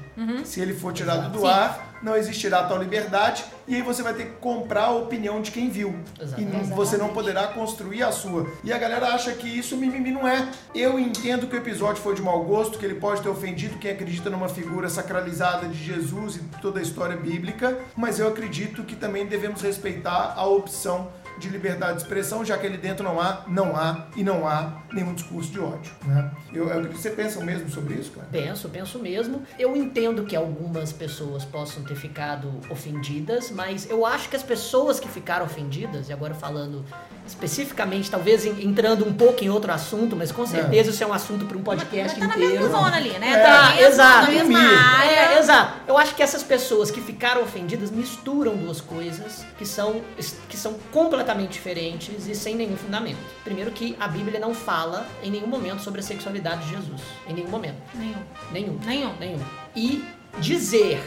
Se 0.44 0.60
ele 0.60 0.74
for 0.74 0.92
tirado 0.92 1.30
do 1.32 1.40
Sim. 1.40 1.46
ar, 1.46 1.92
não 2.02 2.16
existirá 2.16 2.64
tal 2.64 2.78
liberdade 2.78 3.44
e 3.66 3.74
aí 3.76 3.80
você 3.82 4.02
vai 4.02 4.12
ter 4.12 4.24
que 4.26 4.32
comprar 4.32 4.86
a 4.86 4.90
opinião 4.90 5.40
de 5.40 5.50
quem 5.50 5.70
viu. 5.70 5.94
E 6.18 6.22
Exatamente. 6.24 6.52
não- 6.68 6.76
você 6.76 6.96
não 6.96 7.08
poderá 7.10 7.46
construir 7.48 8.02
a 8.02 8.10
sua. 8.12 8.46
E 8.64 8.72
a 8.72 8.76
galera 8.78 9.14
acha 9.14 9.32
que 9.32 9.46
isso 9.48 9.76
mimimi 9.76 10.10
não 10.10 10.26
é. 10.28 10.48
Eu 10.74 10.98
entendo 10.98 11.46
que 11.46 11.54
o 11.54 11.58
episódio 11.58 12.02
foi 12.02 12.14
de 12.14 12.20
mau 12.22 12.42
gosto, 12.44 12.78
que 12.78 12.84
ele 12.84 12.96
pode 12.96 13.22
ter 13.22 13.28
ofendido 13.28 13.78
quem 13.78 13.92
acredita 13.92 14.28
numa 14.28 14.48
figura 14.48 14.88
sacralizada 14.88 15.68
de 15.68 15.82
Jesus 15.82 16.36
e 16.36 16.40
toda 16.60 16.80
a 16.80 16.82
história 16.82 17.16
bíblica, 17.16 17.78
mas 17.96 18.18
eu 18.18 18.28
acredito 18.28 18.82
que 18.82 18.96
também 18.96 19.24
devemos 19.26 19.62
respeitar 19.62 20.34
a 20.36 20.44
opção 20.44 21.08
de 21.42 21.48
liberdade 21.48 21.96
de 21.96 22.02
expressão, 22.02 22.44
já 22.44 22.56
que 22.56 22.66
ali 22.66 22.76
dentro 22.78 23.04
não 23.04 23.20
há, 23.20 23.42
não 23.46 23.76
há 23.76 24.06
e 24.16 24.22
não 24.24 24.46
há 24.46 24.72
nenhum 24.92 25.14
discurso 25.14 25.50
de 25.50 25.60
ódio. 25.60 25.92
Né? 26.04 26.30
Eu, 26.52 26.68
eu- 26.68 26.92
você 26.92 27.10
pensa 27.10 27.40
mesmo 27.44 27.68
sobre 27.70 27.94
isso, 27.94 28.12
cara? 28.12 28.26
Penso, 28.30 28.68
penso 28.68 28.98
mesmo. 28.98 29.42
Eu 29.58 29.76
entendo 29.76 30.24
que 30.24 30.36
algumas 30.36 30.92
pessoas 30.92 31.44
possam 31.44 31.82
ter 31.84 31.94
ficado 31.96 32.52
ofendidas, 32.70 33.50
mas 33.50 33.88
eu 33.90 34.04
acho 34.06 34.28
que 34.28 34.36
as 34.36 34.42
pessoas 34.42 34.98
que 35.00 35.08
ficaram 35.08 35.44
ofendidas, 35.46 36.08
e 36.08 36.12
agora 36.12 36.34
falando 36.34 36.84
especificamente, 37.26 38.10
talvez 38.10 38.44
en- 38.44 38.62
entrando 38.62 39.06
um 39.06 39.12
pouco 39.12 39.42
em 39.44 39.48
outro 39.48 39.72
assunto, 39.72 40.14
mas 40.16 40.30
com 40.32 40.46
certeza 40.46 40.90
isso 40.90 41.02
é 41.02 41.06
um 41.06 41.12
assunto 41.12 41.46
para 41.46 41.56
um 41.56 41.62
podcast 41.62 42.18
Mas 42.18 42.28
tá 42.28 42.36
na 42.36 42.44
inteiro. 42.44 42.62
mesma 42.64 42.78
zona 42.78 42.96
ali, 42.96 43.10
né? 43.18 43.30
É, 43.32 43.38
tá 43.42 43.62
na 43.62 43.68
mesma, 43.74 43.88
exato. 43.88 44.22
na 44.26 44.30
mesma 44.30 44.58
área. 44.58 45.10
É, 45.10 45.38
exato. 45.38 45.72
Eu 45.86 45.96
acho 45.98 46.14
que 46.14 46.22
essas 46.22 46.42
pessoas 46.42 46.90
que 46.90 47.00
ficaram 47.00 47.42
ofendidas 47.42 47.90
misturam 47.90 48.56
duas 48.56 48.80
coisas 48.80 49.44
que 49.56 49.64
são, 49.64 50.00
que 50.48 50.56
são 50.56 50.74
completamente 50.92 51.31
diferentes 51.34 52.26
e 52.26 52.34
sem 52.34 52.54
nenhum 52.54 52.76
fundamento. 52.76 53.18
Primeiro 53.44 53.70
que 53.70 53.96
a 53.98 54.08
Bíblia 54.08 54.38
não 54.38 54.54
fala 54.54 55.06
em 55.22 55.30
nenhum 55.30 55.46
momento 55.46 55.82
sobre 55.82 56.00
a 56.00 56.02
sexualidade 56.02 56.64
de 56.64 56.70
Jesus. 56.70 57.00
Em 57.26 57.34
nenhum 57.34 57.48
momento. 57.48 57.76
Nenhum. 57.94 58.22
Nenhum. 58.50 58.78
Nenhum. 58.84 59.16
Nenhum. 59.18 59.40
E 59.74 60.04
dizer 60.38 61.02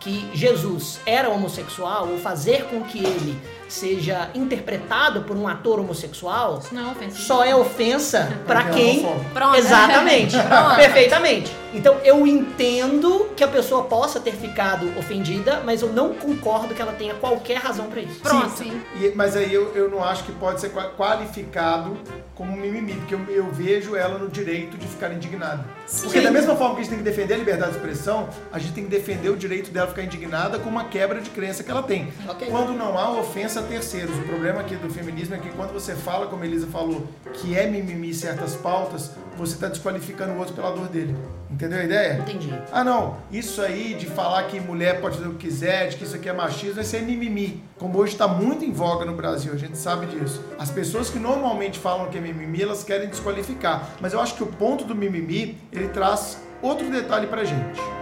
que 0.00 0.30
Jesus 0.34 1.00
era 1.04 1.28
homossexual 1.28 2.08
ou 2.08 2.18
fazer 2.18 2.64
com 2.66 2.82
que 2.84 2.98
ele 2.98 3.36
seja 3.68 4.30
interpretado 4.34 5.22
por 5.22 5.36
um 5.36 5.46
ator 5.48 5.80
homossexual 5.80 6.58
Isso 6.62 6.74
não 6.74 6.90
é 6.92 7.10
só 7.10 7.44
é 7.44 7.54
ofensa 7.54 8.32
pra 8.46 8.62
Porque 8.64 8.80
é 8.80 8.84
quem. 8.84 9.06
Pronto. 9.34 9.56
Exatamente. 9.56 10.36
Pronto. 10.40 10.76
Perfeitamente. 10.76 11.52
Então 11.74 11.96
eu 12.04 12.26
entendo 12.26 13.28
que 13.36 13.44
a 13.44 13.48
pessoa 13.48 13.84
possa 13.84 14.18
ter 14.20 14.32
ficado 14.32 14.86
ofendida, 14.98 15.62
mas 15.64 15.82
eu 15.82 15.92
não 15.92 16.14
concordo 16.14 16.74
que 16.74 16.80
ela 16.80 16.92
tenha 16.92 17.14
qualquer 17.14 17.58
razão 17.58 17.86
pra 17.86 18.00
isso. 18.00 18.20
Pronto. 18.20 18.48
Sim. 18.56 18.80
E- 19.00 19.12
mas 19.14 19.36
aí 19.36 19.52
eu, 19.52 19.72
eu 19.74 19.90
não 19.90 20.02
acho 20.02 20.24
que 20.24 20.32
pode 20.32 20.60
ser 20.60 20.70
qua- 20.70 20.90
qualificado 20.96 21.96
como 22.34 22.52
mimimi, 22.56 22.94
porque 22.94 23.14
eu, 23.14 23.20
eu 23.28 23.50
vejo 23.50 23.96
ela 23.96 24.18
no 24.18 24.28
direito 24.28 24.76
de 24.76 24.86
ficar 24.86 25.10
indignada. 25.12 25.64
Porque 26.02 26.20
da 26.20 26.30
mesma 26.30 26.54
forma 26.54 26.74
que 26.74 26.80
a 26.80 26.84
gente 26.84 26.90
tem 26.94 26.98
que 26.98 27.04
defender 27.04 27.34
a 27.34 27.38
liberdade 27.38 27.72
de 27.72 27.76
expressão, 27.78 28.28
a 28.52 28.58
gente 28.58 28.72
tem 28.72 28.84
que 28.84 28.90
defender 28.90 29.30
o 29.30 29.36
direito 29.36 29.70
dela 29.70 29.86
ficar 29.86 30.02
indignada 30.02 30.58
com 30.58 30.68
uma 30.68 30.84
quebra 30.84 31.20
de 31.20 31.30
crença 31.30 31.62
que 31.64 31.70
ela 31.70 31.82
tem. 31.82 32.12
Ok. 32.28 32.48
Quando 32.50 32.72
não 32.72 32.98
há 32.98 33.10
ofensa 33.12 33.55
a 33.58 33.62
terceiros. 33.62 34.16
O 34.18 34.22
problema 34.22 34.60
aqui 34.60 34.76
do 34.76 34.88
feminismo 34.90 35.34
é 35.34 35.38
que 35.38 35.50
quando 35.50 35.72
você 35.72 35.94
fala, 35.94 36.26
como 36.26 36.42
a 36.42 36.46
Elisa 36.46 36.66
falou, 36.66 37.06
que 37.34 37.56
é 37.56 37.66
mimimi 37.66 38.12
certas 38.12 38.54
pautas, 38.54 39.12
você 39.36 39.54
está 39.54 39.68
desqualificando 39.68 40.32
o 40.32 40.38
outro 40.38 40.54
pela 40.54 40.70
dor 40.70 40.88
dele. 40.88 41.16
Entendeu 41.50 41.78
a 41.78 41.84
ideia? 41.84 42.18
Entendi. 42.18 42.52
Ah, 42.72 42.82
não. 42.82 43.16
Isso 43.30 43.60
aí 43.62 43.94
de 43.94 44.06
falar 44.06 44.42
que 44.44 44.58
mulher 44.60 45.00
pode 45.00 45.16
fazer 45.16 45.28
o 45.28 45.34
que 45.34 45.46
quiser, 45.46 45.88
de 45.88 45.96
que 45.96 46.04
isso 46.04 46.16
aqui 46.16 46.28
é 46.28 46.32
machismo, 46.32 46.80
isso 46.80 46.96
é 46.96 47.00
mimimi. 47.00 47.62
Como 47.78 47.98
hoje 47.98 48.12
está 48.12 48.26
muito 48.26 48.64
em 48.64 48.72
voga 48.72 49.04
no 49.04 49.14
Brasil, 49.14 49.52
a 49.52 49.56
gente 49.56 49.76
sabe 49.76 50.06
disso. 50.06 50.42
As 50.58 50.70
pessoas 50.70 51.10
que 51.10 51.18
normalmente 51.18 51.78
falam 51.78 52.08
que 52.08 52.18
é 52.18 52.20
mimimi, 52.20 52.62
elas 52.62 52.82
querem 52.82 53.08
desqualificar. 53.08 53.90
Mas 54.00 54.12
eu 54.12 54.20
acho 54.20 54.34
que 54.34 54.42
o 54.42 54.46
ponto 54.46 54.84
do 54.84 54.94
mimimi, 54.94 55.58
ele 55.72 55.88
traz 55.88 56.42
outro 56.62 56.90
detalhe 56.90 57.26
pra 57.26 57.44
gente. 57.44 57.95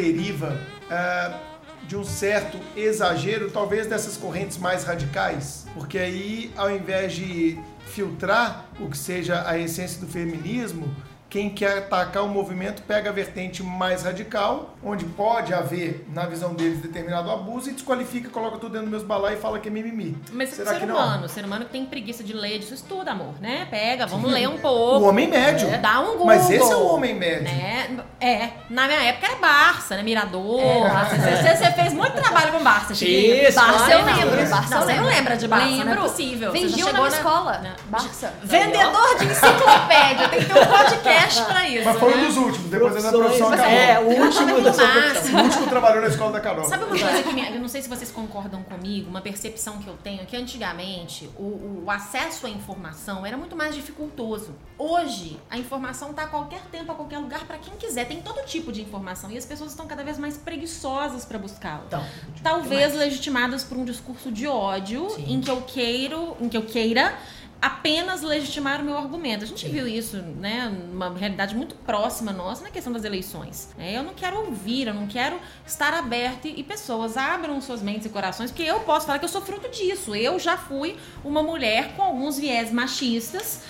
Deriva 0.00 0.58
ah, 0.90 1.38
de 1.86 1.96
um 1.96 2.04
certo 2.04 2.58
exagero, 2.76 3.50
talvez 3.50 3.86
dessas 3.86 4.16
correntes 4.16 4.56
mais 4.56 4.84
radicais? 4.84 5.66
Porque 5.74 5.98
aí, 5.98 6.52
ao 6.56 6.70
invés 6.70 7.12
de 7.12 7.58
filtrar 7.86 8.66
o 8.78 8.88
que 8.88 8.96
seja 8.96 9.48
a 9.48 9.58
essência 9.58 10.00
do 10.00 10.06
feminismo, 10.06 10.94
quem 11.30 11.48
quer 11.48 11.78
atacar 11.78 12.24
o 12.24 12.28
movimento 12.28 12.82
pega 12.82 13.08
a 13.08 13.12
vertente 13.12 13.62
mais 13.62 14.02
radical, 14.02 14.74
onde 14.84 15.04
pode 15.04 15.54
haver, 15.54 16.04
na 16.12 16.26
visão 16.26 16.52
deles, 16.54 16.80
determinado 16.82 17.30
abuso 17.30 17.70
e 17.70 17.72
desqualifica, 17.72 18.28
coloca 18.28 18.58
tudo 18.58 18.72
dentro 18.72 18.88
do 18.88 18.90
mesmo 18.92 19.06
balai 19.06 19.34
e 19.34 19.36
fala 19.36 19.60
que 19.60 19.68
é 19.68 19.70
mimimi. 19.70 20.16
Mas 20.32 20.48
Será 20.50 20.72
ser 20.72 20.80
que 20.80 20.86
não? 20.86 20.96
humano, 20.96 21.28
ser 21.28 21.44
humano 21.44 21.64
que 21.66 21.70
tem 21.70 21.86
preguiça 21.86 22.24
de 22.24 22.32
ler, 22.32 22.58
disso 22.58 22.74
estuda, 22.74 23.12
amor, 23.12 23.34
né? 23.40 23.68
Pega, 23.70 24.06
vamos 24.08 24.28
ler 24.30 24.48
um 24.48 24.58
pouco. 24.60 25.04
O 25.04 25.08
homem 25.08 25.28
médio. 25.28 25.68
É, 25.68 25.78
dá 25.78 26.00
um 26.00 26.10
Google. 26.12 26.26
Mas 26.26 26.50
esse 26.50 26.72
é 26.72 26.76
o 26.76 26.86
homem 26.88 27.14
médio. 27.14 27.44
Né? 27.44 27.96
É, 28.20 28.50
na 28.68 28.86
minha 28.88 29.00
época 29.04 29.26
era 29.28 29.36
Barça, 29.36 29.96
né? 29.96 30.02
Mirador. 30.02 30.60
É. 30.60 31.16
Você, 31.16 31.56
você 31.56 31.70
fez 31.72 31.92
muito 31.92 32.12
trabalho 32.14 32.50
com 32.52 32.62
Barça, 32.64 32.92
Chiquinho. 32.94 33.48
Isso, 33.48 33.54
Barça 33.58 33.90
eu 33.92 34.04
lembro. 34.04 34.50
Barça 34.50 34.74
Não, 34.74 34.80
eu 34.80 34.86
você 34.86 34.92
não 34.94 35.04
lembro. 35.04 35.06
lembra 35.16 35.36
de 35.36 35.46
Barça, 35.48 35.66
não 35.68 35.80
é 35.80 35.84
Lembro. 35.84 36.02
possível. 36.02 36.50
Você 36.50 36.58
já 36.58 36.66
Vendiam 36.68 36.92
na 36.92 37.00
na- 37.02 37.08
escola. 37.08 37.60
Não. 37.62 37.70
Barça. 37.88 38.34
Vendedor 38.42 39.18
de 39.18 39.24
enciclopédia, 39.26 40.28
tem 40.28 40.40
que 40.40 40.46
ter 40.46 40.52
um 40.60 40.66
podcast 40.66 41.19
pra 41.26 41.68
isso. 41.68 41.84
Mas 41.84 41.98
foi 41.98 42.12
um 42.12 42.16
né? 42.16 42.26
dos 42.26 42.36
últimos, 42.36 42.70
depois 42.70 42.96
essa 42.96 43.10
Profissões, 43.10 43.48
profissão 43.48 43.52
acabou. 43.52 43.78
É, 43.78 44.00
o 44.00 44.24
último 44.24 44.60
da 44.60 44.72
profissão. 44.72 45.40
O 45.40 45.44
último 45.44 45.66
trabalhou 45.66 46.02
na 46.02 46.08
escola 46.08 46.32
da 46.32 46.40
Carol. 46.40 46.64
Sabe 46.64 46.84
uma 46.84 46.98
coisa 46.98 47.22
que 47.22 47.32
me, 47.34 47.46
eu 47.46 47.60
não 47.60 47.68
sei 47.68 47.82
se 47.82 47.88
vocês 47.88 48.10
concordam 48.10 48.62
comigo, 48.62 49.08
uma 49.08 49.20
percepção 49.20 49.78
que 49.78 49.88
eu 49.88 49.96
tenho, 50.02 50.24
que 50.26 50.36
antigamente 50.36 51.30
o, 51.36 51.82
o 51.84 51.90
acesso 51.90 52.46
à 52.46 52.50
informação 52.50 53.24
era 53.24 53.36
muito 53.36 53.56
mais 53.56 53.74
dificultoso. 53.74 54.54
Hoje, 54.78 55.38
a 55.50 55.58
informação 55.58 56.12
tá 56.12 56.22
a 56.24 56.26
qualquer 56.26 56.62
tempo, 56.72 56.90
a 56.92 56.94
qualquer 56.94 57.18
lugar, 57.18 57.44
pra 57.46 57.58
quem 57.58 57.74
quiser. 57.76 58.06
Tem 58.06 58.20
todo 58.20 58.44
tipo 58.46 58.72
de 58.72 58.80
informação 58.82 59.30
e 59.30 59.36
as 59.36 59.44
pessoas 59.44 59.70
estão 59.70 59.86
cada 59.86 60.02
vez 60.02 60.18
mais 60.18 60.36
preguiçosas 60.36 61.24
pra 61.24 61.38
buscá-la. 61.38 61.84
Então, 61.86 62.04
Talvez 62.42 62.94
legitimadas 62.94 63.64
por 63.64 63.76
um 63.76 63.84
discurso 63.84 64.30
de 64.30 64.46
ódio, 64.46 65.10
Sim. 65.10 65.34
em 65.34 65.40
que 65.40 65.50
eu 65.50 65.62
queiro, 65.62 66.36
em 66.40 66.48
que 66.48 66.56
eu 66.56 66.62
queira 66.62 67.14
apenas 67.60 68.22
legitimar 68.22 68.80
o 68.80 68.84
meu 68.84 68.96
argumento. 68.96 69.44
A 69.44 69.46
gente 69.46 69.68
viu 69.68 69.86
isso, 69.86 70.16
né, 70.16 70.68
numa 70.68 71.12
realidade 71.12 71.54
muito 71.54 71.74
próxima 71.74 72.32
nossa 72.32 72.62
na 72.62 72.70
questão 72.70 72.92
das 72.92 73.04
eleições. 73.04 73.68
né? 73.76 73.96
Eu 73.96 74.02
não 74.02 74.14
quero 74.14 74.38
ouvir, 74.38 74.86
eu 74.86 74.94
não 74.94 75.06
quero 75.06 75.38
estar 75.66 75.92
aberto 75.92 76.46
e 76.46 76.62
pessoas 76.62 77.16
abram 77.16 77.60
suas 77.60 77.82
mentes 77.82 78.06
e 78.06 78.08
corações, 78.08 78.50
porque 78.50 78.62
eu 78.62 78.80
posso 78.80 79.06
falar 79.06 79.18
que 79.18 79.24
eu 79.24 79.28
sou 79.28 79.42
fruto 79.42 79.68
disso. 79.68 80.14
Eu 80.14 80.38
já 80.38 80.56
fui 80.56 80.96
uma 81.24 81.42
mulher 81.42 81.94
com 81.96 82.02
alguns 82.02 82.38
viés 82.38 82.72
machistas 82.72 83.60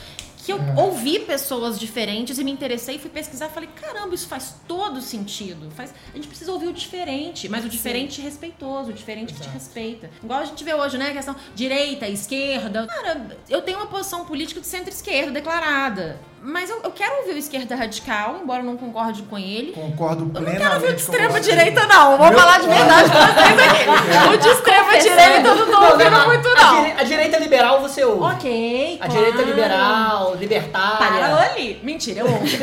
que 0.41 0.53
eu 0.53 0.59
ouvi 0.77 1.21
pessoas 1.21 1.79
diferentes 1.79 2.39
e 2.39 2.45
me 2.45 2.51
interessei, 2.51 2.99
fui 2.99 3.11
pesquisar 3.11 3.47
e 3.47 3.51
falei, 3.51 3.69
caramba, 3.75 4.15
isso 4.15 4.27
faz 4.27 4.57
todo 4.67 5.01
sentido. 5.01 5.71
Faz... 5.73 5.95
A 6.13 6.17
gente 6.17 6.29
precisa 6.29 6.53
ouvir 6.53 6.69
o 6.69 6.73
diferente, 6.73 7.49
mas 7.49 7.65
o 7.65 7.69
diferente 7.69 8.21
respeitoso, 8.21 8.91
o 8.91 8.93
diferente 8.93 9.35
que 9.35 9.41
te 9.41 9.49
respeita. 9.49 10.11
Igual 10.23 10.41
a 10.41 10.45
gente 10.45 10.63
vê 10.65 10.75
hoje, 10.75 10.99
né? 10.99 11.11
A 11.11 11.13
questão 11.13 11.37
direita, 11.55 12.09
esquerda. 12.09 12.87
Cara, 12.87 13.39
eu 13.49 13.63
tenho 13.63 13.79
uma 13.79 13.87
posição 13.87 14.25
política 14.25 14.61
de 14.61 14.67
centro-esquerda 14.67 15.33
declarada. 15.33 16.21
Mas 16.43 16.71
eu, 16.71 16.81
eu 16.83 16.91
quero 16.91 17.17
ouvir 17.19 17.35
o 17.35 17.37
esquerda 17.39 17.75
radical, 17.77 18.39
embora 18.43 18.61
eu 18.61 18.65
não 18.65 18.77
concorde 18.77 19.23
com 19.25 19.37
ele. 19.39 19.73
Concordo 19.73 20.23
Eu 20.23 20.27
não 20.27 20.31
plenamente 20.33 20.59
quero 20.63 20.75
ouvir 20.75 20.87
o 20.87 20.97
de 20.97 21.03
com 21.05 21.13
extrema 21.13 21.41
direita, 21.41 21.87
não. 21.87 22.13
Eu 22.13 22.19
vou 22.19 22.29
Meu- 22.31 22.39
falar 22.39 22.61
de 22.61 22.67
verdade 22.69 23.11
pra 23.11 23.27
vocês 23.27 23.59
aqui. 23.69 24.31
O 24.35 24.37
de 24.39 24.49
extrema 24.49 24.99
direita 24.99 25.49
eu 25.49 25.55
não 25.57 25.67
tô 25.71 25.93
ouvindo 25.93 26.17
a- 26.17 26.27
muito, 26.27 26.49
A, 26.49 26.55
não. 26.55 26.83
dire- 26.83 26.95
a 26.99 27.03
direita 27.05 27.39
liberal 27.39 27.81
você 27.83 28.05
ouve. 28.05 28.35
Ok, 28.37 28.99
A 29.01 29.07
claro. 29.07 29.13
direita 29.21 29.43
liberal, 29.43 30.35
libertária. 30.37 30.99
Para 30.99 31.51
ali. 31.53 31.79
Mentira, 31.83 32.21
eu 32.21 32.27
ouvo. 32.27 32.39
Porque 32.39 32.57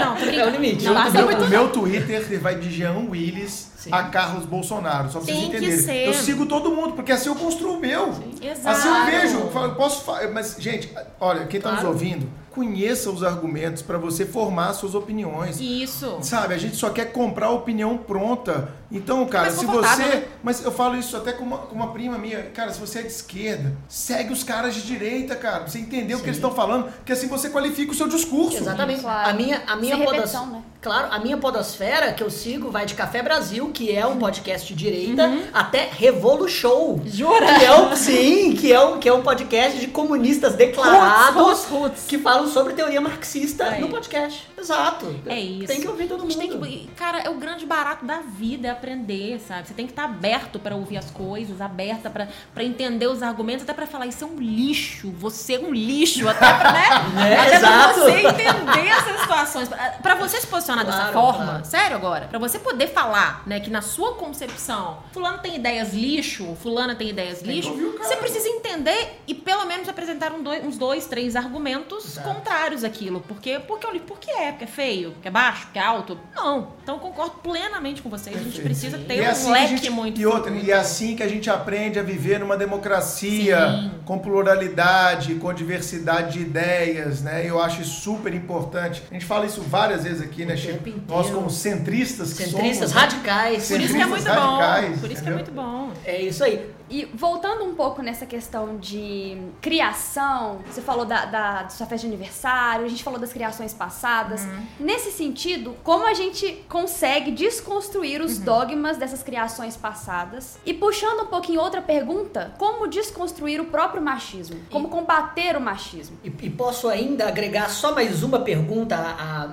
Não, 0.00 0.14
tô 0.16 0.20
brincando. 0.26 0.32
É 0.42 0.46
o 0.46 0.50
limite. 0.50 0.84
Não, 0.84 0.92
O 0.92 0.94
basta 0.96 1.12
meu, 1.12 1.24
muito 1.26 1.44
meu 1.46 1.68
Twitter 1.68 2.40
vai 2.40 2.56
de 2.56 2.68
Jean 2.70 3.06
Willis 3.08 3.70
Sim. 3.76 3.90
a 3.92 4.02
Carlos 4.04 4.44
Bolsonaro, 4.44 5.08
só 5.10 5.18
pra 5.20 5.26
vocês 5.26 5.36
Tem 5.38 5.50
que 5.50 5.56
entenderem. 5.56 5.78
ser. 5.84 6.06
Eu 6.08 6.14
sigo 6.14 6.46
todo 6.46 6.70
mundo, 6.70 6.94
porque 6.94 7.12
assim 7.12 7.28
eu 7.28 7.36
construo 7.36 7.74
o 7.76 7.80
meu. 7.80 8.12
Exato. 8.42 8.68
Assim 8.68 8.88
eu 8.88 9.04
vejo, 9.06 9.38
posso 9.76 10.04
Mas, 10.32 10.56
gente, 10.58 10.92
olha, 11.20 11.46
quem 11.46 11.60
tá 11.60 11.70
nos 11.70 11.80
Claro. 11.80 11.94
ouvindo, 11.94 12.28
conheça 12.54 13.10
os 13.10 13.22
argumentos 13.22 13.82
pra 13.82 13.98
você 13.98 14.24
formar 14.24 14.72
suas 14.74 14.94
opiniões. 14.94 15.60
Isso. 15.60 16.18
Sabe, 16.22 16.54
a 16.54 16.58
gente 16.58 16.76
só 16.76 16.90
quer 16.90 17.12
comprar 17.12 17.46
a 17.46 17.50
opinião 17.50 17.96
pronta. 17.98 18.72
Então, 18.92 19.24
cara, 19.26 19.50
se 19.50 19.64
você. 19.64 20.02
né? 20.04 20.24
Mas 20.42 20.64
eu 20.64 20.70
falo 20.72 20.96
isso 20.96 21.16
até 21.16 21.32
com 21.32 21.44
uma, 21.44 21.58
com 21.58 21.74
uma 21.74 21.92
prima 21.92 22.18
minha. 22.18 22.42
Cara, 22.54 22.72
se 22.72 22.78
você 22.80 22.98
é 22.98 23.02
de 23.02 23.08
esquerda, 23.08 23.72
segue 23.88 24.32
os 24.32 24.44
caras 24.44 24.74
de 24.74 24.82
direita, 24.82 25.34
cara. 25.36 25.60
Pra 25.60 25.68
você 25.68 25.78
entender 25.78 26.14
o 26.14 26.18
que 26.18 26.24
eles 26.26 26.36
estão 26.36 26.52
falando, 26.54 26.84
porque 26.92 27.12
assim 27.12 27.26
você 27.28 27.48
qualifica 27.48 27.92
o 27.92 27.94
seu 27.94 28.08
discurso. 28.08 28.56
Exatamente. 28.58 29.00
Claro. 29.00 29.30
A 29.30 29.32
minha, 29.32 29.62
a 29.66 29.76
minha 29.76 29.96
repetição, 29.96 30.46
né? 30.46 30.62
Claro, 30.80 31.08
a 31.12 31.18
minha 31.20 31.36
podosfera 31.36 32.12
que 32.12 32.22
eu 32.24 32.30
sigo 32.30 32.68
vai 32.70 32.84
de 32.84 32.94
Café 32.94 33.22
Brasil, 33.22 33.70
que 33.72 33.94
é 33.94 34.04
um 34.04 34.18
podcast 34.18 34.66
de 34.74 34.74
direita, 34.74 35.28
Uhum. 35.28 35.44
até 35.54 35.88
Revolu 35.92 36.48
Show. 36.48 37.00
Jura? 37.06 37.58
Que 37.60 37.64
é 37.64 37.76
um, 37.80 37.94
sim, 37.96 38.52
que 38.56 38.72
é, 38.72 38.80
um, 38.80 38.98
que 38.98 39.08
é 39.08 39.12
um 39.14 39.22
podcast 39.22 39.78
de 39.78 39.86
comunistas 39.86 40.54
declarados 40.56 41.34
Roots, 41.36 41.64
roots, 41.64 41.70
roots. 41.70 42.04
que 42.08 42.18
falam 42.18 42.48
sobre 42.48 42.72
teoria 42.72 43.00
marxista 43.00 43.64
Aí. 43.66 43.80
no 43.80 43.88
podcast. 43.88 44.48
Exato. 44.58 45.14
É 45.26 45.38
isso. 45.38 45.66
Tem 45.68 45.80
que 45.80 45.86
ouvir 45.88 46.08
todo 46.08 46.24
A 46.24 46.28
gente 46.28 46.36
mundo. 46.52 46.60
tem 46.66 46.78
que- 46.78 46.88
cara, 46.96 47.20
é 47.20 47.30
o 47.30 47.34
grande 47.34 47.64
barato 47.64 48.04
da 48.04 48.18
vida, 48.18 48.66
é 48.66 48.70
aprender, 48.82 49.40
sabe? 49.46 49.68
Você 49.68 49.74
tem 49.74 49.86
que 49.86 49.92
estar 49.92 50.04
aberto 50.04 50.58
pra 50.58 50.74
ouvir 50.74 50.96
as 50.96 51.10
coisas, 51.10 51.60
aberta 51.60 52.10
pra 52.10 52.64
entender 52.64 53.06
os 53.06 53.22
argumentos, 53.22 53.62
até 53.62 53.72
pra 53.72 53.86
falar 53.86 54.06
isso 54.06 54.24
é 54.24 54.26
um 54.26 54.36
lixo, 54.40 55.10
você 55.12 55.54
é 55.54 55.60
um 55.60 55.72
lixo, 55.72 56.28
até 56.28 56.52
pra, 56.52 56.72
né? 56.72 56.82
É, 57.52 57.58
pra 57.60 57.92
você 57.92 58.10
entender 58.26 58.88
essas 58.88 59.20
situações. 59.20 59.68
Pra- 59.68 59.92
Pra 60.02 60.14
você 60.16 60.40
se 60.40 60.46
posicionar 60.46 60.84
dessa 60.84 60.98
Claro, 60.98 61.12
forma, 61.12 61.44
claro. 61.44 61.64
sério 61.64 61.96
agora, 61.96 62.26
pra 62.26 62.38
você 62.38 62.58
poder 62.58 62.88
falar, 62.88 63.42
né, 63.46 63.60
que 63.60 63.70
na 63.70 63.80
sua 63.80 64.14
concepção, 64.14 64.98
fulano 65.12 65.38
tem 65.38 65.56
ideias 65.56 65.94
lixo, 65.94 66.56
fulana 66.60 66.94
tem 66.94 67.08
ideias 67.10 67.40
que 67.40 67.48
lixo, 67.48 67.70
ouvir 67.70 67.98
você 67.98 68.16
precisa 68.16 68.48
entender 68.48 69.20
e 69.26 69.34
pelo 69.34 69.64
menos 69.64 69.88
apresentar 69.88 70.32
um 70.32 70.42
dois- 70.42 70.64
uns 70.64 70.76
dois, 70.76 71.06
três 71.06 71.36
argumentos 71.36 72.04
Exato. 72.04 72.28
contrários 72.28 72.82
àquilo. 72.84 73.20
Porque, 73.26 73.58
porque, 73.60 73.86
eu 73.86 73.92
li- 73.92 74.00
por 74.00 74.18
que 74.18 74.30
é? 74.30 74.50
Porque 74.50 74.64
é 74.64 74.66
feio? 74.66 75.12
Porque 75.12 75.28
é 75.28 75.30
baixo? 75.30 75.66
Porque 75.66 75.78
é 75.78 75.82
alto? 75.82 76.18
Não. 76.34 76.72
Então 76.82 76.96
eu 76.96 77.00
concordo 77.00 77.32
plenamente 77.42 78.02
com 78.02 78.08
vocês. 78.10 78.36
A 78.36 78.40
gente 78.40 78.60
precisa 78.72 78.98
ter 78.98 79.20
um 79.22 79.30
assim 79.30 79.44
que 79.44 79.48
a 79.50 79.52
leque 79.52 79.68
gente- 79.76 79.90
muito 79.90 80.20
E 80.20 80.26
outra, 80.26 80.50
muito 80.50 80.66
e 80.66 80.70
é 80.70 80.74
assim 80.74 81.14
que 81.16 81.22
a 81.22 81.28
gente 81.28 81.48
aprende 81.48 81.98
a 81.98 82.02
viver 82.02 82.38
numa 82.40 82.56
democracia 82.56 83.58
Sim. 83.70 83.90
com 84.04 84.18
pluralidade, 84.18 85.34
com 85.36 85.52
diversidade 85.52 86.32
de 86.34 86.40
ideias, 86.40 87.22
né? 87.22 87.42
Eu 87.48 87.60
acho 87.62 87.82
isso 87.82 88.00
super 88.02 88.34
importante. 88.34 89.02
A 89.10 89.14
gente 89.14 89.24
fala 89.26 89.46
isso 89.46 89.60
várias 89.62 90.04
vezes 90.04 90.20
aqui, 90.22 90.44
né, 90.44 90.56
Chico? 90.56 90.78
Nós 91.08 91.30
como 91.30 91.50
centristas 91.50 92.32
que 92.32 92.44
Centristas 92.44 92.90
somos, 92.90 92.94
né? 92.94 93.00
radicais. 93.00 93.68
Por 93.68 93.80
isso 93.80 93.94
que 93.94 94.00
é 94.00 94.06
muito 94.06 94.22
Centristas 94.22 94.34
bom. 94.34 94.56
radicais, 94.58 95.00
Por 95.00 95.10
isso 95.10 95.22
que 95.22 95.28
é 95.28 95.32
entendeu? 95.32 95.34
muito 95.34 95.52
bom. 95.52 95.90
É 96.04 96.20
isso 96.22 96.44
aí. 96.44 96.66
E 96.92 97.06
voltando 97.14 97.64
um 97.64 97.74
pouco 97.74 98.02
nessa 98.02 98.26
questão 98.26 98.76
de 98.76 99.38
criação, 99.62 100.58
você 100.70 100.82
falou 100.82 101.06
da, 101.06 101.24
da, 101.24 101.62
da 101.62 101.68
sua 101.70 101.86
festa 101.86 102.06
de 102.06 102.12
aniversário, 102.14 102.84
a 102.84 102.88
gente 102.88 103.02
falou 103.02 103.18
das 103.18 103.32
criações 103.32 103.72
passadas. 103.72 104.46
Nesse 104.78 105.10
sentido, 105.10 105.74
como 105.82 106.06
a 106.06 106.12
gente 106.12 106.62
consegue 106.68 107.30
desconstruir 107.32 108.20
os 108.20 108.38
dogmas 108.38 108.98
dessas 108.98 109.22
criações 109.22 109.74
passadas? 109.76 110.58
E 110.66 110.74
puxando 110.74 111.22
um 111.22 111.26
pouquinho 111.26 111.60
outra 111.62 111.80
pergunta, 111.80 112.52
como 112.58 112.86
desconstruir 112.86 113.58
o 113.58 113.64
próprio 113.66 114.02
machismo? 114.02 114.60
Como 114.70 114.90
combater 114.90 115.56
o 115.56 115.60
machismo? 115.60 116.18
E, 116.22 116.28
e 116.28 116.50
posso 116.50 116.88
ainda 116.88 117.26
agregar 117.26 117.70
só 117.70 117.94
mais 117.94 118.22
uma 118.22 118.40
pergunta 118.40 118.94
à, 118.96 119.00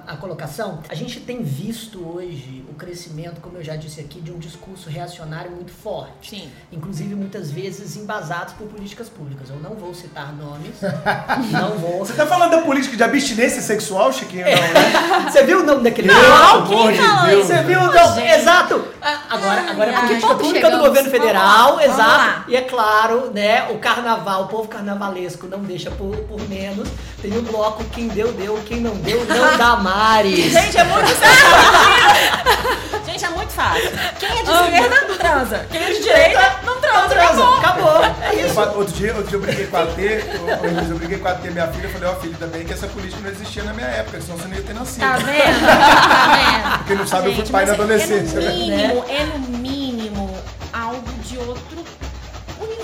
à- 0.08 0.14
à 0.14 0.18
colocação? 0.18 0.84
A 0.90 0.94
gente 0.94 1.22
tem 1.22 1.42
visto 1.42 2.06
hoje 2.06 2.66
o 2.70 2.74
crescimento, 2.74 3.40
como 3.40 3.58
eu 3.58 3.64
já 3.64 3.78
disse 3.78 4.02
aqui, 4.02 4.20
de 4.20 4.32
um 4.32 4.38
discurso 4.40 4.90
reacionário 4.90 5.52
muito 5.52 5.72
forte. 5.72 6.30
Sim. 6.32 6.52
Inclusive, 6.72 7.16
muitas 7.30 7.52
vezes 7.52 7.96
embasados 7.96 8.56
por 8.56 8.66
políticas 8.68 9.08
públicas. 9.08 9.50
Eu 9.52 9.58
não 9.58 9.76
vou 9.76 9.94
citar 9.94 10.34
nomes. 10.34 10.74
não 11.54 11.78
vou. 11.78 12.00
Você 12.00 12.14
tá 12.14 12.26
falando 12.26 12.50
da 12.50 12.62
política 12.62 12.98
de 12.98 13.04
abstinência 13.04 13.62
sexual, 13.62 14.12
Chiquinho? 14.12 14.46
Não, 14.46 14.52
né? 14.52 15.30
Você 15.30 15.44
viu 15.44 15.60
o 15.60 15.64
nome 15.64 15.84
daquele 15.84 16.08
Pelo 16.08 16.20
livro? 16.20 16.36
amor 16.36 16.92
de 16.92 16.98
Deus. 17.30 17.46
Você 17.46 17.62
viu? 17.62 17.80
Não, 17.80 17.94
Não, 17.94 18.16
gente. 18.16 18.32
exato. 18.32 18.84
Ah, 19.00 19.20
Agora, 19.30 19.62
agora 19.70 19.92
é 19.92 19.94
política 19.94 20.16
que 20.20 20.22
ponto 20.28 20.38
pública 20.44 20.68
do 20.70 20.72
chegamos? 20.72 20.88
governo 20.88 21.12
federal, 21.12 21.44
Vamos 21.46 21.58
lá, 21.60 21.68
vamos 21.68 21.84
exato. 21.94 22.18
lá. 22.18 22.46
E 22.48 22.56
é 22.56 22.62
claro, 22.62 23.32
né, 23.32 23.68
o 23.70 23.78
carnaval, 23.78 24.44
o 24.44 24.48
povo 24.48 24.68
carnavalesco 24.68 25.46
não 25.46 25.60
deixa 25.60 25.92
por, 25.92 26.16
por 26.18 26.42
menos. 26.50 26.90
Tem 27.22 27.38
o 27.38 27.42
bloco 27.44 27.84
quem 27.92 28.08
deu, 28.08 28.32
deu, 28.34 28.60
quem 28.66 28.80
não 28.82 28.96
deu, 28.96 29.24
não 29.26 29.56
dá 29.58 29.76
Mares. 29.76 30.52
Gente, 30.52 30.78
é 30.80 30.84
muito. 30.84 31.10
Gente, 33.20 33.26
é 33.26 33.30
muito 33.36 33.52
fácil. 33.52 33.92
Quem 34.18 34.30
é 34.30 34.44
de 34.44 34.50
esquerda, 34.50 35.14
transa. 35.16 35.66
Quem 35.70 35.84
é 35.84 35.92
de 35.92 36.00
direita, 36.02 36.56
não 36.64 36.80
transa. 36.80 37.00
Não 37.02 37.10
transa, 37.10 37.44
Acabou. 37.60 37.98
acabou. 37.98 38.04
É 38.24 38.36
Eu 38.36 38.48
isso. 38.48 38.60
Outro 38.60 38.94
dia, 38.94 39.14
outro 39.16 39.28
dia 39.28 39.38
eu 39.38 39.42
briguei 39.42 39.68
com 39.68 39.78
a 39.78 39.86
T, 39.88 40.02
Elisa, 40.02 40.92
eu 40.94 40.98
briguei 40.98 41.18
com 41.20 41.28
a 41.28 41.34
T, 41.36 41.50
minha 41.52 41.68
filha, 41.68 41.86
eu 41.86 41.90
falei, 41.92 42.10
ó 42.10 42.16
filho, 42.16 42.34
ainda 42.34 42.48
bem 42.48 42.66
que 42.66 42.74
essa 42.74 42.88
política 42.88 43.22
não 43.22 43.30
existia 43.30 43.64
na 43.64 43.74
minha 43.74 43.88
época, 43.88 44.22
senão 44.22 44.38
você 44.38 44.48
não 44.48 44.56
ia 44.56 44.62
ter 44.64 44.74
nascido. 44.74 45.00
Tá 45.02 45.18
vendo? 45.18 45.66
Tá 45.66 46.36
vendo? 46.78 46.86
Quem 46.86 46.96
não 46.96 47.08
sabe, 47.08 47.30
eu 47.30 47.36
fui 47.36 47.46
pai 47.50 47.66
na 47.66 47.74
adolescência, 47.74 48.38
É 48.40 48.42
né? 48.42 48.50
no 48.52 48.56
mínimo, 48.58 49.06
é 49.10 49.24
no 49.26 49.40
mínimo 49.40 49.69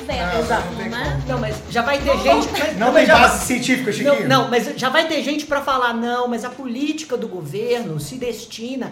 Ah, 0.10 1.20
não? 1.26 1.36
Não, 1.36 1.40
mas 1.40 1.56
já 1.70 1.82
vai 1.82 1.98
ter 1.98 2.18
gente. 2.20 2.48
mas- 2.52 2.78
Não 2.78 2.88
mas 2.88 2.96
tem 2.96 3.06
já- 3.08 3.18
base 3.20 3.46
científica, 3.46 3.92
Chiquinho? 3.92 4.28
Não, 4.28 4.44
não, 4.44 4.50
mas 4.50 4.70
já 4.76 4.90
vai 4.90 5.08
ter 5.08 5.22
gente 5.24 5.46
pra 5.46 5.62
falar, 5.62 5.94
não, 5.94 6.28
mas 6.28 6.46
a 6.46 6.50
política 6.50 7.18
do 7.18 7.28
governo 7.28 8.00
se 8.00 8.16
destina 8.16 8.92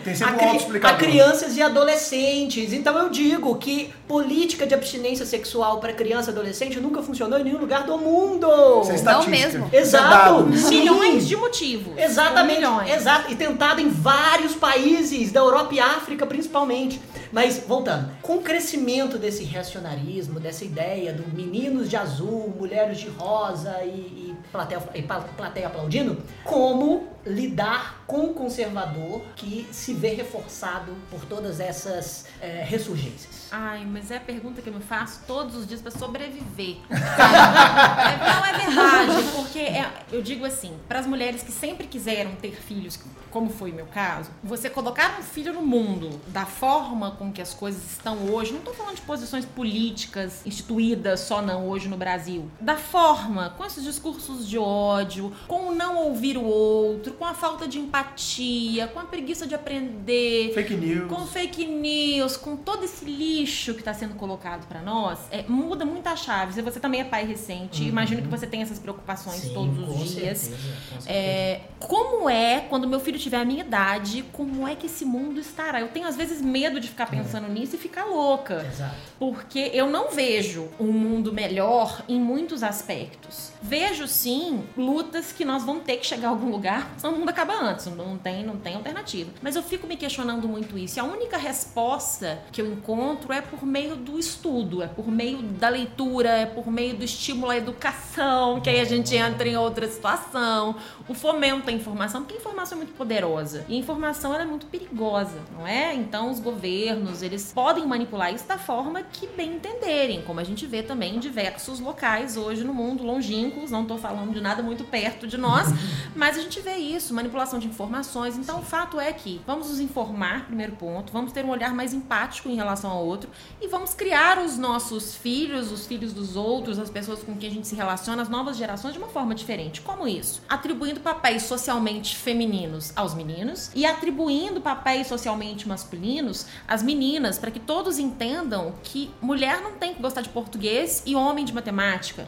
a, 0.84 0.90
a 0.90 0.94
crianças 0.96 1.56
e 1.58 1.62
adolescentes. 1.62 2.74
Então 2.74 2.98
eu 2.98 3.10
digo 3.10 3.56
que 3.56 3.94
política 4.08 4.66
de 4.66 4.74
abstinência 4.74 5.26
sexual 5.26 5.80
pra 5.80 5.94
criança 5.94 6.30
e 6.30 6.34
adolescente 6.34 6.80
nunca 6.80 7.02
funcionou 7.02 7.40
em 7.40 7.44
nenhum 7.44 7.60
lugar 7.60 7.84
do 7.84 7.98
mundo. 7.98 8.48
Isso 8.82 8.92
é 8.92 9.04
Não 9.14 9.28
mesmo. 9.28 9.70
É 9.72 9.78
Exato. 9.78 10.44
Milhões 10.70 11.28
de 11.28 11.36
motivos. 11.36 11.94
Exatamente, 11.98 12.58
Milhões. 12.60 12.90
exato. 12.92 13.32
E 13.32 13.36
tentado 13.36 13.80
em 13.82 13.90
vários 13.90 14.54
países, 14.56 15.32
da 15.32 15.40
Europa 15.40 15.74
e 15.74 15.80
África 15.80 16.26
principalmente. 16.26 17.00
Mas, 17.32 17.64
voltando, 17.68 18.10
com 18.22 18.36
o 18.38 18.42
crescimento 18.42 19.18
desse 19.18 19.44
reacionarismo, 19.44 20.40
dessa 20.40 20.64
ideia 20.64 21.12
do 21.14 21.36
meninos 21.36 21.90
de 21.90 21.96
azul, 21.96 22.54
mulheres 22.58 23.00
de 23.00 23.10
rosa 23.10 23.84
e, 23.84 23.90
e 23.90 24.36
plateia, 24.52 24.82
e 24.96 25.02
plateia 25.02 25.68
aplaudindo, 25.68 26.18
como 26.44 27.13
lidar 27.26 28.04
com 28.08 28.26
o 28.26 28.34
conservador 28.34 29.22
que 29.36 29.68
se 29.72 29.94
vê 29.94 30.10
reforçado 30.10 30.94
por 31.10 31.24
todas 31.26 31.60
essas 31.60 32.26
eh, 32.42 32.64
ressurgências? 32.68 33.48
Ai, 33.52 33.86
mas 33.86 34.10
é 34.12 34.18
a 34.18 34.20
pergunta 34.20 34.62
que 34.62 34.68
eu 34.70 34.74
me 34.74 34.82
faço 34.82 35.22
todos 35.28 35.56
os 35.56 35.68
dias 35.68 35.82
pra 35.82 35.92
sobreviver. 35.92 36.78
É, 36.90 36.96
não 38.34 38.46
é 38.46 38.54
verdade, 38.66 39.24
porque 39.36 39.60
é- 39.60 39.92
eu 40.12 40.22
digo 40.22 40.44
assim, 40.46 40.74
para 40.88 41.00
as 41.00 41.06
mulheres 41.06 41.44
que 41.44 41.52
sempre 41.52 41.88
quiseram 41.88 42.32
ter 42.36 42.52
filhos, 42.56 43.00
como 43.30 43.50
foi 43.50 43.72
o 43.72 43.76
meu 43.76 43.86
caso, 43.88 44.30
você 44.44 44.70
colocar 44.70 45.18
um 45.20 45.24
filho 45.24 45.54
no 45.54 45.62
mundo 45.62 46.20
da 46.28 46.46
forma 46.46 47.12
com 47.12 47.32
que 47.32 47.42
as 47.42 47.54
coisas 47.54 47.84
estão 47.92 48.18
hoje, 48.32 48.54
não 48.54 48.62
tô 48.62 48.74
falando 48.74 48.96
de 48.96 49.02
posições 49.02 49.46
políticas 49.46 50.42
instituídas 50.46 51.20
só 51.22 51.42
não 51.42 51.68
hoje 51.68 51.88
no 51.88 51.98
Brasil, 51.98 52.50
da 52.60 52.76
forma, 52.76 53.52
com 53.52 53.64
esses 53.66 53.84
discursos 53.84 54.48
de 54.48 54.58
ódio, 54.58 55.32
com 55.48 55.70
o 55.70 55.76
não 55.76 55.98
ouvir 55.98 56.38
o 56.38 56.44
outro, 56.44 57.13
com 57.14 57.26
a 57.26 57.34
falta 57.34 57.68
de 57.68 57.80
empatia, 57.80 58.88
com 58.88 59.00
a 59.00 59.04
preguiça 59.06 59.46
de 59.48 59.56
aprender, 59.56 60.54
Fake 60.54 60.74
news. 60.76 61.08
com 61.10 61.26
fake 61.26 61.66
news, 61.66 62.38
com 62.38 62.56
todo 62.56 62.84
esse 62.84 63.06
lixo 63.06 63.74
que 63.74 63.80
está 63.80 63.94
sendo 63.94 64.16
colocado 64.16 64.68
para 64.68 64.82
nós, 64.82 65.20
é, 65.32 65.44
muda 65.48 65.86
muita 65.86 66.16
chave. 66.16 66.54
Se 66.54 66.62
você 66.62 66.80
também 66.80 67.02
é 67.02 67.04
pai 67.04 67.26
recente, 67.26 67.84
imagino 67.84 68.22
que 68.22 68.28
você 68.28 68.46
tem 68.48 68.62
essas 68.62 68.80
preocupações 68.80 69.50
todos 69.50 69.78
com 69.86 69.92
os 70.02 70.12
dias. 70.16 70.38
certeza, 70.40 70.50
com 70.90 71.02
certeza. 71.02 71.10
É, 71.10 71.62
como 71.80 72.30
é, 72.30 72.62
quando 72.70 72.88
meu 72.88 73.00
filho 73.00 73.20
tiver 73.20 73.38
a 73.38 73.46
minha 73.46 73.62
idade, 73.64 74.24
como 74.34 74.68
é 74.68 74.76
que 74.76 74.88
esse 74.88 75.06
mundo 75.06 75.40
estará? 75.40 75.80
Eu 75.82 75.90
tenho 75.90 76.08
às 76.08 76.16
vezes 76.16 76.42
medo 76.42 76.80
de 76.80 76.88
ficar 76.88 77.10
pensando 77.10 77.48
nisso 77.48 77.76
e 77.76 77.80
ficar 77.80 78.06
louca. 78.06 78.66
Exato. 78.68 78.96
Porque 79.20 79.72
eu 79.74 79.90
não 79.90 80.10
vejo 80.12 80.70
um 80.80 80.92
mundo 80.92 81.32
melhor 81.34 82.04
em 82.08 82.20
muitos 82.20 82.64
aspectos. 82.64 83.52
Vejo 83.62 84.08
sim 84.08 84.64
lutas 84.78 85.32
que 85.32 85.46
nós 85.46 85.64
vamos 85.64 85.84
ter 85.84 85.98
que 85.98 86.06
chegar 86.06 86.28
a 86.28 86.32
algum 86.32 86.50
lugar, 86.50 86.92
senão 87.04 87.16
o 87.16 87.20
mundo 87.20 87.30
acaba 87.30 87.54
antes, 87.54 87.86
não 87.88 88.18
tem, 88.18 88.46
não 88.46 88.56
tem 88.56 88.76
alternativa. 88.76 89.30
Mas 89.42 89.58
eu 89.58 89.62
fico 89.62 89.86
me 89.86 89.98
questionando 89.98 90.48
muito 90.48 90.78
isso. 90.78 90.98
E 90.98 91.02
a 91.02 91.04
única 91.04 91.36
resposta 91.36 92.40
que 92.50 92.62
eu 92.62 92.72
encontro 92.72 93.34
é 93.34 93.42
por 93.42 93.66
meio 93.66 93.98
do 93.98 94.18
estudo, 94.18 94.82
é 94.82 94.88
por 94.88 95.10
meio 95.10 95.42
da 95.42 95.68
leitura, 95.68 96.30
é 96.30 96.46
por 96.46 96.72
meio 96.72 96.96
do 96.96 97.04
estímulo 97.04 97.52
à 97.52 97.58
educação, 97.58 98.62
que 98.62 98.70
aí 98.70 98.80
a 98.80 98.86
gente 98.86 99.14
entra 99.16 99.50
em 99.50 99.58
outra 99.58 99.86
situação, 99.86 100.78
o 101.08 101.14
fomento 101.14 101.70
à 101.70 101.74
informação, 101.74 102.22
porque 102.22 102.36
a 102.36 102.38
informação 102.38 102.78
é 102.78 102.80
muito 102.80 102.94
poderosa 102.94 103.66
e 103.68 103.76
a 103.76 103.78
informação 103.78 104.34
é 104.34 104.46
muito 104.46 104.68
perigosa, 104.68 105.40
não 105.52 105.68
é? 105.68 105.94
Então 105.94 106.32
os 106.32 106.40
governos, 106.40 107.22
eles 107.22 107.52
podem 107.52 107.86
manipular 107.86 108.34
isso 108.34 108.48
da 108.48 108.58
forma 108.58 109.04
que 109.04 109.28
bem 109.28 109.56
entenderem, 109.56 110.22
como 110.22 110.40
a 110.40 110.44
gente 110.44 110.66
vê 110.66 110.82
também 110.82 111.18
em 111.18 111.20
diversos 111.20 111.82
locais 111.82 112.38
hoje 112.38 112.64
no 112.64 112.74
mundo, 112.74 113.04
longínquos, 113.04 113.72
não 113.72 113.84
tô 113.84 113.98
falando 113.98 114.34
de 114.34 114.40
nada 114.40 114.64
muito 114.64 114.86
perto 114.86 115.28
de 115.28 115.38
nós, 115.38 115.68
mas 116.16 116.38
a 116.38 116.42
gente 116.42 116.62
vê 116.62 116.76
isso, 116.76 116.93
manipulação 117.14 117.58
de 117.58 117.68
informações. 117.68 118.38
Então 118.38 118.60
o 118.60 118.62
fato 118.62 119.00
é 119.00 119.12
que 119.12 119.42
vamos 119.48 119.70
nos 119.70 119.80
informar, 119.80 120.46
primeiro 120.46 120.74
ponto, 120.74 121.12
vamos 121.14 121.32
ter 121.32 121.46
um 121.46 121.50
olhar 121.50 121.74
mais 121.74 121.94
empático 121.94 122.50
em 122.50 122.56
relação 122.56 122.92
ao 122.92 123.06
outro 123.06 123.30
e 123.62 123.68
vamos 123.68 123.94
criar 123.94 124.38
os 124.38 124.58
nossos 124.58 125.16
filhos, 125.16 125.72
os 125.72 125.86
filhos 125.88 126.14
dos 126.14 126.36
outros, 126.36 126.78
as 126.78 126.90
pessoas 126.90 127.24
com 127.24 127.36
quem 127.36 127.50
a 127.50 127.52
gente 127.52 127.68
se 127.68 127.76
relaciona, 127.76 128.22
as 128.22 128.30
novas 128.30 128.58
gerações 128.58 128.94
de 128.94 129.00
uma 129.00 129.08
forma 129.08 129.34
diferente. 129.34 129.82
Como 129.82 130.08
isso? 130.08 130.42
Atribuindo 130.48 131.00
papéis 131.00 131.44
socialmente 131.44 132.16
femininos 132.16 132.94
aos 132.96 133.14
meninos 133.14 133.72
e 133.74 133.86
atribuindo 133.86 134.62
papéis 134.62 135.08
socialmente 135.08 135.68
masculinos 135.68 136.46
às 136.68 136.84
meninas, 136.84 137.38
para 137.38 137.52
que 137.52 137.60
todos 137.60 137.98
entendam 138.00 138.74
que 138.84 139.10
mulher 139.22 139.62
não 139.62 139.74
tem 139.74 139.94
que 139.94 140.02
gostar 140.02 140.22
de 140.22 140.30
português 140.30 141.04
e 141.06 141.16
homem 141.16 141.46
de 141.46 141.54
matemática. 141.54 142.28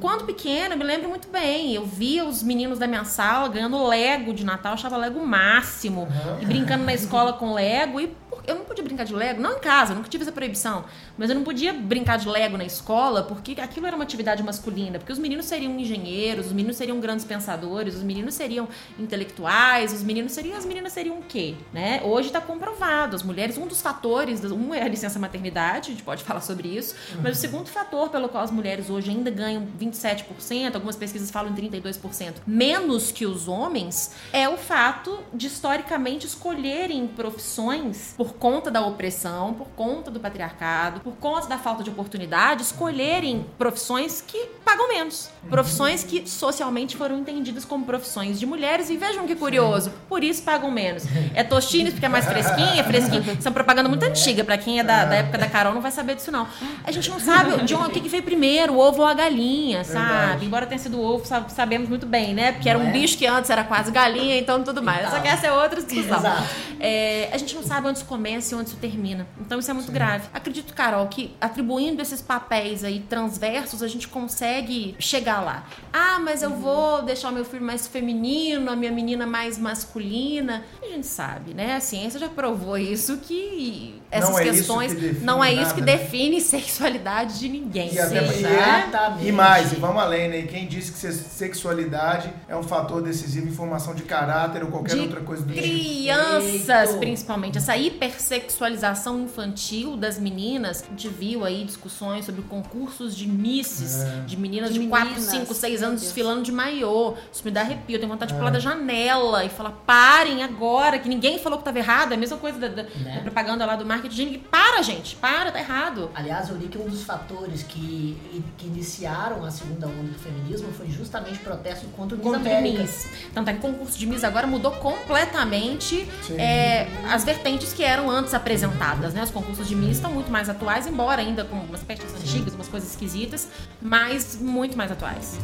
Quando 0.00 0.24
pequena, 0.24 0.74
eu 0.74 0.78
me 0.78 0.84
lembro 0.84 1.08
muito 1.08 1.28
bem, 1.28 1.74
eu 1.74 1.84
via 1.84 2.24
os 2.24 2.42
meninos 2.42 2.78
da 2.78 2.86
minha 2.86 3.04
sala 3.04 3.48
ganhando 3.48 3.76
Lego 4.00 4.32
de 4.32 4.44
Natal, 4.44 4.72
eu 4.72 4.74
achava 4.74 4.96
Lego 4.96 5.24
máximo, 5.24 6.08
e 6.40 6.46
brincando 6.46 6.84
na 6.84 6.94
escola 6.94 7.34
com 7.34 7.52
Lego, 7.52 8.00
e 8.00 8.10
eu 8.46 8.54
não 8.54 8.64
podia 8.64 8.82
brincar 8.82 9.04
de 9.04 9.14
Lego, 9.14 9.40
não 9.40 9.56
em 9.56 9.60
casa, 9.60 9.94
nunca 9.94 10.08
tive 10.08 10.22
essa 10.22 10.32
proibição, 10.32 10.84
mas 11.18 11.28
eu 11.28 11.36
não 11.36 11.44
podia 11.44 11.72
brincar 11.72 12.16
de 12.16 12.28
Lego 12.28 12.56
na 12.56 12.64
escola, 12.64 13.22
porque 13.22 13.60
aquilo 13.60 13.86
era 13.86 13.94
uma 13.94 14.04
atividade 14.04 14.42
masculina, 14.42 14.98
porque 14.98 15.12
os 15.12 15.18
meninos 15.18 15.44
seriam 15.44 15.78
engenheiros, 15.78 16.46
os 16.46 16.52
meninos 16.52 16.76
seriam 16.76 16.98
grandes 17.00 17.24
pensadores, 17.24 17.94
os 17.94 18.02
meninos 18.02 18.34
seriam 18.34 18.68
intelectuais, 18.98 19.92
os 19.92 20.02
meninos 20.02 20.32
seriam, 20.32 20.56
as 20.56 20.64
meninas 20.64 20.92
seriam 20.92 21.18
o 21.18 21.22
quê, 21.22 21.54
né? 21.72 22.00
Hoje 22.02 22.28
está 22.28 22.40
comprovado, 22.40 23.14
as 23.14 23.22
mulheres, 23.22 23.58
um 23.58 23.66
dos 23.66 23.82
fatores, 23.82 24.42
um 24.44 24.74
é 24.74 24.82
a 24.82 24.88
licença 24.88 25.18
maternidade, 25.18 25.88
a 25.88 25.92
gente 25.92 26.02
pode 26.02 26.24
falar 26.24 26.40
sobre 26.40 26.68
isso, 26.68 26.94
mas 27.22 27.36
o 27.36 27.40
segundo 27.40 27.68
fator 27.68 28.08
pelo 28.08 28.28
qual 28.28 28.42
as 28.42 28.50
mulheres 28.50 28.88
hoje 28.88 29.10
ainda 29.10 29.30
ganham 29.30 29.66
27%, 29.78 30.74
algumas 30.74 30.96
pesquisas 30.96 31.30
falam 31.30 31.52
em 31.52 31.54
32%, 31.54 32.34
menos 32.46 33.12
que 33.12 33.26
os 33.26 33.48
homens, 33.48 33.89
é 34.32 34.48
o 34.48 34.56
fato 34.56 35.18
de 35.32 35.46
historicamente 35.46 36.26
escolherem 36.26 37.06
profissões 37.06 38.14
por 38.16 38.34
conta 38.34 38.70
da 38.70 38.84
opressão, 38.84 39.54
por 39.54 39.68
conta 39.68 40.10
do 40.10 40.20
patriarcado, 40.20 41.00
por 41.00 41.14
conta 41.16 41.46
da 41.46 41.58
falta 41.58 41.82
de 41.82 41.90
oportunidade, 41.90 42.62
escolherem 42.62 43.46
profissões 43.58 44.22
que 44.26 44.46
pagam 44.64 44.88
menos. 44.88 45.30
Profissões 45.48 46.04
que 46.04 46.28
socialmente 46.28 46.96
foram 46.96 47.18
entendidas 47.18 47.64
como 47.64 47.84
profissões 47.84 48.38
de 48.38 48.46
mulheres. 48.46 48.90
E 48.90 48.96
vejam 48.96 49.26
que 49.26 49.34
curioso, 49.34 49.92
por 50.08 50.22
isso 50.22 50.42
pagam 50.42 50.70
menos. 50.70 51.04
É 51.34 51.42
Tostines 51.42 51.92
porque 51.92 52.06
é 52.06 52.08
mais 52.08 52.26
fresquinha, 52.26 52.84
fresquinha. 52.84 53.20
Isso 53.20 53.46
é 53.46 53.48
uma 53.48 53.54
propaganda 53.54 53.88
muito 53.88 54.04
antiga. 54.04 54.44
Pra 54.44 54.58
quem 54.58 54.80
é 54.80 54.84
da, 54.84 55.04
da 55.04 55.14
época 55.16 55.38
da 55.38 55.48
Carol 55.48 55.72
não 55.74 55.80
vai 55.80 55.90
saber 55.90 56.14
disso, 56.16 56.30
não. 56.30 56.46
A 56.84 56.92
gente 56.92 57.08
não 57.10 57.18
sabe 57.18 57.64
de 57.64 57.74
onde, 57.74 57.98
o 57.98 58.02
que, 58.02 58.08
veio 58.08 58.22
primeiro, 58.22 58.74
o 58.74 58.78
ovo 58.78 59.02
ou 59.02 59.08
a 59.08 59.14
galinha, 59.14 59.84
sabe? 59.84 60.08
Verdade. 60.08 60.46
Embora 60.46 60.66
tenha 60.66 60.78
sido 60.78 60.98
o 60.98 61.02
ovo, 61.02 61.24
sabe- 61.26 61.52
sabemos 61.52 61.88
muito 61.88 62.06
bem, 62.06 62.34
né? 62.34 62.52
Porque 62.52 62.68
era 62.68 62.78
um 62.78 62.88
é? 62.88 62.92
bicho 62.92 63.16
que 63.16 63.26
antes 63.26 63.50
era 63.50 63.64
quase 63.64 63.79
galinha, 63.88 64.36
então 64.36 64.62
tudo 64.62 64.82
mais. 64.82 65.00
Então. 65.00 65.12
Só 65.12 65.20
que 65.20 65.28
essa 65.28 65.46
é 65.46 65.52
outra 65.52 65.82
discussão. 65.82 66.18
Exato. 66.18 66.42
É, 66.78 67.28
a 67.32 67.38
gente 67.38 67.54
não 67.54 67.62
sabe 67.62 67.86
onde 67.86 67.98
isso 67.98 68.06
começa 68.06 68.54
e 68.54 68.58
onde 68.58 68.70
isso 68.70 68.78
termina. 68.78 69.26
Então 69.38 69.58
isso 69.58 69.70
é 69.70 69.74
muito 69.74 69.92
grave. 69.92 70.28
Acredito, 70.32 70.74
Carol, 70.74 71.06
que 71.08 71.34
atribuindo 71.40 72.00
esses 72.02 72.20
papéis 72.20 72.82
aí 72.82 73.00
transversos, 73.00 73.82
a 73.82 73.88
gente 73.88 74.08
consegue 74.08 74.96
chegar 74.98 75.40
lá. 75.40 75.64
Ah, 75.92 76.18
mas 76.18 76.42
eu 76.42 76.50
vou 76.50 77.02
deixar 77.02 77.28
o 77.28 77.32
meu 77.32 77.44
filho 77.44 77.64
mais 77.64 77.86
feminino, 77.86 78.70
a 78.70 78.76
minha 78.76 78.92
menina 78.92 79.26
mais 79.26 79.58
masculina. 79.58 80.64
A 80.82 80.86
gente 80.86 81.06
sabe, 81.06 81.54
né? 81.54 81.76
A 81.76 81.80
ciência 81.80 82.18
já 82.18 82.28
provou 82.28 82.78
isso 82.78 83.18
que 83.18 83.99
essas 84.10 84.30
Não 84.30 84.38
é 84.38 84.42
isso 84.44 84.52
questões 84.54 84.92
que 84.94 85.00
define 85.00 85.24
não 85.24 85.44
é 85.44 85.52
isso 85.52 85.62
nada, 85.62 85.74
que 85.74 85.80
né? 85.82 85.86
define 85.96 86.40
sexualidade 86.42 87.38
de 87.38 87.48
ninguém. 87.48 87.92
E, 87.94 87.98
até, 87.98 88.26
Sim. 88.26 88.40
e, 88.40 88.46
Exatamente. 88.46 89.26
e 89.28 89.32
mais, 89.32 89.72
e 89.72 89.76
vamos 89.76 90.02
além, 90.02 90.28
né? 90.28 90.42
Quem 90.42 90.66
disse 90.66 90.92
que 90.92 90.98
se- 90.98 91.12
sexualidade 91.12 92.32
é 92.48 92.56
um 92.56 92.62
fator 92.62 93.02
decisivo 93.02 93.48
em 93.48 93.52
formação 93.52 93.94
de 93.94 94.02
caráter 94.02 94.62
ou 94.64 94.70
qualquer 94.70 94.94
De 94.96 95.00
outra 95.02 95.20
coisa 95.20 95.42
do 95.44 95.52
tipo? 95.52 95.62
crianças, 95.62 96.66
Perfeito. 96.66 96.98
principalmente. 96.98 97.58
Essa 97.58 97.76
hipersexualização 97.76 99.20
infantil 99.22 99.96
das 99.96 100.18
meninas. 100.18 100.82
A 100.82 100.90
gente 100.90 101.08
viu 101.08 101.44
aí 101.44 101.64
discussões 101.64 102.24
sobre 102.24 102.42
concursos 102.42 103.16
de 103.16 103.26
misses, 103.28 104.00
É. 104.02 104.20
de 104.26 104.36
meninas 104.36 104.72
De 104.72 104.78
de 104.78 104.86
4, 104.86 105.08
meninas, 105.08 105.30
5, 105.30 105.54
6 105.54 105.80
meu 105.80 105.88
anos 105.90 106.00
desfilando 106.02 106.42
de 106.42 106.52
maiô. 106.52 107.14
Isso 107.32 107.42
me 107.44 107.50
dá 107.50 107.60
arrepio. 107.60 107.96
Eu 107.96 108.00
tenho 108.00 108.10
vontade 108.12 108.30
de 108.32 108.34
É. 108.36 108.38
pular 108.38 108.50
da 108.50 108.58
janela 108.58 109.44
e 109.44 109.48
falar: 109.48 109.70
parem 109.86 110.42
agora, 110.42 110.98
que 110.98 111.08
ninguém 111.08 111.38
falou 111.38 111.58
que 111.58 111.64
tava 111.64 111.78
errado. 111.78 112.12
É 112.12 112.14
a 112.14 112.18
mesma 112.18 112.36
coisa 112.36 112.58
da, 112.58 112.68
da- 112.68 112.82
Né? 112.82 113.14
da 113.16 113.20
propaganda 113.22 113.64
lá 113.66 113.76
do 113.76 113.84
marketing. 114.00 114.38
Para, 114.50 114.82
gente, 114.82 115.16
para, 115.16 115.52
tá 115.52 115.58
errado. 115.58 116.10
Aliás, 116.14 116.48
eu 116.48 116.56
li 116.56 116.68
que 116.68 116.78
um 116.78 116.88
dos 116.88 117.02
fatores 117.02 117.62
que, 117.62 118.16
que 118.56 118.66
iniciaram 118.66 119.44
a 119.44 119.50
segunda 119.50 119.86
onda 119.86 120.12
do 120.12 120.18
feminismo 120.18 120.72
foi 120.72 120.88
justamente 120.88 121.36
o 121.36 121.42
protesto 121.42 121.86
contra 121.88 122.16
o 122.16 122.18
Miss 122.18 122.32
Contra 122.32 122.58
América. 122.58 122.82
Miss. 122.82 123.10
Tanto 123.34 123.50
é 123.50 123.52
que 123.52 123.58
o 123.58 123.62
concurso 123.62 123.98
de 123.98 124.06
Miss 124.06 124.24
agora 124.24 124.46
mudou 124.46 124.72
completamente 124.72 126.08
é, 126.38 126.86
as 127.10 127.24
vertentes 127.24 127.72
que 127.72 127.82
eram 127.82 128.10
antes 128.10 128.34
apresentadas, 128.34 129.14
né? 129.14 129.22
Os 129.22 129.30
concursos 129.30 129.68
de 129.68 129.74
Miss 129.74 129.96
estão 129.96 130.12
muito 130.12 130.30
mais 130.30 130.48
atuais, 130.48 130.86
embora 130.86 131.20
ainda 131.20 131.44
com 131.44 131.56
umas 131.56 131.82
peças 131.82 132.14
antigas, 132.14 132.54
umas 132.54 132.68
coisas 132.68 132.90
esquisitas, 132.90 133.48
mas 133.80 134.36
muito 134.40 134.76
mais 134.76 134.90
atuais. 134.90 135.38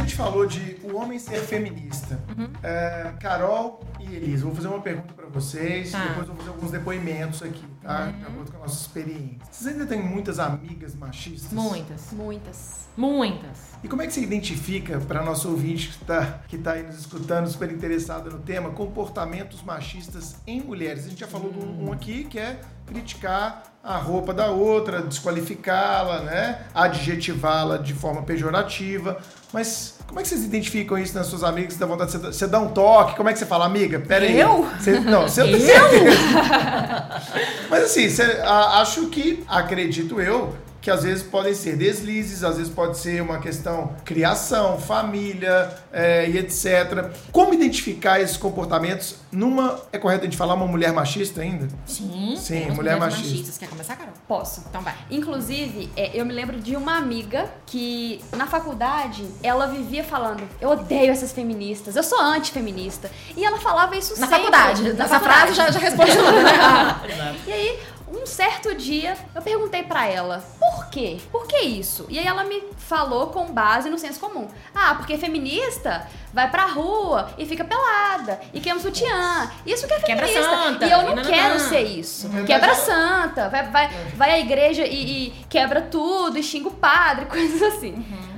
A 0.00 0.02
gente 0.02 0.16
falou 0.16 0.46
de 0.46 0.78
o 0.82 0.96
homem 0.96 1.18
ser 1.18 1.40
feminista, 1.40 2.18
Uhum. 2.34 2.48
é, 2.62 3.12
Carol 3.20 3.84
e 4.00 4.14
Elisa, 4.14 4.46
vou 4.46 4.54
fazer 4.54 4.68
uma 4.68 4.80
pergunta 4.80 5.12
pra 5.12 5.26
vocês, 5.26 5.92
Tá. 5.92 5.98
Uhum. 5.98 6.08
depois 6.08 6.26
vou 6.28 6.36
fazer 6.36 6.48
alguns 6.48 6.70
depoimentos 6.70 7.42
aqui, 7.42 7.62
tá? 7.82 8.06
De 8.06 8.22
acordo 8.24 8.50
com 8.50 8.56
a 8.56 8.60
nossa 8.60 8.80
experiência. 8.80 9.38
Vocês 9.50 9.66
ainda 9.74 9.84
têm 9.86 10.02
muitas 10.02 10.38
amigas 10.38 10.94
machistas? 10.94 11.52
Muitas. 11.52 12.12
Muitas. 12.12 12.88
Muitas. 12.96 13.58
E 13.84 13.88
como 13.88 14.00
é 14.00 14.06
que 14.06 14.12
você 14.14 14.22
identifica, 14.22 14.98
para 15.00 15.22
nosso 15.22 15.50
ouvinte 15.50 15.88
que 15.88 15.94
está 16.02 16.40
que 16.48 16.56
tá 16.58 16.72
aí 16.72 16.82
nos 16.82 16.98
escutando, 16.98 17.46
super 17.48 17.70
interessado 17.70 18.30
no 18.30 18.38
tema, 18.38 18.70
comportamentos 18.70 19.62
machistas 19.62 20.36
em 20.46 20.62
mulheres? 20.62 21.04
A 21.04 21.08
gente 21.10 21.20
já 21.20 21.28
falou 21.28 21.52
de 21.52 21.58
um, 21.58 21.88
um 21.88 21.92
aqui 21.92 22.24
que 22.24 22.38
é 22.38 22.58
criticar 22.92 23.62
a 23.82 23.96
roupa 23.96 24.34
da 24.34 24.48
outra, 24.48 25.00
desqualificá-la, 25.00 26.20
né? 26.20 26.58
adjetivá-la 26.74 27.78
de 27.78 27.94
forma 27.94 28.22
pejorativa. 28.22 29.16
Mas 29.52 29.98
como 30.06 30.20
é 30.20 30.22
que 30.22 30.28
vocês 30.28 30.44
identificam 30.44 30.98
isso 30.98 31.14
nas 31.16 31.26
suas 31.28 31.42
amigas? 31.42 31.72
Você 31.74 31.80
dá 31.80 31.86
vontade 31.86 32.12
de 32.12 32.18
você, 32.18 32.46
dá 32.46 32.58
um 32.60 32.68
toque? 32.68 33.16
Como 33.16 33.28
é 33.28 33.32
que 33.32 33.38
você 33.38 33.46
fala, 33.46 33.64
amiga? 33.64 33.98
Pera 34.00 34.26
aí. 34.26 34.38
Eu? 34.38 34.68
Você, 34.78 35.00
não, 35.00 35.22
você 35.22 35.40
eu. 35.42 35.46
Mas 37.70 37.84
assim, 37.84 38.08
você- 38.08 38.40
a- 38.44 38.80
acho 38.80 39.06
que, 39.08 39.42
acredito 39.48 40.20
eu, 40.20 40.54
que 40.80 40.90
às 40.90 41.02
vezes 41.02 41.22
podem 41.22 41.54
ser 41.54 41.76
deslizes, 41.76 42.42
às 42.42 42.56
vezes 42.56 42.72
pode 42.72 42.96
ser 42.98 43.20
uma 43.22 43.38
questão 43.38 43.94
criação, 44.04 44.78
família 44.78 45.70
é, 45.92 46.28
e 46.28 46.38
etc. 46.38 47.10
Como 47.32 47.52
identificar 47.54 48.20
esses 48.20 48.36
comportamentos 48.36 49.16
numa. 49.30 49.80
É 49.92 49.98
correto 49.98 50.22
a 50.22 50.24
gente 50.24 50.36
falar 50.36 50.54
uma 50.54 50.66
mulher 50.66 50.92
machista 50.92 51.42
ainda? 51.42 51.68
Sim. 51.86 52.34
Sim, 52.36 52.60
temos 52.60 52.76
mulher 52.76 52.96
machista. 52.98 53.28
machistas. 53.28 53.58
Quer 53.58 53.68
começar, 53.68 53.96
Carol? 53.96 54.14
Posso. 54.26 54.64
Então 54.68 54.80
vai. 54.82 54.94
Inclusive, 55.10 55.90
é, 55.96 56.18
eu 56.18 56.24
me 56.24 56.32
lembro 56.32 56.58
de 56.58 56.76
uma 56.76 56.96
amiga 56.96 57.48
que 57.66 58.20
na 58.36 58.46
faculdade 58.46 59.24
ela 59.42 59.66
vivia 59.66 60.02
falando: 60.02 60.42
Eu 60.60 60.70
odeio 60.70 61.12
essas 61.12 61.32
feministas, 61.32 61.94
eu 61.96 62.02
sou 62.02 62.20
antifeminista. 62.20 63.10
E 63.36 63.44
ela 63.44 63.58
falava 63.58 63.96
isso 63.96 64.18
Na 64.18 64.26
sempre. 64.26 64.36
faculdade. 64.36 64.82
Na 64.94 65.04
Essa 65.04 65.20
faculdade. 65.20 65.52
frase 65.52 65.54
já, 65.54 65.70
já 65.70 65.78
responde 65.78 66.12
tudo, 66.12 66.42
né? 66.42 67.36
E 67.46 67.52
aí, 67.52 67.78
um 68.12 68.26
certo 68.26 68.74
dia, 68.74 69.16
eu 69.34 69.40
perguntei 69.42 69.82
pra 69.82 70.06
ela, 70.06 70.44
por 70.58 70.90
quê? 70.90 71.18
Por 71.30 71.46
que 71.46 71.58
isso? 71.60 72.06
E 72.08 72.18
aí 72.18 72.26
ela 72.26 72.44
me 72.44 72.62
falou 72.76 73.28
com 73.28 73.46
base 73.52 73.88
no 73.88 73.98
senso 73.98 74.18
comum. 74.18 74.48
Ah, 74.74 74.94
porque 74.96 75.16
feminista 75.16 76.06
vai 76.32 76.50
pra 76.50 76.66
rua 76.66 77.30
e 77.38 77.46
fica 77.46 77.64
pelada 77.64 78.40
e 78.52 78.60
queima 78.60 78.80
sutiã. 78.80 79.50
Isso 79.64 79.86
que 79.86 79.94
é 79.94 80.00
Quebra 80.00 80.26
feminista. 80.26 80.50
santa, 80.56 80.86
e 80.86 80.90
eu 80.90 80.98
não 81.02 81.08
nananã. 81.16 81.28
quero 81.28 81.60
ser 81.60 81.80
isso. 81.82 82.28
Verdade, 82.28 82.46
Quebra 82.46 82.72
ela- 82.72 82.76
santa, 82.76 83.48
vai, 83.48 83.68
vai, 83.68 83.88
vai 84.16 84.30
à 84.32 84.38
igreja 84.40 84.84
e, 84.86 85.28
e 85.28 85.30
quebra 85.48 85.82
tudo 85.82 86.36
e 86.38 86.42
xinga 86.42 86.68
o 86.68 86.72
padre, 86.72 87.26
coisas 87.30 87.62
assim. 87.62 87.92
Uhum. 87.94 88.29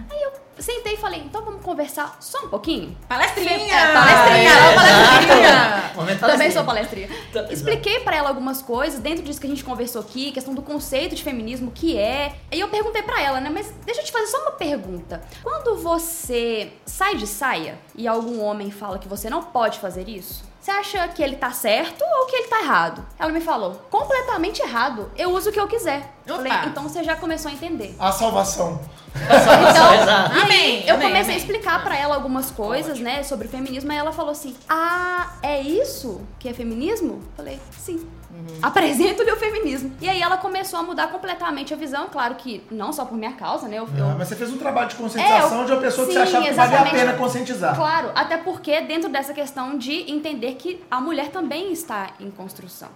Sentei 0.58 0.94
e 0.94 0.96
falei, 0.96 1.20
então 1.20 1.42
vamos 1.44 1.62
conversar 1.64 2.16
só 2.20 2.44
um 2.44 2.48
pouquinho? 2.48 2.96
Palestrinha! 3.08 3.74
É, 3.74 3.92
palestrinha, 3.92 4.50
É, 4.50 4.74
palestrinha. 4.74 6.18
Também 6.32 6.50
sou 6.50 6.64
palestrinha. 6.64 7.08
Tá, 7.32 7.42
Expliquei 7.50 8.00
pra 8.00 8.16
ela 8.16 8.28
algumas 8.28 8.62
coisas 8.62 9.00
dentro 9.00 9.22
disso 9.24 9.40
que 9.40 9.46
a 9.46 9.50
gente 9.50 9.64
conversou 9.64 10.00
aqui, 10.02 10.30
questão 10.30 10.54
do 10.54 10.62
conceito 10.62 11.14
de 11.14 11.22
feminismo, 11.22 11.68
o 11.68 11.72
que 11.72 11.96
é. 11.98 12.34
E 12.50 12.60
eu 12.60 12.68
perguntei 12.68 13.02
pra 13.02 13.20
ela, 13.20 13.40
né, 13.40 13.50
mas 13.52 13.72
deixa 13.84 14.00
eu 14.00 14.04
te 14.04 14.12
fazer 14.12 14.26
só 14.26 14.42
uma 14.42 14.52
pergunta. 14.52 15.22
Quando 15.42 15.76
você 15.76 16.72
sai 16.84 17.16
de 17.16 17.26
saia 17.26 17.78
e 17.94 18.06
algum 18.06 18.40
homem 18.42 18.70
fala 18.70 18.98
que 18.98 19.08
você 19.08 19.28
não 19.30 19.42
pode 19.42 19.78
fazer 19.78 20.08
isso, 20.08 20.44
você 20.60 20.70
acha 20.70 21.08
que 21.08 21.20
ele 21.20 21.34
tá 21.34 21.50
certo 21.50 22.04
ou 22.04 22.26
que 22.26 22.36
ele 22.36 22.46
tá 22.46 22.60
errado? 22.60 23.04
Ela 23.18 23.32
me 23.32 23.40
falou, 23.40 23.82
completamente 23.90 24.62
errado. 24.62 25.10
Eu 25.16 25.30
uso 25.32 25.50
o 25.50 25.52
que 25.52 25.58
eu 25.58 25.66
quiser. 25.66 26.14
Eu. 26.26 26.36
Falei, 26.36 26.52
então 26.66 26.82
você 26.84 27.02
já 27.02 27.16
começou 27.16 27.50
a 27.50 27.54
entender. 27.54 27.94
A 27.98 28.12
salvação. 28.12 28.80
Então, 29.14 29.94
Exato. 29.94 30.32
e 30.34 30.36
aí, 30.36 30.42
Amém, 30.42 30.84
eu 30.86 30.94
amém, 30.94 31.08
comecei 31.08 31.22
amém. 31.24 31.34
a 31.34 31.38
explicar 31.38 31.82
pra 31.84 31.96
ela 31.96 32.14
algumas 32.14 32.50
coisas, 32.50 32.98
né, 32.98 33.22
sobre 33.22 33.46
o 33.46 33.50
feminismo, 33.50 33.92
e 33.92 33.96
ela 33.96 34.12
falou 34.12 34.30
assim: 34.32 34.54
Ah, 34.68 35.32
é 35.42 35.60
isso 35.60 36.20
que 36.38 36.48
é 36.48 36.54
feminismo? 36.54 37.22
Falei, 37.36 37.58
sim. 37.78 38.06
Uhum. 38.34 38.46
Apresento-lhe 38.62 39.30
o 39.30 39.36
feminismo. 39.36 39.92
E 40.00 40.08
aí 40.08 40.22
ela 40.22 40.38
começou 40.38 40.78
a 40.78 40.82
mudar 40.82 41.08
completamente 41.08 41.74
a 41.74 41.76
visão, 41.76 42.08
claro 42.10 42.36
que 42.36 42.64
não 42.70 42.90
só 42.90 43.04
por 43.04 43.18
minha 43.18 43.32
causa, 43.34 43.68
né? 43.68 43.76
Eu, 43.78 43.86
eu- 43.94 44.06
Ah, 44.06 44.14
mas 44.18 44.28
você 44.28 44.36
fez 44.36 44.50
um 44.50 44.56
trabalho 44.56 44.88
de 44.88 44.94
conscientização 44.94 45.58
É, 45.58 45.60
eu- 45.60 45.66
de 45.66 45.72
uma 45.72 45.80
pessoa 45.82 46.06
que 46.06 46.14
sim, 46.14 46.18
você 46.18 46.22
achava 46.24 46.44
que 46.46 46.52
valia 46.54 46.80
a 46.80 46.84
pena 46.90 47.12
conscientizar. 47.12 47.76
Claro, 47.76 48.10
até 48.14 48.38
porque 48.38 48.80
dentro 48.80 49.10
dessa 49.10 49.34
questão 49.34 49.76
de 49.76 50.10
entender 50.10 50.54
que 50.54 50.82
a 50.90 50.98
mulher 50.98 51.28
também 51.28 51.72
está 51.72 52.08
em 52.18 52.30
construção. 52.30 52.88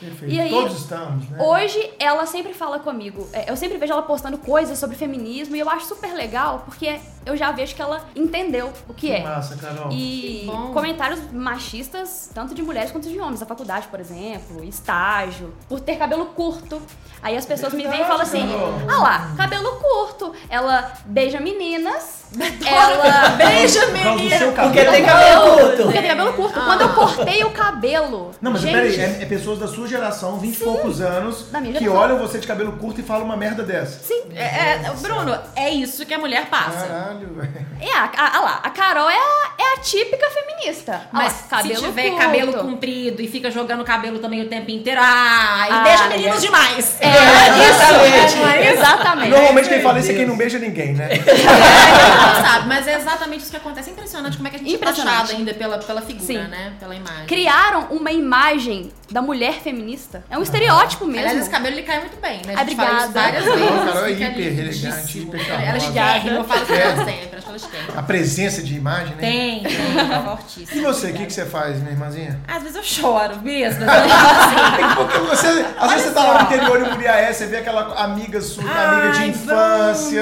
Perfeito. 0.00 0.34
E 0.34 0.40
aí, 0.40 0.50
Todos 0.50 0.76
estamos, 0.80 1.28
né? 1.28 1.38
Hoje 1.42 1.92
ela 1.98 2.26
sempre 2.26 2.52
fala 2.52 2.78
comigo, 2.78 3.28
é, 3.32 3.50
eu 3.50 3.56
sempre 3.56 3.78
vejo 3.78 3.92
ela 3.92 4.02
postando 4.02 4.38
coisas 4.38 4.78
sobre 4.78 4.96
feminismo 4.96 5.56
e 5.56 5.60
eu 5.60 5.68
acho 5.68 5.86
super 5.86 6.12
legal 6.14 6.62
porque 6.64 6.98
eu 7.26 7.36
já 7.36 7.50
vejo 7.52 7.74
que 7.74 7.80
ela 7.80 8.04
entendeu 8.14 8.72
o 8.88 8.94
que, 8.94 9.10
é. 9.10 9.22
Massa, 9.22 9.56
Carol. 9.56 9.90
E 9.90 10.44
Que 10.44 10.46
comentários 10.72 11.20
machistas, 11.32 12.30
tanto 12.34 12.54
de 12.54 12.62
mulheres 12.62 12.90
quanto 12.90 13.08
de 13.08 13.18
homens, 13.18 13.40
na 13.40 13.46
faculdade, 13.46 13.88
por 13.88 14.00
exemplo, 14.00 14.62
estágio, 14.64 15.54
por 15.68 15.80
ter 15.80 15.96
cabelo 15.96 16.26
curto. 16.26 16.80
Aí 17.22 17.36
as 17.36 17.46
pessoas 17.46 17.72
me 17.72 17.86
veem 17.86 18.02
e 18.02 18.04
falam 18.04 18.20
assim: 18.20 18.46
Carol. 18.46 18.74
ah 18.88 19.02
lá, 19.02 19.34
cabelo 19.36 19.70
curto. 19.76 20.34
Ela 20.50 20.92
beija 21.06 21.40
meninas, 21.40 22.24
ela 22.66 23.30
Beija, 23.30 23.80
Por 23.86 23.92
causa 23.92 24.10
do 24.10 24.16
menina! 24.16 24.38
seu 24.38 24.52
Porque 24.52 24.84
tem 24.84 25.04
cabelo 25.04 25.58
curto. 25.58 25.82
Porque 25.84 25.98
tem 25.98 26.08
cabelo 26.08 26.32
curto. 26.34 26.60
Quando 26.60 26.80
eu 26.82 26.88
cortei 26.94 27.44
o 27.44 27.50
cabelo. 27.50 28.32
Não, 28.40 28.52
mas 28.52 28.60
gente, 28.60 28.72
peraí, 28.72 29.00
é, 29.00 29.22
é 29.22 29.26
pessoas 29.26 29.58
da 29.58 29.68
sua 29.68 29.83
geração, 29.86 30.38
20 30.38 30.54
e 30.54 30.64
poucos 30.64 31.00
anos, 31.00 31.46
que 31.78 31.88
olham 31.88 32.18
você 32.18 32.38
de 32.38 32.46
cabelo 32.46 32.72
curto 32.72 33.00
e 33.00 33.04
falam 33.04 33.24
uma 33.24 33.36
merda 33.36 33.62
dessa. 33.62 34.00
Sim. 34.00 34.22
É, 34.34 34.42
é, 34.86 34.92
Bruno, 35.00 35.38
é 35.54 35.70
isso 35.70 36.04
que 36.04 36.12
a 36.14 36.18
mulher 36.18 36.46
passa. 36.46 36.86
Caralho, 36.86 37.34
velho. 37.34 37.66
É, 37.80 37.92
a, 37.92 38.10
a, 38.16 38.36
a 38.36 38.40
lá, 38.40 38.60
a 38.62 38.70
Carol 38.70 39.08
é 39.10 39.16
a, 39.16 39.50
é 39.58 39.74
a 39.74 39.80
típica 39.80 40.26
feminista. 40.30 41.02
Mas 41.12 41.32
lá, 41.42 41.48
cabelo 41.58 41.76
se 41.76 41.82
tiver 41.84 42.08
curto. 42.10 42.18
cabelo 42.18 42.52
comprido 42.54 43.22
e 43.22 43.28
fica 43.28 43.50
jogando 43.50 43.84
cabelo 43.84 44.18
também 44.18 44.42
o 44.42 44.48
tempo 44.48 44.70
inteiro, 44.70 45.00
ah, 45.02 45.66
e 45.68 45.72
Ah, 45.72 45.82
beija 45.82 46.04
é. 46.04 46.08
meninos 46.08 46.40
demais. 46.40 46.96
É, 47.00 47.08
Exatamente. 47.08 48.26
isso. 48.34 48.44
É, 48.44 48.72
exatamente. 48.72 49.30
Normalmente 49.30 49.68
quem 49.68 49.82
fala 49.82 49.98
isso 49.98 50.10
é 50.10 50.14
quem 50.14 50.26
não 50.26 50.36
beija 50.36 50.58
ninguém, 50.58 50.94
né? 50.94 51.08
não 51.08 52.44
sabe, 52.44 52.68
mas 52.68 52.86
é 52.86 52.96
exatamente 52.96 53.42
isso 53.42 53.50
que 53.50 53.56
acontece. 53.56 53.90
É 53.90 53.92
impressionante 53.92 54.36
como 54.36 54.48
é 54.48 54.50
que 54.50 54.56
a 54.56 54.58
gente 54.58 54.74
é 54.74 54.78
taxado 54.78 55.32
ainda 55.32 55.54
pela, 55.54 55.78
pela 55.78 56.00
figura, 56.02 56.24
Sim. 56.26 56.38
né? 56.48 56.72
Pela 56.80 56.94
imagem. 56.94 57.26
Criaram 57.26 57.86
uma 57.90 58.10
imagem 58.12 58.92
da 59.10 59.20
mulher 59.20 59.54
feminista. 59.60 60.24
É 60.30 60.38
um 60.38 60.42
estereótipo 60.42 61.04
mesmo. 61.04 61.20
Aliás, 61.20 61.38
esse 61.40 61.50
cabelo 61.50 61.74
ele 61.76 61.82
cai 61.82 62.00
muito 62.00 62.20
bem, 62.20 62.40
né? 62.46 62.54
A 62.56 62.64
gente 62.64 62.76
fala 62.76 62.96
isso 62.98 63.08
obrigada. 63.08 63.32
várias 63.32 63.44
Não, 63.44 63.54
vezes. 63.56 63.70
a 63.70 63.84
Carol 63.92 64.04
é 64.06 64.10
hiper 64.12 64.58
elegante, 64.58 65.18
hiper 65.18 65.50
Ela 65.50 65.76
é 65.76 65.80
chiquérrima, 65.80 66.36
eu 66.36 66.44
falo 66.44 66.72
É. 66.72 66.80
elas 66.80 66.98
sempre, 67.04 67.38
acho 67.38 67.66
que 67.68 67.76
têm. 67.76 67.96
A 67.96 68.02
presença 68.02 68.62
de 68.62 68.74
imagem, 68.74 69.14
né? 69.16 69.20
Tem, 69.20 69.62
tem, 69.62 69.76
tá 70.08 70.18
E 70.20 70.24
fortíssimo. 70.24 70.82
você, 70.82 71.10
o 71.10 71.14
que, 71.14 71.26
que 71.26 71.32
você 71.32 71.44
faz, 71.44 71.78
minha 71.78 71.90
irmãzinha? 71.92 72.40
Às 72.48 72.62
vezes 72.62 72.76
eu 72.76 72.82
choro 72.82 73.40
mesmo. 73.42 73.84
assim, 73.88 74.94
Porque 74.96 75.18
você, 75.18 75.46
às 75.78 75.90
vezes 75.90 76.06
você 76.08 76.14
tá 76.14 76.24
lá 76.24 76.42
no 76.42 76.46
interior 76.54 76.80
em 76.86 76.90
Muriaé, 76.90 77.32
você 77.32 77.46
vê 77.46 77.58
aquela 77.58 77.94
amiga 78.04 78.40
sua, 78.40 78.64
amiga 78.64 79.10
de 79.12 79.18
Ai, 79.18 79.28
infância. 79.28 79.54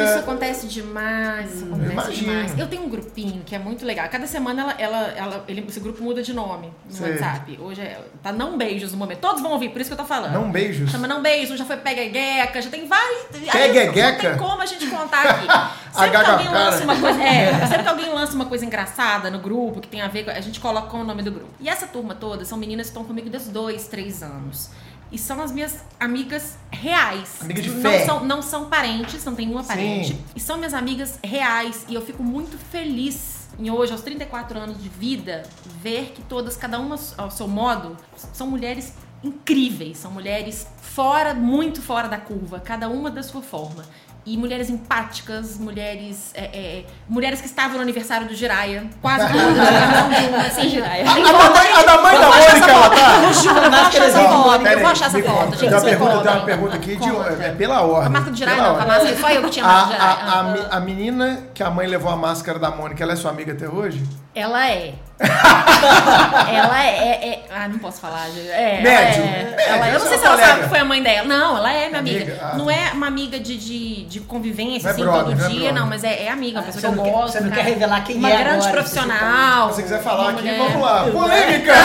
vamos, 0.01 0.11
Isso 0.11 0.19
acontece 0.19 0.67
demais, 0.67 1.55
isso 1.55 1.65
acontece 1.65 1.93
imagino. 1.93 2.15
demais. 2.33 2.59
Eu 2.59 2.67
tenho 2.67 2.83
um 2.85 2.89
grupinho 2.89 3.43
que 3.45 3.55
é 3.55 3.59
muito 3.59 3.85
legal. 3.85 4.09
Cada 4.09 4.27
semana 4.27 4.63
ela, 4.63 4.75
ela, 4.79 5.13
ela- 5.17 5.45
ele- 5.49 5.65
esse 5.69 5.81
grupo 5.81 6.03
muda 6.03 6.23
de 6.23 6.33
nome 6.33 6.71
no 6.89 6.97
Sei. 6.97 7.11
WhatsApp. 7.13 7.59
Hoje 7.61 7.81
é, 7.81 7.99
tá 8.23 8.33
não 8.33 8.57
beijos 8.83 8.93
no 8.93 8.99
momento. 8.99 9.19
Todos 9.21 9.41
vão 9.41 9.53
ouvir, 9.53 9.71
por 9.71 9.81
isso 9.81 9.89
que 9.89 9.95
eu 9.95 9.99
tô 9.99 10.05
falando. 10.05 10.33
Não 10.33 10.51
beijos. 10.51 10.91
Chama 10.91 11.07
não 11.07 11.23
beijos, 11.23 11.59
já 11.59 11.65
foi 11.65 11.77
peguegueca, 11.77 12.61
já 12.61 12.69
tem 12.69 12.87
vários. 12.87 13.23
Peguegueca? 13.31 14.31
Não 14.31 14.39
tem 14.39 14.49
como 14.49 14.61
a 14.61 14.67
gente 14.67 14.87
contar 14.87 15.23
aqui. 15.23 15.47
Sempre 15.93 16.11
que 16.11 16.17
alguém 16.17 16.49
lança 16.49 16.85
uma 16.85 16.99
coisa. 16.99 17.23
É, 17.23 17.67
sempre 17.67 17.83
que 17.83 17.89
alguém 17.89 18.09
lança 18.09 18.35
uma 18.35 18.47
coisa 18.47 18.65
engraçada 18.65 19.31
no 19.31 19.39
grupo, 19.39 19.79
que 19.79 19.89
tem 19.89 20.01
a 20.01 20.09
ver 20.09 20.25
com. 20.25 20.31
A 20.31 20.41
gente 20.41 20.59
coloca 20.59 20.89
com 20.89 21.01
o 21.01 21.05
nome 21.05 21.23
do 21.23 21.31
grupo. 21.31 21.51
E 21.61 21.69
essa 21.69 21.87
turma 21.87 22.15
toda 22.15 22.47
são 22.47 22.57
meninas 22.57 22.87
que 22.87 22.93
estão 22.93 23.05
comigo 23.05 23.29
desde 23.29 23.51
dois, 23.51 23.89
três 23.89 24.23
anos. 24.23 24.71
E 25.11 25.19
são 25.19 25.43
as 25.43 25.53
minhas 25.53 25.85
amigas 26.01 26.57
reais. 26.71 27.43
Amiga 27.43 27.61
de 27.61 27.69
não 27.69 27.83
fé. 27.83 28.07
São, 28.07 28.25
não 28.25 28.41
são 28.41 28.71
parentes, 28.71 29.23
não 29.27 29.35
tem 29.35 29.51
uma 29.51 29.63
Sim. 29.63 29.69
parente. 29.69 30.19
E 30.35 30.41
são 30.41 30.57
minhas 30.57 30.73
amigas 30.73 31.19
reais. 31.23 31.85
E 31.87 31.95
eu 31.95 32.01
fico 32.01 32.23
muito 32.23 32.57
feliz 32.71 33.41
em 33.59 33.70
hoje, 33.70 33.93
aos 33.93 34.03
34 34.03 34.59
anos 34.59 34.83
de 34.83 34.89
vida, 34.89 35.43
ver 35.81 36.12
que 36.15 36.23
todas, 36.23 36.57
cada 36.57 36.79
uma 36.79 36.97
ao 37.16 37.31
seu 37.31 37.47
modo, 37.47 37.97
são 38.33 38.47
mulheres 38.47 38.95
incríveis. 39.23 39.99
São 39.99 40.11
mulheres 40.11 40.66
fora, 40.81 41.35
muito 41.35 41.81
fora 41.81 42.09
da 42.09 42.19
curva, 42.19 42.61
cada 42.61 42.89
uma 42.89 43.11
da 43.11 43.23
sua 43.23 43.43
forma. 43.43 43.85
E 44.24 44.36
mulheres 44.36 44.70
empáticas, 44.70 45.59
mulheres. 45.59 46.31
é, 46.35 46.44
é, 46.44 46.85
mulheres 47.09 47.40
que 47.40 47.47
estavam 47.47 47.77
no 47.77 47.82
aniversário 47.82 48.28
do 48.28 48.35
Jiraya. 48.35 48.85
Quase 49.01 49.27
todas, 49.32 50.47
assim, 50.47 50.69
Jiraya. 50.69 51.05
A, 51.05 51.12
a 51.12 51.81
a 51.81 51.82
da 51.82 52.03
mãe 52.03 52.19
da 52.20 52.28
Mônica, 52.28 52.70
ela 52.70 52.90
tá? 52.90 53.23
Eu 53.23 53.70
vou 53.70 53.81
achar 53.81 54.05
essa 54.05 54.23
Não, 54.23 54.43
foto. 54.44 54.66
Eu 54.66 54.78
vou 54.78 54.89
achar 54.89 55.07
essa 55.07 55.23
foto, 55.23 55.51
gente. 55.51 55.59
Tem 55.59 55.69
uma 55.70 55.81
pergunta, 55.81 56.11
tem 56.12 56.20
uma 56.20 56.23
podem. 56.23 56.44
pergunta 56.44 56.77
aqui 56.77 56.97
de, 56.97 57.09
é 57.44 57.51
pela 57.53 57.82
ordem. 57.82 58.07
A 58.07 58.11
máscara 58.11 58.31
do 58.31 58.36
Jiraya, 58.36 58.62
não, 58.62 58.77
a 58.81 58.86
máscara. 58.86 59.16
Só 59.16 59.28
eu 59.31 59.43
que 59.43 59.51
tinha 59.51 59.65
A, 59.65 59.69
máscara 59.69 60.43
do 60.43 60.51
Jiraya. 60.51 60.69
a 60.70 60.81
menina 60.81 61.43
que 61.55 61.62
a 61.62 61.70
mãe 61.70 61.86
levou 61.86 62.11
a 62.12 62.16
máscara 62.16 62.59
da 62.59 62.70
Mônica, 62.70 63.03
ela 63.03 63.12
é 63.12 63.16
sua 63.16 63.31
amiga 63.32 63.53
até 63.53 63.69
hoje? 63.69 64.03
Ela 64.35 64.70
é. 64.70 64.94
ela 66.53 66.82
é, 66.85 66.89
é- 66.89 67.28
é- 67.28 67.43
Ah, 67.55 67.69
não 67.69 67.78
posso 67.78 68.01
falar. 68.01 68.27
É, 68.28 68.81
Médio. 68.82 69.23
Ela 69.23 69.36
é. 69.36 69.44
Médio, 69.44 69.61
Ela- 69.69 69.89
eu 69.89 69.99
não 70.01 70.07
sei 70.09 70.19
se 70.19 70.24
ela 70.24 70.35
colega. 70.35 70.49
sabe 70.53 70.62
que 70.65 70.69
foi 70.69 70.78
a 70.78 70.85
mãe 70.85 71.03
dela. 71.03 71.28
Não, 71.28 71.57
ela 71.59 71.73
é 71.73 71.89
minha 71.89 72.01
amiga. 72.01 72.23
Amiga? 72.23 72.39
Ah, 72.43 72.57
não 72.57 72.66
tá. 72.66 72.73
é 72.73 72.90
uma 72.93 73.07
amiga 73.07 73.39
de, 73.39 73.57
de, 73.57 74.05
de 74.05 74.20
convivência, 74.20 74.82
Não 74.82 74.90
é 74.90 74.93
assim, 74.93 75.03
brother, 75.03 75.24
todo 75.24 75.39
não 75.39 75.44
é 75.47 75.49
dia. 75.49 75.73
Não, 75.73 75.86
mas 75.86 76.03
é, 76.05 76.24
é 76.24 76.31
amiga, 76.31 76.59
uma 76.59 76.62
Ah, 76.62 76.66
pessoa 76.73 76.81
que 76.81 76.86
eu 76.86 76.93
não 76.97 77.05
quer- 77.05 77.11
gosto. 77.12 77.32
você 77.32 77.40
não 77.40 77.51
cara. 77.51 77.62
quer 77.62 77.69
revelar 77.70 78.05
quem 78.05 78.16
uma 78.16 78.31
é 78.31 78.36
grande 78.36 78.57
agora, 78.57 78.73
profissional. 78.73 79.69
Se 79.70 79.74
você 79.77 79.82
quiser 79.82 80.03
falar 80.03 80.31
aqui, 80.31 80.40
mulher. 80.43 80.59
vamos 80.59 80.82
lá. 80.82 81.05
Polêmica! 81.12 81.73
É 81.73 81.77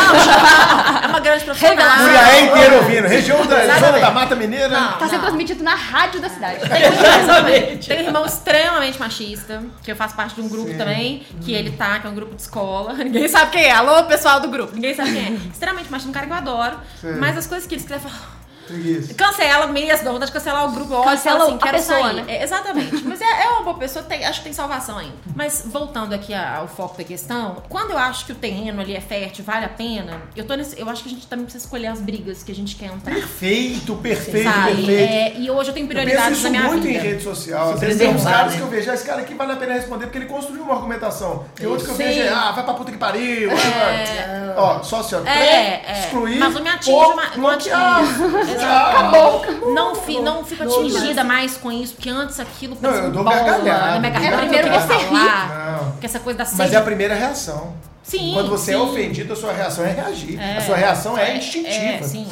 Revelação. 1.53 2.05
Cuiaé 2.05 2.41
inteiro 2.41 2.75
ouvindo. 2.77 3.07
Região 3.07 3.45
da 3.45 3.63
Exatamente. 3.63 3.85
zona 3.85 3.99
da 3.99 4.11
Mata 4.11 4.35
Mineira. 4.35 4.69
Não. 4.69 4.93
Tá 4.93 5.07
sendo 5.07 5.21
transmitido 5.21 5.63
na 5.63 5.75
rádio 5.75 6.21
da 6.21 6.29
cidade. 6.29 6.59
Exatamente. 6.63 7.87
Tem 7.87 7.99
um 7.99 8.05
irmão 8.05 8.25
extremamente 8.25 8.99
machista, 8.99 9.63
que 9.83 9.91
eu 9.91 9.95
faço 9.95 10.15
parte 10.15 10.35
de 10.35 10.41
um 10.41 10.49
grupo 10.49 10.75
também, 10.77 11.25
que 11.41 11.53
ele 11.53 11.71
tá, 11.71 11.99
que 11.99 12.07
é 12.07 12.09
um 12.09 12.15
grupo 12.15 12.35
de 12.35 12.41
escola. 12.41 12.93
Ninguém 13.03 13.27
sabe 13.27 13.51
quem 13.51 13.63
é. 13.63 13.71
Alô, 13.71 14.03
pessoal 14.03 14.39
do 14.39 14.47
grupo. 14.49 14.73
Ninguém 14.73 14.95
sabe 14.95 15.11
quem 15.13 15.25
é. 15.25 15.31
Extremamente 15.51 15.89
machista, 15.91 16.09
um 16.09 16.13
cara 16.13 16.25
que 16.25 16.31
eu 16.31 16.37
adoro. 16.37 16.77
Sim. 17.01 17.13
Mas 17.19 17.37
as 17.37 17.47
coisas 17.47 17.67
que 17.67 17.75
ele 17.75 17.81
escreve, 17.81 18.05
eu 18.05 18.09
falo, 18.09 18.36
Preguiça. 18.67 19.13
Cancela 19.13 19.67
mesmo, 19.67 20.03
dá 20.05 20.11
vontade 20.11 20.31
de 20.31 20.37
cancelar 20.37 20.65
o 20.67 20.71
grupo. 20.71 20.93
Eu 20.93 21.01
e 21.01 21.03
Cancela 21.05 21.43
assim, 21.45 21.55
a 21.55 21.57
quero 21.57 21.77
pessoa, 21.77 21.99
sair. 22.01 22.13
né? 22.15 22.23
É, 22.27 22.43
exatamente. 22.43 23.03
Mas 23.05 23.21
é, 23.21 23.43
é 23.43 23.49
uma 23.49 23.63
boa 23.63 23.77
pessoa, 23.77 24.03
tem- 24.03 24.25
acho 24.25 24.39
que 24.39 24.43
tem 24.45 24.53
salvação 24.53 24.97
ainda. 24.97 25.13
Mas 25.35 25.63
voltando 25.65 26.13
aqui 26.13 26.33
ao 26.33 26.67
foco 26.67 26.97
da 26.97 27.03
questão, 27.03 27.63
quando 27.69 27.91
eu 27.91 27.97
acho 27.97 28.25
que 28.25 28.31
o 28.31 28.35
terreno 28.35 28.81
ali 28.81 28.95
é 28.95 29.01
fértil, 29.01 29.43
vale 29.45 29.65
a 29.65 29.69
pena, 29.69 30.21
eu, 30.35 30.45
tô 30.45 30.55
nesse, 30.55 30.79
eu 30.79 30.89
acho 30.89 31.03
que 31.03 31.09
a 31.09 31.11
gente 31.11 31.27
também 31.27 31.45
precisa 31.45 31.63
escolher 31.65 31.87
as 31.87 31.99
brigas 32.01 32.43
que 32.43 32.51
a 32.51 32.55
gente 32.55 32.75
quer 32.75 32.85
entrar. 32.87 33.13
Perfeito, 33.13 33.95
perfeito, 33.95 34.49
Sabe? 34.51 34.75
perfeito. 34.75 34.91
É, 35.13 35.33
e 35.39 35.49
hoje 35.49 35.69
eu 35.69 35.73
tenho 35.73 35.85
Eu 35.85 35.89
prioridades 35.89 36.37
isso 36.39 36.43
na 36.43 36.49
minha 36.49 36.63
muito 36.63 36.83
vida. 36.83 36.97
em 36.99 37.01
rede 37.01 37.23
social. 37.23 37.73
Às 37.73 37.79
vezes 37.79 37.97
tem 37.97 38.09
uns 38.13 38.23
caras 38.23 38.51
né? 38.51 38.57
que 38.57 38.63
eu 38.63 38.67
vejo, 38.69 38.91
ah, 38.91 38.93
esse 38.93 39.05
cara 39.05 39.21
aqui 39.21 39.33
vale 39.33 39.51
a 39.53 39.55
pena 39.55 39.73
responder 39.73 40.05
porque 40.05 40.17
ele 40.17 40.25
construiu 40.25 40.63
uma 40.63 40.73
argumentação. 40.75 41.45
E 41.59 41.65
outros 41.65 41.85
que 41.87 41.93
eu 41.93 41.97
vejo 41.97 42.19
é, 42.21 42.29
ah, 42.29 42.51
vai 42.51 42.63
pra 42.63 42.73
puta 42.73 42.91
que 42.91 42.97
pariu. 42.97 43.51
É. 43.51 44.53
Ó, 44.57 44.81
só 44.83 44.99
assim, 45.01 45.15
ó. 45.15 45.19
É, 45.19 45.23
três, 45.23 45.97
é. 45.97 45.99
excluir, 46.05 46.39
Mas 46.39 46.53
não 46.53 46.61
me 46.61 46.69
atinge, 46.69 46.91
pô, 46.91 47.15
ma- 47.15 47.29
não 47.35 47.49
bloquear. 47.49 47.99
atinge. 47.99 48.56
Acabou. 48.65 49.73
Não, 49.73 49.95
fi, 49.95 50.19
não 50.19 50.43
fico 50.43 50.63
atingida 50.63 51.23
mais 51.23 51.57
com 51.57 51.71
isso, 51.71 51.93
porque 51.95 52.09
antes 52.09 52.39
aquilo 52.39 52.77
Não, 52.81 52.89
eu 52.89 53.11
dou 53.11 53.23
bola 53.23 53.35
gargalhada. 53.37 54.09
garganta. 54.09 54.35
É, 54.35 54.37
primeiro 54.37 54.69
você 54.69 54.93
ri. 54.93 55.89
Porque 55.91 56.05
essa 56.05 56.19
coisa 56.19 56.37
da 56.39 56.45
Mas 56.57 56.73
é 56.73 56.77
a 56.77 56.81
primeira 56.81 57.15
reação. 57.15 57.73
Sim, 58.07 58.31
Quando 58.33 58.49
você 58.49 58.71
é 58.71 58.75
sim. 58.77 58.81
ofendido, 58.81 59.33
a 59.33 59.35
sua 59.35 59.51
reação 59.51 59.83
é 59.85 59.91
reagir. 59.91 60.39
É. 60.39 60.57
a 60.57 60.61
sua 60.61 60.77
reação 60.77 61.17
é, 61.17 61.31
É, 61.31 61.37
instintiva. 61.37 61.69
é, 61.75 62.01
sim. 62.01 62.25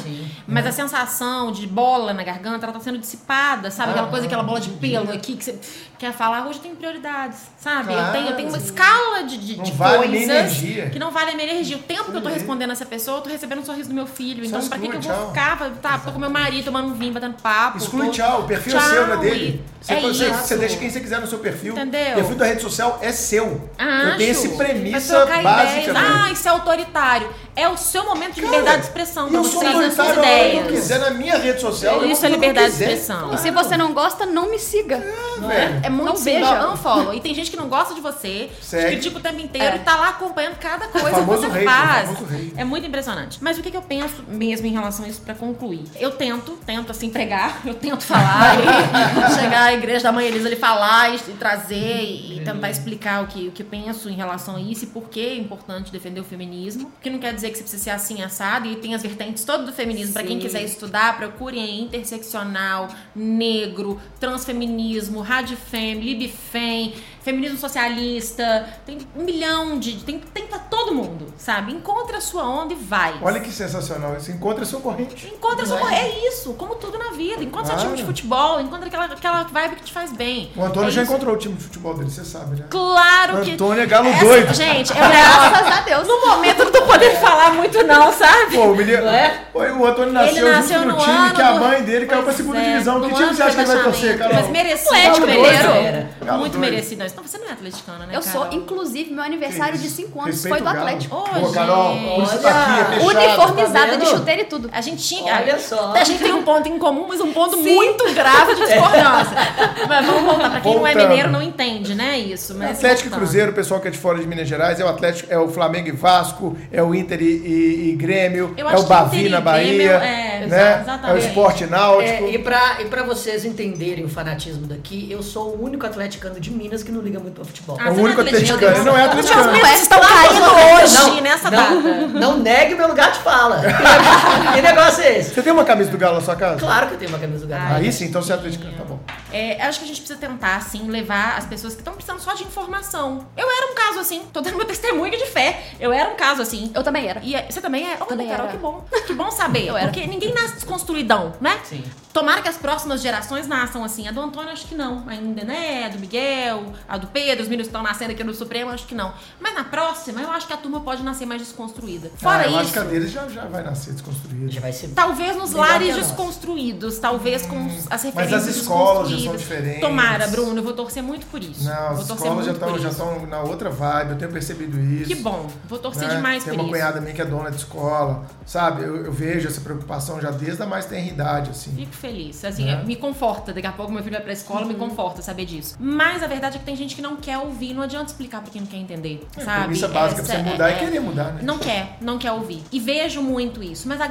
Mas 0.48 0.64
a 0.64 0.72
sensação 0.72 1.52
de 1.52 1.66
bola 1.66 2.14
na 2.14 2.22
garganta, 2.22 2.64
ela 2.64 2.72
tá 2.72 2.80
sendo 2.80 2.96
dissipada, 2.98 3.70
sabe? 3.70 3.90
Aquela 3.90 4.06
Ah, 4.06 4.10
coisa, 4.10 4.24
aquela 4.26 4.42
bola 4.42 4.58
de 4.60 4.70
pelo 4.70 5.12
aqui 5.12 5.36
que 5.36 5.44
você 5.44 5.58
quer 5.98 6.12
falar. 6.12 6.46
Hoje 6.46 6.58
eu 6.60 6.62
tenho 6.62 6.76
prioridades, 6.76 7.40
sabe? 7.58 7.92
eu, 7.92 7.98
Claro, 7.98 8.12
tenho, 8.12 8.28
eu 8.28 8.36
tenho 8.36 8.48
uma 8.48 8.58
sim. 8.58 8.64
escala 8.66 9.24
de, 9.24 9.36
de, 9.36 9.56
Não 9.56 9.64
de 9.64 9.72
vale 9.72 9.96
coisas 9.98 10.12
minha 10.12 10.24
energia. 10.40 10.88
que 10.90 10.98
não 10.98 11.10
vale 11.10 11.32
a 11.32 11.34
minha 11.34 11.50
energia. 11.50 11.76
O 11.76 11.80
tempo 11.80 12.04
que 12.10 12.16
eu 12.16 12.22
tô 12.22 12.28
Sim. 12.28 12.34
respondendo 12.36 12.70
essa 12.72 12.86
pessoa, 12.86 13.18
eu 13.18 13.22
tô 13.22 13.28
recebendo 13.28 13.58
um 13.60 13.64
sorriso 13.64 13.88
do 13.90 13.94
meu 13.94 14.06
filho. 14.06 14.48
Só 14.48 14.56
Então, 14.56 14.68
pra 14.70 14.78
que, 14.78 14.88
que 14.88 14.96
eu 14.96 15.00
exclui, 15.00 15.16
vou 15.16 15.28
ficar? 15.28 15.70
Tá, 15.82 15.98
tô 15.98 16.12
com 16.12 16.18
meu 16.18 16.30
marido 16.30 16.64
tomando 16.64 16.88
um 16.88 16.94
vinho, 16.94 17.12
batendo 17.12 17.34
papo. 17.42 17.76
Exclui 17.76 18.06
tô- 18.06 18.12
tchau, 18.12 18.42
o 18.42 18.44
perfil 18.44 18.76
é 18.76 18.80
Tchau, 18.80 18.88
seu, 18.88 19.06
não 19.08 19.14
é 19.14 19.16
dele. 19.18 19.64
Você, 19.80 19.92
é 19.92 20.00
você, 20.00 20.26
isso. 20.30 20.38
você 20.38 20.56
deixa 20.56 20.76
quem 20.78 20.90
você 20.90 21.00
quiser 21.00 21.20
no 21.20 21.26
seu 21.26 21.38
perfil. 21.38 21.72
Entendeu? 21.74 22.12
O 22.12 22.14
perfil 22.14 22.36
da 22.36 22.44
rede 22.46 22.62
social 22.62 22.98
é 23.02 23.12
seu. 23.12 23.68
Acho. 23.78 24.08
Eu 24.08 24.16
tenho 24.16 24.30
esse 24.30 24.48
premissa 24.50 25.26
trocar 25.26 25.65
básica. 25.66 25.90
ideias. 25.90 26.08
mesmo. 26.08 26.24
Ah, 26.24 26.32
isso 26.32 26.48
é 26.48 26.50
autoritário. 26.50 27.30
É 27.56 27.66
o 27.68 27.76
seu 27.76 28.04
momento 28.04 28.34
de 28.34 28.42
Cara, 28.42 28.52
liberdade 28.52 28.82
de 28.82 28.86
expressão. 28.88 29.28
Eu 29.28 29.42
sou 29.42 29.66
autoritário 29.66 30.12
que 30.12 30.18
eu 30.18 30.22
ideias. 30.22 30.66
quiser 30.68 30.98
na 31.00 31.10
minha 31.10 31.38
rede 31.38 31.60
social. 31.60 32.04
Isso 32.04 32.24
é 32.26 32.28
liberdade 32.28 32.76
de 32.76 32.82
expressão. 32.84 33.32
E 33.34 33.38
se 33.38 33.50
você 33.50 33.76
não 33.78 33.94
gosta, 33.94 34.26
não 34.26 34.50
me 34.50 34.58
siga. 34.58 34.98
velho. 35.38 35.80
É 35.82 35.88
muito 35.88 36.06
Não 36.10 36.16
veja. 36.16 36.68
Unfollow. 36.68 37.14
E 37.14 37.20
tem 37.20 37.34
gente 37.34 37.50
que 37.50 37.56
não 37.56 37.68
gosta 37.68 37.94
de 37.94 38.00
você, 38.02 38.50
te 38.60 38.64
Segue. 38.64 38.86
critica 38.92 39.18
o 39.18 39.20
tempo 39.22 39.40
inteiro 39.40 39.74
É. 39.74 39.76
e 39.76 39.78
tá 39.80 39.96
lá 39.96 40.10
acompanhando 40.10 40.56
cada 40.58 40.86
coisa 40.88 41.14
que 41.16 41.20
você 41.22 41.46
hater, 41.46 41.64
faz. 41.64 42.10
É 42.56 42.64
muito 42.64 42.86
impressionante. 42.86 43.38
Mas 43.40 43.56
o 43.58 43.62
que, 43.62 43.70
que 43.70 43.76
eu 43.76 43.82
penso 43.82 44.22
mesmo 44.28 44.66
em 44.66 44.72
relação 44.72 45.04
a 45.06 45.08
isso 45.08 45.22
pra 45.22 45.34
concluir? 45.34 45.84
Eu 45.98 46.10
tento, 46.12 46.52
tento 46.66 46.90
assim 46.90 47.08
pregar, 47.08 47.60
eu 47.64 47.74
tento 47.74 48.02
falar 48.02 48.54
e 48.60 49.32
chegar 49.40 49.62
à 49.64 49.72
igreja 49.72 50.02
da 50.04 50.12
mãe 50.12 50.26
Elisa 50.26 50.46
ali 50.46 50.56
falar 50.56 51.10
e, 51.14 51.16
e 51.16 51.32
trazer 51.38 52.02
e, 52.02 52.38
e 52.38 52.44
tentar 52.44 52.68
explicar 52.70 53.22
o 53.24 53.26
que, 53.26 53.48
o 53.48 53.50
que 53.52 53.62
eu 53.62 53.66
penso 53.66 54.08
em 54.10 54.14
relação 54.14 54.56
a 54.56 54.60
isso 54.60 54.84
e 54.84 54.88
por 54.88 55.08
que 55.08 55.20
é 55.20 55.34
importante 55.36 55.90
defender 55.90 56.20
o 56.20 56.24
feminismo. 56.24 56.92
Que 57.00 57.08
não 57.08 57.18
quer 57.18 57.32
dizer 57.34 57.45
que 57.50 57.56
você 57.56 57.62
precisa 57.62 57.82
ser 57.82 57.90
assim 57.90 58.22
assado 58.22 58.66
e 58.68 58.76
tem 58.76 58.94
as 58.94 59.02
vertentes 59.02 59.44
todas 59.44 59.66
do 59.66 59.72
feminismo. 59.72 60.12
Pra 60.12 60.22
quem 60.22 60.38
quiser 60.38 60.62
estudar, 60.62 61.16
procure 61.16 61.58
em 61.58 61.82
interseccional, 61.84 62.88
negro, 63.14 64.00
transfeminismo, 64.18 65.20
radifem, 65.20 66.00
libfem, 66.00 66.94
feminismo 67.26 67.58
socialista. 67.58 68.66
Tem 68.86 68.98
um 69.16 69.22
milhão 69.24 69.78
de. 69.78 69.92
Tem, 70.04 70.18
tem 70.18 70.46
pra 70.46 70.58
todo 70.58 70.94
mundo, 70.94 71.32
sabe? 71.36 71.72
Encontre 71.72 72.16
a 72.16 72.20
sua 72.20 72.42
onda 72.48 72.72
e 72.72 72.76
vai. 72.76 73.14
Olha 73.20 73.40
que 73.40 73.50
sensacional. 73.50 74.14
Você 74.14 74.32
encontra 74.32 74.62
a 74.62 74.66
sua 74.66 74.80
corrente. 74.80 75.26
Encontra 75.26 75.64
a 75.64 75.66
sua. 75.66 75.92
É? 75.92 76.06
É 76.06 76.28
isso, 76.28 76.54
como 76.54 76.76
tudo 76.76 76.96
na 76.98 77.10
vida. 77.10 77.42
Encontra 77.42 77.66
seu 77.66 77.74
Claro. 77.74 77.88
time 77.88 77.96
de 77.96 78.04
futebol, 78.04 78.60
encontra 78.60 78.86
aquela, 78.86 79.04
aquela 79.06 79.42
vibe 79.42 79.76
que 79.76 79.84
te 79.84 79.92
faz 79.92 80.12
bem. 80.12 80.52
O 80.56 80.62
Antônio 80.64 80.88
É 80.88 80.92
já 80.92 81.02
isso. 81.02 81.10
encontrou 81.12 81.34
o 81.34 81.38
time 81.38 81.54
de 81.54 81.64
futebol 81.64 81.94
dele, 81.94 82.10
você 82.10 82.24
sabe, 82.24 82.60
né? 82.60 82.66
Claro 82.70 83.40
que. 83.42 83.52
Antônio 83.52 83.82
é 83.82 83.86
galo 83.86 84.08
Essa- 84.08 84.24
doido. 84.24 84.54
Gente, 84.54 84.92
é 84.92 85.00
negócio. 85.08 85.50
Graças 85.50 85.78
a 85.78 85.80
Deus. 85.82 86.06
No 86.08 86.26
momento 86.26 86.58
eu 86.60 86.64
não 86.66 86.72
tô 86.72 86.82
podendo 86.82 87.16
falar 87.16 87.52
muito, 87.54 87.82
não, 87.84 88.12
sabe? 88.12 88.54
Pô, 88.56 88.64
o 88.66 88.76
menino. 88.76 89.06
É? 89.08 89.46
Oi, 89.52 89.70
o 89.72 89.84
Antônio 89.86 90.12
nasceu, 90.12 90.46
Ele 90.46 90.56
nasceu 90.56 90.80
no 90.80 90.86
no 90.92 90.98
time 90.98 91.10
ano 91.16 91.34
que 91.34 91.42
a 91.42 91.52
mãe 91.54 91.82
dele 91.82 92.06
caiu 92.06 92.22
pra 92.22 92.32
segunda 92.32 92.58
é, 92.58 92.72
divisão. 92.72 93.00
Que 93.00 93.14
time 93.14 93.34
você 93.34 93.42
acha 93.42 93.54
que 93.56 93.60
ele 93.62 93.66
vai 93.74 93.82
torcer. 93.82 94.18
Carol? 94.18 94.34
Mas 94.34 94.48
merecido. 94.50 94.94
Atlético. 94.94 96.24
Galo 96.24 96.38
Muito 96.40 96.58
doido. 96.58 96.70
merecido. 96.70 97.02
Não, 97.16 97.22
você 97.22 97.38
não 97.38 97.48
é 97.48 97.52
atleticana, 97.52 98.06
né, 98.06 98.14
Eu 98.16 98.22
sou, 98.22 98.42
Carol? 98.42 98.58
inclusive, 98.58 99.10
meu 99.12 99.24
aniversário 99.24 99.78
de 99.78 99.86
isso. 99.86 99.96
5 99.96 100.20
anos 100.20 100.34
Respeita 100.44 100.58
foi 100.58 100.72
do. 100.74 100.78
Atlético. 100.78 101.16
Ô, 101.16 101.22
Pô, 101.22 101.50
Carol, 101.52 101.96
tá 102.42 102.50
aqui, 102.50 102.80
é 102.80 102.84
fechado. 103.00 103.06
Uniformizada 103.16 103.92
tá 103.92 103.96
de 103.96 104.06
chuteira 104.06 104.42
e 104.42 104.44
tudo. 104.44 104.70
A 104.72 104.80
gente 104.80 105.02
tinha. 105.02 105.34
Olha 105.34 105.58
só. 105.58 105.92
A 105.94 106.04
gente 106.04 106.22
tem 106.22 106.32
um 106.32 106.42
ponto 106.42 106.68
em 106.68 106.78
comum, 106.78 107.06
mas 107.08 107.20
um 107.20 107.32
ponto 107.32 107.56
muito 107.56 108.12
grave 108.14 108.54
de 108.54 108.60
discordância. 108.66 109.36
mas 109.88 110.06
vamos 110.06 110.22
voltar. 110.22 110.50
Pra 110.50 110.60
quem 110.60 110.74
não 110.74 110.86
é 110.86 110.92
Voltando. 110.92 111.08
mineiro, 111.08 111.30
não 111.30 111.42
entende, 111.42 111.94
né? 111.94 112.18
Isso. 112.18 112.54
Mas 112.54 112.76
Atlético 112.76 113.08
e 113.08 113.10
voltando. 113.10 113.18
Cruzeiro, 113.20 113.50
o 113.52 113.54
pessoal 113.54 113.80
que 113.80 113.88
é 113.88 113.90
de 113.90 113.98
fora 113.98 114.18
de 114.18 114.26
Minas 114.26 114.48
Gerais, 114.48 114.78
é 114.80 114.84
o 114.84 114.88
Atlético, 114.88 115.32
é 115.32 115.38
o 115.38 115.48
Flamengo 115.48 115.88
e 115.88 115.92
Vasco, 115.92 116.56
é 116.70 116.82
o 116.82 116.94
Inter 116.94 117.20
e, 117.22 117.24
e- 117.24 117.90
e 117.92 117.96
Grêmio, 117.96 118.54
Eu 118.56 118.68
é 118.68 118.76
o 118.76 118.82
Bavi 118.84 119.28
na 119.28 119.40
Bahia, 119.40 119.92
é, 119.92 120.46
né? 120.46 120.80
exatamente. 120.82 121.10
É 121.10 121.14
o 121.14 121.18
Esporte 121.18 121.66
Náutico. 121.66 122.24
É, 122.24 122.30
e, 122.30 122.38
pra, 122.38 122.76
e 122.80 122.84
pra 122.86 123.02
vocês 123.02 123.44
entenderem 123.44 124.04
o 124.04 124.08
fanatismo 124.08 124.66
daqui, 124.66 125.08
eu 125.10 125.22
sou 125.22 125.56
o 125.56 125.62
único 125.64 125.86
atleticano 125.86 126.38
de 126.40 126.50
Minas 126.50 126.82
que 126.82 126.92
não 126.92 127.00
liga 127.06 127.18
muito 127.20 127.34
pra 127.34 127.44
futebol. 127.44 127.76
Ah, 127.80 127.88
É 127.88 127.90
o 127.90 127.94
você 127.94 128.00
único 128.02 128.20
não 128.22 128.26
é 128.28 128.30
atleticano, 128.30 128.76
ele 128.76 128.84
não 128.84 128.98
é 128.98 129.08
Os 129.08 129.14
meus 129.14 129.30
atleticano. 129.30 129.52
medos 129.52 129.80
estão 129.82 130.00
caindo 130.00 131.04
hoje, 131.12 131.20
nessa 131.22 131.50
data. 131.50 131.70
não, 131.74 132.08
não 132.08 132.38
negue 132.38 132.74
meu 132.74 132.88
lugar 132.88 133.10
de 133.12 133.18
fala. 133.20 133.62
que 134.54 134.62
negócio 134.62 135.02
é 135.02 135.18
esse? 135.18 135.34
Você 135.34 135.42
tem 135.42 135.52
uma 135.52 135.64
camisa 135.64 135.90
do 135.90 135.98
Galo 135.98 136.16
na 136.16 136.20
sua 136.20 136.36
casa? 136.36 136.58
Claro 136.58 136.86
que 136.88 136.94
eu 136.94 136.98
tenho 136.98 137.10
uma 137.10 137.18
camisa 137.18 137.46
do 137.46 137.48
Galo. 137.48 137.74
Aí 137.76 137.92
sim, 137.92 138.04
então 138.06 138.20
você 138.22 138.32
é 138.32 138.34
atleticano, 138.34 138.72
tá 138.76 138.84
bom. 138.84 138.98
É, 139.36 139.62
acho 139.66 139.78
que 139.80 139.84
a 139.84 139.88
gente 139.88 140.00
precisa 140.00 140.18
tentar, 140.18 140.56
assim, 140.56 140.88
levar 140.88 141.36
as 141.36 141.44
pessoas 141.44 141.74
que 141.74 141.80
estão 141.80 141.94
precisando 141.94 142.20
só 142.20 142.32
de 142.34 142.42
informação. 142.44 143.26
Eu 143.36 143.48
era 143.50 143.70
um 143.70 143.74
caso 143.74 143.98
assim, 144.00 144.22
tô 144.32 144.40
dando 144.40 144.56
meu 144.56 144.64
testemunho 144.66 145.12
de 145.16 145.26
fé. 145.26 145.62
Eu 145.78 145.92
era 145.92 146.10
um 146.10 146.16
caso 146.16 146.40
assim. 146.42 146.70
Eu 146.74 146.82
também 146.82 147.06
era. 147.06 147.20
E 147.22 147.34
é- 147.34 147.46
você 147.50 147.60
também 147.60 147.84
é? 147.86 147.96
Olha, 148.00 148.06
Também 148.06 148.28
Carol, 148.28 148.46
era. 148.46 148.52
que 148.56 148.58
bom. 148.58 148.84
Que 149.06 149.12
bom 149.14 149.30
saber. 149.30 149.66
Eu 149.68 149.76
era. 149.76 149.88
Porque 149.88 150.06
ninguém 150.06 150.32
nasce 150.32 150.54
desconstruidão, 150.54 151.34
né? 151.40 151.58
Sim. 151.64 151.84
Tomara 152.12 152.40
que 152.40 152.48
as 152.48 152.56
próximas 152.56 153.02
gerações 153.02 153.46
nasçam 153.46 153.84
assim. 153.84 154.08
A 154.08 154.10
do 154.10 154.20
Antônio, 154.22 154.50
acho 154.50 154.66
que 154.66 154.74
não. 154.74 155.06
Ainda, 155.06 155.44
né? 155.44 155.84
A 155.84 155.88
do 155.90 155.98
Miguel, 155.98 156.72
a 156.88 156.96
do 156.96 157.06
Pedro, 157.08 157.42
os 157.42 157.48
meninos 157.48 157.66
que 157.66 157.70
estão 157.76 157.82
nascendo 157.82 158.12
aqui 158.12 158.24
no 158.24 158.32
Supremo, 158.32 158.70
acho 158.70 158.86
que 158.86 158.94
não. 158.94 159.12
Mas 159.38 159.54
na 159.54 159.64
próxima, 159.64 160.22
eu 160.22 160.30
acho 160.30 160.46
que 160.46 160.52
a 160.54 160.56
turma 160.56 160.80
pode 160.80 161.02
nascer 161.02 161.26
mais 161.26 161.42
desconstruída. 161.42 162.10
Fora 162.16 162.44
ah, 162.44 162.46
eu 162.46 162.54
acho 162.56 162.64
isso. 162.64 162.72
que 162.72 162.78
a 162.78 162.82
deles 162.84 163.10
já, 163.10 163.28
já 163.28 163.44
vai 163.44 163.62
nascer 163.62 163.92
desconstruída. 163.92 164.50
Já 164.50 164.60
vai 164.62 164.72
ser. 164.72 164.88
Talvez 164.94 165.36
nos 165.36 165.52
lares 165.52 165.94
desconstruídos, 165.94 166.98
talvez 166.98 167.44
com 167.46 167.66
os- 167.66 167.84
as 167.90 167.90
Mas 167.90 168.02
referências 168.04 168.48
as 168.48 168.56
escolas 168.56 169.08
diferentes. 169.34 169.80
Tomara, 169.80 170.26
Bruno, 170.28 170.56
eu 170.58 170.62
vou 170.62 170.72
torcer 170.72 171.02
muito 171.02 171.26
por 171.26 171.42
isso. 171.42 171.64
Não, 171.64 171.74
vou 171.94 172.00
as 172.02 172.06
torcer 172.08 172.26
escolas 172.26 172.46
já 172.46 172.52
estão 172.52 172.68
já 172.70 172.76
isso. 172.76 172.88
estão 172.88 173.26
na 173.26 173.40
outra 173.40 173.70
vibe, 173.70 174.10
eu 174.10 174.18
tenho 174.18 174.30
percebido 174.32 174.78
isso. 174.78 175.06
Que 175.08 175.14
bom, 175.16 175.46
vou 175.68 175.78
torcer 175.78 176.08
né? 176.08 176.16
demais 176.16 176.44
Tem 176.44 176.52
por 176.54 176.60
uma 176.60 176.64
isso. 176.64 176.72
cunhada 176.72 177.00
minha 177.00 177.14
que 177.14 177.22
é 177.22 177.24
dona 177.24 177.50
de 177.50 177.56
escola, 177.56 178.26
sabe? 178.44 178.82
Eu, 178.82 179.06
eu 179.06 179.12
vejo 179.12 179.48
essa 179.48 179.60
preocupação 179.60 180.20
já 180.20 180.30
desde 180.30 180.62
a 180.62 180.66
mais 180.66 180.86
tenra 180.86 181.08
idade, 181.08 181.50
assim. 181.50 181.72
Fico 181.74 181.92
feliz. 181.94 182.44
Assim, 182.44 182.64
Né? 182.66 182.82
me 182.84 182.96
conforta. 182.96 183.52
Daqui 183.52 183.66
a 183.66 183.72
pouco 183.72 183.92
meu 183.92 184.02
filho 184.02 184.14
vai 184.14 184.22
pra 184.22 184.32
escola, 184.32 184.64
me 184.66 184.74
conforta 184.74 185.22
saber 185.22 185.44
disso. 185.44 185.76
Mas 185.78 186.22
a 186.22 186.26
verdade 186.26 186.56
é 186.56 186.58
que 186.58 186.64
tem 186.64 186.76
gente 186.76 186.94
que 186.94 187.02
não 187.02 187.16
quer 187.16 187.38
ouvir. 187.38 187.72
Não 187.74 187.82
adianta 187.82 188.06
explicar 188.10 188.40
pra 188.42 188.50
quem 188.50 188.60
não 188.62 188.68
quer 188.68 188.76
entender. 188.78 189.26
É, 189.36 189.40
sabe? 189.44 189.60
premissa 189.62 189.88
básica 189.88 190.22
pra 190.22 190.34
Essa 190.34 190.42
você 190.44 190.50
mudar 190.50 190.68
é- 190.70 190.72
é, 190.72 190.78
querer 190.78 191.00
mudar, 191.00 191.32
né? 191.32 191.40
Não 191.42 191.58
quer, 191.58 191.96
não 192.00 192.18
quer 192.18 192.32
ouvir. 192.32 192.62
E 192.72 192.78
vejo 192.80 193.22
muito 193.22 193.62
isso. 193.62 193.88
Mas 193.88 194.00
a, 194.00 194.10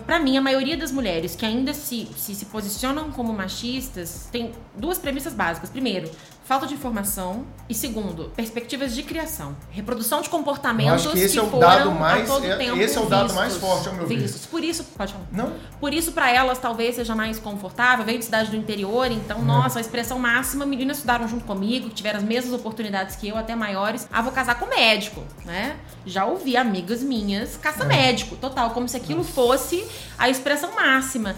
pra 0.00 0.18
mim, 0.18 0.36
a 0.36 0.40
maioria 0.40 0.76
das 0.76 0.92
mulheres 0.92 1.36
que 1.36 1.44
ainda 1.44 1.72
se, 1.72 2.08
se, 2.16 2.34
se 2.34 2.46
posicionam 2.46 3.10
como 3.12 3.32
machistas 3.32 4.28
tem 4.30 4.52
duas 4.76 4.98
premissas 4.98 5.34
básicas. 5.34 5.70
Primeiro, 5.70 6.10
falta 6.46 6.66
de 6.66 6.74
informação. 6.74 7.44
E 7.68 7.74
segundo, 7.74 8.30
perspectivas 8.36 8.94
de 8.94 9.02
criação. 9.02 9.56
Reprodução 9.70 10.20
de 10.22 10.28
comportamentos 10.30 11.04
Eu 11.04 11.10
acho 11.10 11.18
que 11.18 11.24
esse 11.24 11.36
é 11.36 11.42
o 11.42 11.46
foram 11.46 11.58
dado 11.68 11.90
a 11.90 11.94
mais- 11.94 12.28
todo 12.28 12.46
é- 12.46 12.56
tempo 12.56 12.76
esse 12.76 12.96
é 12.96 13.00
o 13.00 13.06
dado 13.06 13.22
vistos, 13.24 13.36
mais 13.40 13.56
forte, 13.56 13.88
ao 13.88 13.94
meu 13.94 14.06
ver. 14.06 14.18
vistos. 14.18 14.46
Por 14.46 14.62
isso, 14.62 14.84
pode 14.96 15.12
falar. 15.12 15.24
Não? 15.32 15.52
Por 15.80 15.92
isso, 15.92 16.12
pra 16.12 16.30
elas, 16.30 16.58
talvez 16.58 16.94
seja 16.94 17.14
mais 17.16 17.40
confortável. 17.40 18.04
Veio 18.04 18.20
de 18.20 18.24
cidade 18.24 18.50
do 18.50 18.56
interior, 18.56 19.10
então, 19.10 19.42
nossa, 19.42 19.78
a 19.78 19.80
expressão 19.80 20.18
máxima. 20.18 20.64
Meninas 20.64 20.98
estudaram 20.98 21.26
junto 21.26 21.44
comigo, 21.44 21.88
que 21.88 21.94
tiveram 21.96 22.18
as 22.20 22.24
mesmas 22.24 22.52
oportunidades 22.54 23.16
que 23.16 23.26
eu, 23.26 23.36
até 23.36 23.56
maiores. 23.56 24.06
Ah, 24.12 24.22
vou 24.22 24.30
casar 24.32 24.56
com 24.60 24.66
médico, 24.66 25.24
né? 25.44 25.76
Já 26.06 26.24
ouvi 26.24 26.56
amigas 26.56 27.02
minhas, 27.02 27.56
caça 27.56 27.84
médico, 27.84 28.36
total, 28.36 28.70
como 28.70 28.88
se 28.88 28.96
aquilo 28.96 29.24
fosse 29.24 29.84
a 30.16 30.30
expressão 30.30 30.72
máxima. 30.76 31.34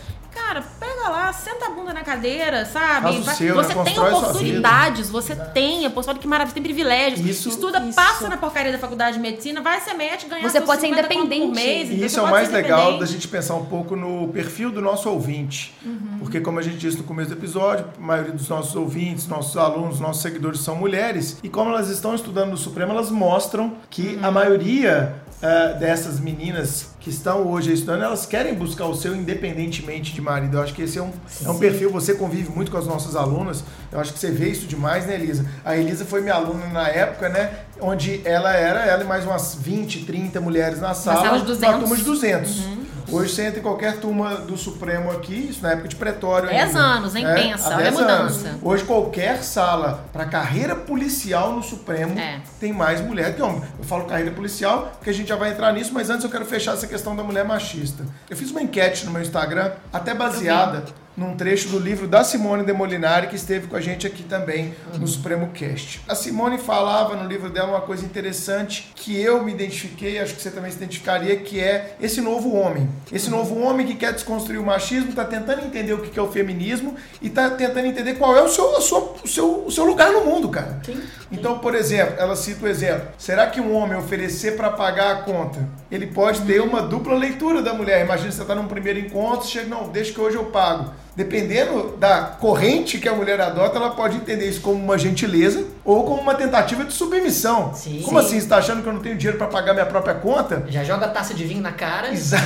Cara, 0.47 0.63
pega 0.81 1.09
lá, 1.09 1.33
senta 1.33 1.67
a 1.67 1.71
bunda 1.71 1.93
na 1.93 2.03
cadeira, 2.03 2.65
sabe? 2.65 3.19
Vai- 3.21 3.35
seu, 3.37 3.57
né? 3.57 3.63
você 3.63 3.69
tem 3.75 3.85
Constrói 3.95 4.13
oportunidades, 4.13 5.11
você 5.11 5.35
tem 5.37 5.85
a 5.87 5.91
possibilidade, 5.91 6.19
que 6.21 6.27
maravilha, 6.29 6.49
você 6.51 6.55
tem 6.55 6.63
privilégios. 6.63 7.21
Isso- 7.29 7.49
Estuda, 7.49 7.81
isso. 7.81 7.95
passa 7.95 8.29
na 8.29 8.37
porcaria 8.37 8.73
da 8.73 8.79
faculdade 8.79 9.17
de 9.17 9.23
medicina, 9.23 9.61
vai 9.61 9.81
ser 9.81 9.95
médico, 9.95 10.31
ganhar 10.31 10.49
Você 10.49 10.61
pode 10.61 10.81
ser 10.81 10.87
50 10.89 11.09
conto 11.09 11.17
por 11.19 11.25
independente. 11.27 11.55
mês, 11.55 11.91
E 11.91 11.95
então 11.95 12.07
isso 12.07 12.15
você 12.15 12.21
é 12.21 12.23
o 12.23 12.31
mais 12.31 12.51
legal 12.51 12.99
da 12.99 13.07
gente 13.07 13.29
pensar 13.29 13.55
um 13.57 13.67
pouco 13.67 13.95
no 13.97 14.29
perfil 14.29 14.71
do 14.71 14.81
nosso 14.81 15.09
ouvinte. 15.11 15.75
Uhum. 15.85 16.19
Porque, 16.21 16.41
como 16.41 16.59
a 16.59 16.63
gente 16.63 16.77
disse 16.79 16.97
no 16.99 17.05
começo 17.05 17.31
do 17.31 17.37
episódio, 17.37 17.85
a 17.97 18.01
maioria 18.01 18.33
dos 18.33 18.49
nossos 18.49 18.75
ouvintes, 18.77 19.27
nossos 19.27 19.57
alunos, 19.57 20.01
nossos 20.01 20.23
seguidores 20.23 20.61
são 20.61 20.75
mulheres. 20.77 21.39
E 21.43 21.49
como 21.49 21.71
elas 21.71 21.89
estão 21.91 22.15
estudando 22.15 22.51
no 22.51 22.57
Supremo, 22.57 22.93
elas 22.93 23.11
mostram 23.11 23.75
que 23.91 24.17
Uhum. 24.17 24.25
a 24.25 24.31
maioria 24.31 25.15
eh, 25.41 25.75
dessas 25.79 26.19
meninas 26.19 26.97
que 27.09 27.15
estão 27.15 27.49
hoje 27.49 27.73
estudando, 27.73 28.03
elas 28.03 28.27
querem 28.27 28.55
buscar 28.55 28.85
o 28.87 28.95
seu 28.95 29.17
independentemente 29.17 30.13
de 30.13 30.21
marido. 30.21 30.59
Eu 30.59 30.63
acho 30.63 30.75
que 30.75 30.83
esse 30.83 30.99
é 30.99 31.03
um, 31.03 31.11
é 31.45 31.49
um 31.49 31.59
perfil, 31.59 31.91
você 31.91 32.15
convive 32.15 32.51
muito 32.51 32.71
com 32.71 32.77
as 32.77 32.87
nossas 32.87 33.17
alunas, 33.17 33.65
eu 33.91 33.99
acho 33.99 34.13
que 34.13 34.19
você 34.19 34.31
vê 34.31 34.51
isso 34.51 34.67
demais, 34.67 35.07
né, 35.07 35.15
Elisa? 35.15 35.47
A 35.65 35.75
Elisa 35.75 36.05
foi 36.05 36.21
minha 36.21 36.35
aluna 36.35 36.67
na 36.67 36.87
época, 36.87 37.31
né, 37.31 37.51
onde 37.81 38.21
ela 38.27 38.53
era, 38.53 38.85
ela 38.85 39.03
e 39.03 39.07
mais 39.07 39.25
umas 39.25 39.55
20, 39.55 40.05
30 40.05 40.41
mulheres 40.41 40.81
na 40.81 40.93
sala, 40.93 41.25
sala 41.25 41.39
de 41.39 41.47
200. 41.47 41.75
uma 41.75 41.81
turma 41.81 41.97
de 41.97 42.05
200. 42.05 42.65
Hoje 43.11 43.33
você 43.33 43.47
entra 43.47 43.61
em 43.61 43.63
qualquer 43.63 43.99
turma 44.01 44.37
do 44.37 44.57
Supremo 44.57 45.11
aqui, 45.11 45.35
isso 45.51 45.63
na 45.63 45.73
época 45.73 45.89
de 45.89 45.97
pretório. 45.97 46.49
10 46.49 46.69
ainda. 46.69 46.79
anos, 46.79 47.15
hein? 47.15 47.25
Pensa, 47.35 47.69
há 47.73 47.77
olha 47.77 47.77
a 47.77 47.91
10 47.91 47.95
mudança. 48.01 48.49
anos. 48.49 48.61
Hoje 48.63 48.85
qualquer 48.85 49.43
sala 49.43 50.05
para 50.13 50.27
carreira 50.27 50.77
policial 50.77 51.53
no 51.53 51.63
Supremo 51.63 52.19
É. 52.19 52.41
tem 52.61 52.73
mais 52.73 53.01
mulher 53.01 53.35
que 53.35 53.41
homem. 53.43 53.63
Eu 53.79 53.85
falo 53.85 54.05
carreira 54.05 54.31
policial 54.33 54.93
porque 54.99 55.09
a 55.11 55.15
gente 55.15 55.29
já 55.29 55.37
vai 55.37 55.51
entrar 55.51 55.73
nisso, 55.73 55.93
mas 55.95 56.11
antes 56.11 56.25
eu 56.25 56.31
quero 56.31 56.45
fechar 56.45 56.75
essa 56.75 56.87
questão 56.87 57.17
da 57.17 57.23
mulher 57.23 57.45
machista. 57.45 58.05
Eu 58.29 58.37
fiz 58.37 58.51
uma 58.51 58.61
enquete 58.61 59.07
no 59.07 59.13
meu 59.13 59.23
Instagram, 59.23 59.73
até 59.93 60.13
baseada 60.13 60.85
num 61.19 61.35
trecho 61.35 61.69
do 61.71 61.81
livro 61.81 62.07
da 62.07 62.23
Simone 62.23 62.63
de 62.65 62.73
Molinari, 62.73 63.27
que 63.27 63.35
esteve 63.35 63.67
com 63.67 63.75
a 63.75 63.81
gente 63.81 64.07
aqui 64.07 64.23
também 64.23 64.73
no 64.99 65.07
Supremo 65.09 65.49
Cast. 65.49 66.01
A 66.09 66.15
Simone 66.15 66.59
falava 66.59 67.17
no 67.17 67.29
livro 67.29 67.51
dela 67.51 67.71
uma 67.71 67.81
coisa 67.81 68.05
interessante 68.07 68.93
que 68.95 69.21
eu 69.21 69.43
me 69.43 69.51
identifiquei, 69.53 70.21
acho 70.21 70.35
que 70.37 70.41
você 70.41 70.51
também 70.51 70.71
se 70.71 70.77
identificaria, 70.77 71.37
que 71.37 71.59
é 71.61 71.97
esse 72.01 72.21
novo 72.21 72.55
homem. 72.55 72.89
Esse 73.13 73.29
novo 73.31 73.59
homem 73.61 73.85
que 73.85 73.97
quer 73.97 74.13
desconstruir 74.13 74.59
o 74.61 74.65
machismo, 74.65 75.11
está 75.11 75.25
tentando 75.25 75.63
entender 75.67 75.93
o 75.93 75.99
que 75.99 76.17
é 76.17 76.23
o 76.23 76.31
feminismo 76.31 76.95
e 77.21 77.27
está 77.27 77.51
tentando 77.51 77.87
entender 77.87 78.15
qual 78.15 78.37
é 78.37 78.43
o 78.43 78.49
seu, 78.49 78.77
a 78.77 78.81
sua- 78.81 79.15
o 79.25 79.27
seu, 79.29 79.65
o 79.67 79.71
seu 79.73 79.85
lugar 79.85 80.13
no 80.13 80.25
mundo, 80.25 80.49
cara. 80.49 80.81
Sim. 80.87 81.03
Então, 81.33 81.59
por 81.59 81.75
exemplo, 81.75 82.15
ela 82.17 82.37
cita 82.37 82.65
o 82.65 82.69
exemplo. 82.69 83.09
Será 83.19 83.49
que 83.49 83.61
um 83.61 83.75
homem 83.75 83.99
oferecer 83.99 84.57
para 84.57 84.71
pagar 84.71 85.11
a 85.17 85.23
conta, 85.23 85.69
ele 85.91 86.07
pode 86.07 86.43
ter 86.43 86.61
uma 86.63 86.81
dupla 86.81 87.15
leitura 87.15 87.61
da 87.61 87.75
mulher? 87.75 88.05
Imagina 88.05 88.31
você 88.31 88.45
tá 88.45 88.55
num 88.55 88.69
primeiro 88.69 89.01
encontro, 89.01 89.49
chega, 89.49 89.67
não, 89.67 89.89
deixa 89.89 90.13
que 90.13 90.21
hoje 90.21 90.37
eu 90.37 90.45
pago. 90.47 90.93
Dependendo 91.19 91.97
da 91.99 92.37
corrente 92.39 92.97
que 92.97 93.09
a 93.09 93.13
mulher 93.13 93.41
adota, 93.41 93.77
ela 93.77 93.91
pode 93.91 94.17
entender 94.17 94.49
isso 94.49 94.61
como 94.61 94.81
uma 94.81 94.97
gentileza 94.97 95.65
ou 95.85 96.05
como 96.05 96.23
uma 96.23 96.37
tentativa 96.37 96.85
de 96.85 96.93
submissão. 96.93 97.75
Sim. 97.75 98.03
como 98.05 98.21
Sim. 98.21 98.27
assim? 98.27 98.41
Você 98.41 98.47
tá 98.47 98.59
achando 98.59 98.85
que 98.85 98.89
eu 98.89 98.93
não 98.93 99.01
tenho 99.01 99.17
dinheiro 99.17 99.37
para 99.37 99.49
pagar 99.49 99.75
minha 99.75 99.85
própria 99.85 100.15
conta? 100.15 100.65
Já 100.69 100.85
joga 100.85 101.07
a 101.07 101.09
taça 101.09 101.35
de 101.35 101.45
vinho 101.45 101.61
na 101.61 101.73
cara. 101.73 102.13
Exato. 102.13 102.45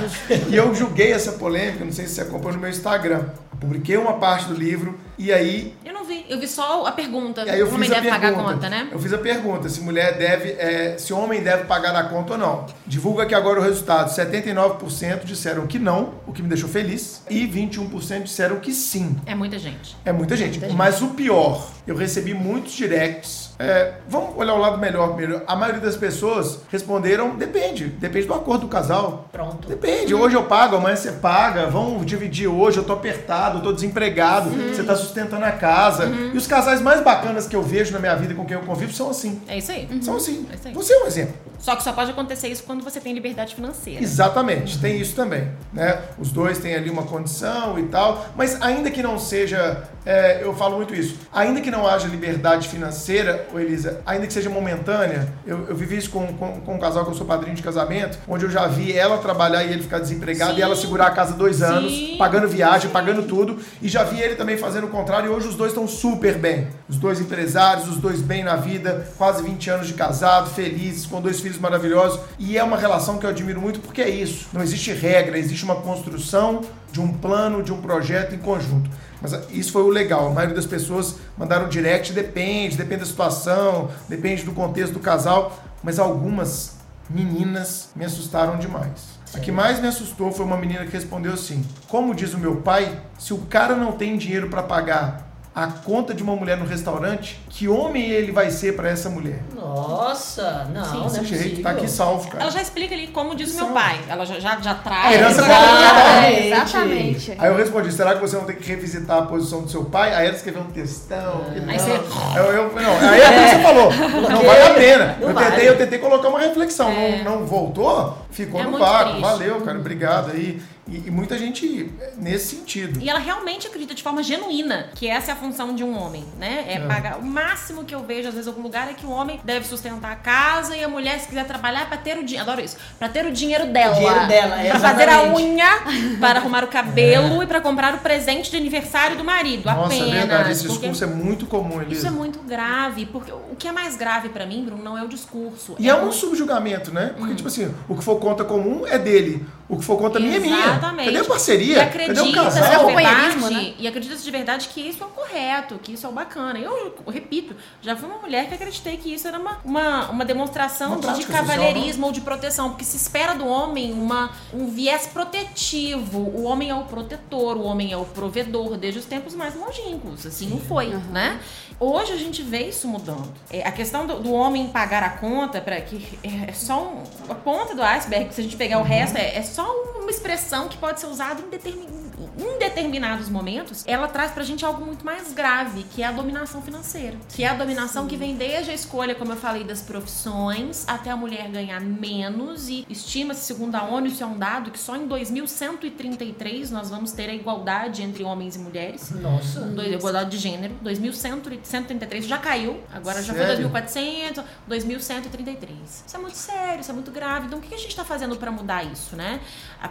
e 0.48 0.56
eu 0.56 0.74
julguei 0.74 1.12
essa 1.12 1.32
polêmica, 1.32 1.84
não 1.84 1.92
sei 1.92 2.06
se 2.06 2.14
você 2.14 2.22
acompanhou 2.22 2.54
no 2.54 2.60
meu 2.60 2.70
Instagram. 2.70 3.26
Publiquei 3.60 3.96
uma 3.96 4.14
parte 4.14 4.46
do 4.46 4.54
livro 4.54 4.98
e 5.18 5.32
aí 5.32 5.74
Eu 5.84 5.92
não 5.92 6.04
vi, 6.04 6.24
eu 6.28 6.38
vi 6.38 6.46
só 6.46 6.86
a 6.86 6.92
pergunta. 6.92 7.42
e 7.44 7.50
aí 7.50 7.58
eu 7.58 7.66
o 7.66 7.68
fiz 7.70 7.74
homem 7.76 7.90
a 7.90 7.94
deve 7.94 8.08
pergunta. 8.08 8.28
pagar 8.28 8.40
a 8.40 8.52
conta, 8.54 8.68
né? 8.70 8.88
Eu 8.92 8.98
fiz 9.00 9.12
a 9.12 9.18
pergunta 9.18 9.68
se 9.68 9.80
mulher 9.80 10.16
deve, 10.16 10.50
é, 10.52 10.96
se 10.96 11.12
homem 11.12 11.42
deve 11.42 11.64
pagar 11.64 11.94
a 11.96 12.04
conta 12.04 12.34
ou 12.34 12.38
não. 12.38 12.66
Divulga 12.86 13.24
aqui 13.24 13.34
agora 13.34 13.58
o 13.60 13.62
resultado. 13.62 14.10
79% 14.10 15.24
disseram 15.24 15.66
que 15.66 15.78
não, 15.78 16.14
o 16.26 16.32
que 16.32 16.42
me 16.42 16.48
deixou 16.48 16.68
feliz, 16.68 17.22
e 17.28 17.46
21% 17.48 18.22
disseram 18.22 18.60
que 18.60 18.72
sim. 18.72 19.16
É 19.26 19.34
muita 19.34 19.58
gente. 19.58 19.96
É 20.04 20.12
muita 20.12 20.36
gente. 20.36 20.52
Muita 20.52 20.66
gente. 20.68 20.76
Mas 20.76 21.02
o 21.02 21.08
pior, 21.08 21.68
eu 21.88 21.96
recebi 21.96 22.34
muitos 22.34 22.74
directs. 22.74 23.48
É, 23.58 23.94
vamos 24.08 24.36
olhar 24.36 24.54
o 24.54 24.58
lado 24.58 24.78
melhor 24.78 25.08
primeiro. 25.14 25.42
A 25.46 25.56
maioria 25.56 25.80
das 25.80 25.96
pessoas 25.96 26.60
responderam: 26.70 27.34
depende. 27.34 27.86
Depende 27.86 28.26
do 28.26 28.34
acordo 28.34 28.66
do 28.66 28.68
casal. 28.68 29.26
Pronto. 29.32 29.66
Depende, 29.66 30.14
hoje 30.14 30.36
eu 30.36 30.44
pago, 30.44 30.76
amanhã 30.76 30.94
você 30.94 31.12
paga, 31.12 31.66
vamos 31.66 32.04
dividir 32.04 32.46
hoje, 32.46 32.76
eu 32.76 32.84
tô 32.84 32.92
apertado, 32.92 33.58
eu 33.58 33.62
tô 33.62 33.72
desempregado, 33.72 34.50
você 34.50 34.82
tá 34.82 34.94
sustentando 34.94 35.44
a 35.44 35.52
casa. 35.52 36.06
E 36.06 36.36
os 36.36 36.46
casais 36.46 36.80
mais 36.82 37.00
bacanas 37.02 37.46
que 37.46 37.56
eu 37.56 37.62
vejo 37.62 37.92
na 37.92 37.98
minha 37.98 38.14
vida 38.14 38.34
com 38.34 38.44
quem 38.44 38.56
eu 38.56 38.62
convivo 38.62 38.92
são 38.92 39.08
assim. 39.08 39.40
É 39.48 39.56
isso 39.56 39.72
aí. 39.72 39.88
São 40.02 40.16
assim. 40.16 40.46
É 40.52 40.54
isso 40.54 40.68
aí. 40.68 40.74
Você 40.74 40.92
é 40.92 41.02
um 41.02 41.06
exemplo. 41.06 41.34
Só 41.58 41.74
que 41.74 41.82
só 41.82 41.92
pode 41.92 42.10
acontecer 42.10 42.48
isso 42.48 42.62
quando 42.62 42.82
você 42.82 43.00
tem 43.00 43.12
liberdade 43.12 43.54
financeira. 43.54 44.02
Exatamente, 44.02 44.78
tem 44.78 45.00
isso 45.00 45.14
também. 45.14 45.50
Né? 45.72 46.00
Os 46.18 46.30
dois 46.30 46.58
têm 46.58 46.74
ali 46.74 46.88
uma 46.88 47.02
condição 47.02 47.78
e 47.78 47.84
tal, 47.84 48.26
mas 48.36 48.60
ainda 48.62 48.90
que 48.90 49.02
não 49.02 49.18
seja, 49.18 49.82
é, 50.06 50.42
eu 50.42 50.54
falo 50.54 50.76
muito 50.76 50.94
isso, 50.94 51.16
ainda 51.32 51.60
que 51.60 51.70
não 51.70 51.86
haja 51.86 52.06
liberdade 52.06 52.68
financeira, 52.68 53.46
Elisa, 53.54 54.00
ainda 54.06 54.26
que 54.26 54.32
seja 54.32 54.48
momentânea, 54.48 55.28
eu, 55.46 55.66
eu 55.68 55.74
vivi 55.74 55.96
isso 55.96 56.10
com, 56.10 56.26
com, 56.34 56.60
com 56.60 56.74
um 56.76 56.78
casal 56.78 57.04
que 57.04 57.10
eu 57.10 57.14
sou 57.14 57.26
padrinho 57.26 57.56
de 57.56 57.62
casamento, 57.62 58.18
onde 58.28 58.44
eu 58.44 58.50
já 58.50 58.66
vi 58.66 58.96
ela 58.96 59.18
trabalhar 59.18 59.64
e 59.64 59.72
ele 59.72 59.82
ficar 59.82 59.98
desempregado 59.98 60.52
Sim. 60.52 60.58
e 60.60 60.62
ela 60.62 60.76
segurar 60.76 61.08
a 61.08 61.10
casa 61.10 61.34
dois 61.34 61.60
anos, 61.60 61.92
Sim. 61.92 62.16
pagando 62.16 62.46
viagem, 62.46 62.90
pagando 62.90 63.24
tudo, 63.24 63.58
e 63.82 63.88
já 63.88 64.04
vi 64.04 64.20
ele 64.20 64.36
também 64.36 64.56
fazendo 64.56 64.84
o 64.84 64.90
contrário, 64.90 65.26
e 65.26 65.34
hoje 65.34 65.48
os 65.48 65.56
dois 65.56 65.72
estão 65.72 65.88
super 65.88 66.38
bem. 66.38 66.68
Os 66.88 66.96
dois 66.96 67.20
empresários, 67.20 67.88
os 67.88 67.96
dois 67.96 68.20
bem 68.20 68.44
na 68.44 68.56
vida, 68.56 69.08
quase 69.18 69.42
20 69.42 69.70
anos 69.70 69.86
de 69.86 69.94
casado, 69.94 70.50
felizes, 70.50 71.04
com 71.04 71.20
dois 71.20 71.40
filhos 71.40 71.47
maravilhosos, 71.56 72.20
e 72.38 72.58
é 72.58 72.64
uma 72.64 72.76
relação 72.76 73.18
que 73.18 73.24
eu 73.24 73.30
admiro 73.30 73.60
muito 73.60 73.80
porque 73.80 74.02
é 74.02 74.08
isso. 74.08 74.48
Não 74.52 74.62
existe 74.62 74.92
regra, 74.92 75.38
existe 75.38 75.64
uma 75.64 75.76
construção 75.76 76.62
de 76.90 77.00
um 77.00 77.12
plano, 77.12 77.62
de 77.62 77.72
um 77.72 77.80
projeto 77.80 78.34
em 78.34 78.38
conjunto. 78.38 78.90
Mas 79.22 79.32
isso 79.50 79.72
foi 79.72 79.82
o 79.82 79.88
legal. 79.88 80.26
A 80.26 80.30
maioria 80.30 80.54
das 80.54 80.66
pessoas 80.66 81.16
mandaram 81.36 81.68
direct, 81.68 82.12
depende, 82.12 82.76
depende 82.76 83.00
da 83.00 83.06
situação, 83.06 83.90
depende 84.08 84.42
do 84.42 84.52
contexto 84.52 84.92
do 84.92 85.00
casal, 85.00 85.56
mas 85.82 85.98
algumas 85.98 86.76
meninas 87.08 87.90
me 87.94 88.04
assustaram 88.04 88.58
demais. 88.58 89.18
A 89.34 89.38
que 89.38 89.52
mais 89.52 89.80
me 89.80 89.88
assustou 89.88 90.32
foi 90.32 90.44
uma 90.44 90.56
menina 90.56 90.84
que 90.84 90.92
respondeu 90.92 91.32
assim: 91.32 91.64
Como 91.86 92.14
diz 92.14 92.32
o 92.32 92.38
meu 92.38 92.56
pai, 92.56 93.00
se 93.18 93.34
o 93.34 93.38
cara 93.38 93.76
não 93.76 93.92
tem 93.92 94.16
dinheiro 94.16 94.48
para 94.48 94.62
pagar 94.62 95.27
a 95.64 95.66
conta 95.84 96.14
de 96.14 96.22
uma 96.22 96.36
mulher 96.36 96.56
no 96.56 96.64
restaurante, 96.66 97.40
que 97.50 97.66
homem 97.68 98.02
ele 98.10 98.30
vai 98.32 98.50
ser 98.50 98.76
para 98.76 98.88
essa 98.88 99.08
mulher? 99.10 99.40
Nossa, 99.54 100.68
não, 100.72 100.82
não 100.94 101.06
é 101.06 101.10
jeito, 101.10 101.28
possível. 101.28 101.62
tá 101.62 101.70
aqui 101.70 101.88
salvo, 101.88 102.28
cara. 102.28 102.42
Ela 102.44 102.50
já 102.52 102.62
explica 102.62 102.94
ali 102.94 103.08
como 103.08 103.34
diz 103.34 103.52
o 103.54 103.56
meu 103.56 103.66
pai. 103.74 103.98
Ela 104.08 104.24
já, 104.24 104.38
já, 104.38 104.60
já 104.60 104.70
A 104.72 104.74
traz. 104.74 105.14
herança 105.14 105.42
já- 105.42 105.48
parental. 105.48 106.40
Exatamente. 106.40 107.34
Aí 107.38 107.48
eu 107.50 107.56
respondi, 107.56 107.92
será 107.92 108.14
que 108.14 108.20
você 108.20 108.36
não 108.36 108.44
tem 108.44 108.56
que 108.56 108.68
revisitar 108.68 109.18
a 109.18 109.22
posição 109.22 109.62
do 109.62 109.70
seu 109.70 109.84
pai? 109.84 110.14
Aí 110.14 110.26
ela 110.26 110.36
escreveu 110.36 110.62
um 110.62 110.66
textão. 110.70 111.44
que 111.52 111.60
não. 111.60 111.72
Aí 111.72 111.78
você- 111.78 111.90
Eu, 112.38 112.44
eu- 112.52 112.72
não, 112.74 113.08
aí 113.10 113.20
é 113.20 113.32
que 113.32 113.56
você 113.56 113.62
falou. 113.62 113.88
Não 114.28 114.42
vale 114.42 114.62
a 114.62 114.74
pena. 114.74 115.16
Não 115.20 115.28
Eu 115.28 115.34
vale. 115.34 115.50
tentei, 115.50 115.68
eu 115.68 115.76
tentei 115.78 115.98
colocar 115.98 116.28
uma 116.28 116.38
reflexão. 116.38 116.92
Não, 116.92 117.24
não 117.40 117.46
voltou? 117.46 118.16
Ficou 118.30 118.60
É 118.60 118.64
no 118.64 118.78
vácuo. 118.78 119.20
Valeu, 119.20 119.60
cara. 119.62 119.78
Obrigado 119.78 120.30
aí. 120.32 120.60
E, 120.88 121.08
e 121.08 121.10
muita 121.10 121.36
gente 121.36 121.90
nesse 122.16 122.56
sentido. 122.56 122.98
E 123.00 123.08
ela 123.10 123.18
realmente 123.18 123.66
acredita 123.66 123.94
de 123.94 124.02
forma 124.02 124.22
genuína 124.22 124.88
que 124.94 125.06
essa 125.06 125.30
é 125.30 125.34
a 125.34 125.36
função 125.36 125.74
de 125.74 125.84
um 125.84 125.96
homem, 125.98 126.24
né? 126.38 126.64
É, 126.66 126.74
É. 126.74 126.80
pagar. 126.80 127.18
O 127.18 127.24
máximo 127.24 127.84
que 127.84 127.94
eu 127.94 128.02
vejo, 128.02 128.28
às 128.28 128.34
vezes, 128.34 128.46
em 128.46 128.50
algum 128.50 128.62
lugar 128.62 128.88
é 128.90 128.94
que 128.94 129.04
o 129.04 129.10
homem 129.10 129.38
deve 129.44 129.66
sustentar 129.66 130.12
a 130.12 130.16
casa 130.16 130.74
e 130.76 130.82
a 130.82 130.88
mulher, 130.88 131.18
se 131.20 131.28
quiser 131.28 131.44
trabalhar, 131.46 131.82
é 131.82 131.84
pra 131.84 131.96
ter 131.98 132.16
o 132.18 132.24
dinheiro. 132.24 132.48
Adoro 132.50 132.64
isso. 132.64 132.76
Pra 132.98 133.08
ter 133.08 133.26
o 133.26 133.30
dinheiro 133.32 133.66
dela. 133.66 133.92
O 133.94 133.98
dinheiro 133.98 134.26
dela, 134.26 134.60
é, 134.62 134.70
Pra 134.70 134.80
fazer 134.80 135.08
a 135.08 135.22
exatamente. 135.24 135.42
unha, 135.42 136.18
para 136.20 136.38
arrumar 136.38 136.64
o 136.64 136.68
cabelo 136.68 137.42
e 137.42 137.46
pra 137.46 137.60
comprar 137.60 137.94
o 137.94 137.98
presente 137.98 138.50
de 138.50 138.56
aniversário 138.56 139.16
do 139.16 139.24
marido. 139.24 139.66
Nossa, 139.66 139.86
apenas. 139.94 140.08
é 140.08 140.18
verdade. 140.18 140.52
Esse 140.52 140.66
porque 140.66 140.88
discurso 140.88 141.04
é 141.04 141.06
muito 141.06 141.46
comum, 141.46 141.82
Elisa. 141.82 141.98
Isso 141.98 142.06
é 142.06 142.10
muito 142.10 142.38
grave, 142.40 143.04
porque 143.06 143.30
o 143.30 143.54
que 143.58 143.68
é 143.68 143.72
mais 143.72 143.96
grave 143.96 144.28
pra 144.30 144.46
mim, 144.46 144.64
Bruno, 144.64 144.82
não 144.82 144.96
é 144.96 145.02
o 145.02 145.08
discurso. 145.08 145.76
E 145.78 145.88
é 145.88 145.94
um 145.94 146.08
o- 146.08 146.12
subjugamento, 146.12 146.92
né? 146.92 147.10
Hum. 147.12 147.18
Porque, 147.18 147.34
tipo 147.34 147.48
assim, 147.48 147.74
o 147.88 147.94
que 147.96 148.02
for 148.02 148.16
conta 148.18 148.42
comum 148.44 148.86
é 148.86 148.98
dele. 148.98 149.46
O 149.68 149.76
que 149.76 149.84
for 149.84 149.98
conta 149.98 150.18
minha 150.18 150.36
é 150.36 150.40
minha. 150.40 150.56
Exatamente. 150.58 151.04
Cadê 151.12 151.18
a 151.18 151.24
parceria? 151.24 151.72
E 151.72 151.76
Cadê 151.76 151.84
o 151.84 152.02
acredita-se 152.12 152.32
casal? 152.60 152.90
É 152.90 152.94
verdade, 152.96 153.54
né? 153.54 153.74
e 153.78 153.86
acredita-se 153.86 154.24
de 154.24 154.30
verdade 154.30 154.68
que 154.68 154.80
isso 154.80 155.02
é 155.02 155.06
o 155.06 155.10
correto, 155.10 155.78
que 155.82 155.92
isso 155.92 156.06
é 156.06 156.08
o 156.08 156.12
bacana. 156.12 156.58
Eu, 156.58 156.96
eu 157.06 157.12
repito, 157.12 157.54
já 157.82 157.94
fui 157.94 158.08
uma 158.08 158.18
mulher 158.18 158.48
que 158.48 158.54
acreditei 158.54 158.96
que 158.96 159.12
isso 159.12 159.28
era 159.28 159.38
uma, 159.38 159.58
uma, 159.64 160.10
uma 160.10 160.24
demonstração 160.24 160.98
Uma 160.98 161.12
de, 161.12 161.20
de 161.20 161.26
cavalheirismo 161.26 162.06
ou 162.06 162.12
de 162.12 162.22
proteção, 162.22 162.70
porque 162.70 162.84
se 162.84 162.96
espera 162.96 163.34
do 163.34 163.46
homem 163.46 163.92
uma, 163.92 164.30
um 164.54 164.68
viés 164.68 165.06
protetivo. 165.06 166.18
O 166.18 166.44
homem 166.44 166.70
é 166.70 166.74
o 166.74 166.84
protetor, 166.84 167.56
o 167.56 167.62
homem 167.64 167.92
é 167.92 167.96
o 167.96 168.04
provedor 168.04 168.76
desde 168.76 169.00
os 169.00 169.04
tempos 169.06 169.34
mais 169.34 169.54
longínquos. 169.54 170.24
Assim 170.26 170.48
não 170.48 170.58
foi, 170.60 170.86
né? 171.12 171.40
Hoje 171.80 172.12
a 172.12 172.16
gente 172.16 172.42
vê 172.42 172.68
isso 172.68 172.88
mudando. 172.88 173.32
É, 173.50 173.62
a 173.66 173.70
questão 173.70 174.04
do, 174.06 174.18
do 174.18 174.32
homem 174.32 174.66
pagar 174.68 175.02
a 175.04 175.10
conta, 175.10 175.60
para 175.60 175.80
que 175.80 176.18
é, 176.24 176.50
é 176.50 176.52
só 176.52 176.82
um- 176.82 177.30
a 177.30 177.34
ponta 177.36 177.72
do 177.74 177.82
iceberg, 177.82 178.34
se 178.34 178.40
a 178.40 178.44
gente 178.44 178.56
pegar 178.56 178.78
o 178.80 178.82
resto, 178.82 179.16
é, 179.16 179.36
é 179.36 179.42
só 179.42 179.57
uma 179.62 180.10
expressão 180.10 180.68
que 180.68 180.76
pode 180.76 181.00
ser 181.00 181.06
usada 181.06 181.40
em, 181.40 181.48
determin, 181.48 182.07
em 182.38 182.58
determinados 182.58 183.28
momentos, 183.28 183.84
ela 183.86 184.08
traz 184.08 184.32
pra 184.32 184.42
gente 184.42 184.64
algo 184.64 184.84
muito 184.84 185.04
mais 185.04 185.32
grave, 185.32 185.84
que 185.84 186.02
é 186.02 186.06
a 186.06 186.12
dominação 186.12 186.60
financeira. 186.60 187.16
Que 187.28 187.44
é 187.44 187.48
a 187.48 187.54
dominação 187.54 188.06
que 188.06 188.16
vem 188.16 188.36
desde 188.36 188.70
a 188.70 188.74
escolha, 188.74 189.14
como 189.14 189.32
eu 189.32 189.36
falei, 189.36 189.64
das 189.64 189.80
profissões, 189.80 190.84
até 190.86 191.10
a 191.10 191.16
mulher 191.16 191.48
ganhar 191.48 191.80
menos 191.80 192.68
e 192.68 192.86
estima-se, 192.88 193.42
segundo 193.42 193.74
a 193.74 193.84
ONU, 193.84 194.06
isso 194.06 194.22
é 194.22 194.26
um 194.26 194.36
dado, 194.36 194.70
que 194.70 194.78
só 194.78 194.96
em 194.96 195.06
2133 195.06 196.70
nós 196.70 196.90
vamos 196.90 197.12
ter 197.12 197.30
a 197.30 197.34
igualdade 197.34 198.02
entre 198.02 198.24
homens 198.24 198.56
e 198.56 198.58
mulheres. 198.58 199.10
Nossa. 199.10 199.72
Igualdade 199.88 200.30
de 200.30 200.38
gênero. 200.38 200.74
2133 200.82 202.26
já 202.26 202.38
caiu, 202.38 202.80
agora 202.92 203.22
já 203.22 203.32
foi 203.32 203.42
Sério? 203.46 203.68
2400, 203.68 204.44
2133. 204.66 206.04
Isso 206.06 206.16
é 206.16 206.18
muito 206.18 206.36
sério, 206.36 206.80
isso 206.80 206.90
é 206.90 206.94
muito 206.94 207.10
grave. 207.10 207.46
Então 207.46 207.58
o 207.58 207.62
que 207.62 207.74
a 207.74 207.78
gente 207.78 207.90
está 207.90 208.04
fazendo 208.04 208.36
para 208.36 208.50
mudar 208.50 208.84
isso, 208.84 209.16
né? 209.16 209.40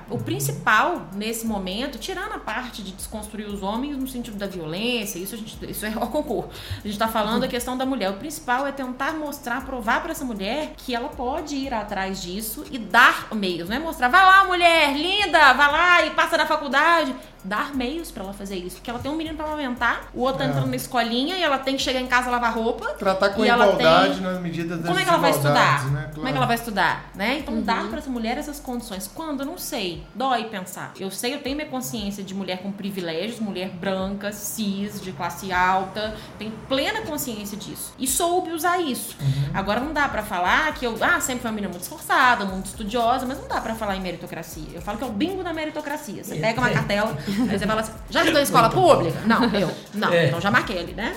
O 0.10 0.18
principal 0.18 1.08
nesse 1.14 1.46
momento, 1.46 1.98
tirando 1.98 2.17
a 2.26 2.40
parte 2.40 2.82
de 2.82 2.92
desconstruir 2.92 3.48
os 3.48 3.62
homens 3.62 3.98
no 3.98 4.08
sentido 4.08 4.38
da 4.38 4.48
violência, 4.48 5.20
isso 5.20 5.36
a 5.36 5.38
gente, 5.38 5.72
isso 5.72 5.86
é 5.86 5.94
ao 5.96 6.08
concurso. 6.08 6.50
A 6.50 6.82
gente 6.82 6.92
está 6.92 7.08
falando 7.08 7.44
a 7.44 7.48
questão 7.48 7.78
da 7.78 7.86
mulher. 7.86 8.10
O 8.12 8.16
principal 8.16 8.66
é 8.68 8.72
tentar 8.72 9.14
mostrar, 9.14 9.66
provar 9.66 10.02
para 10.02 10.12
essa 10.12 10.26
mulher 10.26 10.74
que 10.78 10.94
ela 10.94 11.10
pode 11.10 11.56
ir 11.56 11.74
atrás 11.74 12.22
disso 12.22 12.66
e 12.72 12.78
dar 12.78 13.28
meios, 13.34 13.70
não 13.70 13.76
é 13.76 13.80
mostrar, 13.80 14.08
vai 14.08 14.24
lá, 14.24 14.46
mulher 14.46 14.96
linda, 14.96 15.54
vai 15.54 15.72
lá 15.72 16.06
e 16.06 16.12
passa 16.12 16.38
na 16.38 16.46
faculdade. 16.46 17.16
Dar 17.44 17.74
meios 17.76 18.12
para 18.12 18.24
ela 18.24 18.34
fazer 18.34 18.56
isso, 18.56 18.78
porque 18.78 18.90
ela 18.90 19.00
tem 19.00 19.10
um 19.12 19.16
menino 19.16 19.36
para 19.38 19.46
amamentar, 19.46 20.10
o 20.14 20.22
outro 20.22 20.40
tá 20.40 20.44
É. 20.46 20.48
entrando 20.48 20.68
na 20.68 20.76
escolinha 20.76 21.36
e 21.38 21.44
ela 21.44 21.58
tem 21.60 21.76
que 21.78 21.82
chegar 21.84 22.00
em 22.02 22.08
casa 22.08 22.30
lavar 22.30 22.54
roupa. 22.54 22.88
Tratar 22.94 23.30
com 23.30 23.46
E 23.46 23.48
ela 23.48 23.66
igualdade 23.68 24.16
tem- 24.16 24.22
nas 24.24 24.42
medidas 24.42 24.78
das 24.80 24.88
Como 24.88 25.00
é 25.00 25.04
que 25.04 25.10
ela 25.10 25.18
vai 25.20 25.32
estudar? 25.32 25.86
Né? 25.92 26.12
Como 26.14 26.28
é 26.28 26.32
que 26.32 26.38
ela 26.38 26.46
vai 26.46 26.56
estudar, 26.56 27.06
né? 27.16 27.38
Então 27.40 27.62
dar 27.62 27.88
para 27.88 28.00
essa 28.00 28.10
mulher 28.10 28.38
essas 28.38 28.60
condições. 28.60 29.10
Quando? 29.14 29.42
Eu 29.42 29.46
não 29.46 29.58
sei. 29.58 30.04
Dói 30.16 30.46
pensar. 30.46 30.92
Eu 31.00 31.10
sei, 31.12 31.34
eu 31.36 31.42
tenho 31.42 31.56
minha 31.56 31.68
consciência 31.68 32.24
de 32.24 32.34
mulher 32.34 32.58
com 32.60 32.72
privilégios, 32.72 33.40
mulher 33.40 33.70
branca, 33.70 34.32
cis, 34.32 35.00
de 35.02 35.12
classe 35.12 35.52
alta, 35.52 36.16
tenho 36.38 36.52
plena 36.68 37.02
consciência 37.02 37.58
disso. 37.58 37.94
E 37.98 38.08
soube 38.08 38.52
usar 38.52 38.80
isso. 38.80 39.16
Agora 39.54 39.80
não 39.80 39.94
dá 39.94 40.08
para 40.10 40.24
falar 40.24 40.74
que 40.74 40.86
eu, 40.86 40.98
ah, 41.02 41.20
sempre 41.22 41.42
foi 41.42 41.50
uma 41.52 41.56
menina 41.56 41.70
muito 41.72 41.84
esforçada, 41.84 42.46
muito 42.46 42.66
estudiosa, 42.68 43.26
mas 43.26 43.40
não 43.40 43.48
dá 43.48 43.62
para 43.62 43.76
falar 43.76 43.96
em 43.96 44.02
meritocracia. 44.02 44.68
Eu 44.74 44.82
falo 44.82 44.98
que 44.98 45.04
é 45.04 45.08
o 45.08 45.12
bingo 45.12 45.44
da 45.44 45.54
meritocracia. 45.54 46.24
Você 46.24 46.36
pega 46.36 46.60
uma 46.60 46.70
cartela, 46.70 47.16
aí 47.50 47.60
você 47.60 47.68
fala 47.68 47.82
assim, 47.82 47.92
já 48.10 48.20
estudou 48.22 48.40
em 48.40 48.44
escola 48.44 48.70
pública? 48.70 49.20
Não, 49.26 49.44
eu. 49.54 49.72
Não, 49.94 50.12
É. 50.14 50.28
então 50.28 50.40
já 50.42 50.50
marquei 50.52 50.80
ali, 50.80 50.94
né? 50.94 51.16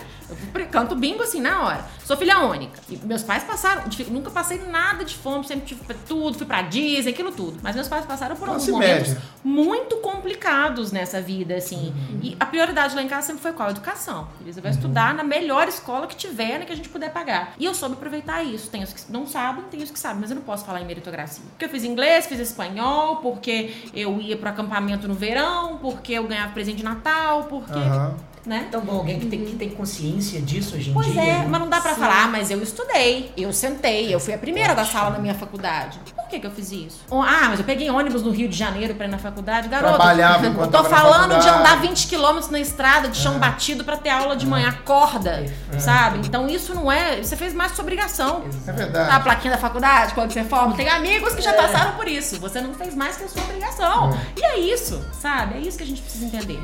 Eu 0.54 0.66
canto 0.66 0.94
bingo 0.94 1.22
assim 1.22 1.40
na 1.40 1.64
hora. 1.64 1.84
Sou 2.04 2.16
filha 2.16 2.38
única. 2.40 2.80
E 2.88 2.96
meus 2.96 3.22
pais 3.22 3.44
passaram, 3.44 3.84
nunca 4.08 4.30
passei 4.30 4.58
nada 4.58 5.04
de 5.04 5.14
fome, 5.14 5.46
sempre 5.46 5.66
tive 5.66 5.80
tudo, 6.06 6.36
fui 6.36 6.46
pra 6.46 6.62
Disney, 6.62 7.12
aquilo 7.12 7.32
tudo. 7.32 7.58
Mas 7.62 7.74
meus 7.74 7.88
pais 7.88 8.04
passaram 8.04 8.36
por 8.36 8.48
alguns 8.48 8.64
Classe 8.66 8.72
momentos 8.72 9.08
média. 9.08 9.22
muito 9.44 9.96
complicados 9.96 10.92
nessa 10.92 11.20
vida, 11.20 11.54
assim. 11.54 11.92
Uhum. 12.10 12.20
E 12.22 12.36
a 12.38 12.46
prioridade 12.46 12.94
lá 12.94 13.02
em 13.02 13.08
casa 13.08 13.28
sempre 13.28 13.42
foi 13.42 13.52
qual? 13.52 13.70
Educação. 13.70 14.28
Você 14.44 14.60
vai 14.60 14.70
estudar 14.70 15.14
na 15.14 15.22
melhor 15.22 15.68
escola 15.68 16.06
que 16.06 16.16
tiver, 16.16 16.58
né, 16.58 16.64
que 16.64 16.72
a 16.72 16.76
gente 16.76 16.88
puder 16.88 17.12
pagar. 17.12 17.54
E 17.58 17.64
eu 17.64 17.74
soube 17.74 17.94
aproveitar 17.94 18.42
isso. 18.42 18.70
Tem 18.70 18.82
os 18.82 18.92
que 18.92 19.10
não 19.10 19.26
sabem, 19.26 19.64
tem 19.70 19.82
os 19.82 19.90
que 19.90 19.98
sabem, 19.98 20.20
mas 20.20 20.30
eu 20.30 20.36
não 20.36 20.42
posso 20.42 20.64
falar 20.64 20.80
em 20.80 20.86
meritocracia. 20.86 21.42
Porque 21.50 21.64
eu 21.64 21.68
fiz 21.68 21.84
inglês, 21.84 22.26
fiz 22.26 22.38
espanhol, 22.38 23.16
porque 23.16 23.74
eu 23.94 24.20
ia 24.20 24.36
pro 24.36 24.48
acampamento 24.48 25.06
no 25.06 25.14
verão, 25.14 25.78
porque 25.78 26.12
eu 26.14 26.26
ganhava 26.26 26.52
presente 26.52 26.78
de 26.78 26.84
Natal, 26.84 27.44
porque. 27.44 27.78
Aham. 27.78 28.16
Né? 28.50 28.64
Então, 28.68 28.80
bom, 28.80 28.96
alguém 28.96 29.20
que 29.20 29.26
tem, 29.26 29.44
que 29.44 29.54
tem 29.54 29.70
consciência 29.70 30.40
disso 30.40 30.74
hoje 30.74 30.90
em 30.90 30.92
Pois 30.92 31.06
dia. 31.12 31.22
é, 31.22 31.38
né? 31.38 31.46
mas 31.48 31.60
não 31.60 31.68
dá 31.68 31.80
pra 31.80 31.94
falar, 31.94 32.24
ah, 32.24 32.26
mas 32.26 32.50
eu 32.50 32.60
estudei, 32.60 33.32
eu 33.36 33.52
sentei, 33.52 34.12
eu 34.12 34.18
fui 34.18 34.34
a 34.34 34.38
primeira 34.38 34.74
da 34.74 34.84
sala 34.84 35.10
na 35.10 35.20
minha 35.20 35.34
faculdade. 35.34 36.00
Por 36.16 36.26
que 36.26 36.40
que 36.40 36.46
eu 36.48 36.50
fiz 36.50 36.72
isso? 36.72 36.98
Ah, 37.12 37.46
mas 37.48 37.60
eu 37.60 37.64
peguei 37.64 37.88
ônibus 37.90 38.24
no 38.24 38.32
Rio 38.32 38.48
de 38.48 38.56
Janeiro 38.56 38.96
pra 38.96 39.06
ir 39.06 39.08
na 39.08 39.18
faculdade. 39.18 39.68
Garoto, 39.68 39.94
Trabalhava 39.94 40.46
eu 40.46 40.66
tô 40.68 40.82
falando 40.82 41.40
de 41.40 41.48
andar 41.48 41.80
20 41.80 42.08
quilômetros 42.08 42.50
na 42.50 42.58
estrada 42.58 43.06
de 43.06 43.16
chão 43.18 43.38
batido 43.38 43.84
pra 43.84 43.96
ter 43.96 44.10
aula 44.10 44.34
de 44.34 44.48
manhã. 44.48 44.70
Acorda, 44.70 45.44
sabe? 45.78 46.18
Então 46.26 46.48
isso 46.48 46.74
não 46.74 46.90
é... 46.90 47.22
Você 47.22 47.36
fez 47.36 47.54
mais 47.54 47.70
sua 47.70 47.82
obrigação. 47.82 48.42
É 48.66 48.66
Tá 48.66 48.72
a 48.72 48.74
verdade. 48.74 49.22
plaquinha 49.22 49.52
da 49.54 49.58
faculdade, 49.58 50.12
quando 50.12 50.32
você 50.32 50.42
forma. 50.42 50.74
Tem 50.74 50.88
amigos 50.88 51.34
que 51.36 51.42
já 51.42 51.52
passaram 51.52 51.92
por 51.92 52.08
isso. 52.08 52.40
Você 52.40 52.60
não 52.60 52.74
fez 52.74 52.96
mais 52.96 53.16
que 53.16 53.22
a 53.22 53.28
sua 53.28 53.42
obrigação. 53.44 54.10
E 54.36 54.44
é 54.44 54.58
isso, 54.58 55.00
sabe? 55.12 55.54
É 55.54 55.60
isso 55.60 55.78
que 55.78 55.84
a 55.84 55.86
gente 55.86 56.02
precisa 56.02 56.24
entender. 56.26 56.58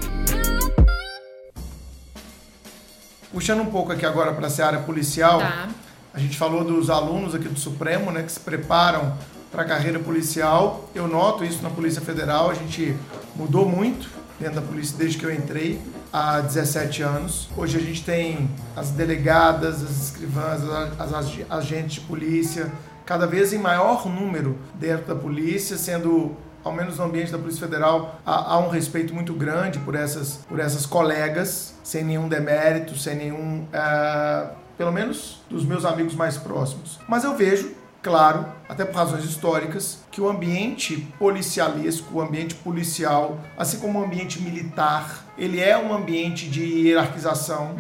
Puxando 3.33 3.61
um 3.63 3.67
pouco 3.67 3.93
aqui 3.93 4.07
agora 4.07 4.33
para 4.33 4.47
a 4.49 4.67
área 4.67 4.81
policial, 4.81 5.39
Tá. 5.41 5.69
a 6.15 6.19
gente 6.19 6.37
falou 6.37 6.65
dos 6.65 6.89
alunos 6.91 7.35
aqui 7.35 7.49
do 7.49 7.59
Supremo, 7.59 8.11
né, 8.11 8.23
que 8.23 8.33
se 8.33 8.41
preparam 8.41 9.15
para 9.51 9.63
a 9.63 9.65
carreira 9.65 9.99
policial. 9.99 10.89
Eu 10.95 11.09
noto 11.09 11.45
isso 11.45 11.63
na 11.63 11.71
Polícia 11.71 12.01
Federal, 12.01 12.51
a 12.51 12.55
gente 12.55 12.97
mudou 13.35 13.69
muito 13.69 14.09
dentro 14.39 14.57
da 14.57 14.63
polícia 14.63 14.97
desde 14.99 15.19
que 15.19 15.25
eu 15.25 15.33
entrei 15.35 15.81
há 16.13 16.41
17 16.41 17.03
anos. 17.03 17.49
Hoje 17.57 17.79
a 17.79 17.81
gente 17.81 18.05
tem 18.05 18.51
as 18.77 18.91
delegadas, 18.91 19.83
as 19.83 20.09
escrivãs, 20.09 20.63
as, 20.99 21.13
as 21.13 21.31
agentes 21.51 21.95
de 21.95 22.01
polícia, 22.03 22.71
cada 23.05 23.27
vez 23.27 23.53
em 23.53 23.59
maior 23.59 24.07
número 24.07 24.59
dentro 24.75 25.07
da 25.07 25.15
polícia, 25.15 25.77
sendo 25.77 26.37
ao 26.67 26.73
menos 26.73 26.99
no 26.99 27.05
ambiente 27.05 27.31
da 27.31 27.39
Polícia 27.39 27.61
Federal, 27.61 28.21
há, 28.27 28.55
há 28.55 28.59
um 28.59 28.69
respeito 28.69 29.15
muito 29.15 29.33
grande 29.33 29.79
por 29.79 29.95
essas, 29.95 30.41
por 30.49 30.59
essas 30.59 30.85
colegas, 30.85 31.75
sem 31.85 32.03
nenhum 32.03 32.29
demérito, 32.29 32.99
sem 32.99 33.15
nenhum. 33.15 33.65
ah, 33.73 34.51
pelo 34.77 34.93
menos 34.93 35.41
dos 35.49 35.65
meus 35.65 35.85
amigos 35.85 36.15
mais 36.15 36.37
próximos. 36.37 36.99
Mas 37.09 37.25
eu 37.25 37.35
vejo, 37.37 37.71
claro, 38.03 38.45
até 38.69 38.85
por 38.85 38.97
razões 38.97 39.25
históricas, 39.25 40.01
que 40.11 40.21
o 40.21 40.29
ambiente 40.29 41.07
policialesco, 41.19 42.19
o 42.19 42.21
ambiente 42.21 42.55
policial, 42.57 43.41
assim 43.57 43.79
como 43.79 44.01
o 44.01 44.05
ambiente 44.05 44.43
militar, 44.43 45.25
ele 45.39 45.61
é 45.61 45.79
um 45.79 45.95
ambiente 45.95 46.49
de 46.51 46.63
hierarquização. 46.63 47.77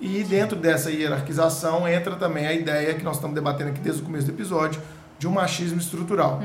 E 0.00 0.24
dentro 0.24 0.56
dessa 0.58 0.90
hierarquização 0.90 1.86
entra 1.86 2.16
também 2.16 2.46
a 2.46 2.52
ideia 2.54 2.94
que 2.94 3.04
nós 3.04 3.16
estamos 3.16 3.34
debatendo 3.34 3.70
aqui 3.70 3.80
desde 3.80 4.00
o 4.02 4.04
começo 4.04 4.26
do 4.26 4.32
episódio, 4.32 4.80
de 5.18 5.28
um 5.28 5.32
machismo 5.32 5.78
estrutural. 5.78 6.40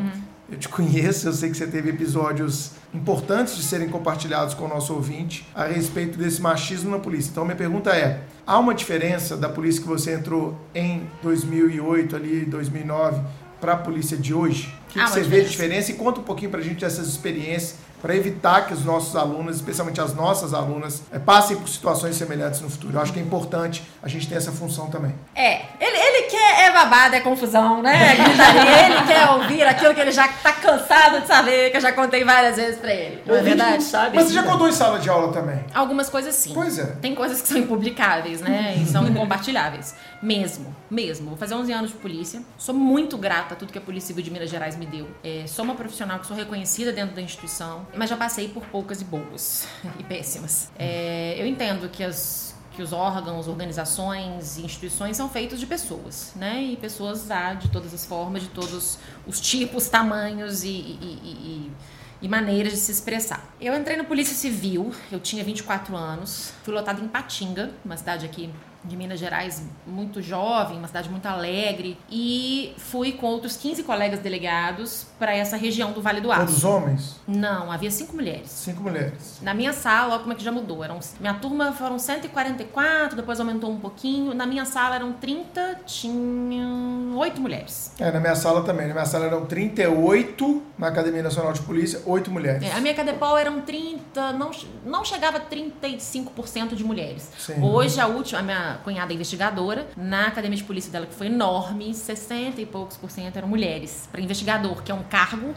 Eu 0.50 0.60
te 0.60 0.70
conheço, 0.70 1.28
eu 1.28 1.34
sei 1.34 1.50
que 1.50 1.58
você 1.58 1.66
teve 1.66 1.90
episódios 1.90 2.72
importantes 2.94 3.56
de 3.58 3.64
serem 3.64 3.90
compartilhados 3.90 4.54
com 4.54 4.66
o 4.66 4.68
nosso 4.68 4.94
ouvinte 4.94 5.48
a 5.56 5.66
respeito 5.66 6.20
desse 6.20 6.40
machismo 6.40 6.92
na 6.92 7.00
polícia. 7.00 7.32
Então, 7.32 7.44
minha 7.44 7.58
pergunta 7.58 7.90
é: 7.90 8.22
há 8.46 8.60
uma 8.60 8.76
diferença 8.76 9.36
da 9.36 9.50
polícia 9.50 9.82
que 9.82 9.88
você 9.88 10.14
entrou 10.14 10.56
em 10.74 11.10
2008, 11.24 12.16
ali, 12.16 12.46
2009, 12.46 13.22
para 13.60 13.74
a 13.74 13.78
polícia 13.78 14.16
de 14.16 14.36
hoje? 14.36 14.72
O 14.88 14.94
que, 14.94 15.04
que 15.04 15.10
você 15.10 15.22
vê 15.22 15.42
de 15.42 15.50
diferença. 15.50 15.52
diferença? 15.52 15.92
E 15.92 15.96
conta 15.96 16.20
um 16.20 16.24
pouquinho 16.24 16.52
para 16.52 16.60
a 16.60 16.64
gente 16.64 16.82
dessas 16.82 17.08
experiências, 17.08 17.76
para 18.02 18.16
evitar 18.16 18.68
que 18.68 18.74
os 18.74 18.84
nossos 18.86 19.16
alunos, 19.16 19.56
especialmente 19.56 20.00
as 20.00 20.14
nossas 20.14 20.54
alunas, 20.54 21.02
eh, 21.12 21.20
passem 21.20 21.58
por 21.58 21.68
situações 21.68 22.16
semelhantes 22.16 22.62
no 22.62 22.70
futuro. 22.70 22.98
Eu 22.98 23.02
acho 23.02 23.12
que 23.12 23.20
é 23.20 23.22
importante 23.22 23.84
a 24.02 24.08
gente 24.08 24.28
ter 24.28 24.36
essa 24.36 24.52
função 24.52 24.88
também. 24.88 25.14
É, 25.34 25.62
ele, 25.80 25.98
ele 25.98 26.28
quer 26.28 26.66
é 26.66 26.72
babado, 26.72 27.16
é 27.16 27.20
confusão, 27.20 27.82
né? 27.82 28.16
É 28.16 28.86
ele 28.86 29.08
quer 29.08 29.30
ouvir 29.32 29.64
aquilo 29.64 29.94
que 29.94 30.00
ele 30.00 30.12
já 30.12 30.28
tá 30.28 30.54
cansado 30.54 31.22
de 31.22 31.28
saber, 31.28 31.72
que 31.72 31.78
eu 31.78 31.82
já 31.82 31.92
contei 31.92 32.24
várias 32.24 32.56
vezes 32.56 32.80
pra 32.80 32.94
ele. 32.94 33.22
Não 33.26 33.36
é 33.36 33.42
verdade? 33.42 33.74
não 33.74 33.82
sabe 33.82 34.16
Mas 34.16 34.28
você 34.28 34.34
já 34.34 34.44
contou 34.44 34.68
em 34.68 34.72
sala 34.72 35.00
de 35.00 35.10
aula 35.10 35.32
também? 35.32 35.64
Algumas 35.74 36.10
coisas 36.10 36.36
sim. 36.36 36.52
Pois 36.54 36.78
é. 36.78 36.86
Tem 37.02 37.16
coisas 37.16 37.42
que 37.42 37.48
são 37.48 37.58
impublicáveis, 37.58 38.42
né? 38.42 38.76
E 38.78 38.86
são 38.86 39.06
incompartilháveis. 39.08 39.96
Mesmo, 40.26 40.76
mesmo. 40.90 41.28
Vou 41.30 41.38
fazer 41.38 41.54
11 41.54 41.72
anos 41.72 41.92
de 41.92 41.98
polícia. 41.98 42.42
Sou 42.58 42.74
muito 42.74 43.16
grata 43.16 43.54
a 43.54 43.58
tudo 43.58 43.72
que 43.72 43.78
a 43.78 43.82
Polícia 43.82 44.08
Civil 44.08 44.24
de 44.24 44.32
Minas 44.32 44.50
Gerais 44.50 44.76
me 44.76 44.88
deu. 44.88 45.08
É, 45.24 45.46
sou 45.46 45.64
uma 45.64 45.76
profissional 45.76 46.18
que 46.18 46.26
sou 46.26 46.36
reconhecida 46.36 46.92
dentro 46.92 47.16
da 47.16 47.22
instituição, 47.22 47.86
mas 47.96 48.10
já 48.10 48.18
passei 48.18 48.48
por 48.50 48.66
poucas 48.66 49.02
e 49.02 49.06
boas 49.06 49.68
e 50.00 50.04
péssimas. 50.04 50.72
É, 50.80 51.36
eu 51.38 51.46
entendo 51.46 51.88
que 51.90 52.04
as 52.04 52.56
que 52.72 52.82
os 52.82 52.92
órgãos, 52.92 53.48
organizações 53.48 54.58
e 54.58 54.66
instituições 54.66 55.16
são 55.16 55.30
feitos 55.30 55.62
de 55.62 55.66
pessoas, 55.66 56.34
né? 56.36 56.62
E 56.62 56.76
pessoas 56.76 57.32
há 57.32 57.54
de 57.54 57.70
todas 57.70 57.94
as 57.94 58.04
formas, 58.06 58.42
de 58.42 58.50
todos 58.50 58.98
os 59.26 59.40
tipos, 59.40 59.88
tamanhos 59.88 60.64
e- 60.66 60.68
e- 60.68 61.20
e- 61.24 61.72
e 62.24 62.28
maneiras 62.28 62.74
de 62.74 62.80
se 62.80 62.92
expressar. 62.92 63.48
Eu 63.62 63.74
entrei 63.74 63.96
na 63.96 64.04
Polícia 64.04 64.36
Civil, 64.36 64.92
eu 65.10 65.22
tinha 65.22 65.42
24 65.42 65.96
anos, 65.96 66.52
fui 66.64 66.74
lotada 66.74 67.00
em 67.00 67.08
Patinga, 67.08 67.72
uma 67.86 67.96
cidade 67.96 68.26
aqui 68.26 68.50
de 68.88 68.96
Minas 68.96 69.20
Gerais 69.20 69.64
muito 69.86 70.22
jovem, 70.22 70.78
uma 70.78 70.88
cidade 70.88 71.10
muito 71.10 71.26
alegre, 71.26 71.98
e 72.10 72.74
fui 72.78 73.12
com 73.14 73.28
outros 73.28 73.58
15 73.58 73.84
colegas 73.84 74.20
delegados 74.20 75.08
para 75.20 75.36
essa 75.36 75.58
região 75.58 75.92
do 75.92 76.02
Vale 76.02 76.22
do 76.22 76.30
Todos 76.30 76.56
Aço. 76.56 76.68
homens? 76.70 77.20
Não, 77.28 77.72
havia 77.72 77.92
cinco 77.92 78.16
mulheres. 78.16 78.50
Cinco 78.50 78.84
mulheres. 78.84 79.40
Na 79.42 79.54
minha 79.54 79.74
sala, 79.74 80.14
olha 80.14 80.20
como 80.20 80.34
é 80.34 80.36
que 80.36 80.44
já 80.44 80.52
mudou. 80.52 80.84
Eram, 80.84 81.00
minha 81.20 81.34
turma 81.36 81.72
foram 81.72 81.98
144, 81.98 83.16
depois 83.16 83.40
aumentou 83.40 83.72
um 83.72 83.80
pouquinho. 83.80 84.34
Na 84.34 84.46
minha 84.46 84.66
sala 84.66 84.96
eram 84.96 85.14
30, 85.14 85.80
tinham 85.86 87.16
oito 87.18 87.40
mulheres. 87.42 87.94
É, 88.00 88.12
na 88.12 88.20
minha 88.20 88.36
sala 88.36 88.64
também. 88.64 88.88
Na 88.88 88.94
minha 88.94 89.06
sala 89.06 89.26
eram 89.26 89.46
38 89.46 90.64
na 90.78 90.88
Academia 90.88 91.24
Nacional 91.24 91.54
de 91.54 91.62
Polícia, 91.62 92.02
8 92.06 92.30
mulheres. 92.30 92.64
É, 92.64 92.74
a 92.74 92.82
minha 92.82 92.94
Cadepol 92.94 93.38
eram 93.38 93.62
30, 93.62 94.34
não, 94.34 94.52
não 94.86 95.06
chegava 95.06 95.38
a 95.38 95.42
35% 95.42 96.76
de 96.76 96.84
mulheres. 96.84 97.30
Sim. 97.38 97.62
Hoje 97.62 98.00
a 98.00 98.08
última, 98.08 98.40
a 98.40 98.44
minha 98.44 98.75
minha 98.76 98.78
cunhada 98.84 99.12
é 99.12 99.16
investigadora, 99.16 99.88
na 99.96 100.28
academia 100.28 100.58
de 100.58 100.64
polícia 100.64 100.92
dela, 100.92 101.06
que 101.06 101.14
foi 101.16 101.28
enorme, 101.28 101.94
60 101.94 102.62
e 102.62 102.66
poucos 102.66 102.98
por 102.98 103.10
cento 103.10 103.36
eram 103.38 103.48
mulheres. 103.48 104.08
Para 104.12 104.22
investigador, 104.22 104.84
que 104.84 104.92
é 104.92 104.96
um 104.96 105.04
cargo 105.04 105.54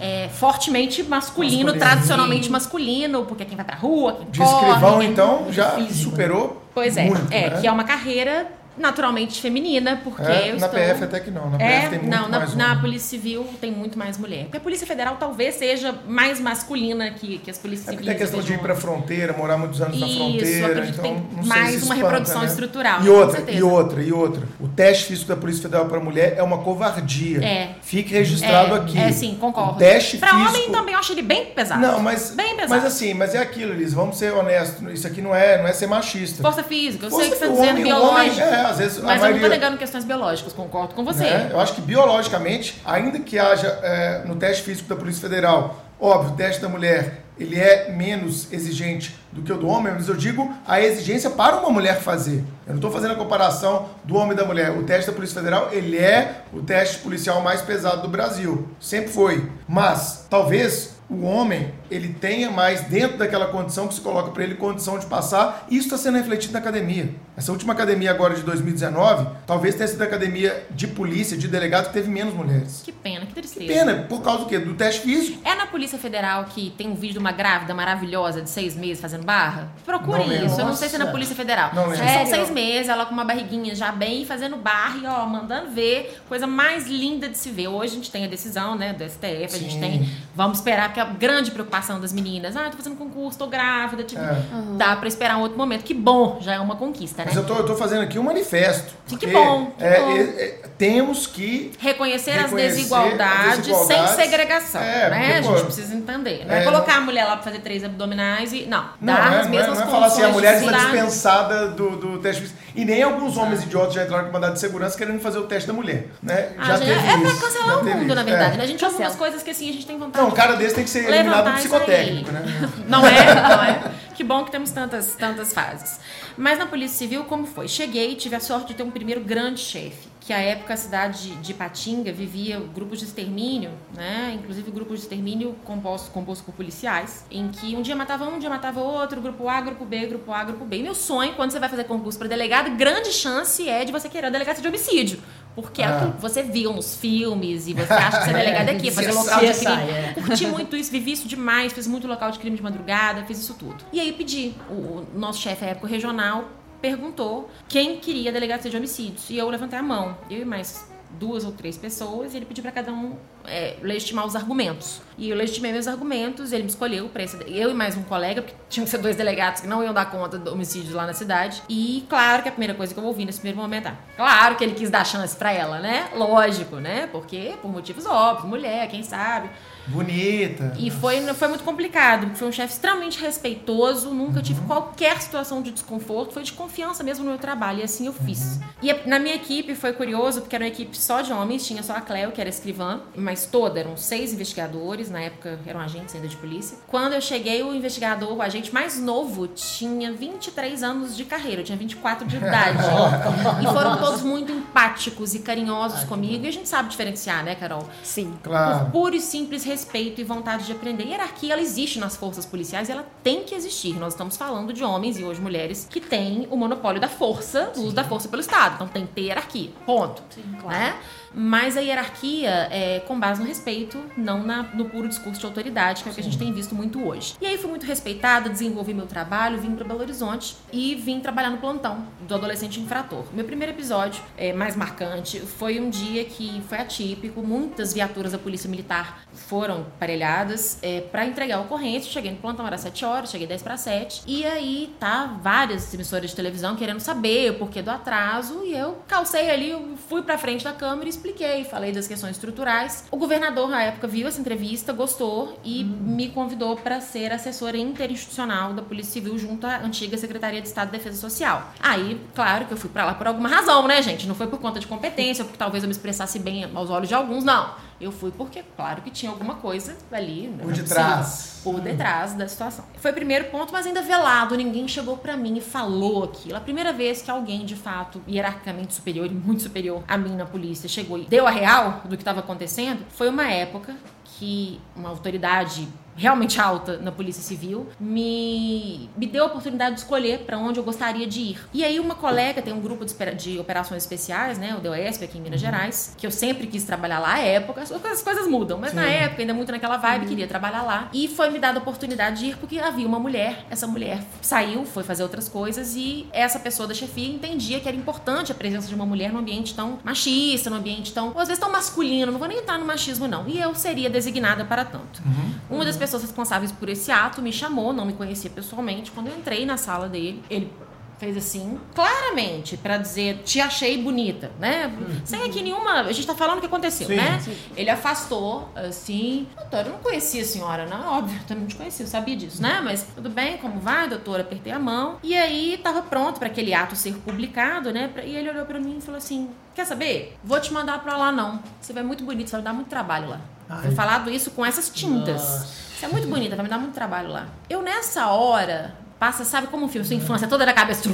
é, 0.00 0.28
fortemente 0.28 1.02
masculino, 1.02 1.64
Masculino. 1.64 1.78
tradicionalmente 1.78 2.50
masculino, 2.50 3.24
porque 3.24 3.42
é 3.42 3.46
quem 3.46 3.56
vai 3.56 3.64
pra 3.64 3.76
rua, 3.76 4.14
quem 4.14 4.30
De 4.30 4.38
corre, 4.38 4.68
escrivão, 4.68 5.02
então, 5.02 5.52
já 5.52 5.70
físico, 5.72 6.10
superou 6.10 6.62
Pois 6.74 6.96
é, 6.96 7.04
muito, 7.04 7.32
é 7.32 7.50
né? 7.50 7.60
que 7.60 7.66
é 7.66 7.72
uma 7.72 7.84
carreira 7.84 8.50
naturalmente 8.76 9.40
feminina, 9.40 10.00
porque 10.02 10.22
É, 10.22 10.50
eu 10.50 10.58
na 10.58 10.66
estou... 10.66 10.70
PF 10.80 11.04
até 11.04 11.20
que 11.20 11.30
não. 11.30 11.50
Na 11.50 11.58
É, 11.62 11.80
PF 11.80 11.88
tem 11.90 11.98
muito 12.00 12.10
não, 12.16 12.28
na, 12.28 12.38
mais 12.38 12.54
na. 12.54 12.76
Polícia 12.76 13.08
Civil 13.10 13.46
tem 13.60 13.70
muito 13.70 13.98
mais 13.98 14.16
mulher. 14.18 14.44
Porque 14.44 14.56
a 14.56 14.60
Polícia 14.60 14.86
Federal 14.86 15.16
talvez 15.18 15.54
seja 15.56 15.94
mais 16.06 16.40
masculina 16.40 17.10
que, 17.10 17.38
que 17.38 17.50
as 17.50 17.58
polícias 17.58 17.88
É 17.88 17.90
civis. 17.92 18.06
tem 18.06 18.14
a 18.14 18.18
questão 18.18 18.40
de 18.40 18.46
ir 18.46 18.48
vejam- 18.50 18.62
pra 18.62 18.74
fronteira, 18.74 19.32
morar 19.32 19.56
muitos 19.58 19.80
anos 19.80 19.98
na 20.00 20.06
Isso, 20.06 20.16
fronteira. 20.16 20.66
acredito 20.68 21.00
que 21.00 21.06
Então, 21.08 21.14
tem 21.20 21.36
não 21.36 21.42
sei 21.42 21.48
mais 21.48 21.68
se 21.70 21.76
uma 21.76 21.94
espanta, 21.94 21.94
reprodução 22.10 22.40
né? 22.40 22.46
estrutural, 22.46 23.02
E 23.02 23.08
outra, 23.08 23.50
e 23.50 23.62
outra, 23.62 24.02
e 24.02 24.12
outra. 24.12 24.42
O 24.60 24.68
teste 24.68 25.04
físico 25.06 25.28
da 25.28 25.36
Polícia 25.36 25.62
Federal 25.62 25.86
para 25.86 26.00
mulher 26.00 26.34
é 26.36 26.42
uma 26.42 26.58
covardia. 26.58 27.44
É. 27.44 27.70
Fique 27.82 28.12
registrado 28.12 28.74
é, 28.74 28.78
aqui. 28.78 28.98
É, 28.98 29.12
sim, 29.12 29.36
concordo. 29.40 29.72
O 29.74 29.78
teste 29.78 30.16
pra 30.18 30.30
físico... 30.30 30.48
homem 30.50 30.70
também 30.70 30.94
eu 30.94 31.00
acho 31.00 31.12
ele 31.12 31.22
bem 31.22 31.46
pesado. 31.46 31.80
Não, 31.80 32.00
mas, 32.00 32.30
Bem 32.34 32.56
pesado. 32.56 32.70
mas 32.70 32.84
assim, 32.84 33.14
mas 33.14 33.34
é 33.34 33.38
aquilo, 33.38 33.74
Liz, 33.74 33.92
vamos 33.92 34.16
ser 34.16 34.32
honestos. 34.32 34.82
Isso 34.92 35.06
aqui 35.06 35.20
não 35.20 35.34
é, 35.34 35.58
não 35.58 35.66
é 35.68 35.72
ser 35.72 35.86
machista. 35.86 36.42
Força 36.42 36.62
física, 36.62 37.06
eu 37.06 37.10
Força 37.10 37.26
sei 37.26 37.32
que 37.32 37.38
você 37.38 37.44
está 37.50 37.60
dizendo 37.60 37.80
homem- 37.80 37.92
o 37.92 37.96
homem, 37.96 38.30
biológico. 38.30 38.40
é, 38.40 38.71
às 38.72 38.78
vezes, 38.78 38.98
mas 38.98 39.02
eu 39.02 39.14
não 39.14 39.20
maioria- 39.22 39.42
tô 39.42 39.48
negando 39.48 39.78
questões 39.78 40.04
biológicas, 40.04 40.52
concordo 40.52 40.94
com 40.94 41.04
você. 41.04 41.24
né? 41.24 41.48
Eu 41.52 41.60
acho 41.60 41.74
que 41.74 41.80
biologicamente, 41.80 42.80
ainda 42.84 43.18
que 43.20 43.38
haja 43.38 43.66
é, 43.82 44.22
no 44.26 44.36
teste 44.36 44.62
físico 44.62 44.88
da 44.88 44.96
Polícia 44.96 45.20
Federal, 45.28 45.82
óbvio, 46.00 46.32
o 46.32 46.36
teste 46.36 46.60
da 46.60 46.68
mulher 46.68 47.20
ele 47.38 47.58
é 47.58 47.90
menos 47.90 48.52
exigente 48.52 49.16
do 49.32 49.42
que 49.42 49.50
o 49.52 49.56
do 49.56 49.66
homem, 49.66 49.92
mas 49.94 50.06
eu 50.06 50.14
digo 50.14 50.54
a 50.68 50.80
exigência 50.80 51.30
para 51.30 51.56
uma 51.56 51.70
mulher 51.70 51.98
fazer. 51.98 52.44
Eu 52.66 52.68
não 52.70 52.74
estou 52.76 52.90
fazendo 52.90 53.12
a 53.12 53.16
comparação 53.16 53.88
do 54.04 54.14
homem 54.16 54.32
e 54.32 54.36
da 54.36 54.44
mulher. 54.44 54.70
O 54.70 54.82
teste 54.84 55.10
da 55.10 55.16
Polícia 55.16 55.36
Federal 55.40 55.70
ele 55.72 55.96
é 55.98 56.42
o 56.52 56.60
teste 56.62 56.98
policial 56.98 57.40
mais 57.40 57.62
pesado 57.62 58.02
do 58.02 58.08
Brasil, 58.08 58.68
sempre 58.78 59.10
foi. 59.10 59.48
Mas 59.66 60.26
talvez 60.28 60.94
o 61.08 61.22
homem 61.24 61.72
ele 61.92 62.14
tenha 62.14 62.50
mais 62.50 62.82
dentro 62.82 63.18
daquela 63.18 63.46
condição 63.46 63.86
que 63.86 63.94
se 63.94 64.00
coloca 64.00 64.30
para 64.30 64.42
ele 64.42 64.54
condição 64.54 64.98
de 64.98 65.06
passar. 65.06 65.66
E 65.70 65.76
isso 65.76 65.86
está 65.86 65.98
sendo 65.98 66.18
refletido 66.18 66.52
na 66.52 66.58
academia. 66.58 67.14
Essa 67.36 67.52
última 67.52 67.72
academia 67.72 68.10
agora 68.10 68.34
de 68.34 68.42
2019, 68.42 69.26
talvez 69.46 69.74
tenha 69.74 69.88
sido 69.88 70.02
a 70.02 70.04
academia 70.04 70.66
de 70.70 70.86
polícia, 70.86 71.36
de 71.36 71.48
delegado 71.48 71.86
que 71.86 71.92
teve 71.92 72.10
menos 72.10 72.34
mulheres. 72.34 72.82
Que 72.84 72.92
pena, 72.92 73.24
que 73.24 73.32
tristeza. 73.32 73.66
Que 73.66 73.72
pena, 73.72 74.02
por 74.08 74.22
causa 74.22 74.40
do 74.40 74.46
quê? 74.46 74.58
Do 74.58 74.74
teste 74.74 75.02
físico. 75.02 75.40
É 75.44 75.54
na 75.54 75.66
Polícia 75.66 75.98
Federal 75.98 76.44
que 76.44 76.70
tem 76.76 76.88
um 76.88 76.94
vídeo 76.94 77.14
de 77.14 77.18
uma 77.18 77.32
grávida 77.32 77.74
maravilhosa 77.74 78.42
de 78.42 78.50
seis 78.50 78.76
meses 78.76 79.00
fazendo 79.00 79.24
barra? 79.24 79.72
Procure 79.84 80.24
Não 80.24 80.46
isso. 80.46 80.60
Eu 80.60 80.66
não 80.66 80.74
sei 80.74 80.88
se 80.88 80.96
é 80.96 80.98
na. 80.98 81.12
Polícia 81.12 81.36
Federal. 81.36 81.70
Não 81.74 81.88
lembro. 81.88 82.06
São 82.06 82.26
seis 82.26 82.50
meses, 82.50 82.88
ela 82.88 83.04
com 83.04 83.12
uma 83.12 83.24
barriguinha 83.24 83.74
já 83.74 83.92
bem, 83.92 84.24
fazendo 84.24 84.56
barra 84.56 84.96
e 84.98 85.06
ó, 85.06 85.26
mandando 85.26 85.70
ver. 85.70 86.18
Coisa 86.28 86.46
mais 86.46 86.86
linda 86.86 87.28
de 87.28 87.36
se 87.36 87.50
ver. 87.50 87.68
Hoje 87.68 87.92
a 87.92 87.96
gente 87.96 88.10
tem 88.10 88.24
a 88.24 88.28
decisão, 88.28 88.76
né, 88.76 88.92
do 88.92 89.04
STF. 89.04 89.54
A 89.54 89.58
gente 89.58 89.74
Sim. 89.74 89.80
tem. 89.80 90.10
Vamos 90.34 90.58
esperar 90.58 90.92
que 90.92 90.98
a 90.98 91.04
grande 91.04 91.50
preocupação 91.50 91.81
das 92.00 92.12
meninas. 92.12 92.56
Ah, 92.56 92.68
tô 92.70 92.76
fazendo 92.76 92.96
concurso, 92.96 93.38
tô 93.38 93.46
grávida. 93.46 94.02
Tipo, 94.04 94.20
É. 94.22 94.36
dá 94.76 94.96
pra 94.96 95.08
esperar 95.08 95.36
um 95.36 95.40
outro 95.40 95.58
momento. 95.58 95.82
Que 95.84 95.94
bom, 95.94 96.38
já 96.40 96.54
é 96.54 96.60
uma 96.60 96.76
conquista, 96.76 97.22
né? 97.22 97.32
Mas 97.34 97.36
eu 97.36 97.44
tô, 97.46 97.54
eu 97.54 97.66
tô 97.66 97.74
fazendo 97.76 98.02
aqui 98.02 98.18
um 98.18 98.22
manifesto. 98.22 98.92
Que 99.06 99.16
porque, 99.16 99.26
bom, 99.26 99.72
que 99.76 99.84
é, 99.84 100.00
bom. 100.00 100.10
é, 100.12 100.20
é, 100.22 100.60
temos 100.78 101.26
que 101.26 101.72
Reconhecer, 101.78 102.30
as 102.32 102.42
Reconhecer 102.44 102.76
desigualdades, 102.76 103.48
as 103.52 103.58
desigualdades. 103.58 104.10
sem 104.14 104.24
segregação, 104.24 104.80
É, 104.80 105.10
né? 105.10 105.18
porque, 105.18 105.32
a 105.32 105.42
gente 105.42 105.58
pô, 105.60 105.64
precisa 105.66 105.94
entender. 105.94 106.44
Não 106.46 106.54
é, 106.54 106.60
é, 106.60 106.64
colocar 106.64 106.96
a 106.96 107.00
mulher 107.00 107.24
lá 107.24 107.34
pra 107.36 107.42
fazer 107.44 107.58
três 107.60 107.84
abdominais 107.84 108.52
e. 108.52 108.62
Não, 108.66 108.84
Não, 109.00 109.14
dar 109.14 109.32
é, 109.32 109.38
as 109.40 109.46
não 109.48 109.54
é, 109.54 109.58
mesmas 109.58 109.78
não 109.78 109.86
é 109.86 109.90
falar 109.90 110.06
assim, 110.06 110.22
a 110.22 110.28
mulher 110.28 110.60
está 110.62 110.72
dispensada 110.72 111.68
do, 111.68 111.96
do 111.96 112.18
teste 112.18 112.42
físico. 112.42 112.61
E 112.74 112.84
nem 112.84 113.02
alguns 113.02 113.36
homens 113.36 113.62
idiotas 113.64 113.94
já 113.94 114.04
entraram 114.04 114.26
com 114.26 114.32
mandado 114.32 114.54
de 114.54 114.60
segurança 114.60 114.96
querendo 114.96 115.20
fazer 115.20 115.38
o 115.38 115.42
teste 115.46 115.66
da 115.66 115.72
mulher. 115.72 116.08
Né? 116.22 116.52
Ah, 116.58 116.64
já 116.64 116.76
gente, 116.78 116.86
teve 116.88 117.00
é 117.08 117.18
pra 117.18 117.28
isso, 117.28 117.40
cancelar 117.40 117.66
já 117.68 117.76
o 117.76 117.84
mundo, 117.84 118.02
isso. 118.06 118.14
na 118.14 118.22
verdade, 118.22 118.54
É. 118.54 118.56
né? 118.58 118.64
A 118.64 118.66
gente 118.66 118.84
ouve 118.84 118.96
umas 118.96 119.04
Cancela. 119.08 119.18
coisas 119.18 119.42
que 119.42 119.50
assim 119.50 119.68
a 119.70 119.72
gente 119.72 119.86
tem 119.86 119.98
vontade 119.98 120.24
Não, 120.24 120.30
um 120.30 120.34
cara 120.34 120.54
desse 120.56 120.74
tem 120.74 120.84
que 120.84 120.90
ser 120.90 121.04
eliminado 121.08 121.44
do 121.44 121.58
isso 121.58 121.74
aí. 121.74 121.80
psicotécnico, 121.80 122.32
né? 122.32 122.42
Não 122.88 123.06
é, 123.06 123.34
não 123.34 123.64
é. 123.64 123.82
Que 124.14 124.22
bom 124.24 124.44
que 124.44 124.50
temos 124.50 124.70
tantas, 124.70 125.14
tantas 125.14 125.52
fases. 125.52 125.98
Mas 126.36 126.58
na 126.58 126.66
Polícia 126.66 126.96
Civil, 126.98 127.24
como 127.24 127.46
foi? 127.46 127.66
Cheguei 127.68 128.12
e 128.12 128.14
tive 128.16 128.36
a 128.36 128.40
sorte 128.40 128.68
de 128.68 128.74
ter 128.74 128.82
um 128.82 128.90
primeiro 128.90 129.20
grande 129.22 129.60
chefe. 129.60 130.11
Que 130.32 130.36
à 130.36 130.40
época 130.40 130.72
a 130.72 130.76
cidade 130.78 131.28
de, 131.42 131.52
Patinga 131.52 132.10
vivia 132.10 132.58
grupos 132.74 133.00
de 133.00 133.04
extermínio, 133.04 133.70
né? 133.94 134.32
Inclusive 134.40 134.70
grupos 134.70 135.00
de 135.00 135.02
extermínio 135.02 135.54
composto, 135.62 136.10
composto 136.10 136.42
por 136.42 136.54
policiais, 136.54 137.26
em 137.30 137.48
que 137.48 137.76
um 137.76 137.82
dia 137.82 137.94
matava 137.94 138.24
um, 138.24 138.36
um 138.36 138.38
dia 138.38 138.48
matava 138.48 138.80
outro, 138.80 139.20
grupo 139.20 139.46
A, 139.46 139.60
grupo 139.60 139.84
B, 139.84 140.06
grupo 140.06 140.32
A, 140.32 140.42
grupo 140.42 140.64
B. 140.64 140.78
E 140.78 140.82
meu 140.82 140.94
sonho, 140.94 141.34
quando 141.34 141.50
você 141.50 141.58
vai 141.58 141.68
fazer 141.68 141.84
concurso 141.84 142.18
para 142.18 142.28
delegado, 142.28 142.74
grande 142.76 143.12
chance 143.12 143.68
é 143.68 143.84
de 143.84 143.92
você 143.92 144.08
querer 144.08 144.28
a 144.28 144.30
delegacia 144.30 144.62
de 144.62 144.68
homicídio. 144.68 145.20
Porque 145.54 145.82
é 145.82 145.84
Ah. 145.86 146.06
o 146.08 146.12
que 146.12 146.22
você 146.22 146.42
viu 146.42 146.72
nos 146.72 146.96
filmes 146.96 147.66
e 147.68 147.74
você 147.74 147.92
acha 147.92 148.20
que 148.20 148.24
você 148.24 148.30
é 148.30 148.32
delegado 148.42 148.68
aqui, 148.70 148.90
fazer 148.90 149.08
CSI, 149.08 149.18
local 149.18 149.40
de 149.40 149.52
crime. 149.52 149.90
é. 149.90 150.12
Curti 150.14 150.46
muito 150.46 150.76
isso, 150.76 150.90
vivi 150.90 151.12
isso 151.12 151.28
demais, 151.28 151.74
fiz 151.74 151.86
muito 151.86 152.06
local 152.08 152.30
de 152.30 152.38
crime 152.38 152.56
de 152.56 152.62
madrugada, 152.62 153.22
fiz 153.24 153.38
isso 153.38 153.52
tudo. 153.52 153.84
E 153.92 154.00
aí 154.00 154.10
pedi, 154.12 154.54
o, 154.70 154.72
o 154.72 155.06
nosso 155.14 155.42
chefe 155.42 155.62
à 155.62 155.68
época 155.68 155.86
regional 155.88 156.44
perguntou 156.82 157.48
quem 157.68 157.98
queria 157.98 158.30
a 158.30 158.32
delegacia 158.32 158.70
de 158.70 158.76
homicídios. 158.76 159.30
E 159.30 159.38
eu 159.38 159.48
levantei 159.48 159.78
a 159.78 159.82
mão, 159.82 160.18
eu 160.28 160.42
e 160.42 160.44
mais 160.44 160.90
duas 161.18 161.44
ou 161.44 161.52
três 161.52 161.76
pessoas, 161.76 162.32
e 162.32 162.38
ele 162.38 162.46
pediu 162.46 162.62
para 162.62 162.72
cada 162.72 162.90
um 162.90 163.16
é, 163.44 163.76
legitimar 163.82 164.26
os 164.26 164.34
argumentos. 164.34 165.00
E 165.18 165.30
eu 165.30 165.36
legitimei 165.36 165.72
meus 165.72 165.86
argumentos, 165.86 166.52
ele 166.52 166.62
me 166.62 166.68
escolheu 166.68 167.08
para 167.08 167.22
esse. 167.22 167.36
Eu 167.46 167.70
e 167.70 167.74
mais 167.74 167.96
um 167.96 168.02
colega, 168.02 168.42
porque 168.42 168.56
tinham 168.68 168.84
que 168.84 168.90
ser 168.90 168.98
dois 168.98 169.14
delegados 169.14 169.60
que 169.60 169.66
não 169.66 169.84
iam 169.84 169.92
dar 169.92 170.10
conta 170.10 170.38
do 170.38 170.52
homicídio 170.52 170.96
lá 170.96 171.06
na 171.06 171.12
cidade. 171.12 171.62
E 171.68 172.04
claro 172.08 172.42
que 172.42 172.48
a 172.48 172.52
primeira 172.52 172.74
coisa 172.74 172.92
que 172.92 172.98
eu 172.98 173.04
ouvi 173.04 173.24
nesse 173.24 173.38
primeiro 173.38 173.60
momento 173.60 173.88
é: 173.88 173.96
claro 174.16 174.56
que 174.56 174.64
ele 174.64 174.74
quis 174.74 174.90
dar 174.90 175.04
chance 175.04 175.36
para 175.36 175.52
ela, 175.52 175.78
né? 175.80 176.08
Lógico, 176.14 176.76
né? 176.76 177.06
Porque 177.08 177.54
por 177.60 177.70
motivos 177.70 178.06
óbvios, 178.06 178.48
mulher, 178.48 178.88
quem 178.88 179.02
sabe. 179.02 179.50
Bonita. 179.86 180.74
E 180.78 180.90
foi, 180.90 181.20
foi 181.34 181.48
muito 181.48 181.64
complicado, 181.64 182.22
porque 182.26 182.38
foi 182.38 182.48
um 182.48 182.52
chefe 182.52 182.72
extremamente 182.74 183.20
respeitoso, 183.20 184.10
nunca 184.10 184.40
tive 184.40 184.60
Uhum. 184.60 184.66
qualquer 184.66 185.20
situação 185.20 185.60
de 185.62 185.70
desconforto, 185.72 186.32
foi 186.32 186.42
de 186.42 186.52
confiança 186.52 187.02
mesmo 187.02 187.24
no 187.24 187.30
meu 187.30 187.38
trabalho, 187.38 187.80
e 187.80 187.82
assim 187.82 188.06
eu 188.06 188.12
fiz. 188.12 188.60
E 188.80 188.90
a- 188.90 189.00
na 189.06 189.18
minha 189.18 189.34
equipe 189.34 189.74
foi 189.74 189.92
curioso, 189.92 190.40
porque 190.40 190.54
era 190.54 190.64
uma 190.64 190.68
equipe 190.68 190.96
só 190.96 191.20
de 191.20 191.32
homens, 191.32 191.66
tinha 191.66 191.82
só 191.82 191.94
a 191.96 192.00
Cleo, 192.00 192.32
que 192.32 192.40
era 192.40 192.48
escrivã, 192.50 193.00
mas 193.16 193.46
toda, 193.46 193.80
eram 193.80 193.96
seis 193.96 194.32
investigadores, 194.32 195.10
na 195.10 195.20
época 195.20 195.58
eram 195.66 195.80
agentes 195.80 196.14
ainda 196.14 196.28
de 196.28 196.36
polícia. 196.36 196.76
Quando 196.88 197.12
eu 197.14 197.20
cheguei, 197.20 197.62
o 197.62 197.74
investigador, 197.74 198.32
o 198.36 198.42
agente 198.42 198.72
mais 198.72 198.98
novo, 199.00 199.46
tinha 199.48 200.12
23 200.12 200.82
anos 200.82 201.16
de 201.16 201.24
carreira, 201.24 201.60
eu 201.60 201.64
tinha 201.64 201.76
24 201.78 202.26
de 202.26 202.36
idade. 202.36 202.78
e 203.62 203.66
foram 203.72 203.96
todos 203.98 204.22
muito 204.22 204.52
empáticos 204.52 205.34
e 205.34 205.40
carinhosos 205.40 206.04
comigo, 206.04 206.44
e 206.44 206.48
a 206.48 206.52
gente 206.52 206.68
sabe 206.68 206.88
diferenciar, 206.88 207.44
né, 207.44 207.54
Carol? 207.54 207.88
Sim. 208.02 208.34
Claro. 208.42 208.86
Por 208.86 209.02
puro 209.02 209.16
e 209.16 209.20
simples 209.20 209.64
respeito 209.72 210.20
e 210.20 210.24
vontade 210.24 210.66
de 210.66 210.72
aprender. 210.72 211.04
Hierarquia, 211.04 211.54
ela 211.54 211.62
existe 211.62 211.98
nas 211.98 212.14
forças 212.14 212.44
policiais 212.44 212.88
e 212.88 212.92
ela 212.92 213.06
tem 213.22 213.42
que 213.42 213.54
existir. 213.54 213.98
Nós 213.98 214.12
estamos 214.12 214.36
falando 214.36 214.72
de 214.72 214.84
homens 214.84 215.18
e 215.18 215.24
hoje 215.24 215.40
mulheres 215.40 215.88
que 215.90 216.00
têm 216.00 216.46
o 216.50 216.56
monopólio 216.56 217.00
da 217.00 217.08
força, 217.08 217.72
do 217.74 217.82
uso 217.82 217.94
da 217.94 218.04
força 218.04 218.28
pelo 218.28 218.40
Estado. 218.40 218.74
Então 218.74 218.88
tem 218.88 219.06
que 219.06 219.14
ter 219.14 219.22
hierarquia. 219.22 219.70
Ponto. 219.86 220.22
Né? 220.68 220.94
Mas 221.34 221.76
a 221.76 221.80
hierarquia 221.80 222.68
é 222.70 223.00
com 223.06 223.18
base 223.18 223.40
no 223.40 223.46
respeito, 223.48 223.98
não 224.16 224.42
na- 224.42 224.62
no 224.74 224.86
puro 224.86 225.08
discurso 225.08 225.40
de 225.40 225.46
autoridade, 225.46 226.02
que 226.02 226.08
é 226.08 226.12
o 226.12 226.14
que 226.14 226.20
a 226.20 226.24
gente 226.24 226.38
tem 226.38 226.52
visto 226.52 226.74
muito 226.74 227.04
hoje. 227.06 227.34
E 227.40 227.46
aí 227.46 227.56
fui 227.58 227.70
muito 227.70 227.86
respeitada, 227.86 228.48
desenvolvi 228.50 228.92
meu 228.94 229.06
trabalho, 229.06 229.58
vim 229.58 229.74
para 229.74 229.84
Belo 229.84 230.00
Horizonte 230.00 230.56
e 230.72 230.94
vim 230.94 231.20
trabalhar 231.20 231.50
no 231.50 231.58
plantão 231.58 232.06
do 232.26 232.34
adolescente 232.34 232.80
infrator. 232.80 233.24
Meu 233.32 233.44
primeiro 233.44 233.72
episódio, 233.72 234.22
é, 234.36 234.52
mais 234.52 234.76
marcante, 234.76 235.38
foi 235.40 235.80
um 235.80 235.88
dia 235.90 236.24
que 236.24 236.62
foi 236.68 236.78
atípico, 236.78 237.42
muitas 237.42 237.92
viaturas 237.92 238.32
da 238.32 238.38
Polícia 238.38 238.68
Militar 238.68 239.22
foram 239.32 239.80
aparelhadas 239.82 240.78
é, 240.82 241.00
para 241.00 241.24
entregar 241.26 241.56
a 241.56 241.60
ocorrência. 241.60 242.10
Cheguei 242.10 242.30
no 242.32 242.36
plantão, 242.38 242.66
era 242.66 242.76
7 242.76 243.04
horas, 243.04 243.30
cheguei 243.30 243.46
10 243.46 243.62
para 243.62 243.76
7. 243.76 244.22
E 244.26 244.44
aí 244.44 244.94
tá 245.00 245.38
várias 245.42 245.92
emissoras 245.94 246.30
de 246.30 246.36
televisão 246.36 246.76
querendo 246.76 247.00
saber 247.00 247.50
o 247.52 247.54
porquê 247.54 247.80
do 247.82 247.90
atraso. 247.90 248.62
E 248.64 248.72
eu 248.76 248.98
calcei 249.08 249.50
ali, 249.50 249.74
fui 250.08 250.22
pra 250.22 250.36
frente 250.38 250.64
da 250.64 250.72
câmera 250.72 251.06
e 251.06 251.10
expliquei, 251.22 251.64
falei 251.64 251.92
das 251.92 252.08
questões 252.08 252.32
estruturais. 252.32 253.04
O 253.10 253.16
governador, 253.16 253.68
na 253.68 253.82
época, 253.82 254.08
viu 254.08 254.26
essa 254.26 254.40
entrevista, 254.40 254.92
gostou 254.92 255.56
e 255.64 255.84
me 255.84 256.28
convidou 256.28 256.76
para 256.76 257.00
ser 257.00 257.32
assessora 257.32 257.78
interinstitucional 257.78 258.74
da 258.74 258.82
Polícia 258.82 259.12
Civil 259.12 259.38
junto 259.38 259.66
à 259.66 259.78
antiga 259.78 260.18
Secretaria 260.18 260.60
de 260.60 260.66
Estado 260.66 260.90
de 260.90 260.98
Defesa 260.98 261.16
Social. 261.16 261.72
Aí, 261.80 262.20
claro 262.34 262.66
que 262.66 262.72
eu 262.72 262.76
fui 262.76 262.90
para 262.90 263.04
lá 263.04 263.14
por 263.14 263.28
alguma 263.28 263.48
razão, 263.48 263.86
né, 263.86 264.02
gente? 264.02 264.26
Não 264.26 264.34
foi 264.34 264.48
por 264.48 264.58
conta 264.58 264.80
de 264.80 264.86
competência, 264.86 265.44
porque 265.44 265.56
talvez 265.56 265.84
eu 265.84 265.88
me 265.88 265.92
expressasse 265.92 266.38
bem 266.40 266.68
aos 266.74 266.90
olhos 266.90 267.08
de 267.08 267.14
alguns, 267.14 267.44
não. 267.44 267.91
Eu 268.02 268.10
fui 268.10 268.32
porque, 268.32 268.64
claro, 268.76 269.00
que 269.00 269.10
tinha 269.10 269.30
alguma 269.30 269.54
coisa 269.54 269.96
ali. 270.10 270.48
né, 270.48 270.64
Por 270.64 270.72
detrás. 270.72 271.60
Por 271.62 271.80
detrás 271.80 272.34
da 272.34 272.48
situação. 272.48 272.84
Foi 272.98 273.12
o 273.12 273.14
primeiro 273.14 273.44
ponto, 273.44 273.72
mas 273.72 273.86
ainda 273.86 274.02
velado. 274.02 274.56
Ninguém 274.56 274.88
chegou 274.88 275.16
pra 275.16 275.36
mim 275.36 275.56
e 275.56 275.60
falou 275.60 276.24
aquilo. 276.24 276.56
A 276.56 276.60
primeira 276.60 276.92
vez 276.92 277.22
que 277.22 277.30
alguém, 277.30 277.64
de 277.64 277.76
fato, 277.76 278.20
hierarquicamente 278.28 278.92
superior 278.92 279.26
e 279.26 279.30
muito 279.34 279.62
superior 279.62 280.02
a 280.08 280.18
mim 280.18 280.34
na 280.34 280.44
polícia, 280.44 280.88
chegou 280.88 281.16
e 281.16 281.24
deu 281.26 281.46
a 281.46 281.50
real 281.50 282.02
do 282.04 282.16
que 282.16 282.22
estava 282.22 282.40
acontecendo, 282.40 283.04
foi 283.10 283.28
uma 283.28 283.48
época 283.48 283.94
que 284.24 284.80
uma 284.96 285.08
autoridade 285.08 285.86
realmente 286.16 286.60
alta 286.60 286.98
na 286.98 287.10
Polícia 287.10 287.42
Civil, 287.42 287.88
me, 287.98 289.08
me 289.16 289.26
deu 289.26 289.44
a 289.44 289.46
oportunidade 289.46 289.96
de 289.96 290.00
escolher 290.02 290.40
para 290.40 290.58
onde 290.58 290.78
eu 290.78 290.84
gostaria 290.84 291.26
de 291.26 291.40
ir. 291.40 291.68
E 291.72 291.84
aí 291.84 291.98
uma 291.98 292.14
colega 292.14 292.60
tem 292.62 292.72
um 292.72 292.80
grupo 292.80 293.04
de, 293.04 293.14
de 293.34 293.58
operações 293.58 294.02
especiais, 294.02 294.58
né, 294.58 294.74
o 294.76 294.80
DOESP 294.80 295.24
aqui 295.24 295.38
em 295.38 295.40
Minas 295.40 295.60
uhum. 295.60 295.66
Gerais, 295.66 296.14
que 296.16 296.26
eu 296.26 296.30
sempre 296.30 296.66
quis 296.66 296.84
trabalhar 296.84 297.18
lá 297.18 297.34
à 297.34 297.38
época, 297.40 297.82
as 297.82 297.88
coisas, 297.88 298.12
as 298.12 298.22
coisas 298.22 298.46
mudam, 298.46 298.78
mas 298.78 298.90
Sim. 298.90 298.96
na 298.96 299.06
época 299.06 299.42
ainda 299.42 299.54
muito 299.54 299.72
naquela 299.72 299.96
vibe, 299.96 300.22
uhum. 300.22 300.28
queria 300.28 300.46
trabalhar 300.46 300.82
lá. 300.82 301.08
E 301.12 301.28
foi 301.28 301.50
me 301.50 301.58
dada 301.58 301.78
a 301.78 301.82
oportunidade 301.82 302.40
de 302.40 302.46
ir 302.46 302.56
porque 302.56 302.78
havia 302.78 303.06
uma 303.06 303.18
mulher, 303.18 303.66
essa 303.70 303.86
mulher 303.86 304.22
saiu, 304.40 304.84
foi 304.84 305.02
fazer 305.02 305.22
outras 305.22 305.48
coisas 305.48 305.94
e 305.96 306.26
essa 306.32 306.58
pessoa 306.58 306.86
da 306.86 306.94
chefia 306.94 307.28
entendia 307.28 307.80
que 307.80 307.88
era 307.88 307.96
importante 307.96 308.52
a 308.52 308.54
presença 308.54 308.88
de 308.88 308.94
uma 308.94 309.06
mulher 309.06 309.32
num 309.32 309.38
ambiente 309.38 309.74
tão 309.74 309.98
machista, 310.04 310.70
num 310.70 310.76
ambiente 310.76 311.12
tão, 311.12 311.28
às 311.38 311.48
vezes 311.48 311.58
tão 311.58 311.70
masculino, 311.70 312.32
não 312.32 312.38
vou 312.38 312.48
nem 312.48 312.58
entrar 312.58 312.78
no 312.78 312.84
machismo 312.84 313.26
não. 313.26 313.48
E 313.48 313.58
eu 313.60 313.74
seria 313.74 314.10
designada 314.10 314.64
para 314.64 314.84
tanto. 314.84 315.22
Uhum. 315.24 315.76
Uma 315.76 315.84
das 315.84 315.96
pessoas 316.02 316.22
responsáveis 316.22 316.72
por 316.72 316.88
esse 316.88 317.12
ato 317.12 317.40
me 317.40 317.52
chamou, 317.52 317.92
não 317.92 318.04
me 318.04 318.12
conhecia 318.12 318.50
pessoalmente. 318.50 319.12
Quando 319.12 319.28
eu 319.28 319.36
entrei 319.36 319.64
na 319.64 319.76
sala 319.76 320.08
dele, 320.08 320.42
ele 320.50 320.68
fez 321.16 321.36
assim, 321.36 321.78
claramente, 321.94 322.76
para 322.76 322.96
dizer, 322.96 323.42
te 323.44 323.60
achei 323.60 324.02
bonita, 324.02 324.50
né? 324.58 324.86
Uhum. 324.86 325.20
Sem 325.24 325.44
aqui 325.44 325.62
nenhuma. 325.62 326.00
A 326.00 326.10
gente 326.10 326.26
tá 326.26 326.34
falando 326.34 326.58
o 326.58 326.60
que 326.60 326.66
aconteceu, 326.66 327.06
sim, 327.06 327.14
né? 327.14 327.38
Sim. 327.38 327.56
Ele 327.76 327.88
afastou, 327.88 328.68
assim. 328.74 329.46
Doutora, 329.56 329.86
eu 329.86 329.92
não 329.92 330.00
conhecia 330.00 330.42
a 330.42 330.44
senhora, 330.44 330.86
não. 330.86 331.18
Óbvio, 331.18 331.38
eu 331.40 331.46
também 331.46 331.62
não 331.62 331.68
te 331.68 331.76
conhecia, 331.76 332.04
eu 332.04 332.10
sabia 332.10 332.34
disso, 332.34 332.60
né? 332.60 332.80
Mas 332.82 333.06
tudo 333.14 333.30
bem, 333.30 333.56
como 333.58 333.78
vai, 333.78 334.08
doutora? 334.08 334.42
Apertei 334.42 334.72
a 334.72 334.80
mão. 334.80 335.20
E 335.22 335.36
aí 335.36 335.78
tava 335.80 336.02
pronto 336.02 336.40
para 336.40 336.48
aquele 336.48 336.74
ato 336.74 336.96
ser 336.96 337.14
publicado, 337.18 337.92
né? 337.92 338.10
E 338.24 338.34
ele 338.34 338.50
olhou 338.50 338.66
para 338.66 338.80
mim 338.80 338.96
e 338.98 339.00
falou 339.00 339.18
assim: 339.18 339.48
Quer 339.76 339.84
saber? 339.86 340.36
Vou 340.42 340.58
te 340.58 340.72
mandar 340.72 341.00
pra 341.04 341.16
lá, 341.16 341.30
não. 341.30 341.62
Você 341.80 341.92
vai 341.92 342.02
muito 342.02 342.24
bonito, 342.24 342.50
você 342.50 342.56
vai 342.56 342.64
dar 342.64 342.72
muito 342.72 342.88
trabalho 342.88 343.28
lá. 343.28 343.40
Ai. 343.68 343.82
Foi 343.82 343.90
falado 343.92 344.28
isso 344.28 344.50
com 344.50 344.66
essas 344.66 344.90
tintas. 344.90 345.40
Nossa. 345.40 345.91
Você 346.02 346.06
é 346.06 346.10
muito 346.10 346.26
bonita, 346.26 346.56
vai 346.56 346.64
me 346.64 346.68
dar 346.68 346.78
muito 346.78 346.94
trabalho 346.94 347.28
lá. 347.28 347.46
Eu, 347.70 347.80
nessa 347.80 348.26
hora, 348.26 348.92
Passa, 349.22 349.44
sabe 349.44 349.68
como 349.68 349.86
um 349.86 349.88
filme, 349.88 350.04
sua 350.04 350.16
infância 350.16 350.48
toda 350.48 350.66
na 350.66 350.72
cabeça. 350.72 351.08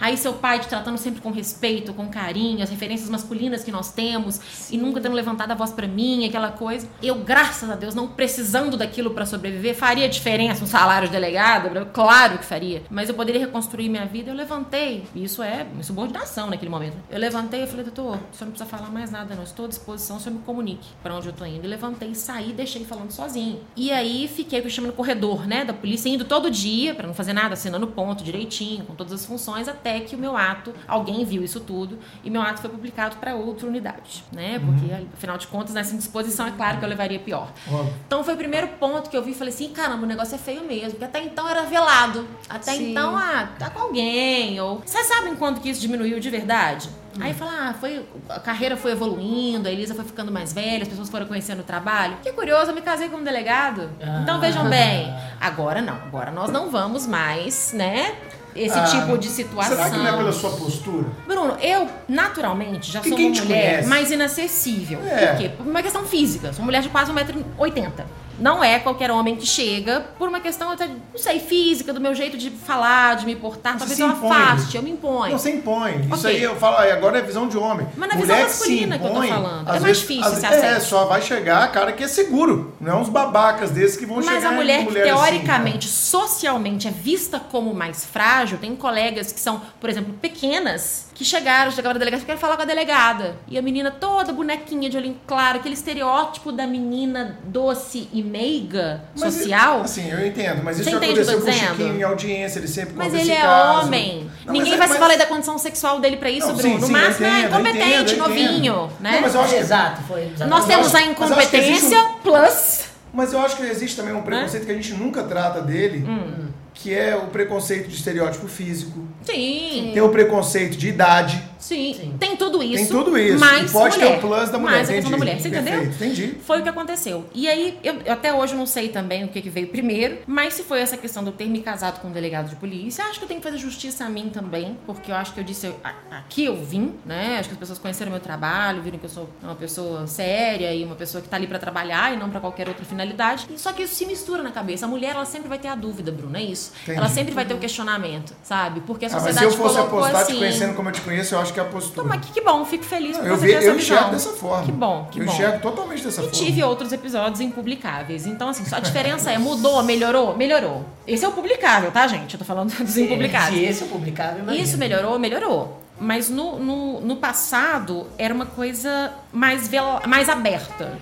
Aí 0.00 0.16
seu 0.16 0.32
pai 0.32 0.60
te 0.60 0.66
tratando 0.66 0.96
sempre 0.96 1.20
com 1.20 1.30
respeito, 1.30 1.92
com 1.92 2.08
carinho, 2.08 2.62
as 2.62 2.70
referências 2.70 3.10
masculinas 3.10 3.62
que 3.62 3.70
nós 3.70 3.92
temos 3.92 4.36
Sim. 4.36 4.76
e 4.76 4.78
nunca 4.78 4.98
tendo 4.98 5.14
levantado 5.14 5.50
a 5.50 5.54
voz 5.54 5.70
para 5.70 5.86
mim, 5.86 6.24
aquela 6.24 6.50
coisa. 6.50 6.88
Eu, 7.02 7.16
graças 7.16 7.68
a 7.68 7.74
Deus, 7.74 7.94
não 7.94 8.08
precisando 8.08 8.78
daquilo 8.78 9.10
para 9.10 9.26
sobreviver, 9.26 9.74
faria 9.74 10.08
diferença 10.08 10.64
um 10.64 10.66
salário 10.66 11.06
de 11.08 11.12
delegado? 11.12 11.68
Claro 11.92 12.38
que 12.38 12.46
faria. 12.46 12.82
Mas 12.88 13.10
eu 13.10 13.14
poderia 13.14 13.42
reconstruir 13.42 13.90
minha 13.90 14.06
vida. 14.06 14.30
Eu 14.30 14.34
levantei. 14.34 15.04
Isso 15.14 15.42
é 15.42 15.66
insubordinação 15.78 16.48
naquele 16.48 16.70
momento. 16.70 16.96
Eu 17.10 17.18
levantei 17.18 17.64
e 17.64 17.66
falei, 17.66 17.84
doutor, 17.84 18.16
o 18.32 18.34
senhor 18.34 18.46
não 18.46 18.52
precisa 18.52 18.64
falar 18.64 18.90
mais 18.90 19.10
nada, 19.10 19.34
não. 19.34 19.42
Estou 19.42 19.66
à 19.66 19.68
disposição, 19.68 20.16
o 20.16 20.20
senhor 20.20 20.34
me 20.34 20.42
comunique 20.44 20.88
para 21.02 21.14
onde 21.14 21.26
eu 21.26 21.34
tô 21.34 21.44
indo. 21.44 21.66
E 21.66 21.68
levantei, 21.68 22.14
saí, 22.14 22.54
deixei 22.54 22.86
falando 22.86 23.10
sozinho. 23.10 23.60
E 23.76 23.92
aí 23.92 24.26
fiquei 24.34 24.66
chamando 24.70 24.92
no 24.92 24.96
corredor, 24.96 25.46
né, 25.46 25.62
da 25.62 25.74
polícia, 25.74 26.08
indo 26.08 26.24
todo 26.24 26.50
dia, 26.50 26.94
para 26.94 27.06
não 27.06 27.17
fazer 27.18 27.32
nada, 27.32 27.54
assinando 27.54 27.88
ponto 27.88 28.22
direitinho, 28.22 28.84
com 28.84 28.94
todas 28.94 29.12
as 29.12 29.26
funções, 29.26 29.66
até 29.66 29.98
que 30.00 30.14
o 30.14 30.18
meu 30.18 30.36
ato, 30.36 30.72
alguém 30.86 31.24
viu 31.24 31.42
isso 31.42 31.58
tudo, 31.58 31.98
e 32.22 32.30
meu 32.30 32.40
ato 32.40 32.60
foi 32.60 32.70
publicado 32.70 33.16
para 33.16 33.34
outra 33.34 33.66
unidade, 33.66 34.24
né? 34.32 34.60
Porque, 34.60 34.86
uhum. 34.86 35.08
afinal 35.12 35.36
de 35.36 35.48
contas, 35.48 35.74
nessa 35.74 35.94
indisposição, 35.94 36.46
é 36.46 36.52
claro 36.52 36.78
que 36.78 36.84
eu 36.84 36.88
levaria 36.88 37.18
pior. 37.18 37.52
Uhum. 37.66 37.92
Então, 38.06 38.22
foi 38.22 38.34
o 38.34 38.36
primeiro 38.36 38.68
ponto 38.78 39.10
que 39.10 39.16
eu 39.16 39.22
vi 39.22 39.32
e 39.32 39.34
falei 39.34 39.52
assim: 39.52 39.70
caramba, 39.70 40.04
o 40.04 40.06
negócio 40.06 40.36
é 40.36 40.38
feio 40.38 40.64
mesmo, 40.64 40.92
porque 40.92 41.04
até 41.04 41.20
então 41.20 41.48
era 41.48 41.62
velado. 41.62 42.26
Até 42.48 42.76
Sim. 42.76 42.92
então, 42.92 43.16
ah, 43.16 43.48
tá 43.58 43.68
com 43.68 43.80
alguém, 43.80 44.60
ou. 44.60 44.80
Vocês 44.86 45.06
sabem 45.06 45.34
quando 45.34 45.60
que 45.60 45.68
isso 45.68 45.80
diminuiu 45.80 46.20
de 46.20 46.30
verdade? 46.30 46.88
Aí 47.20 47.34
fala, 47.34 47.70
ah, 47.70 47.74
foi, 47.74 48.04
a 48.28 48.40
carreira 48.40 48.76
foi 48.76 48.92
evoluindo, 48.92 49.68
a 49.68 49.72
Elisa 49.72 49.94
foi 49.94 50.04
ficando 50.04 50.30
mais 50.30 50.52
velha, 50.52 50.82
as 50.82 50.88
pessoas 50.88 51.08
foram 51.08 51.26
conhecendo 51.26 51.60
o 51.60 51.64
trabalho. 51.64 52.16
Que 52.22 52.32
curioso, 52.32 52.70
eu 52.70 52.74
me 52.74 52.82
casei 52.82 53.08
como 53.08 53.24
delegado. 53.24 53.90
Ah. 54.00 54.20
Então 54.22 54.40
vejam 54.40 54.68
bem, 54.68 55.14
agora 55.40 55.80
não, 55.80 55.94
agora 55.94 56.30
nós 56.30 56.50
não 56.50 56.70
vamos 56.70 57.06
mais, 57.06 57.72
né? 57.72 58.14
Esse 58.54 58.78
ah, 58.78 58.84
tipo 58.84 59.16
de 59.18 59.28
situação. 59.28 59.76
Será 59.76 59.90
que 59.90 59.96
não 59.96 60.06
é 60.06 60.16
pela 60.16 60.32
sua 60.32 60.50
postura? 60.50 61.06
Bruno, 61.26 61.56
eu 61.60 61.88
naturalmente 62.08 62.90
já 62.90 63.02
sou 63.02 63.16
uma 63.16 63.28
mulher 63.28 63.46
conhece? 63.46 63.88
mais 63.88 64.10
inacessível. 64.10 65.00
É. 65.06 65.26
Por 65.26 65.38
quê? 65.38 65.48
Por 65.50 65.66
uma 65.66 65.82
questão 65.82 66.04
física. 66.04 66.52
Sou 66.52 66.60
uma 66.60 66.66
mulher 66.66 66.82
de 66.82 66.88
quase 66.88 67.12
1,80m. 67.12 68.04
Não 68.38 68.62
é 68.62 68.78
qualquer 68.78 69.10
homem 69.10 69.36
que 69.36 69.46
chega 69.46 70.00
por 70.18 70.28
uma 70.28 70.40
questão 70.40 70.70
até, 70.70 70.86
não 70.86 70.98
sei, 71.16 71.40
física, 71.40 71.92
do 71.92 72.00
meu 72.00 72.14
jeito 72.14 72.36
de 72.36 72.50
falar, 72.50 73.16
de 73.16 73.26
me 73.26 73.34
portar. 73.34 73.74
Você 73.74 73.80
talvez 73.80 73.98
eu 73.98 74.08
afaste, 74.08 74.76
eu 74.76 74.82
me 74.82 74.90
imponho. 74.90 75.32
Não, 75.32 75.38
você 75.38 75.50
impõe. 75.50 75.96
Okay. 75.96 76.12
Isso 76.12 76.26
aí 76.26 76.42
eu 76.42 76.56
falo, 76.56 76.76
agora 76.76 77.18
é 77.18 77.22
visão 77.22 77.48
de 77.48 77.56
homem. 77.56 77.86
Mas 77.96 78.08
na 78.08 78.16
Mulher 78.16 78.36
visão 78.36 78.48
masculina 78.48 78.98
que, 78.98 79.04
impõe, 79.04 79.26
que 79.26 79.32
eu 79.32 79.36
tô 79.36 79.42
falando. 79.42 79.76
É 79.76 79.80
mais 79.80 79.98
difícil 79.98 80.34
se 80.34 80.46
É, 80.46 80.80
só 80.80 81.04
vai 81.04 81.22
chegar 81.22 81.64
a 81.64 81.68
cara 81.68 81.92
que 81.92 82.04
é 82.04 82.08
seguro. 82.08 82.74
Não 82.80 82.92
é 82.92 82.96
uns 82.96 83.08
babacas 83.08 83.70
desses 83.70 83.96
que 83.96 84.06
vão 84.06 84.16
Mas 84.16 84.26
chegar. 84.26 84.40
Mas 84.40 84.50
a 84.50 84.52
mulher 84.52 84.86
que 84.86 84.92
teoricamente, 84.94 85.86
assim, 85.86 85.96
socialmente 85.96 86.88
é 86.88 86.90
vista 86.90 87.40
como 87.40 87.74
mais 87.74 88.04
frágil, 88.04 88.58
tem 88.58 88.74
colegas 88.76 89.32
que 89.32 89.40
são, 89.40 89.60
por 89.80 89.90
exemplo, 89.90 90.14
pequenas 90.14 91.07
que 91.18 91.24
chegaram, 91.24 91.72
chegavam 91.72 91.94
na 91.94 91.98
delegacia, 91.98 92.24
quero 92.24 92.38
falar 92.38 92.54
com 92.54 92.62
a 92.62 92.64
delegada. 92.64 93.36
E 93.48 93.58
a 93.58 93.62
menina 93.62 93.90
toda 93.90 94.32
bonequinha 94.32 94.88
de 94.88 94.96
olhinho 94.96 95.16
claro, 95.26 95.58
aquele 95.58 95.74
estereótipo 95.74 96.52
da 96.52 96.64
menina 96.64 97.36
doce 97.42 98.08
e 98.12 98.22
meiga, 98.22 99.02
mas 99.18 99.34
social. 99.34 99.80
assim, 99.80 100.08
eu 100.08 100.24
entendo, 100.24 100.62
mas 100.62 100.78
isso 100.78 100.88
aconteceu 100.88 101.40
com 101.40 101.50
o 101.50 101.52
Chiquinho 101.52 101.96
em 101.96 102.02
audiência, 102.04 102.60
ele 102.60 102.68
sempre 102.68 102.94
Mas 102.94 103.12
ele 103.12 103.32
é 103.32 103.40
caso. 103.40 103.86
homem. 103.86 104.30
Não, 104.46 104.52
Ninguém 104.52 104.76
vai 104.76 104.86
mas... 104.86 104.92
se 104.92 104.98
falar 104.98 105.16
da 105.16 105.26
condição 105.26 105.58
sexual 105.58 105.98
dele 105.98 106.18
pra 106.18 106.30
isso, 106.30 106.46
não, 106.46 106.54
Bruno. 106.54 106.86
Sim, 106.86 106.86
no 106.86 106.88
máximo 106.88 107.26
é 107.26 107.40
incompetente, 107.40 108.14
entendo, 108.14 108.18
novinho, 108.18 108.92
né? 109.00 109.12
Não, 109.14 109.20
mas 109.22 109.34
eu 109.34 109.40
acho 109.40 109.54
que... 109.54 109.58
Exato, 109.58 110.02
foi. 110.02 110.32
Nós 110.46 110.66
temos 110.66 110.94
a 110.94 111.02
incompetência 111.02 112.00
um... 112.00 112.12
plus... 112.20 112.84
Mas 113.12 113.32
eu 113.32 113.40
acho 113.40 113.56
que 113.56 113.62
existe 113.64 113.96
também 113.96 114.14
um 114.14 114.22
preconceito 114.22 114.66
que 114.66 114.70
a 114.70 114.74
gente 114.74 114.92
nunca 114.92 115.24
trata 115.24 115.62
dele, 115.62 116.04
hum. 116.06 116.47
Que 116.82 116.94
é 116.94 117.16
o 117.16 117.26
preconceito 117.26 117.88
de 117.88 117.96
estereótipo 117.96 118.46
físico. 118.46 119.06
Sim. 119.22 119.90
Tem 119.92 120.00
o 120.00 120.08
preconceito 120.10 120.76
de 120.76 120.88
idade. 120.88 121.42
Sim. 121.58 121.94
Sim. 121.94 122.16
Tem 122.18 122.36
tudo 122.36 122.62
isso. 122.62 122.76
Tem 122.76 122.86
tudo 122.86 123.18
isso. 123.18 123.38
Mas 123.38 123.70
e 123.70 123.72
pode 123.72 123.96
mulher. 123.96 124.10
ter 124.12 124.18
o 124.18 124.28
plus 124.28 124.50
da 124.50 124.58
mulher. 124.58 124.76
Mais 124.76 124.88
a 124.88 124.92
questão 124.92 125.10
da 125.10 125.18
mulher. 125.18 125.40
Você 125.40 125.50
Perfeito. 125.50 125.76
entendeu? 125.76 125.92
Entendi. 125.92 126.36
Foi 126.44 126.60
o 126.60 126.62
que 126.62 126.68
aconteceu. 126.68 127.26
E 127.34 127.48
aí, 127.48 127.78
eu, 127.82 127.94
eu, 128.04 128.12
até 128.12 128.32
hoje 128.32 128.54
não 128.54 128.66
sei 128.66 128.88
também 128.88 129.24
o 129.24 129.28
que, 129.28 129.42
que 129.42 129.50
veio 129.50 129.68
primeiro, 129.68 130.18
mas 130.26 130.54
se 130.54 130.62
foi 130.62 130.80
essa 130.80 130.96
questão 130.96 131.22
de 131.22 131.30
eu 131.30 131.32
ter 131.34 131.46
me 131.46 131.60
casado 131.60 132.00
com 132.00 132.08
um 132.08 132.12
delegado 132.12 132.48
de 132.48 132.56
polícia, 132.56 133.04
acho 133.04 133.18
que 133.18 133.24
eu 133.24 133.28
tenho 133.28 133.40
que 133.40 133.46
fazer 133.46 133.58
justiça 133.58 134.04
a 134.04 134.08
mim 134.08 134.30
também, 134.32 134.76
porque 134.86 135.10
eu 135.10 135.16
acho 135.16 135.32
que 135.32 135.40
eu 135.40 135.44
disse, 135.44 135.72
aqui 136.10 136.44
eu 136.44 136.56
vim, 136.56 136.94
né? 137.04 137.36
Acho 137.38 137.48
que 137.48 137.54
as 137.54 137.58
pessoas 137.58 137.78
conheceram 137.78 138.10
meu 138.10 138.20
trabalho, 138.20 138.82
viram 138.82 138.98
que 138.98 139.06
eu 139.06 139.10
sou 139.10 139.28
uma 139.42 139.54
pessoa 139.54 140.06
séria 140.06 140.72
e 140.74 140.84
uma 140.84 140.94
pessoa 140.94 141.22
que 141.22 141.28
tá 141.28 141.36
ali 141.36 141.46
para 141.46 141.58
trabalhar 141.58 142.14
e 142.14 142.16
não 142.16 142.30
para 142.30 142.40
qualquer 142.40 142.68
outra 142.68 142.84
finalidade. 142.84 143.46
E 143.52 143.58
só 143.58 143.72
que 143.72 143.82
isso 143.82 143.94
se 143.94 144.06
mistura 144.06 144.42
na 144.42 144.50
cabeça. 144.50 144.86
A 144.86 144.88
mulher, 144.88 145.14
ela 145.14 145.24
sempre 145.24 145.48
vai 145.48 145.58
ter 145.58 145.68
a 145.68 145.74
dúvida, 145.74 146.12
Bruno, 146.12 146.36
é 146.36 146.42
isso. 146.42 146.72
Entendi. 146.82 146.98
Ela 146.98 147.08
sempre 147.08 147.34
vai 147.34 147.44
ter 147.44 147.54
o 147.54 147.58
questionamento, 147.58 148.34
sabe? 148.42 148.80
Porque 148.80 149.06
a 149.06 149.10
sociedade 149.10 149.38
ah, 149.38 149.42
mas 149.42 149.52
se 149.54 149.58
eu 149.58 149.64
fosse 149.64 149.78
apostar 149.78 150.22
assim, 150.22 150.32
te 150.34 150.38
conhecendo 150.38 150.74
como 150.74 150.88
eu 150.88 150.92
te 150.92 151.00
conheço, 151.00 151.34
eu 151.34 151.40
acho 151.40 151.47
que 151.52 151.60
é 151.60 151.62
a 151.62 151.66
postura. 151.66 152.02
Toma, 152.02 152.18
que, 152.18 152.32
que 152.32 152.40
bom, 152.40 152.64
fico 152.64 152.84
feliz 152.84 153.16
por 153.16 153.26
eu 153.26 153.36
você 153.36 153.46
ter 153.46 153.64
Eu 153.64 153.76
enxergo 153.76 154.10
dessa 154.10 154.30
forma. 154.30 154.64
Que 154.64 154.72
bom, 154.72 155.08
que 155.10 155.20
eu 155.20 155.24
bom. 155.24 155.30
Eu 155.30 155.34
enxergo 155.34 155.60
totalmente 155.60 156.04
dessa 156.04 156.20
e 156.20 156.24
forma. 156.24 156.36
E 156.36 156.44
tive 156.46 156.62
outros 156.62 156.92
episódios 156.92 157.40
impublicáveis. 157.40 158.26
Então, 158.26 158.48
assim, 158.48 158.64
a 158.72 158.80
diferença 158.80 159.30
é, 159.30 159.38
mudou, 159.38 159.82
melhorou? 159.82 160.36
Melhorou. 160.36 160.84
Esse 161.06 161.24
é 161.24 161.28
o 161.28 161.32
publicável, 161.32 161.90
tá, 161.90 162.06
gente? 162.06 162.34
Eu 162.34 162.38
tô 162.38 162.44
falando 162.44 162.72
dos 162.74 162.90
Sim, 162.90 163.04
impublicáveis. 163.04 163.70
Esse 163.70 163.82
é 163.82 163.86
o 163.86 163.88
publicável, 163.88 164.42
imagina. 164.42 164.64
Isso 164.64 164.78
melhorou? 164.78 165.18
Melhorou. 165.18 165.82
Mas 166.00 166.30
no, 166.30 166.58
no, 166.58 167.00
no 167.00 167.16
passado 167.16 168.06
era 168.16 168.32
uma 168.32 168.46
coisa 168.46 169.12
mais, 169.32 169.66
vela, 169.66 170.02
mais 170.06 170.28
aberta 170.28 170.96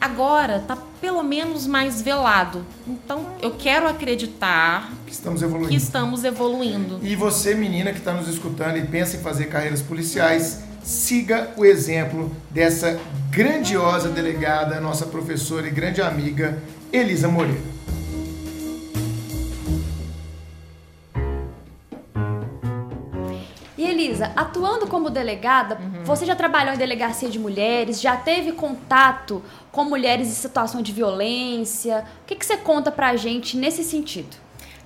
agora 0.00 0.60
tá 0.60 0.76
pelo 1.00 1.22
menos 1.22 1.66
mais 1.66 2.00
velado. 2.00 2.64
Então 2.86 3.26
eu 3.42 3.52
quero 3.52 3.86
acreditar 3.86 4.90
que 5.06 5.12
estamos 5.12 5.42
evoluindo. 5.42 5.70
Que 5.70 5.76
estamos 5.76 6.24
evoluindo. 6.24 6.98
E 7.02 7.14
você, 7.14 7.54
menina 7.54 7.92
que 7.92 7.98
está 7.98 8.12
nos 8.12 8.28
escutando 8.28 8.78
e 8.78 8.86
pensa 8.86 9.16
em 9.16 9.20
fazer 9.20 9.46
carreiras 9.46 9.82
policiais, 9.82 10.62
siga 10.82 11.50
o 11.56 11.64
exemplo 11.64 12.34
dessa 12.50 12.98
grandiosa 13.30 14.08
delegada, 14.08 14.80
nossa 14.80 15.06
professora 15.06 15.68
e 15.68 15.70
grande 15.70 16.00
amiga, 16.00 16.60
Elisa 16.92 17.28
Moreira. 17.28 17.80
Elisa, 24.00 24.32
atuando 24.34 24.86
como 24.86 25.10
delegada, 25.10 25.76
uhum. 25.76 26.04
você 26.04 26.24
já 26.24 26.34
trabalhou 26.34 26.74
em 26.74 26.78
delegacia 26.78 27.28
de 27.28 27.38
mulheres, 27.38 28.00
já 28.00 28.16
teve 28.16 28.52
contato 28.52 29.42
com 29.70 29.84
mulheres 29.84 30.28
em 30.28 30.32
situação 30.32 30.82
de 30.82 30.92
violência? 30.92 32.04
O 32.22 32.26
que, 32.26 32.34
que 32.34 32.44
você 32.44 32.56
conta 32.56 32.90
pra 32.90 33.16
gente 33.16 33.56
nesse 33.56 33.84
sentido? 33.84 34.36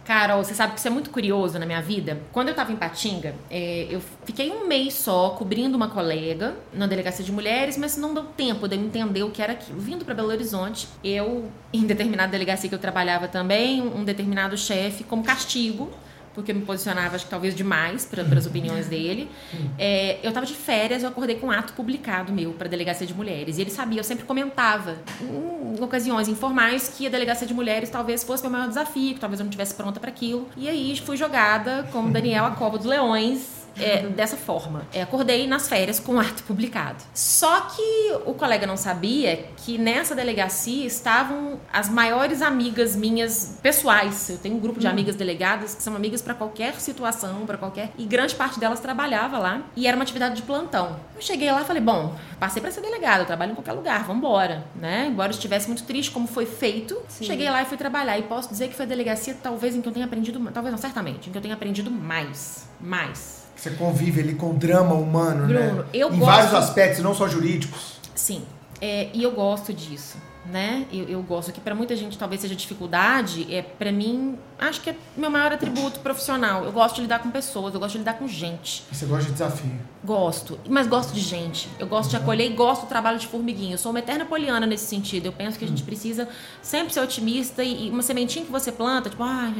Carol, 0.05 0.45
você 0.45 0.55
sabe 0.55 0.75
que 0.75 0.79
isso 0.79 0.87
é 0.87 0.91
muito 0.91 1.09
curioso 1.09 1.59
na 1.59 1.65
minha 1.65 1.81
vida. 1.81 2.21
Quando 2.31 2.49
eu 2.49 2.55
tava 2.55 2.71
em 2.71 2.77
Patinga, 2.77 3.35
é, 3.51 3.87
eu 3.91 4.03
fiquei 4.25 4.51
um 4.51 4.67
mês 4.67 4.93
só 4.93 5.31
cobrindo 5.31 5.77
uma 5.77 5.89
colega 5.89 6.55
na 6.75 6.87
delegacia 6.87 7.25
de 7.25 7.33
mulheres, 7.33 7.79
mas 7.79 7.97
não 7.97 8.13
deu 8.13 8.25
tempo 8.25 8.69
de 8.69 8.77
eu 8.77 8.83
entender 8.83 9.23
o 9.23 9.31
que 9.31 9.41
era 9.41 9.55
aquilo. 9.55 9.81
Vindo 9.81 10.05
para 10.05 10.13
Belo 10.13 10.29
Horizonte, 10.29 10.87
eu, 11.03 11.51
em 11.73 11.87
determinada 11.87 12.31
delegacia 12.31 12.69
que 12.69 12.75
eu 12.75 12.79
trabalhava 12.79 13.29
também, 13.29 13.81
um 13.81 14.05
determinado 14.05 14.59
chefe, 14.59 15.05
como 15.05 15.25
castigo, 15.25 15.91
porque 16.35 16.53
eu 16.53 16.57
me 16.57 16.63
posicionava, 16.63 17.17
acho 17.17 17.25
que 17.25 17.31
talvez 17.31 17.55
demais 17.55 18.05
para 18.05 18.23
as 18.23 18.47
opiniões 18.47 18.87
dele. 18.87 19.31
É, 19.79 20.19
eu 20.23 20.33
tava 20.33 20.47
de 20.47 20.55
férias, 20.55 21.03
eu 21.03 21.09
acordei 21.09 21.37
com 21.37 21.47
um 21.47 21.51
ato 21.51 21.73
publicado 21.73 22.33
meu 22.33 22.53
para 22.53 22.69
delegacia 22.69 23.07
de 23.07 23.15
mulheres. 23.15 23.59
E 23.59 23.61
ele 23.61 23.71
sabia, 23.71 24.01
eu 24.01 24.05
sempre 24.05 24.25
comentava, 24.25 24.97
em 25.21 25.83
ocasiões 25.83 26.29
informais, 26.29 26.89
que 26.89 27.07
a 27.07 27.11
delegacia 27.11 27.47
de 27.47 27.55
mulheres 27.55 27.89
talvez 27.91 28.25
fosse 28.25 28.43
meu 28.43 28.51
maior 28.51 28.69
desafio, 28.69 29.15
que 29.15 29.21
talvez 29.21 29.41
eu 29.41 29.45
não 29.45 29.51
estivesse 29.51 29.75
pronta 29.75 30.01
para 30.01 30.11
aquilo. 30.11 30.49
E 30.57 30.69
aí 30.69 31.01
fui 31.05 31.17
jogada 31.17 31.89
como 31.93 32.11
Daniel 32.11 32.45
a 32.45 32.51
Cova 32.53 32.77
dos 32.79 32.87
Leões 32.87 33.64
é, 33.77 34.03
dessa 34.09 34.37
forma. 34.37 34.87
É, 34.93 35.03
acordei 35.03 35.47
nas 35.47 35.69
férias 35.69 35.99
com 36.01 36.17
o 36.17 36.21
ato 36.21 36.43
publicado. 36.45 37.03
Só 37.13 37.63
que 37.63 38.13
o 38.27 38.35
colega 38.35 38.67
não 38.67 38.77
sabia 38.77 39.47
que 39.57 39.79
nessa 39.79 40.15
delegacia 40.15 40.87
estavam 40.87 41.61
as 41.73 41.89
maiores 41.89 42.43
amigas 42.43 42.97
minhas 42.97 43.59
pessoais. 43.63 44.31
Eu 44.31 44.39
tenho 44.39 44.57
um 44.57 44.61
grupo 44.61 44.81
de 44.81 44.87
amigas 44.87 45.17
delegadas 45.17 45.75
que 45.75 45.83
são 45.83 45.95
amigas 45.95 46.23
para 46.23 46.35
qualquer 46.35 46.75
situação, 46.81 47.47
para 47.47 47.57
qualquer. 47.57 47.91
E 47.99 48.05
grande 48.05 48.35
parte 48.35 48.59
delas 48.59 48.81
trabalhava 48.81 49.39
lá 49.39 49.63
e 49.77 49.87
era 49.87 49.97
uma 49.97 50.03
atividade 50.03 50.37
de 50.37 50.43
plantão. 50.43 50.97
Eu 51.15 51.23
cheguei 51.23 51.51
lá 51.51 51.63
e 51.63 51.65
falei: 51.65 51.83
bom, 51.83 52.15
passei 52.39 52.61
para 52.61 52.71
ser 52.71 52.81
delegada, 52.81 53.23
eu 53.23 53.27
trabalho 53.27 53.53
em 53.53 53.55
qualquer 53.55 53.73
lugar, 53.73 54.05
vamos 54.05 54.19
embora, 54.19 54.65
né? 54.75 55.07
Embora 55.11 55.29
eu 55.29 55.35
estivesse 55.35 55.67
muito 55.67 55.85
triste 55.85 56.11
como 56.11 56.27
foi 56.27 56.47
feito, 56.47 57.01
Sim. 57.09 57.25
cheguei 57.25 57.51
lá 57.51 57.63
e 57.63 57.65
fui 57.65 57.77
trabalhar. 57.77 58.19
E 58.19 58.23
posso 58.23 58.49
dizer 58.49 58.69
que 58.69 58.75
foi 58.75 58.85
a 58.85 58.89
delegacia, 58.89 59.37
talvez, 59.43 59.75
em 59.75 59.83
que 59.83 59.89
eu 59.89 59.93
tenha 59.93 60.07
aprendido, 60.07 60.41
talvez 60.53 60.73
não, 60.73 60.79
certamente, 60.79 61.29
em 61.29 61.33
que 61.33 61.39
eu 61.39 61.43
tenha 61.43 61.55
aprendido 61.55 61.91
mais. 61.91 62.69
Mais. 62.81 63.44
Você 63.57 63.71
convive 63.71 64.21
ali 64.21 64.35
com 64.35 64.51
o 64.51 64.55
drama 64.55 64.95
humano, 64.95 65.47
Bruno, 65.47 65.73
né? 65.83 65.85
eu 65.93 66.09
em 66.13 66.19
gosto- 66.19 66.31
vários 66.31 66.55
aspectos, 66.55 67.03
não 67.03 67.15
só 67.15 67.29
jurídicos. 67.29 67.95
Sim, 68.15 68.43
é, 68.81 69.09
e 69.15 69.23
eu 69.23 69.31
gosto 69.33 69.73
disso, 69.73 70.17
né? 70.47 70.87
Eu, 70.93 71.05
eu 71.09 71.23
gosto 71.23 71.53
que 71.53 71.61
para 71.61 71.75
muita 71.75 71.95
gente 71.97 72.19
talvez 72.19 72.41
seja 72.41 72.55
dificuldade, 72.55 73.53
é 73.55 73.63
para 73.63 73.91
mim 73.93 74.37
acho 74.59 74.81
que 74.81 74.91
é 74.91 74.97
meu 75.17 75.31
maior 75.31 75.53
atributo 75.53 76.01
profissional. 76.01 76.65
Eu 76.65 76.73
gosto 76.73 76.97
de 76.97 77.03
lidar 77.03 77.21
com 77.21 77.31
pessoas, 77.31 77.75
eu 77.75 77.81
gosto 77.81 77.93
de 77.93 77.99
lidar 77.99 78.15
com 78.15 78.27
gente. 78.27 78.85
Você 78.91 79.07
gosta 79.07 79.27
de 79.27 79.33
desafio. 79.33 79.79
Gosto, 80.05 80.59
mas 80.69 80.87
gosto 80.87 81.15
de 81.15 81.21
gente. 81.21 81.69
Eu 81.79 81.87
gosto 81.87 82.11
de 82.11 82.17
acolher 82.17 82.51
e 82.51 82.55
gosto 82.55 82.83
do 82.83 82.89
trabalho 82.89 83.19
de 83.19 83.27
formiguinha. 83.27 83.75
Eu 83.75 83.79
sou 83.79 83.91
uma 83.91 84.01
eterna 84.01 84.25
poliana 84.27 84.67
nesse 84.67 84.87
sentido. 84.87 85.27
Eu 85.27 85.33
penso 85.33 85.59
que 85.59 85.65
a 85.65 85.69
gente 85.69 85.83
precisa 85.83 86.29
sempre 86.61 86.93
ser 86.93 87.01
otimista 87.01 87.65
e, 87.65 87.87
e 87.87 87.91
uma 87.91 88.03
sementinha 88.03 88.45
que 88.45 88.53
você 88.53 88.71
planta, 88.71 89.09
tipo, 89.09 89.23
ah, 89.23 89.51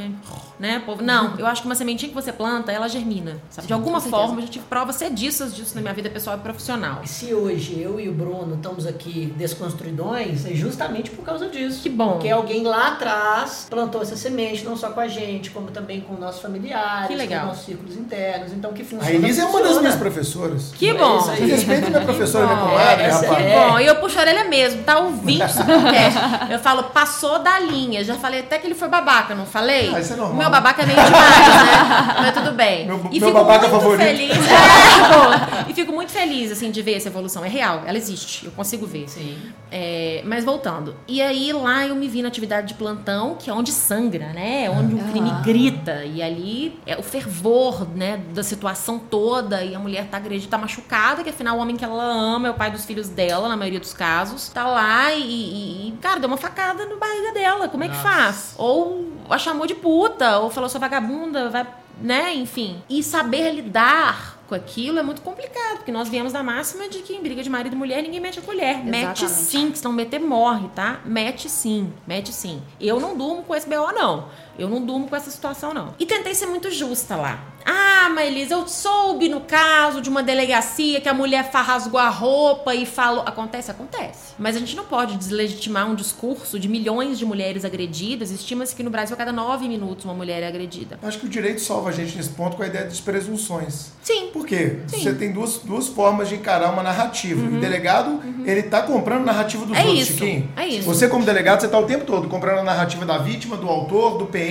né, 0.59 0.79
povo? 0.85 1.01
Não, 1.01 1.37
eu 1.39 1.47
acho 1.47 1.61
que 1.61 1.67
uma 1.67 1.75
sementinha 1.75 2.09
que 2.09 2.15
você 2.15 2.31
planta, 2.31 2.71
ela 2.71 2.87
germina, 2.87 3.41
sabe? 3.49 3.67
De 3.67 3.73
alguma 3.73 3.99
forma, 3.99 4.37
eu 4.37 4.45
já 4.45 4.51
tive 4.51 4.65
provas 4.65 4.95
cediças 4.97 5.55
disso 5.55 5.73
na 5.75 5.81
minha 5.81 5.93
vida 5.93 6.09
pessoal 6.09 6.37
e 6.37 6.39
profissional. 6.39 7.01
Se 7.05 7.33
hoje 7.33 7.79
eu 7.79 7.99
e 7.99 8.07
o 8.07 8.13
Bruno 8.13 8.55
estamos 8.55 8.85
aqui 8.85 9.33
desconstruidões, 9.37 10.45
é 10.45 10.53
justamente 10.53 11.09
por 11.09 11.25
causa 11.25 11.49
disso. 11.49 11.81
Que 11.81 11.89
bom. 11.89 12.13
Porque 12.13 12.29
alguém 12.29 12.63
lá 12.63 12.89
atrás 12.89 13.67
plantou 13.69 14.01
essa 14.01 14.15
semente, 14.15 14.63
não 14.63 14.77
só 14.77 14.84
com 14.91 14.99
a 14.99 15.07
gente, 15.07 15.49
como 15.51 15.71
também 15.71 16.01
com 16.01 16.13
nossos 16.15 16.41
familiares, 16.41 17.07
Que 17.07 17.15
legal. 17.15 17.41
com 17.41 17.47
nossos 17.47 17.65
círculos 17.65 17.95
internos. 17.95 18.51
Então, 18.53 18.73
que 18.73 18.83
funciona. 18.83 19.05
A 19.11 19.13
Elisa 19.13 19.41
é 19.41 19.45
uma 19.45 19.61
das 19.61 19.77
minhas 19.79 19.95
professoras. 19.95 20.71
Que 20.75 20.89
É 20.89 20.93
bom. 20.93 21.19
isso 21.19 21.31
aí. 21.31 21.37
Vocês 21.37 21.51
respeitam 21.51 21.89
minha 21.89 22.01
professora, 22.03 22.45
minha 22.47 22.57
bom. 22.59 22.69
comadre, 22.69 23.03
É, 23.03 23.07
rapaz. 23.09 23.35
Que 23.37 23.43
É. 23.43 23.67
bom. 23.69 23.79
E 23.79 23.85
eu 23.87 23.95
puxo 23.97 24.17
a 24.17 24.21
orelha 24.21 24.43
mesmo, 24.45 24.83
tá 24.83 24.99
ouvindo 24.99 25.43
esse 25.43 25.57
podcast. 25.63 26.19
Eu 26.51 26.59
falo, 26.59 26.83
passou 26.85 27.39
da 27.39 27.59
linha. 27.59 28.03
Já 28.03 28.15
falei 28.15 28.41
até 28.41 28.57
que 28.57 28.67
ele 28.67 28.75
foi 28.75 28.87
babaca, 28.87 29.33
não 29.35 29.45
falei? 29.45 29.91
Ah, 29.93 29.99
isso 29.99 30.13
é 30.13 30.15
normal. 30.15 30.33
O 30.33 30.37
meu 30.37 30.49
babaca 30.49 30.81
é 30.83 30.85
meio 30.85 30.99
demais, 31.03 31.47
né? 31.47 32.15
Mas 32.19 32.33
tudo 32.33 32.51
bem. 32.53 32.85
Meu- 32.85 32.97
e 33.11 33.19
meu 33.19 33.29
fico 33.29 33.31
babaca 33.33 33.67
muito 33.67 33.81
favorito. 33.81 34.05
feliz. 34.05 34.31
É, 34.37 35.63
bom. 35.63 35.65
E 35.69 35.73
fico 35.73 35.91
muito 35.91 36.11
feliz, 36.11 36.51
assim, 36.51 36.71
de 36.71 36.81
ver 36.81 36.95
essa 36.95 37.07
evolução. 37.09 37.43
É 37.43 37.49
real, 37.49 37.83
ela 37.85 37.97
existe. 37.97 38.45
Eu 38.45 38.51
consigo 38.51 38.85
ver. 38.85 39.07
Sim. 39.09 39.37
É, 39.71 40.21
mas 40.25 40.43
voltando. 40.45 40.95
E 41.07 41.21
aí 41.21 41.51
lá 41.51 41.85
eu 41.85 41.95
me 41.95 42.07
vi 42.07 42.21
na 42.21 42.27
atividade 42.27 42.67
de 42.67 42.73
plantão, 42.75 43.35
que 43.37 43.49
é 43.49 43.53
onde 43.53 43.71
sangra, 43.71 44.27
né? 44.27 44.69
Onde 44.79 44.95
o 44.95 44.97
crime 45.09 45.31
grita. 45.43 46.03
E 46.05 46.21
ali 46.21 46.79
é 46.85 46.97
o 46.97 47.03
fervor, 47.03 47.87
né, 47.95 48.17
da 48.33 48.43
situação 48.43 48.99
toda. 48.99 49.63
E 49.63 49.73
a 49.75 49.79
mulher 49.79 50.07
tá 50.07 50.17
agredida, 50.17 50.49
tá 50.51 50.57
machucada, 50.57 51.23
que 51.23 51.29
afinal 51.29 51.57
o 51.57 51.61
homem 51.61 51.75
que 51.75 51.85
ela 51.85 52.03
ama 52.03 52.47
é 52.47 52.51
o 52.51 52.55
pai 52.55 52.71
dos 52.71 52.85
filhos 52.85 53.09
dela, 53.09 53.47
na 53.49 53.57
maioria 53.57 53.79
dos 53.79 53.93
casos. 53.93 54.49
Tá 54.49 54.65
lá 54.67 55.13
e, 55.13 55.21
e- 55.21 55.87
e, 55.89 55.91
cara, 56.01 56.19
deu 56.19 56.27
uma 56.27 56.37
facada 56.37 56.85
no 56.85 56.97
barriga 56.97 57.31
dela. 57.33 57.67
Como 57.67 57.83
é 57.83 57.89
que 57.89 57.95
faz? 57.95 58.55
Ou 58.57 59.05
a 59.29 59.37
chamou 59.37 59.65
de 59.65 59.75
puta, 59.75 60.39
ou 60.39 60.49
falou 60.49 60.69
sua 60.69 60.79
vagabunda, 60.79 61.49
vai, 61.49 61.65
né? 62.01 62.33
Enfim. 62.35 62.81
E 62.89 63.01
saber 63.03 63.51
lidar 63.51 64.35
com 64.47 64.53
aquilo 64.53 64.99
é 64.99 65.01
muito 65.01 65.21
complicado, 65.23 65.77
porque 65.77 65.91
nós 65.91 66.07
viemos 66.07 66.31
da 66.31 66.43
máxima 66.43 66.87
de 66.87 66.99
que 66.99 67.13
em 67.13 67.21
briga 67.21 67.41
de 67.41 67.49
marido 67.49 67.73
e 67.73 67.75
mulher 67.75 68.03
ninguém 68.03 68.19
mete 68.19 68.37
a 68.37 68.43
colher. 68.43 68.77
Mete 68.83 69.23
Exatamente. 69.23 69.31
sim, 69.49 69.71
que 69.71 69.77
se 69.79 69.83
não 69.83 69.91
meter 69.91 70.19
morre, 70.19 70.67
tá? 70.75 70.99
Mete 71.03 71.49
sim, 71.49 71.91
mete 72.05 72.31
sim. 72.31 72.61
Eu 72.79 72.99
não 72.99 73.17
durmo 73.17 73.41
com 73.41 73.55
esse 73.55 73.67
BO, 73.67 73.91
não. 73.91 74.25
Eu 74.57 74.69
não 74.69 74.81
durmo 74.85 75.07
com 75.07 75.15
essa 75.15 75.29
situação, 75.29 75.73
não. 75.73 75.93
E 75.99 76.05
tentei 76.05 76.33
ser 76.33 76.45
muito 76.47 76.69
justa 76.71 77.15
lá. 77.15 77.39
Ah, 77.67 78.09
mas 78.13 78.27
Elisa, 78.27 78.53
eu 78.53 78.67
soube 78.67 79.27
no 79.27 79.41
caso 79.41 79.99
de 79.99 80.07
uma 80.07 80.21
delegacia 80.21 81.01
que 81.01 81.09
a 81.09 81.13
mulher 81.13 81.49
rasgou 81.51 81.99
a 81.99 82.09
roupa 82.09 82.75
e 82.75 82.85
falou. 82.85 83.23
Acontece? 83.25 83.71
Acontece. 83.71 84.35
Mas 84.37 84.55
a 84.55 84.59
gente 84.59 84.75
não 84.75 84.85
pode 84.85 85.17
deslegitimar 85.17 85.89
um 85.89 85.95
discurso 85.95 86.59
de 86.59 86.67
milhões 86.67 87.17
de 87.17 87.25
mulheres 87.25 87.65
agredidas. 87.65 88.29
Estima-se 88.29 88.75
que 88.75 88.83
no 88.83 88.91
Brasil, 88.91 89.15
a 89.15 89.17
cada 89.17 89.31
nove 89.31 89.67
minutos, 89.67 90.05
uma 90.05 90.13
mulher 90.13 90.43
é 90.43 90.47
agredida. 90.47 90.99
Acho 91.01 91.17
que 91.19 91.25
o 91.25 91.29
direito 91.29 91.59
salva 91.59 91.89
a 91.89 91.91
gente 91.91 92.15
nesse 92.15 92.29
ponto 92.29 92.55
com 92.55 92.61
a 92.61 92.67
ideia 92.67 92.85
das 92.85 92.99
presunções. 92.99 93.87
Sim. 94.03 94.29
Por 94.31 94.45
quê? 94.45 94.81
Sim. 94.87 94.97
Uhum. 94.97 95.03
Você 95.03 95.13
tem 95.15 95.31
duas, 95.31 95.57
duas 95.57 95.87
formas 95.87 96.29
de 96.29 96.35
encarar 96.35 96.71
uma 96.71 96.83
narrativa. 96.83 97.43
O 97.43 97.59
delegado, 97.59 98.21
ele 98.45 98.61
tá 98.63 98.83
comprando 98.83 99.21
a 99.23 99.25
narrativa 99.25 99.65
dos 99.65 99.75
É 99.75 99.81
outros, 99.81 99.99
isso, 100.01 100.13
Chiquinho. 100.19 100.49
é 100.55 100.67
isso. 100.67 100.83
Você, 100.85 101.07
como 101.07 101.25
delegado, 101.25 101.61
você 101.61 101.67
tá 101.67 101.79
o 101.79 101.85
tempo 101.85 102.05
todo 102.05 102.27
comprando 102.29 102.59
a 102.59 102.63
narrativa 102.63 103.05
da 103.05 103.17
vítima, 103.17 103.57
do 103.57 103.67
autor, 103.67 104.19
do 104.19 104.27
PM, 104.27 104.44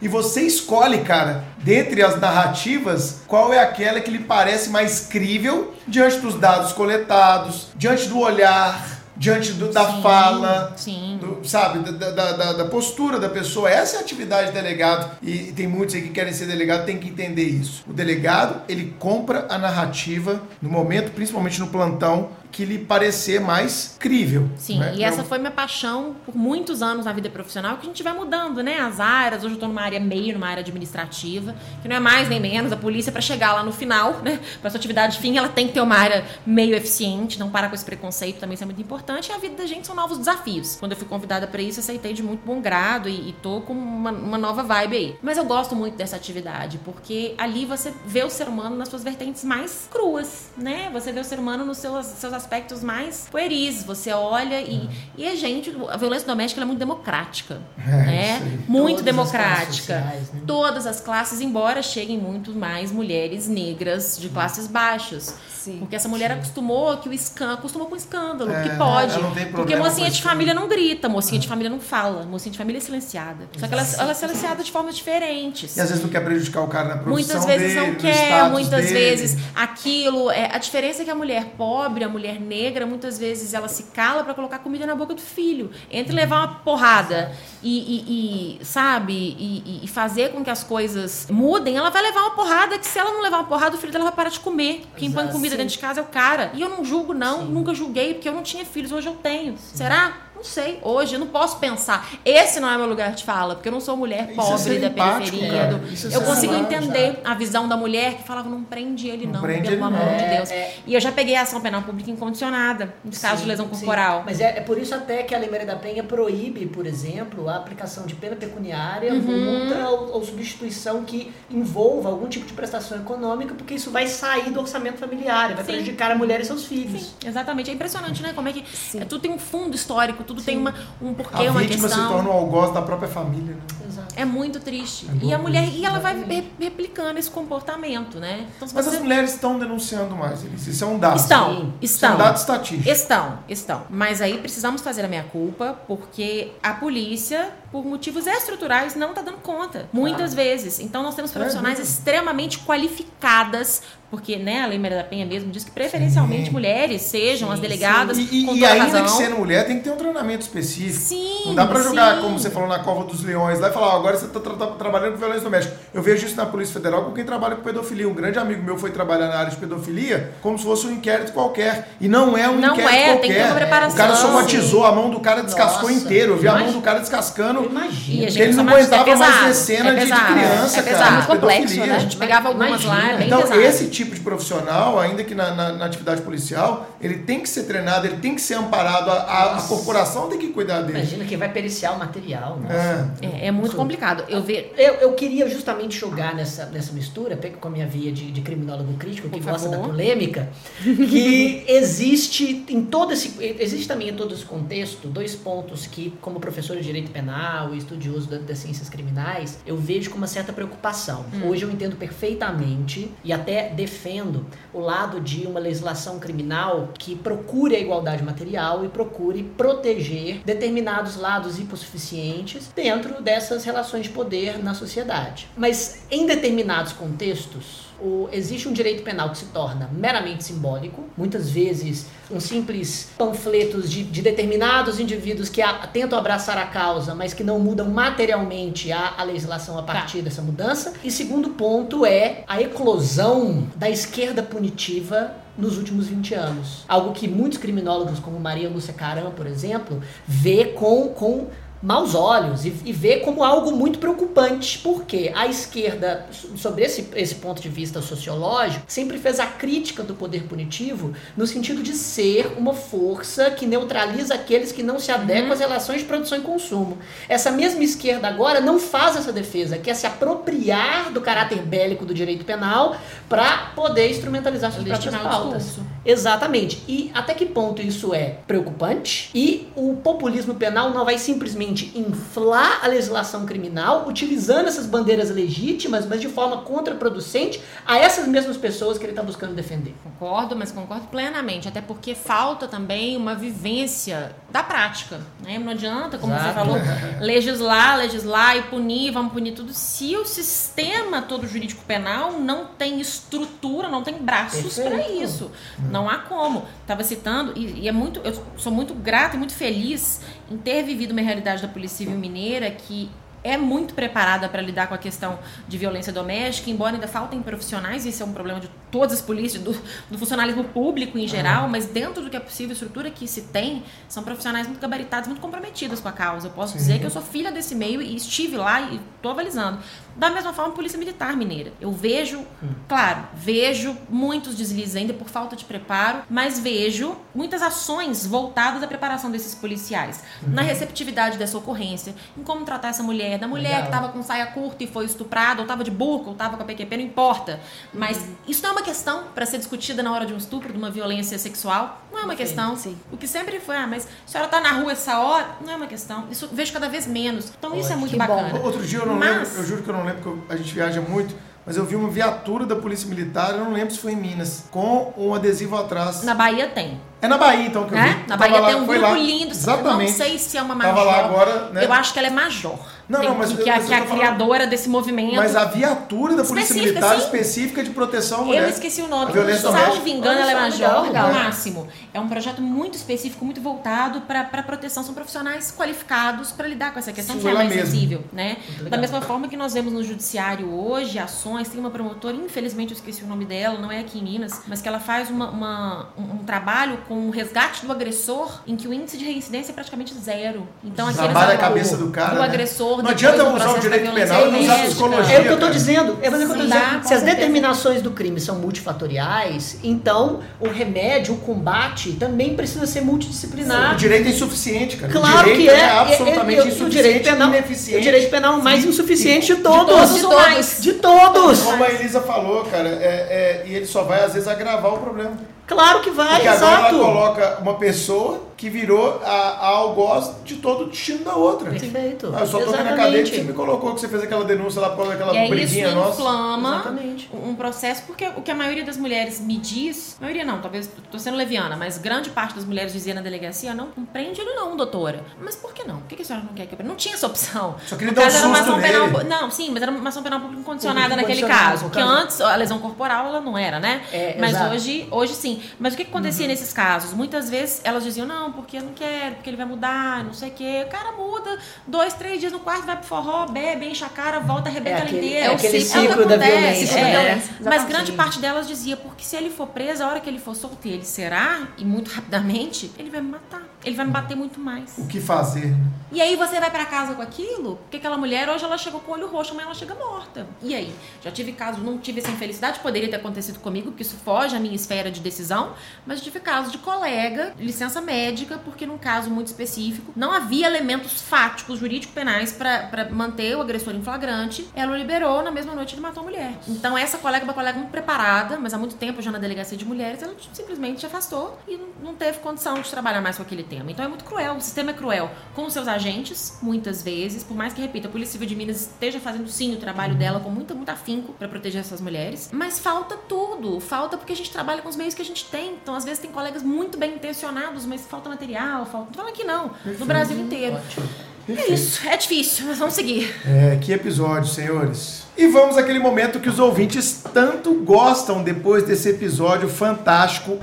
e 0.00 0.08
você 0.08 0.42
escolhe, 0.42 0.98
cara, 0.98 1.44
dentre 1.58 2.02
as 2.02 2.18
narrativas, 2.20 3.20
qual 3.26 3.52
é 3.52 3.58
aquela 3.58 4.00
que 4.00 4.10
lhe 4.10 4.20
parece 4.20 4.70
mais 4.70 5.00
crível 5.06 5.74
diante 5.86 6.18
dos 6.18 6.38
dados 6.38 6.72
coletados, 6.72 7.68
diante 7.76 8.08
do 8.08 8.18
olhar, 8.18 9.00
diante 9.16 9.52
do- 9.52 9.70
da 9.72 9.84
Sim, 9.92 10.02
fala. 10.02 10.72
Sim. 10.76 11.18
do- 11.20 11.46
sabe, 11.48 11.78
da, 11.92 12.10
da- 12.10 12.32
da- 12.32 12.52
da 12.54 12.64
postura 12.64 13.18
da 13.20 13.28
pessoa. 13.28 13.70
Essa 13.70 13.96
é 13.96 13.98
a 13.98 14.02
atividade 14.02 14.48
de 14.48 14.52
delegado. 14.54 15.10
E 15.22 15.52
tem 15.52 15.66
muitos 15.66 15.94
aí 15.94 16.02
que 16.02 16.08
querem 16.08 16.32
ser 16.32 16.46
delegado, 16.46 16.84
tem 16.86 16.98
que 16.98 17.08
entender 17.08 17.44
isso. 17.44 17.84
O 17.88 17.92
delegado, 17.92 18.62
ele 18.68 18.94
compra 18.98 19.46
a 19.48 19.58
narrativa 19.58 20.42
no 20.60 20.68
momento, 20.70 21.12
principalmente 21.12 21.60
no 21.60 21.68
plantão, 21.68 22.30
que 22.52 22.64
lhe 22.64 22.78
parecer 22.78 23.40
mais 23.40 23.96
crível. 23.98 24.48
Sim, 24.58 24.78
né? 24.78 24.94
e 24.96 25.02
essa 25.02 25.24
foi 25.24 25.38
minha 25.38 25.50
paixão 25.50 26.14
por 26.24 26.36
muitos 26.36 26.82
anos 26.82 27.06
na 27.06 27.12
vida 27.12 27.30
profissional, 27.30 27.78
que 27.78 27.86
a 27.86 27.88
gente 27.88 28.02
vai 28.02 28.12
mudando, 28.12 28.62
né? 28.62 28.78
As 28.78 29.00
áreas, 29.00 29.42
hoje 29.42 29.54
eu 29.54 29.60
tô 29.60 29.66
numa 29.66 29.80
área 29.80 29.98
meio, 29.98 30.34
numa 30.34 30.46
área 30.46 30.60
administrativa, 30.60 31.54
que 31.80 31.88
não 31.88 31.96
é 31.96 32.00
mais 32.00 32.28
nem 32.28 32.38
menos 32.38 32.70
a 32.70 32.76
polícia 32.76 33.10
para 33.10 33.22
chegar 33.22 33.54
lá 33.54 33.62
no 33.62 33.72
final, 33.72 34.20
né? 34.22 34.38
Para 34.60 34.70
sua 34.70 34.78
atividade 34.78 35.18
fim, 35.18 35.36
ela 35.38 35.48
tem 35.48 35.66
que 35.66 35.72
ter 35.72 35.80
uma 35.80 35.96
área 35.96 36.24
meio 36.44 36.76
eficiente, 36.76 37.38
não 37.38 37.50
parar 37.50 37.68
com 37.68 37.74
esse 37.74 37.84
preconceito 37.84 38.38
também 38.38 38.54
isso 38.54 38.64
é 38.64 38.66
muito 38.66 38.80
importante. 38.80 39.30
E 39.30 39.32
a 39.32 39.38
vida 39.38 39.56
da 39.56 39.66
gente 39.66 39.86
são 39.86 39.96
novos 39.96 40.18
desafios. 40.18 40.76
Quando 40.76 40.92
eu 40.92 40.98
fui 40.98 41.08
convidada 41.08 41.46
para 41.46 41.62
isso, 41.62 41.80
aceitei 41.80 42.12
de 42.12 42.22
muito 42.22 42.44
bom 42.44 42.60
grado 42.60 43.08
e, 43.08 43.30
e 43.30 43.32
tô 43.42 43.62
com 43.62 43.72
uma, 43.72 44.10
uma 44.10 44.38
nova 44.38 44.62
vibe 44.62 44.96
aí. 44.96 45.16
Mas 45.22 45.38
eu 45.38 45.44
gosto 45.44 45.74
muito 45.74 45.96
dessa 45.96 46.16
atividade, 46.16 46.78
porque 46.84 47.34
ali 47.38 47.64
você 47.64 47.92
vê 48.04 48.22
o 48.22 48.30
ser 48.30 48.48
humano 48.48 48.76
nas 48.76 48.88
suas 48.88 49.02
vertentes 49.02 49.42
mais 49.44 49.88
cruas, 49.90 50.50
né? 50.56 50.90
Você 50.92 51.12
vê 51.12 51.20
o 51.20 51.24
ser 51.24 51.38
humano 51.38 51.64
nos 51.64 51.78
seus, 51.78 52.06
seus 52.06 52.32
aspectos 52.42 52.82
mais 52.82 53.26
pueris. 53.30 53.82
Você 53.84 54.12
olha 54.12 54.60
e, 54.60 54.88
e 55.16 55.26
a 55.26 55.34
gente, 55.34 55.74
a 55.88 55.96
violência 55.96 56.26
doméstica 56.26 56.60
é 56.60 56.64
muito 56.64 56.78
democrática, 56.78 57.60
É, 57.86 57.90
né? 57.90 58.58
Muito 58.68 58.96
Todas 58.96 58.98
as 58.98 59.04
democrática. 59.04 59.72
sociais, 59.72 60.32
né? 60.32 60.40
Todas 60.46 60.86
as 60.86 61.00
classes, 61.00 61.40
embora 61.40 61.82
cheguem 61.82 62.18
muito 62.18 62.52
mais 62.54 62.90
mulheres 62.92 63.48
negras 63.48 64.18
de 64.18 64.28
classes 64.28 64.66
baixas. 64.66 65.34
Sim. 65.64 65.78
Porque 65.78 65.94
essa 65.94 66.08
mulher 66.08 66.30
acostumou 66.32 66.96
que 66.96 67.08
o 67.08 67.12
escândalo, 67.12 67.58
acostumou 67.58 67.86
com 67.88 67.94
o 67.94 67.96
escândalo, 67.98 68.50
É, 68.52 68.62
que 68.64 68.76
pode. 68.76 69.12
ela 69.14 69.22
não 69.22 69.30
tem 69.34 69.46
porque 69.46 69.76
mocinha 69.76 70.10
de 70.10 70.20
família 70.22 70.52
não 70.54 70.66
grita, 70.68 71.08
mocinha 71.08 71.40
de 71.40 71.46
família 71.46 71.70
não 71.70 71.78
fala, 71.78 72.24
mocinha 72.26 72.50
de 72.52 72.58
família 72.58 72.78
é 72.78 72.80
silenciada. 72.80 73.48
Só 73.56 73.68
que 73.68 73.74
ela, 73.74 73.86
ela 73.98 74.10
é 74.10 74.14
silenciada 74.14 74.64
de 74.64 74.72
formas 74.72 74.96
diferentes. 74.96 75.76
E 75.76 75.80
às 75.80 75.88
vezes 75.88 76.02
não 76.02 76.10
quer 76.10 76.24
prejudicar 76.24 76.62
o 76.62 76.68
cara 76.68 76.88
na 76.88 76.96
profissão 77.02 77.36
Muitas 77.36 77.44
vezes 77.44 77.74
dele, 77.74 77.86
não 77.86 77.94
quer, 77.94 78.50
muitas 78.50 78.84
dele. 78.86 78.92
vezes 78.94 79.36
aquilo. 79.54 80.30
É, 80.30 80.54
a 80.54 80.58
diferença 80.58 81.02
é 81.02 81.04
que 81.04 81.10
a 81.10 81.14
mulher 81.14 81.52
pobre, 81.56 82.02
a 82.04 82.08
mulher 82.08 82.40
negra, 82.40 82.84
muitas 82.86 83.18
vezes 83.18 83.54
ela 83.54 83.68
se 83.68 83.84
cala 83.84 84.24
pra 84.24 84.34
colocar 84.34 84.58
comida 84.58 84.86
na 84.86 84.94
boca 84.94 85.14
do 85.14 85.20
filho. 85.20 85.70
Entre 85.90 86.14
levar 86.14 86.38
uma 86.38 86.54
porrada 86.56 87.32
e, 87.62 87.78
e- 87.78 88.58
e, 88.60 88.64
sabe, 88.64 89.12
e, 89.38 89.84
e- 89.84 89.88
fazer 89.88 90.30
com 90.32 90.42
que 90.42 90.50
as 90.50 90.64
coisas 90.64 91.26
mudem, 91.30 91.76
ela 91.76 91.90
vai 91.90 92.02
levar 92.02 92.20
uma 92.22 92.30
porrada 92.30 92.78
que 92.78 92.86
se 92.86 92.98
ela 92.98 93.10
não 93.12 93.22
levar 93.22 93.38
uma 93.38 93.46
porrada, 93.46 93.76
o 93.76 93.78
filho 93.78 93.92
dela 93.92 94.04
vai 94.04 94.12
parar 94.14 94.30
de 94.30 94.40
comer. 94.40 94.84
Quem 94.96 95.10
põe 95.12 95.24
Exato. 95.24 95.36
Comida 95.52 95.56
Sim. 95.56 95.56
dentro 95.58 95.74
de 95.74 95.78
casa 95.78 96.00
é 96.00 96.02
o 96.02 96.06
cara. 96.06 96.50
E 96.54 96.60
eu 96.60 96.68
não 96.68 96.84
julgo, 96.84 97.12
não, 97.12 97.44
nunca 97.44 97.74
julguei, 97.74 98.14
porque 98.14 98.28
eu 98.28 98.32
não 98.32 98.42
tinha 98.42 98.64
filhos, 98.64 98.92
hoje 98.92 99.08
eu 99.08 99.14
tenho. 99.14 99.56
Será? 99.58 100.31
Não 100.42 100.48
sei. 100.48 100.80
Hoje 100.82 101.14
eu 101.14 101.20
não 101.20 101.28
posso 101.28 101.58
pensar. 101.58 102.10
Esse 102.24 102.58
não 102.58 102.68
é 102.68 102.76
meu 102.76 102.88
lugar 102.88 103.12
de 103.12 103.22
fala, 103.22 103.54
porque 103.54 103.68
eu 103.68 103.72
não 103.72 103.80
sou 103.80 103.96
mulher 103.96 104.24
Isso 104.24 104.32
é 104.40 104.44
pobre 104.44 104.58
ser 104.58 104.80
da 104.80 104.86
empático, 104.88 105.36
periferia. 105.38 105.66
do- 105.68 106.12
é 106.12 106.16
eu 106.16 106.20
consigo 106.22 106.54
entender 106.54 107.20
a 107.24 107.32
visão 107.34 107.68
da 107.68 107.76
mulher 107.76 108.14
que 108.16 108.24
falava, 108.24 108.48
não 108.48 108.64
prende 108.64 109.06
ele, 109.08 109.24
Não 109.26 109.34
não, 109.34 109.40
prende 109.40 109.62
pelo 109.70 109.74
ele, 109.74 109.82
amor 109.84 110.00
não. 110.00 110.16
de 110.16 110.24
É, 110.24 110.36
Deus. 110.36 110.50
é. 110.50 110.74
E 110.84 110.94
eu 110.94 111.00
já 111.00 111.12
peguei 111.12 111.36
a 111.36 111.42
ação 111.42 111.60
penal 111.60 111.82
pública 111.82 112.10
incondicionada, 112.10 112.92
nos 113.04 113.18
casos 113.18 113.38
de 113.38 113.42
Sim, 113.44 113.48
lesão 113.50 113.66
sim. 113.66 113.70
corporal. 113.70 114.24
Mas 114.26 114.40
é, 114.40 114.58
é 114.58 114.60
por 114.60 114.78
isso 114.78 114.92
até 114.94 115.22
que 115.22 115.32
a 115.32 115.38
Lei 115.38 115.48
Maria 115.48 115.66
da 115.66 115.76
Penha 115.76 116.02
proíbe, 116.02 116.66
por 116.66 116.86
exemplo, 116.86 117.48
a 117.48 117.54
aplicação 117.56 118.04
de 118.04 118.16
pena 118.16 118.34
pecuniária, 118.34 119.14
Uhum. 119.14 119.20
multa 119.20 119.88
ou, 119.90 120.12
ou 120.14 120.24
substituição 120.24 121.04
que 121.04 121.32
envolva 121.48 122.08
algum 122.08 122.26
tipo 122.28 122.46
de 122.46 122.52
prestação 122.52 122.98
econômica, 122.98 123.54
porque 123.54 123.74
isso 123.74 123.92
vai 123.92 124.08
sair 124.08 124.50
do 124.50 124.58
orçamento 124.60 124.98
familiar, 124.98 125.48
vai 125.54 125.58
Sim. 125.58 125.72
prejudicar 125.72 126.10
a 126.10 126.16
mulher 126.16 126.40
e 126.40 126.44
seus 126.44 126.64
filhos. 126.66 127.14
Exatamente. 127.24 127.70
É 127.70 127.74
impressionante, 127.74 128.22
né? 128.22 128.32
Como 128.34 128.48
é 128.48 128.52
que 128.52 128.64
é, 128.98 129.04
tudo 129.04 129.20
tem 129.20 129.30
um 129.30 129.38
fundo 129.38 129.76
histórico, 129.76 130.24
tudo 130.32 130.42
tem 130.42 130.56
uma, 130.56 130.74
um 131.00 131.12
porquê, 131.12 131.46
A 131.46 131.50
uma 131.50 131.60
vítima 131.60 131.88
questão. 131.88 132.06
se 132.06 132.12
torna 132.12 132.28
um 132.30 132.32
algoz 132.32 132.72
da 132.72 132.82
própria 132.82 133.08
família, 133.08 133.54
né? 133.54 133.60
Exato. 133.86 134.14
É 134.16 134.24
muito 134.24 134.60
triste. 134.60 135.06
É 135.22 135.26
e 135.26 135.34
a 135.34 135.38
mulher, 135.38 135.68
e 135.68 135.84
ela 135.84 135.98
vai 135.98 136.16
replicando 136.58 137.18
esse 137.18 137.30
comportamento, 137.30 138.18
né? 138.18 138.46
Então, 138.56 138.68
Mas 138.74 138.86
você... 138.86 138.96
as 138.96 139.02
mulheres 139.02 139.34
estão 139.34 139.58
denunciando 139.58 140.14
mais, 140.16 140.44
eles. 140.44 140.66
Isso 140.66 140.82
é 140.82 140.86
um 140.86 140.98
dado. 140.98 141.18
Estão, 141.18 141.54
Sim. 141.54 141.72
Isso 141.82 142.04
é 142.04 142.08
um 142.08 142.12
estão. 142.12 142.26
dado 142.26 142.36
estatístico. 142.36 142.88
Estão, 142.90 143.38
estão. 143.48 143.82
Mas 143.90 144.20
aí 144.20 144.38
precisamos 144.38 144.80
fazer 144.80 145.04
a 145.04 145.08
minha 145.08 145.24
culpa, 145.24 145.76
porque 145.86 146.52
a 146.62 146.72
polícia, 146.74 147.50
por 147.72 147.84
motivos 147.86 148.26
estruturais, 148.26 148.94
não 148.94 149.08
está 149.10 149.22
dando 149.22 149.38
conta. 149.38 149.88
Muitas 149.92 150.34
vezes. 150.34 150.78
Então 150.78 151.02
nós 151.02 151.14
temos 151.14 151.30
profissionais 151.32 151.78
mesmo? 151.78 151.90
extremamente 151.92 152.58
qualificadas, 152.58 153.82
porque 154.10 154.36
né, 154.36 154.60
a 154.62 154.66
Lei 154.66 154.78
Maria 154.78 154.98
da 154.98 155.04
Penha 155.04 155.24
mesmo 155.24 155.50
diz 155.50 155.64
que 155.64 155.70
preferencialmente 155.70 156.46
Sim. 156.46 156.50
mulheres 156.50 157.00
sejam 157.00 157.48
Sim, 157.48 157.54
as 157.54 157.60
delegadas 157.60 158.18
E, 158.18 158.22
e- 158.22 158.44
com 158.44 158.54
e 158.54 158.60
toda 158.60 158.72
ainda 158.72 158.84
razão. 158.84 159.04
que 159.04 159.10
sendo 159.12 159.36
mulher, 159.38 159.66
tem 159.66 159.78
que 159.78 159.84
ter 159.84 159.90
um 159.90 159.96
treinamento 159.96 160.42
específico. 160.42 161.00
Sim, 161.02 161.42
Não 161.46 161.54
dá 161.54 161.64
pra 161.66 161.80
jogar, 161.80 162.16
sim. 162.16 162.20
como 162.22 162.38
você 162.38 162.50
falou, 162.50 162.68
na 162.68 162.80
cova 162.80 163.04
dos 163.04 163.24
leões 163.24 163.58
lá 163.58 163.70
e 163.70 163.72
falar, 163.72 163.94
ó, 163.94 163.96
agora 163.96 164.16
você 164.18 164.26
tá 164.28 164.38
tra- 164.38 164.52
tra- 164.54 164.66
trabalhando 164.72 165.12
com 165.12 165.18
violência 165.18 165.44
doméstica. 165.44 165.76
Eu 165.94 166.02
vejo 166.02 166.26
isso 166.26 166.36
na 166.36 166.44
Polícia 166.44 166.74
Federal 166.74 167.04
com 167.06 167.12
quem 167.12 167.24
trabalha 167.24 167.56
com 167.56 167.62
pedofilia. 167.62 168.06
Um 168.06 168.12
grande 168.12 168.38
amigo 168.38 168.62
meu 168.62 168.76
foi 168.76 168.90
trabalhar 168.90 169.28
na 169.28 169.36
área 169.38 169.50
de 169.50 169.56
pedofilia 169.56 170.34
como 170.42 170.58
se 170.58 170.64
fosse 170.64 170.86
um 170.86 170.90
inquérito 170.92 171.32
qualquer. 171.32 171.88
E 171.98 172.06
não 172.06 172.36
é 172.36 172.50
um 172.50 172.58
Não 172.58 172.74
inquérito 172.74 172.94
é, 172.94 173.04
qualquer. 173.06 173.20
tem 173.22 173.30
que 173.30 173.36
ter 173.38 173.46
uma 173.46 173.54
preparação. 173.54 173.94
O 173.94 173.96
cara 173.96 174.14
somatizou, 174.16 174.84
a 174.84 174.92
mão 174.92 175.08
do 175.10 175.20
cara 175.20 175.42
descascou 175.42 175.88
Nossa, 175.88 176.04
inteiro. 176.04 176.32
Eu 176.34 176.36
vi 176.38 176.48
a 176.48 176.58
mão 176.58 176.70
do 176.72 176.82
cara 176.82 176.98
descascando. 177.00 177.61
Eu 177.64 177.70
imagino. 177.70 177.92
A 178.22 178.26
Porque 178.26 178.30
gente 178.30 178.42
ele 178.42 178.52
não 178.52 178.64
somatiza- 178.64 178.94
aguentava 178.96 179.10
é 179.10 179.16
mais 179.16 179.46
ver 179.46 179.54
cena 179.54 179.90
é 179.90 179.94
de- 179.94 180.06
de 180.06 180.20
criança, 180.20 180.80
é 180.80 180.82
cara. 180.82 180.96
pesado. 180.96 181.20
de 181.20 181.26
complexo, 181.26 181.80
né? 181.80 181.92
A 181.94 181.98
gente 181.98 182.16
pegava 182.16 182.48
algumas 182.48 182.84
lá, 182.84 183.12
é 183.12 183.16
bem 183.18 183.26
Então, 183.26 183.42
pesado. 183.42 183.60
esse 183.60 183.86
tipo 183.88 184.14
de 184.14 184.20
profissional, 184.20 184.98
ainda 184.98 185.24
que 185.24 185.34
na, 185.34 185.54
na- 185.54 185.72
na 185.72 185.84
atividade 185.86 186.22
policial, 186.22 186.88
ele 187.00 187.18
tem 187.18 187.40
que 187.40 187.48
ser 187.48 187.64
treinado, 187.64 188.06
ele 188.06 188.16
tem 188.18 188.34
que 188.34 188.40
ser 188.40 188.54
amparado. 188.54 189.10
A, 189.10 189.14
a- 189.14 189.58
a 189.58 189.62
corporação 189.62 190.28
tem 190.28 190.38
que 190.38 190.48
cuidar 190.48 190.82
dele. 190.82 190.98
Imagina 190.98 191.24
quem 191.24 191.38
vai 191.38 191.48
periciar 191.50 191.92
o 191.92 191.98
material. 191.98 192.58
É. 192.68 193.26
É, 193.26 193.46
é 193.48 193.50
muito 193.50 193.76
complicado. 193.76 194.24
Eu 194.28 194.42
vejo. 194.42 194.66
Eu, 194.76 194.94
eu 194.94 195.12
queria 195.12 195.48
justamente 195.48 195.98
jogar 195.98 196.34
nessa, 196.34 196.66
nessa 196.66 196.92
mistura, 196.92 197.38
com 197.60 197.68
a 197.68 197.70
minha 197.70 197.86
via 197.86 198.10
de, 198.12 198.30
de 198.30 198.40
criminólogo 198.40 198.94
crítico, 198.94 199.28
que 199.28 199.40
gosta 199.40 199.68
da 199.68 199.78
polêmica, 199.78 200.48
que 200.82 201.64
existe 201.68 202.64
em 202.68 202.84
todo 202.84 203.12
esse. 203.12 203.32
Existe 203.58 203.86
também 203.88 204.08
em 204.08 204.14
todo 204.14 204.34
esse 204.34 204.44
contexto 204.44 205.08
dois 205.08 205.34
pontos 205.34 205.86
que, 205.86 206.12
como 206.20 206.38
professor 206.40 206.76
de 206.76 206.82
direito 206.82 207.10
penal 207.10 207.51
e 207.74 207.78
estudioso 207.78 208.28
da- 208.28 208.38
das 208.38 208.58
ciências 208.58 208.88
criminais, 208.88 209.58
eu 209.66 209.76
vejo 209.76 210.10
com 210.10 210.16
uma 210.16 210.26
certa 210.26 210.52
preocupação. 210.52 211.24
Hoje 211.46 211.64
eu 211.64 211.70
entendo 211.70 211.96
perfeitamente 211.96 213.10
e 213.22 213.32
até 213.32 213.68
defendo 213.70 214.46
o 214.72 214.80
lado 214.80 215.20
de 215.20 215.46
uma 215.46 215.60
legislação 215.60 216.18
criminal 216.18 216.88
que 216.98 217.14
procure 217.14 217.76
a 217.76 217.78
igualdade 217.78 218.22
material 218.22 218.84
e 218.84 218.88
procure 218.88 219.42
proteger 219.42 220.40
determinados 220.44 221.16
lados 221.16 221.58
hipossuficientes 221.58 222.70
dentro 222.74 223.22
dessas 223.22 223.64
relações 223.64 224.04
de 224.04 224.10
poder 224.10 224.62
na 224.62 224.74
sociedade. 224.74 225.48
Mas 225.56 226.02
em 226.10 226.26
determinados 226.26 226.92
contextos, 226.92 227.81
o- 228.00 228.28
existe 228.32 228.68
um 228.68 228.72
direito 228.72 229.02
penal 229.02 229.30
que 229.30 229.38
se 229.38 229.46
torna 229.46 229.88
meramente 229.92 230.44
simbólico, 230.44 231.04
muitas 231.16 231.50
vezes 231.50 232.06
um 232.30 232.40
simples 232.40 233.10
panfletos 233.18 233.90
de, 233.90 234.02
de 234.04 234.22
determinados 234.22 234.98
indivíduos 235.00 235.48
que 235.48 235.60
a- 235.62 235.86
tentam 235.86 236.18
abraçar 236.18 236.56
a 236.58 236.66
causa, 236.66 237.14
mas 237.14 237.32
que 237.34 237.44
não 237.44 237.58
mudam 237.58 237.88
materialmente 237.90 238.90
a, 238.92 239.14
a 239.18 239.22
legislação 239.24 239.78
a 239.78 239.82
partir 239.82 240.22
dessa 240.22 240.42
mudança. 240.42 240.92
E 241.04 241.10
segundo 241.10 241.50
ponto 241.50 242.06
é 242.06 242.44
a 242.46 242.60
eclosão 242.62 243.66
da 243.76 243.88
esquerda 243.90 244.42
punitiva 244.42 245.34
nos 245.58 245.76
últimos 245.76 246.06
20 246.08 246.34
anos. 246.34 246.84
Algo 246.88 247.12
que 247.12 247.28
muitos 247.28 247.58
criminólogos, 247.58 248.18
como 248.18 248.40
Maria 248.40 248.70
Lúcia 248.70 248.94
Caram, 248.94 249.30
por 249.32 249.46
exemplo, 249.46 250.00
vê 250.26 250.64
com, 250.66 251.08
com 251.08 251.48
maus 251.82 252.14
olhos 252.14 252.64
e, 252.64 252.72
e 252.84 252.92
vê 252.92 253.16
como 253.16 253.42
algo 253.42 253.72
muito 253.72 253.98
preocupante, 253.98 254.78
porque 254.78 255.32
a 255.34 255.46
esquerda, 255.46 256.26
so- 256.30 256.56
sobre 256.56 256.84
esse, 256.84 257.08
esse 257.16 257.34
ponto 257.36 257.60
de 257.60 257.68
vista 257.68 258.00
sociológico, 258.00 258.84
sempre 258.86 259.18
fez 259.18 259.40
a 259.40 259.46
crítica 259.46 260.02
do 260.02 260.14
poder 260.14 260.44
punitivo 260.44 261.12
no 261.36 261.46
sentido 261.46 261.82
de 261.82 261.92
ser 261.92 262.52
uma 262.56 262.72
força 262.72 263.50
que 263.50 263.66
neutraliza 263.66 264.34
aqueles 264.34 264.70
que 264.70 264.82
não 264.82 264.98
se 265.00 265.10
adequam 265.10 265.52
às 265.52 265.58
relações 265.60 266.00
de 266.00 266.04
produção 266.06 266.38
e 266.38 266.42
consumo. 266.42 266.98
Essa 267.28 267.50
mesma 267.50 267.82
esquerda 267.82 268.28
agora 268.28 268.60
não 268.60 268.78
faz 268.78 269.16
essa 269.16 269.32
defesa, 269.32 269.76
quer 269.78 269.94
se 269.94 270.06
apropriar 270.06 271.10
do 271.12 271.20
caráter 271.20 271.58
bélico 271.62 272.04
do 272.04 272.14
direito 272.14 272.44
penal 272.44 272.96
para 273.28 273.72
poder 273.74 274.10
instrumentalizar 274.10 274.70
suas 274.70 274.84
próprias 274.84 275.14
pautas. 275.22 275.78
Exatamente. 276.04 276.82
E 276.86 277.10
até 277.14 277.32
que 277.32 277.46
ponto 277.46 277.80
isso 277.80 278.14
é 278.14 278.36
preocupante? 278.46 279.30
E 279.34 279.68
o 279.74 279.94
populismo 279.96 280.54
penal 280.54 280.90
não 280.90 281.04
vai 281.04 281.16
simplesmente 281.18 281.71
inflar 281.94 282.84
a 282.84 282.88
legislação 282.88 283.46
criminal, 283.46 284.06
utilizando 284.08 284.68
essas 284.68 284.86
bandeiras 284.86 285.30
legítimas, 285.30 286.06
mas 286.06 286.20
de 286.20 286.28
forma 286.28 286.58
contraproducente 286.58 287.62
a 287.86 287.98
essas 287.98 288.26
mesmas 288.26 288.56
pessoas 288.56 288.98
que 288.98 289.04
ele 289.04 289.12
está 289.12 289.22
buscando 289.22 289.54
defender. 289.54 289.94
Concordo, 290.02 290.54
mas 290.54 290.70
concordo 290.70 291.06
plenamente, 291.08 291.68
até 291.68 291.80
porque 291.80 292.14
falta 292.14 292.68
também 292.68 293.16
uma 293.16 293.34
vivência 293.34 294.34
da 294.50 294.62
prática, 294.62 295.20
né? 295.42 295.58
Não 295.58 295.72
adianta, 295.72 296.18
como 296.18 296.32
Exato. 296.32 296.48
você 296.48 296.54
falou, 296.54 296.76
legislar, 297.20 297.98
legislar 297.98 298.56
e 298.56 298.62
punir, 298.62 299.10
vamos 299.10 299.32
punir 299.32 299.52
tudo, 299.52 299.72
se 299.72 300.16
o 300.16 300.24
sistema 300.24 301.22
todo 301.22 301.46
jurídico 301.46 301.84
penal 301.84 302.32
não 302.32 302.66
tem 302.66 303.00
estrutura, 303.00 303.88
não 303.88 304.02
tem 304.02 304.14
braços 304.14 304.78
para 304.78 305.08
isso. 305.08 305.50
Não 305.90 306.08
há 306.08 306.18
como. 306.18 306.66
Tava 306.92 307.04
citando 307.04 307.54
e, 307.56 307.84
e 307.84 307.88
é 307.88 307.92
muito, 307.92 308.20
eu 308.20 308.34
sou 308.58 308.70
muito 308.70 308.92
grata 308.92 309.34
e 309.34 309.38
muito 309.38 309.54
feliz 309.54 310.20
em 310.50 310.58
ter 310.58 310.82
vivido 310.82 311.12
uma 311.12 311.22
realidade 311.22 311.62
da 311.62 311.68
Polícia 311.68 311.96
Civil 311.96 312.18
Mineira 312.18 312.70
que 312.70 313.10
é 313.44 313.56
muito 313.56 313.94
preparada 313.94 314.48
para 314.48 314.62
lidar 314.62 314.86
com 314.86 314.94
a 314.94 314.98
questão 314.98 315.38
de 315.66 315.76
violência 315.76 316.12
doméstica, 316.12 316.70
embora 316.70 316.94
ainda 316.94 317.08
faltem 317.08 317.42
profissionais, 317.42 318.06
isso 318.06 318.22
é 318.22 318.26
um 318.26 318.32
problema 318.32 318.60
de 318.60 318.68
todas 318.90 319.14
as 319.14 319.22
polícias, 319.22 319.62
do, 319.62 319.72
do 320.10 320.18
funcionalismo 320.18 320.64
público 320.64 321.18
em 321.18 321.26
geral, 321.26 321.68
mas 321.68 321.86
dentro 321.86 322.22
do 322.22 322.30
que 322.30 322.36
é 322.36 322.40
possível, 322.40 322.70
a 322.70 322.74
estrutura 322.74 323.10
que 323.10 323.26
se 323.26 323.42
tem, 323.42 323.82
são 324.08 324.22
profissionais 324.22 324.66
muito 324.66 324.80
gabaritados, 324.80 325.28
muito 325.28 325.40
comprometidos 325.40 325.98
com 325.98 326.08
a 326.08 326.12
causa. 326.12 326.48
Eu 326.48 326.52
posso 326.52 326.72
Sim. 326.72 326.78
dizer 326.78 326.98
que 326.98 327.06
eu 327.06 327.10
sou 327.10 327.22
filha 327.22 327.50
desse 327.50 327.74
meio 327.74 328.00
e 328.02 328.14
estive 328.14 328.56
lá 328.56 328.80
e 328.80 329.00
estou 329.16 329.32
avalizando. 329.32 329.78
Da 330.14 330.28
mesma 330.28 330.52
forma, 330.52 330.72
a 330.72 330.76
Polícia 330.76 330.98
Militar 330.98 331.34
Mineira. 331.36 331.72
Eu 331.80 331.90
vejo, 331.90 332.44
claro, 332.86 333.24
vejo 333.34 333.96
muitos 334.10 334.54
deslizes 334.54 334.94
ainda 334.94 335.14
por 335.14 335.28
falta 335.28 335.56
de 335.56 335.64
preparo, 335.64 336.22
mas 336.28 336.58
vejo 336.58 337.16
muitas 337.34 337.62
ações 337.62 338.26
voltadas 338.26 338.82
à 338.82 338.86
preparação 338.86 339.30
desses 339.30 339.54
policiais, 339.54 340.22
na 340.46 340.60
receptividade 340.60 341.38
dessa 341.38 341.56
ocorrência, 341.56 342.14
em 342.36 342.42
como 342.42 342.64
tratar 342.64 342.88
essa 342.88 343.02
mulher, 343.02 343.31
da 343.38 343.46
mulher 343.48 343.68
Legal. 343.68 343.82
que 343.82 343.88
estava 343.88 344.08
com 344.08 344.22
saia 344.22 344.46
curta 344.46 344.84
e 344.84 344.86
foi 344.86 345.04
estuprada, 345.04 345.60
ou 345.60 345.62
estava 345.62 345.82
de 345.84 345.90
burca, 345.90 346.26
ou 346.26 346.32
estava 346.32 346.56
com 346.56 346.62
a 346.62 346.66
PQP, 346.66 346.96
não 346.96 347.04
importa. 347.04 347.60
Mas 347.92 348.24
isso 348.46 348.62
não 348.62 348.70
é 348.70 348.72
uma 348.72 348.82
questão 348.82 349.24
para 349.34 349.44
ser 349.46 349.58
discutida 349.58 350.02
na 350.02 350.12
hora 350.12 350.24
de 350.26 350.32
um 350.32 350.36
estupro, 350.36 350.72
de 350.72 350.78
uma 350.78 350.90
violência 350.90 351.38
sexual. 351.38 352.02
Não 352.12 352.18
é 352.18 352.22
uma 352.22 352.28
Perfeito, 352.36 352.48
questão. 352.56 352.76
sim. 352.76 352.96
O 353.10 353.16
que 353.16 353.26
sempre 353.28 353.58
foi, 353.60 353.76
ah, 353.76 353.86
mas 353.86 354.06
a 354.06 354.30
senhora 354.30 354.48
tá 354.50 354.60
na 354.60 354.72
rua 354.72 354.92
essa 354.92 355.18
hora, 355.18 355.46
não 355.64 355.72
é 355.72 355.76
uma 355.76 355.86
questão. 355.86 356.24
Isso 356.30 356.44
eu 356.46 356.48
vejo 356.50 356.72
cada 356.72 356.88
vez 356.88 357.06
menos. 357.06 357.52
Então 357.58 357.70
isso 357.74 357.80
é 357.88 357.96
Ótimo. 357.96 358.00
muito 358.00 358.12
Que 358.12 358.18
bom. 358.18 358.26
bacana. 358.26 358.60
Outro 358.64 358.82
dia 358.86 358.98
eu 359.00 359.06
não 359.06 359.14
Mas- 359.16 359.28
lembro, 359.48 359.48
eu 359.58 359.64
juro 359.66 359.82
que 359.82 359.88
eu 359.90 359.94
não 359.94 360.04
lembro, 360.04 360.22
porque 360.22 360.52
a 360.52 360.56
gente 360.56 360.72
viaja 360.74 361.00
muito, 361.00 361.34
mas 361.64 361.76
eu 361.76 361.84
vi 361.84 361.94
uma 361.94 362.08
viatura 362.10 362.66
da 362.66 362.74
Polícia 362.74 363.08
Militar, 363.08 363.50
eu 363.52 363.64
não 363.64 363.72
lembro 363.72 363.94
se 363.94 364.00
foi 364.00 364.12
em 364.12 364.16
Minas, 364.16 364.64
com 364.70 365.12
um 365.16 365.32
adesivo 365.34 365.76
atrás. 365.76 366.22
Na 366.24 366.34
Bahia 366.34 366.66
tem. 366.68 367.00
É 367.20 367.28
na 367.28 367.38
Bahia, 367.38 367.66
então, 367.68 367.84
que 367.86 367.94
eu 367.94 367.98
Né? 367.98 368.20
vi. 368.24 368.28
Na 368.28 368.36
Bahia 368.36 368.58
lá, 368.60 368.66
tem 368.66 368.76
um 368.76 368.84
grupo 368.84 369.00
lá. 369.00 369.10
lindo. 369.12 369.52
Exatamente. 369.52 370.10
Não 370.10 370.16
sei 370.18 370.38
se 370.38 370.58
é 370.58 370.62
uma 370.62 370.74
major. 370.74 370.92
Tava 370.92 371.06
lá 371.06 371.24
agora, 371.24 371.68
né? 371.70 371.84
Eu 371.84 371.92
acho 371.92 372.12
que 372.12 372.18
ela 372.18 372.26
é 372.26 372.30
major. 372.32 372.76
Não, 373.12 373.20
Tem 373.20 373.28
não, 373.28 373.36
mas 373.36 373.50
que, 373.52 373.62
que, 373.62 373.68
a, 373.70 373.76
mas 373.76 373.86
que 373.86 373.92
a 373.94 373.98
tô 373.98 374.04
falando- 374.06 374.18
criadora 374.20 374.66
desse 374.66 374.88
movimento. 374.88 375.34
Mas 375.36 375.54
a 375.54 375.66
viatura 375.66 376.34
da 376.34 376.44
Polícia 376.44 376.72
Específica, 376.72 377.00
Militar 377.00 377.16
sim. 377.18 377.24
específica 377.24 377.84
de 377.84 377.90
proteção 377.90 378.40
à 378.40 378.44
mulher. 378.44 378.62
Eu 378.62 378.68
esqueci 378.70 379.02
o 379.02 379.06
nome. 379.08 379.26
A 379.30 379.34
violência 379.34 379.70
Salvo 379.70 380.08
engano, 380.08 380.40
ela 380.40 380.50
é 380.50 380.54
major 380.54 380.88
legal, 380.88 381.02
legal. 381.02 381.32
máximo. 381.32 381.88
É 382.14 382.18
um 382.18 382.28
projeto 382.28 382.62
muito 382.62 382.94
específico, 382.94 383.44
muito 383.44 383.60
voltado 383.60 384.22
para 384.22 384.62
proteção. 384.62 385.02
São 385.02 385.12
profissionais 385.14 385.70
qualificados 385.76 386.52
para 386.52 386.66
lidar 386.66 386.92
com 386.92 386.98
essa 386.98 387.12
questão 387.12 387.36
Sim, 387.36 387.42
que 387.42 387.48
é 387.48 387.54
mais 387.54 387.68
mesma. 387.68 387.84
sensível, 387.84 388.24
né? 388.32 388.56
Da 388.88 388.96
mesma 388.96 389.20
forma 389.20 389.46
que 389.48 389.56
nós 389.56 389.74
vemos 389.74 389.92
no 389.92 390.02
judiciário 390.02 390.72
hoje 390.72 391.18
ações, 391.18 391.68
tem 391.68 391.78
uma 391.78 391.90
promotora, 391.90 392.34
infelizmente 392.34 392.92
eu 392.92 392.96
esqueci 392.96 393.22
o 393.22 393.26
nome 393.26 393.44
dela, 393.44 393.78
não 393.78 393.92
é 393.92 394.00
aqui 394.00 394.18
em 394.18 394.22
Minas, 394.22 394.62
mas 394.66 394.80
que 394.80 394.88
ela 394.88 395.00
faz 395.00 395.28
uma, 395.28 395.50
uma- 395.50 396.08
um, 396.16 396.22
um 396.22 396.44
trabalho 396.44 396.98
com 397.06 397.26
o 397.28 397.30
resgate 397.30 397.84
do 397.84 397.92
agressor, 397.92 398.60
em 398.66 398.74
que 398.76 398.88
o 398.88 398.94
índice 398.94 399.18
de 399.18 399.24
reincidência 399.24 399.72
é 399.72 399.74
praticamente 399.74 400.14
zero. 400.14 400.66
Então 400.82 401.06
aqueles 401.08 401.30
Trabalha 401.30 401.54
a 401.54 401.58
cabeça 401.58 401.96
do 401.96 402.10
cara, 402.10 402.34
do 402.34 402.40
né? 402.40 402.44
agressor, 402.44 403.01
Não 403.02 403.10
adianta 403.10 403.44
usar 403.44 403.70
o 403.72 403.78
direito 403.80 404.10
penal 404.12 404.48
e 404.48 404.50
não 404.50 404.60
usar 404.60 404.74
a 404.74 404.78
psicologia. 404.86 405.36
É 405.36 405.40
o 405.40 405.42
que 405.42 405.48
eu 405.48 405.54
tô 405.56 405.60
cara. 405.60 405.72
dizendo. 405.72 406.18
É 406.22 406.26
é 406.26 406.30
o 406.30 406.32
que 406.36 406.42
eu 406.42 406.56
dizendo. 406.56 407.04
Se 407.08 407.14
as 407.14 407.22
determinações 407.22 408.02
do 408.02 408.10
crime 408.10 408.40
são 408.40 408.56
multifatoriais, 408.56 409.78
então 409.82 410.40
o 410.60 410.68
remédio, 410.68 411.34
o 411.34 411.38
combate, 411.38 412.12
também 412.12 412.54
precisa 412.54 412.86
ser 412.86 413.00
O 413.00 413.04
multidisciplinar. 413.06 413.96
direito 413.96 414.28
é 414.28 414.30
insuficiente, 414.30 414.96
cara. 414.96 415.12
Claro 415.12 415.50
o 415.50 415.56
que 415.56 415.68
é. 415.68 415.90
absolutamente 415.90 416.60
é- 416.60 416.64
é- 416.64 416.66
insuficiente 416.68 416.82
o 416.84 416.90
direito 416.90 417.24
penal, 417.24 417.48
ineficiente. 417.48 417.98
o 417.98 418.02
direito 418.02 418.30
penal 418.30 418.58
mais 418.62 418.84
insuficiente 418.84 419.54
de 419.54 419.62
todos, 419.62 420.14
de 420.14 420.20
todos. 420.22 420.80
De 420.80 420.92
todos. 420.94 421.62
Como 421.62 421.84
a 421.84 421.90
Elisa 421.90 422.20
falou, 422.20 422.64
cara, 422.64 422.88
é- 422.88 423.62
é- 423.62 423.64
e 423.66 423.74
ele 423.74 423.86
só 423.86 424.02
vai 424.04 424.24
às 424.24 424.34
vezes 424.34 424.48
agravar 424.48 424.94
o 424.94 424.98
problema. 424.98 425.32
Claro 425.66 426.00
que 426.00 426.10
vai, 426.10 426.34
Porque 426.34 426.48
agora 426.48 426.72
exato. 426.72 426.94
ela 426.96 427.04
coloca 427.04 427.58
uma 427.62 427.74
pessoa 427.74 428.42
que 428.62 428.70
virou 428.70 429.20
a, 429.24 429.28
a 429.28 429.66
algoz 429.70 430.36
de 430.44 430.54
todo 430.54 430.84
o 430.84 430.88
destino 430.88 431.24
da 431.24 431.34
outra. 431.34 431.68
Perfeito. 431.68 432.32
Ah, 432.32 432.42
eu 432.42 432.46
só 432.46 432.60
tô 432.60 432.70
vendo 432.70 432.86
a 432.86 432.96
cadeia 432.96 433.24
que 433.24 433.34
você 433.34 433.42
me 433.42 433.52
colocou, 433.52 433.92
que 433.92 434.00
você 434.00 434.06
fez 434.06 434.22
aquela 434.22 434.44
denúncia 434.44 434.80
lá 434.80 434.90
por 434.90 434.98
causa 434.98 435.10
daquela 435.14 435.34
E 435.34 435.38
aí 435.38 435.44
isso 435.46 435.50
briguinha 435.50 435.90
nossa. 435.96 436.20
inflama 436.20 436.74
Exatamente. 436.76 437.28
um 437.32 437.56
processo, 437.56 438.04
porque 438.06 438.24
o 438.36 438.40
que 438.40 438.52
a 438.52 438.54
maioria 438.54 438.84
das 438.84 438.96
mulheres 438.96 439.40
me 439.40 439.58
diz, 439.58 440.16
maioria 440.20 440.44
não, 440.44 440.60
talvez 440.60 440.88
tô 441.10 441.18
sendo 441.18 441.36
leviana, 441.36 441.76
mas 441.76 441.98
grande 441.98 442.30
parte 442.30 442.54
das 442.54 442.64
mulheres 442.64 442.92
dizia 442.92 443.12
na 443.14 443.20
delegacia, 443.20 443.74
não 443.74 443.88
compreende 443.88 444.40
ele 444.40 444.54
não, 444.54 444.76
doutora. 444.76 445.24
Mas 445.40 445.56
por 445.56 445.74
que 445.74 445.82
não? 445.82 445.96
Por 445.96 446.16
que 446.16 446.22
a 446.22 446.24
senhora 446.24 446.44
não 446.46 446.54
quer 446.54 446.66
que 446.66 446.80
eu... 446.80 446.86
Não 446.86 446.94
tinha 446.94 447.14
essa 447.14 447.26
opção. 447.26 447.74
Só 447.84 447.96
queria 447.96 448.14
dar 448.14 448.22
um 448.22 448.24
era 448.26 448.46
uma 448.46 448.56
susto 448.58 448.70
ação 448.70 448.80
penal... 448.80 449.24
Não, 449.24 449.50
sim, 449.50 449.70
mas 449.72 449.82
era 449.82 449.90
uma 449.90 450.08
ação 450.08 450.22
penal 450.22 450.38
pública 450.38 450.60
incondicionada 450.60 451.16
naquele 451.16 451.42
caso. 451.42 451.86
no 451.86 451.90
Que 451.90 451.98
caso. 451.98 452.12
antes, 452.12 452.40
a 452.40 452.54
lesão 452.54 452.78
corporal, 452.78 453.26
ela 453.26 453.40
não 453.40 453.58
era, 453.58 453.80
né? 453.80 454.02
É, 454.12 454.36
mas 454.38 454.50
exato. 454.50 454.72
hoje, 454.72 455.08
hoje 455.10 455.34
sim. 455.34 455.60
Mas 455.80 455.94
o 455.94 455.96
que, 455.96 456.04
que 456.04 456.10
acontecia 456.10 456.46
nesses 456.46 456.72
casos? 456.72 457.12
Muitas 457.12 457.50
vezes 457.50 457.80
elas 457.82 458.04
diziam, 458.04 458.24
não, 458.24 458.51
porque 458.52 458.76
eu 458.78 458.82
não 458.82 458.92
quero, 458.92 459.34
porque 459.36 459.50
ele 459.50 459.56
vai 459.56 459.66
mudar, 459.66 460.24
não 460.24 460.32
sei 460.34 460.50
o 460.50 460.52
quê. 460.52 460.84
O 460.86 460.90
cara 460.90 461.12
muda, 461.12 461.58
dois, 461.86 462.14
três 462.14 462.40
dias 462.40 462.52
no 462.52 462.60
quarto, 462.60 462.84
vai 462.86 462.96
pro 462.96 463.06
forró, 463.06 463.46
bebe, 463.46 463.86
enche 463.86 464.04
a 464.04 464.08
cara, 464.08 464.40
volta, 464.40 464.68
arrebenta 464.68 464.98
É 464.98 465.02
aquele- 465.02 465.26
inteira. 465.26 465.46
é 465.46 465.50
o 465.50 465.54
aquele 465.54 465.80
ciclo. 465.80 466.00
É 466.04 466.08
ciclo 466.08 466.24
da 466.26 466.36
violência, 466.36 466.98
é. 466.98 467.34
né? 467.36 467.42
Mas 467.64 467.84
grande 467.84 468.12
parte 468.12 468.38
delas 468.38 468.66
dizia, 468.68 468.96
porque 468.96 469.24
se 469.24 469.36
ele 469.36 469.50
for 469.50 469.66
preso, 469.68 470.02
a 470.04 470.08
hora 470.08 470.20
que 470.20 470.28
ele 470.28 470.38
for 470.38 470.54
solto, 470.54 470.78
e 470.86 470.90
ele 470.92 471.04
será, 471.04 471.68
e 471.78 471.84
muito 471.84 472.10
rapidamente, 472.10 472.90
ele 472.98 473.10
vai 473.10 473.20
me 473.20 473.30
matar. 473.30 473.62
Ele 473.84 473.96
vai 473.96 474.06
me 474.06 474.12
bater 474.12 474.36
muito 474.36 474.60
mais. 474.60 474.96
O 474.98 475.06
que 475.06 475.20
fazer? 475.20 475.66
né? 475.66 475.86
E 476.12 476.20
aí 476.20 476.36
você 476.36 476.60
vai 476.60 476.70
pra 476.70 476.84
casa 476.84 477.14
com 477.14 477.22
aquilo? 477.22 477.76
Porque 477.76 477.96
aquela 477.96 478.18
mulher 478.18 478.46
hoje 478.50 478.62
ela 478.64 478.76
chegou 478.76 479.00
com 479.00 479.12
o 479.12 479.14
olho 479.14 479.26
roxo, 479.28 479.52
amanhã 479.52 479.64
ela 479.66 479.74
chega 479.74 479.94
morta. 479.94 480.46
E 480.62 480.74
aí? 480.74 480.94
Já 481.24 481.30
tive 481.30 481.52
casos, 481.52 481.82
não 481.82 481.96
tive 481.96 482.20
essa 482.20 482.30
infelicidade, 482.30 482.80
poderia 482.80 483.08
ter 483.08 483.16
acontecido 483.16 483.58
comigo, 483.60 483.86
porque 483.90 484.02
isso 484.02 484.16
foge 484.22 484.54
à 484.54 484.60
minha 484.60 484.74
esfera 484.74 485.10
de 485.10 485.20
decisão, 485.20 485.72
mas 486.06 486.20
tive 486.20 486.38
casos 486.38 486.70
de 486.70 486.76
colega, 486.78 487.54
licença 487.58 488.00
médica, 488.02 488.58
porque 488.58 488.84
num 488.84 488.98
caso 488.98 489.30
muito 489.30 489.46
específico, 489.46 490.12
não 490.14 490.32
havia 490.32 490.66
elementos 490.66 491.22
fáticos, 491.22 491.78
jurídico-penais 491.78 492.52
pra 492.52 492.82
pra 492.90 493.08
manter 493.08 493.56
o 493.56 493.60
agressor 493.62 493.94
em 493.94 494.02
flagrante. 494.02 494.68
Ela 494.74 494.92
o 494.92 494.96
liberou, 494.96 495.42
na 495.42 495.50
mesma 495.50 495.74
noite 495.74 495.94
ele 495.94 496.02
matou 496.02 496.22
a 496.22 496.26
mulher. 496.26 496.52
Então 496.68 496.96
essa 496.98 497.16
colega 497.16 497.44
é 497.44 497.46
uma 497.48 497.54
colega 497.54 497.78
muito 497.78 497.90
preparada, 497.90 498.58
mas 498.58 498.74
há 498.74 498.78
muito 498.78 498.96
tempo 498.96 499.22
já 499.22 499.30
na 499.30 499.38
delegacia 499.38 499.78
de 499.78 499.84
mulheres, 499.86 500.22
ela 500.22 500.34
simplesmente 500.52 501.00
se 501.00 501.06
afastou 501.06 501.58
e 501.66 501.76
não- 501.78 501.88
não 502.10 502.14
teve 502.14 502.38
condição 502.40 502.74
de 502.74 502.90
trabalhar 502.90 503.20
mais 503.22 503.36
com 503.36 503.42
aquele 503.42 503.62
tema. 503.72 503.90
Então 503.90 504.04
é 504.04 504.08
muito 504.08 504.24
cruel, 504.24 504.56
o 504.56 504.60
sistema 504.60 504.90
é 504.90 504.94
cruel 504.94 505.30
com 505.54 505.64
os 505.64 505.72
seus 505.72 505.88
agentes, 505.88 506.58
muitas 506.60 507.02
vezes, 507.02 507.42
por 507.42 507.56
mais 507.56 507.72
que, 507.72 507.80
repita, 507.80 508.08
a 508.08 508.10
Polícia 508.10 508.32
Civil 508.32 508.46
de 508.46 508.54
Minas 508.54 508.82
esteja 508.82 509.18
fazendo 509.18 509.48
sim 509.48 509.72
o 509.74 509.78
trabalho 509.78 510.14
dela 510.14 510.40
com 510.40 510.50
muito, 510.50 510.74
muito 510.74 510.90
afinco 510.90 511.32
para 511.32 511.48
proteger 511.48 511.80
essas 511.80 512.00
mulheres, 512.00 512.50
mas 512.52 512.78
falta 512.78 513.16
tudo, 513.16 513.80
falta 513.80 514.18
porque 514.18 514.32
a 514.32 514.36
gente 514.36 514.50
trabalha 514.50 514.82
com 514.82 514.88
os 514.88 514.96
meios 514.96 515.14
que 515.14 515.22
a 515.22 515.24
gente 515.24 515.46
tem. 515.46 515.72
Então, 515.82 515.94
às 515.94 516.04
vezes, 516.04 516.18
tem 516.18 516.30
colegas 516.30 516.62
muito 516.62 516.98
bem 516.98 517.14
intencionados, 517.14 517.86
mas 517.86 518.02
falta 518.06 518.28
material, 518.28 518.84
falta. 518.84 519.06
Não 519.08 519.14
fala 519.14 519.30
aqui 519.30 519.44
não, 519.44 519.70
no 519.98 520.04
Brasil 520.04 520.38
inteiro. 520.38 520.76
Ótimo. 520.76 521.08
É 521.48 521.72
isso, 521.72 522.06
é 522.08 522.16
difícil, 522.16 522.66
mas 522.66 522.78
vamos 522.78 522.94
seguir. 522.94 523.34
É, 523.44 523.76
que 523.76 523.92
episódio, 523.92 524.48
senhores. 524.48 525.24
E 525.36 525.48
vamos 525.48 525.76
àquele 525.76 525.98
momento 525.98 526.38
que 526.38 526.48
os 526.48 526.58
ouvintes 526.58 527.24
tanto 527.34 527.74
gostam 527.74 528.44
depois 528.44 528.84
desse 528.84 529.08
episódio 529.08 529.68
fantástico. 529.68 530.58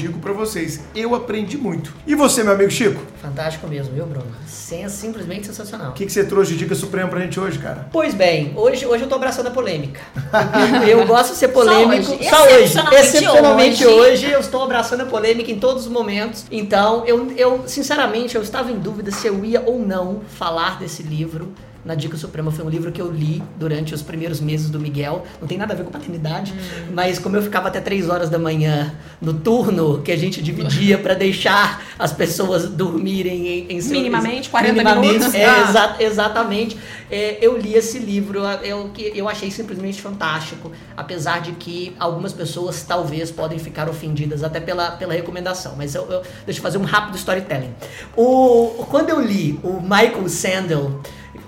Digo 0.00 0.18
pra 0.18 0.32
vocês, 0.32 0.80
eu 0.94 1.14
aprendi 1.14 1.56
muito. 1.58 1.92
E 2.06 2.14
você, 2.14 2.42
meu 2.42 2.52
amigo 2.52 2.70
Chico? 2.70 3.00
Fantástico 3.20 3.66
mesmo, 3.68 3.92
viu, 3.94 4.06
Bruno? 4.06 4.26
Sen- 4.46 4.88
simplesmente 4.88 5.46
sensacional. 5.46 5.90
O 5.90 5.92
que, 5.94 6.06
que 6.06 6.12
você 6.12 6.24
trouxe 6.24 6.52
de 6.52 6.58
dica 6.58 6.74
suprema 6.74 7.08
pra 7.08 7.20
gente 7.20 7.38
hoje, 7.38 7.58
cara? 7.58 7.88
Pois 7.92 8.14
bem, 8.14 8.52
hoje, 8.56 8.86
hoje 8.86 9.04
eu 9.04 9.08
tô 9.08 9.14
abraçando 9.16 9.48
a 9.48 9.50
polêmica. 9.50 10.00
Eu 10.88 11.06
gosto 11.06 11.32
de 11.32 11.38
ser 11.38 11.48
polêmico. 11.48 12.12
hoje. 12.12 12.28
Só 12.28 12.42
hoje. 12.44 12.54
Excepcionalmente 12.64 12.96
Excepcionalmente 13.00 13.86
hoje. 13.86 14.10
hoje. 14.26 14.30
eu 14.30 14.40
estou 14.40 14.62
abraçando 14.62 15.02
a 15.02 15.06
polêmica 15.06 15.50
em 15.50 15.58
todos 15.58 15.84
os 15.86 15.90
momentos. 15.92 16.44
Então, 16.50 17.04
eu, 17.06 17.30
eu, 17.36 17.64
sinceramente, 17.66 18.34
eu 18.36 18.42
estava 18.42 18.70
em 18.70 18.78
dúvida 18.78 19.10
se 19.10 19.26
eu 19.26 19.44
ia 19.44 19.62
ou 19.64 19.78
não 19.84 20.20
falar 20.38 20.78
desse 20.78 21.02
livro. 21.02 21.52
Na 21.84 21.94
Dica 21.94 22.16
Suprema 22.16 22.50
foi 22.50 22.64
um 22.64 22.68
livro 22.68 22.92
que 22.92 23.00
eu 23.00 23.10
li 23.10 23.42
durante 23.58 23.94
os 23.94 24.02
primeiros 24.02 24.40
meses 24.40 24.68
do 24.68 24.78
Miguel. 24.78 25.24
Não 25.40 25.48
tem 25.48 25.56
nada 25.56 25.72
a 25.72 25.76
ver 25.76 25.84
com 25.84 25.90
paternidade, 25.90 26.52
Hum. 26.52 26.92
mas 26.94 27.18
como 27.18 27.36
eu 27.36 27.42
ficava 27.42 27.68
até 27.68 27.80
3 27.80 28.08
horas 28.08 28.28
da 28.28 28.38
manhã 28.38 28.94
no 29.20 29.32
turno 29.34 30.02
que 30.02 30.12
a 30.12 30.16
gente 30.16 30.42
dividia 30.42 30.98
para 30.98 31.14
deixar 31.14 31.82
as 31.98 32.12
pessoas 32.12 32.68
dormirem 32.68 33.46
em, 33.48 33.78
em 33.78 33.82
Minimamente, 33.82 34.50
40 34.50 34.72
minimamente, 34.74 35.12
minutos. 35.14 35.34
É, 35.34 35.44
Ah. 35.46 35.68
exa- 35.68 35.96
exatamente. 36.00 36.76
É, 37.10 37.38
eu 37.40 37.56
li 37.56 37.74
esse 37.74 37.98
livro, 37.98 38.40
eu, 38.62 38.90
que 38.90 39.12
eu 39.16 39.28
achei 39.28 39.50
simplesmente 39.50 40.00
fantástico, 40.00 40.70
apesar 40.96 41.40
de 41.40 41.52
que 41.52 41.94
algumas 41.98 42.32
pessoas 42.32 42.82
talvez 42.82 43.30
podem 43.32 43.58
ficar 43.58 43.88
ofendidas 43.88 44.44
até 44.44 44.60
pela, 44.60 44.92
pela 44.92 45.12
recomendação, 45.14 45.74
mas 45.76 45.94
eu, 45.94 46.02
eu- 46.10 46.22
deixa 46.44 46.60
eu 46.60 46.62
fazer 46.62 46.78
um 46.78 46.84
rápido 46.84 47.16
storytelling. 47.16 47.72
O, 48.16 48.84
quando 48.90 49.08
eu 49.10 49.20
li 49.20 49.58
o 49.64 49.80
Michael 49.80 50.28
Sandel, 50.28 51.00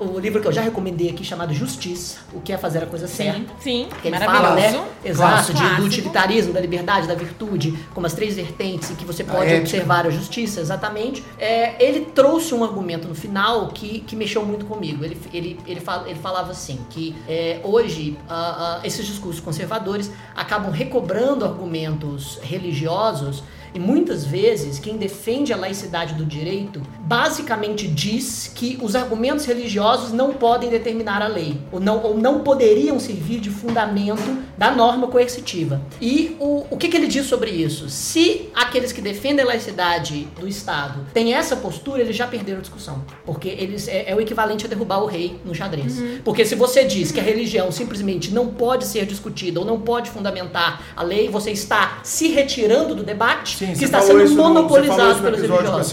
o 0.02 0.18
livro 0.18 0.40
que 0.40 0.46
eu 0.48 0.52
já 0.52 0.60
recomendei 0.62 1.08
aqui 1.10 1.24
chamado 1.24 1.52
Justiça, 1.54 2.18
o 2.32 2.40
que 2.40 2.52
é 2.52 2.58
fazer 2.58 2.82
a 2.82 2.86
coisa 2.86 3.06
certa. 3.06 3.38
Sim, 3.38 3.46
sim, 3.60 3.88
Que 4.00 4.08
ele 4.08 4.18
maravilhoso. 4.18 4.42
fala, 4.44 4.60
né? 4.60 4.84
Exato, 5.04 5.54
de- 5.54 5.76
do 5.76 5.82
utilitarismo, 5.84 6.52
da 6.52 6.60
liberdade, 6.60 7.06
da 7.06 7.14
virtude, 7.14 7.72
como 7.94 8.06
as 8.06 8.12
três 8.12 8.34
vertentes 8.36 8.90
em 8.90 8.94
que 8.94 9.04
você 9.04 9.24
pode 9.24 9.46
ética. 9.46 9.60
observar 9.60 10.06
a 10.06 10.10
justiça, 10.10 10.60
exatamente. 10.60 11.24
É, 11.38 11.82
ele 11.84 12.06
trouxe 12.06 12.54
um 12.54 12.62
argumento 12.64 13.06
no 13.08 13.14
final 13.14 13.68
que, 13.68 14.00
que 14.00 14.14
mexeu 14.16 14.44
muito 14.44 14.64
comigo. 14.66 15.04
Ele, 15.04 15.18
ele, 15.32 15.60
ele, 15.66 15.80
fala, 15.80 16.08
ele 16.08 16.18
falava 16.18 16.50
assim, 16.52 16.78
que 16.90 17.14
é, 17.28 17.60
hoje 17.64 18.16
ah, 18.28 18.78
ah, 18.82 18.86
esses 18.86 19.06
discursos 19.06 19.40
conservadores 19.40 20.10
acabam 20.34 20.70
recobrando 20.70 21.44
argumentos 21.44 22.38
religiosos 22.42 23.42
e 23.74 23.78
muitas 23.78 24.24
vezes 24.24 24.78
quem 24.78 24.96
defende 24.96 25.52
a 25.52 25.56
laicidade 25.56 26.14
do 26.14 26.24
direito 26.24 26.82
basicamente 27.00 27.86
diz 27.88 28.50
que 28.54 28.78
os 28.80 28.94
argumentos 28.94 29.44
religiosos 29.44 30.12
não 30.12 30.32
podem 30.34 30.70
determinar 30.70 31.22
a 31.22 31.26
lei, 31.26 31.60
ou 31.70 31.80
não, 31.80 32.02
ou 32.02 32.16
não 32.16 32.40
poderiam 32.40 32.98
servir 32.98 33.40
de 33.40 33.50
fundamento 33.50 34.42
da 34.56 34.70
norma 34.70 35.06
coercitiva. 35.08 35.80
E 36.00 36.36
o, 36.38 36.66
o 36.70 36.76
que, 36.76 36.88
que 36.88 36.96
ele 36.96 37.06
diz 37.06 37.26
sobre 37.26 37.50
isso? 37.50 37.88
Se 37.88 38.50
aqueles 38.54 38.92
que 38.92 39.00
defendem 39.00 39.44
a 39.44 39.48
laicidade 39.48 40.28
do 40.38 40.46
Estado 40.46 41.06
têm 41.12 41.34
essa 41.34 41.56
postura, 41.56 42.00
eles 42.00 42.16
já 42.16 42.26
perderam 42.26 42.58
a 42.58 42.62
discussão. 42.62 43.02
Porque 43.24 43.48
eles 43.48 43.88
é, 43.88 44.10
é 44.10 44.14
o 44.14 44.20
equivalente 44.20 44.66
a 44.66 44.68
derrubar 44.68 45.02
o 45.02 45.06
rei 45.06 45.40
no 45.44 45.54
xadrez. 45.54 46.02
Porque 46.24 46.44
se 46.44 46.54
você 46.54 46.84
diz 46.84 47.10
que 47.10 47.20
a 47.20 47.22
religião 47.22 47.70
simplesmente 47.72 48.32
não 48.32 48.48
pode 48.48 48.84
ser 48.84 49.06
discutida 49.06 49.60
ou 49.60 49.66
não 49.66 49.80
pode 49.80 50.10
fundamentar 50.10 50.82
a 50.96 51.02
lei, 51.02 51.28
você 51.28 51.50
está 51.50 52.00
se 52.02 52.28
retirando 52.28 52.94
do 52.94 53.02
debate 53.02 53.61
Sim, 53.66 53.74
que 53.74 53.84
está 53.84 54.02
sendo 54.02 54.22
isso 54.22 54.36
monopolizado 54.36 55.14
no 55.14 55.22
pelos 55.22 55.40
religiosos. 55.40 55.92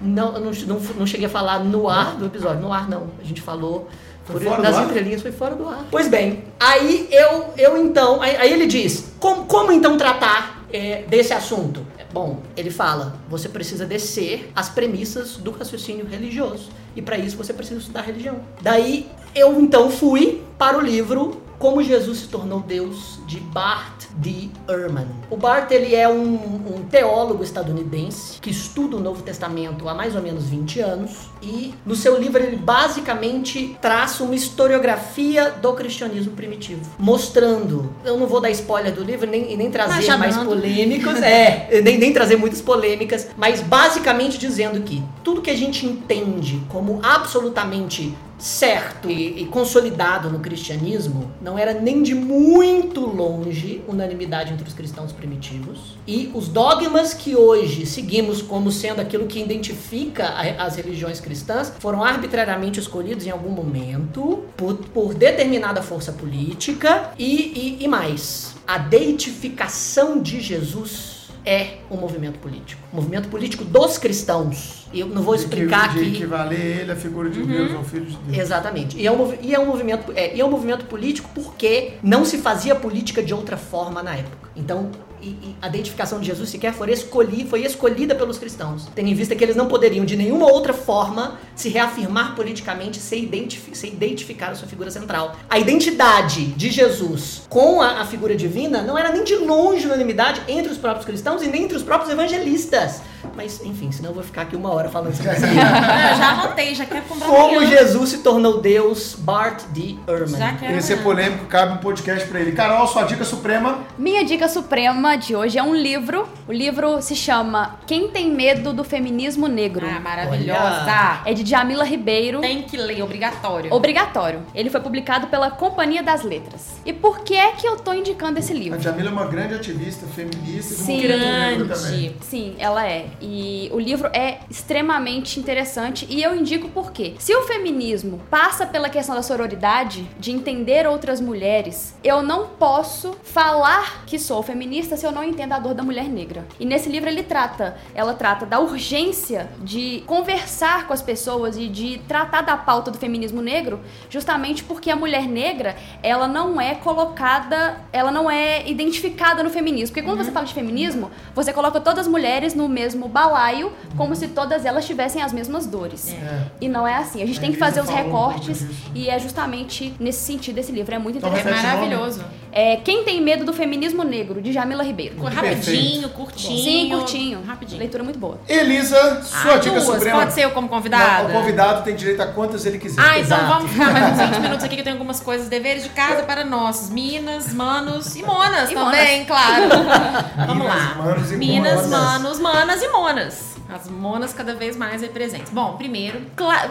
Não, 0.00 0.34
eu 0.34 0.40
não, 0.40 0.50
não, 0.50 0.80
não 0.98 1.06
cheguei 1.06 1.26
a 1.26 1.30
falar 1.30 1.60
no 1.60 1.88
ar 1.88 2.16
do 2.16 2.26
episódio. 2.26 2.60
No 2.60 2.72
ar, 2.72 2.88
não. 2.88 3.08
A 3.20 3.24
gente 3.24 3.40
falou. 3.40 3.88
Foi 4.24 4.40
por- 4.40 4.48
fora 4.48 4.76
ar? 4.76 4.84
entrelinhas 4.84 5.22
foi 5.22 5.30
fora 5.30 5.54
do 5.54 5.68
ar. 5.68 5.84
Pois 5.88 6.08
bem, 6.08 6.42
aí 6.58 7.08
eu, 7.12 7.54
eu 7.56 7.76
então. 7.78 8.20
Aí, 8.20 8.36
aí 8.36 8.52
ele 8.52 8.66
diz: 8.66 9.12
como, 9.20 9.44
como 9.44 9.70
então 9.70 9.96
tratar 9.96 10.64
é, 10.72 11.02
desse 11.02 11.32
assunto? 11.32 11.86
Bom, 12.12 12.40
ele 12.56 12.70
fala: 12.70 13.14
você 13.28 13.48
precisa 13.48 13.86
descer 13.86 14.50
as 14.54 14.68
premissas 14.68 15.36
do 15.36 15.52
raciocínio 15.52 16.06
religioso. 16.06 16.70
E 16.96 17.02
para 17.02 17.16
isso 17.18 17.36
você 17.36 17.52
precisa 17.52 17.78
estudar 17.78 18.00
religião. 18.00 18.40
Daí 18.60 19.08
eu 19.34 19.60
então 19.60 19.90
fui 19.90 20.42
para 20.58 20.78
o 20.78 20.80
livro 20.80 21.42
Como 21.58 21.82
Jesus 21.82 22.20
se 22.20 22.28
tornou 22.28 22.60
Deus, 22.60 23.18
de 23.26 23.38
Bart 23.38 23.95
D. 24.16 24.48
Ehrman. 24.68 25.06
O 25.30 25.36
Bart 25.36 25.70
ele 25.70 25.94
é 25.94 26.08
um, 26.08 26.34
um 26.34 26.82
teólogo 26.90 27.42
estadunidense 27.42 28.40
que 28.40 28.50
estuda 28.50 28.96
o 28.96 29.00
Novo 29.00 29.22
Testamento 29.22 29.88
há 29.88 29.94
mais 29.94 30.14
ou 30.14 30.22
menos 30.22 30.44
20 30.44 30.80
anos 30.80 31.30
e 31.42 31.74
no 31.84 31.94
seu 31.94 32.18
livro 32.18 32.42
ele 32.42 32.56
basicamente 32.56 33.76
traça 33.80 34.24
uma 34.24 34.34
historiografia 34.34 35.50
do 35.50 35.72
cristianismo 35.74 36.32
primitivo, 36.32 36.80
mostrando, 36.98 37.92
eu 38.04 38.16
não 38.16 38.26
vou 38.26 38.40
dar 38.40 38.50
spoiler 38.50 38.92
do 38.92 39.02
livro 39.02 39.28
nem, 39.28 39.52
e 39.52 39.56
nem 39.56 39.70
trazer 39.70 40.02
já 40.02 40.16
mais 40.16 40.36
polêmicos, 40.36 41.20
é, 41.22 41.80
nem, 41.84 41.98
nem 41.98 42.12
trazer 42.12 42.36
muitas 42.36 42.60
polêmicas, 42.60 43.28
mas 43.36 43.60
basicamente 43.60 44.38
dizendo 44.38 44.80
que 44.82 45.02
tudo 45.22 45.42
que 45.42 45.50
a 45.50 45.56
gente 45.56 45.86
entende 45.86 46.62
como 46.68 47.00
absolutamente 47.02 48.14
certo. 48.38 49.10
E, 49.10 49.42
e 49.42 49.46
consolidado 49.46 50.30
no 50.30 50.40
cristianismo 50.40 51.30
não 51.40 51.58
era 51.58 51.72
nem 51.74 52.02
de 52.02 52.14
muito 52.14 53.00
longe 53.00 53.82
unanimidade 53.88 54.52
entre 54.52 54.66
os 54.68 54.74
cristãos 54.74 55.12
primitivos. 55.12 55.96
E 56.06 56.30
os 56.34 56.48
dogmas 56.48 57.14
que 57.14 57.34
hoje 57.34 57.86
seguimos 57.86 58.42
como 58.42 58.70
sendo 58.70 59.00
aquilo 59.00 59.26
que 59.26 59.40
identifica 59.40 60.26
a- 60.28 60.64
as 60.64 60.76
religiões 60.76 61.20
cristãs 61.20 61.72
foram 61.78 62.02
arbitrariamente 62.04 62.78
escolhidos 62.80 63.26
em 63.26 63.30
algum 63.30 63.50
momento 63.50 64.44
por, 64.56 64.74
por 64.76 65.14
determinada 65.14 65.82
força 65.82 66.12
política 66.12 67.10
e, 67.18 67.76
e, 67.80 67.84
e 67.84 67.88
mais. 67.88 68.54
A 68.66 68.78
deitificação 68.78 70.20
de 70.20 70.40
Jesus 70.40 71.15
é 71.46 71.78
um 71.90 71.96
movimento 71.96 72.38
político. 72.40 72.82
Um 72.92 72.96
movimento 72.96 73.28
político 73.28 73.64
dos 73.64 73.96
cristãos. 73.98 74.86
Eu 74.92 75.06
não 75.06 75.22
vou 75.22 75.34
que- 75.34 75.40
explicar 75.40 75.92
de 75.94 76.00
aqui. 76.00 76.08
equivaler 76.16 76.80
ele 76.80 76.90
à 76.92 76.96
figura 76.96 77.30
de 77.30 77.42
Deus, 77.42 77.72
ao 77.74 77.84
filho 77.84 78.06
de 78.06 78.16
Deus. 78.16 78.38
Exatamente. 78.38 78.98
E 78.98 79.06
é, 79.06 79.12
um, 79.12 79.32
e 79.40 79.54
é 79.54 79.58
um 79.60 79.66
movimento, 79.66 80.12
é, 80.16 80.34
e 80.36 80.40
é 80.40 80.44
um 80.44 80.50
movimento 80.50 80.84
político 80.86 81.30
porque 81.34 81.92
não 82.02 82.24
se 82.24 82.38
fazia 82.38 82.74
política 82.74 83.22
de 83.22 83.32
outra 83.32 83.56
forma 83.56 84.02
na 84.02 84.14
época. 84.16 84.48
Então, 84.56 84.90
e- 85.22 85.26
e 85.28 85.56
a 85.60 85.68
identificação 85.68 86.20
de 86.20 86.26
Jesus 86.26 86.50
sequer 86.50 86.72
foi, 86.72 86.90
escolhi, 86.92 87.46
foi 87.48 87.64
escolhida 87.64 88.14
pelos 88.14 88.38
cristãos, 88.38 88.88
tendo 88.94 89.08
em 89.08 89.14
vista 89.14 89.34
que 89.34 89.42
eles 89.44 89.56
não 89.56 89.66
poderiam 89.68 90.04
de 90.04 90.16
nenhuma 90.16 90.50
outra 90.50 90.72
forma 90.72 91.38
se 91.54 91.68
reafirmar 91.68 92.34
politicamente 92.34 92.98
sem, 92.98 93.24
identifi 93.24 93.70
identificar 93.86 94.50
a 94.50 94.54
sua 94.54 94.68
figura 94.68 94.90
central. 94.90 95.36
A 95.48 95.58
identidade 95.58 96.46
de 96.46 96.70
Jesus 96.70 97.42
com 97.48 97.80
a, 97.80 98.00
a 98.00 98.04
figura 98.06 98.34
divina 98.34 98.82
não 98.82 98.96
era 98.98 99.10
nem 99.12 99.24
de 99.24 99.36
longe 99.36 99.86
unanimidade 99.86 100.40
entre 100.48 100.72
os 100.72 100.78
próprios 100.78 101.04
cristãos 101.06 101.42
e 101.42 101.48
nem 101.48 101.64
entre 101.64 101.76
os 101.76 101.82
próprios 101.82 102.10
evangelistas. 102.12 103.00
Mas, 103.34 103.64
enfim, 103.64 103.90
senão 103.90 104.10
eu 104.10 104.14
vou 104.14 104.24
ficar 104.24 104.42
aqui 104.42 104.56
uma 104.56 104.72
hora 104.72 104.88
falando 104.88 105.14
sobre 105.16 105.32
isso. 105.32 105.44
Eu 105.46 106.16
já 106.16 106.30
anotei, 106.30 106.74
já 106.74 106.84
quero 106.86 107.02
comprar 107.06 107.26
Como 107.26 107.56
amanhã. 107.58 107.78
Jesus 107.78 108.10
se 108.10 108.18
tornou 108.18 108.60
Deus, 108.60 109.14
Bart 109.18 109.62
D. 109.70 109.96
Ehrman. 110.06 110.38
Já 110.38 110.52
quero 110.54 110.76
Esse 110.76 110.92
é 110.92 110.96
polêmico, 110.96 111.46
cabe 111.46 111.74
um 111.74 111.78
podcast 111.78 112.26
pra 112.28 112.40
ele. 112.40 112.52
Carol, 112.52 112.86
sua 112.86 113.04
dica 113.04 113.24
suprema. 113.24 113.80
Minha 113.98 114.24
dica 114.24 114.48
suprema 114.48 115.16
de 115.16 115.34
hoje 115.34 115.58
é 115.58 115.62
um 115.62 115.74
livro. 115.74 116.28
O 116.48 116.52
livro 116.52 117.00
se 117.02 117.14
chama 117.16 117.78
Quem 117.86 118.08
Tem 118.08 118.30
Medo 118.30 118.72
do 118.72 118.84
Feminismo 118.84 119.48
Negro. 119.48 119.86
Ah, 119.86 120.00
maravilhosa. 120.00 121.20
É 121.24 121.32
de 121.34 121.48
Jamila 121.48 121.84
Ribeiro. 121.84 122.40
Tem 122.40 122.62
que 122.62 122.76
ler, 122.76 123.02
obrigatório. 123.02 123.72
Obrigatório. 123.72 124.42
Ele 124.54 124.70
foi 124.70 124.80
publicado 124.80 125.26
pela 125.26 125.50
Companhia 125.50 126.02
das 126.02 126.22
Letras. 126.22 126.76
E 126.84 126.92
por 126.92 127.20
que 127.20 127.34
é 127.34 127.52
que 127.52 127.66
eu 127.66 127.76
tô 127.76 127.92
indicando 127.92 128.38
esse 128.38 128.52
A 128.52 128.56
livro? 128.56 128.80
Jamila 128.80 129.08
é 129.08 129.12
uma 129.12 129.26
grande 129.26 129.54
ativista, 129.54 130.06
feminista 130.06 130.74
e 130.74 130.76
do 130.76 130.82
Sim. 130.84 130.96
movimento 130.96 131.26
negro 131.26 131.68
também. 131.68 132.00
Grande. 132.02 132.16
Sim, 132.20 132.54
ela 132.58 132.86
é. 132.86 133.06
E 133.20 133.70
o 133.72 133.78
livro 133.78 134.08
é 134.12 134.40
extremamente 134.50 135.40
interessante 135.40 136.06
e 136.08 136.22
eu 136.22 136.34
indico 136.34 136.68
por 136.68 136.92
quê. 136.92 137.14
Se 137.18 137.34
o 137.34 137.42
feminismo 137.42 138.20
passa 138.30 138.66
pela 138.66 138.88
questão 138.88 139.14
da 139.14 139.22
sororidade, 139.22 140.08
de 140.18 140.32
entender 140.32 140.86
outras 140.86 141.20
mulheres, 141.20 141.96
eu 142.02 142.22
não 142.22 142.48
posso 142.48 143.16
falar 143.22 144.04
que 144.06 144.18
sou 144.18 144.42
feminista 144.42 144.96
se 144.96 145.06
eu 145.06 145.12
não 145.12 145.24
entendo 145.24 145.52
a 145.52 145.58
dor 145.58 145.74
da 145.74 145.82
mulher 145.82 146.08
negra. 146.08 146.46
E 146.58 146.64
nesse 146.64 146.88
livro 146.88 147.08
ele 147.08 147.22
trata, 147.22 147.76
ela 147.94 148.14
trata 148.14 148.44
da 148.44 148.60
urgência 148.60 149.48
de 149.60 150.02
conversar 150.06 150.86
com 150.86 150.92
as 150.92 151.02
pessoas 151.02 151.56
e 151.56 151.68
de 151.68 151.98
tratar 152.06 152.42
da 152.42 152.56
pauta 152.56 152.90
do 152.90 152.98
feminismo 152.98 153.40
negro, 153.40 153.80
justamente 154.10 154.62
porque 154.64 154.90
a 154.90 154.96
mulher 154.96 155.26
negra, 155.26 155.76
ela 156.02 156.28
não 156.28 156.60
é 156.60 156.74
colocada, 156.74 157.80
ela 157.92 158.10
não 158.10 158.30
é 158.30 158.68
identificada 158.68 159.42
no 159.42 159.50
feminismo. 159.50 159.94
Porque 159.94 160.06
quando 160.06 160.24
você 160.24 160.30
fala 160.30 160.46
de 160.46 160.54
feminismo, 160.54 161.10
você 161.34 161.52
coloca 161.52 161.80
todas 161.80 162.06
as 162.06 162.08
mulheres 162.08 162.54
no 162.54 162.68
mesmo 162.68 163.05
balaio, 163.08 163.72
como 163.96 164.14
se 164.16 164.28
todas 164.28 164.64
elas 164.64 164.86
tivessem 164.86 165.22
as 165.22 165.32
mesmas 165.32 165.66
dores. 165.66 166.12
É. 166.12 166.42
E 166.60 166.68
não 166.68 166.86
é 166.86 166.96
assim. 166.96 167.22
A 167.22 167.26
gente 167.26 167.38
A 167.38 167.40
tem 167.40 167.52
que 167.52 167.58
fazer 167.58 167.80
os 167.80 167.88
um 167.88 167.94
recortes 167.94 168.58
disso. 168.60 168.90
e 168.94 169.08
é 169.08 169.18
justamente 169.18 169.94
nesse 169.98 170.20
sentido 170.24 170.58
esse 170.58 170.72
livro. 170.72 170.94
É 170.94 170.98
muito 170.98 171.18
Então, 171.18 171.30
É 171.34 171.40
interessante. 171.40 171.62
nome. 171.64 171.76
maravilhoso. 171.76 172.24
É 172.58 172.76
Quem 172.76 173.04
Tem 173.04 173.20
Medo 173.20 173.44
do 173.44 173.52
Feminismo 173.52 174.02
Negro, 174.02 174.40
de 174.40 174.50
Jamila 174.50 174.82
Ribeiro. 174.82 175.22
Rapidinho, 175.22 176.08
curtinho. 176.08 176.58
Sim, 176.64 176.88
curtinho. 176.88 177.42
Rapidinho. 177.46 177.78
Leitura 177.78 178.02
muito 178.02 178.18
boa. 178.18 178.40
Elisa, 178.48 179.20
sua 179.22 179.56
Ah, 179.56 179.58
dica 179.58 179.72
duas. 179.78 179.84
suprema. 179.84 180.20
Pode 180.20 180.32
ser 180.32 180.44
eu 180.46 180.50
como 180.52 180.66
convidada? 180.66 181.24
Não, 181.24 181.30
o 181.30 181.32
convidado 181.34 181.84
tem 181.84 181.94
direito 181.94 182.22
a 182.22 182.26
quantas 182.28 182.64
ele 182.64 182.78
quiser. 182.78 182.98
Ah, 182.98 183.18
então 183.18 183.36
Exato. 183.36 183.44
vamos 183.52 183.70
ficar 183.72 183.92
mais 183.92 184.12
uns 184.18 184.26
20 184.30 184.40
minutos 184.40 184.64
aqui 184.64 184.74
que 184.74 184.80
eu 184.80 184.84
tenho 184.84 184.96
algumas 184.96 185.20
coisas, 185.20 185.50
deveres 185.50 185.82
de 185.82 185.90
casa 185.90 186.22
para 186.22 186.46
nós, 186.46 186.88
minas, 186.88 187.52
manos 187.52 188.16
e 188.16 188.22
monas 188.22 188.70
E 188.70 188.74
também, 188.74 189.26
claro. 189.26 189.64
Vamos 190.46 190.56
Minas, 190.64 190.74
lá. 190.74 190.94
manos 191.04 191.32
e 191.32 191.36
minas, 191.36 191.74
monas. 191.74 191.90
manos, 191.90 192.40
manas 192.40 192.82
e 192.82 192.88
monas. 192.88 193.55
As 193.76 193.88
monas 193.90 194.32
cada 194.32 194.54
vez 194.54 194.74
mais 194.76 195.02
aí 195.02 195.08
presentes. 195.10 195.52
Bom, 195.52 195.76
primeiro, 195.76 196.22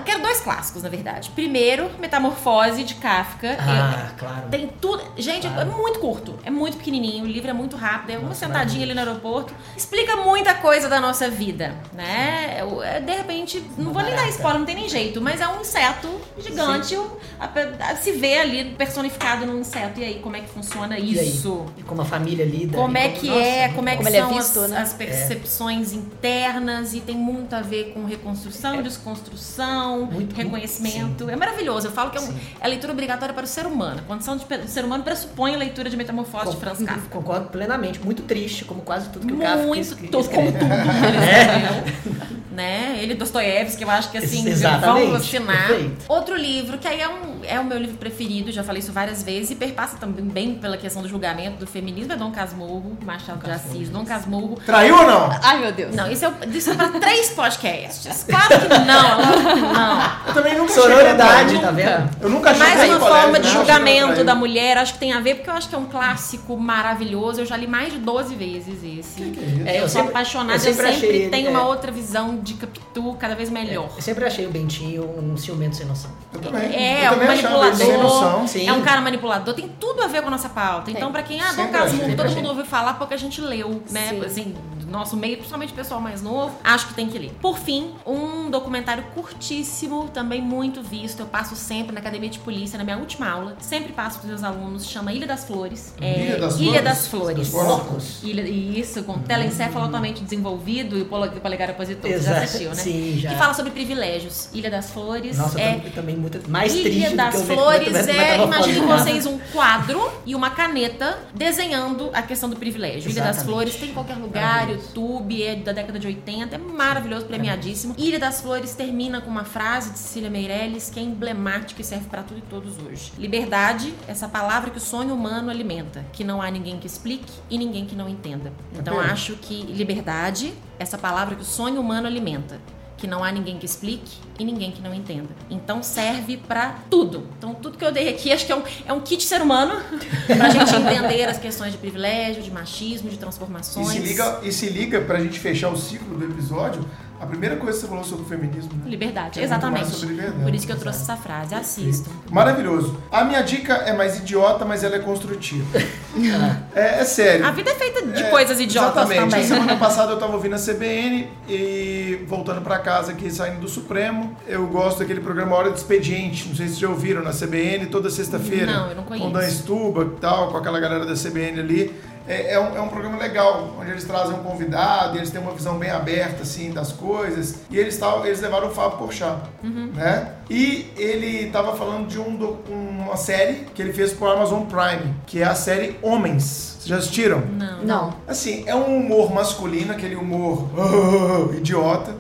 quero 0.04 0.22
dois 0.22 0.42
clássicos, 0.42 0.82
na 0.82 0.90
verdade. 0.90 1.30
Primeiro, 1.36 1.90
Metamorfose 2.00 2.84
de 2.84 2.96
Kafka. 2.96 3.58
Ah, 3.60 4.10
claro. 4.18 4.48
Tem 4.50 4.68
tudo. 4.82 5.04
Gente, 5.18 5.46
é 5.46 5.66
muito 5.66 6.00
curto. 6.00 6.34
É 6.44 6.50
muito 6.50 6.78
pequenininho. 6.78 7.26
O 7.26 7.28
livro 7.28 7.50
é 7.50 7.54
muito 7.54 7.76
rápido. 7.76 8.12
É 8.12 8.18
uma 8.18 8.30
Nossa, 8.30 8.46
sentadinha 8.48 8.84
ali 8.84 8.94
no 8.94 9.00
aeroporto. 9.00 9.54
Explica 9.78 10.16
muita 10.18 10.56
coisa 10.56 10.90
da 10.90 11.00
nossa 11.00 11.30
vida, 11.30 11.76
né? 11.94 12.58
É, 12.60 12.96
é, 12.98 13.00
De 13.00 13.14
repente, 13.14 13.64
não 13.78 13.92
Uma 13.92 13.94
vou 13.94 14.04
nem 14.04 14.16
dar 14.16 14.28
spoiler, 14.30 14.60
não 14.60 14.66
tem 14.66 14.76
nem 14.76 14.90
jeito. 14.90 15.22
Mas 15.22 15.40
é 15.42 15.48
um 15.48 15.62
inseto 15.62 16.10
gigante. 16.40 16.96
a- 17.40 17.50
a- 17.92 17.96
se 17.98 18.12
vê 18.14 18.40
ali 18.40 18.66
personificado 18.78 19.46
num 19.46 19.60
inseto. 19.60 20.00
E 20.00 20.04
aí, 20.04 20.20
como 20.20 20.36
é 20.36 20.42
que 20.42 20.50
funciona 20.50 20.98
E 20.98 21.20
aí? 21.20 21.30
isso? 21.30 21.66
E 21.78 21.84
como 21.84 22.02
a 22.02 22.06
família 22.06 22.46
lida. 22.46 22.76
Como 22.78 22.98
e 22.98 23.02
é 23.02 23.10
que 23.10 23.28
nossa, 23.28 23.40
é, 23.42 23.70
como 23.70 23.90
é 23.90 23.92
que 23.92 23.98
Como 23.98 24.10
ele 24.10 24.18
é 24.18 24.22
são 24.22 24.34
visto, 24.34 24.60
as, 24.62 24.70
né? 24.72 24.78
as 24.82 24.94
percepções 24.94 25.94
internas 25.94 26.94
e 26.98 27.02
tem 27.02 27.16
muito 27.16 27.54
a 27.56 27.62
ver 27.62 27.92
com 27.94 28.06
reconstrução, 28.06 28.82
desconstrução, 28.82 30.06
Muito, 30.06 30.36
reconhecimento. 30.36 31.30
É 31.30 31.36
maravilhoso. 31.36 31.88
Eu 31.88 31.92
falo 31.92 32.12
que 32.12 32.18
é, 32.18 32.22
um- 32.22 32.32
é 32.62 32.66
a 32.66 32.68
leitura 32.68 32.94
obrigatória 32.94 33.34
para 33.34 33.44
o 33.44 33.48
ser 33.48 33.66
humano. 33.66 34.00
A 34.00 34.04
condição 34.04 34.38
de, 34.38 34.46
do 34.46 34.68
ser 34.68 34.86
humano 34.86 35.04
pressupõe 35.04 35.56
a 35.56 35.58
leitura 35.58 35.90
de 35.90 35.98
Metamorfose 35.98 36.52
de 36.52 36.58
Franz 36.58 36.80
Kafka. 36.84 37.10
Concordo 37.10 37.50
plenamente. 37.50 38.00
Muito 38.04 38.24
triste, 38.24 38.66
como 38.66 38.82
quase 38.82 39.10
tudo 39.10 39.26
que 39.28 39.34
o 39.34 39.38
Kafka 39.38 39.66
Muito, 39.68 39.96
como 39.96 40.08
tudo 40.10 40.30
que 40.30 40.36
ele 40.36 40.48
escreveu. 40.56 42.26
né? 42.52 42.98
Ele, 43.02 43.16
Dostoiévski, 43.16 43.84
eu 43.84 43.90
acho 43.90 44.12
que 44.12 44.18
assim, 44.18 44.44
vamos 44.82 45.14
assinar. 45.16 45.68
perfeito. 45.68 46.06
Outro 46.08 46.36
livro, 46.36 46.78
que 46.78 46.88
aí 46.88 47.02
é, 47.02 47.10
um, 47.10 47.44
é 47.44 47.60
o 47.60 47.66
meu 47.66 47.78
livro 47.78 47.98
preferido, 47.98 48.52
já 48.52 48.64
falei 48.64 48.80
isso 48.82 48.92
várias 48.94 49.22
vezes, 49.24 49.52
e 49.52 49.56
perpassa 49.56 49.98
também 49.98 50.24
bem 50.26 50.56
pela 50.56 50.78
questão 50.78 51.02
do 51.02 51.08
julgamento 51.10 51.58
do 51.58 51.68
feminismo, 51.68 52.14
é 52.14 52.16
Dom 52.16 52.32
Casmurro, 52.32 52.98
Machado 53.06 53.44
de 53.44 53.52
Assis. 53.52 53.90
Dom 53.90 54.06
Casmurro 54.06 54.56
Traiu 54.66 54.96
ou 54.96 55.04
não? 55.06 55.30
Ai, 55.44 55.60
meu 55.60 55.72
Deus. 55.72 55.96
não, 55.96 56.10
isso 56.10 56.26
é, 56.26 56.32
isso 56.54 56.72
é 56.72 56.76
pra 56.92 57.00
três 57.00 57.30
podcasts. 57.32 58.24
Claro 58.28 58.48
que 58.48 58.68
não, 58.68 59.74
não. 59.74 60.12
Eu 60.28 60.34
também 60.34 60.58
nunca 60.58 60.74
Sororidade, 60.74 61.58
a 61.58 61.60
tá 61.62 61.72
vendo? 61.72 62.10
Eu 62.22 62.30
nunca 62.30 62.50
É 62.52 62.54
mais 62.56 62.74
uma 62.90 63.00
colégio, 63.00 63.08
forma 63.08 63.40
de 63.40 63.50
julgamento 63.50 64.22
a 64.22 64.24
da 64.24 64.36
mulher, 64.36 64.78
acho 64.78 64.94
que 64.94 65.00
tem 65.00 65.14
a 65.14 65.20
ver, 65.20 65.36
porque 65.36 65.50
eu 65.50 65.54
acho 65.54 65.70
que 65.70 65.76
é 65.76 65.78
um 65.78 65.86
clássico 65.86 66.58
maravilhoso. 66.58 67.42
Eu 67.42 67.46
já 67.46 67.56
li 67.58 67.68
mais 67.68 67.92
de 67.94 68.00
12 68.00 68.36
vezes 68.36 68.84
esse. 68.84 69.16
Que 69.22 69.32
que 69.32 69.40
é 69.40 69.44
isso? 69.48 69.68
É, 69.68 69.78
eu, 69.78 69.82
eu 69.84 69.90
sou 69.90 70.02
sempre- 70.02 70.10
apaixonada, 70.10 70.52
eu 70.54 70.56
eu 70.56 70.60
sempre 70.60 70.76
sempre, 70.92 70.96
achei 71.08 71.10
ele, 71.22 71.30
tenho 71.30 71.48
é. 71.48 71.52
uma 71.52 71.66
outra 71.68 71.92
visão 71.92 72.38
de 72.38 72.54
Capitu 72.56 73.16
cada 73.20 73.36
vez 73.36 73.50
melhor. 73.50 73.90
Eu 73.96 74.02
sempre 74.02 74.26
achei 74.26 74.46
o 74.46 74.50
Bentinho 74.50 75.04
um 75.20 75.36
ciumento 75.38 75.76
sem 75.76 75.86
noção. 75.86 76.12
Eu 76.34 76.40
também. 76.42 76.74
É, 76.76 77.08
eu 77.08 77.12
um 77.12 77.14
também 77.16 77.28
ele 77.30 77.42
sem 77.42 77.50
manipulador. 77.52 78.04
noção. 78.04 78.48
Sim. 78.48 78.68
É 78.68 78.74
um 78.74 78.82
cara 78.82 79.02
manipulador, 79.02 79.54
tem 79.54 79.70
tudo 79.80 80.02
a 80.04 80.08
ver 80.08 80.22
com 80.22 80.28
a 80.28 80.32
nossa 80.32 80.50
pauta. 80.50 80.92
Então, 80.92 81.12
pra 81.12 81.24
quem, 81.24 81.40
ah, 81.42 81.46
Dom 81.48 81.56
Sempre 81.64 81.72
Casmurro, 81.72 82.04
achei, 82.04 82.16
todo 82.16 82.28
sempre 82.28 82.36
mundo 82.36 82.38
achei. 82.38 82.50
ouviu 82.50 82.66
falar, 82.66 82.94
pouca 82.96 83.18
gente 83.18 83.42
leu, 83.42 83.82
né? 83.90 84.08
Sim. 84.10 84.26
Assim, 84.26 84.56
do 84.80 84.92
nosso 84.92 85.16
meio, 85.18 85.38
principalmente 85.38 85.72
o 85.74 85.76
pessoal 85.76 86.00
mais 86.02 86.22
novo, 86.22 86.56
acho 86.66 86.88
que 86.88 86.94
tem 86.94 87.08
que 87.08 87.18
ler. 87.18 87.32
Por 87.42 87.58
fim, 87.58 87.92
um 88.06 88.50
documentário 88.50 89.04
curtíssimo, 89.14 90.10
também 90.14 90.42
muito 90.42 90.82
visto. 90.82 91.20
Eu 91.22 91.26
passo 91.26 91.56
sempre 91.56 91.94
na 91.94 92.00
academia 92.00 92.30
de 92.30 92.40
polícia, 92.40 92.78
na 92.78 92.84
minha 92.84 92.98
última 92.98 93.30
aula, 93.30 93.56
sempre 93.60 93.94
passo 93.94 94.18
pros 94.20 94.30
meus 94.30 94.44
alunos, 94.44 94.86
chama 94.88 95.14
Ilha 95.14 95.28
das 95.28 95.44
Flores. 95.46 95.94
É, 96.02 96.26
Ilha 96.26 96.38
das 96.40 96.60
Ilha 96.60 96.96
Flores? 96.96 97.38
das 97.38 97.48
Flores. 97.50 98.20
Ilha, 98.24 98.42
isso, 98.44 99.04
com 99.04 99.20
telencefalo 99.20 99.86
altamente 99.86 100.24
desenvolvido 100.24 100.98
e 100.98 101.02
o 101.02 101.06
pole- 101.06 101.30
o 101.30 101.42
polegar 101.42 101.70
opositor. 101.70 102.10
Você 102.10 102.20
já 102.20 102.32
Exato. 102.32 102.44
assistiu, 102.44 102.70
né? 102.70 102.76
Sim, 102.76 103.18
já. 103.20 103.30
Que 103.30 103.36
fala 103.36 103.54
sobre 103.54 103.72
privilégios. 103.72 104.50
Ilha 104.54 104.70
das 104.72 104.90
Flores 104.92 105.38
Nossa, 105.38 105.60
é 105.60 105.80
também, 105.94 106.16
muito. 106.16 106.50
Mais 106.50 106.74
Ilha 106.74 106.84
triste 106.84 107.10
do 107.12 107.16
das 107.18 107.36
eu 107.36 107.42
Flores 107.46 108.06
bem, 108.06 108.16
é, 108.20 108.44
imaginem 108.44 108.86
vocês 108.88 109.26
um 109.26 109.38
quadro 109.52 110.12
e 110.26 110.34
uma 110.36 110.50
caneta 110.50 111.20
desenhando 111.34 112.10
a 112.14 112.22
questão 112.22 112.50
do 112.50 112.56
privilégio. 112.56 113.10
Ilha 113.12 113.24
das. 113.24 113.44
Flores 113.44 113.76
tem 113.76 113.90
em 113.90 113.94
qualquer 113.94 114.16
lugar, 114.18 114.70
YouTube, 114.70 115.44
é 115.44 115.56
da 115.56 115.72
década 115.72 116.00
de 116.00 116.08
80, 116.08 116.55
é 116.56 116.58
maravilhoso, 116.58 117.26
premiadíssimo. 117.26 117.96
Ilha 117.98 118.20
das 118.20 118.42
Flores 118.42 118.74
termina 118.74 119.22
com 119.22 119.30
uma 119.30 119.44
frase 119.44 119.92
de 119.92 120.00
Cecília 120.00 120.30
Meirelles 120.30 120.90
que 120.90 121.00
é 121.00 121.04
emblemática 121.04 121.82
e 121.82 121.84
serve 121.84 122.06
pra 122.10 122.24
tudo 122.24 122.40
e 122.40 122.42
todos 122.42 122.78
hoje. 122.80 123.12
Liberdade, 123.18 123.94
essa 124.08 124.28
palavra 124.28 124.70
que 124.70 124.78
o 124.78 124.82
sonho 124.82 125.14
humano 125.14 125.50
alimenta, 125.50 126.06
que 126.14 126.24
não 126.24 126.42
há 126.42 126.50
ninguém 126.50 126.80
que 126.80 126.88
explique 126.88 127.32
e 127.50 127.58
ninguém 127.58 127.86
que 127.86 127.96
não 127.96 128.08
entenda. 128.08 128.54
Então 128.74 128.98
bem. 128.98 129.06
acho 129.06 129.36
que 129.36 129.64
liberdade, 129.64 130.54
essa 130.80 130.98
palavra 130.98 131.36
que 131.36 131.42
o 131.42 131.46
sonho 131.46 131.80
humano 131.80 132.08
alimenta, 132.08 132.60
que 133.06 133.12
não 133.12 133.24
há 133.24 133.32
ninguém 133.32 133.60
que 133.60 133.68
explique 133.68 134.18
e 134.40 134.44
ninguém 134.44 134.72
que 134.72 134.82
não 134.82 134.92
entenda. 134.92 135.30
Então 135.48 135.84
serve 135.84 136.38
pra 136.38 136.80
tudo. 136.90 137.28
Então 137.38 137.54
tudo 137.54 137.78
que 137.78 137.86
eu 137.86 137.92
dei 137.92 138.10
aqui 138.10 138.32
acho 138.32 138.48
que 138.48 138.52
é 138.52 138.56
um, 138.56 138.64
é 138.88 138.94
um 138.94 139.00
kit 139.00 139.24
ser 139.24 139.42
humano 139.44 139.80
pra 140.26 140.50
gente 140.50 140.76
entender 140.76 141.26
as 141.26 141.38
questões 141.38 141.72
de 141.72 141.78
privilégio, 141.78 142.42
de 142.42 142.50
machismo, 142.50 143.08
de 143.08 143.16
E 143.16 143.20
transformações. 143.20 143.90
se 143.90 144.00
liga, 144.00 144.40
e 144.42 144.52
se 144.52 144.70
liga 144.70 145.02
pra 145.02 145.20
gente 145.20 145.40
fechar 145.40 145.70
o 145.70 145.78
ciclo 145.78 146.18
do 146.18 146.26
episódio, 146.26 146.84
a 147.20 147.26
primeira 147.26 147.56
coisa 147.56 147.74
que 147.78 147.82
você 147.82 147.88
falou 147.88 148.04
sobre 148.04 148.26
o 148.26 148.28
feminismo, 148.28 148.72
né? 148.74 148.90
Liberdade, 148.90 149.40
É 149.40 149.44
exatamente. 149.44 149.88
sobre 149.90 150.16
liberdade, 150.16 150.44
Por 150.44 150.54
isso 150.54 150.66
que 150.66 150.72
eu 150.74 150.78
trouxe 150.80 151.02
essa 151.02 151.16
frase. 151.16 151.56
Assistam. 151.56 152.12
Maravilhoso. 152.30 152.98
A 153.12 153.24
minha 153.24 153.42
dica 153.42 153.74
é 153.74 153.94
mais 153.94 154.18
idiota, 154.18 154.66
mas 154.66 154.84
ela 154.84 154.96
é 154.96 155.00
construtiva. 155.00 155.66
é, 156.76 157.00
é 157.02 157.04
sério. 157.06 157.46
A 157.46 157.52
vida 157.52 157.72
é 157.72 157.76
feita 157.76 158.06
de 158.06 158.24
É, 158.24 158.30
coisas 158.30 158.60
idiotas 158.60 159.10
Exatamente. 159.10 159.30
também. 159.32 159.48
Semana 159.48 159.78
passada 159.78 160.12
eu 160.12 160.18
tava 160.20 160.34
ouvindo 160.34 160.56
a 160.56 160.60
CBN 160.60 161.28
e 161.48 162.26
voltando 162.28 162.62
pra 162.62 162.80
casa 162.80 163.12
aqui, 163.12 163.30
saindo 163.32 163.60
do 163.62 163.68
Supremo, 163.68 164.36
eu 164.48 164.66
gosto 164.68 165.00
daquele 165.00 165.22
programa 165.22 165.56
Hora 165.56 165.72
de 165.72 165.78
Expediente. 165.78 166.48
Não 166.50 166.56
sei 166.56 166.68
se 166.68 166.74
vocês 166.74 166.80
já 166.80 166.90
ouviram 166.90 167.24
na 167.24 167.32
CBN 167.32 167.86
toda 167.88 168.10
sexta-feira. 168.10 168.72
Não, 168.72 168.90
eu 168.90 168.96
não 168.96 169.04
conheço. 169.04 169.26
Com 169.28 169.32
Dan 169.34 169.50
Stuba 169.50 170.04
e 170.04 170.20
tal, 170.20 170.52
com 170.52 170.58
aquela 170.58 170.80
galera 170.80 171.06
da 171.06 171.14
CBN 171.14 171.60
ali. 171.60 171.96
É, 172.28 172.54
é 172.54 172.60
um, 172.60 172.76
é 172.76 172.82
um 172.82 172.88
programa 172.88 173.18
legal, 173.18 173.76
onde 173.80 173.92
eles 173.92 174.04
trazem 174.04 174.34
um 174.36 174.44
convidado, 174.44 175.16
e 175.16 175.20
eles 175.20 175.30
têm 175.30 175.40
uma 175.40 175.52
visão 175.54 175.78
bem 175.78 175.92
aberta, 175.92 176.42
assim, 176.44 176.72
das 176.72 176.92
coisas. 176.92 177.58
E 177.70 177.78
eles, 177.78 177.98
tavam, 177.98 178.26
eles 178.26 178.42
levaram 178.42 178.68
o 178.68 178.72
Fábio 178.72 178.98
Porchat, 178.98 179.38
Uhum. 179.64 179.92
né? 179.94 180.32
E 180.50 180.92
ele 180.98 181.50
tava 181.52 181.76
falando 181.76 182.08
de 182.08 182.20
um, 182.20 182.36
do- 182.36 182.58
uma 182.70 183.16
série 183.16 183.66
que 183.76 183.82
ele 183.82 183.94
fez 183.94 184.12
pro 184.14 184.28
Amazon 184.28 184.64
Prime, 184.64 185.14
que 185.28 185.42
é 185.42 185.46
a 185.46 185.56
série 185.56 186.00
Homens. 186.02 186.44
Vocês 186.80 186.88
já 186.88 186.98
assistiram? 186.98 187.42
Não. 187.42 187.84
Não. 187.84 188.14
Assim, 188.28 188.64
é 188.68 188.76
um 188.76 188.98
humor 188.98 189.34
masculino, 189.34 189.92
aquele 189.92 190.16
humor 190.16 190.68
idiota, 191.58 192.14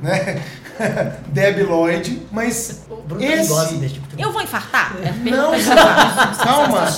né? 0.00 0.42
Debbie 1.28 1.62
Lloyd, 1.62 2.26
mas 2.30 2.84
Bruno 3.06 3.24
esse... 3.24 3.48
gosta 3.48 3.74
desse 3.74 3.94
tipo 3.94 4.16
de 4.16 4.22
Eu 4.22 4.32
vou 4.32 4.42
infartar? 4.42 4.96
É 5.02 5.30
Não, 5.30 5.52
Calma, 6.42 6.88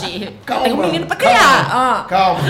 calma. 0.44 0.64
Tem 0.64 0.72
um 0.72 0.80
menino 0.80 1.06
pra 1.06 1.16
criar. 1.16 1.68
Ah. 1.70 2.06
Calma. 2.08 2.40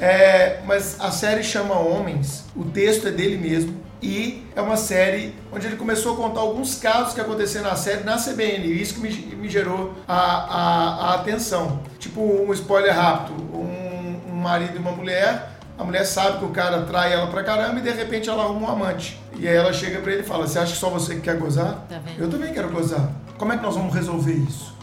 É, 0.00 0.60
mas 0.66 1.00
a 1.00 1.10
série 1.10 1.42
chama 1.42 1.78
Homens, 1.78 2.44
o 2.54 2.64
texto 2.64 3.08
é 3.08 3.10
dele 3.10 3.36
mesmo. 3.36 3.84
E 4.02 4.44
é 4.54 4.60
uma 4.60 4.76
série 4.76 5.34
onde 5.50 5.66
ele 5.66 5.76
começou 5.76 6.12
a 6.12 6.16
contar 6.16 6.40
alguns 6.40 6.74
casos 6.74 7.14
que 7.14 7.20
aconteceram 7.22 7.70
na 7.70 7.76
série 7.76 8.04
na 8.04 8.16
CBN. 8.16 8.66
E 8.66 8.82
isso 8.82 8.94
que 8.94 9.00
me, 9.00 9.10
me 9.36 9.48
gerou 9.48 9.94
a, 10.06 10.14
a, 10.14 11.10
a 11.10 11.14
atenção. 11.14 11.80
Tipo, 11.98 12.20
um 12.20 12.52
spoiler 12.52 12.94
rápido: 12.94 13.32
um, 13.54 14.20
um 14.30 14.34
marido 14.34 14.76
e 14.76 14.78
uma 14.78 14.92
mulher. 14.92 15.52
A 15.78 15.84
mulher 15.84 16.04
sabe 16.04 16.38
que 16.38 16.44
o 16.44 16.50
cara 16.50 16.82
trai 16.82 17.14
ela 17.14 17.26
pra 17.28 17.42
caramba 17.42 17.80
e 17.80 17.82
de 17.82 17.90
repente 17.90 18.28
ela 18.28 18.44
arruma 18.44 18.68
um 18.68 18.72
amante. 18.72 19.18
E 19.36 19.48
aí 19.48 19.54
ela 19.54 19.72
chega 19.72 20.00
pra 20.00 20.12
ele 20.12 20.22
e 20.22 20.24
fala: 20.24 20.46
Você 20.46 20.58
acha 20.58 20.72
que 20.72 20.78
só 20.78 20.88
você 20.90 21.16
que 21.16 21.22
quer 21.22 21.36
gozar? 21.38 21.86
Tá? 21.88 22.00
Eu 22.18 22.30
também 22.30 22.52
quero 22.52 22.68
gozar. 22.70 23.10
Como 23.36 23.52
é 23.52 23.56
que 23.56 23.62
nós 23.62 23.74
vamos 23.74 23.94
resolver 23.94 24.32
isso? 24.32 24.74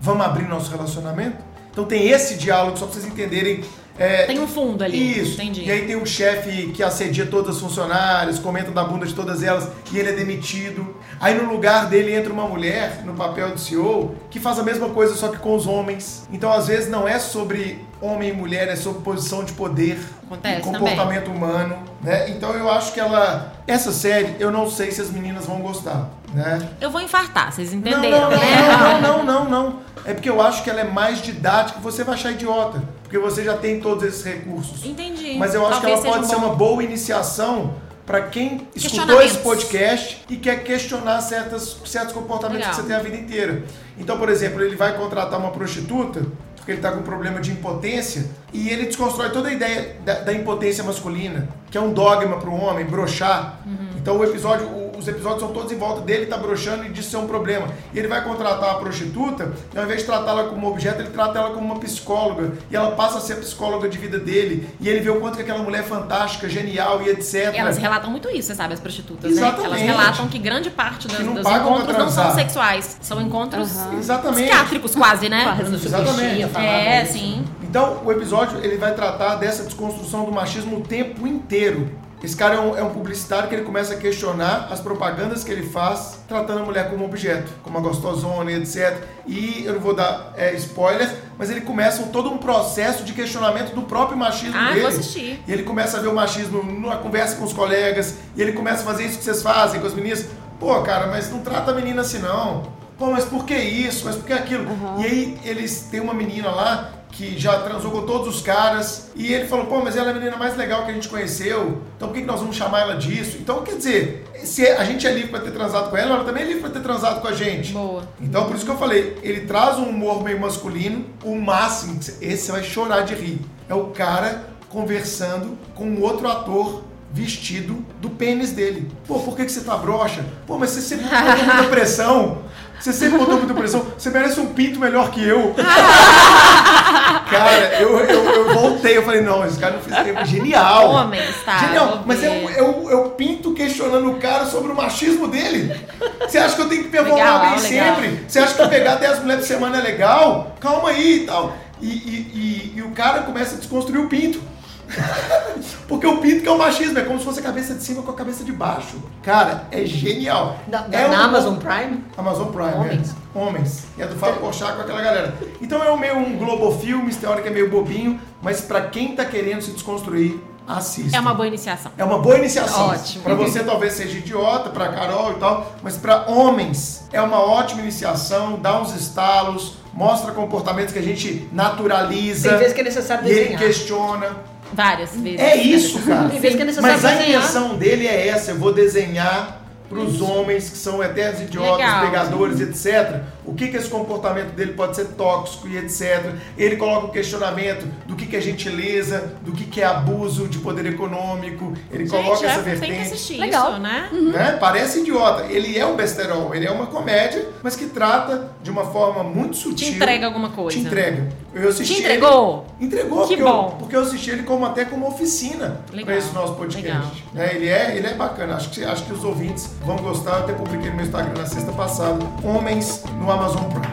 Vamos 0.00 0.24
abrir 0.24 0.46
nosso 0.48 0.70
relacionamento? 0.70 1.38
Então 1.70 1.84
tem 1.84 2.08
esse 2.08 2.36
diálogo, 2.36 2.76
só 2.76 2.86
pra 2.86 2.94
vocês 2.94 3.06
entenderem. 3.06 3.64
É, 3.98 4.24
Tem 4.26 4.38
um 4.38 4.46
fundo 4.46 4.84
ali. 4.84 5.20
Isso. 5.20 5.34
Entendi. 5.34 5.64
E 5.64 5.70
aí 5.70 5.86
tem 5.86 5.96
um 5.96 6.06
chefe 6.06 6.68
que 6.68 6.82
assedia 6.82 7.26
todas 7.26 7.56
as 7.56 7.62
funcionárias, 7.62 8.38
comenta 8.38 8.70
da 8.70 8.84
bunda 8.84 9.06
de 9.06 9.14
todas 9.14 9.42
elas 9.42 9.68
e 9.92 9.98
ele 9.98 10.10
é 10.10 10.12
demitido. 10.12 10.96
Aí 11.20 11.34
no 11.34 11.50
lugar 11.50 11.86
dele 11.86 12.14
entra 12.14 12.32
uma 12.32 12.46
mulher 12.46 13.02
no 13.04 13.14
papel 13.14 13.52
de 13.52 13.60
CEO 13.60 14.14
que 14.30 14.38
faz 14.38 14.58
a 14.58 14.62
mesma 14.62 14.90
coisa 14.90 15.14
só 15.14 15.28
que 15.28 15.38
com 15.38 15.54
os 15.54 15.66
homens. 15.66 16.26
Então 16.30 16.52
às 16.52 16.66
vezes 16.66 16.90
não 16.90 17.08
é 17.08 17.18
sobre 17.18 17.84
homem 18.00 18.30
e 18.30 18.32
mulher, 18.32 18.68
é 18.68 18.76
sobre 18.76 19.02
posição 19.02 19.44
de 19.44 19.52
poder, 19.52 19.98
Acontece 20.24 20.60
comportamento 20.60 21.30
humano, 21.30 21.78
né? 22.02 22.28
Então 22.30 22.52
eu 22.52 22.70
acho 22.70 22.92
que 22.92 23.00
ela 23.00 23.52
essa 23.66 23.92
série, 23.92 24.36
eu 24.38 24.50
não 24.50 24.70
sei 24.70 24.90
se 24.90 25.00
as 25.00 25.10
meninas 25.10 25.46
vão 25.46 25.60
gostar, 25.60 26.10
né? 26.34 26.68
Eu 26.80 26.90
vou 26.90 27.00
infartar, 27.00 27.52
vocês 27.52 27.72
Não, 27.72 27.78
entenderam, 27.78 28.10
não, 28.10 28.30
não, 28.30 28.36
né? 28.38 29.00
não, 29.00 29.24
não, 29.24 29.24
não, 29.24 29.48
não. 29.48 29.86
É 30.04 30.14
porque 30.14 30.28
eu 30.28 30.40
acho 30.40 30.62
que 30.62 30.70
ela 30.70 30.80
é 30.80 30.84
mais 30.84 31.20
didática, 31.20 31.80
você 31.80 32.04
vai 32.04 32.14
achar 32.14 32.30
idiota, 32.30 32.80
porque 33.06 33.18
você 33.18 33.44
já 33.44 33.56
tem 33.56 33.78
todos 33.80 34.02
esses 34.02 34.24
recursos. 34.24 34.84
Entendi. 34.84 35.36
Mas 35.38 35.54
eu 35.54 35.62
acho 35.62 35.80
Talvez 35.80 36.00
que 36.00 36.06
ela 36.08 36.16
pode 36.16 36.28
ser 36.28 36.34
um 36.34 36.40
bom- 36.40 36.46
uma 36.48 36.54
boa 36.56 36.82
iniciação 36.82 37.74
para 38.04 38.22
quem 38.22 38.66
escutou 38.74 39.22
esse 39.22 39.38
podcast 39.38 40.24
e 40.28 40.36
quer 40.36 40.64
questionar 40.64 41.20
certas, 41.20 41.76
certos 41.84 42.12
comportamentos 42.12 42.66
Legal. 42.66 42.74
que 42.74 42.80
você 42.82 42.86
tem 42.88 42.96
a 42.96 43.00
vida 43.00 43.16
inteira. 43.16 43.62
Então, 43.96 44.18
por 44.18 44.28
exemplo, 44.28 44.60
ele 44.60 44.74
vai 44.74 44.96
contratar 44.96 45.38
uma 45.38 45.50
prostituta 45.50 46.26
porque 46.56 46.72
ele 46.72 46.78
está 46.78 46.90
com 46.90 46.98
um 46.98 47.04
problema 47.04 47.40
de 47.40 47.52
impotência 47.52 48.26
e 48.52 48.68
ele 48.70 48.86
desconstrói 48.86 49.30
toda 49.30 49.48
a 49.50 49.52
ideia 49.52 49.96
da, 50.04 50.14
da 50.14 50.32
impotência 50.32 50.82
masculina, 50.82 51.48
que 51.70 51.78
é 51.78 51.80
um 51.80 51.92
dogma 51.92 52.38
para 52.38 52.50
o 52.50 52.54
homem, 52.60 52.84
broxar. 52.84 53.60
Uhum. 53.64 53.88
Então 53.96 54.18
o 54.18 54.24
episódio, 54.24 54.68
os 54.98 55.08
episódios 55.08 55.40
são 55.40 55.52
todos 55.52 55.72
em 55.72 55.76
volta 55.76 56.00
dele, 56.00 56.26
tá 56.26 56.36
broxando 56.36 56.84
e 56.84 56.88
disso 56.88 57.10
ser 57.10 57.16
um 57.16 57.26
problema. 57.26 57.68
E 57.92 57.98
ele 57.98 58.08
vai 58.08 58.22
contratar 58.22 58.70
a 58.70 58.74
prostituta, 58.74 59.52
e 59.74 59.78
ao 59.78 59.84
invés 59.84 60.00
de 60.00 60.06
tratá-la 60.06 60.44
como 60.44 60.68
objeto, 60.68 61.00
ele 61.00 61.10
trata 61.10 61.38
ela 61.38 61.50
como 61.50 61.66
uma 61.66 61.80
psicóloga. 61.80 62.52
E 62.70 62.76
ela 62.76 62.92
passa 62.92 63.18
a 63.18 63.20
ser 63.20 63.34
a 63.34 63.36
psicóloga 63.36 63.88
de 63.88 63.98
vida 63.98 64.18
dele. 64.18 64.68
E 64.80 64.88
ele 64.88 65.00
vê 65.00 65.10
o 65.10 65.20
quanto 65.20 65.36
que 65.36 65.42
aquela 65.42 65.60
mulher 65.60 65.80
é 65.80 65.82
fantástica, 65.82 66.48
genial 66.48 67.02
e 67.02 67.10
etc. 67.10 67.54
Elas 67.54 67.78
relatam 67.78 68.10
muito 68.10 68.28
isso, 68.30 68.48
você 68.48 68.54
sabe, 68.54 68.74
as 68.74 68.80
prostitutas, 68.80 69.30
Exatamente. 69.30 69.62
né? 69.62 69.66
Elas 69.66 69.80
relatam 69.80 70.28
que 70.28 70.38
grande 70.38 70.70
parte 70.70 71.08
das, 71.08 71.16
Que 71.18 71.22
não 71.22 71.34
dos 71.34 71.46
encontros 71.46 71.96
não 71.96 72.10
são 72.10 72.34
sexuais. 72.34 72.96
São 73.00 73.20
encontros 73.20 73.70
Exatamente. 73.98 74.42
psiquiátricos 74.42 74.94
quase, 74.94 75.28
né? 75.28 75.56
Exatamente. 75.60 76.56
É, 76.56 77.04
sim. 77.04 77.44
Então, 77.62 78.02
o 78.04 78.12
episódio 78.12 78.58
ele 78.62 78.76
vai 78.76 78.94
tratar 78.94 79.36
dessa 79.36 79.64
desconstrução 79.64 80.24
do 80.24 80.32
machismo 80.32 80.78
o 80.78 80.80
tempo 80.80 81.26
inteiro. 81.26 81.90
Esse 82.26 82.34
cara 82.36 82.56
é 82.56 82.58
um, 82.60 82.76
é 82.76 82.82
um 82.82 82.90
publicitário 82.90 83.48
que 83.48 83.54
ele 83.54 83.62
começa 83.62 83.94
a 83.94 83.96
questionar 83.96 84.66
as 84.72 84.80
propagandas 84.80 85.44
que 85.44 85.52
ele 85.52 85.64
faz, 85.64 86.18
tratando 86.26 86.58
a 86.58 86.64
mulher 86.64 86.90
como 86.90 87.04
objeto, 87.04 87.52
como 87.62 87.78
a 87.78 87.80
gostosona 87.80 88.50
e 88.50 88.56
etc. 88.56 89.00
E 89.28 89.62
eu 89.64 89.74
não 89.74 89.80
vou 89.80 89.94
dar 89.94 90.32
é, 90.36 90.52
spoiler, 90.54 91.08
mas 91.38 91.50
ele 91.50 91.60
começa 91.60 92.02
todo 92.06 92.28
um 92.28 92.36
processo 92.36 93.04
de 93.04 93.12
questionamento 93.12 93.76
do 93.76 93.82
próprio 93.82 94.18
machismo 94.18 94.56
Ah, 94.58 94.70
eu 94.70 94.74
dele. 94.74 94.80
vou 94.80 94.88
assistir. 94.88 95.40
E 95.46 95.52
ele 95.52 95.62
começa 95.62 95.98
a 95.98 96.00
ver 96.00 96.08
o 96.08 96.14
machismo 96.16 96.64
numa 96.64 96.96
conversa 96.96 97.36
com 97.36 97.44
os 97.44 97.52
colegas, 97.52 98.16
e 98.34 98.42
ele 98.42 98.54
começa 98.54 98.82
a 98.82 98.84
fazer 98.84 99.04
isso 99.04 99.18
que 99.18 99.24
vocês 99.24 99.40
fazem 99.40 99.80
com 99.80 99.86
as 99.86 99.94
meninas. 99.94 100.26
Pô, 100.58 100.82
cara, 100.82 101.06
mas 101.06 101.30
não 101.30 101.38
trata 101.42 101.70
a 101.70 101.74
menina 101.74 102.00
assim 102.00 102.18
não. 102.18 102.64
Pô, 102.98 103.06
mas 103.12 103.24
por 103.24 103.44
que 103.44 103.54
isso? 103.54 104.04
Mas 104.04 104.16
por 104.16 104.24
que 104.24 104.32
aquilo? 104.32 104.66
E 104.98 105.04
aí 105.04 105.38
eles 105.44 105.82
têm 105.92 106.00
uma 106.00 106.14
menina 106.14 106.50
lá 106.50 106.90
que 107.16 107.38
já 107.38 107.60
transou 107.60 107.90
com 107.90 108.02
todos 108.02 108.28
os 108.36 108.42
caras, 108.42 109.10
e 109.16 109.32
ele 109.32 109.48
falou, 109.48 109.64
pô, 109.66 109.82
mas 109.82 109.96
ela 109.96 110.08
é 110.08 110.10
a 110.10 110.14
menina 110.14 110.36
mais 110.36 110.54
legal 110.54 110.84
que 110.84 110.90
a 110.90 110.94
gente 110.94 111.08
conheceu, 111.08 111.80
então 111.96 112.08
por 112.08 112.14
que 112.14 112.20
que 112.20 112.26
nós 112.26 112.40
vamos 112.40 112.54
chamar 112.54 112.80
ela 112.80 112.96
disso? 112.96 113.38
Então, 113.40 113.62
quer 113.62 113.76
dizer, 113.76 114.24
se 114.44 114.66
a 114.66 114.84
gente 114.84 115.06
é 115.06 115.12
livre 115.12 115.30
pra 115.30 115.40
ter 115.40 115.50
transado 115.50 115.88
com 115.88 115.96
ela, 115.96 116.16
ela 116.16 116.24
também 116.24 116.42
é 116.42 116.46
livre 116.46 116.60
pra 116.60 116.70
ter 116.70 116.80
transado 116.80 117.22
com 117.22 117.28
a 117.28 117.32
gente. 117.32 117.72
Boa. 117.72 118.02
Então, 118.20 118.44
por 118.44 118.54
isso 118.54 118.66
que 118.66 118.70
eu 118.70 118.76
falei, 118.76 119.16
ele 119.22 119.46
traz 119.46 119.78
um 119.78 119.84
humor 119.84 120.22
meio 120.22 120.38
masculino, 120.38 121.06
o 121.24 121.34
máximo, 121.36 121.98
esse 121.98 122.36
você 122.36 122.52
vai 122.52 122.62
chorar 122.62 123.00
de 123.00 123.14
rir. 123.14 123.40
É 123.66 123.74
o 123.74 123.86
cara 123.86 124.50
conversando 124.68 125.56
com 125.74 125.84
um 125.86 126.02
outro 126.02 126.28
ator 126.28 126.84
vestido 127.12 127.82
do 128.00 128.10
pênis 128.10 128.52
dele. 128.52 128.90
Pô, 129.06 129.18
por 129.20 129.34
que, 129.34 129.46
que 129.46 129.52
você 129.52 129.62
tá 129.62 129.74
broxa? 129.76 130.22
Pô, 130.46 130.58
mas 130.58 130.70
você 130.70 130.82
sempre 130.82 131.06
botou 131.06 131.44
muita 131.46 131.68
pressão. 131.70 132.42
Você 132.78 132.92
sempre 132.92 133.18
botou 133.18 133.38
muita 133.38 133.54
pressão. 133.54 133.86
Você 133.96 134.10
merece 134.10 134.38
um 134.38 134.52
pinto 134.52 134.78
melhor 134.78 135.10
que 135.10 135.26
eu. 135.26 135.54
cara, 137.30 137.80
eu, 137.80 137.98
eu, 137.98 138.24
eu 138.24 138.54
voltei, 138.54 138.96
eu 138.96 139.02
falei, 139.02 139.22
não, 139.22 139.44
esse 139.44 139.58
cara 139.58 139.74
não 139.74 139.80
fez 139.80 139.96
é 139.96 140.24
genial. 140.24 140.90
Homens, 140.90 141.34
tá? 141.44 141.54
eu 141.54 141.60
Genial, 141.66 142.02
mas 142.06 142.22
o, 142.62 142.90
é 142.90 142.94
o 142.94 143.10
Pinto 143.10 143.54
questionando 143.54 144.10
o 144.10 144.16
cara 144.16 144.46
sobre 144.46 144.70
o 144.70 144.74
machismo 144.74 145.26
dele. 145.26 145.74
Você 146.20 146.38
acha 146.38 146.54
que 146.54 146.62
eu 146.62 146.68
tenho 146.68 146.84
que 146.84 146.90
performar 146.90 147.40
Legal, 147.40 147.60
bem 147.60 147.70
legal. 147.70 147.96
sempre? 147.96 148.24
Você 148.28 148.38
acha 148.38 148.54
que 148.54 148.68
pegar 148.68 148.96
10 148.96 149.20
mulheres 149.20 149.46
por 149.46 149.48
semana 149.48 149.78
é 149.78 149.82
legal? 149.82 150.54
Calma 150.60 150.90
aí 150.90 151.22
e 151.22 151.26
tal. 151.26 151.56
E, 151.80 151.86
e, 151.86 151.92
e, 152.34 152.72
e 152.76 152.82
o 152.82 152.90
cara 152.90 153.22
começa 153.22 153.54
a 153.56 153.58
desconstruir 153.58 154.00
o 154.00 154.08
Pinto. 154.08 154.40
Porque 155.88 156.06
o 156.06 156.18
Pinto 156.18 156.42
que 156.42 156.48
é 156.48 156.50
o 156.50 156.58
machismo, 156.58 156.98
é 156.98 157.02
como 157.02 157.18
se 157.18 157.24
fosse 157.24 157.40
a 157.40 157.42
cabeça 157.42 157.74
de 157.74 157.82
cima 157.82 158.02
com 158.02 158.10
a 158.10 158.14
cabeça 158.14 158.42
de 158.44 158.52
baixo. 158.52 158.96
Cara, 159.22 159.66
é 159.70 159.84
genial. 159.84 160.56
Da- 160.66 160.86
é 160.90 161.08
na 161.08 161.20
um- 161.20 161.22
Amazon 161.24 161.56
Prime? 161.56 162.04
Amazon 162.16 162.48
Prime, 162.48 162.74
Homens. 162.74 163.10
é. 163.34 163.38
Homens. 163.38 163.84
E 163.98 164.02
é 164.02 164.06
do 164.06 164.16
Fábio 164.16 164.40
Porchat 164.40 164.74
com 164.74 164.82
aquela 164.82 165.00
galera. 165.02 165.34
Então 165.60 165.82
é 165.82 165.90
um 165.90 165.98
meio 165.98 166.16
um 166.16 166.36
Globo 166.38 166.72
Filmes, 166.78 167.16
tem 167.16 167.28
hora 167.28 167.40
que 167.42 167.48
é 167.48 167.50
meio 167.50 167.70
bobinho, 167.70 168.20
mas 168.42 168.60
pra 168.62 168.82
quem 168.82 169.14
tá 169.14 169.24
querendo 169.24 169.62
se 169.62 169.70
desconstruir, 169.72 170.40
assista. 170.66 171.16
É 171.16 171.20
uma 171.20 171.34
boa 171.34 171.46
iniciação. 171.46 171.92
É 171.96 172.04
uma 172.04 172.18
boa 172.18 172.36
iniciação. 172.38 172.88
Ótimo. 172.88 173.22
Pra 173.22 173.34
você 173.34 173.62
talvez 173.62 173.92
seja 173.92 174.18
idiota, 174.18 174.70
pra 174.70 174.88
Carol 174.88 175.32
e 175.32 175.34
tal, 175.36 175.72
mas 175.82 175.96
pra 175.96 176.24
homens 176.28 177.04
é 177.12 177.20
uma 177.20 177.38
ótima 177.38 177.82
iniciação, 177.82 178.58
dá 178.58 178.80
uns 178.80 178.92
estalos, 178.94 179.74
mostra 179.94 180.32
comportamentos 180.32 180.92
que 180.92 180.98
a 180.98 181.02
gente 181.02 181.48
naturaliza. 181.52 182.48
Tem 182.48 182.58
vezes 182.58 182.72
que 182.74 182.80
é 182.80 182.84
necessário 182.84 183.26
e 183.26 183.30
ele 183.30 183.40
desenhar. 183.40 183.60
questiona. 183.62 184.26
Várias 184.72 185.16
vezes. 185.16 185.40
É 185.40 185.56
isso, 185.56 185.98
cara. 186.00 186.28
Vezes 186.28 186.78
é 186.78 186.80
Mas 186.80 187.04
a 187.04 187.10
desenhar. 187.10 187.28
intenção 187.42 187.76
dele 187.76 188.06
é 188.06 188.28
essa, 188.28 188.52
eu 188.52 188.58
vou 188.58 188.72
desenhar 188.72 189.62
pros 189.88 190.20
homens 190.20 190.68
que 190.68 190.76
são 190.76 191.02
eternos 191.02 191.40
idiotas, 191.40 191.78
Legal. 191.78 192.00
pegadores, 192.04 192.60
etc. 192.60 193.20
O 193.46 193.54
que 193.54 193.68
que 193.68 193.76
esse 193.76 193.88
comportamento 193.88 194.52
dele 194.54 194.72
pode 194.72 194.96
ser 194.96 195.06
tóxico 195.08 195.68
e 195.68 195.76
etc. 195.78 196.32
Ele 196.58 196.76
coloca 196.76 197.06
o 197.06 197.10
questionamento 197.10 197.86
do 198.06 198.16
que 198.16 198.26
que 198.26 198.36
é 198.36 198.40
gentileza, 198.40 199.34
do 199.42 199.52
que 199.52 199.64
que 199.64 199.80
é 199.80 199.84
abuso 199.86 200.48
de 200.48 200.58
poder 200.58 200.86
econômico. 200.86 201.72
Ele 201.90 202.06
Gente, 202.06 202.24
coloca 202.24 202.44
é, 202.44 202.48
essa 202.50 202.62
tem 202.62 202.74
que 202.74 202.80
vertente. 202.80 203.02
assistir 203.02 203.38
Legal. 203.38 203.72
isso, 203.72 203.80
né? 203.80 204.08
Né? 204.12 204.56
Parece 204.60 205.00
idiota. 205.00 205.44
Ele 205.44 205.78
é 205.78 205.86
um 205.86 205.94
besterol, 205.96 206.54
ele 206.54 206.66
é 206.66 206.70
uma 206.70 206.86
comédia, 206.86 207.46
mas 207.62 207.76
que 207.76 207.86
trata 207.86 208.50
de 208.62 208.70
uma 208.70 208.84
forma 208.86 209.22
muito 209.22 209.52
Te 209.52 209.58
sutil. 209.62 209.88
entrega 209.94 210.26
alguma 210.26 210.50
coisa. 210.50 210.78
Te 210.78 210.84
entrega. 210.84 211.28
Eu 211.54 211.68
assisti 211.70 211.94
Te 211.94 212.00
ele- 212.02 212.14
entregou? 212.16 212.66
Entregou, 212.80 213.26
Que 213.26 213.36
porque, 213.36 213.42
bom. 213.42 213.68
Eu, 213.72 213.76
porque 213.78 213.96
eu 213.96 214.00
assisti 214.02 214.30
ele 214.30 214.42
como 214.42 214.66
até 214.66 214.84
como 214.84 215.06
oficina 215.08 215.80
para 216.04 216.16
esse 216.16 216.34
nosso 216.34 216.54
podcast. 216.54 217.24
né? 217.32 217.50
ele, 217.54 217.68
é, 217.68 217.96
ele 217.96 218.06
é 218.06 218.14
bacana, 218.14 218.56
acho 218.56 218.68
que, 218.70 218.84
acho 218.84 219.04
que 219.04 219.12
os 219.14 219.24
ouvintes 219.24 219.70
vão 219.84 219.96
gostar. 219.96 220.32
Eu 220.32 220.38
até 220.44 220.52
publiquei 220.52 220.90
no 220.90 220.96
meu 220.96 221.06
Instagram 221.06 221.32
na 221.40 221.46
sexta 221.46 221.72
passada: 221.72 222.18
Homens 222.44 223.02
no 223.18 223.30
Amazon 223.36 223.64
Prime. 223.70 223.86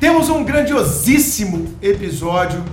Temos 0.00 0.28
um 0.30 0.42
grandiosíssimo 0.44 1.74
episódio. 1.82 2.64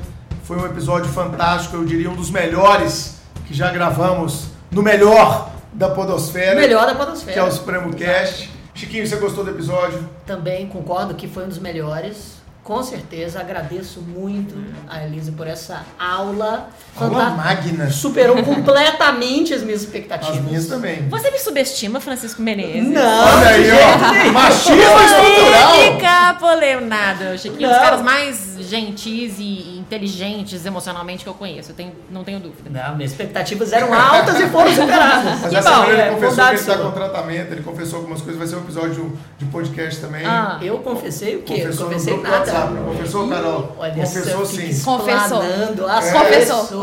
Foi 0.43 0.57
um 0.57 0.65
episódio 0.65 1.09
fantástico, 1.11 1.75
eu 1.75 1.85
diria 1.85 2.09
um 2.09 2.15
dos 2.15 2.29
melhores 2.29 3.21
que 3.47 3.53
já 3.53 3.71
gravamos 3.71 4.47
no 4.71 4.81
melhor 4.81 5.51
da 5.73 5.89
Podosfera, 5.89 6.59
Melhor 6.59 6.85
da 6.85 6.95
podosfera. 6.95 7.33
que 7.33 7.39
é 7.39 7.43
o 7.43 7.51
Supremo 7.51 7.93
Cast. 7.95 8.49
Chiquinho, 8.73 9.05
você 9.07 9.15
gostou 9.17 9.43
do 9.43 9.51
episódio? 9.51 10.09
Também 10.25 10.67
concordo 10.67 11.13
que 11.15 11.27
foi 11.27 11.45
um 11.45 11.49
dos 11.49 11.59
melhores. 11.59 12.40
Com 12.71 12.81
certeza, 12.83 13.41
agradeço 13.41 13.99
muito 13.99 14.55
a 14.87 15.03
Elisa 15.03 15.33
por 15.33 15.45
essa 15.45 15.85
aula. 15.99 16.69
Aula 16.95 17.31
magna. 17.31 17.89
Superou 17.91 18.41
completamente 18.45 19.53
as 19.53 19.61
minhas 19.61 19.81
expectativas. 19.81 20.37
As 20.37 20.41
minhas 20.45 20.67
também. 20.67 21.09
Você 21.09 21.29
me 21.31 21.37
subestima, 21.37 21.99
Francisco 21.99 22.41
Menezes? 22.41 22.87
Não, 22.87 23.01
Olha 23.01 23.47
aí, 23.49 23.69
ó. 23.73 24.31
Machismo 24.31 24.77
estrutural. 24.79 25.71
Polêmica, 25.73 26.37
polêmica. 26.39 27.37
Chiquinho 27.37 27.67
dos 27.67 27.77
Não. 27.77 27.83
caras 27.83 28.01
mais 28.01 28.55
gentis 28.61 29.35
e 29.37 29.80
inteligentes 29.91 30.65
emocionalmente 30.65 31.23
que 31.23 31.29
eu 31.29 31.33
conheço. 31.33 31.71
Eu 31.71 31.75
tenho, 31.75 31.91
não 32.09 32.23
tenho 32.23 32.39
dúvida. 32.39 32.69
Não, 32.69 32.95
minhas 32.95 33.11
expectativas 33.11 33.73
eram 33.73 33.93
altas 33.93 34.39
e 34.39 34.47
foram 34.47 34.73
superadas. 34.73 35.41
Mas 35.41 35.49
Que 35.49 35.55
essa 35.57 35.69
bom, 35.69 35.75
semana 35.75 35.93
ele 35.93 36.01
é, 36.01 36.09
confessou 36.11 36.43
que 36.45 36.49
ele 36.49 36.59
está 36.59 36.77
com 36.77 36.91
tratamento, 36.91 37.51
ele 37.51 37.63
confessou 37.63 37.99
algumas 37.99 38.21
coisas, 38.21 38.37
vai 38.37 38.47
ser 38.47 38.55
um 38.55 38.59
episódio 38.59 39.19
de 39.37 39.45
podcast 39.45 39.99
também. 39.99 40.25
Ah. 40.25 40.57
Eu 40.61 40.77
confessei 40.79 41.35
o 41.35 41.41
quê? 41.41 41.55
Confessou 41.61 41.85
não 41.85 41.93
confessei 41.93 42.15
no 42.15 42.23
nada. 42.23 42.37
WhatsApp, 42.37 42.73
não 42.73 42.83
confessou, 42.85 43.27
Carol? 43.27 43.75
Olha 43.77 43.93
Confessou 43.93 44.45
sim. 44.45 44.83
Confessou. 44.83 45.43
explanando 45.43 45.87
as 45.87 46.07
É. 46.07 46.11
Confessou. 46.13 46.81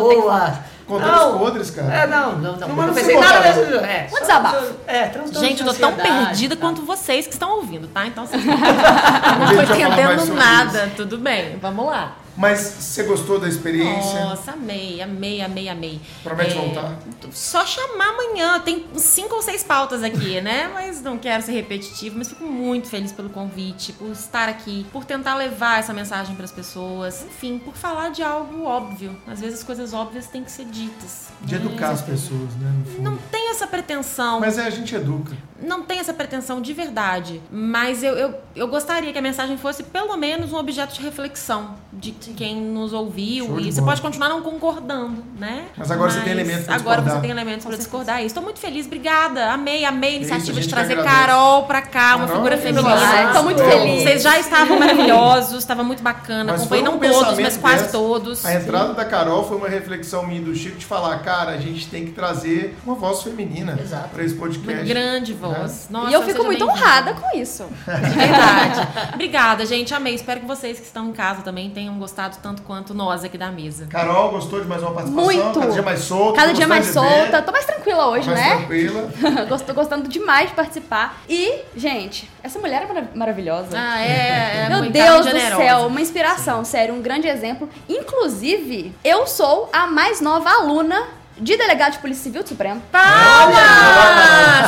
Contando 0.87 1.11
Não. 1.11 1.33
os 1.35 1.39
podres, 1.39 1.71
cara. 1.71 1.95
É, 1.95 2.07
não, 2.07 2.39
não, 2.39 2.57
não. 2.57 2.69
Não, 2.69 2.95
se 2.95 3.15
nada 3.15 3.41
desse. 3.41 3.61
É, 3.61 4.09
Um 4.11 4.21
desabafo. 4.21 4.75
É, 4.87 5.03
transtorno 5.09 5.47
Gente, 5.47 5.61
eu 5.61 5.67
tô 5.67 5.75
tão 5.75 5.93
perdida 5.93 6.57
tá? 6.57 6.61
quanto 6.63 6.81
vocês 6.81 7.27
que 7.27 7.35
estão 7.35 7.57
ouvindo, 7.57 7.87
tá? 7.89 8.07
Então 8.07 8.27
vocês 8.27 8.43
não 8.43 8.57
mais 9.55 9.69
entendendo 9.69 10.35
nada. 10.35 10.91
Tudo 10.97 11.19
bem, 11.19 11.59
vamos 11.61 11.85
lá. 11.85 12.17
Mas 12.39 12.61
você 12.61 13.03
gostou 13.03 13.41
da 13.41 13.49
experiência? 13.49 14.25
Nossa, 14.25 14.53
amei, 14.53 15.03
amei, 15.03 15.41
amei, 15.41 15.69
amei. 15.69 16.01
Promete 16.23 16.55
voltar? 16.55 16.97
Só 17.33 17.67
chamar 17.67 18.11
amanhã. 18.11 18.61
Tem 18.61 18.87
cinco 18.95 19.35
ou 19.35 19.43
seis 19.43 19.65
pautas 19.65 20.05
aqui, 20.05 20.41
né? 20.41 20.71
Mas 20.73 21.03
não 21.03 21.19
quero 21.19 21.43
ser 21.43 21.51
repetitivo, 21.51 22.17
mas 22.17 22.29
fico 22.29 22.45
muito 22.45 22.89
feliz 22.89 23.11
pelo 23.11 23.29
convite, 23.29 23.93
por 23.93 24.13
estar 24.13 24.49
aqui, 24.49 24.87
por 24.93 25.05
tentar 25.05 25.35
levar 25.35 25.81
essa 25.81 25.93
mensagem 25.93 26.37
para 26.37 26.45
as 26.45 26.53
pessoas. 26.53 27.25
Enfim, 27.25 27.59
por 27.59 27.75
falar 27.75 28.11
de 28.11 28.23
algo 28.23 28.63
óbvio. 28.63 29.17
Às 29.27 29.41
vezes 29.41 29.59
as 29.59 29.65
coisas 29.65 29.93
óbvias 29.93 30.29
têm 30.29 30.45
que 30.45 30.53
ser 30.53 30.67
ditas. 30.67 31.31
De 31.43 31.59
né? 31.59 31.61
educar 31.61 31.91
as 31.91 32.03
pessoas, 32.03 32.55
né? 32.61 32.73
Não 33.01 33.17
tem 33.17 33.51
essa 33.51 33.67
pretensão. 33.67 34.39
Mas 34.39 34.59
é, 34.59 34.63
a 34.63 34.71
gente 34.71 34.95
educa. 34.95 35.37
Não 35.61 35.83
tem 35.83 35.99
essa 35.99 36.13
pretensão 36.13 36.61
de 36.61 36.73
verdade. 36.73 37.41
Mas 37.51 38.03
eu, 38.03 38.15
eu, 38.15 38.35
eu 38.55 38.69
gostaria 38.69 39.13
que 39.13 39.19
a 39.19 39.23
mensagem 39.23 39.57
fosse 39.57 39.83
pelo 39.83 40.17
menos 40.17 40.53
um 40.53 40.57
objeto 40.57 40.95
de 40.95 41.03
reflexão 41.03 41.75
de 41.93 42.13
quem 42.13 42.57
nos 42.61 42.93
ouviu. 42.93 43.59
E 43.59 43.73
você 43.73 43.81
bola. 43.81 43.93
pode 43.93 44.03
continuar 44.03 44.29
não 44.29 44.43
concordando, 44.43 45.25
né? 45.39 45.67
Mas 45.77 45.91
agora 45.91 46.11
você 46.11 46.21
tem 46.21 46.33
elementos 46.33 46.65
pra 46.65 46.75
Agora 46.77 46.97
discordar. 46.97 47.15
você 47.17 47.21
tem 47.23 47.31
elementos 47.31 47.67
para 47.67 47.77
discordar. 47.77 48.23
Estou 48.25 48.43
muito 48.43 48.59
feliz, 48.61 48.87
obrigada. 48.87 49.51
Amei, 49.53 49.85
amei 49.85 50.11
a 50.11 50.13
isso, 50.13 50.21
iniciativa 50.33 50.59
a 50.59 50.63
de 50.63 50.69
trazer. 50.69 51.03
Carol 51.03 51.65
pra 51.65 51.83
cá, 51.83 52.17
uma 52.17 52.27
Carol, 52.27 52.37
figura 52.37 52.57
feminina. 52.59 53.33
Tô 53.33 53.43
muito 53.43 53.63
feliz. 53.63 54.03
Vocês 54.03 54.23
já 54.23 54.39
estavam 54.39 54.79
maravilhosos, 54.81 55.59
estava 55.59 55.83
muito 55.83 56.03
bacana. 56.03 56.53
Mas 56.53 56.61
Acompanhei 56.61 56.85
foi 56.85 56.93
não 56.93 56.99
um 56.99 57.13
todos, 57.13 57.39
mas 57.39 57.57
quase 57.57 57.79
dessa. 57.85 57.93
todos. 57.93 58.45
A 58.45 58.55
entrada 58.55 58.95
da 58.95 59.05
Carol 59.05 59.47
foi 59.47 59.57
uma 59.57 59.69
reflexão 59.69 60.27
minha 60.27 60.41
do 60.41 60.55
Chico 60.55 60.77
de 60.79 60.87
falar, 60.87 61.19
cara, 61.21 61.53
a 61.53 61.59
gente 61.59 61.89
tem 61.89 62.05
que 62.05 62.13
trazer 62.13 62.77
uma 62.85 62.95
voz 62.95 63.23
feminina 63.23 63.79
Exato. 63.81 64.09
para 64.11 64.23
esse 64.23 64.35
Uma 64.35 64.47
podcast. 64.47 64.85
grande 64.87 65.33
voz. 65.33 65.48
Nossa, 65.91 66.11
e 66.11 66.13
eu 66.13 66.23
fico 66.23 66.45
muito 66.45 66.65
honrada 66.65 67.15
com 67.15 67.37
isso. 67.37 67.65
De 67.65 68.11
verdade. 68.17 68.89
Obrigada, 69.15 69.65
gente. 69.67 69.95
Amei. 69.95 70.15
Espero 70.15 70.41
que 70.41 70.47
vocês 70.47 70.79
que 70.79 70.87
estão 70.87 71.09
em 71.09 71.13
casa 71.13 71.43
também 71.43 71.71
tenham 71.71 71.99
gostado 71.99 72.37
tanto 72.43 72.63
quanto 72.63 72.93
nós 72.95 73.25
aqui 73.25 73.37
da 73.39 73.51
mesa. 73.51 73.87
Carol, 73.87 74.31
gostou 74.31 74.61
de 74.61 74.67
mais 74.67 74.83
uma 74.83 74.93
participação? 74.93 75.25
Muito. 75.25 75.61
Cada 75.61 75.73
dia 75.73 75.83
mais 75.83 76.01
solta. 76.01 76.37
Cada 76.37 76.49
tô 76.53 76.57
dia 76.57 76.67
mais 76.69 76.87
de 76.87 76.93
ver. 76.93 76.99
solta. 77.01 77.43
Tô 77.43 77.53
mais 77.53 77.65
tranquila 77.65 78.07
hoje, 78.09 78.29
mais 78.31 78.41
né? 78.41 78.57
tranquila. 78.57 79.09
Tô 79.67 79.75
gostando 79.75 80.09
demais 80.09 80.51
de 80.51 80.55
participar. 80.55 81.21
E, 81.29 81.61
gente, 81.77 82.31
essa 82.43 82.59
mulher 82.59 82.83
é 82.83 82.87
mara- 82.87 83.11
maravilhosa. 83.15 83.69
Ah, 83.77 84.01
é. 84.01 84.65
é 84.65 84.69
Meu 84.69 84.79
muito 84.79 84.93
Deus 84.93 85.27
do 85.27 85.33
generosa. 85.33 85.57
céu, 85.63 85.87
uma 85.87 86.01
inspiração, 86.01 86.65
sério, 86.65 86.95
um 86.95 87.03
grande 87.03 87.27
exemplo. 87.29 87.69
Inclusive, 87.89 88.93
eu 89.05 89.27
sou 89.27 89.69
a 89.73 89.87
mais 89.87 90.21
nova 90.21 90.51
aluna 90.51 91.03
de 91.41 91.57
delegado 91.57 91.93
de 91.93 91.99
Polícia 91.99 92.25
Civil 92.25 92.43
do 92.43 92.49
Supremo. 92.49 92.83
Palmas! 92.91 93.57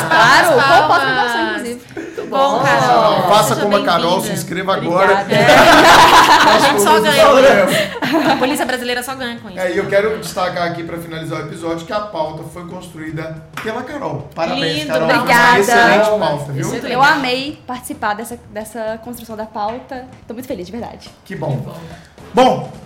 Claro, 0.08 0.48
com 0.48 0.60
palmas. 0.60 0.86
pós-graduação, 0.86 1.48
inclusive. 1.48 1.80
Muito 1.94 2.30
bom, 2.30 2.62
Carol. 2.62 3.22
Faça 3.28 3.56
como 3.56 3.76
a 3.76 3.84
Carol, 3.84 4.20
se 4.20 4.32
inscreva 4.32 4.74
agora. 4.76 5.26
É. 5.28 5.46
A 6.50 6.58
gente 6.58 6.82
só 6.82 7.00
ganha. 7.00 8.32
A 8.32 8.36
polícia 8.36 8.64
brasileira 8.66 9.02
só 9.02 9.14
ganha 9.14 9.38
com 9.38 9.50
isso. 9.50 9.58
É, 9.58 9.72
e 9.72 9.76
eu 9.76 9.86
quero 9.86 10.18
destacar 10.18 10.68
aqui 10.68 10.82
para 10.82 10.98
finalizar 10.98 11.42
o 11.42 11.46
episódio 11.46 11.86
que 11.86 11.92
a 11.92 12.00
pauta 12.00 12.42
foi 12.44 12.66
construída 12.66 13.42
pela 13.62 13.82
Carol. 13.82 14.28
Parabéns, 14.34 14.78
Lindo, 14.78 14.88
Carol. 14.88 15.10
obrigada. 15.10 15.58
Excelente 15.60 16.18
pauta, 16.18 16.52
viu? 16.52 16.66
Excelente. 16.66 16.92
Eu 16.92 17.02
amei 17.02 17.62
participar 17.66 18.14
dessa, 18.14 18.38
dessa 18.50 18.98
construção 19.04 19.36
da 19.36 19.46
pauta. 19.46 20.06
Tô 20.26 20.34
muito 20.34 20.46
feliz, 20.46 20.66
de 20.66 20.72
verdade. 20.72 21.10
Que 21.24 21.36
bom. 21.36 21.56
Bom, 21.56 21.76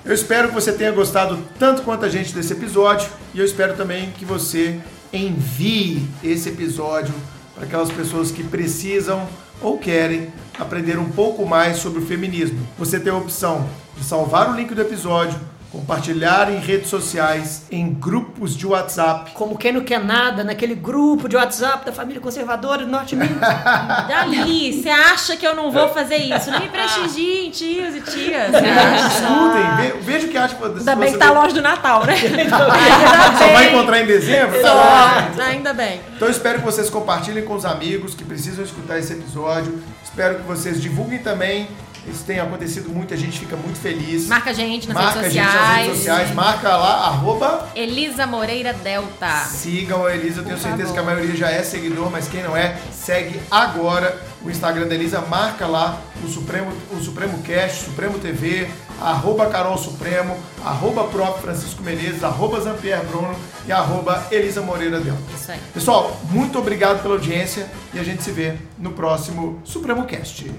eu 0.04 0.14
espero 0.14 0.48
que 0.48 0.54
você 0.54 0.72
tenha 0.72 0.90
gostado 0.92 1.38
tanto 1.58 1.82
quanto 1.82 2.04
a 2.04 2.08
gente 2.08 2.34
desse 2.34 2.52
episódio 2.52 3.08
e 3.34 3.38
eu 3.38 3.44
espero 3.44 3.74
também 3.74 4.10
que 4.12 4.24
você 4.24 4.80
envie 5.12 6.06
esse 6.22 6.48
episódio 6.48 7.14
para 7.54 7.64
aquelas 7.64 7.90
pessoas 7.90 8.30
que 8.30 8.42
precisam 8.42 9.26
ou 9.60 9.78
querem 9.78 10.32
aprender 10.58 10.98
um 10.98 11.10
pouco 11.10 11.46
mais 11.46 11.78
sobre 11.78 12.00
o 12.00 12.06
feminismo. 12.06 12.58
Você 12.78 12.98
tem 12.98 13.12
a 13.12 13.16
opção 13.16 13.68
de 13.96 14.04
salvar 14.04 14.50
o 14.50 14.56
link 14.56 14.74
do 14.74 14.80
episódio, 14.80 15.38
compartilhar 15.74 16.52
em 16.52 16.58
redes 16.60 16.88
sociais, 16.88 17.62
em 17.68 17.92
grupos 17.92 18.56
de 18.56 18.64
WhatsApp. 18.64 19.32
Como 19.32 19.58
quem 19.58 19.72
não 19.72 19.80
quer 19.82 19.98
nada, 19.98 20.44
naquele 20.44 20.74
grupo 20.76 21.28
de 21.28 21.34
WhatsApp 21.34 21.84
da 21.84 21.92
família 21.92 22.20
conservadora 22.20 22.84
do 22.84 22.90
Norte 22.90 23.16
Minas. 23.16 23.40
Dali, 24.06 24.72
você 24.80 24.88
acha 24.88 25.36
que 25.36 25.44
eu 25.44 25.56
não 25.56 25.72
vou 25.72 25.88
fazer 25.88 26.16
isso? 26.18 26.48
Não 26.50 26.60
me 26.60 26.68
prestigiem, 26.68 27.50
tios 27.52 27.94
e 27.96 28.00
tias. 28.02 28.50
Escutem, 28.54 29.76
ve- 29.76 29.98
veja 30.00 30.26
o 30.28 30.30
que 30.30 30.38
acha. 30.38 30.56
Ainda 30.64 30.94
bem 30.96 31.12
que 31.12 31.18
tá 31.18 31.32
longe 31.32 31.52
do 31.54 31.60
Natal, 31.62 32.06
né? 32.06 32.14
Só 33.38 33.48
vai 33.48 33.68
encontrar 33.68 34.00
em 34.00 34.06
dezembro? 34.06 34.62
Tá 34.62 35.28
Só, 35.34 35.42
ainda 35.42 35.74
bem. 35.74 36.00
Então 36.16 36.28
espero 36.28 36.60
que 36.60 36.64
vocês 36.64 36.88
compartilhem 36.88 37.44
com 37.44 37.54
os 37.54 37.64
amigos 37.64 38.14
que 38.14 38.22
precisam 38.24 38.64
escutar 38.64 38.98
esse 39.00 39.12
episódio. 39.12 39.82
Espero 40.04 40.36
que 40.36 40.42
vocês 40.42 40.80
divulguem 40.80 41.18
também. 41.18 41.66
Isso 42.06 42.24
tem 42.24 42.38
acontecido 42.38 42.88
muito, 42.90 43.14
a 43.14 43.16
gente 43.16 43.38
fica 43.38 43.56
muito 43.56 43.78
feliz. 43.78 44.26
Marca 44.26 44.50
a 44.50 44.52
gente 44.52 44.86
nas 44.88 44.94
Marca 44.96 45.18
a 45.18 45.22
redes 45.22 45.32
gente 45.34 45.44
sociais. 45.46 45.68
nas 45.68 45.76
redes 45.78 45.96
sociais, 45.98 46.34
marca 46.34 46.68
lá, 46.76 47.06
arroba, 47.06 47.68
Elisa 47.74 48.26
Moreira 48.26 48.72
Delta. 48.74 49.28
sigam 49.46 50.04
a 50.04 50.14
Elisa, 50.14 50.40
eu 50.40 50.44
tenho 50.44 50.56
Por 50.56 50.62
certeza 50.62 50.88
favor. 50.88 50.94
que 50.94 50.98
a 51.00 51.02
maioria 51.14 51.36
já 51.36 51.50
é 51.50 51.62
seguidor, 51.62 52.10
mas 52.10 52.28
quem 52.28 52.42
não 52.42 52.56
é, 52.56 52.76
segue 52.92 53.40
agora 53.50 54.20
o 54.42 54.50
Instagram 54.50 54.86
da 54.86 54.94
Elisa, 54.94 55.22
marca 55.22 55.66
lá 55.66 55.98
o 56.22 56.28
Supremo, 56.28 56.70
o 56.92 57.00
Supremo 57.00 57.38
Cast, 57.42 57.84
Supremo 57.84 58.18
TV, 58.18 58.68
arroba 59.00 59.46
Carol 59.46 59.76
Supremo, 59.78 60.36
arroba 60.62 61.04
próprio 61.04 61.42
Francisco 61.42 61.82
Menezes, 61.82 62.22
arroba 62.22 62.60
Zampier 62.60 63.02
Bruno 63.06 63.34
e 63.66 63.72
arroba 63.72 64.26
Elisa 64.30 64.60
Moreira 64.60 65.00
Delta. 65.00 65.22
Isso 65.34 65.50
aí. 65.50 65.58
Pessoal, 65.72 66.14
muito 66.30 66.58
obrigado 66.58 67.00
pela 67.02 67.14
audiência 67.14 67.66
e 67.94 67.98
a 67.98 68.04
gente 68.04 68.22
se 68.22 68.30
vê 68.30 68.54
no 68.78 68.92
próximo 68.92 69.60
Supremo 69.64 70.04
Cast. 70.04 70.50